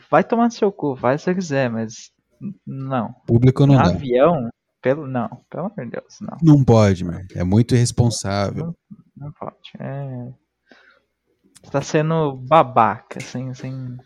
vai 0.09 0.23
tomar 0.23 0.45
no 0.45 0.51
seu 0.51 0.71
cu, 0.71 0.95
faz 0.95 1.21
se 1.21 1.25
você 1.25 1.35
quiser, 1.35 1.69
mas 1.69 2.11
não. 2.65 3.13
Público 3.27 3.65
não 3.65 3.75
No 3.75 3.83
dá. 3.83 3.89
avião, 3.89 4.49
pelo, 4.81 5.07
não, 5.07 5.27
pelo 5.49 5.65
amor 5.65 5.85
de 5.85 5.91
Deus, 5.91 6.17
não. 6.21 6.37
Não 6.41 6.63
pode, 6.63 7.03
mano. 7.03 7.25
É 7.35 7.43
muito 7.43 7.75
irresponsável. 7.75 8.75
Não 9.17 9.31
pode. 9.33 9.57
É. 9.79 10.29
Você 11.63 11.71
tá 11.71 11.81
sendo 11.81 12.35
babaca, 12.37 13.19
sem. 13.21 13.53
sem... 13.53 13.97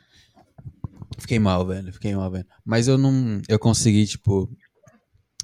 Fiquei 1.17 1.39
mal, 1.39 1.65
velho. 1.65 1.91
Fiquei 1.93 2.15
mal, 2.15 2.29
velho. 2.29 2.45
Mas 2.63 2.87
eu 2.87 2.97
não. 2.97 3.41
Eu 3.47 3.57
consegui, 3.57 4.05
tipo, 4.05 4.49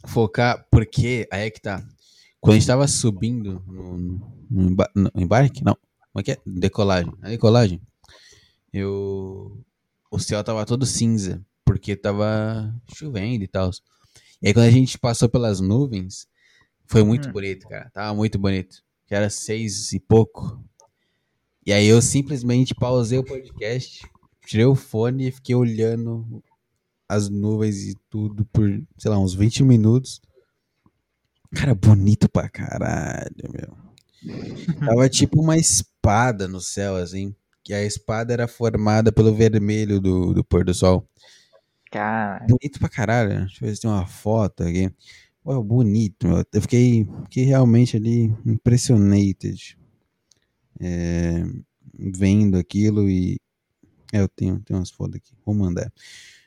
focar, 0.06 0.65
porque 0.72 1.27
aí 1.31 1.43
é 1.48 1.49
que 1.51 1.61
tá. 1.61 1.83
Quando 2.40 2.56
a 2.56 2.59
gente 2.59 2.67
tava 2.67 2.88
subindo 2.88 3.64
no, 3.67 3.98
no, 4.49 4.69
emba- 4.72 4.91
no 4.95 5.11
embarque, 5.15 5.64
não. 5.64 5.75
Como 6.11 6.19
é 6.19 6.23
que 6.23 6.31
é? 6.31 6.38
Decolagem. 6.45 7.14
Na 7.19 7.30
decolagem, 7.30 7.81
eu. 8.73 9.64
O 10.11 10.19
céu 10.19 10.43
tava 10.43 10.65
todo 10.65 10.85
cinza, 10.85 11.41
porque 11.64 11.95
tava 11.95 12.75
chovendo 12.93 13.43
e 13.43 13.48
tal. 13.48 13.69
E 14.41 14.48
aí 14.48 14.53
quando 14.53 14.65
a 14.65 14.72
gente 14.72 14.98
passou 14.99 15.30
pelas 15.30 15.61
nuvens, 15.61 16.27
foi 16.85 17.03
muito 17.03 17.30
Hum. 17.30 17.31
bonito, 17.31 17.67
cara. 17.69 17.90
Tava 17.93 18.14
muito 18.14 18.38
bonito. 18.38 18.83
Que 19.07 19.15
era 19.15 19.30
seis 19.30 19.93
e 19.93 19.99
pouco. 19.99 20.61
E 21.65 21.72
aí 21.72 21.88
eu 21.88 22.01
simplesmente 22.01 22.73
pausei 22.73 23.19
o 23.19 23.23
podcast, 23.23 24.01
tirei 24.45 24.65
o 24.65 24.75
fone 24.75 25.27
e 25.27 25.31
fiquei 25.31 25.53
olhando 25.56 26.43
as 27.07 27.30
nuvens 27.30 27.88
e 27.88 27.95
tudo 28.09 28.45
por, 28.45 28.67
sei 28.98 29.11
lá, 29.11 29.19
uns 29.19 29.33
20 29.33 29.64
minutos. 29.64 30.22
Cara, 31.53 31.75
bonito 31.75 32.30
pra 32.30 32.49
caralho, 32.49 33.31
meu. 33.51 33.77
Tava 34.80 35.09
tipo 35.09 35.41
uma 35.41 35.57
espada 35.57 36.48
no 36.48 36.61
céu, 36.61 36.95
assim. 36.95 37.35
Que 37.64 37.73
a 37.73 37.83
espada 37.83 38.33
era 38.33 38.48
formada 38.48 39.11
pelo 39.11 39.33
vermelho 39.35 39.99
do, 39.99 40.33
do 40.33 40.43
pôr 40.43 40.64
do 40.64 40.73
sol. 40.73 41.07
Cara, 41.91 42.45
Bonito 42.48 42.80
pra 42.80 42.88
caralho. 42.90 43.30
né? 43.30 43.40
Deixa 43.41 43.64
eu 43.64 43.69
ver 43.69 43.75
se 43.75 43.81
tem 43.81 43.91
uma 43.91 44.07
foto 44.07 44.64
aqui. 44.64 44.90
Pô, 45.43 45.61
bonito, 45.61 46.27
meu. 46.27 46.43
Eu 46.53 46.61
fiquei, 46.61 47.06
fiquei 47.23 47.43
realmente 47.43 47.98
ali 47.98 48.33
impressionated. 48.45 49.77
É, 50.81 51.43
vendo 51.93 52.57
aquilo 52.57 53.07
e. 53.07 53.37
É, 54.11 54.19
eu 54.21 54.27
tenho, 54.27 54.59
tenho 54.61 54.79
umas 54.79 54.89
fotos 54.89 55.17
aqui. 55.17 55.33
Vou 55.45 55.53
mandar. 55.53 55.91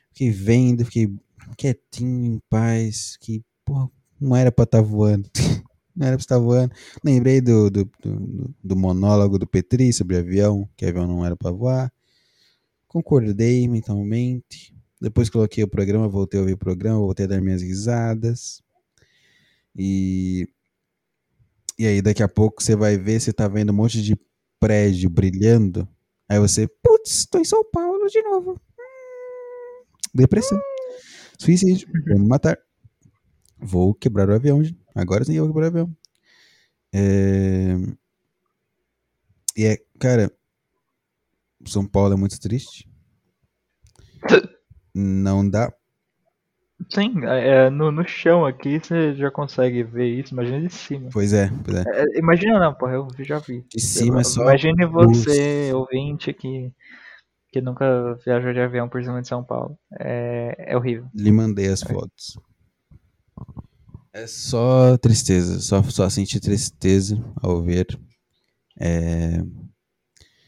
Fiquei 0.09 0.29
vendo, 0.29 0.85
fiquei 0.85 1.09
quietinho, 1.57 2.35
em 2.35 2.41
paz. 2.49 3.17
Que, 3.19 3.41
porra, 3.63 3.89
não 4.19 4.35
era 4.35 4.51
pra 4.51 4.63
estar 4.63 4.81
voando. 4.81 5.29
não 5.95 6.05
era 6.05 6.17
pra 6.17 6.21
estar 6.21 6.37
voando. 6.37 6.73
Lembrei 7.03 7.39
do, 7.39 7.69
do, 7.69 7.85
do, 8.03 8.55
do 8.63 8.75
monólogo 8.75 9.39
do 9.39 9.47
Petri 9.47 9.93
sobre 9.93 10.17
avião, 10.17 10.69
que 10.75 10.85
avião 10.85 11.07
não 11.07 11.25
era 11.25 11.35
pra 11.35 11.51
voar. 11.51 11.91
Concordei 12.87 13.67
mentalmente. 13.67 14.75
Depois 14.99 15.29
coloquei 15.29 15.63
o 15.63 15.67
programa, 15.67 16.07
voltei 16.07 16.39
a 16.39 16.41
ouvir 16.41 16.53
o 16.53 16.57
programa, 16.57 16.99
voltei 16.99 17.25
a 17.25 17.29
dar 17.29 17.41
minhas 17.41 17.61
risadas. 17.61 18.61
E. 19.75 20.47
E 21.77 21.85
aí, 21.85 22.01
daqui 22.01 22.23
a 22.23 22.27
pouco 22.27 22.63
você 22.63 22.75
vai 22.75 22.97
ver, 22.97 23.19
você 23.19 23.33
tá 23.33 23.47
vendo 23.47 23.71
um 23.71 23.75
monte 23.75 24.01
de 24.01 24.17
prédio 24.59 25.09
brilhando. 25.09 25.87
Aí 26.27 26.39
você, 26.39 26.67
putz, 26.67 27.25
tô 27.25 27.37
em 27.37 27.43
São 27.43 27.63
Paulo 27.71 28.07
de 28.07 28.21
novo. 28.21 28.51
Hum, 28.53 29.85
Depressão. 30.13 30.59
Suicídio. 31.37 31.87
Vou 32.07 32.19
me 32.19 32.27
matar. 32.27 32.57
Vou 33.59 33.93
quebrar 33.93 34.29
o 34.29 34.33
avião. 34.33 34.61
Agora 34.93 35.23
sim 35.23 35.33
eu 35.33 35.45
vou 35.45 35.53
quebrar 35.53 35.65
o 35.65 35.69
avião. 35.69 35.97
É... 36.93 37.75
E 39.57 39.65
é, 39.65 39.77
cara, 39.99 40.31
São 41.65 41.85
Paulo 41.85 42.13
é 42.13 42.17
muito 42.17 42.39
triste. 42.39 42.89
Não 44.93 45.47
dá. 45.47 45.73
Sim, 46.89 47.13
é, 47.25 47.69
no, 47.69 47.91
no 47.91 48.07
chão 48.07 48.45
aqui 48.45 48.79
você 48.79 49.15
já 49.15 49.31
consegue 49.31 49.83
ver 49.83 50.07
isso, 50.07 50.33
imagina 50.33 50.61
de 50.61 50.73
cima. 50.73 51.09
Pois 51.11 51.33
é, 51.33 51.49
pois 51.63 51.77
é. 51.77 51.83
É, 51.87 52.19
imagina 52.19 52.59
não, 52.59 52.73
porra, 52.73 52.93
eu 52.93 53.07
já 53.19 53.39
vi. 53.39 53.63
De 53.73 53.81
cima 53.81 54.21
é 54.21 54.23
só. 54.23 54.41
Imagine 54.41 54.85
luz. 54.85 55.23
você, 55.23 55.71
ouvinte, 55.73 56.33
que, 56.33 56.71
que 57.51 57.61
nunca 57.61 58.15
viajou 58.25 58.53
de 58.53 58.59
avião 58.59 58.89
por 58.89 59.03
cima 59.03 59.21
de 59.21 59.27
São 59.27 59.43
Paulo. 59.43 59.77
É, 59.99 60.55
é 60.73 60.77
horrível. 60.77 61.07
Lhe 61.13 61.31
mandei 61.31 61.67
as 61.67 61.81
fotos. 61.81 62.37
É 64.13 64.27
só 64.27 64.97
tristeza, 64.97 65.59
só, 65.59 65.83
só 65.83 66.09
senti 66.09 66.39
tristeza 66.39 67.21
ao 67.41 67.61
ver. 67.61 67.87
É, 68.79 69.41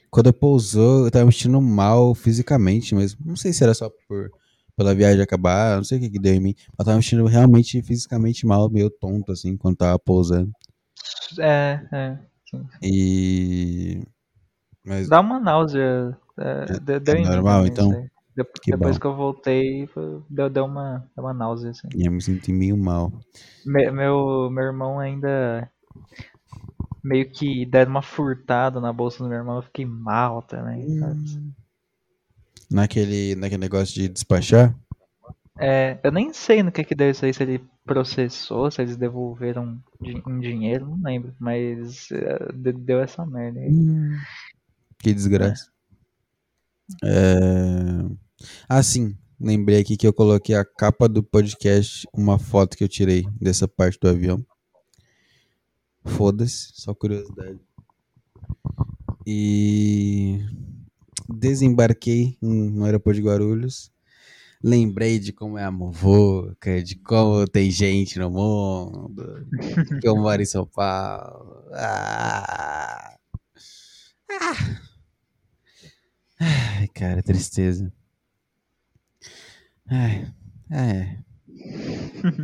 Quando 0.10 0.34
pousou, 0.34 1.06
eu 1.06 1.12
tava 1.12 1.26
me 1.26 1.32
sentindo 1.34 1.62
mal 1.62 2.16
fisicamente 2.16 2.96
mesmo. 2.96 3.20
Não 3.26 3.36
sei 3.36 3.52
se 3.54 3.64
era 3.64 3.74
só 3.74 3.90
por 4.08 4.32
pela 4.78 4.96
viagem 4.96 5.22
acabar, 5.22 5.78
não 5.78 5.84
sei 5.84 5.98
o 5.98 6.02
que, 6.02 6.12
que 6.12 6.20
deu 6.20 6.34
em 6.36 6.40
mim. 6.40 6.56
Mas 6.70 6.80
eu 6.80 6.86
tava 6.86 6.98
me 6.98 7.04
sentindo 7.04 7.26
realmente 7.26 7.82
fisicamente 7.82 8.46
mal, 8.46 8.70
meio 8.70 8.90
tonto, 8.90 9.32
assim, 9.32 9.58
quando 9.58 9.78
tava 9.78 10.00
pousando. 10.00 10.52
É, 11.40 11.82
é. 11.92 12.18
sim. 12.50 12.66
E. 12.82 14.02
Mas 14.86 15.10
Dá 15.10 15.20
uma 15.20 15.40
náusea. 15.40 16.18
É, 16.40 16.80
deu, 16.80 17.00
deu 17.00 17.16
em 17.16 17.24
mim 17.24 17.30
normal, 17.30 17.66
também, 17.66 17.74
então? 17.74 17.90
isso 17.90 17.96
aí. 17.96 18.10
De- 18.38 18.44
Que 18.62 18.72
depois 18.72 18.98
que 19.00 19.06
eu 19.08 19.16
voltei, 19.16 19.90
deu, 20.30 20.50
deu, 20.50 20.66
uma, 20.66 21.04
deu 21.16 21.26
uma 21.26 21.34
náusea, 21.34 21.72
assim. 21.72 21.88
eu 21.96 22.12
me 22.12 22.22
senti 22.22 22.54
meio 22.54 22.78
mal. 22.78 23.12
Me- 23.66 23.92
meu, 23.92 24.50
meu 24.50 24.64
irmão 24.64 25.00
ainda 25.00 25.70
meio 27.04 27.30
que 27.32 27.66
deram 27.66 27.92
uma 27.92 28.02
furtada 28.02 28.80
na 28.80 28.94
bolsa 28.94 29.24
do 29.24 29.30
meu 29.30 29.38
irmão, 29.38 29.58
eu 29.58 29.62
fiquei 29.64 29.86
mal 29.86 30.42
também. 30.42 30.88
sabe? 31.00 31.18
Naquele, 32.70 33.36
naquele 33.36 33.62
negócio 33.62 33.94
de 33.96 34.08
despachar, 34.10 34.76
É, 35.60 35.98
eu 36.04 36.12
nem 36.12 36.32
sei 36.34 36.62
no 36.62 36.72
que 36.72 36.84
que 36.84 36.94
deu 36.94 37.10
isso 37.10 37.26
aí, 37.26 37.34
se 37.34 37.42
ele 37.42 37.64
processou, 37.86 38.70
se 38.70 38.82
eles 38.82 38.96
devolveram 38.96 39.82
em 40.04 40.40
dinheiro, 40.40 40.86
não 40.86 41.02
lembro, 41.02 41.34
mas 41.40 42.12
é, 42.12 42.52
de- 42.54 42.74
deu 42.74 43.00
essa 43.00 43.26
merda 43.26 43.60
aí. 43.62 43.72
Que 45.00 45.14
desgraça. 45.14 45.72
É... 47.04 48.06
Ah, 48.70 48.84
sim. 48.84 49.18
Lembrei 49.40 49.80
aqui 49.80 49.96
que 49.98 50.06
eu 50.08 50.14
coloquei 50.14 50.56
a 50.56 50.66
capa 50.66 51.08
do 51.08 51.24
podcast, 51.24 52.08
uma 52.14 52.38
foto 52.38 52.76
que 52.78 52.84
eu 52.84 52.88
tirei 52.88 53.26
dessa 53.40 53.68
parte 53.68 53.98
do 54.00 54.10
avião. 54.10 54.44
Foda-se, 56.06 56.72
só 56.74 56.94
curiosidade. 56.94 57.60
E 59.26 60.40
desembarquei 61.30 62.38
em- 62.42 62.72
no 62.72 62.86
aeroporto 62.86 63.20
de 63.20 63.26
Guarulhos. 63.28 63.92
Lembrei 64.64 65.20
de 65.20 65.34
como 65.34 65.58
é 65.58 65.64
a 65.66 65.72
muvuca, 65.72 66.82
de 66.84 66.96
como 66.98 67.48
tem 67.48 67.72
gente 67.72 68.20
no 68.20 68.30
mundo, 68.32 69.48
que 70.02 70.08
eu 70.08 70.16
moro 70.18 70.42
em 70.42 70.46
São 70.46 70.66
Paulo. 70.68 71.64
Ah. 71.74 73.16
Ai, 76.40 76.88
cara, 76.90 77.22
tristeza. 77.24 77.92
Ai, 79.90 80.32
é. 80.72 81.18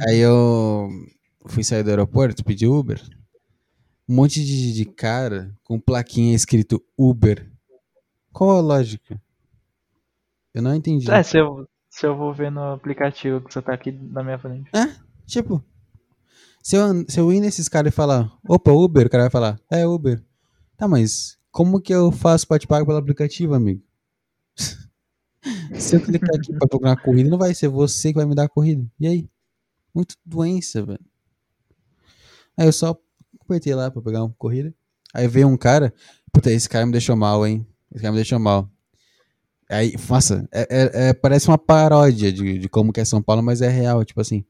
Aí 0.07 0.19
eu 0.19 0.89
fui 1.47 1.63
sair 1.63 1.83
do 1.83 1.89
aeroporto, 1.89 2.43
pedi 2.43 2.67
Uber. 2.67 3.01
Um 4.07 4.15
monte 4.15 4.43
de, 4.43 4.73
de 4.73 4.85
cara 4.85 5.55
com 5.63 5.79
plaquinha 5.79 6.35
escrito 6.35 6.83
Uber. 6.97 7.49
Qual 8.33 8.57
a 8.57 8.61
lógica? 8.61 9.21
Eu 10.53 10.61
não 10.61 10.75
entendi. 10.75 11.09
É, 11.09 11.21
se 11.23 11.37
eu, 11.37 11.67
se 11.89 12.05
eu 12.05 12.17
vou 12.17 12.33
ver 12.33 12.51
no 12.51 12.73
aplicativo 12.73 13.39
que 13.39 13.53
você 13.53 13.61
tá 13.61 13.73
aqui 13.73 13.91
na 13.91 14.23
minha 14.23 14.39
frente. 14.39 14.69
Tipo, 15.25 15.63
se 16.61 16.75
eu, 16.75 17.05
se 17.07 17.19
eu 17.19 17.31
ir 17.31 17.39
nesses 17.39 17.69
caras 17.69 17.93
e 17.93 17.95
falar, 17.95 18.31
opa, 18.47 18.71
Uber, 18.71 19.05
o 19.05 19.09
cara 19.09 19.23
vai 19.23 19.29
falar, 19.29 19.59
é 19.69 19.85
Uber. 19.85 20.23
Tá, 20.75 20.87
mas 20.87 21.37
como 21.51 21.79
que 21.79 21.93
eu 21.93 22.11
faço 22.11 22.47
pra 22.47 22.57
te 22.57 22.67
pagar 22.67 22.85
pelo 22.85 22.97
aplicativo, 22.97 23.53
amigo? 23.53 23.81
se 25.77 25.95
eu 25.95 26.01
clicar 26.01 26.35
aqui 26.35 26.53
pra 26.53 26.67
procurar 26.67 26.91
uma 26.91 27.01
corrida, 27.01 27.29
não 27.29 27.37
vai 27.37 27.53
ser 27.53 27.67
você 27.67 28.09
que 28.09 28.17
vai 28.17 28.25
me 28.25 28.35
dar 28.35 28.45
a 28.45 28.49
corrida. 28.49 28.85
E 28.99 29.07
aí? 29.07 29.29
Muito 29.93 30.15
doença, 30.25 30.83
velho. 30.83 31.05
Aí 32.57 32.67
eu 32.67 32.73
só 32.73 32.97
apertei 33.41 33.75
lá 33.75 33.91
pra 33.91 34.01
pegar 34.01 34.23
uma 34.23 34.33
corrida. 34.37 34.73
Aí 35.13 35.27
veio 35.27 35.47
um 35.47 35.57
cara, 35.57 35.93
puta, 36.31 36.51
esse 36.51 36.67
cara 36.67 36.85
me 36.85 36.91
deixou 36.91 37.15
mal, 37.15 37.45
hein? 37.45 37.65
Esse 37.93 38.01
cara 38.01 38.11
me 38.11 38.17
deixou 38.17 38.39
mal. 38.39 38.69
Aí, 39.69 39.93
nossa, 40.09 40.47
é- 40.51 40.67
é- 40.69 41.09
é- 41.09 41.13
parece 41.13 41.47
uma 41.47 41.57
paródia 41.57 42.31
de, 42.31 42.57
de 42.59 42.69
como 42.69 42.91
que 42.91 42.99
é 42.99 43.05
São 43.05 43.21
Paulo, 43.21 43.41
mas 43.41 43.61
é 43.61 43.69
real, 43.69 44.03
tipo 44.03 44.19
assim. 44.19 44.43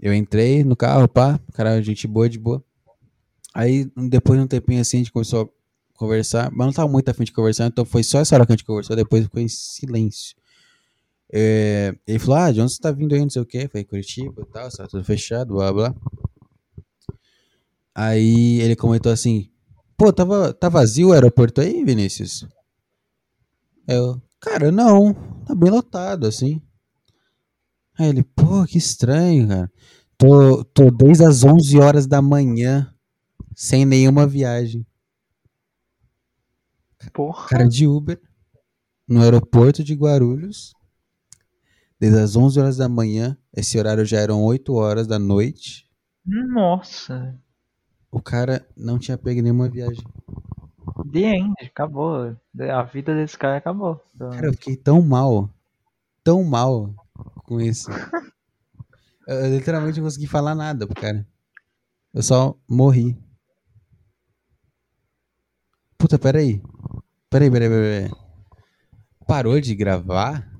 Eu 0.00 0.12
entrei 0.14 0.62
no 0.62 0.76
carro, 0.76 1.08
pá, 1.08 1.40
cara, 1.54 1.82
gente 1.82 2.06
boa, 2.06 2.28
de 2.28 2.38
boa. 2.38 2.62
Aí, 3.54 3.90
depois 3.96 4.38
de 4.38 4.44
um 4.44 4.48
tempinho 4.48 4.80
assim, 4.80 4.98
a 4.98 5.00
gente 5.00 5.12
começou 5.12 5.42
a 5.44 5.98
conversar, 5.98 6.50
mas 6.52 6.66
não 6.66 6.72
tava 6.72 6.88
muito 6.90 7.08
afim 7.08 7.24
de 7.24 7.32
conversar, 7.32 7.66
então 7.66 7.84
foi 7.84 8.04
só 8.04 8.20
essa 8.20 8.36
hora 8.36 8.46
que 8.46 8.52
a 8.52 8.56
gente 8.56 8.64
conversou, 8.64 8.94
depois 8.94 9.24
ficou 9.24 9.40
em 9.42 9.48
silêncio. 9.48 10.36
É, 11.32 11.94
ele 12.06 12.18
falou, 12.18 12.36
ah, 12.36 12.52
de 12.52 12.60
onde 12.60 12.72
você 12.72 12.80
tá 12.80 12.90
vindo 12.92 13.14
aí, 13.14 13.20
não 13.20 13.30
sei 13.30 13.42
o 13.42 13.46
quê? 13.46 13.62
Eu 13.64 13.68
Falei, 13.68 13.84
Curitiba 13.84 14.42
e 14.42 14.52
tal, 14.52 14.70
tá 14.70 14.86
tudo 14.86 15.04
fechado, 15.04 15.54
blá, 15.54 15.72
blá. 15.72 15.94
Aí 17.94 18.60
ele 18.60 18.76
comentou 18.76 19.10
assim, 19.10 19.50
pô, 19.98 20.12
tava, 20.12 20.54
tá 20.54 20.68
vazio 20.68 21.08
o 21.08 21.12
aeroporto 21.12 21.60
aí, 21.60 21.84
Vinícius? 21.84 22.46
Eu, 23.86 24.22
cara, 24.40 24.70
não, 24.70 25.12
tá 25.44 25.54
bem 25.56 25.70
lotado, 25.70 26.26
assim. 26.26 26.62
Aí 27.98 28.08
ele, 28.08 28.22
pô, 28.22 28.64
que 28.64 28.78
estranho, 28.78 29.48
cara. 29.48 29.72
Tô, 30.16 30.64
tô 30.64 30.90
desde 30.90 31.24
as 31.24 31.42
11 31.42 31.78
horas 31.78 32.06
da 32.06 32.22
manhã, 32.22 32.94
sem 33.56 33.84
nenhuma 33.84 34.26
viagem. 34.26 34.86
Porra. 37.12 37.48
Cara 37.48 37.68
de 37.68 37.86
Uber, 37.86 38.20
no 39.08 39.22
aeroporto 39.22 39.82
de 39.82 39.94
Guarulhos, 39.94 40.74
desde 41.98 42.20
as 42.20 42.36
11 42.36 42.60
horas 42.60 42.76
da 42.76 42.88
manhã, 42.88 43.36
esse 43.56 43.78
horário 43.78 44.04
já 44.04 44.18
eram 44.18 44.44
8 44.44 44.72
horas 44.74 45.06
da 45.06 45.18
noite. 45.18 45.88
Nossa. 46.24 47.40
O 48.10 48.20
cara 48.20 48.66
não 48.76 48.98
tinha 48.98 49.18
pego 49.18 49.42
nenhuma 49.42 49.68
viagem. 49.68 50.04
The 51.12 51.36
end. 51.36 51.54
Acabou. 51.62 52.36
A 52.58 52.82
vida 52.82 53.14
desse 53.14 53.36
cara 53.36 53.58
acabou. 53.58 54.02
Cara, 54.18 54.46
eu 54.46 54.52
fiquei 54.52 54.76
tão 54.76 55.02
mal, 55.02 55.50
tão 56.24 56.42
mal 56.44 56.94
com 57.44 57.60
isso. 57.60 57.88
Eu, 59.26 59.40
eu 59.40 59.58
literalmente 59.58 59.98
não 59.98 60.06
consegui 60.06 60.26
falar 60.26 60.54
nada 60.54 60.86
pro 60.86 60.98
cara. 60.98 61.26
Eu 62.14 62.22
só 62.22 62.56
morri. 62.66 63.14
Puta, 65.98 66.18
peraí. 66.18 66.62
Peraí, 67.28 67.50
peraí, 67.50 67.68
peraí. 67.68 68.10
Parou 69.26 69.60
de 69.60 69.74
gravar? 69.74 70.50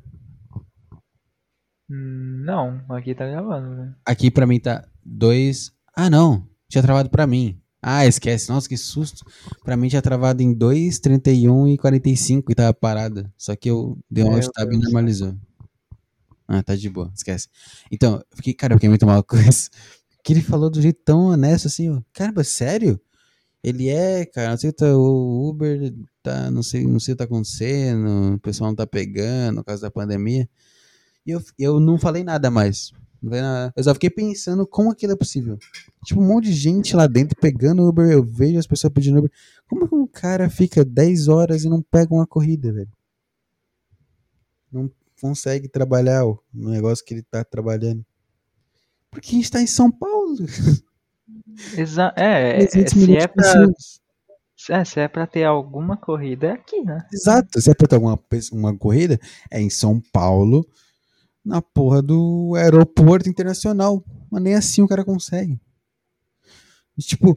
Hum, 1.89 2.43
Não, 2.45 2.85
aqui 2.91 3.15
tá 3.15 3.27
gravando, 3.27 3.75
né? 3.75 3.95
Aqui 4.05 4.31
pra 4.31 4.47
mim 4.47 4.61
tá 4.61 4.87
dois. 5.03 5.73
Ah, 5.97 6.11
não. 6.11 6.47
Tinha 6.69 6.83
travado 6.83 7.11
pra 7.11 7.27
mim. 7.27 7.61
Ah, 7.81 8.07
esquece. 8.07 8.49
Nossa, 8.51 8.69
que 8.69 8.77
susto. 8.77 9.25
Pra 9.65 9.77
mim 9.77 9.89
tinha 9.89 10.03
travado 10.03 10.43
em 10.43 10.53
2, 10.53 10.99
31 10.99 11.69
e 11.69 11.79
45 11.79 12.51
e 12.51 12.55
tava 12.55 12.75
parada. 12.75 13.33
Só 13.37 13.55
que 13.55 13.71
eu 13.71 13.99
dei 14.11 14.25
um 14.25 14.29
Meu 14.29 14.37
alt 14.37 14.49
tab 14.53 14.73
e 14.73 14.77
normalizou. 14.77 15.35
Ah, 16.47 16.63
tá 16.63 16.75
de 16.75 16.89
boa. 16.89 17.13
Esquece. 17.15 17.49
Então, 17.91 18.17
eu 18.17 18.37
fiquei, 18.37 18.55
cara, 18.55 18.73
eu 18.73 18.79
fiquei 18.79 18.89
muito 18.89 19.07
mal 19.07 19.23
com 19.25 19.37
isso. 19.37 19.71
Que 20.25 20.33
ele 20.33 20.43
falou 20.43 20.69
do 20.71 20.83
jeito 20.83 21.01
tão 21.05 21.27
honesto 21.27 21.67
assim, 21.67 21.91
ó. 21.91 22.01
Caramba, 22.13 22.43
sério? 22.43 23.01
Ele 23.63 23.89
é, 23.89 24.25
cara, 24.25 24.51
não 24.51 24.57
sei 24.57 24.71
o 24.71 24.73
que 24.73 24.79
tá, 24.79 24.97
o 24.97 25.49
Uber 25.49 25.93
tá, 26.23 26.51
não 26.51 26.63
sei, 26.63 26.87
não 26.87 27.01
sei 27.01 27.13
o 27.13 27.17
que 27.17 27.19
tá 27.19 27.25
acontecendo, 27.25 28.35
o 28.35 28.39
pessoal 28.39 28.71
não 28.71 28.77
tá 28.77 28.87
pegando 28.87 29.57
por 29.57 29.67
causa 29.67 29.83
da 29.83 29.91
pandemia. 29.91 30.49
E 31.27 31.31
eu, 31.33 31.43
eu 31.59 31.81
não 31.81 31.99
falei 31.99 32.25
nada 32.25 32.51
mais. 32.51 32.93
Não 33.21 33.31
nada. 33.31 33.73
Eu 33.77 33.83
só 33.85 33.93
fiquei 33.95 34.11
pensando 34.11 34.67
como 34.67 34.91
aquilo 34.93 35.13
é 35.13 35.17
possível. 35.17 35.59
Tipo, 36.05 36.21
um 36.21 36.27
monte 36.27 36.45
de 36.45 36.53
gente 36.53 36.95
lá 36.95 37.07
dentro 37.07 37.37
pegando 37.41 37.87
Uber, 37.87 38.09
eu 38.11 38.23
vejo 38.23 38.59
as 38.59 38.67
pessoas 38.67 38.93
pedindo 38.93 39.19
Uber. 39.19 39.31
Como 39.69 39.89
que 39.89 39.95
um 39.95 40.07
cara 40.07 40.49
fica 40.49 40.85
10 40.85 41.27
horas 41.29 41.65
e 41.65 41.69
não 41.69 41.83
pega 41.83 42.15
uma 42.15 42.27
corrida, 42.27 42.73
velho? 42.73 42.89
Não 44.71 44.91
consegue 45.21 45.69
trabalhar 45.69 46.23
no 46.53 46.71
negócio 46.71 47.05
que 47.05 47.15
ele 47.15 47.23
tá 47.23 47.43
trabalhando. 47.45 48.05
Porque 49.11 49.31
a 49.31 49.35
gente 49.35 49.51
tá 49.51 49.61
em 49.61 49.67
São 49.67 49.91
Paulo. 49.91 50.37
Exa 51.77 52.13
é, 52.17 52.67
300 52.67 52.93
se 52.93 53.17
é, 53.17 53.27
pra, 53.27 53.67
é, 54.71 54.85
se 54.85 55.01
é 55.01 55.09
pra 55.09 55.27
ter 55.27 55.45
alguma 55.45 55.97
corrida, 55.97 56.49
é 56.49 56.53
aqui, 56.53 56.83
né? 56.83 57.05
Exato. 57.13 57.61
Se 57.61 57.71
apertar 57.71 57.97
alguma 57.97 58.17
pe- 58.17 58.41
uma 58.53 58.77
corrida, 58.77 59.19
é 59.51 59.61
em 59.61 59.71
São 59.71 60.01
Paulo, 60.13 60.67
na 61.45 61.63
porra 61.63 62.03
do 62.03 62.55
aeroporto 62.57 63.29
internacional. 63.29 64.05
Mas 64.31 64.43
nem 64.43 64.55
assim 64.55 64.83
o 64.83 64.89
cara 64.89 65.05
consegue. 65.05 65.59
E, 66.97 67.03
tipo, 67.03 67.37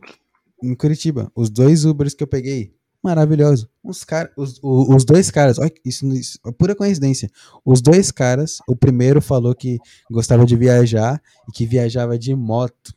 em 0.64 0.76
Curitiba, 0.76 1.32
os 1.36 1.50
dois 1.50 1.86
Ubers 1.86 2.14
que 2.14 2.24
eu 2.24 2.28
peguei, 2.28 2.74
maravilhoso. 3.04 3.70
Os, 3.84 4.04
cara, 4.04 4.32
os, 4.38 4.60
o- 4.62 4.96
os 4.96 5.06
dois 5.06 5.30
caras, 5.32 5.58
olha, 5.60 5.72
isso, 5.86 6.06
isso 6.14 6.40
é 6.46 6.52
pura 6.52 6.76
coincidência. 6.76 7.30
Os 7.66 7.82
dois 7.82 8.12
caras, 8.12 8.58
o 8.68 8.76
primeiro 8.76 9.22
falou 9.22 9.56
que 9.56 9.78
gostava 10.10 10.46
de 10.46 10.56
viajar 10.56 11.22
e 11.48 11.52
que 11.52 11.66
viajava 11.66 12.18
de 12.18 12.36
moto. 12.36 12.94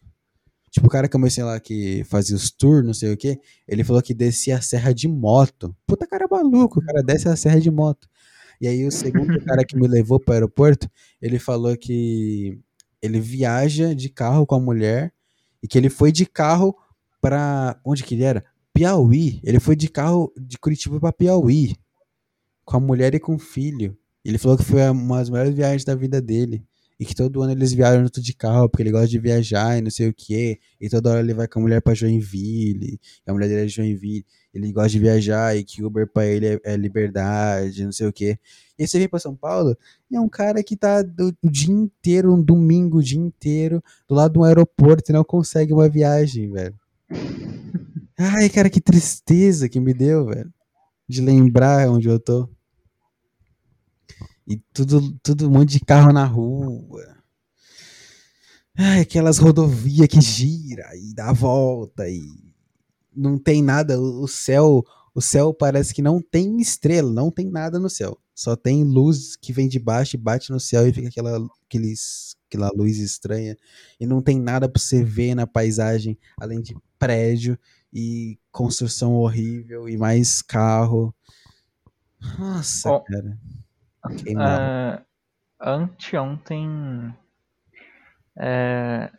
Tipo, 0.71 0.89
o 0.89 0.91
cara 0.91 1.09
que 1.09 1.17
eu 1.17 1.21
comecei 1.21 1.45
lá 1.45 1.61
que 1.61 2.05
fazia 2.05 2.37
os 2.37 2.51
tours, 2.51 2.85
não 2.85 2.95
sei 2.95 3.13
o 3.13 3.17
que, 3.17 3.39
ele 3.69 3.85
falou 3.85 4.03
que 4.03 4.15
descia 4.15 4.59
a 4.59 4.63
serra 4.63 4.93
de 4.93 5.09
moto. 5.09 5.75
Puta 5.87 6.07
cara 6.07 6.27
maluco, 6.31 6.81
o 6.81 6.85
cara 6.85 7.03
desce 7.03 7.29
a 7.29 7.37
serra 7.37 7.61
de 7.61 7.71
moto. 7.71 8.09
E 8.61 8.69
aí 8.69 8.87
o 8.87 8.91
segundo 8.91 9.39
cara 9.45 9.65
que 9.65 9.77
me 9.77 9.87
levou 9.87 10.19
para 10.21 10.33
o 10.33 10.35
aeroporto, 10.35 10.89
ele 11.21 11.39
falou 11.39 11.77
que 11.77 12.59
ele 13.03 13.21
viaja 13.21 13.95
de 13.95 14.09
carro 14.09 14.47
com 14.47 14.55
a 14.55 14.61
mulher 14.61 15.13
e 15.63 15.69
que 15.69 15.77
ele 15.77 15.91
foi 15.91 16.11
de 16.11 16.27
carro 16.27 16.75
pra. 17.21 17.81
onde 17.85 18.03
que 18.03 18.15
ele 18.15 18.25
era? 18.25 18.45
Piauí. 18.73 19.41
Ele 19.45 19.61
foi 19.61 19.77
de 19.77 19.89
carro 19.89 20.33
de 20.37 20.59
Curitiba 20.59 20.99
pra 20.99 21.13
Piauí 21.13 21.75
com 22.65 22.77
a 22.77 22.81
mulher 22.81 23.15
e 23.15 23.21
com 23.21 23.35
o 23.35 23.39
filho. 23.39 23.97
Ele 24.25 24.39
falou 24.39 24.57
que 24.57 24.65
foi 24.65 24.83
uma 24.89 25.19
das 25.19 25.29
melhores 25.31 25.55
viagens 25.55 25.85
da 25.85 25.95
vida 25.95 26.21
dele. 26.21 26.65
E 26.99 27.05
que 27.05 27.15
todo 27.15 27.43
ano 27.43 27.53
eles 27.53 27.73
viajam 27.73 28.03
junto 28.03 28.23
de 28.23 28.33
carro, 28.33 28.69
porque 28.69 28.83
ele 28.83 28.93
gosta 28.93 29.09
de 29.09 29.19
viajar 29.19 29.77
e 29.77 29.83
não 29.83 29.91
sei 29.91 30.09
o 30.09 30.15
quê. 30.15 30.59
E 30.81 30.89
toda 30.89 31.11
hora 31.11 31.21
ele 31.21 31.35
vai 31.35 31.49
com 31.49 31.59
a 31.59 31.63
mulher 31.63 31.83
pra 31.83 31.93
Joinville. 31.93 33.01
E 33.27 33.31
a 33.31 33.33
mulher 33.33 33.49
dele 33.49 33.63
é 33.63 33.67
de 33.67 33.73
Joinville. 33.73 34.25
Ele 34.55 34.73
gosta 34.73 34.91
de 34.91 35.01
viajar 35.01 35.57
e 35.57 35.65
que 35.65 35.83
Uber 35.85 36.07
pra 36.07 36.25
ele 36.27 36.47
é, 36.47 36.61
é 36.65 36.77
liberdade, 36.77 37.85
não 37.85 37.93
sei 37.93 38.07
o 38.07 38.13
quê. 38.13 38.39
E 38.79 38.83
aí 38.83 38.89
você 38.89 38.99
vem 38.99 39.09
pra 39.09 39.19
São 39.19 39.35
Paulo 39.35 39.77
e 40.11 40.17
é 40.17 40.21
um 40.21 40.29
cara 40.29 40.63
que 40.63 40.77
tá 40.77 41.03
do- 41.03 41.37
o 41.43 41.51
dia 41.51 41.73
inteiro, 41.75 42.33
um 42.33 42.41
domingo, 42.43 42.99
o 42.99 43.03
dia 43.03 43.19
inteiro, 43.21 43.83
do 44.09 44.15
lado 44.15 44.33
de 44.35 44.39
um 44.39 44.45
aeroporto 44.45 45.11
e 45.11 45.15
não 45.15 45.25
consegue 45.25 45.73
uma 45.73 45.89
viagem, 45.89 46.51
velho. 46.53 46.75
Ai, 48.19 48.49
cara, 48.49 48.71
que 48.71 48.81
tristeza 48.81 49.69
que 49.69 49.81
me 49.81 49.93
deu, 49.93 50.27
velho. 50.27 50.53
De 51.09 51.21
lembrar 51.21 51.89
onde 51.91 52.09
eu 52.09 52.19
tô. 52.21 52.49
E 54.47 54.57
tudo, 54.73 55.13
tudo 55.23 55.49
um 55.49 55.51
monte 55.53 55.71
de 55.73 55.81
carro 55.81 56.13
na 56.13 56.25
rua. 56.25 57.17
Ai, 58.77 59.01
aquelas 59.01 59.39
rodovias 59.39 60.09
que 60.09 60.21
gira 60.21 60.85
e 60.97 61.15
dá 61.15 61.31
a 61.31 61.33
volta 61.33 62.09
e 62.09 62.21
não 63.17 63.39
tem 63.39 63.63
nada. 63.63 64.01
O 64.01 64.27
céu, 64.27 64.85
o 65.15 65.21
céu 65.21 65.53
parece 65.55 65.95
que 65.95 66.03
não 66.03 66.21
tem 66.21 66.61
estrela, 66.61 67.11
não 67.11 67.31
tem 67.31 67.51
nada 67.51 67.79
no 67.79 67.89
céu. 67.91 68.19
Só 68.35 68.57
tem 68.57 68.83
luz 68.83 69.37
que 69.37 69.53
vem 69.53 69.69
de 69.69 69.79
baixo 69.79 70.17
e 70.17 70.19
bate 70.19 70.51
no 70.51 70.59
céu 70.59 70.87
e 70.87 70.93
fica 70.93 71.09
aquela, 71.09 71.39
aqueles, 71.67 72.37
aquela 72.49 72.71
luz 72.75 72.99
estranha. 72.99 73.57
E 73.99 74.07
não 74.07 74.21
tem 74.21 74.41
nada 74.41 74.69
pra 74.69 74.81
você 74.81 75.05
ver 75.05 75.35
na 75.35 75.47
paisagem, 75.47 76.19
além 76.41 76.61
de 76.61 76.77
prédio 76.99 77.59
e 77.93 78.39
construção 78.51 79.15
horrível 79.15 79.89
e 79.89 79.97
mais 79.97 80.43
carro. 80.43 81.15
Nossa, 82.39 82.91
Ó, 82.91 83.01
cara. 83.01 83.39
Ah, 84.37 85.03
anteontem, 85.61 87.15
é, 88.37 89.11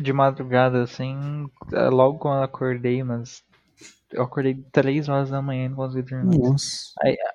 de 0.00 0.12
madrugada, 0.12 0.82
assim, 0.82 1.48
é, 1.72 1.88
logo 1.88 2.18
quando 2.18 2.38
eu 2.38 2.42
acordei, 2.44 3.02
mas 3.02 3.42
eu 4.12 4.22
acordei 4.22 4.54
três 4.72 5.08
horas 5.08 5.30
da 5.30 5.42
manhã 5.42 5.66
e 5.66 5.68
não 5.68 5.76
consegui 5.76 6.08
dormir. 6.10 6.38
Nossa. 6.38 6.92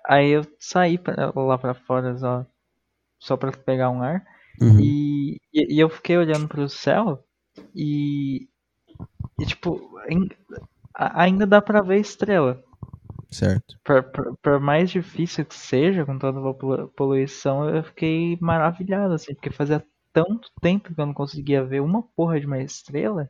Aí 0.07 0.29
eu 0.29 0.45
saí 0.59 0.97
pra- 0.97 1.31
lá 1.35 1.57
pra 1.57 1.73
fora 1.73 2.17
só, 2.17 2.45
só 3.19 3.37
pra 3.37 3.51
pegar 3.51 3.89
um 3.89 4.01
ar 4.01 4.23
Uhum. 4.61 4.79
e, 4.79 5.37
e, 5.53 5.75
e 5.75 5.79
eu 5.79 5.89
fiquei 5.89 6.17
olhando 6.17 6.47
pro 6.47 6.67
céu 6.69 7.23
e, 7.75 8.47
e 9.39 9.45
tipo, 9.45 9.79
a- 10.93 11.23
ainda 11.23 11.45
dá 11.47 11.61
pra 11.61 11.81
ver 11.81 11.99
estrela. 11.99 12.61
Certo. 13.29 13.75
Por, 13.83 14.03
por, 14.11 14.37
por 14.41 14.59
mais 14.59 14.89
difícil 14.91 15.45
que 15.45 15.55
seja, 15.55 16.05
com 16.05 16.19
toda 16.19 16.37
a 16.39 16.53
polu- 16.53 16.89
poluição, 16.89 17.69
eu 17.69 17.83
fiquei 17.83 18.37
maravilhado, 18.41 19.13
assim, 19.13 19.33
porque 19.33 19.49
fazia 19.49 19.83
tanto 20.13 20.49
tempo 20.61 20.93
que 20.93 20.99
eu 20.99 21.05
não 21.05 21.13
conseguia 21.13 21.63
ver 21.63 21.81
uma 21.81 22.03
porra 22.03 22.39
de 22.39 22.45
uma 22.45 22.59
estrela. 22.61 23.29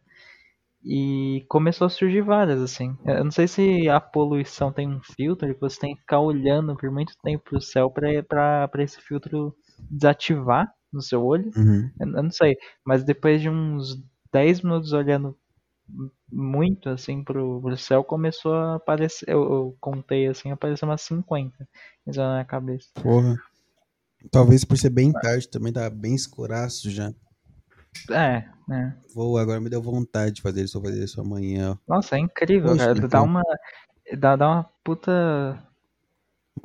E 0.84 1.46
começou 1.48 1.86
a 1.86 1.90
surgir 1.90 2.22
várias, 2.22 2.60
assim. 2.60 2.98
Eu 3.06 3.24
não 3.24 3.32
sei 3.32 3.48
se 3.48 3.88
a 3.88 4.00
poluição 4.00 4.72
tem 4.72 4.88
um 4.88 5.00
filtro 5.16 5.54
que 5.54 5.62
você 5.62 5.80
tem 5.80 5.94
que 5.94 6.02
ficar 6.02 6.20
olhando 6.20 6.76
por 6.76 6.90
muito 6.90 7.14
tempo 7.24 7.44
pro 7.44 7.62
céu 7.62 7.92
pra 7.92 8.70
esse 8.80 9.00
filtro 9.00 9.56
desativar 9.90 10.74
no 10.92 11.02
seu 11.02 11.24
olho. 11.24 11.52
Uhum. 11.56 11.92
Eu 12.00 12.08
eu 12.08 12.24
não 12.24 12.32
sei. 12.32 12.58
Mas 12.84 13.04
depois 13.04 13.42
de 13.42 13.50
uns 13.50 14.04
10 14.34 14.62
minutos 14.62 14.92
olhando 14.92 15.38
muito 16.32 16.90
assim 16.90 17.24
pro, 17.24 17.62
pro 17.62 17.78
céu, 17.78 18.04
começou 18.04 18.54
a 18.54 18.76
aparecer. 18.76 19.30
Eu, 19.30 19.44
eu 19.44 19.78
contei 19.80 20.28
assim, 20.28 20.52
apareceu 20.52 20.88
umas 20.88 21.02
50 21.02 21.68
isso 22.08 22.20
na 22.20 22.32
minha 22.34 22.46
cabeça. 22.46 22.90
Porra. 22.96 23.36
Talvez 24.30 24.64
por 24.64 24.78
ser 24.78 24.90
bem 24.90 25.12
tarde 25.12 25.48
também, 25.48 25.72
tá 25.74 25.90
bem 25.90 26.14
escuraço 26.14 26.90
já. 26.92 27.14
É, 28.10 28.46
né? 28.68 28.98
Vou, 29.14 29.38
agora 29.38 29.60
me 29.60 29.70
deu 29.70 29.82
vontade 29.82 30.36
de 30.36 30.42
fazer 30.42 30.64
isso, 30.64 30.80
vou 30.80 30.90
fazer 30.90 31.04
isso 31.04 31.20
amanhã. 31.20 31.78
Nossa, 31.88 32.16
é 32.16 32.20
incrível, 32.20 32.70
Poxa, 32.72 32.86
cara. 32.86 32.94
Dá 33.00 33.06
então. 33.08 33.24
uma. 33.26 33.42
Dá, 34.18 34.36
dá 34.36 34.48
uma 34.50 34.64
puta 34.84 35.62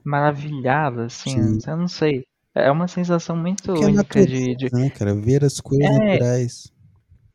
maravilhada, 0.05 1.07
assim. 1.07 1.61
Sim. 1.61 1.71
Eu 1.71 1.77
não 1.77 1.89
sei. 1.89 2.25
É 2.55 2.71
uma 2.71 2.89
sensação 2.89 3.37
muito 3.37 3.65
Porque 3.65 3.83
é 3.83 3.87
única 3.87 4.03
natureza, 4.03 4.29
de, 4.31 4.57
de- 4.57 4.73
né, 4.73 4.89
cara? 4.91 5.15
Ver 5.15 5.45
as 5.45 5.61
coisas 5.61 5.87
É. 5.87 5.99
naturais. 6.13 6.73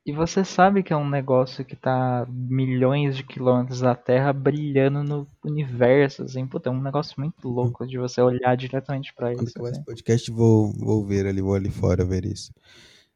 E 0.03 0.11
você 0.11 0.43
sabe 0.43 0.81
que 0.81 0.91
é 0.91 0.97
um 0.97 1.07
negócio 1.07 1.63
que 1.63 1.75
tá 1.75 2.25
milhões 2.27 3.15
de 3.15 3.23
quilômetros 3.23 3.81
da 3.81 3.93
Terra 3.95 4.33
brilhando 4.33 5.03
no 5.03 5.27
universo, 5.45 6.23
assim. 6.23 6.47
Puta, 6.47 6.69
é 6.69 6.71
um 6.71 6.81
negócio 6.81 7.13
muito 7.19 7.47
louco 7.47 7.85
de 7.85 7.99
você 7.99 8.19
olhar 8.19 8.57
diretamente 8.57 9.13
pra 9.13 9.31
Quando 9.31 9.47
isso. 9.47 9.51
acabar 9.51 9.69
assim. 9.69 9.77
esse 9.77 9.85
podcast, 9.85 10.31
vou, 10.31 10.73
vou 10.73 11.05
ver 11.05 11.27
ali, 11.27 11.39
vou 11.39 11.53
ali 11.53 11.69
fora 11.69 12.03
ver 12.03 12.25
isso. 12.25 12.51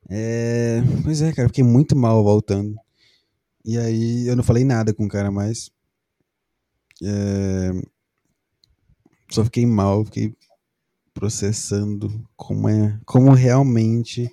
É, 0.08 0.80
pois 1.04 1.24
é, 1.24 1.34
cara, 1.34 1.48
fiquei 1.48 1.64
muito 1.64 1.96
mal 1.96 2.24
voltando. 2.24 2.76
E 3.66 3.80
aí 3.80 4.28
eu 4.28 4.36
não 4.36 4.44
falei 4.44 4.64
nada 4.64 4.94
com 4.94 5.06
o 5.06 5.10
cara 5.10 5.32
mais. 5.32 5.72
É, 7.04 7.72
só 9.32 9.44
fiquei 9.44 9.66
mal, 9.66 10.06
fiquei 10.06 10.36
processando 11.16 12.24
como 12.36 12.70
é, 12.70 13.00
como 13.06 13.32
realmente 13.32 14.32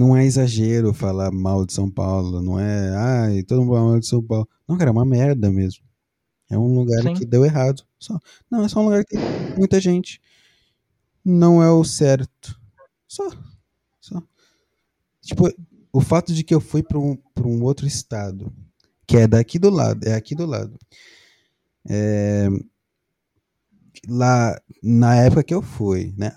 não 0.00 0.16
é 0.16 0.24
exagero 0.24 0.94
falar 0.94 1.30
mal 1.30 1.66
de 1.66 1.74
São 1.74 1.90
Paulo, 1.90 2.40
não 2.40 2.58
é, 2.58 2.96
ai, 2.96 3.42
todo 3.42 3.60
mundo 3.60 3.74
fala 3.74 3.88
mal 3.90 4.00
de 4.00 4.06
São 4.06 4.22
Paulo. 4.22 4.48
Não, 4.66 4.78
cara, 4.78 4.88
é 4.88 4.92
uma 4.92 5.04
merda 5.04 5.50
mesmo. 5.50 5.84
É 6.48 6.56
um 6.56 6.74
lugar 6.74 7.02
Sim. 7.02 7.12
que 7.12 7.26
deu 7.26 7.44
errado. 7.44 7.84
Só. 7.98 8.18
Não, 8.50 8.64
é 8.64 8.68
só 8.68 8.80
um 8.80 8.84
lugar 8.84 9.04
que 9.04 9.10
tem 9.10 9.58
muita 9.58 9.78
gente. 9.78 10.18
Não 11.22 11.62
é 11.62 11.70
o 11.70 11.84
certo. 11.84 12.58
Só. 13.06 13.28
Só. 14.00 14.22
Tipo, 15.20 15.52
o 15.92 16.00
fato 16.00 16.32
de 16.32 16.42
que 16.42 16.54
eu 16.54 16.60
fui 16.60 16.82
para 16.82 16.98
um, 16.98 17.14
pra 17.34 17.46
um 17.46 17.62
outro 17.62 17.86
estado, 17.86 18.50
que 19.06 19.18
é 19.18 19.28
daqui 19.28 19.58
do 19.58 19.68
lado, 19.68 20.02
é 20.08 20.14
aqui 20.14 20.34
do 20.34 20.46
lado. 20.46 20.78
É, 21.86 22.48
lá, 24.08 24.60
na 24.82 25.16
época 25.16 25.42
que 25.42 25.54
eu 25.54 25.62
fui, 25.62 26.14
né? 26.16 26.32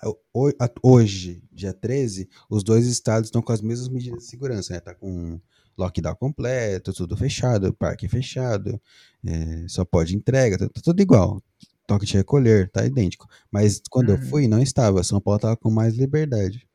Hoje, 0.82 1.44
dia 1.52 1.74
13, 1.74 2.30
os 2.50 2.64
dois 2.64 2.86
estados 2.88 3.28
estão 3.28 3.42
com 3.42 3.52
as 3.54 3.62
mesmas 3.62 3.90
medidas 3.90 4.20
de 4.24 4.30
segurança, 4.30 4.74
né? 4.74 4.80
Tá 4.80 4.94
com 4.94 5.40
lockdown 5.78 6.16
completo, 6.16 6.94
tudo 6.94 7.18
fechado, 7.18 7.74
parque 7.74 8.08
fechado, 8.08 8.80
é, 9.26 9.66
só 9.68 9.84
pode 9.84 10.16
entrega, 10.16 10.58
tá, 10.58 10.70
tá 10.70 10.82
tudo 10.84 11.02
igual. 11.02 11.42
Toque 11.88 12.06
de 12.06 12.14
recolher, 12.14 12.70
tá 12.72 12.86
idêntico. 12.86 13.28
Mas 13.52 13.82
quando 13.90 14.10
eu 14.10 14.16
Uhum. 14.16 14.22
fui, 14.22 14.48
não 14.48 14.62
estava. 14.62 15.04
São 15.04 15.20
Paulo 15.20 15.40
tava 15.40 15.58
com 15.58 15.70
mais 15.72 15.96
liberdade. 15.96 16.68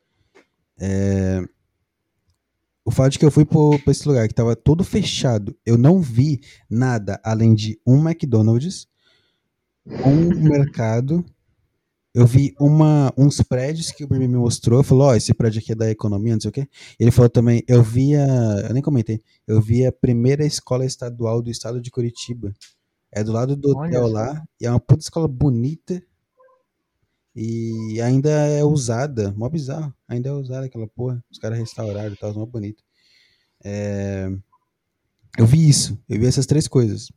É, 0.79 1.41
o 2.85 2.91
fato 2.91 3.11
de 3.13 3.19
que 3.19 3.25
eu 3.25 3.31
fui 3.31 3.45
pra 3.45 3.91
esse 3.91 4.07
lugar 4.07 4.27
que 4.27 4.33
tava 4.33 4.55
todo 4.55 4.83
fechado, 4.83 5.55
eu 5.65 5.77
não 5.77 6.01
vi 6.01 6.41
nada 6.69 7.19
além 7.23 7.53
de 7.53 7.79
um 7.85 7.97
McDonald's, 8.07 8.87
um 9.85 10.29
mercado. 10.41 11.25
Eu 12.13 12.25
vi 12.25 12.55
uma, 12.59 13.13
uns 13.17 13.41
prédios 13.41 13.91
que 13.91 14.03
o 14.03 14.07
Birmin 14.07 14.27
me 14.27 14.37
mostrou. 14.37 14.83
Falou: 14.83 15.07
Ó, 15.09 15.15
esse 15.15 15.33
prédio 15.33 15.59
aqui 15.61 15.73
é 15.73 15.75
da 15.75 15.89
economia, 15.91 16.33
não 16.33 16.41
sei 16.41 16.49
o 16.49 16.53
quê. 16.53 16.67
Ele 16.99 17.11
falou 17.11 17.29
também: 17.29 17.63
Eu 17.67 17.83
vi 17.83 18.15
a. 18.15 18.25
Eu 18.67 18.73
nem 18.73 18.81
comentei. 18.81 19.21
Eu 19.47 19.61
vi 19.61 19.85
a 19.85 19.91
primeira 19.91 20.45
escola 20.45 20.85
estadual 20.85 21.41
do 21.41 21.51
estado 21.51 21.79
de 21.81 21.91
Curitiba. 21.91 22.53
É 23.11 23.23
do 23.23 23.31
lado 23.31 23.55
do 23.55 23.77
Olha 23.77 23.99
hotel 23.99 24.07
lá. 24.07 24.43
E 24.59 24.65
é 24.65 24.71
uma 24.71 24.79
puta 24.79 25.01
escola 25.03 25.27
bonita. 25.27 26.01
E 27.35 28.01
ainda 28.01 28.29
é 28.29 28.63
usada. 28.63 29.31
Mó 29.37 29.47
bizarro. 29.49 29.93
Ainda 30.07 30.29
é 30.29 30.31
usada 30.33 30.65
aquela 30.65 30.87
porra. 30.87 31.23
Os 31.31 31.37
caras 31.37 31.57
restauraram 31.59 32.13
e 32.13 32.17
tal, 32.17 32.33
mó 32.33 32.45
bonito. 32.45 32.83
É, 33.63 34.29
Eu 35.37 35.45
vi 35.45 35.67
isso. 35.69 35.99
Eu 36.09 36.19
vi 36.19 36.27
essas 36.27 36.45
três 36.45 36.67
coisas. 36.67 37.11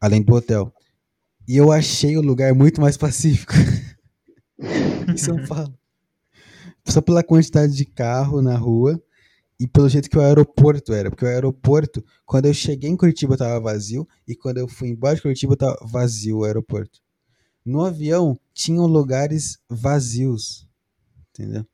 Além 0.00 0.22
do 0.22 0.34
hotel. 0.34 0.72
E 1.46 1.56
eu 1.56 1.70
achei 1.70 2.16
o 2.16 2.22
lugar 2.22 2.54
muito 2.54 2.80
mais 2.80 2.96
pacífico. 2.96 3.54
em 5.08 5.16
São 5.16 5.44
Paulo. 5.46 5.76
Só 6.86 7.00
pela 7.00 7.22
quantidade 7.22 7.74
de 7.74 7.84
carro 7.84 8.40
na 8.40 8.56
rua 8.56 9.00
e 9.58 9.66
pelo 9.66 9.88
jeito 9.88 10.10
que 10.10 10.18
o 10.18 10.20
aeroporto 10.20 10.92
era. 10.92 11.10
Porque 11.10 11.24
o 11.24 11.28
aeroporto, 11.28 12.04
quando 12.24 12.46
eu 12.46 12.54
cheguei 12.54 12.90
em 12.90 12.96
Curitiba, 12.96 13.36
tava 13.36 13.58
vazio. 13.60 14.06
E 14.26 14.34
quando 14.34 14.58
eu 14.58 14.68
fui 14.68 14.88
embora 14.88 15.16
de 15.16 15.22
Curitiba, 15.22 15.56
tava 15.56 15.76
vazio 15.82 16.38
o 16.38 16.44
aeroporto. 16.44 17.00
No 17.64 17.84
avião, 17.84 18.38
tinham 18.54 18.86
lugares 18.86 19.58
vazios. 19.68 20.68
Entendeu? 21.30 21.66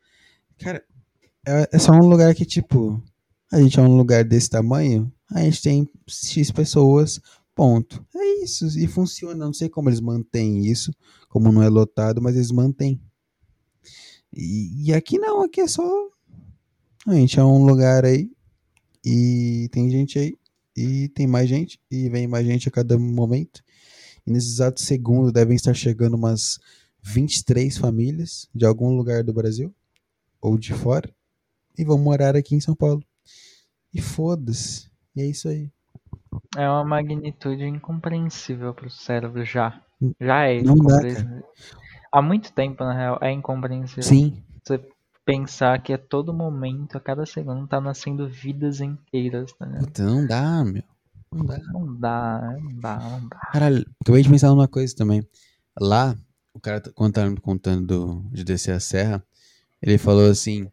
Cara, 0.59 0.83
é, 1.47 1.69
é 1.73 1.79
só 1.79 1.93
um 1.93 2.09
lugar 2.09 2.35
que, 2.35 2.47
tipo, 2.47 3.03
a 3.53 3.61
gente 3.61 3.79
é 3.79 3.83
um 3.83 3.97
lugar 3.97 4.25
desse 4.25 4.49
tamanho, 4.49 5.13
a 5.31 5.41
gente 5.43 5.61
tem 5.61 5.89
X 6.09 6.51
pessoas, 6.51 7.21
ponto. 7.55 8.05
É 8.15 8.45
isso, 8.45 8.67
e 8.79 8.87
funciona. 8.87 9.45
Não 9.45 9.53
sei 9.53 9.69
como 9.69 9.89
eles 9.89 10.01
mantêm 10.01 10.67
isso, 10.67 10.93
como 11.29 11.53
não 11.53 11.63
é 11.63 11.69
lotado, 11.69 12.21
mas 12.21 12.35
eles 12.35 12.51
mantêm. 12.51 13.01
E, 14.33 14.89
e 14.89 14.95
aqui 14.95 15.19
não, 15.19 15.43
aqui 15.43 15.61
é 15.61 15.69
só. 15.69 16.09
A 17.07 17.15
gente 17.15 17.39
é 17.39 17.45
um 17.45 17.65
lugar 17.65 18.05
aí, 18.05 18.31
e 19.05 19.69
tem 19.73 19.91
gente 19.91 20.19
aí, 20.19 20.39
e 20.77 21.09
tem 21.09 21.27
mais 21.27 21.49
gente, 21.49 21.81
e 21.91 22.09
vem 22.09 22.27
mais 22.27 22.47
gente 22.47 22.69
a 22.69 22.73
cada 22.73 22.99
momento. 22.99 23.63
E 24.27 24.31
nesse 24.31 24.49
exato 24.49 24.81
segundo 24.81 25.33
devem 25.33 25.57
estar 25.57 25.75
chegando 25.75 26.15
umas 26.15 26.59
23 27.03 27.77
famílias 27.77 28.49
de 28.55 28.65
algum 28.65 28.95
lugar 28.97 29.25
do 29.25 29.33
Brasil, 29.33 29.75
ou 30.41 30.57
de 30.57 30.73
fora, 30.73 31.13
e 31.77 31.85
vão 31.85 31.99
morar 31.99 32.37
aqui 32.37 32.55
em 32.55 32.61
São 32.61 32.75
Paulo. 32.75 33.03
E 33.93 34.01
foda-se. 34.01 34.91
E 35.15 35.23
é 35.23 35.27
isso 35.27 35.49
aí. 35.49 35.71
É 36.57 36.69
uma 36.69 36.85
magnitude 36.85 37.65
incompreensível 37.65 38.75
pro 38.75 38.91
cérebro 38.91 39.45
já. 39.45 39.81
Já 40.21 40.49
é 40.49 40.63
Não 40.63 40.77
dá. 40.77 41.01
Há 42.13 42.21
muito 42.21 42.53
tempo, 42.53 42.85
na 42.85 42.93
real, 42.93 43.19
é 43.23 43.31
incompreensível. 43.31 44.03
Sim. 44.03 44.43
Você 44.63 44.85
pensar 45.25 45.83
que 45.83 45.93
a 45.93 45.99
todo 45.99 46.35
momento, 46.35 46.97
a 46.97 47.01
cada 47.01 47.25
segundo, 47.25 47.67
tá 47.67 47.81
nascendo 47.81 48.29
vidas 48.29 48.81
inteiras, 48.81 49.53
tá 49.53 49.65
ligado? 49.65 49.87
Puta, 49.87 50.03
não 50.03 50.27
dá, 50.27 50.65
meu. 50.65 50.83
Não 51.33 51.47
dá. 51.47 51.59
Não 51.59 51.95
dá, 51.97 52.57
não 52.61 52.81
dá, 52.81 52.99
não 52.99 53.29
dá. 53.29 53.37
Caralho, 53.53 53.87
acabei 54.03 54.23
de 54.23 54.29
pensar 54.29 54.49
numa 54.49 54.69
coisa 54.69 54.95
também. 54.95 55.27
Lá, 55.81 56.15
o 56.53 56.61
cara, 56.61 56.81
tá- 56.81 56.91
quando 56.95 57.15
tava 57.15 57.31
me 57.31 57.41
contando 57.41 57.87
do- 57.87 58.29
de 58.31 58.45
descer 58.45 58.73
a 58.73 58.81
serra, 58.81 59.25
ele 59.81 59.97
falou 59.97 60.31
assim: 60.31 60.71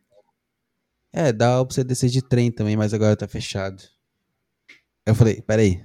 É, 1.13 1.31
dá 1.31 1.63
pra 1.65 1.73
você 1.73 1.83
descer 1.83 2.09
de 2.09 2.21
trem 2.21 2.51
também, 2.51 2.75
mas 2.75 2.93
agora 2.93 3.15
tá 3.15 3.27
fechado. 3.27 3.81
Eu 5.09 5.15
falei: 5.15 5.41
Peraí, 5.41 5.81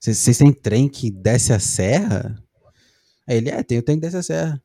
vocês 0.00 0.38
têm 0.38 0.52
trem 0.52 0.88
que 0.88 1.10
desce 1.10 1.52
a 1.52 1.58
serra? 1.58 2.36
Aí 3.28 3.36
ele: 3.36 3.50
É, 3.50 3.62
tem 3.62 3.78
o 3.78 3.82
trem 3.82 3.96
que 3.96 4.02
desce 4.02 4.16
a 4.16 4.22
serra. 4.22 4.62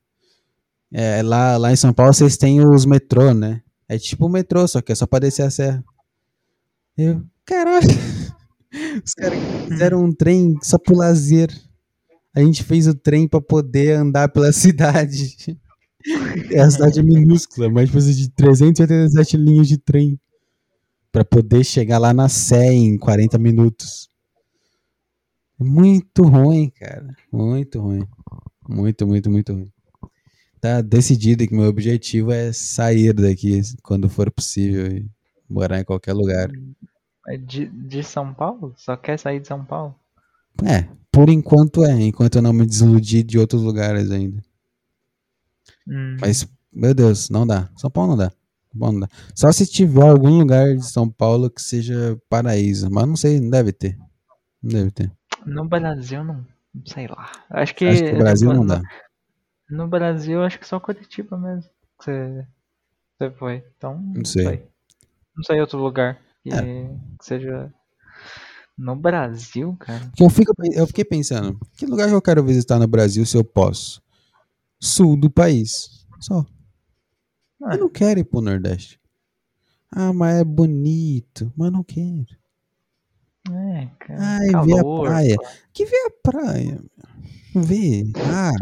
É, 0.92 1.22
lá, 1.22 1.56
lá 1.56 1.72
em 1.72 1.76
São 1.76 1.92
Paulo 1.92 2.12
vocês 2.12 2.36
têm 2.36 2.66
os 2.66 2.84
metrô, 2.84 3.32
né? 3.32 3.62
É 3.88 3.98
tipo 3.98 4.26
o 4.26 4.28
metrô, 4.28 4.66
só 4.66 4.80
que 4.82 4.92
é 4.92 4.94
só 4.94 5.06
pra 5.06 5.20
descer 5.20 5.42
a 5.42 5.50
serra. 5.50 5.84
Eu, 6.98 7.24
caralho. 7.44 7.86
Os 9.04 9.12
caras 9.14 9.38
fizeram 9.68 10.04
um 10.04 10.12
trem 10.12 10.58
só 10.62 10.78
pro 10.78 10.96
lazer. 10.96 11.50
A 12.34 12.40
gente 12.40 12.64
fez 12.64 12.86
o 12.86 12.94
trem 12.94 13.28
pra 13.28 13.40
poder 13.40 13.96
andar 13.96 14.28
pela 14.30 14.50
cidade. 14.52 15.36
É, 16.50 16.60
a 16.60 16.70
cidade 16.70 17.02
minúscula, 17.02 17.70
mas 17.70 17.90
precisa 17.90 18.14
de 18.14 18.30
387 18.30 19.36
linhas 19.36 19.68
de 19.68 19.78
trem 19.78 20.18
pra 21.12 21.24
poder 21.24 21.62
chegar 21.62 21.98
lá 21.98 22.14
na 22.14 22.28
Sé 22.28 22.72
em 22.72 22.96
40 22.96 23.38
minutos. 23.38 24.08
É 25.60 25.64
Muito 25.64 26.24
ruim, 26.24 26.70
cara. 26.70 27.14
Muito 27.30 27.78
ruim. 27.80 28.02
Muito, 28.66 29.06
muito, 29.06 29.30
muito 29.30 29.52
ruim. 29.52 29.70
Tá 30.60 30.80
decidido 30.80 31.46
que 31.46 31.54
meu 31.54 31.68
objetivo 31.68 32.32
é 32.32 32.52
sair 32.52 33.12
daqui 33.12 33.60
quando 33.82 34.08
for 34.08 34.30
possível 34.30 34.86
e 34.86 35.06
morar 35.48 35.80
em 35.80 35.84
qualquer 35.84 36.14
lugar. 36.14 36.48
É 37.28 37.36
De, 37.36 37.66
de 37.66 38.02
São 38.02 38.32
Paulo? 38.32 38.72
Só 38.76 38.96
quer 38.96 39.18
sair 39.18 39.40
de 39.40 39.48
São 39.48 39.64
Paulo? 39.64 39.94
É, 40.64 40.88
por 41.10 41.28
enquanto 41.28 41.84
é, 41.84 41.92
enquanto 42.00 42.36
eu 42.36 42.42
não 42.42 42.52
me 42.52 42.64
desiludir 42.64 43.24
de 43.24 43.38
outros 43.38 43.62
lugares 43.62 44.10
ainda. 44.10 44.42
Hum. 45.86 46.16
Mas, 46.20 46.46
meu 46.72 46.94
Deus, 46.94 47.28
não 47.28 47.46
dá. 47.46 47.68
São 47.76 47.90
Paulo 47.90 48.10
não 48.10 48.16
dá. 48.16 48.32
Bom, 48.74 48.98
dá. 49.00 49.08
Só 49.34 49.52
se 49.52 49.66
tiver 49.66 50.08
algum 50.08 50.38
lugar 50.38 50.74
de 50.74 50.86
São 50.86 51.08
Paulo 51.08 51.50
que 51.50 51.60
seja 51.60 52.18
paraíso. 52.28 52.90
Mas 52.90 53.06
não 53.06 53.16
sei, 53.16 53.40
não 53.40 53.50
deve 53.50 53.72
ter. 53.72 53.98
Não 54.62 54.70
deve 54.70 54.90
ter. 54.90 55.12
No 55.44 55.68
Brasil, 55.68 56.24
não. 56.24 56.46
Sei 56.86 57.06
lá. 57.06 57.30
Acho 57.50 57.74
que. 57.74 57.86
Acho 57.86 58.02
que 58.02 58.12
o 58.12 58.18
Brasil 58.18 58.48
no, 58.48 58.54
não 58.56 58.66
dá. 58.66 58.80
No, 59.68 59.78
no 59.78 59.88
Brasil, 59.88 60.42
acho 60.42 60.58
que 60.58 60.66
só 60.66 60.80
Curitiba 60.80 61.36
mesmo. 61.36 61.70
Você, 62.00 62.46
você 63.18 63.30
foi. 63.32 63.64
Então, 63.76 63.98
não 63.98 64.24
sei. 64.24 64.44
sei. 64.44 64.66
Não 65.36 65.44
sei 65.44 65.60
outro 65.60 65.78
lugar 65.78 66.18
que, 66.42 66.50
É. 66.50 66.62
que 67.18 67.24
seja. 67.24 67.72
No 68.76 68.96
Brasil, 68.96 69.76
cara. 69.78 70.10
Eu, 70.18 70.30
fico, 70.30 70.54
eu 70.72 70.86
fiquei 70.86 71.04
pensando, 71.04 71.58
que 71.76 71.84
lugar 71.84 72.08
que 72.08 72.14
eu 72.14 72.22
quero 72.22 72.42
visitar 72.42 72.78
no 72.78 72.86
Brasil 72.86 73.24
se 73.26 73.36
eu 73.36 73.44
posso? 73.44 74.02
Sul 74.80 75.14
do 75.16 75.30
país. 75.30 76.06
Só. 76.18 76.44
Eu 77.70 77.78
não 77.78 77.88
quero 77.88 78.20
ir 78.20 78.24
pro 78.24 78.40
Nordeste. 78.40 79.00
Ah, 79.90 80.12
mas 80.12 80.40
é 80.40 80.44
bonito. 80.44 81.52
Mas 81.56 81.70
não 81.70 81.84
quero. 81.84 82.26
É, 83.50 83.88
cara. 83.98 84.20
Ai, 84.20 84.48
ver 84.66 84.78
a 84.78 84.84
praia. 84.84 85.36
Que 85.72 85.84
ver 85.84 86.06
a 86.06 86.30
praia. 86.30 86.80
meu. 87.54 87.64
Ver. 87.64 88.04
Ah, 88.16 88.52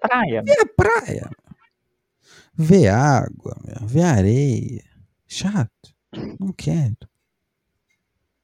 praia. 0.00 0.42
ver 0.42 0.60
a 0.60 0.66
praia. 0.66 1.30
Ver 2.54 2.88
água, 2.88 3.56
meu. 3.64 3.86
ver 3.86 4.02
areia. 4.02 4.84
Chato. 5.26 5.94
Não 6.38 6.52
quero. 6.52 6.96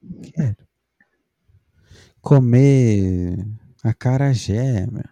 Não 0.01 0.21
quero. 0.21 0.57
Comer 2.21 3.45
acarajé, 3.83 4.87
meu. 4.87 5.05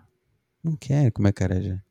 Não 0.62 0.76
quero 0.76 1.12
comer 1.12 1.30
acarajé. 1.30 1.82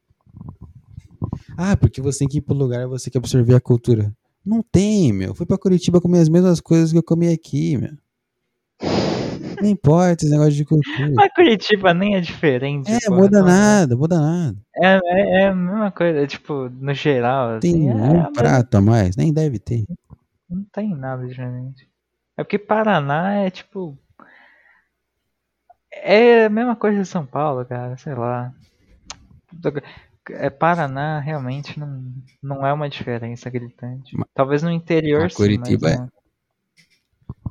Ah, 1.58 1.78
porque 1.78 2.02
você 2.02 2.20
tem 2.20 2.28
que 2.28 2.38
ir 2.38 2.42
pro 2.42 2.54
lugar, 2.54 2.88
você 2.88 3.10
quer 3.10 3.20
absorver 3.20 3.56
a 3.56 3.62
cultura. 3.62 4.12
Não 4.46 4.62
tem, 4.62 5.14
meu. 5.14 5.34
Fui 5.34 5.46
pra 5.46 5.58
Curitiba 5.58 6.02
comer 6.02 6.20
as 6.20 6.30
mesmas 6.30 6.60
coisas 6.60 6.92
que 6.92 6.98
eu 6.98 7.04
comi 7.04 7.32
aqui, 7.32 7.78
meu. 7.78 7.92
Não 9.62 9.70
importa 9.70 10.26
esse 10.26 10.30
negócio 10.30 10.52
de 10.52 10.66
cultura. 10.66 11.14
Mas 11.16 11.34
Curitiba 11.34 11.94
nem 11.94 12.16
é 12.16 12.22
diferente. 12.22 12.92
É, 12.92 13.00
porra, 13.08 13.22
muda 13.22 13.40
não, 13.40 13.48
nada, 13.48 13.96
muda 13.96 14.20
nada. 14.20 14.58
É, 14.76 15.00
é, 15.06 15.44
é 15.44 15.48
a 15.48 15.56
mesma 15.56 15.92
coisa, 15.92 16.28
tipo, 16.28 16.70
no 16.70 16.94
geral. 16.94 17.60
Tem 17.60 17.90
assim, 17.90 17.90
é, 17.90 17.94
um 17.94 18.22
a 18.24 18.32
prato 18.32 18.76
a 18.76 18.82
mais, 18.82 19.16
nem 19.16 19.32
deve 19.32 19.60
ter. 19.60 19.86
Não 20.50 20.66
tem 20.74 20.94
nada 20.94 21.26
diferente. 21.26 21.88
É 22.36 22.44
porque 22.44 22.60
Paraná 22.60 23.36
é 23.36 23.50
tipo. 23.50 23.98
É 25.92 26.46
a 26.46 26.50
mesma 26.50 26.76
coisa 26.76 27.00
de 27.00 27.08
São 27.08 27.26
Paulo, 27.26 27.64
cara, 27.66 27.96
sei 27.96 28.16
lá. 28.16 28.54
É, 30.30 30.50
Paraná 30.50 31.20
realmente 31.20 31.78
não, 31.80 32.02
não 32.42 32.66
é 32.66 32.72
uma 32.72 32.90
diferença 32.90 33.50
gritante. 33.50 34.16
Talvez 34.34 34.64
no 34.64 34.72
interior 34.72 35.30
sim, 35.30 35.36
Curitiba 35.38 35.88
mas 35.88 35.94
é. 35.94 35.98
não- 35.98 36.10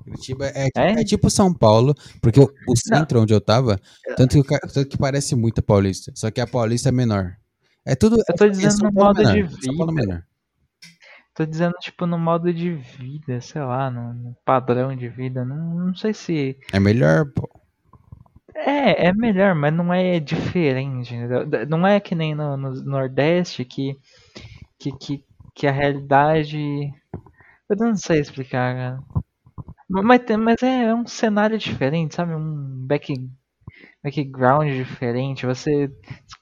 Curitiba 0.04 0.46
é, 0.48 0.68
É? 0.76 1.00
é 1.00 1.04
tipo 1.04 1.30
São 1.30 1.52
Paulo, 1.52 1.94
porque 2.20 2.40
o, 2.40 2.48
o 2.68 2.76
centro 2.76 3.20
onde 3.20 3.32
eu 3.32 3.40
tava, 3.40 3.78
tanto 4.16 4.42
que, 4.42 4.58
tanto 4.58 4.86
que 4.88 4.98
parece 4.98 5.34
muito 5.36 5.60
a 5.60 5.62
Paulista, 5.62 6.12
só 6.14 6.30
que 6.30 6.40
a 6.40 6.46
Paulista 6.46 6.88
é 6.88 6.92
menor. 6.92 7.36
É 7.84 7.94
tudo. 7.94 8.16
Eu 8.28 8.36
tô 8.36 8.44
é 8.44 8.48
dizendo 8.48 8.84
no 8.84 8.92
modo 8.92 9.18
menor, 9.18 9.48
de 9.48 9.64
São 9.64 9.76
Paulo 9.76 9.92
vida. 9.92 10.06
menor. 10.06 10.22
Tô 11.34 11.46
dizendo, 11.46 11.72
tipo, 11.80 12.06
no 12.06 12.18
modo 12.18 12.52
de 12.52 12.74
vida, 12.74 13.40
sei 13.40 13.62
lá, 13.62 13.90
no, 13.90 14.12
no 14.12 14.36
padrão 14.44 14.94
de 14.94 15.08
vida. 15.08 15.44
Não, 15.44 15.86
não 15.86 15.94
sei 15.94 16.12
se. 16.12 16.58
É 16.72 16.78
melhor, 16.78 17.24
pô. 17.32 17.48
É, 18.54 19.06
é 19.08 19.12
melhor, 19.14 19.54
mas 19.54 19.72
não 19.74 19.92
é 19.92 20.18
diferente. 20.20 21.14
entendeu? 21.14 21.46
Não 21.68 21.86
é 21.86 22.00
que 22.00 22.14
nem 22.14 22.34
no, 22.34 22.56
no 22.56 22.70
Nordeste 22.84 23.64
que, 23.64 23.96
que, 24.80 24.92
que, 24.98 25.24
que 25.54 25.66
a 25.66 25.72
realidade. 25.72 26.58
Eu 27.70 27.76
não 27.76 27.96
sei 27.96 28.20
explicar, 28.20 28.74
cara. 28.76 29.00
Ma- 29.90 30.02
Mas, 30.02 30.22
mas 30.38 30.62
é, 30.62 30.84
é 30.86 30.94
um 30.96 31.06
cenário 31.06 31.58
diferente, 31.58 32.14
sabe? 32.16 32.34
Um 32.34 32.86
back, 32.86 33.14
background 34.02 34.68
diferente. 34.72 35.46
Você, 35.46 35.90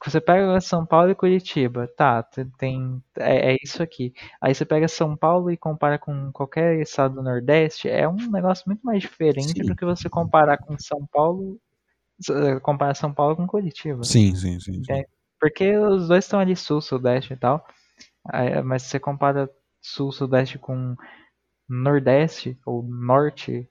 você 0.05 0.21
pega 0.21 0.61
São 0.61 0.87
Paulo 0.87 1.11
e 1.11 1.15
Curitiba, 1.15 1.89
tá, 1.97 2.23
te- 2.23 2.47
tem, 2.59 3.03
é, 3.19 3.55
é 3.55 3.57
isso 3.63 3.83
aqui. 3.83 4.13
Aí 4.41 4.55
você 4.55 4.65
pega 4.65 4.89
São 4.89 5.17
Paulo 5.17 5.51
e 5.51 5.57
compara 5.57 5.99
com 5.99 6.33
qualquer 6.33 6.81
estado 6.81 7.17
do 7.17 7.23
Nordeste, 7.23 7.89
é 7.89 8.09
um 8.09 8.17
negócio 8.31 8.65
muito 8.67 8.83
mais 8.83 9.03
diferente 9.03 9.63
Sim. 9.63 9.65
do 9.65 9.77
que 9.77 9.85
você 9.85 10.09
comparar 10.09 10.59
com 10.59 10.79
São 10.79 11.07
Paulo, 11.13 11.59
comparar 12.63 12.95
São 12.95 13.13
Paulo 13.13 13.37
com 13.37 13.47
Curitiba. 13.47 14.05
Sim, 14.05 14.35
sim, 14.35 14.59
sim. 14.61 14.85
sim. 14.85 14.93
É. 14.93 15.05
Porque 15.41 15.77
os 15.77 16.09
dois 16.09 16.25
estão 16.25 16.39
ali 16.39 16.55
sul, 16.55 16.81
sudeste 16.81 17.33
e 17.33 17.37
tal. 17.37 17.65
Mas 18.65 18.83
se 18.83 18.91
você 18.91 19.01
compara 19.01 19.51
sul, 19.81 20.13
sudeste 20.13 20.59
com 20.59 20.95
nordeste 21.69 22.59
ou 22.67 22.83
norte, 22.83 23.69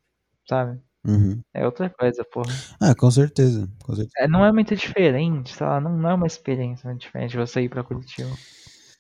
sabe? 0.48 0.80
Uhum. 1.06 1.40
É 1.54 1.66
outra 1.66 1.90
coisa, 1.90 2.24
porra. 2.26 2.52
Ah, 2.80 2.96
com 2.96 3.10
certeza. 3.12 3.70
Com 3.84 3.96
certeza. 3.96 4.14
É, 4.18 4.28
não 4.28 4.44
é 4.44 4.52
muito 4.52 4.76
diferente, 4.76 5.54
sei 5.54 5.66
lá, 5.66 5.80
não, 5.80 5.98
não 5.98 6.10
é 6.10 6.14
uma 6.14 6.28
experiência 6.28 6.90
muito 6.90 7.02
diferente 7.02 7.38
você 7.38 7.62
ir 7.62 7.70
pra 7.70 7.84
Curitiba. 7.84 8.30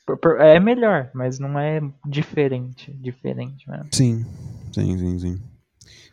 Por- 0.05 0.17
por- 0.17 0.41
é 0.41 0.59
melhor, 0.59 1.11
mas 1.13 1.39
não 1.39 1.59
é 1.59 1.81
diferente, 2.05 2.91
diferente 2.93 3.69
mesmo. 3.69 3.89
Sim, 3.91 4.25
sim, 4.73 4.97
sim, 4.97 5.19
sim. 5.19 5.41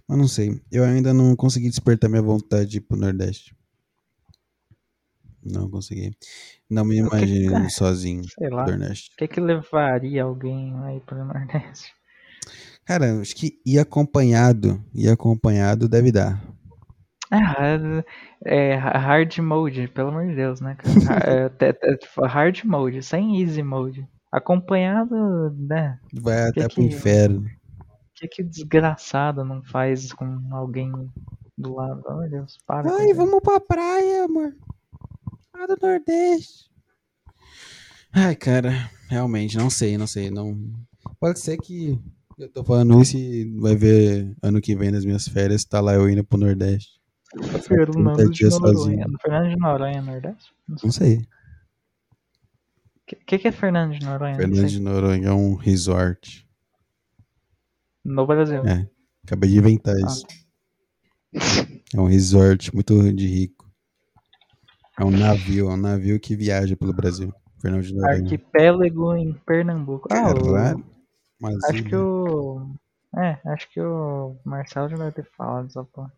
Mas 0.09 0.19
não 0.19 0.29
sei. 0.29 0.61
Eu 0.71 0.85
ainda 0.85 1.13
não 1.13 1.35
consegui 1.35 1.69
despertar 1.69 2.09
minha 2.09 2.23
vontade 2.23 2.81
pro 2.81 2.97
Nordeste. 2.97 3.55
Não 5.43 5.71
consegui. 5.71 6.17
Não 6.69 6.85
me 6.85 6.95
que- 6.97 7.01
imagino 7.01 7.57
ah, 7.57 7.69
sozinho 7.69 8.23
Sei 8.39 8.49
lá. 8.51 8.67
Nordeste. 8.67 9.11
O 9.15 9.17
que 9.17 9.29
que 9.29 9.41
levaria 9.41 10.25
alguém 10.25 10.75
aí 10.85 11.01
pro 11.01 11.25
Nordeste? 11.25 11.93
Cara, 12.85 13.21
acho 13.21 13.35
que 13.35 13.61
ir 13.67 13.79
acompanhado, 13.81 14.81
ir 14.95 15.09
acompanhado 15.09 15.89
deve 15.89 16.13
dar. 16.13 16.41
Ah, 17.31 18.05
é, 18.45 18.75
hard 18.77 19.39
mode, 19.39 19.89
pelo 19.89 20.11
amor 20.11 20.29
de 20.29 20.37
Deus, 20.37 20.61
né? 20.61 20.77
É, 21.27 21.51
hard 22.27 22.63
mode, 22.65 23.03
sem 23.03 23.43
easy 23.43 23.63
mode. 23.65 24.07
Acompanhado, 24.31 25.51
né? 25.59 25.99
Vai 26.13 26.53
Que 26.53 26.61
até 26.61 26.69
pro 26.73 26.77
que- 26.77 26.83
inferno. 26.83 27.51
Que 28.17 28.27
que 28.27 28.43
desgraçado 28.43 29.45
não 29.45 29.63
faz 29.63 30.11
com 30.13 30.41
alguém 30.51 30.91
do 31.57 31.75
lado? 31.75 32.03
Deus, 32.31 32.59
para. 32.67 32.91
Ai, 32.97 33.13
vamos 33.13 33.41
pra 33.43 33.61
praia, 33.61 34.25
amor. 34.25 34.57
Lá 35.55 35.67
do 35.67 35.77
Nordeste. 35.81 36.71
Ai, 38.11 38.35
cara, 38.35 38.91
realmente, 39.09 39.59
não 39.59 39.69
sei, 39.69 39.99
não 39.99 40.07
sei. 40.07 40.31
Não... 40.31 40.59
Pode 41.21 41.39
ser 41.41 41.59
que 41.59 42.01
eu 42.39 42.49
tô 42.49 42.65
falando 42.65 43.01
isso 43.03 43.19
e 43.19 43.45
vai 43.61 43.77
ver 43.77 44.35
ano 44.43 44.61
que 44.63 44.75
vem 44.75 44.91
nas 44.91 45.05
minhas 45.05 45.29
férias, 45.29 45.65
tá 45.65 45.81
lá 45.81 45.95
eu 45.95 46.09
indo 46.09 46.25
pro 46.25 46.39
Nordeste. 46.39 46.99
Fernando 47.63 48.17
30 48.17 48.31
de 48.31 48.49
Noronha. 48.49 49.07
Fernando 49.21 49.49
de 49.51 49.57
Noronha, 49.57 50.03
Nordeste? 50.03 50.55
Não 50.67 50.79
sei. 50.79 50.87
Não 50.87 50.93
sei. 50.93 51.17
O 53.13 53.25
que, 53.27 53.39
que 53.39 53.49
é 53.49 53.53
Fernando 53.53 53.93
de 53.93 54.05
Noronha? 54.05 54.37
Fernando 54.37 54.67
de 54.67 54.81
Noronha 54.81 55.29
é 55.29 55.33
um 55.33 55.55
resort. 55.55 56.46
No 58.07 58.27
Brasil. 58.27 58.65
É, 58.67 58.89
acabei 59.25 59.51
de 59.51 59.59
inventar 59.59 59.95
Ah. 59.97 60.07
isso. 60.07 60.27
É 61.95 62.01
um 62.01 62.07
resort 62.07 62.75
muito 62.75 63.13
de 63.13 63.27
rico. 63.27 63.67
É 64.99 65.05
um 65.05 65.11
navio, 65.11 65.69
é 65.71 65.75
um 65.75 65.77
navio 65.77 66.19
que 66.19 66.35
viaja 66.37 66.77
pelo 66.77 66.93
Brasil. 66.93 67.33
Fernando 67.61 67.83
de 67.83 67.95
Noronha. 67.95 68.23
Arquipélago 68.23 69.15
em 69.17 69.33
Pernambuco. 69.33 70.09
Ah, 70.11 70.33
Caralho. 70.35 70.85
Mas 71.41 71.63
acho 71.65 71.83
que 71.85 71.97
o. 71.97 72.71
É, 73.17 73.39
acho 73.47 73.71
que 73.71 73.81
o 73.81 74.37
Marcelo 74.45 74.89
já 74.89 74.97
deve 74.97 75.13
ter 75.13 75.27
falado 75.37 75.67
essa 75.67 75.85
porra. 75.85 76.13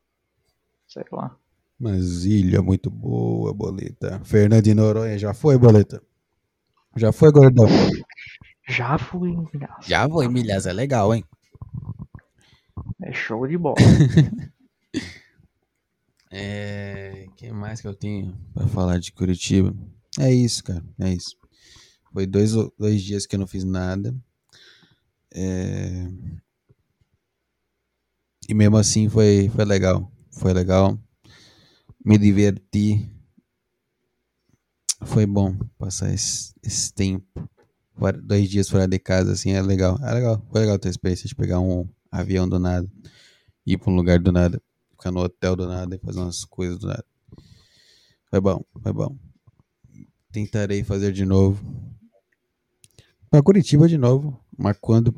Sei 0.87 1.05
lá. 1.13 1.35
Mas 1.79 2.25
ilha 2.25 2.61
muito 2.61 2.91
boa, 2.91 3.53
boleta. 3.55 4.21
Fernando 4.25 4.63
de 4.65 4.75
Noronha 4.75 5.19
já 5.19 5.33
foi, 5.33 5.57
boleta? 5.59 6.03
Já 6.97 7.13
foi, 7.13 7.31
gordão? 7.31 7.67
Já 8.69 8.99
fui 8.99 9.31
em 9.31 9.47
Milhas. 9.53 9.71
Já 9.87 10.09
foi, 10.09 10.29
milhas, 10.29 10.67
é 10.67 10.73
legal, 10.73 11.15
hein? 11.15 11.25
É 13.03 13.13
show 13.13 13.47
de 13.47 13.57
bola. 13.57 13.77
É. 16.31 17.27
que 17.37 17.51
mais 17.51 17.81
que 17.81 17.89
eu 17.89 17.95
tenho 17.95 18.37
pra 18.53 18.67
falar 18.69 18.99
de 18.99 19.11
Curitiba? 19.13 19.75
É 20.19 20.31
isso, 20.31 20.63
cara. 20.63 20.85
É 21.01 21.13
isso. 21.13 21.35
Foi 22.13 22.27
dois, 22.27 22.53
dois 22.79 23.03
dias 23.03 23.25
que 23.27 23.35
eu 23.35 23.41
não 23.41 23.47
fiz 23.47 23.65
nada. 23.65 24.15
É, 25.33 26.07
E 28.49 28.55
mesmo 28.55 28.79
assim 28.79 29.11
foi, 29.11 29.51
foi 29.55 29.65
legal. 29.67 30.11
Foi 30.31 30.55
legal. 30.55 30.99
Me 32.03 32.17
diverti. 32.17 33.07
Foi 35.03 35.27
bom 35.27 35.55
passar 35.77 36.13
esse, 36.13 36.55
esse 36.63 36.93
tempo. 36.93 37.49
Dois 38.23 38.49
dias 38.49 38.71
fora 38.71 38.89
de 38.89 38.99
casa, 38.99 39.33
assim, 39.33 39.53
é 39.53 39.61
legal. 39.61 39.99
É 40.03 40.15
legal. 40.15 40.43
Foi 40.51 40.61
legal 40.61 40.79
ter 40.79 40.89
a 40.89 40.91
experiência 40.91 41.29
de 41.29 41.35
pegar 41.35 41.61
um 41.61 41.87
avião 42.11 42.49
do 42.49 42.59
nada. 42.59 42.89
Ir 43.67 43.79
pra 43.79 43.91
um 43.91 43.97
lugar 43.97 44.19
do 44.19 44.33
nada. 44.33 44.61
Ficar 44.91 45.11
no 45.11 45.21
hotel 45.21 45.55
do 45.55 45.67
nada 45.67 45.95
e 45.95 45.99
fazer 45.99 46.19
umas 46.21 46.45
coisas 46.45 46.79
do 46.79 46.87
nada. 46.87 47.05
Foi 48.31 48.41
bom, 48.41 48.63
foi 48.83 48.93
bom. 48.93 49.17
Tentarei 50.33 50.83
fazer 50.85 51.13
de 51.13 51.25
novo. 51.25 51.65
Pra 53.31 53.43
Curitiba 53.43 53.89
de 53.89 53.97
novo. 53.99 54.39
Mas 54.57 54.77
quando. 54.81 55.15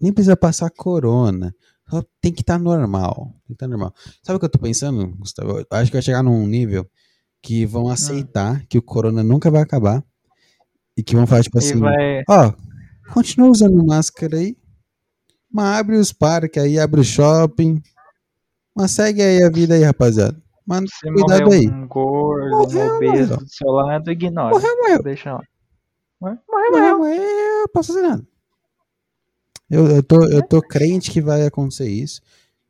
Nem 0.00 0.12
precisa 0.12 0.36
passar 0.36 0.70
corona. 0.70 1.54
Só 1.88 2.02
tem 2.20 2.32
que 2.32 2.42
estar 2.42 2.58
normal. 2.58 3.32
Tem 3.46 3.48
que 3.48 3.52
estar 3.54 3.68
normal. 3.68 3.94
Sabe 4.22 4.36
o 4.36 4.40
que 4.40 4.44
eu 4.44 4.50
tô 4.50 4.58
pensando, 4.58 5.06
Gustavo? 5.16 5.58
Eu 5.58 5.66
acho 5.70 5.90
que 5.90 5.96
vai 5.96 6.02
chegar 6.02 6.22
num 6.22 6.46
nível 6.46 6.88
que 7.40 7.64
vão 7.64 7.88
aceitar 7.88 8.66
que 8.66 8.76
o 8.76 8.82
corona 8.82 9.22
nunca 9.22 9.50
vai 9.50 9.62
acabar. 9.62 10.04
E 10.96 11.02
que 11.02 11.14
vão 11.14 11.26
falar, 11.26 11.42
tipo 11.42 11.58
E 11.58 11.60
assim, 11.60 11.78
vai. 11.78 12.22
ó, 12.28 12.52
continua 13.12 13.48
usando 13.50 13.84
máscara 13.86 14.38
aí. 14.38 14.56
Mas 15.50 15.78
abre 15.80 15.96
os 15.96 16.12
parques 16.12 16.62
aí, 16.62 16.78
abre 16.78 17.00
o 17.00 17.04
shopping. 17.04 17.82
Mas 18.74 18.90
segue 18.90 19.22
aí 19.22 19.42
a 19.42 19.50
vida 19.50 19.74
aí, 19.74 19.82
rapaziada. 19.82 20.36
Mas 20.66 20.90
Se 20.92 21.10
cuidado 21.12 21.52
aí. 21.52 21.68
um 21.68 21.86
gordo, 21.86 22.50
Morreu, 22.50 22.92
um 22.92 22.96
obeso 22.96 23.12
morreu. 23.30 23.36
do 23.38 23.48
seu 23.48 23.68
lado, 23.70 24.10
ignora. 24.10 24.50
Morreu, 24.54 24.76
morreu. 24.76 25.02
Deixa 25.02 25.32
lá. 25.34 25.42
Morreu, 26.20 26.38
Morreu, 26.50 26.98
morreu. 26.98 27.68
fazer 27.74 28.02
nada. 28.02 28.26
Eu, 29.70 29.86
eu, 29.88 30.02
tô, 30.02 30.22
eu 30.28 30.42
tô 30.46 30.60
crente 30.60 31.10
que 31.10 31.20
vai 31.20 31.46
acontecer 31.46 31.88
isso. 31.88 32.20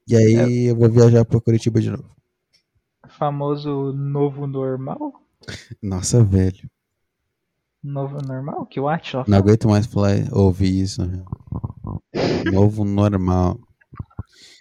E 0.09 0.15
aí 0.17 0.67
eu 0.67 0.77
vou 0.77 0.89
viajar 0.91 1.25
pra 1.25 1.41
Curitiba 1.41 1.81
de 1.81 1.91
novo. 1.91 2.05
Famoso 3.09 3.93
novo 3.93 4.47
normal? 4.47 5.13
Nossa, 5.83 6.23
velho. 6.23 6.69
Novo 7.83 8.19
normal? 8.27 8.67
Que 8.67 8.81
o 8.81 8.89
Atila 8.89 9.25
Não 9.29 9.39
aguento 9.39 9.69
mais 9.69 9.87
falar, 9.87 10.17
ouvir 10.33 10.81
isso. 10.83 11.05
né? 11.07 11.23
Novo 12.53 12.85
normal. 12.85 13.59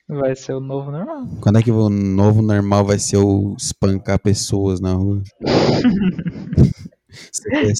vai 0.08 0.36
ser 0.36 0.54
o 0.54 0.60
novo 0.60 0.92
normal. 0.92 1.28
Quando 1.42 1.60
é 1.60 1.64
que 1.64 1.72
o 1.72 1.90
novo 1.90 2.42
normal 2.42 2.86
vai 2.86 3.00
ser 3.00 3.18
o 3.18 3.56
espancar 3.58 4.20
pessoas 4.20 4.80
na 4.80 4.94
rua? 4.94 5.22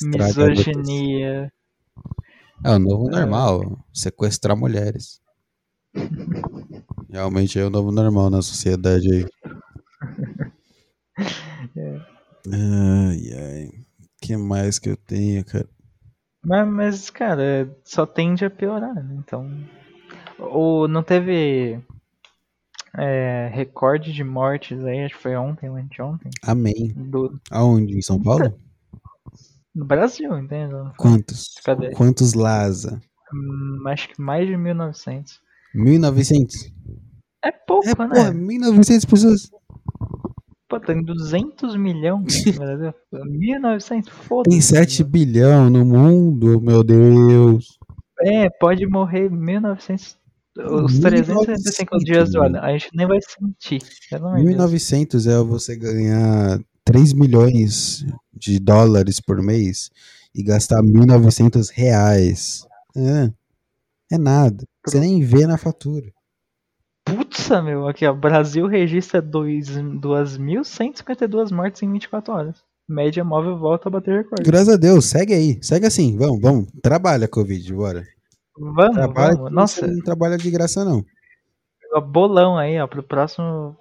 Misoginia. 0.04 1.52
É 2.64 2.72
o 2.72 2.80
novo 2.80 3.10
normal. 3.10 3.80
Sequestrar 3.94 4.58
mulheres. 4.58 5.20
Realmente 7.10 7.60
é 7.60 7.66
o 7.66 7.70
novo 7.70 7.92
normal 7.92 8.30
na 8.30 8.42
sociedade 8.42 9.12
aí. 9.12 9.26
Ai, 12.52 13.34
ai. 13.34 13.66
O 13.68 14.08
que 14.22 14.38
mais 14.38 14.78
que 14.78 14.90
eu 14.90 14.98
tenho, 14.98 15.44
cara? 15.44 15.68
Mas, 16.46 16.68
mas, 16.68 17.10
cara, 17.10 17.70
só 17.84 18.06
tende 18.06 18.46
a 18.46 18.50
piorar, 18.50 18.94
né? 18.94 19.16
Então. 19.18 19.50
O, 20.38 20.88
não 20.88 21.02
teve 21.02 21.80
é, 22.98 23.50
recorde 23.54 24.14
de 24.14 24.24
mortes 24.24 24.84
aí, 24.84 25.04
acho 25.04 25.16
que 25.16 25.22
foi 25.22 25.36
ontem 25.36 25.70
ou 25.70 25.76
anteontem, 25.76 26.30
Amém. 26.44 26.94
do, 26.96 27.40
Aonde? 27.50 27.98
Em 27.98 28.02
São 28.02 28.22
Paulo? 28.22 28.54
no 29.74 29.86
Brasil, 29.86 30.38
entende? 30.38 30.74
Quantos? 30.98 31.56
Cadê? 31.64 31.92
Quantos 31.92 32.34
Laza? 32.34 33.02
Hum, 33.34 33.84
acho 33.88 34.10
que 34.10 34.22
mais 34.22 34.48
de 34.48 34.56
1900. 34.56 35.42
1900? 35.74 36.72
É 37.44 37.52
pouco, 37.52 37.86
É, 37.86 37.90
né? 37.90 38.08
porra, 38.08 38.34
1900 38.34 39.06
pessoas. 39.06 39.52
Pô, 40.68 40.80
tem 40.80 41.04
200 41.04 41.76
milhões 41.76 42.46
no 42.46 42.54
Brasil. 42.54 42.94
1900, 43.12 44.10
foda-se. 44.10 44.50
Tem 44.50 44.62
7 44.62 45.04
bilhão 45.04 45.70
no 45.70 45.86
mundo, 45.86 46.60
meu 46.60 46.84
Deus. 46.84 47.78
É, 48.22 48.50
pode 48.50 48.88
morrer 48.88 49.30
1900. 49.30 50.18
Os 50.58 51.00
365 51.00 51.98
dias 52.00 52.32
do 52.32 52.42
ano. 52.42 52.58
A 52.60 52.72
gente 52.72 52.90
nem 52.96 53.06
vai 53.06 53.20
sentir. 53.22 53.82
Pelo 54.10 54.28
amor 54.28 54.38
de 54.38 54.44
Deus. 54.44 54.56
1900 54.56 55.28
é 55.28 55.38
você 55.44 55.76
ganhar 55.76 56.60
3 56.84 57.14
milhões 57.14 58.06
de 58.34 58.58
dólares 58.60 59.20
por 59.20 59.42
mês 59.42 59.92
e 60.34 60.42
gastar 60.42 60.82
1.900 60.82 61.70
reais. 61.74 62.66
É, 62.96 63.32
é 64.14 64.18
nada. 64.18 64.64
Você 64.86 65.00
nem 65.00 65.22
vê 65.22 65.46
na 65.46 65.58
fatura. 65.58 66.15
Putz, 67.06 67.50
meu, 67.64 67.88
aqui 67.88 68.06
ó, 68.06 68.14
Brasil 68.14 68.66
registra 68.68 69.22
dois- 69.22 69.70
2.152 69.70 71.52
mortes 71.52 71.84
em 71.84 71.92
24 71.92 72.34
horas. 72.34 72.64
Média 72.88 73.24
móvel 73.24 73.58
volta 73.58 73.90
a 73.90 73.92
bater 73.92 74.18
recorde. 74.24 74.44
Graças 74.44 74.70
a 74.70 74.78
Deus, 74.78 75.06
segue 75.06 75.34
aí. 75.34 75.60
Segue 75.64 75.86
assim, 75.88 76.18
vamos, 76.18 76.40
vamos. 76.42 76.68
Trabalha, 76.84 77.28
Covid, 77.28 77.74
bora. 77.74 78.04
Vamos, 78.58 78.96
Trabalha 78.96 79.36
vamos. 79.36 79.52
Nossa, 79.52 79.86
não 79.88 80.00
trabalha 80.04 80.38
de 80.38 80.50
graça, 80.52 80.84
não. 80.86 81.04
bolão 82.08 82.58
aí, 82.58 82.80
ó, 82.80 82.88
pro 82.88 83.02
próximo 83.04 83.76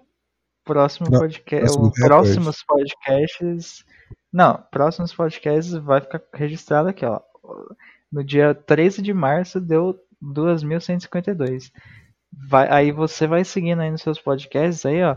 próximo 0.65 1.11
Pro- 1.11 1.19
podcast, 1.21 1.67
próximo 1.77 1.93
próximos 1.93 2.63
podcasts. 2.65 3.85
Não, 4.33 4.63
próximos 4.71 5.13
podcasts 5.15 5.75
vai 5.75 6.01
ficar 6.01 6.23
registrado 6.33 6.89
aqui, 6.89 7.05
ó. 7.05 7.21
No 8.11 8.25
dia 8.25 8.55
13 8.55 9.03
de 9.03 9.13
março 9.13 9.61
deu 9.61 9.99
2.152. 10.23 11.71
Vai, 12.49 12.69
aí 12.71 12.93
você 12.93 13.27
vai 13.27 13.45
seguindo 13.45 13.81
aí 13.81 13.91
nos 13.91 14.03
seus 14.03 14.21
podcasts 14.21 14.85
aí, 14.85 15.03
ó. 15.03 15.17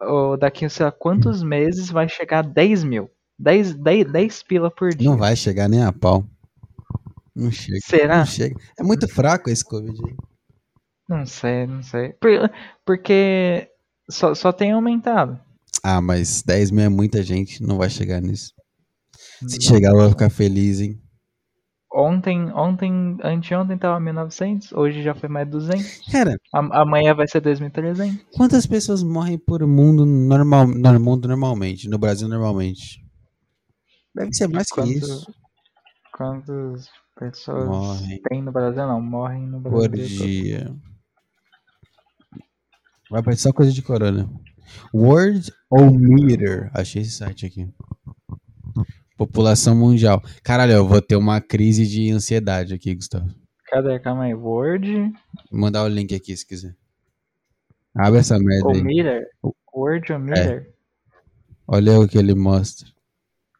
ó, 0.00 0.36
daqui, 0.36 0.68
sei 0.68 0.86
lá, 0.86 0.92
quantos 0.92 1.42
meses 1.42 1.90
vai 1.90 2.08
chegar 2.08 2.40
a 2.40 2.42
10 2.42 2.84
mil? 2.84 3.10
10, 3.38 3.74
10, 3.74 4.10
10 4.12 4.42
pila 4.42 4.70
por 4.70 4.90
dia. 4.90 5.08
Não 5.08 5.16
vai 5.16 5.36
chegar 5.36 5.68
nem 5.68 5.84
a 5.84 5.92
pau. 5.92 6.24
Não 7.34 7.50
chega. 7.52 7.78
Será? 7.82 8.18
Não 8.18 8.26
chega. 8.26 8.56
É 8.78 8.82
muito 8.82 9.06
fraco 9.08 9.48
esse 9.48 9.64
Covid 9.64 9.96
aí. 10.06 10.16
Não 11.08 11.24
sei, 11.24 11.66
não 11.66 11.82
sei. 11.82 12.12
Por- 12.14 12.50
porque 12.84 13.68
só, 14.10 14.34
só 14.34 14.52
tem 14.52 14.72
aumentado. 14.72 15.40
Ah, 15.82 16.00
mas 16.00 16.42
10 16.42 16.70
mil 16.70 16.84
é 16.84 16.88
muita 16.88 17.22
gente, 17.22 17.62
não 17.62 17.78
vai 17.78 17.88
chegar 17.88 18.20
nisso. 18.20 18.52
Se 19.46 19.56
Não 19.56 19.60
chegar, 19.60 19.90
eu 19.90 20.00
vou 20.00 20.10
ficar 20.10 20.30
feliz, 20.30 20.80
hein? 20.80 21.00
Ontem, 22.00 22.52
ontem, 22.52 23.16
anteontem 23.24 23.76
tava 23.76 23.98
1900, 23.98 24.72
hoje 24.72 25.02
já 25.02 25.16
foi 25.16 25.28
mais 25.28 25.48
200. 25.48 26.00
Cara, 26.12 26.36
A- 26.54 26.82
Amanhã 26.82 27.12
vai 27.12 27.26
ser 27.26 27.40
2300. 27.40 28.24
quantas 28.36 28.66
pessoas 28.66 29.02
morrem 29.02 29.36
por 29.36 29.66
mundo 29.66 30.06
normal, 30.06 30.64
no 30.68 31.00
mundo 31.00 31.26
normalmente, 31.26 31.88
no 31.88 31.98
Brasil 31.98 32.28
normalmente? 32.28 33.04
Deve 34.14 34.32
ser 34.32 34.46
mais 34.48 34.68
que 34.68 34.74
Quanto- 34.76 34.90
isso. 34.92 35.34
Quantas 36.16 36.88
pessoas 37.18 37.66
Morrem. 37.68 38.22
tem 38.28 38.42
no 38.42 38.52
Brasil? 38.52 38.86
Não, 38.86 39.00
morrem 39.00 39.42
no 39.48 39.58
Brasil. 39.58 39.80
Por 39.80 39.90
todo. 39.90 40.06
dia. 40.06 40.72
Vai 43.10 43.20
aparecer 43.20 43.42
só 43.42 43.52
coisa 43.52 43.72
de 43.72 43.82
corona. 43.82 44.30
World 44.94 45.50
Meter. 45.72 46.70
Achei 46.74 47.02
esse 47.02 47.12
site 47.12 47.46
aqui. 47.46 47.68
População 49.18 49.74
mundial. 49.74 50.22
Caralho, 50.44 50.72
eu 50.72 50.86
vou 50.86 51.02
ter 51.02 51.16
uma 51.16 51.40
crise 51.40 51.84
de 51.86 52.10
ansiedade 52.12 52.72
aqui, 52.72 52.94
Gustavo. 52.94 53.28
Cadê? 53.66 53.98
Calma 53.98 54.24
aí. 54.24 54.34
Word 54.34 55.12
Vou 55.50 55.60
mandar 55.60 55.82
o 55.82 55.88
link 55.88 56.14
aqui 56.14 56.34
se 56.36 56.46
quiser. 56.46 56.74
Abre 57.96 58.20
essa 58.20 58.38
merda 58.38 58.68
ou 58.68 58.74
aí. 58.74 59.26
Word 59.74 60.12
ou 60.12 60.18
Meter? 60.20 60.72
Olha 61.66 61.98
o 61.98 62.06
que 62.08 62.16
ele 62.16 62.34
mostra. 62.34 62.88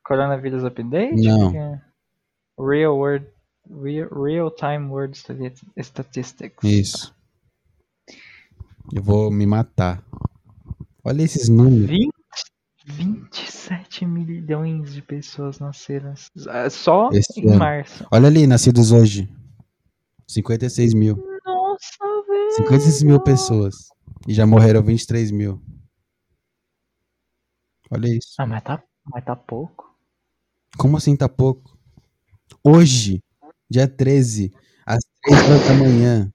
Coronavírus 0.05 0.65
Update? 0.65 1.17
Não. 1.17 1.55
É? 1.55 1.83
Real 2.59 2.97
World. 2.97 3.27
Real, 3.83 4.09
real 4.23 4.51
Time 4.53 4.87
World 4.87 5.19
Stati- 5.19 5.67
Statistics. 5.77 6.65
Isso. 6.65 7.15
Eu 8.95 9.03
vou 9.03 9.31
me 9.31 9.45
matar. 9.45 10.03
Olha 11.05 11.23
esses 11.23 11.49
números. 11.49 11.91
20, 11.91 12.11
27 12.89 14.07
milhões 14.07 14.93
de 14.95 15.03
pessoas 15.03 15.59
nasceram 15.59 16.15
só 16.71 17.11
Esse 17.13 17.41
em 17.41 17.51
ano. 17.51 17.59
março. 17.59 18.07
Olha 18.11 18.27
ali, 18.29 18.47
nascidos 18.47 18.93
hoje. 18.93 19.29
56 20.27 20.95
mil. 20.95 21.17
Nossa, 21.45 21.99
velho. 22.27 22.53
56 22.57 23.03
mil 23.03 23.21
pessoas. 23.21 23.89
E 24.27 24.33
já 24.35 24.47
morreram 24.47 24.83
23 24.83 25.31
mil. 25.31 25.63
Olha 27.91 28.09
isso. 28.09 28.35
Ah, 28.39 28.47
mas 28.47 28.63
tá, 28.63 28.83
mas 29.05 29.25
tá 29.25 29.37
pouco. 29.37 29.95
Como 30.77 30.97
assim 30.97 31.15
tá 31.17 31.29
pouco? 31.29 31.79
Hoje, 32.65 33.23
dia 33.71 33.87
13, 33.87 34.51
às 34.87 34.99
3 35.23 35.43
horas 35.45 35.69
da 35.69 35.75
manhã, 35.75 36.33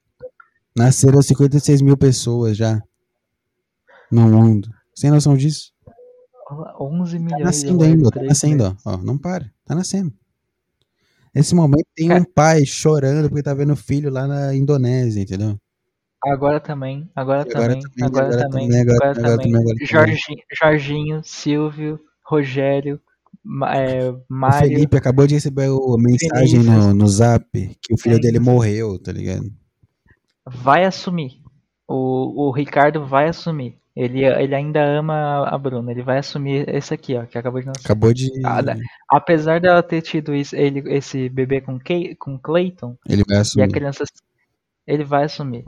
nasceram 0.76 1.20
56 1.20 1.82
mil 1.82 1.96
pessoas 1.96 2.56
já. 2.56 2.80
No 4.10 4.28
mundo. 4.28 4.68
Sem 4.94 5.10
noção 5.10 5.36
disso? 5.36 5.73
Olha, 6.56 6.74
11 6.80 7.18
milhões 7.18 7.30
Tá 7.30 7.36
de 7.38 7.44
nascendo 7.44 7.74
mortes, 7.74 7.92
ainda, 7.92 8.10
tá 8.10 8.22
nascendo, 8.22 8.76
ó. 8.84 8.96
Não 8.98 9.18
para, 9.18 9.50
tá 9.64 9.74
nascendo. 9.74 10.12
Nesse 11.34 11.54
momento 11.54 11.86
tem 11.94 12.12
um 12.12 12.24
pai 12.24 12.64
chorando 12.64 13.28
porque 13.28 13.42
tá 13.42 13.52
vendo 13.54 13.72
o 13.72 13.76
filho 13.76 14.10
lá 14.10 14.26
na 14.26 14.54
Indonésia, 14.54 15.20
entendeu? 15.22 15.58
Agora 16.26 16.58
também, 16.60 17.10
agora, 17.14 17.40
Agora 17.42 17.74
também, 17.74 17.80
também, 17.80 18.04
agora, 18.06 18.26
agora 18.26 18.48
também, 18.48 18.68
também, 18.68 18.80
agora 18.80 19.10
agora 19.10 19.36
também, 19.38 19.52
também. 19.52 19.60
agora. 19.60 19.76
Jorginho, 19.84 20.42
Jorginho, 20.58 21.22
Silvio, 21.24 22.00
Rogério, 22.24 23.00
é, 23.74 24.10
O 24.10 24.22
Mário. 24.28 24.68
Felipe 24.68 24.96
acabou 24.96 25.26
de 25.26 25.34
receber 25.34 25.66
a 25.66 25.98
mensagem 25.98 26.60
no, 26.62 26.94
no 26.94 27.06
zap 27.08 27.46
que 27.52 27.92
o 27.92 27.98
filho 27.98 28.18
dele 28.18 28.38
Vinícius. 28.38 28.54
morreu, 28.54 28.98
tá 28.98 29.12
ligado? 29.12 29.52
Vai 30.46 30.84
assumir. 30.84 31.42
O, 31.86 32.48
o 32.48 32.50
Ricardo 32.50 33.04
vai 33.06 33.28
assumir. 33.28 33.78
Ele, 33.96 34.24
ele 34.24 34.54
ainda 34.54 34.84
ama 34.84 35.46
a 35.48 35.56
Bruna. 35.56 35.92
Ele 35.92 36.02
vai 36.02 36.18
assumir 36.18 36.68
esse 36.68 36.92
aqui, 36.92 37.14
ó, 37.16 37.24
que 37.26 37.38
acabou 37.38 37.60
de 37.60 37.66
nascer. 37.66 37.84
Acabou 37.84 38.12
de. 38.12 38.28
Ah? 38.44 38.60
Apesar 39.08 39.60
dela 39.60 39.82
ter 39.84 40.02
tido 40.02 40.34
isso, 40.34 40.56
ele, 40.56 40.80
esse 40.92 41.28
bebê 41.28 41.60
com, 41.60 41.78
Kay, 41.78 42.16
com 42.16 42.36
Clayton, 42.38 42.96
Ele 43.08 43.22
vai 43.26 43.36
e 43.36 43.38
a 43.38 43.42
assumir. 43.42 43.70
criança. 43.70 44.04
Ele 44.86 45.04
vai 45.04 45.24
assumir. 45.24 45.64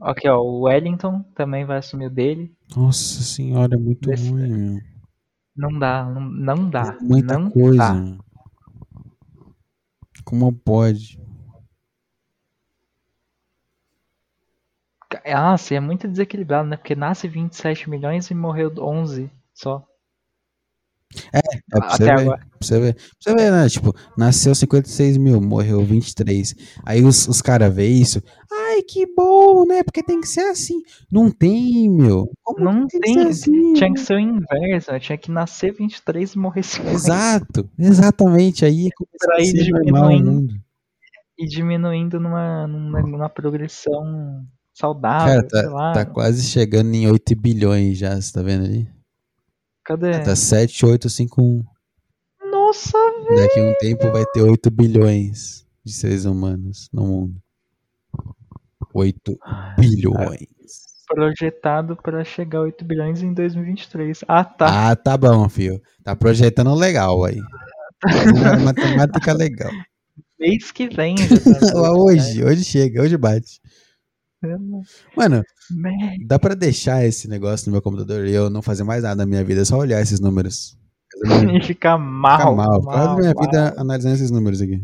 Aqui, 0.00 0.26
ó. 0.28 0.38
O 0.40 0.62
Wellington 0.62 1.22
também 1.34 1.64
vai 1.66 1.78
assumir 1.78 2.06
o 2.06 2.10
dele. 2.10 2.50
Nossa 2.74 3.22
senhora, 3.22 3.74
é 3.74 3.78
muito 3.78 4.08
Desse- 4.08 4.30
ruim, 4.30 4.48
meu. 4.50 4.80
Não 5.56 5.78
dá, 5.78 6.04
não, 6.04 6.20
não 6.22 6.70
dá. 6.70 6.96
É 6.98 7.04
muita 7.04 7.38
não 7.38 7.50
coisa. 7.50 7.76
dá. 7.78 8.18
Como 10.24 10.50
pode? 10.52 11.20
Nossa, 15.26 15.74
e 15.74 15.76
é 15.76 15.80
muito 15.80 16.08
desequilibrado, 16.08 16.68
né? 16.68 16.76
Porque 16.76 16.94
nasce 16.94 17.28
27 17.28 17.88
milhões 17.90 18.30
e 18.30 18.34
morreu 18.34 18.72
11 18.78 19.30
só. 19.52 19.86
É 21.32 21.40
pra 21.70 21.90
você 21.90 22.02
Até 22.10 22.16
ver. 22.16 22.26
Pra 22.26 22.38
você 22.60 22.80
ver. 22.80 22.94
Pra 22.94 23.02
você 23.20 23.34
ver, 23.36 23.50
né? 23.52 23.68
Tipo, 23.68 23.94
nasceu 24.18 24.54
56 24.54 25.16
mil, 25.16 25.40
morreu 25.40 25.84
23. 25.84 26.54
Aí 26.84 27.04
os, 27.04 27.28
os 27.28 27.40
caras 27.40 27.72
veem 27.72 28.00
isso. 28.00 28.20
Ai, 28.50 28.82
que 28.82 29.06
bom, 29.14 29.64
né? 29.64 29.84
Porque 29.84 30.02
tem 30.02 30.20
que 30.20 30.26
ser 30.26 30.40
assim. 30.50 30.82
Não 31.12 31.30
tem, 31.30 31.88
meu. 31.88 32.28
Como 32.42 32.64
Não 32.64 32.86
que 32.88 32.98
tem. 32.98 33.14
que 33.14 33.20
assim? 33.20 33.74
Tinha 33.74 33.92
que 33.92 34.00
ser 34.00 34.14
o 34.14 34.18
inverso, 34.18 34.90
né? 34.90 34.98
tinha 34.98 35.16
que 35.18 35.30
nascer 35.30 35.72
23 35.72 36.32
e 36.34 36.38
morrer 36.38 36.62
50. 36.64 36.90
Exato, 36.92 37.70
exatamente. 37.78 38.64
Aí 38.64 38.88
começa 38.96 39.32
a 39.36 39.40
ir 39.40 39.46
ser 39.46 39.70
normal 39.70 40.06
o 40.06 40.08
diminuindo. 40.10 40.32
mundo. 40.32 40.54
E 41.38 41.46
diminuindo 41.46 42.18
numa, 42.20 42.66
numa, 42.66 43.02
numa 43.02 43.28
progressão 43.28 44.44
saudável, 44.74 45.36
Cara, 45.42 45.48
sei 45.48 45.62
tá, 45.62 45.70
lá. 45.70 45.92
tá 45.92 46.04
quase 46.04 46.42
chegando 46.42 46.92
em 46.94 47.10
8 47.10 47.34
bilhões 47.36 47.96
já, 47.98 48.20
você 48.20 48.32
tá 48.32 48.42
vendo 48.42 48.64
ali? 48.64 48.88
Cadê? 49.84 50.18
Tá 50.20 50.34
7, 50.34 50.84
8, 50.84 51.08
5, 51.08 51.42
1. 51.42 51.64
Nossa, 52.50 52.98
Daqui 53.36 53.60
a 53.60 53.64
um 53.64 53.74
tempo 53.78 54.10
vai 54.10 54.24
ter 54.32 54.42
8 54.42 54.70
bilhões 54.70 55.66
de 55.84 55.92
seres 55.92 56.24
humanos 56.24 56.88
no 56.92 57.06
mundo. 57.06 57.34
8 58.94 59.38
bilhões. 59.78 60.46
projetado 61.06 61.96
pra 61.96 62.24
chegar 62.24 62.60
a 62.60 62.62
8 62.62 62.84
bilhões 62.84 63.22
em 63.22 63.34
2023. 63.34 64.20
Ah, 64.26 64.44
tá. 64.44 64.90
Ah, 64.90 64.96
tá 64.96 65.16
bom, 65.16 65.48
filho. 65.48 65.80
Tá 66.02 66.16
projetando 66.16 66.74
legal 66.74 67.24
aí. 67.24 67.40
Matemática 68.64 69.32
legal. 69.32 69.70
Mês 70.38 70.70
que 70.72 70.88
vem. 70.88 71.14
tá 71.16 71.92
hoje, 71.92 72.44
hoje 72.44 72.64
chega, 72.64 73.02
hoje 73.02 73.16
bate. 73.16 73.60
Mano, 75.16 75.44
dá 76.26 76.38
pra 76.38 76.54
deixar 76.54 77.04
esse 77.04 77.28
negócio 77.28 77.66
no 77.66 77.72
meu 77.72 77.82
computador 77.82 78.26
e 78.26 78.32
eu 78.32 78.50
não 78.50 78.62
fazer 78.62 78.84
mais 78.84 79.02
nada 79.02 79.16
na 79.16 79.26
minha 79.26 79.44
vida, 79.44 79.62
é 79.62 79.64
só 79.64 79.76
olhar 79.76 80.00
esses 80.00 80.20
números. 80.20 80.76
E 81.54 81.60
ficar 81.64 81.98
mal. 81.98 82.38
Fica 82.38 82.52
mal, 82.52 82.82
mal, 82.82 83.16
minha 83.16 83.34
mal. 83.34 83.46
vida 83.46 83.74
analisando 83.78 84.14
esses 84.14 84.30
números 84.30 84.60
aqui. 84.60 84.82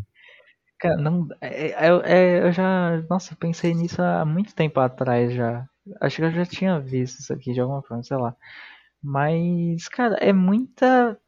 Cara, 0.78 0.97
não, 0.97 1.28
é, 1.42 1.72
é- 1.72 2.02
é- 2.05 2.42
eu 2.42 2.52
já, 2.52 3.02
nossa, 3.08 3.34
eu 3.34 3.36
pensei 3.36 3.74
nisso 3.74 4.00
há 4.00 4.24
muito 4.24 4.55
tempo 4.55 4.80
atrás 4.80 5.32
já. 5.34 5.66
Acho 6.00 6.16
que 6.16 6.22
eu 6.22 6.30
já 6.32 6.47
tinha 6.47 6.80
visto 6.80 7.20
isso 7.20 7.32
aqui 7.32 7.52
de 7.52 7.60
alguma 7.60 7.82
forma, 7.82 8.02
sei 8.02 8.16
lá. 8.16 8.34
Mas, 9.02 9.89
cara, 9.89 10.16
é 10.16 10.32
muita, 10.32 11.18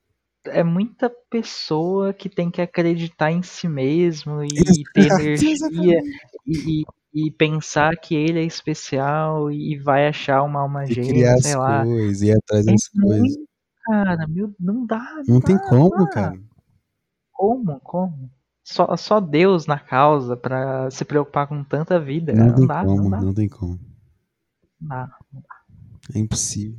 é 0.47 0.63
muita 0.63 1.11
pessoa 1.31 2.13
que 2.13 2.29
tem 2.29 2.51
que 2.51 2.63
acreditar 2.63 3.31
em 3.31 3.43
si 3.43 3.69
mesmo 3.69 4.43
e 4.43 4.55
ter 4.95 5.07
Exato, 5.07 5.23
energia 5.23 6.01
e, 6.47 6.81
e, 6.81 6.85
e 7.15 7.31
pensar 7.31 7.97
que 7.99 8.15
ele 8.15 8.41
é 8.41 8.45
especial 8.45 9.51
e 9.51 9.79
vai 9.79 10.09
achar 10.09 10.43
uma 10.43 10.61
alma 10.61 10.87
E 10.89 10.95
gêmea, 10.95 11.09
criar 11.13 11.39
sei 11.39 11.53
as 11.53 11.57
lá. 11.59 11.85
coisas, 11.85 12.23
ir 12.23 12.33
atrás 12.37 12.67
É 12.67 12.73
das 12.73 12.89
coisas. 12.89 13.37
cara, 13.85 14.27
meu, 14.29 14.55
não 14.59 14.87
dá, 14.87 15.05
Não 15.29 15.41
tem 15.41 15.57
dá, 15.57 15.69
como, 15.69 15.91
dá. 15.91 16.09
cara. 16.09 16.41
Como? 17.33 17.81
Como? 17.81 18.31
Só, 18.65 18.97
só 18.97 19.21
Deus 19.21 19.67
na 19.67 19.79
causa 19.79 20.37
pra 20.37 20.91
se 20.91 21.05
preocupar 21.05 21.49
com 21.49 21.65
tanta 21.65 21.99
vida. 22.01 22.33
Não 22.33 22.55
tem 22.55 22.61
Não 22.61 22.67
dá, 22.67 22.85
como, 22.85 23.03
não 23.03 23.11
dá. 23.11 23.21
não 23.21 23.35
tem 23.35 23.49
como. 23.49 23.79
não 24.81 24.89
dá. 24.89 25.17
É 26.15 26.19
impossível. 26.19 26.79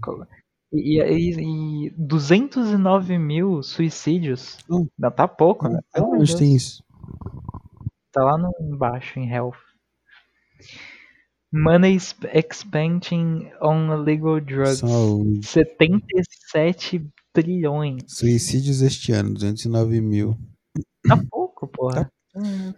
E, 0.71 0.99
e, 1.01 1.87
e 1.87 1.89
209 1.97 3.17
mil 3.17 3.61
suicídios. 3.61 4.57
Não, 4.67 4.87
tá 5.11 5.27
pouco, 5.27 5.67
né? 5.67 5.79
Onde 5.97 6.35
tem 6.35 6.55
isso? 6.55 6.83
Tá 8.11 8.23
lá 8.23 8.37
no 8.37 8.51
embaixo, 8.61 9.19
em 9.19 9.29
health. 9.29 9.57
Money 11.51 11.97
expending 12.33 13.51
on 13.61 13.91
illegal 13.91 14.39
drugs. 14.41 14.79
Saúde. 14.79 15.45
77 15.45 17.05
trilhões. 17.31 18.03
Suicídios 18.07 18.81
este 18.81 19.11
ano, 19.11 19.33
209 19.33 20.01
mil. 20.01 20.35
Tá 21.07 21.21
pouco, 21.29 21.67
porra. 21.67 22.11
Hum, 22.35 22.73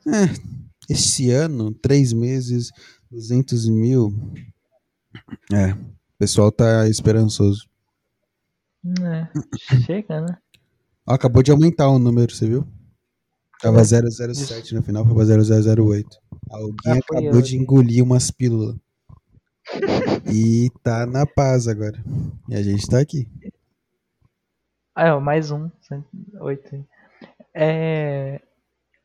Este 0.89 1.31
ano, 1.31 1.73
três 1.73 2.11
meses, 2.14 2.69
200 3.09 3.67
mil. 3.69 4.14
É, 5.51 5.72
o 5.73 5.77
pessoal 6.19 6.51
tá 6.51 6.88
esperançoso. 6.89 7.67
É, 9.01 9.27
chega, 9.85 10.22
né? 10.22 10.38
Ó, 11.07 11.14
acabou 11.14 11.41
de 11.41 11.51
aumentar 11.51 11.89
o 11.89 11.97
número, 11.97 12.33
você 12.33 12.47
viu? 12.47 12.67
Tava 13.61 13.84
007 13.84 14.75
no 14.75 14.84
final, 14.84 15.06
foi 15.06 15.16
pra 15.16 15.25
0008. 15.25 16.08
Alguém 16.50 17.01
foi 17.08 17.17
acabou 17.19 17.42
de 17.42 17.58
engolir 17.58 18.03
umas 18.03 18.30
pílulas. 18.30 18.75
e 20.32 20.69
tá 20.84 21.06
na 21.06 21.25
paz 21.25 21.67
agora. 21.67 22.03
E 22.50 22.56
a 22.56 22.61
gente 22.61 22.85
tá 22.88 23.00
aqui. 23.00 23.27
Ah, 24.95 25.08
é, 25.08 25.19
mais 25.19 25.51
um. 25.51 25.69
108. 25.82 26.85
É. 27.53 28.42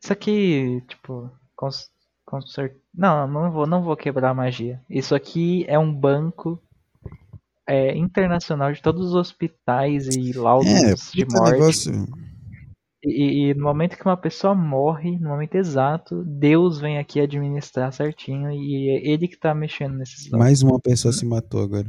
Isso 0.03 0.13
aqui, 0.13 0.83
tipo. 0.89 1.31
Cons, 1.57 1.89
consert... 2.25 2.75
Não, 2.95 3.27
não 3.29 3.51
vou, 3.51 3.67
não 3.67 3.83
vou 3.83 3.97
quebrar 3.97 4.31
a 4.31 4.35
magia. 4.35 4.81
Isso 4.89 5.15
aqui 5.15 5.65
é 5.69 5.79
um 5.79 5.93
banco 5.93 6.61
é, 7.69 7.97
internacional 7.97 8.73
de 8.73 8.81
todos 8.83 9.09
os 9.09 9.15
hospitais 9.15 10.07
e 10.09 10.33
laudos 10.33 10.69
É, 10.71 10.95
de 10.95 11.27
morte. 11.31 11.53
negócio. 11.53 11.93
E, 13.03 13.51
e 13.51 13.55
no 13.55 13.65
momento 13.65 13.97
que 13.97 14.05
uma 14.05 14.17
pessoa 14.17 14.55
morre, 14.55 15.19
no 15.19 15.31
momento 15.31 15.55
exato, 15.55 16.23
Deus 16.25 16.79
vem 16.79 16.99
aqui 16.99 17.19
administrar 17.19 17.93
certinho 17.93 18.51
e 18.51 18.91
é 18.91 19.11
ele 19.11 19.27
que 19.27 19.39
tá 19.39 19.55
mexendo 19.55 19.97
nesses 19.97 20.31
laudos. 20.31 20.39
Mais 20.39 20.63
uma 20.63 20.79
pessoa 20.79 21.13
se 21.13 21.25
matou 21.25 21.63
agora. 21.63 21.89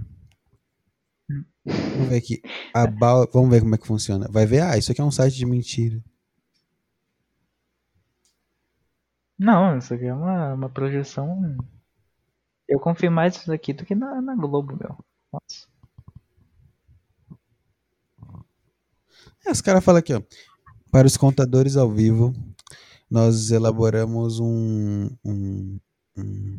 Vamos 1.66 2.10
ver 2.10 2.16
aqui. 2.16 2.42
A 2.74 2.88
bala... 2.88 3.28
Vamos 3.32 3.50
ver 3.50 3.62
como 3.62 3.76
é 3.76 3.78
que 3.78 3.88
funciona. 3.88 4.28
Vai 4.32 4.46
ver, 4.46 4.62
ah, 4.62 4.78
isso 4.78 4.92
aqui 4.92 5.02
é 5.02 5.04
um 5.04 5.12
site 5.12 5.36
de 5.36 5.46
mentira. 5.46 6.02
Não, 9.38 9.78
isso 9.78 9.94
aqui 9.94 10.06
é 10.06 10.14
uma, 10.14 10.54
uma 10.54 10.70
projeção. 10.70 11.58
Eu 12.68 12.80
confio 12.80 13.12
mais 13.12 13.36
nisso 13.36 13.52
aqui 13.52 13.74
do 13.74 13.86
que 13.86 13.96
na, 13.96 14.22
na 14.22 14.36
Globo, 14.36 14.78
meu. 14.78 14.98
Nossa. 15.34 15.68
É, 19.46 19.52
os 19.52 19.62
caras 19.62 19.84
falam 19.84 20.00
aqui, 20.00 20.14
ó. 20.14 20.22
Para 20.92 21.08
os 21.08 21.16
contadores 21.18 21.78
ao 21.78 21.90
vivo, 21.90 22.34
nós 23.10 23.50
elaboramos 23.52 24.40
um, 24.40 25.10
um, 25.24 25.80
um, 26.18 26.58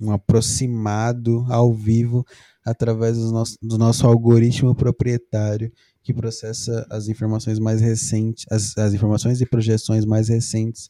um 0.00 0.12
aproximado 0.12 1.44
ao 1.48 1.72
vivo 1.74 2.24
através 2.64 3.16
do 3.18 3.30
nosso, 3.32 3.56
do 3.62 3.78
nosso 3.78 4.06
algoritmo 4.06 4.74
proprietário 4.74 5.72
que 6.02 6.14
processa 6.14 6.86
as 6.90 7.08
informações 7.08 7.58
mais 7.58 7.80
recentes, 7.80 8.46
as, 8.50 8.76
as 8.78 8.94
informações 8.94 9.40
e 9.40 9.46
projeções 9.46 10.04
mais 10.04 10.28
recentes 10.28 10.88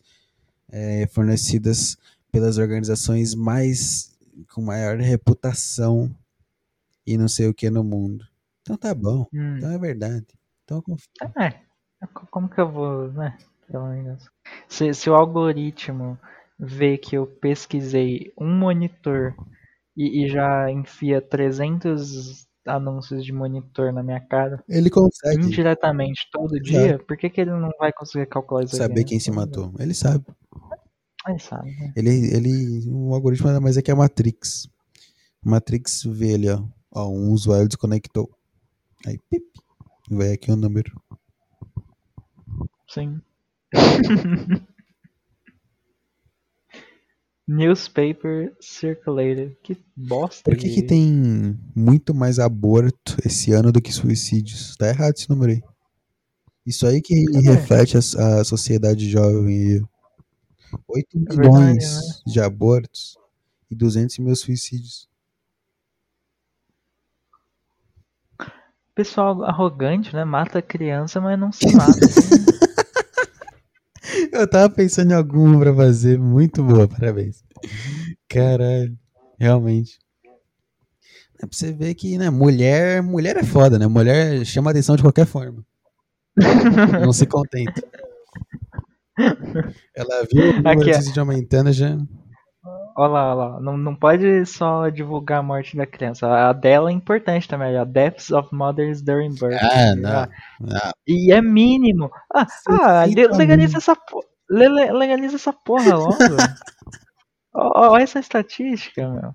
é, 0.71 1.07
fornecidas 1.09 1.97
pelas 2.31 2.59
organizações 2.59 3.35
mais 3.35 4.11
com 4.53 4.61
maior 4.63 4.99
reputação 4.99 6.15
e 7.07 7.17
não 7.17 7.29
sei 7.29 7.49
o 7.49 7.55
que 7.55 7.71
no 7.71 7.83
mundo. 7.83 8.25
Então 8.63 8.77
tá 8.77 8.95
bom, 8.95 9.27
Hum. 9.33 9.57
então 9.57 9.71
é 9.71 9.79
verdade. 9.79 10.27
Então 10.65 10.83
confio. 10.83 11.07
É, 11.23 11.27
co- 11.51 11.66
como 12.31 12.49
que 12.49 12.61
eu 12.61 12.71
vou, 12.71 13.09
né? 13.13 13.37
Pelo 13.71 13.89
menos. 13.89 14.29
Se, 14.69 14.93
se 14.95 15.11
o 15.11 15.15
algoritmo 15.15 16.19
vê 16.59 16.97
que 16.97 17.17
eu 17.17 17.27
pesquisei 17.27 18.33
um 18.39 18.51
monitor 18.51 19.35
e, 19.97 20.25
e 20.25 20.29
já 20.29 20.71
enfia 20.71 21.21
300 21.21 22.47
anúncios 22.67 23.25
de 23.25 23.33
monitor 23.33 23.93
na 23.93 24.03
minha 24.03 24.21
cara, 24.21 24.63
Ele 24.69 24.91
consegue 24.91 25.45
indiretamente 25.45 26.29
todo 26.33 26.61
dia, 26.61 26.99
por 26.99 27.17
que, 27.17 27.31
que 27.31 27.41
ele 27.41 27.53
não 27.53 27.71
vai 27.79 27.93
conseguir 27.93 28.27
calcular 28.27 28.65
isso 28.65 28.75
aqui, 28.75 28.83
saber 28.83 29.01
né? 29.01 29.07
quem 29.07 29.21
se 29.21 29.31
matou. 29.31 29.73
Ele 29.79 29.95
sabe. 29.95 30.25
Ele 31.29 31.39
sabe, 31.39 31.71
né? 31.71 31.93
Ele, 31.97 32.35
ele, 32.35 32.89
o 32.89 33.15
algoritmo 33.15 33.49
nada 33.49 33.61
mais 33.61 33.77
é 33.77 33.83
que 33.83 33.91
a 33.91 33.97
Matrix. 33.97 34.69
Matrix 35.45 36.03
vê 36.05 36.35
ali, 36.35 36.51
ó, 36.51 36.63
ó, 36.93 37.09
um 37.09 37.31
usuário 37.31 37.69
desconectou. 37.69 38.31
Aí, 39.07 39.19
pip, 39.31 39.45
vai 40.11 40.33
aqui 40.33 40.51
o 40.51 40.57
número. 40.57 40.93
Sim. 42.89 43.21
Newspaper 47.49 48.53
circulated. 48.61 49.57
Que 49.63 49.77
bosta. 49.95 50.51
Por 50.51 50.59
que, 50.59 50.69
que 50.69 50.83
tem 50.83 51.57
muito 51.75 52.13
mais 52.13 52.41
aborto 52.41 53.17
esse 53.25 53.53
ano 53.53 53.71
do 53.71 53.81
que 53.81 53.93
suicídios? 53.93 54.75
Tá 54.77 54.89
errado 54.89 55.15
esse 55.17 55.31
número 55.31 55.53
aí. 55.53 55.63
Isso 56.67 56.85
aí 56.87 57.01
que 57.01 57.25
reflete 57.41 57.97
a, 57.97 58.01
a 58.41 58.45
sociedade 58.45 59.09
jovem 59.09 59.47
aí. 59.47 59.83
8 60.89 61.07
É 61.15 61.19
verdade, 61.21 61.39
milhões 61.39 62.23
de 62.27 62.41
abortos 62.41 63.17
e 63.71 63.77
200 63.77 64.19
mil 64.19 64.35
suicídios. 64.35 65.09
Pessoal 68.93 69.45
arrogante, 69.45 70.13
né? 70.13 70.25
Mata 70.25 70.61
criança, 70.61 71.21
mas 71.21 71.39
não 71.39 71.53
se 71.53 71.67
mata. 71.77 72.01
Eu 74.37 74.47
tava 74.47 74.69
pensando 74.69 75.11
em 75.11 75.15
alguma 75.15 75.59
pra 75.59 75.75
fazer. 75.75 76.19
Muito 76.19 76.63
boa, 76.63 76.87
parabéns. 76.87 77.43
Caralho, 78.29 78.97
realmente. 79.39 79.99
É 81.39 81.47
pra 81.47 81.49
você 81.51 81.73
ver 81.73 81.95
que, 81.95 82.17
né, 82.17 82.31
mulher, 82.31 83.03
mulher 83.03 83.37
é 83.37 83.43
foda, 83.43 83.79
né? 83.79 83.87
Mulher 83.87 84.45
chama 84.45 84.71
atenção 84.71 84.97
de 84.97 85.03
qualquer 85.03 85.27
forma. 85.27 85.65
Não 87.03 87.13
se 87.13 87.27
contenta. 87.27 87.83
Ela 89.97 90.27
viu 90.31 90.51
o 90.51 90.63
número 90.63 91.13
de 91.13 91.21
aumentando 91.21 91.73
já. 91.73 91.97
Olha 92.99 93.13
lá, 93.13 93.35
olha 93.35 93.35
lá. 93.35 93.61
Não, 93.61 93.77
não 93.77 93.95
pode 93.95 94.47
só 94.47 94.89
divulgar 94.89 95.41
a 95.41 95.43
morte 95.43 95.77
da 95.77 95.87
criança. 95.87 96.27
A 96.27 96.53
dela 96.55 96.91
é 96.91 96.95
importante 96.95 97.47
também. 97.47 97.77
A 97.77 97.85
Deaths 97.85 98.31
of 98.31 98.49
Mothers 98.55 99.03
During 99.03 99.35
Birth. 99.35 99.59
Ah, 99.61 99.95
não. 99.95 100.29
não. 100.61 100.91
E 101.07 101.31
é 101.31 101.43
mínimo. 101.43 102.11
Ah, 102.35 102.47
ah 102.71 103.05
le- 103.05 103.15
60 103.15 103.37
legaliza 103.37 103.77
essa 103.77 103.95
porra. 103.95 104.27
Legaliza 104.49 105.37
essa 105.37 105.53
porra 105.53 105.95
logo. 105.95 106.17
Olha 107.53 108.03
essa 108.03 108.19
estatística, 108.19 109.09
meu. 109.09 109.35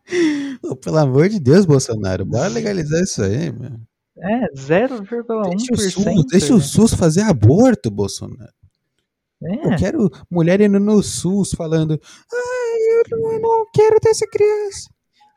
Ô, 0.71 0.75
pelo 0.75 0.97
amor 0.97 1.27
de 1.29 1.39
Deus, 1.39 1.65
Bolsonaro, 1.65 2.23
bora 2.25 2.47
legalizar 2.47 3.01
isso 3.01 3.23
aí, 3.23 3.51
meu. 3.51 3.71
É, 4.17 4.53
0,1%. 4.53 5.49
Deixa 5.49 5.73
o, 5.73 5.77
SUS, 5.77 6.25
deixa 6.29 6.55
o 6.55 6.61
SUS 6.61 6.93
fazer 6.93 7.21
aborto, 7.21 7.89
Bolsonaro. 7.89 8.51
Eu 9.41 9.71
É, 9.71 9.75
quero 9.75 10.09
mulher 10.29 10.61
indo 10.61 10.79
no 10.79 11.01
SUS 11.01 11.51
falando, 11.51 11.99
ai, 12.31 12.50
eu 13.09 13.39
não, 13.39 13.65
quero 13.73 13.99
ter 13.99 14.09
essa 14.09 14.27
criança. 14.27 14.89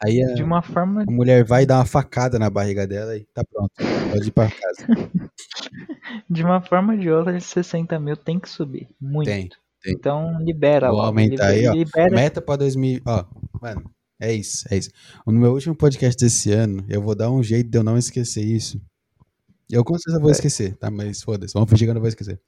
Aí 0.04 0.22
a, 0.22 0.34
de 0.34 0.42
uma 0.42 0.60
forma 0.60 1.02
a 1.06 1.10
mulher 1.10 1.44
vai 1.44 1.64
dar 1.64 1.76
uma 1.78 1.86
facada 1.86 2.38
na 2.38 2.50
barriga 2.50 2.86
dela 2.86 3.16
e 3.16 3.24
tá 3.32 3.42
pronto. 3.44 3.72
Pode 4.10 4.28
ir 4.28 4.30
pra 4.32 4.50
casa. 4.50 4.86
De 6.28 6.42
uma 6.44 6.60
forma 6.60 6.92
ou 6.94 6.98
de 6.98 7.10
outra, 7.10 7.36
esses 7.36 7.50
60 7.50 7.98
mil 7.98 8.16
tem 8.16 8.38
que 8.38 8.48
subir. 8.48 8.88
Muito. 9.00 9.26
Tem, 9.26 9.48
tem. 9.82 9.92
Então 9.94 10.38
libera 10.40 10.88
Vou 10.88 10.96
logo. 10.96 11.08
aumentar 11.08 11.50
libera, 11.50 11.52
aí, 11.52 11.66
ó. 11.68 11.72
libera. 11.72 12.14
Meta 12.14 12.40
pra 12.42 12.56
2000. 12.56 13.00
Ó, 13.06 13.24
mano, 13.60 13.90
é 14.20 14.32
isso, 14.32 14.64
é 14.70 14.76
isso. 14.76 14.90
No 15.26 15.32
meu 15.32 15.52
último 15.52 15.74
podcast 15.74 16.22
desse 16.22 16.52
ano, 16.52 16.84
eu 16.88 17.02
vou 17.02 17.14
dar 17.14 17.30
um 17.30 17.42
jeito 17.42 17.68
de 17.70 17.78
eu 17.78 17.82
não 17.82 17.96
esquecer 17.98 18.44
isso. 18.44 18.80
Eu 19.70 19.82
com 19.82 19.96
certeza 19.98 20.20
vou 20.20 20.28
É. 20.28 20.32
esquecer, 20.32 20.76
tá? 20.76 20.90
Mas 20.90 21.22
foda-se, 21.22 21.54
vamos 21.54 21.68
fingir 21.70 21.86
que 21.86 21.90
eu 21.90 21.94
não 21.94 22.00
vou 22.00 22.08
esquecer. 22.08 22.38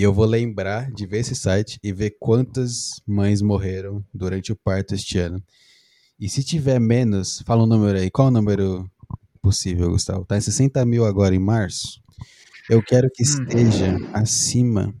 E 0.00 0.02
eu 0.02 0.14
vou 0.14 0.24
lembrar 0.24 0.90
de 0.90 1.04
ver 1.04 1.18
esse 1.18 1.34
site 1.34 1.78
e 1.84 1.92
ver 1.92 2.16
quantas 2.18 3.02
mães 3.06 3.42
morreram 3.42 4.02
durante 4.14 4.50
o 4.50 4.56
parto 4.56 4.94
este 4.94 5.18
ano. 5.18 5.42
E 6.18 6.26
se 6.26 6.42
tiver 6.42 6.80
menos, 6.80 7.42
fala 7.42 7.64
um 7.64 7.66
número 7.66 7.98
aí. 7.98 8.10
Qual 8.10 8.28
o 8.28 8.30
número 8.30 8.90
possível, 9.42 9.90
Gustavo? 9.90 10.24
Tá 10.24 10.38
em 10.38 10.40
60 10.40 10.82
mil 10.86 11.04
agora 11.04 11.34
em 11.34 11.38
março. 11.38 12.00
Eu 12.66 12.82
quero 12.82 13.10
que 13.12 13.22
Hum. 13.22 13.44
esteja 13.44 13.94
acima. 14.14 14.94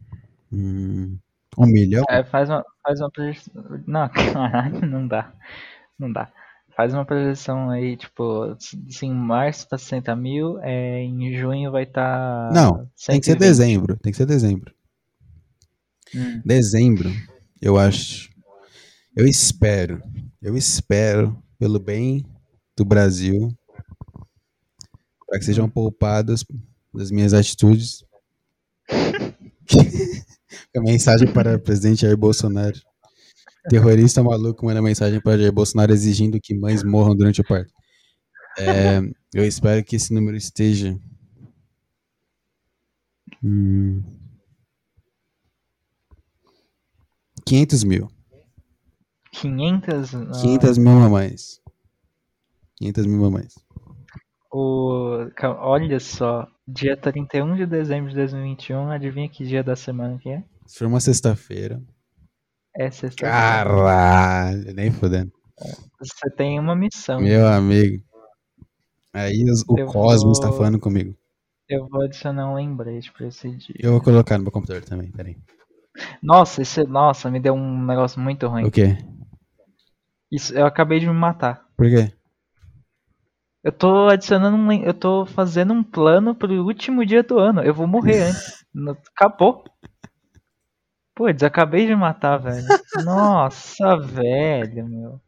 Hum, 0.52 1.16
um 1.56 1.64
milhão? 1.64 2.04
É, 2.10 2.22
faz 2.22 2.50
uma, 2.50 2.62
faz 2.82 3.00
uma 3.00 3.10
projeção. 3.10 3.54
Não, 3.86 4.06
caralho, 4.12 4.86
não 4.86 5.08
dá. 5.08 5.32
Não 5.98 6.12
dá. 6.12 6.30
Faz 6.76 6.92
uma 6.92 7.06
projeção 7.06 7.70
aí, 7.70 7.96
tipo, 7.96 8.54
se 8.58 9.06
em 9.06 9.14
março 9.14 9.66
tá 9.66 9.78
60 9.78 10.14
mil, 10.14 10.58
é, 10.60 11.00
em 11.00 11.34
junho 11.38 11.72
vai 11.72 11.84
estar. 11.84 12.52
Não, 12.52 12.86
Tem 13.06 13.18
que 13.18 13.24
ser 13.24 13.36
dezembro. 13.36 13.96
Tem 13.96 14.12
que 14.12 14.18
ser 14.18 14.26
dezembro. 14.26 14.74
Hum. 16.14 16.42
Dezembro, 16.44 17.10
eu 17.60 17.78
acho. 17.78 18.30
Eu 19.16 19.26
espero. 19.26 20.02
Eu 20.40 20.56
espero, 20.56 21.40
pelo 21.58 21.78
bem 21.78 22.24
do 22.76 22.84
Brasil, 22.84 23.54
para 25.26 25.38
que 25.38 25.44
sejam 25.44 25.68
poupados 25.68 26.44
das 26.92 27.10
minhas 27.10 27.34
atitudes. 27.34 28.04
a 30.76 30.80
mensagem 30.80 31.32
para 31.32 31.56
o 31.56 31.60
presidente 31.60 32.02
Jair 32.02 32.16
Bolsonaro. 32.16 32.80
Terrorista 33.68 34.22
maluco 34.22 34.64
manda 34.64 34.80
mensagem 34.80 35.20
para 35.20 35.38
Jair 35.38 35.52
Bolsonaro 35.52 35.92
exigindo 35.92 36.40
que 36.40 36.54
mães 36.54 36.82
morram 36.82 37.14
durante 37.14 37.40
o 37.40 37.44
parto. 37.44 37.72
É, 38.58 39.00
eu 39.34 39.44
espero 39.44 39.84
que 39.84 39.96
esse 39.96 40.12
número 40.12 40.36
esteja. 40.36 40.98
Hum, 43.42 44.02
500 47.50 47.82
mil. 47.82 48.08
500. 49.32 50.14
ah, 50.14 50.30
500 50.40 50.78
mil 50.78 50.92
mamães. 50.92 51.60
500 52.76 53.06
mil 53.06 53.20
mamães. 53.20 53.54
o, 54.52 55.26
olha 55.58 55.98
só, 55.98 56.46
dia 56.66 56.96
31 56.96 57.56
de 57.56 57.66
dezembro 57.66 58.08
de 58.10 58.14
2021, 58.16 58.90
adivinha 58.92 59.28
que 59.28 59.44
dia 59.44 59.64
da 59.64 59.74
semana 59.74 60.16
que 60.18 60.28
é? 60.28 60.44
Se 60.66 60.78
for 60.78 60.86
uma 60.86 61.00
sexta-feira. 61.00 61.82
É 62.76 62.88
sexta-feira. 62.88 63.32
Caralho, 63.34 64.72
nem 64.74 64.92
fodendo. 64.92 65.32
Você 65.98 66.30
tem 66.36 66.58
uma 66.60 66.76
missão. 66.76 67.20
Meu 67.20 67.48
amigo. 67.48 68.00
Aí 69.12 69.42
os- 69.50 69.62
o 69.68 69.74
Cosmos 69.86 70.38
vou- 70.38 70.48
tá 70.48 70.52
falando 70.56 70.78
comigo. 70.78 71.16
Eu 71.68 71.88
vou 71.88 72.02
adicionar 72.02 72.48
um 72.48 72.54
lembrete 72.54 73.12
pra 73.12 73.26
esse 73.26 73.50
dia. 73.56 73.74
Eu 73.80 73.90
vou 73.92 74.00
colocar 74.00 74.38
no 74.38 74.44
meu 74.44 74.52
computador 74.52 74.84
também, 74.84 75.10
peraí. 75.10 75.36
Nossa, 76.22 76.62
isso, 76.62 76.82
nossa, 76.84 77.30
me 77.30 77.40
deu 77.40 77.54
um 77.54 77.84
negócio 77.84 78.20
muito 78.20 78.46
ruim. 78.46 78.64
O 78.64 78.70
quê? 78.70 78.96
Isso, 80.30 80.54
eu 80.54 80.66
acabei 80.66 81.00
de 81.00 81.06
me 81.06 81.12
matar. 81.12 81.66
Por 81.76 81.88
quê? 81.88 82.12
Eu 83.62 83.72
tô 83.72 84.08
adicionando 84.08 84.56
um, 84.56 84.72
eu 84.72 84.94
tô 84.94 85.26
fazendo 85.26 85.74
um 85.74 85.82
plano 85.82 86.34
pro 86.34 86.64
último 86.64 87.04
dia 87.04 87.22
do 87.22 87.38
ano. 87.38 87.62
Eu 87.62 87.74
vou 87.74 87.86
morrer 87.86 88.22
antes. 88.30 88.64
Acabou. 89.14 89.64
Putz, 91.14 91.42
acabei 91.42 91.82
de 91.86 91.94
me 91.94 91.96
matar, 91.96 92.38
velho. 92.38 92.66
Nossa, 93.04 93.96
velho, 94.00 94.88
meu. 94.88 95.20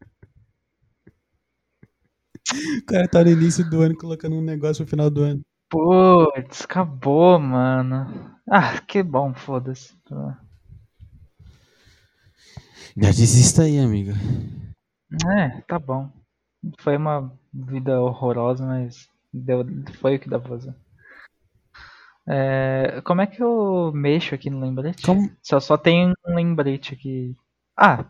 O 2.79 2.85
cara 2.87 3.07
tá 3.07 3.23
no 3.23 3.29
início 3.29 3.67
do 3.69 3.81
ano 3.81 3.95
colocando 3.95 4.35
um 4.35 4.41
negócio 4.41 4.83
no 4.83 4.89
final 4.89 5.09
do 5.09 5.21
ano. 5.21 5.41
Putz, 5.69 6.63
acabou, 6.63 7.39
mano. 7.39 8.35
Ah, 8.49 8.79
que 8.81 9.03
bom, 9.03 9.33
foda-se. 9.33 9.95
Já 12.95 13.09
desista 13.09 13.63
aí, 13.63 13.79
amiga. 13.79 14.13
É, 15.37 15.61
tá 15.61 15.79
bom. 15.79 16.11
Foi 16.79 16.95
uma 16.95 17.33
vida 17.53 17.99
horrorosa, 18.01 18.65
mas 18.65 19.09
deu, 19.33 19.65
foi 19.99 20.15
o 20.15 20.19
que 20.19 20.29
dá 20.29 20.39
pra 20.39 20.49
fazer. 20.49 20.75
É, 22.27 23.01
como 23.03 23.21
é 23.21 23.27
que 23.27 23.41
eu 23.41 23.91
mexo 23.93 24.33
aqui 24.33 24.49
no 24.49 24.59
lembrete? 24.59 25.05
Como? 25.05 25.29
Só, 25.41 25.59
só 25.59 25.77
tem 25.77 26.13
um 26.25 26.35
lembrete 26.35 26.93
aqui. 26.93 27.35
Ah, 27.75 28.05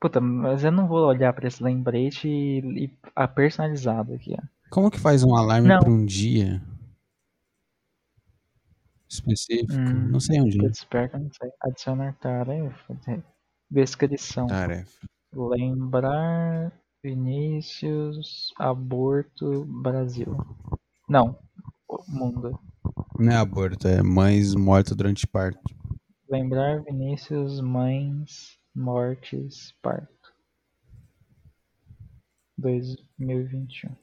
puta, 0.00 0.20
mas 0.20 0.64
eu 0.64 0.72
não 0.72 0.86
vou 0.86 1.06
olhar 1.06 1.32
pra 1.32 1.48
esse 1.48 1.62
lembrete 1.62 2.28
e, 2.28 2.84
e 2.84 2.98
a 3.16 3.26
personalizado 3.26 4.12
aqui, 4.14 4.34
ó. 4.36 4.42
Como 4.70 4.90
que 4.90 5.00
faz 5.00 5.24
um 5.24 5.34
alarme 5.34 5.68
Não. 5.68 5.80
pra 5.80 5.90
um 5.90 6.04
dia 6.04 6.62
específico? 9.08 9.72
Hum. 9.72 10.08
Não 10.10 10.20
sei 10.20 10.40
onde. 10.40 10.58
Que 10.58 10.64
eu 10.64 10.68
não 11.20 11.30
sei. 11.32 11.50
Adicionar 11.60 12.14
tarefa. 12.20 12.96
De- 13.70 13.80
Descrição. 13.80 14.46
Tarefa. 14.46 15.06
Lembrar 15.32 16.72
Vinícius 17.02 18.52
Aborto 18.58 19.64
Brasil. 19.64 20.36
Não, 21.08 21.38
mundo. 22.08 22.58
Não 23.18 23.32
é 23.32 23.36
aborto, 23.36 23.86
é 23.86 24.02
mães 24.02 24.54
mortas 24.54 24.96
durante 24.96 25.26
parto. 25.26 25.60
Lembrar 26.28 26.82
Vinícius 26.82 27.60
Mães 27.60 28.58
Mortes 28.74 29.72
Parto. 29.82 30.32
2021. 32.58 33.94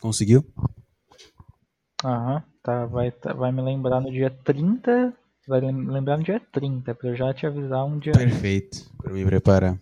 Conseguiu? 0.00 0.44
Aham, 2.06 2.40
tá, 2.62 2.86
vai, 2.86 3.10
tá- 3.10 3.32
vai 3.32 3.50
me 3.50 3.60
lembrar 3.62 4.00
no 4.00 4.12
dia 4.12 4.30
30. 4.44 5.12
Vai 5.48 5.60
lem- 5.60 5.88
lembrar 5.88 6.16
no 6.16 6.22
dia 6.22 6.40
30, 6.52 6.94
pra 6.94 7.08
eu 7.08 7.16
já 7.16 7.34
te 7.34 7.46
avisar 7.46 7.84
um 7.84 7.98
dia. 7.98 8.12
Perfeito. 8.12 8.78
Pra 9.02 9.12
me 9.12 9.24
preparar. 9.24 9.76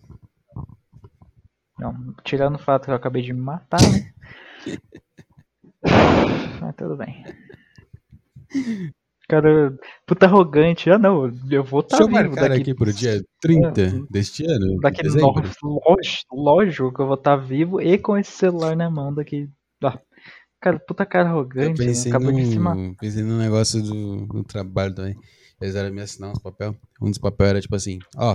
Não, 1.78 2.14
tirando 2.24 2.54
o 2.54 2.58
fato 2.58 2.84
que 2.86 2.90
eu 2.90 2.94
acabei 2.94 3.22
de 3.22 3.32
me 3.32 3.40
matar, 3.40 3.80
né? 3.82 4.12
Mas 6.62 6.74
tudo 6.76 6.96
bem. 6.96 7.24
Cara, 9.28 9.76
puta 10.06 10.24
arrogante. 10.26 10.90
Ah, 10.90 10.98
não, 10.98 11.30
eu 11.50 11.64
vou 11.64 11.80
estar 11.80 11.98
Deixa 11.98 12.02
eu 12.04 12.08
vivo 12.08 12.30
marcar 12.30 12.48
daqui. 12.48 12.62
aqui 12.62 12.74
pro 12.74 12.92
dia 12.92 13.22
30 13.40 14.06
deste 14.10 14.44
ano. 14.46 14.78
Daqui 14.80 15.02
de 15.02 15.08
no, 15.08 15.14
dezembro. 15.14 15.42
que 16.92 17.00
eu 17.02 17.06
vou 17.06 17.14
estar 17.14 17.36
vivo 17.36 17.80
e 17.82 17.98
com 17.98 18.16
esse 18.16 18.30
celular 18.32 18.74
na 18.76 18.90
mão 18.90 19.12
daqui. 19.12 19.48
Cara, 20.64 20.78
puta 20.78 21.04
cara 21.04 21.28
Eu 21.28 21.32
arrogante. 21.32 21.78
né? 21.82 21.88
pensei 21.88 22.10
Acabou 22.10 22.32
de 22.32 22.46
se 22.46 22.58
matar. 22.58 22.74
no, 22.80 22.96
pensei 22.96 23.22
no 23.22 23.36
negócio 23.36 23.82
do, 23.82 24.24
do 24.24 24.42
trabalho 24.44 24.94
também. 24.94 25.14
Eles 25.60 25.74
eram 25.74 25.94
me 25.94 26.00
assinar 26.00 26.30
uns 26.30 26.38
papel. 26.38 26.74
Um 27.02 27.10
dos 27.10 27.18
papéis 27.18 27.50
era 27.50 27.60
tipo 27.60 27.76
assim, 27.76 27.98
ó, 28.16 28.34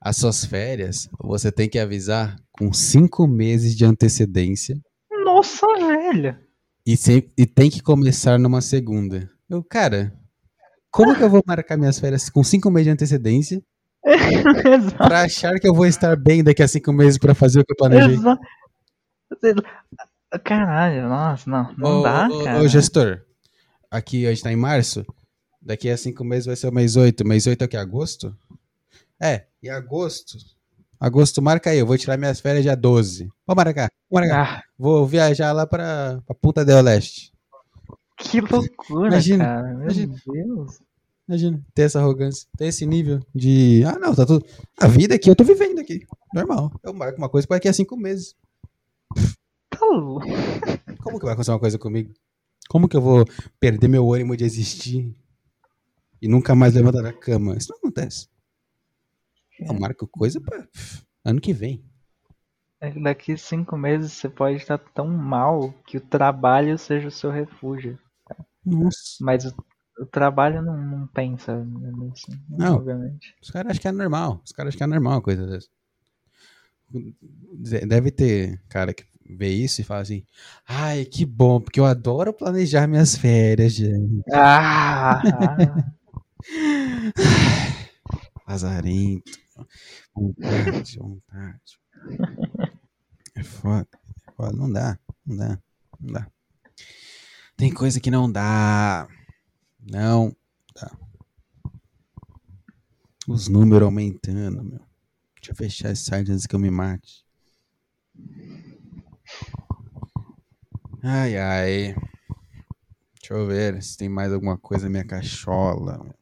as 0.00 0.16
suas 0.16 0.46
férias 0.46 1.10
você 1.20 1.52
tem 1.52 1.68
que 1.68 1.78
avisar 1.78 2.36
com 2.52 2.72
cinco 2.72 3.26
meses 3.26 3.76
de 3.76 3.84
antecedência 3.84 4.80
Nossa, 5.26 5.66
velho. 5.76 6.38
e, 6.86 6.94
e 7.36 7.44
tem 7.44 7.68
que 7.68 7.82
começar 7.82 8.38
numa 8.38 8.62
segunda. 8.62 9.28
Eu, 9.46 9.62
cara, 9.62 10.18
como 10.90 11.14
que 11.14 11.22
eu 11.22 11.28
vou 11.28 11.42
marcar 11.46 11.76
minhas 11.76 12.00
férias 12.00 12.30
com 12.30 12.42
cinco 12.42 12.70
meses 12.70 12.86
de 12.86 12.92
antecedência 12.92 13.62
pra 14.96 15.24
achar 15.24 15.60
que 15.60 15.68
eu 15.68 15.74
vou 15.74 15.84
estar 15.84 16.16
bem 16.16 16.42
daqui 16.42 16.62
a 16.62 16.68
cinco 16.68 16.94
meses 16.94 17.18
pra 17.18 17.34
fazer 17.34 17.60
o 17.60 17.64
que 17.66 17.72
eu 17.72 17.76
planejei? 17.76 18.14
Exato. 18.14 18.40
Caralho, 20.38 21.08
nossa, 21.08 21.48
não. 21.50 21.74
Não 21.76 22.00
Ô, 22.00 22.02
dá, 22.02 22.28
ô, 22.28 22.44
cara. 22.44 22.62
Ô, 22.62 22.68
gestor, 22.68 23.22
aqui 23.90 24.26
a 24.26 24.30
gente 24.30 24.42
tá 24.42 24.52
em 24.52 24.56
março. 24.56 25.04
Daqui 25.60 25.90
a 25.90 25.96
cinco 25.96 26.24
meses 26.24 26.46
vai 26.46 26.54
ser 26.56 26.68
o 26.68 26.72
mês 26.72 26.96
8. 26.96 27.26
Mês 27.26 27.46
8 27.46 27.62
é 27.62 27.64
o 27.64 27.68
que? 27.68 27.76
Agosto? 27.76 28.36
É, 29.20 29.46
em 29.62 29.68
agosto. 29.68 30.38
Agosto, 31.00 31.42
marca 31.42 31.70
aí. 31.70 31.78
Eu 31.78 31.86
vou 31.86 31.98
tirar 31.98 32.16
minhas 32.16 32.38
férias 32.40 32.62
dia 32.62 32.76
12. 32.76 33.28
Vou 33.46 33.56
marcar. 33.56 33.90
Vou 34.10 34.20
marcar. 34.20 34.58
Ah, 34.58 34.62
Vou 34.78 35.06
viajar 35.06 35.52
lá 35.52 35.66
pra, 35.66 36.20
pra 36.24 36.34
Punta 36.34 36.64
del 36.64 36.80
Leste. 36.82 37.32
que 38.18 38.40
loucura, 38.40 39.08
Imagina, 39.08 39.44
cara. 39.44 39.62
Meu 39.74 39.82
imagina. 39.82 40.14
Deus. 40.26 40.78
Imagina, 41.28 41.60
ter 41.74 41.82
essa 41.82 41.98
arrogância, 41.98 42.46
ter 42.56 42.66
esse 42.66 42.86
nível 42.86 43.20
de. 43.34 43.82
Ah, 43.84 43.98
não, 43.98 44.14
tá 44.14 44.24
tudo. 44.24 44.46
A 44.80 44.86
vida 44.86 45.16
aqui, 45.16 45.28
eu 45.28 45.34
tô 45.34 45.42
vivendo 45.42 45.80
aqui. 45.80 46.06
Normal. 46.32 46.70
Eu 46.84 46.94
marco 46.94 47.18
uma 47.18 47.28
coisa 47.28 47.48
pra 47.48 47.56
daqui 47.56 47.66
a 47.68 47.72
cinco 47.72 47.96
meses. 47.96 48.36
Tá 49.78 49.86
louco. 49.86 50.26
Como 51.02 51.18
que 51.18 51.24
vai 51.24 51.34
acontecer 51.34 51.50
uma 51.52 51.60
coisa 51.60 51.78
comigo? 51.78 52.12
Como 52.68 52.88
que 52.88 52.96
eu 52.96 53.00
vou 53.00 53.24
perder 53.60 53.88
meu 53.88 54.12
ânimo 54.12 54.36
de 54.36 54.44
existir 54.44 55.14
e 56.20 56.28
nunca 56.28 56.54
mais 56.54 56.74
levantar 56.74 57.02
da 57.02 57.12
cama? 57.12 57.56
Isso 57.56 57.70
não 57.70 57.78
acontece. 57.78 58.28
Eu 59.60 59.74
marco 59.74 60.06
coisa 60.06 60.40
pff, 60.40 61.02
ano 61.24 61.40
que 61.40 61.52
vem. 61.52 61.84
É 62.80 62.90
Daqui 62.90 63.36
cinco 63.38 63.76
meses 63.76 64.12
você 64.12 64.28
pode 64.28 64.56
estar 64.56 64.76
tão 64.78 65.06
mal 65.08 65.72
que 65.86 65.96
o 65.96 66.00
trabalho 66.00 66.76
seja 66.78 67.08
o 67.08 67.12
seu 67.12 67.30
refúgio. 67.30 67.98
Nossa. 68.64 69.16
Mas 69.20 69.44
o, 69.46 69.54
o 70.00 70.04
trabalho 70.06 70.60
não, 70.60 70.76
não 70.76 71.06
pensa 71.06 71.64
nisso, 71.64 72.26
Não. 72.50 72.76
obviamente. 72.76 73.34
Os 73.40 73.50
caras 73.50 73.70
acham 73.70 73.80
que 73.82 73.88
é 73.88 73.92
normal. 73.92 74.42
Os 74.44 74.52
caras 74.52 74.70
acham 74.70 74.78
que 74.78 74.84
é 74.84 74.86
normal 74.88 75.12
uma 75.14 75.22
coisa 75.22 75.46
dessa. 75.46 75.68
De- 76.90 77.86
Deve 77.86 78.10
ter 78.10 78.60
cara 78.68 78.92
que 78.92 79.04
vê 79.28 79.50
isso 79.50 79.80
e 79.80 79.84
fala 79.84 80.02
assim: 80.02 80.24
ai, 80.66 81.04
que 81.04 81.24
bom, 81.24 81.60
porque 81.60 81.80
eu 81.80 81.84
adoro 81.84 82.32
planejar 82.32 82.86
minhas 82.86 83.16
férias, 83.16 83.74
gente. 83.74 84.22
Ah! 84.32 85.20
Lazarento. 88.46 89.32
Vontade, 90.14 90.98
vontade. 90.98 91.80
É 93.34 93.42
foda. 93.42 93.88
É 94.26 94.32
foda. 94.32 94.56
Não 94.56 94.72
dá. 94.72 94.98
Não 95.26 95.36
dá. 95.36 95.58
Não 96.00 96.12
dá. 96.12 96.30
Tem 97.56 97.72
coisa 97.72 98.00
que 98.00 98.10
não 98.10 98.30
dá. 98.30 99.08
Não 99.80 100.34
dá. 100.74 100.96
Os 103.26 103.48
números 103.48 103.86
aumentando, 103.86 104.62
meu. 104.62 104.80
Deixa 105.36 105.52
eu 105.52 105.56
fechar 105.56 105.90
esse 105.90 106.04
site 106.04 106.30
antes 106.30 106.46
que 106.46 106.54
eu 106.54 106.60
me 106.60 106.70
mate. 106.70 107.24
Ai, 111.02 111.36
ai. 111.38 111.94
Deixa 113.14 113.34
eu 113.34 113.46
ver 113.46 113.82
se 113.82 113.96
tem 113.96 114.08
mais 114.08 114.32
alguma 114.32 114.56
coisa 114.56 114.84
na 114.84 114.90
minha 114.90 115.04
cachola. 115.06 116.14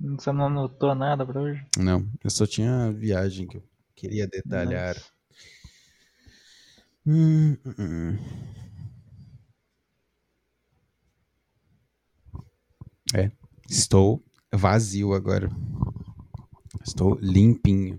Você 0.00 0.30
não 0.32 0.46
anotou 0.46 0.94
nada 0.94 1.24
pra 1.24 1.40
hoje? 1.40 1.64
Não, 1.78 2.06
eu 2.22 2.30
só 2.30 2.46
tinha 2.46 2.86
a 2.86 2.90
viagem 2.90 3.46
que 3.46 3.56
eu 3.56 3.64
queria 3.94 4.26
detalhar. 4.26 4.96
Hum, 7.06 7.56
hum, 7.64 7.74
hum. 7.78 8.18
É, 13.14 13.30
estou 13.68 14.22
vazio 14.52 15.12
agora. 15.14 15.50
Estou 16.86 17.18
limpinho. 17.20 17.98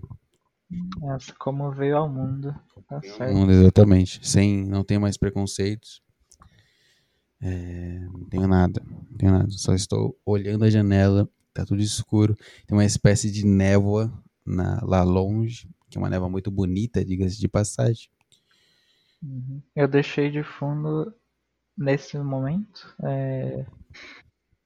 Nossa, 1.00 1.32
como 1.38 1.70
veio 1.70 1.96
ao 1.96 2.08
mundo. 2.08 2.54
Tá 2.88 3.00
certo. 3.00 3.34
Hum, 3.34 3.50
Exatamente. 3.50 4.26
Sem, 4.26 4.64
não 4.66 4.82
tenho 4.84 5.00
mais 5.00 5.16
preconceitos. 5.16 6.02
É, 7.40 8.00
não 8.12 8.24
tenho 8.24 8.48
nada. 8.48 8.82
Não 8.84 9.16
tenho 9.16 9.32
nada. 9.32 9.50
Só 9.50 9.74
estou 9.74 10.18
olhando 10.24 10.64
a 10.64 10.70
janela. 10.70 11.28
Tá 11.54 11.64
tudo 11.64 11.80
escuro. 11.80 12.34
Tem 12.66 12.76
uma 12.76 12.84
espécie 12.84 13.30
de 13.30 13.44
névoa 13.46 14.12
na- 14.44 14.80
lá 14.82 15.02
longe. 15.02 15.68
Que 15.88 15.98
é 15.98 16.00
uma 16.00 16.10
névoa 16.10 16.28
muito 16.28 16.50
bonita, 16.50 17.04
diga-se 17.04 17.38
de 17.38 17.48
passagem. 17.48 18.08
Uhum. 19.22 19.62
Eu 19.74 19.86
deixei 19.88 20.30
de 20.30 20.42
fundo 20.42 21.14
nesse 21.78 22.18
momento. 22.18 22.94
É... 23.02 23.64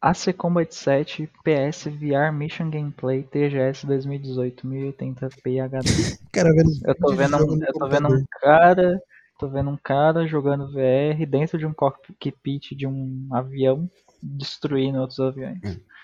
AC 0.01 0.33
Combat 0.33 0.75
7 0.75 1.29
PS 1.45 1.85
VR 1.85 2.33
Mission 2.33 2.71
Gameplay 2.71 3.23
TGS 3.23 3.87
2018 3.87 4.67
1080p 4.67 5.61
HD. 5.61 6.19
Cara, 6.33 6.51
Eu 6.85 6.95
tô 6.95 7.15
vendo, 7.15 7.37
um, 7.37 7.63
eu 7.63 7.73
tô 7.75 7.89
vendo 7.89 8.09
um 8.09 8.25
cara, 8.41 9.03
tô 9.39 9.49
vendo 9.49 9.71
um 9.71 9.77
cara 9.77 10.27
jogando 10.27 10.73
VR 10.73 11.27
dentro 11.29 11.59
de 11.59 11.67
um 11.67 11.75
cockpit 11.75 12.75
de 12.75 12.87
um 12.87 13.29
avião 13.31 13.91
destruindo 14.23 14.99
outros 14.99 15.21
aviões. 15.21 15.59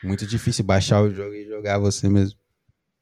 Muito 0.04 0.26
difícil 0.26 0.64
baixar 0.64 1.00
o 1.00 1.10
jogo 1.10 1.34
e 1.34 1.46
jogar 1.46 1.78
você 1.78 2.08
mesmo. 2.08 2.38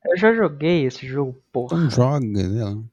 Eu 0.05 0.17
já 0.17 0.33
joguei 0.33 0.85
esse 0.85 1.07
jogo, 1.07 1.37
porra, 1.51 1.77
Então 1.77 1.91
joga, 1.91 2.27
né? 2.27 2.85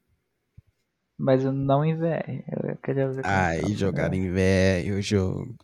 mas 1.18 1.44
eu 1.44 1.52
não 1.52 1.84
em 1.84 1.94
VR. 1.94 2.42
Eu 2.66 2.76
queria 2.82 3.08
ver. 3.08 3.24
Aí 3.24 3.74
jogar 3.74 4.12
em 4.12 4.28
VR 4.28 4.92
o 4.96 5.00
jogo. 5.00 5.54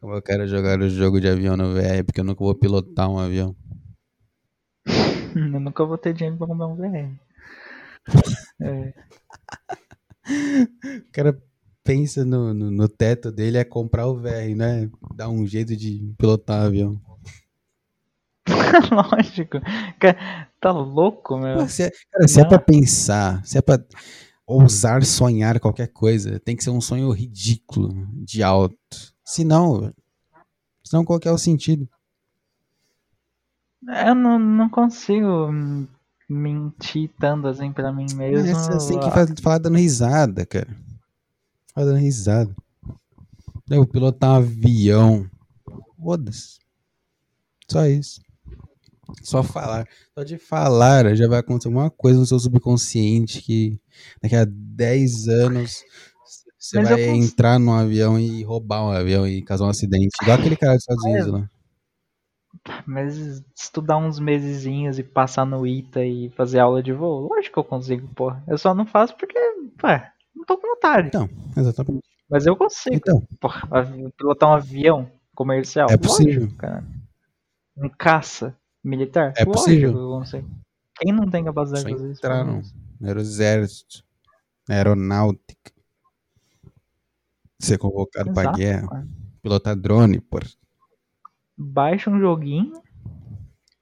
Como 0.00 0.14
eu 0.14 0.22
quero 0.22 0.46
jogar 0.48 0.80
o 0.80 0.88
jogo 0.88 1.20
de 1.20 1.28
avião 1.28 1.56
no 1.56 1.74
VR, 1.74 2.02
porque 2.04 2.20
eu 2.20 2.24
nunca 2.24 2.42
vou 2.42 2.54
pilotar 2.54 3.10
um 3.10 3.18
avião. 3.18 3.54
Eu 5.36 5.60
nunca 5.60 5.84
vou 5.84 5.96
ter 5.96 6.12
dinheiro 6.12 6.36
pra 6.36 6.46
comprar 6.48 6.66
um 6.66 6.74
VR. 6.74 7.20
É, 8.60 8.94
O 11.08 11.12
cara 11.12 11.38
pensa 11.84 12.24
no, 12.24 12.54
no, 12.54 12.70
no 12.70 12.88
teto 12.88 13.30
dele 13.30 13.58
é 13.58 13.64
comprar 13.64 14.06
o 14.06 14.16
VR, 14.16 14.54
né? 14.56 14.90
Dar 15.14 15.28
um 15.28 15.46
jeito 15.46 15.76
de 15.76 16.12
pilotar 16.18 16.62
um 16.62 16.66
avião. 16.66 17.00
lógico. 19.12 19.58
Tá 20.60 20.72
louco, 20.72 21.38
meu. 21.38 21.68
Se 21.68 21.84
é, 21.84 21.90
cara, 22.10 22.28
se 22.28 22.40
é 22.40 22.44
pra 22.44 22.58
pensar, 22.58 23.44
se 23.44 23.58
é 23.58 23.62
pra 23.62 23.78
ousar 24.46 25.04
sonhar 25.04 25.60
qualquer 25.60 25.88
coisa, 25.88 26.40
tem 26.40 26.56
que 26.56 26.64
ser 26.64 26.70
um 26.70 26.80
sonho 26.80 27.10
ridículo, 27.10 27.94
de 28.24 28.42
alto. 28.42 28.76
Senão, 29.30 29.94
senão 30.82 31.04
qual 31.04 31.20
que 31.20 31.28
é 31.28 31.32
o 31.32 31.38
sentido? 31.38 31.88
Eu 34.06 34.14
não, 34.14 34.38
não 34.38 34.68
consigo 34.68 35.48
mentir 36.28 37.10
tanto 37.18 37.46
assim 37.46 37.72
pra 37.72 37.92
mim 37.92 38.06
mesmo. 38.14 38.46
É, 38.48 38.78
tem 38.88 39.00
que 39.00 39.10
fa- 39.10 39.42
falar 39.42 39.58
dando 39.58 39.78
risada, 39.78 40.44
cara. 40.44 40.76
Falar 41.72 41.86
dando 41.86 41.98
risada. 41.98 42.54
Eu 43.70 43.76
vou 43.78 43.86
pilotar 43.86 44.32
um 44.32 44.36
avião. 44.36 45.30
Foda-se. 45.96 46.58
Só 47.70 47.86
isso. 47.86 48.20
Só 49.22 49.42
falar. 49.42 49.86
Só 50.14 50.24
de 50.24 50.38
falar 50.38 51.14
já 51.14 51.28
vai 51.28 51.38
acontecer 51.38 51.68
alguma 51.68 51.90
coisa 51.90 52.18
no 52.18 52.26
seu 52.26 52.38
subconsciente 52.38 53.40
que 53.42 53.80
daqui 54.20 54.34
a 54.36 54.44
10 54.44 55.28
anos 55.28 55.82
você 56.60 56.76
Mas 56.78 56.90
vai 56.90 57.02
entrar 57.08 57.58
num 57.58 57.72
avião 57.72 58.18
e 58.18 58.42
roubar 58.44 58.84
um 58.84 58.90
avião 58.90 59.26
e 59.26 59.42
causar 59.42 59.64
um 59.64 59.70
acidente. 59.70 60.10
Igual 60.22 60.38
aquele 60.38 60.56
cara 60.56 60.74
dos 60.74 60.82
Estados 60.82 61.04
Unidos 61.04 61.26
lá. 61.28 61.50
Mas 62.86 63.42
estudar 63.56 63.96
uns 63.96 64.18
mesezinhos 64.18 64.98
e 64.98 65.02
passar 65.04 65.46
no 65.46 65.66
ITA 65.66 66.04
e 66.04 66.30
fazer 66.30 66.58
aula 66.58 66.82
de 66.82 66.92
voo, 66.92 67.28
lógico 67.28 67.54
que 67.54 67.58
eu 67.60 67.64
consigo, 67.64 68.06
porra. 68.14 68.42
Eu 68.46 68.58
só 68.58 68.74
não 68.74 68.84
faço 68.84 69.16
porque, 69.16 69.38
ué, 69.82 70.12
não 70.34 70.44
tô 70.44 70.58
com 70.58 70.68
vontade. 70.74 71.08
Então, 71.08 71.28
exatamente. 71.56 72.02
Mas 72.28 72.46
eu 72.46 72.56
consigo, 72.56 72.96
Então, 72.96 73.22
porra. 73.40 73.68
Pilotar 74.16 74.50
um 74.50 74.54
avião 74.54 75.10
comercial, 75.34 75.88
É 75.90 75.96
possível. 75.96 76.42
lógico, 76.42 76.56
cara. 76.58 76.84
Um 77.76 77.88
caça 77.88 78.54
militar, 78.84 79.32
É 79.36 79.44
possível. 79.44 79.92
lógico 79.92 80.18
consigo. 80.18 80.50
Quem 80.98 81.12
não 81.12 81.30
tem 81.30 81.44
capacidade 81.44 81.86
de 81.86 81.92
fazer 81.92 82.10
isso? 82.12 82.20
no, 82.44 82.62
no 83.00 83.20
exército, 83.20 84.04
aeronáutica, 84.68 85.72
ser 87.60 87.78
convocado 87.78 88.30
Exato, 88.30 88.58
guerra, 88.58 88.88
cara. 88.88 89.06
pilotar 89.42 89.76
drone, 89.76 90.20
por 90.20 90.44
baixa 91.56 92.10
um 92.10 92.18
joguinho, 92.18 92.82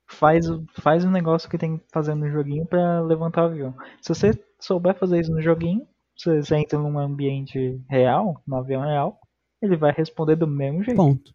faz, 0.07 0.49
o- 0.51 0.65
faz 0.81 1.05
o 1.05 1.11
negócio 1.11 1.49
que 1.49 1.57
tem 1.59 1.79
que 1.79 1.85
fazer 1.93 2.15
no 2.15 2.29
joguinho 2.31 2.67
pra 2.67 3.01
levantar 3.01 3.43
o 3.43 3.47
avião. 3.47 3.75
Se 4.03 4.09
você 4.15 4.33
souber 4.59 4.99
fazer 4.99 5.21
isso 5.21 5.31
no 5.33 5.41
joguinho, 5.41 5.87
você, 6.17 6.43
você 6.43 6.57
entra 6.57 6.79
num 6.79 6.99
ambiente 6.99 7.81
real, 7.89 8.43
no 8.47 8.57
avião 8.57 8.83
real, 8.83 9.21
ele 9.63 9.77
vai 9.77 9.93
responder 9.93 10.35
do 10.37 10.47
mesmo 10.47 10.83
jeito. 10.83 10.97
Ponto. 10.97 11.33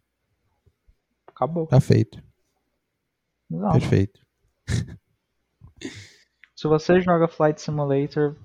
Acabou. 1.26 1.66
Tá 1.66 1.80
feito. 1.80 2.22
Não. 3.50 3.72
Perfeito. 3.72 4.20
Se 6.56 6.68
você 6.68 7.00
joga 7.00 7.28
Flight 7.28 7.60
Simulator, 7.60 8.36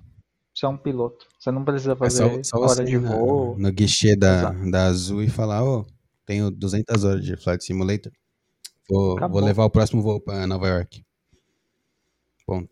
você 0.59 0.65
é 0.65 0.69
um 0.69 0.77
piloto. 0.77 1.25
Você 1.39 1.51
não 1.51 1.63
precisa 1.63 1.93
É 1.93 1.95
fazer 1.95 2.43
só, 2.45 2.57
só 2.57 2.65
hora 2.65 2.83
de 2.83 2.97
voo. 2.97 3.57
no 3.57 3.71
guichê 3.71 4.15
da, 4.15 4.35
Exato. 4.39 4.71
da 4.71 4.85
Azul 4.85 5.23
e 5.23 5.29
falar, 5.29 5.63
ô, 5.63 5.85
tenho 6.25 6.51
200 6.51 7.03
horas 7.03 7.23
de 7.23 7.35
Flight 7.37 7.63
Simulator. 7.63 8.11
Vou, 8.89 9.17
vou 9.29 9.41
levar 9.41 9.65
o 9.65 9.69
próximo 9.69 10.01
voo 10.01 10.19
pra 10.19 10.45
Nova 10.47 10.67
York. 10.67 11.03
Ponto. 12.45 12.69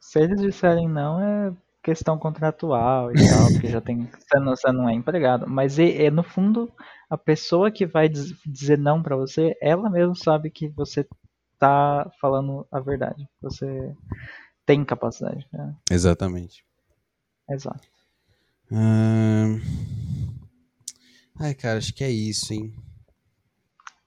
Se 0.00 0.20
eles 0.20 0.40
disserem 0.40 0.88
não, 0.88 1.20
é 1.20 1.52
questão 1.82 2.18
contratual 2.18 3.10
e 3.12 3.14
tal, 3.28 3.46
porque 3.52 3.68
já 3.68 3.80
tem. 3.80 4.06
Você 4.06 4.38
não, 4.38 4.56
você 4.56 4.72
não 4.72 4.88
é 4.88 4.94
empregado. 4.94 5.46
Mas 5.48 5.78
é, 5.78 6.04
é, 6.04 6.10
no 6.10 6.22
fundo, 6.22 6.70
a 7.08 7.18
pessoa 7.18 7.70
que 7.70 7.86
vai 7.86 8.08
diz- 8.08 8.34
dizer 8.46 8.78
não 8.78 9.02
pra 9.02 9.16
você, 9.16 9.54
ela 9.60 9.90
mesma 9.90 10.14
sabe 10.14 10.50
que 10.50 10.68
você 10.68 11.06
tá 11.58 12.10
falando 12.20 12.66
a 12.70 12.80
verdade. 12.80 13.26
Você 13.42 13.92
tem 14.64 14.84
capacidade. 14.84 15.46
Né? 15.52 15.74
Exatamente. 15.90 16.64
Exato. 17.50 17.88
Ai, 21.38 21.54
cara, 21.54 21.78
acho 21.78 21.92
que 21.92 22.04
é 22.04 22.10
isso, 22.10 22.52
hein? 22.54 22.72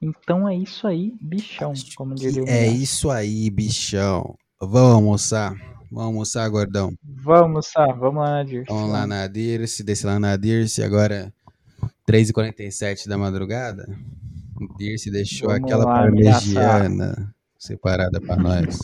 Então 0.01 0.47
é 0.47 0.55
isso 0.55 0.87
aí, 0.87 1.15
bichão, 1.21 1.73
como 1.95 2.15
Que 2.15 2.27
diria 2.27 2.43
o 2.43 2.47
é 2.47 2.67
isso 2.67 3.09
aí, 3.09 3.49
bichão. 3.49 4.37
Vamos 4.59 4.95
almoçar. 4.95 5.51
Vamos 5.91 6.05
almoçar, 6.07 6.49
gordão. 6.49 6.97
Vamos, 7.03 7.67
Sá, 7.67 7.85
vamos 7.87 8.23
lá, 8.23 8.31
Nadir. 8.31 8.65
Vamos 8.67 8.91
lá 8.91 9.05
na 9.05 9.27
Dirce, 9.27 9.83
desce 9.83 10.05
lá 10.05 10.19
na 10.19 10.35
Dirce, 10.35 10.81
agora 10.81 11.33
3h47 12.07 13.07
da 13.07 13.17
madrugada. 13.17 13.87
Dirce 14.77 15.11
deixou 15.11 15.49
Vamos 15.49 15.63
aquela 15.63 15.85
lá, 15.85 15.93
parmegiana 15.99 17.35
separada 17.59 18.19
pra 18.19 18.35
nós. 18.35 18.79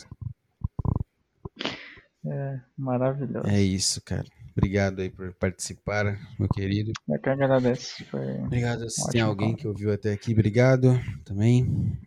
Maravilhoso. 2.76 3.48
É 3.48 3.60
isso, 3.60 4.00
cara. 4.02 4.26
Obrigado 4.56 5.00
aí 5.00 5.10
por 5.10 5.32
participar, 5.34 6.18
meu 6.38 6.48
querido. 6.48 6.92
Eu 7.08 7.20
que 7.20 7.28
agradeço. 7.28 8.04
Foi... 8.06 8.38
Obrigado 8.40 8.88
se 8.90 9.08
tem 9.10 9.20
alguém 9.20 9.54
que 9.54 9.66
ouviu 9.66 9.92
até 9.92 10.12
aqui, 10.12 10.32
obrigado 10.32 10.98
também. 11.24 11.98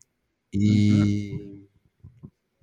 E 0.54 1.68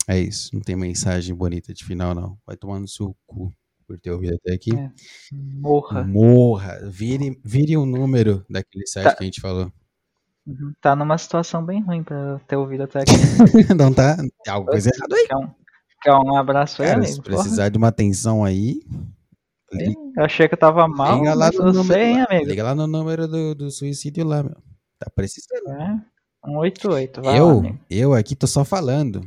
é 0.06 0.18
isso, 0.18 0.50
não 0.54 0.60
tem 0.60 0.76
mensagem 0.76 1.34
bonita 1.34 1.72
de 1.72 1.84
final 1.84 2.14
não. 2.14 2.38
Vai 2.46 2.56
tomar 2.56 2.78
no 2.78 2.86
seu 2.88 3.16
cu 3.26 3.52
por 3.86 3.98
ter 3.98 4.12
ouvido 4.12 4.36
até 4.36 4.54
aqui. 4.54 4.70
É. 4.76 4.90
Morra. 5.32 6.04
Morra, 6.04 6.78
vire, 6.88 7.40
vire 7.44 7.76
o 7.76 7.84
número 7.84 8.44
daquele 8.48 8.86
site 8.86 9.04
Tá. 9.04 9.14
que 9.16 9.22
a 9.22 9.26
gente 9.26 9.40
falou. 9.40 9.72
Uhum. 10.46 10.72
Tá 10.80 10.94
numa 10.94 11.18
situação 11.18 11.64
bem 11.64 11.82
ruim 11.82 12.02
pra 12.02 12.38
ter 12.46 12.56
ouvido 12.56 12.84
até 12.84 13.00
aqui. 13.00 13.12
não 13.76 13.92
tá? 13.92 14.16
Alguma 14.48 14.72
coisa 14.72 14.90
errada 14.94 15.16
aí. 15.16 15.26
Quer 15.26 15.36
um, 15.36 15.50
quer 16.02 16.12
um 16.14 16.36
abraço 16.36 16.82
aí, 16.82 16.88
Cara, 16.88 17.00
amigo? 17.00 17.12
se 17.12 17.22
Porra. 17.22 17.36
precisar 17.36 17.68
de 17.68 17.78
uma 17.78 17.88
atenção 17.88 18.44
aí, 18.44 18.80
Eu 19.72 20.24
achei 20.24 20.48
que 20.48 20.54
eu 20.54 20.58
tava 20.58 20.86
mal, 20.88 21.18
liga 21.18 21.34
lá 21.34 21.50
no 21.52 21.72
número. 21.72 22.14
lá. 22.18 22.26
amigo? 22.28 22.46
Liga 22.46 22.62
lá 22.64 22.74
no 22.74 22.86
número 22.86 23.28
do, 23.28 23.54
do 23.54 23.70
suicídio 23.70 24.24
lá, 24.24 24.42
meu. 24.42 24.56
Tá 24.98 25.10
precisando. 25.14 25.70
É. 25.70 26.00
188, 26.44 27.22
vai 27.22 27.32
lá, 27.32 27.38
Eu, 27.38 27.58
amigo. 27.58 27.80
eu 27.88 28.14
aqui 28.14 28.34
tô 28.34 28.46
só 28.46 28.64
falando. 28.64 29.20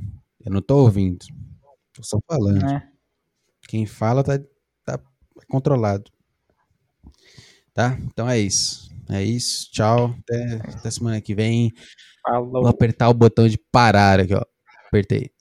Eu 0.46 0.52
não 0.52 0.62
tô 0.62 0.78
ouvindo. 0.78 1.26
Tô 1.94 2.04
só 2.04 2.20
falando. 2.28 2.66
É. 2.66 2.88
Quem 3.68 3.86
fala 3.86 4.24
tá, 4.24 4.40
tá 4.84 5.00
controlado. 5.48 6.12
Tá? 7.74 7.98
Então 8.02 8.30
é 8.30 8.40
isso. 8.40 8.90
É 9.10 9.24
isso. 9.24 9.70
Tchau. 9.72 10.16
Até, 10.20 10.56
até 10.78 10.92
semana 10.92 11.22
que 11.22 11.34
vem. 11.34 11.72
Vou 12.26 12.52
Falou. 12.52 12.68
apertar 12.68 13.10
o 13.10 13.14
botão 13.14 13.48
de 13.48 13.58
parar 13.72 14.20
aqui, 14.20 14.34
ó. 14.34 14.44
Apertei. 14.88 15.32